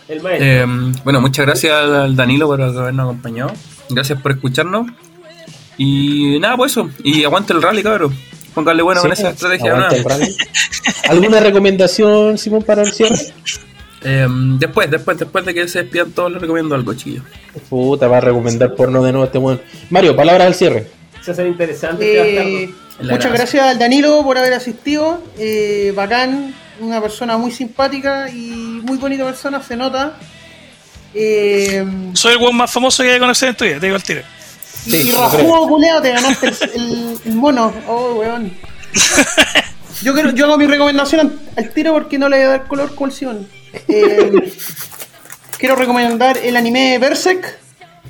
El 0.09 0.23
maestro. 0.23 0.45
Eh, 0.45 0.67
bueno, 1.05 1.21
muchas 1.21 1.47
gracias 1.47 1.73
al 1.73 1.95
al 1.95 2.17
Danilo 2.17 2.49
por 2.49 2.61
habernos 2.61 3.05
acompañado. 3.05 3.53
Gracias 3.91 4.21
por 4.21 4.33
escucharnos. 4.33 4.87
Y 5.77 6.39
nada, 6.41 6.57
pues 6.57 6.73
eso. 6.73 6.91
Y 7.05 7.25
aguante 7.25 7.53
el 7.53 7.63
rally, 7.63 7.83
cabrón. 7.83 8.15
Póngale 8.55 8.83
bueno 8.83 9.01
con 9.01 9.15
Sí, 9.15 9.21
esa 9.23 9.31
estrategia. 9.31 9.73
aguanta 9.77 10.17
¿no? 10.19 10.25
¿Alguna 11.09 11.41
recomendación, 11.41 12.37
Simón, 12.39 12.63
para 12.63 12.83
el 12.83 12.93
cierre? 12.93 13.17
Eh, 14.03 14.27
después, 14.59 14.91
después, 14.91 15.19
después 15.19 15.45
de 15.45 15.55
que 15.55 15.69
se 15.69 15.83
despidan 15.83 16.11
todos, 16.13 16.33
les 16.33 16.41
recomiendo 16.41 16.75
algo, 16.75 16.93
chiquillos. 16.95 17.25
Puta, 17.69 18.09
va 18.09 18.19
a 18.19 18.21
recomendar 18.21 18.75
porno 18.75 19.03
de 19.03 19.13
nuevo 19.13 19.27
este 19.27 19.39
weón. 19.39 19.61
Mario, 19.91 20.17
palabras 20.17 20.47
al 20.49 20.55
cierre. 20.55 20.87
Se 21.23 21.33
hace 21.33 21.47
interesante 21.47 22.65
Eh, 22.65 22.75
muchas 23.03 23.33
gracias 23.33 23.65
al 23.65 23.79
Danilo 23.79 24.23
por 24.25 24.39
haber 24.39 24.55
asistido. 24.55 25.23
Eh, 25.39 25.93
bacán, 25.95 26.55
una 26.81 27.01
persona 27.01 27.37
muy 27.37 27.51
simpática 27.53 28.29
y 28.31 28.81
muy 28.83 28.99
bonita 28.99 29.25
persona, 29.25 29.63
se 29.63 29.77
nota. 29.77 30.17
Eh, 31.15 31.85
Soy 32.15 32.33
el 32.33 32.39
weón 32.39 32.57
más 32.57 32.71
famoso 32.71 33.03
que 33.03 33.11
hay 33.11 33.17
que 33.17 33.21
conocer 33.21 33.49
en 33.51 33.55
tu 33.57 33.65
vida, 33.65 33.81
te 33.81 33.87
digo 33.87 33.97
el 33.97 34.03
tiro. 34.03 34.23
y, 34.87 34.91
Sí, 34.91 35.09
y 35.09 35.13
rajudo, 35.13 35.69
culeado, 35.69 36.03
te 36.03 36.11
ganaste 36.13 36.47
el, 36.49 36.57
el- 36.75 37.19
el 37.25 37.35
mono. 37.35 37.73
Oh, 37.87 38.15
weón. 38.15 38.53
Yo, 40.03 40.15
quiero, 40.15 40.31
yo 40.31 40.45
hago 40.45 40.57
mi 40.59 40.67
recomendación 40.69 41.41
al, 41.57 41.71
tiro 41.71 41.93
porque 41.93 42.19
no 42.19 42.29
le 42.29 42.37
voy 42.37 42.47
a 42.47 42.49
dar 42.51 42.67
color 42.69 42.95
como 42.95 43.11
el. 43.11 43.49
Eh, 43.89 44.53
quiero 45.59 45.75
recomendar 45.75 46.39
el 46.39 46.57
anime 46.57 46.99
Berserk. 47.01 47.59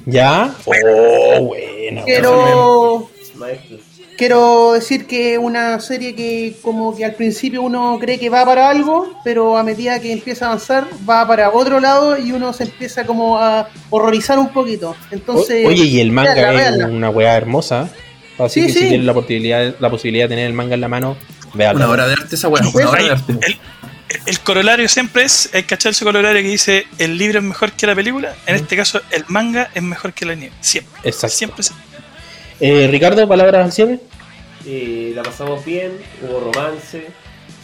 ¿Ya? 0.05 0.55
Oh, 0.67 1.41
bueno. 1.45 2.03
Quiero, 2.05 3.11
Maestro. 3.37 3.79
Quiero 4.19 4.73
decir 4.75 5.07
que 5.07 5.35
es 5.35 5.39
una 5.39 5.81
serie 5.81 6.15
que 6.15 6.57
como 6.61 6.95
que 6.95 7.05
al 7.05 7.15
principio 7.15 7.63
uno 7.63 7.97
cree 8.01 8.19
que 8.19 8.29
va 8.29 8.45
para 8.45 8.69
algo, 8.69 9.15
pero 9.25 9.57
a 9.57 9.63
medida 9.63 9.99
que 10.01 10.13
empieza 10.13 10.45
a 10.45 10.49
avanzar 10.49 10.87
va 11.09 11.27
para 11.27 11.51
otro 11.51 11.81
lado 11.81 12.19
y 12.19 12.33
uno 12.33 12.53
se 12.53 12.65
empieza 12.65 13.07
como 13.07 13.39
a 13.39 13.69
horrorizar 13.91 14.39
un 14.39 14.49
poquito. 14.53 14.95
Entonces, 15.11 15.65
O- 15.65 15.69
Oye, 15.71 15.85
y 15.85 16.01
el 16.01 16.11
manga 16.13 16.35
véanla, 16.35 16.87
es 16.87 16.91
una 16.93 17.09
weá 17.11 17.37
hermosa. 17.37 17.89
Así 18.39 18.61
Sí, 18.61 18.67
que 18.67 18.73
sí. 18.73 18.79
si 18.81 18.89
tienen 18.89 19.07
la 19.07 19.15
posibilidad, 19.15 19.75
la 19.79 19.89
posibilidad 19.91 20.25
de 20.25 20.29
tener 20.31 20.47
el 20.47 20.53
manga 20.53 20.75
en 20.75 20.81
la 20.81 20.89
mano, 20.89 21.17
véanlo. 21.55 21.85
Una 21.85 21.93
hora 21.93 22.07
de 22.09 22.13
arte 22.15 22.35
esa 22.35 22.49
weá, 22.49 22.63
una 22.75 22.91
hora 22.91 23.03
de 23.03 23.11
arte. 23.11 23.33
El, 23.43 23.59
el 24.27 24.41
corolario 24.41 24.89
siempre 24.89 25.23
es, 25.25 25.51
el 25.53 25.65
cachar 25.67 25.93
ese 25.93 26.05
corolario 26.05 26.43
que 26.43 26.49
dice 26.49 26.87
el 26.99 27.19
libro 27.19 27.39
es 27.39 27.45
mejor 27.45 27.73
que 27.73 27.87
la 27.87 27.95
película. 27.95 28.35
En 28.47 28.57
este 28.57 28.77
caso, 28.77 29.01
el 29.11 29.25
manga 29.29 29.71
es 29.75 29.83
mejor 29.83 30.13
que 30.13 30.25
el 30.25 30.33
anime. 30.33 30.53
Siempre. 30.61 30.93
Exacto. 31.05 31.37
Siempre. 31.37 31.63
siempre. 31.63 31.87
Eh, 32.61 32.89
Ricardo, 32.91 33.27
palabras 33.29 33.65
al 33.67 33.73
cierre. 33.73 34.01
Eh, 34.67 35.13
la 35.15 35.23
pasamos 35.23 35.65
bien, 35.65 35.93
hubo 36.23 36.41
romance, 36.53 37.07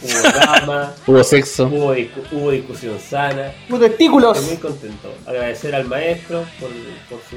hubo 0.01 0.31
drama, 0.33 0.93
Hubo 1.05 1.23
sexo. 1.23 1.67
hubo, 1.67 1.93
hubo 2.31 2.51
discusión 2.51 2.97
sana. 2.99 3.51
Tus 3.67 3.79
testículos. 3.79 4.37
Estoy 4.37 4.53
muy 4.55 4.61
contento. 4.61 5.13
Agradecer 5.25 5.75
al 5.75 5.85
maestro 5.85 6.45
por, 6.59 6.69
por 7.09 7.19
su 7.29 7.35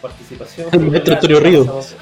participación. 0.00 0.68
El 0.72 0.80
maestro 0.90 1.14
Antonio 1.14 1.40
Ríos. 1.40 1.94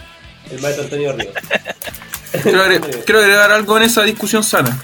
El 0.50 0.60
maestro 0.60 0.84
Antonio 0.84 1.12
Ríos. 1.12 1.34
Quiero, 2.44 2.62
agregar, 2.62 2.90
quiero 3.04 3.18
agregar 3.20 3.50
algo 3.50 3.76
en 3.76 3.82
esa 3.82 4.02
discusión 4.04 4.44
sana. 4.44 4.78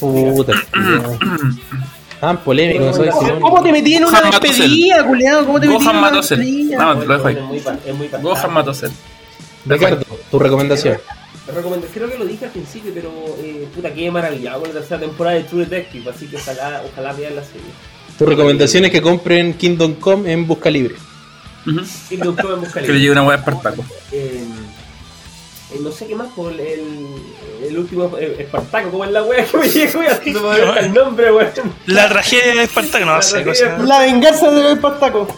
Puta. 0.00 0.52
Tan 2.20 2.38
polémico, 2.38 2.84
no 2.86 2.92
soy. 2.92 3.08
¿Cómo 3.40 3.62
te 3.62 3.70
metí 3.70 3.94
en 3.94 4.04
una 4.04 4.18
Gohan 4.20 4.40
despedida, 4.40 5.06
culiado? 5.06 5.46
¿Cómo 5.46 5.60
te 5.60 5.68
metí 5.68 5.78
en 5.80 5.84
Gohan 5.84 5.96
una 5.98 6.10
despedida? 6.10 6.76
No, 6.78 6.98
te 6.98 7.06
lo 7.06 7.14
dejo 7.14 7.28
Es 7.28 7.36
ahí. 7.36 7.42
muy, 7.44 7.60
pa- 7.60 7.78
es 7.86 7.94
muy 7.94 8.08
Gohan 8.08 8.52
fantástico. 8.52 8.92
Ricardo, 9.68 10.04
tu 10.30 10.38
recomendación. 10.38 10.98
Creo 11.94 12.10
que 12.10 12.18
lo 12.18 12.26
dije 12.26 12.44
al 12.44 12.50
principio, 12.50 12.90
pero 12.94 13.10
eh, 13.38 13.66
puta, 13.74 13.92
qué 13.92 14.10
maravillado 14.10 14.60
con 14.60 14.68
la 14.68 14.80
tercera 14.80 15.00
temporada 15.00 15.36
de 15.36 15.44
True 15.44 15.64
Detective, 15.64 16.10
así 16.10 16.26
que 16.26 16.36
ojalá, 16.36 16.82
ojalá 16.92 17.12
vean 17.14 17.36
la 17.36 17.42
serie. 17.42 17.62
Tu 18.18 18.26
recomendación 18.26 18.84
es 18.84 18.90
que 18.90 19.00
compren 19.00 19.54
Kingdom 19.54 19.94
Come 19.94 20.32
en 20.32 20.46
busca 20.46 20.68
libre. 20.70 20.96
Y 22.10 22.16
Doctor 22.16 22.54
en 22.54 22.60
busca 22.60 22.80
Que 22.80 22.88
le 22.88 22.94
libre. 22.94 22.98
llegue 23.00 23.12
una 23.12 23.30
de 23.30 23.36
Espartaco. 23.36 23.84
Eh, 24.12 24.44
eh, 25.72 25.78
no 25.80 25.92
sé 25.92 26.06
qué 26.06 26.14
más 26.14 26.28
por 26.32 26.52
el, 26.52 27.06
el 27.62 27.78
último 27.78 28.10
eh, 28.18 28.36
Espartaco, 28.40 28.90
como 28.90 29.04
es 29.04 29.12
la 29.12 29.22
wea 29.22 29.44
que 29.46 29.56
me 29.56 29.68
llegó 29.68 30.02
y 30.02 30.06
así 30.08 30.32
no 30.32 30.42
me 30.42 30.48
acuerdo 30.56 30.76
el 30.80 30.92
nombre, 30.92 31.32
weón. 31.32 31.50
La 31.86 32.08
tragedia 32.08 32.54
de 32.56 32.62
Espartaco, 32.64 33.04
no 33.06 33.18
tragedia 33.20 33.44
cosa. 33.44 33.78
La 33.84 34.00
venganza 34.00 34.50
de 34.50 34.72
Espartaco. 34.72 35.28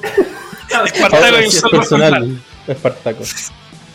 Espartaco 0.86 1.40
y 1.40 1.46
un 1.64 1.70
personal. 1.70 2.42
Espartaco. 2.66 3.24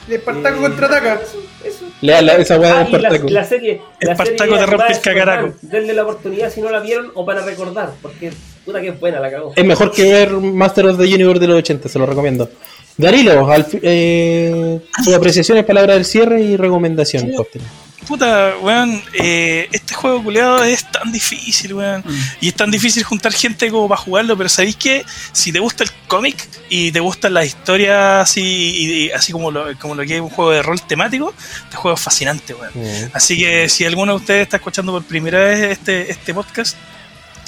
De 0.07 0.15
Espartaco 0.15 0.57
Eh, 0.57 0.61
contraataca. 0.61 1.19
Eso, 1.23 1.37
eso. 1.63 1.85
Lea 2.01 2.21
la- 2.21 2.35
esa 2.35 2.59
weá 2.59 2.73
de 2.73 2.79
Ah, 2.79 2.83
Espartaco. 2.83 3.29
la 3.29 3.43
serie. 3.43 3.81
La 4.01 4.11
Espartaco 4.11 4.37
serie 4.53 4.57
te 4.57 4.65
rompe 4.67 4.93
el 4.93 4.99
cacaraco. 5.01 5.53
Denle 5.61 5.93
la 5.93 6.03
oportunidad 6.03 6.51
si 6.51 6.61
no 6.61 6.69
la 6.69 6.79
vieron 6.79 7.11
o 7.15 7.25
para 7.25 7.43
recordar, 7.43 7.91
porque 8.01 8.31
puta 8.63 8.81
que 8.81 8.89
es 8.89 8.99
buena, 8.99 9.19
la 9.19 9.31
cagó. 9.31 9.53
Es 9.55 9.65
mejor 9.65 9.91
que 9.91 10.03
ver 10.03 10.31
Master 10.31 10.85
of 10.87 10.97
the 10.97 11.03
Universe 11.05 11.39
de 11.39 11.47
los 11.47 11.57
80, 11.57 11.89
se 11.89 11.97
lo 11.99 12.05
recomiendo. 12.05 12.49
Darilo, 12.97 13.51
al 13.51 13.65
eh, 13.81 14.79
sus 15.03 15.13
apreciaciones, 15.13 15.65
palabras 15.65 15.95
del 15.97 16.05
cierre 16.05 16.39
y 16.41 16.55
recomendación. 16.55 17.31
Cóctel. 17.33 17.61
Puta, 18.07 18.53
weón, 18.61 19.01
eh, 19.13 19.67
este 19.71 19.93
juego 19.93 20.23
culeado 20.23 20.63
es 20.63 20.89
tan 20.91 21.11
difícil, 21.11 21.73
weón. 21.73 22.03
Y 22.39 22.49
es 22.49 22.53
tan 22.55 22.69
difícil 22.71 23.03
juntar 23.03 23.33
gente 23.33 23.69
como 23.71 23.87
para 23.89 23.99
jugarlo, 24.01 24.37
pero 24.37 24.49
¿sabéis 24.49 24.75
que 24.75 25.03
Si 25.31 25.51
te 25.51 25.59
gusta 25.59 25.83
el 25.83 25.91
cómic 26.07 26.35
y 26.69 26.91
te 26.91 26.99
gustan 26.99 27.33
las 27.33 27.45
historias 27.47 28.29
así, 28.29 28.41
y- 28.43 29.03
y 29.05 29.11
así 29.11 29.31
como 29.31 29.51
lo, 29.51 29.77
como 29.79 29.95
lo 29.95 30.03
que 30.05 30.15
es 30.15 30.21
un 30.21 30.29
juego 30.29 30.51
de 30.51 30.61
rol 30.61 30.81
temático, 30.81 31.33
este 31.63 31.75
juego 31.77 31.95
es 31.95 32.01
fascinante, 32.01 32.53
weón. 32.53 32.71
Mm. 32.75 33.09
Así 33.13 33.37
que 33.37 33.69
si 33.69 33.85
alguno 33.85 34.13
de 34.13 34.17
ustedes 34.19 34.43
está 34.43 34.57
escuchando 34.57 34.91
por 34.91 35.03
primera 35.03 35.39
vez 35.43 35.71
este, 35.71 36.11
este 36.11 36.33
podcast, 36.33 36.75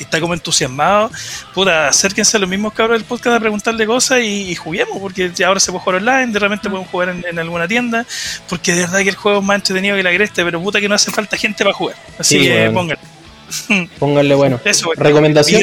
está 0.03 0.19
como 0.19 0.33
entusiasmado, 0.33 1.11
puta, 1.53 1.87
acérquense 1.87 2.37
a 2.37 2.39
los 2.39 2.49
mismos 2.49 2.73
cabros 2.73 2.97
del 2.97 3.05
podcast 3.05 3.37
a 3.37 3.39
preguntarle 3.39 3.85
cosas 3.85 4.21
y, 4.23 4.55
juguemos, 4.55 4.97
porque 4.99 5.31
ahora 5.45 5.59
se 5.59 5.71
puede 5.71 5.83
jugar 5.83 6.01
online, 6.01 6.27
de 6.27 6.39
repente 6.39 6.69
podemos 6.69 6.89
jugar 6.89 7.09
en, 7.09 7.39
alguna 7.39 7.67
tienda, 7.67 8.05
porque 8.49 8.73
de 8.73 8.81
verdad 8.81 8.99
que 8.99 9.09
el 9.09 9.15
juego 9.15 9.39
es 9.39 9.45
más 9.45 9.55
entretenido 9.57 9.95
que 9.95 10.03
la 10.03 10.13
cresta, 10.13 10.43
pero 10.43 10.61
puta 10.61 10.79
que 10.79 10.89
no 10.89 10.95
hace 10.95 11.11
falta 11.11 11.37
gente 11.37 11.63
para 11.63 11.73
jugar. 11.73 11.95
Así 12.19 12.39
que 12.39 12.69
pónganle. 12.73 13.16
Pónganle 13.99 14.35
bueno. 14.35 14.59
Eso, 14.63 14.91
Recomendación. 14.95 15.61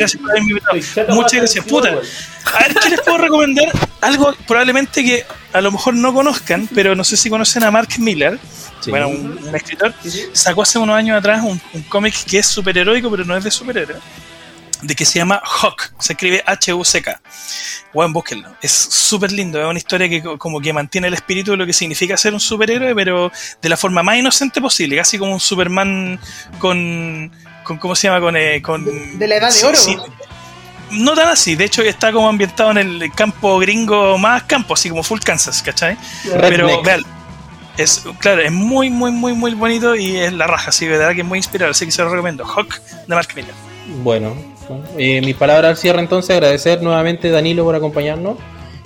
Muchas 1.09 1.32
gracias, 1.32 1.65
puta. 1.65 1.89
A 1.89 2.59
ver, 2.59 2.74
¿qué 2.74 2.90
les 2.90 3.01
puedo 3.01 3.19
recomendar? 3.19 3.66
Algo 4.01 4.35
probablemente 4.47 5.05
que 5.05 5.24
a 5.52 5.61
lo 5.61 5.73
mejor 5.73 5.94
no 5.94 6.12
conozcan, 6.12 6.69
pero 6.74 6.94
no 6.94 7.05
sé 7.05 7.16
si 7.16 7.31
conocen 7.31 7.65
a 7.65 7.70
Mark 7.70 7.89
Miller. 7.98 8.39
Bueno, 8.86 9.09
un, 9.09 9.55
escritor. 9.55 9.94
Sacó 10.32 10.62
hace 10.62 10.78
unos 10.78 10.97
años 10.97 11.19
atrás 11.19 11.43
un, 11.43 11.61
cómic 11.89 12.15
que 12.24 12.39
es 12.39 12.47
superheroico, 12.47 13.11
pero 13.11 13.24
no 13.24 13.36
es 13.36 13.44
de 13.44 13.51
superhéroe. 13.51 13.97
De 14.82 14.94
que 14.94 15.06
se 15.06 15.19
llama 15.19 15.40
Hawk. 15.43 15.94
Se 15.98 16.12
escribe 16.12 16.43
H-U-C-K. 16.44 17.20
Bueno, 17.94 18.12
búsquenlo. 18.12 18.55
Es 18.61 18.73
súper 18.73 19.32
lindo. 19.32 19.59
Es 19.59 19.66
una 19.66 19.78
historia 19.78 20.09
que 20.09 20.23
como 20.36 20.61
que 20.61 20.73
mantiene 20.74 21.09
el 21.09 21.15
espíritu 21.15 21.52
de 21.52 21.56
lo 21.56 21.65
que 21.65 21.73
significa 21.73 22.16
ser 22.19 22.35
un 22.35 22.40
superhéroe, 22.40 22.94
pero 22.94 23.32
de 23.62 23.69
la 23.70 23.78
forma 23.78 24.02
más 24.02 24.19
inocente 24.19 24.61
posible. 24.61 24.97
Casi 24.97 25.16
como 25.16 25.32
un 25.32 25.40
Superman 25.40 26.20
con 26.59 27.32
con 27.65 27.78
¿cómo 27.78 27.97
se 27.97 28.07
llama? 28.07 28.20
Con, 28.20 28.36
eh, 28.36 28.62
con 28.62 28.85
de, 28.85 29.27
la 29.27 29.36
edad 29.36 29.53
de 29.53 29.65
oro. 29.65 29.78
no 30.93 31.15
tan 31.15 31.28
así, 31.28 31.57
de 31.57 31.65
hecho 31.65 31.82
está 31.82 32.12
como 32.12 32.28
ambientado 32.28 32.70
en 32.70 32.78
el 32.78 33.12
campo 33.12 33.59
gringo 33.59 34.16
más 34.19 34.45
campo, 34.45 34.74
así 34.74 34.89
como 34.89 35.03
full 35.03 35.20
Kansas, 35.20 35.62
¿cachai? 35.62 35.97
Pero 36.24 36.82
vean, 36.82 37.03
es, 37.77 38.05
claro, 38.19 38.43
es 38.43 38.53
muy, 38.53 38.91
muy, 38.91 39.11
muy, 39.11 39.32
muy 39.32 39.55
bonito 39.55 39.97
y 39.97 40.16
es 40.16 40.32
la 40.32 40.47
raja, 40.47 40.70
así 40.70 40.85
que 40.85 40.93
de 40.93 40.99
verdad 40.99 41.15
que 41.15 41.23
es 41.23 41.27
muy 41.27 41.39
inspirador, 41.39 41.73
así 41.73 41.85
que 41.85 41.93
se 41.93 42.03
lo 42.03 42.11
recomiendo. 42.11 42.45
Hawk 42.45 42.81
de 43.07 43.15
Mark 43.15 43.28
Miller. 43.35 43.55
Bueno, 44.03 44.35
eh, 44.97 45.20
mis 45.20 45.36
palabras 45.36 45.70
al 45.70 45.77
cierre 45.77 46.01
entonces, 46.01 46.31
agradecer 46.31 46.82
nuevamente 46.82 47.31
Danilo 47.31 47.65
por 47.65 47.74
acompañarnos. 47.74 48.39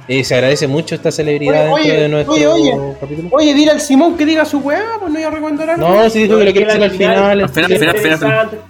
Eh, 0.08 0.24
se 0.24 0.34
agradece 0.34 0.66
mucho 0.66 0.94
esta 0.94 1.12
celebridad 1.12 1.70
oye, 1.70 1.84
dentro 1.84 2.02
de 2.02 2.08
nuestro 2.08 2.34
oye, 2.34 2.46
oye, 2.46 2.74
capítulo. 2.98 3.28
Oye, 3.30 3.52
dile 3.52 3.72
al 3.72 3.80
Simón 3.80 4.16
que 4.16 4.24
diga 4.24 4.46
su 4.46 4.58
weá, 4.58 4.96
pues 4.98 5.12
no 5.12 5.18
iba 5.18 5.28
a 5.28 5.32
recomendar 5.32 5.68
algo. 5.70 5.86
No, 5.86 6.08
si 6.08 6.22
dijo 6.22 6.38
que 6.38 6.44
lo 6.44 6.52
quiere 6.52 6.66
hacer 6.66 6.82
al 6.82 6.90
final. 6.90 7.40
Al 7.42 7.48
final, 7.50 7.78
final, 7.78 7.98
final. 7.98 8.60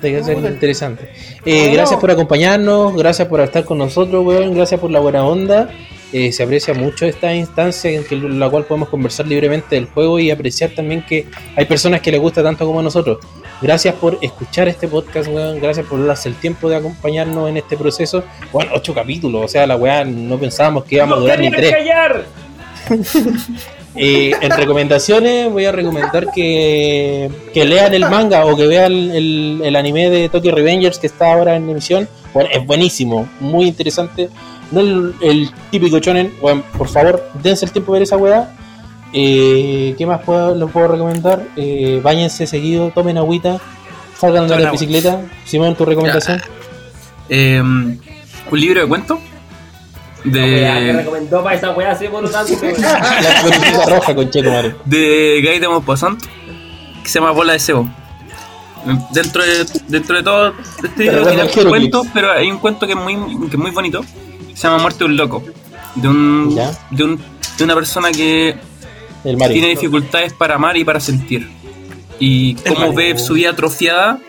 Tiene 0.00 0.18
que 0.18 0.24
ser 0.24 0.38
interesante. 0.38 1.10
Eh, 1.44 1.72
gracias 1.72 1.98
por 1.98 2.10
acompañarnos, 2.10 2.94
gracias 2.94 3.26
por 3.26 3.40
estar 3.40 3.64
con 3.64 3.78
nosotros, 3.78 4.24
weón, 4.24 4.54
gracias 4.54 4.78
por 4.78 4.90
la 4.90 5.00
buena 5.00 5.26
onda. 5.26 5.70
Eh, 6.12 6.30
se 6.30 6.44
aprecia 6.44 6.74
mucho 6.74 7.06
esta 7.06 7.34
instancia 7.34 7.90
en 7.90 8.38
la 8.38 8.48
cual 8.48 8.64
podemos 8.64 8.88
conversar 8.88 9.26
libremente 9.26 9.74
del 9.74 9.86
juego 9.86 10.20
y 10.20 10.30
apreciar 10.30 10.70
también 10.70 11.04
que 11.04 11.26
hay 11.56 11.64
personas 11.64 12.00
que 12.00 12.12
les 12.12 12.20
gusta 12.20 12.40
tanto 12.40 12.64
como 12.64 12.78
a 12.78 12.82
nosotros. 12.84 13.18
Gracias 13.60 13.94
por 13.94 14.18
escuchar 14.20 14.68
este 14.68 14.88
podcast, 14.88 15.28
weón. 15.28 15.60
Gracias 15.60 15.86
por 15.86 16.04
darse 16.04 16.28
el 16.28 16.34
tiempo 16.34 16.68
de 16.68 16.76
acompañarnos 16.76 17.48
en 17.48 17.56
este 17.56 17.76
proceso. 17.76 18.24
Bueno, 18.52 18.72
ocho 18.74 18.94
capítulos, 18.94 19.44
o 19.44 19.48
sea, 19.48 19.66
la 19.66 19.76
weá 19.76 20.04
no 20.04 20.38
pensábamos 20.38 20.84
que 20.84 20.96
íbamos 20.96 21.18
a 21.18 21.20
durar 21.20 21.40
ni 21.40 21.50
tres. 21.50 21.74
Eh, 23.96 24.32
en 24.40 24.50
recomendaciones 24.50 25.52
voy 25.52 25.66
a 25.66 25.72
recomendar 25.72 26.32
que, 26.34 27.30
que 27.52 27.64
lean 27.64 27.94
el 27.94 28.10
manga 28.10 28.44
o 28.44 28.56
que 28.56 28.66
vean 28.66 28.92
el, 28.92 29.60
el, 29.62 29.76
anime 29.76 30.10
de 30.10 30.28
Tokyo 30.28 30.52
Revengers 30.52 30.98
que 30.98 31.06
está 31.06 31.32
ahora 31.32 31.54
en 31.54 31.70
emisión. 31.70 32.08
Bueno, 32.32 32.50
es 32.52 32.66
buenísimo, 32.66 33.28
muy 33.38 33.66
interesante. 33.66 34.30
No 34.72 34.80
el, 34.80 35.48
típico 35.70 36.00
chonen, 36.00 36.34
bueno, 36.40 36.64
por 36.76 36.88
favor, 36.88 37.24
dense 37.40 37.66
el 37.66 37.70
tiempo 37.70 37.92
de 37.92 38.00
ver 38.00 38.02
esa 38.02 38.16
weá. 38.16 38.56
Eh, 39.16 39.94
¿Qué 39.96 40.06
más 40.06 40.22
puedo, 40.22 40.56
les 40.56 40.68
puedo 40.70 40.88
recomendar? 40.88 41.46
Eh, 41.54 42.00
báñense 42.02 42.48
seguido, 42.48 42.90
tomen 42.90 43.16
agüita, 43.16 43.60
salgan 44.18 44.48
de 44.48 44.58
la 44.58 44.72
bicicleta. 44.72 45.20
Simón, 45.44 45.76
tu 45.76 45.84
recomendación. 45.84 46.42
Eh, 47.28 47.60
un 47.60 48.00
libro 48.60 48.80
de 48.80 48.88
cuentos. 48.88 49.20
De. 50.24 50.92
recomendó 50.96 51.44
para 51.44 51.54
esa 51.54 51.70
weá, 51.70 51.92
así 51.92 52.08
por 52.08 52.28
tanto. 52.28 52.54
la 52.80 53.86
roja 53.86 54.14
con 54.16 54.30
Checo 54.30 54.50
Mario. 54.50 54.78
De 54.84 55.40
Guy 55.46 55.60
de 55.60 55.68
Maupassant, 55.68 56.20
que 57.02 57.08
se 57.08 57.20
llama 57.20 57.30
Bola 57.30 57.52
de 57.52 57.60
Cebo. 57.60 57.88
Dentro 59.12 59.44
de, 59.44 59.64
dentro 59.86 60.16
de 60.16 60.22
todo 60.24 60.54
este 60.82 61.04
libro 61.04 61.26
tiene 61.26 61.68
cuentos, 61.68 62.06
pero 62.12 62.32
hay 62.32 62.50
un 62.50 62.58
cuento 62.58 62.86
que 62.86 62.94
es 62.94 62.98
muy, 62.98 63.14
que 63.48 63.56
es 63.56 63.62
muy 63.62 63.70
bonito. 63.70 64.04
Se 64.54 64.66
llama 64.66 64.78
Muerte 64.78 65.00
de 65.00 65.04
un 65.04 65.16
loco. 65.16 65.42
De 65.94 66.08
un, 66.08 66.58
de 66.90 67.04
un 67.04 67.20
de 67.58 67.64
una 67.64 67.74
persona 67.74 68.10
que 68.10 68.56
tiene 69.24 69.68
dificultades 69.68 70.32
para 70.32 70.54
amar 70.54 70.76
y 70.76 70.84
para 70.84 71.00
sentir. 71.00 71.48
Y 72.18 72.54
cómo 72.56 72.92
ve 72.92 73.18
su 73.18 73.34
vida 73.34 73.50
atrofiada 73.50 74.20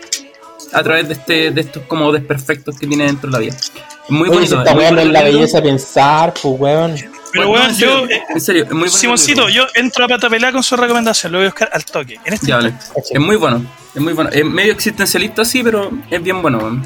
a 0.72 0.82
través 0.82 1.06
de 1.06 1.14
este 1.14 1.50
de 1.52 1.60
estos 1.60 1.84
como 1.84 2.10
desperfectos 2.10 2.78
que 2.78 2.86
tiene 2.86 3.04
dentro 3.04 3.30
de 3.30 3.32
la 3.32 3.38
vida. 3.38 3.56
Es 3.56 4.10
muy 4.10 4.28
bonito. 4.28 4.58
Está 4.58 4.88
en 4.88 5.12
la 5.12 5.22
belleza 5.22 5.62
pensar, 5.62 6.34
pues 6.42 6.54
weón. 6.58 6.94
Pero 7.32 7.48
bueno, 7.48 7.70
yo, 7.76 8.06
en 8.30 8.40
serio, 8.40 8.64
es 8.64 8.72
muy 8.72 8.88
Simoncito, 8.88 9.48
yo 9.50 9.66
entro 9.74 10.06
a 10.06 10.08
patapelá 10.08 10.52
con 10.52 10.62
su 10.62 10.74
recomendación, 10.74 11.32
lo 11.32 11.38
voy 11.38 11.46
a 11.46 11.50
buscar 11.50 11.68
al 11.70 11.84
toque. 11.84 12.18
En 12.24 12.32
este 12.32 12.46
ya, 12.46 12.56
vale. 12.56 12.72
Es 13.10 13.20
muy 13.20 13.36
bueno, 13.36 13.62
es 13.94 14.00
muy 14.00 14.14
bueno. 14.14 14.30
Es 14.32 14.44
medio 14.44 14.72
existencialista, 14.72 15.44
sí, 15.44 15.62
pero 15.62 15.90
es 16.10 16.22
bien 16.22 16.40
bueno. 16.40 16.82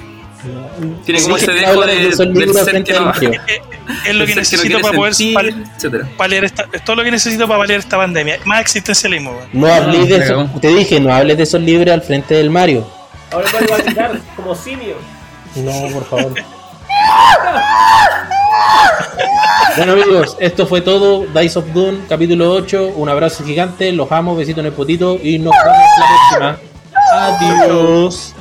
Tiene 1.05 1.23
como 1.23 1.37
ese 1.37 1.53
dejo 1.53 1.83
de, 1.83 1.95
de 1.97 2.13
ser 2.13 2.85
que 2.85 2.93
no. 2.93 3.13
Es 4.07 4.15
lo 4.15 4.25
que 4.25 4.37
necesito 4.37 4.81
para 4.81 4.97
poder 4.97 5.15
paliar 6.17 6.45
esta, 6.45 6.67
es 6.73 6.85
todo 6.85 6.97
lo 6.97 7.05
que 7.05 7.11
necesito 7.11 7.47
para 7.49 7.59
paliar 7.59 7.81
esta 7.81 7.97
pandemia. 7.97 8.39
Más 8.45 8.61
existencialismo. 8.61 9.37
No 9.53 9.67
hables 9.67 10.09
de 10.09 10.17
eso. 10.17 10.49
Te 10.61 10.69
dije, 10.69 11.01
no 11.01 11.13
hables 11.13 11.37
de 11.37 11.43
esos 11.43 11.61
libros 11.61 11.93
al 11.93 12.03
frente 12.03 12.35
del 12.35 12.51
Mario. 12.51 12.87
Ahora 13.33 13.49
voy 13.53 13.81
a 13.81 13.85
quitar 13.85 14.21
como 14.37 14.55
simio. 14.55 14.97
No, 15.57 15.89
por 15.93 16.05
favor. 16.05 16.35
bueno 19.77 19.93
amigos, 19.93 20.37
esto 20.41 20.67
fue 20.67 20.81
todo. 20.81 21.27
Dice 21.27 21.59
of 21.59 21.67
Doom, 21.73 22.07
capítulo 22.09 22.53
8. 22.53 22.93
Un 22.97 23.09
abrazo 23.09 23.45
gigante. 23.45 23.93
Los 23.93 24.11
amo, 24.13 24.37
besito 24.37 24.61
en 24.61 24.67
el 24.67 24.73
potito. 24.73 25.19
Y 25.21 25.39
nos 25.39 25.53
vemos 25.65 25.89
la 25.99 26.07
próxima. 26.07 26.71
Adiós. 27.13 28.35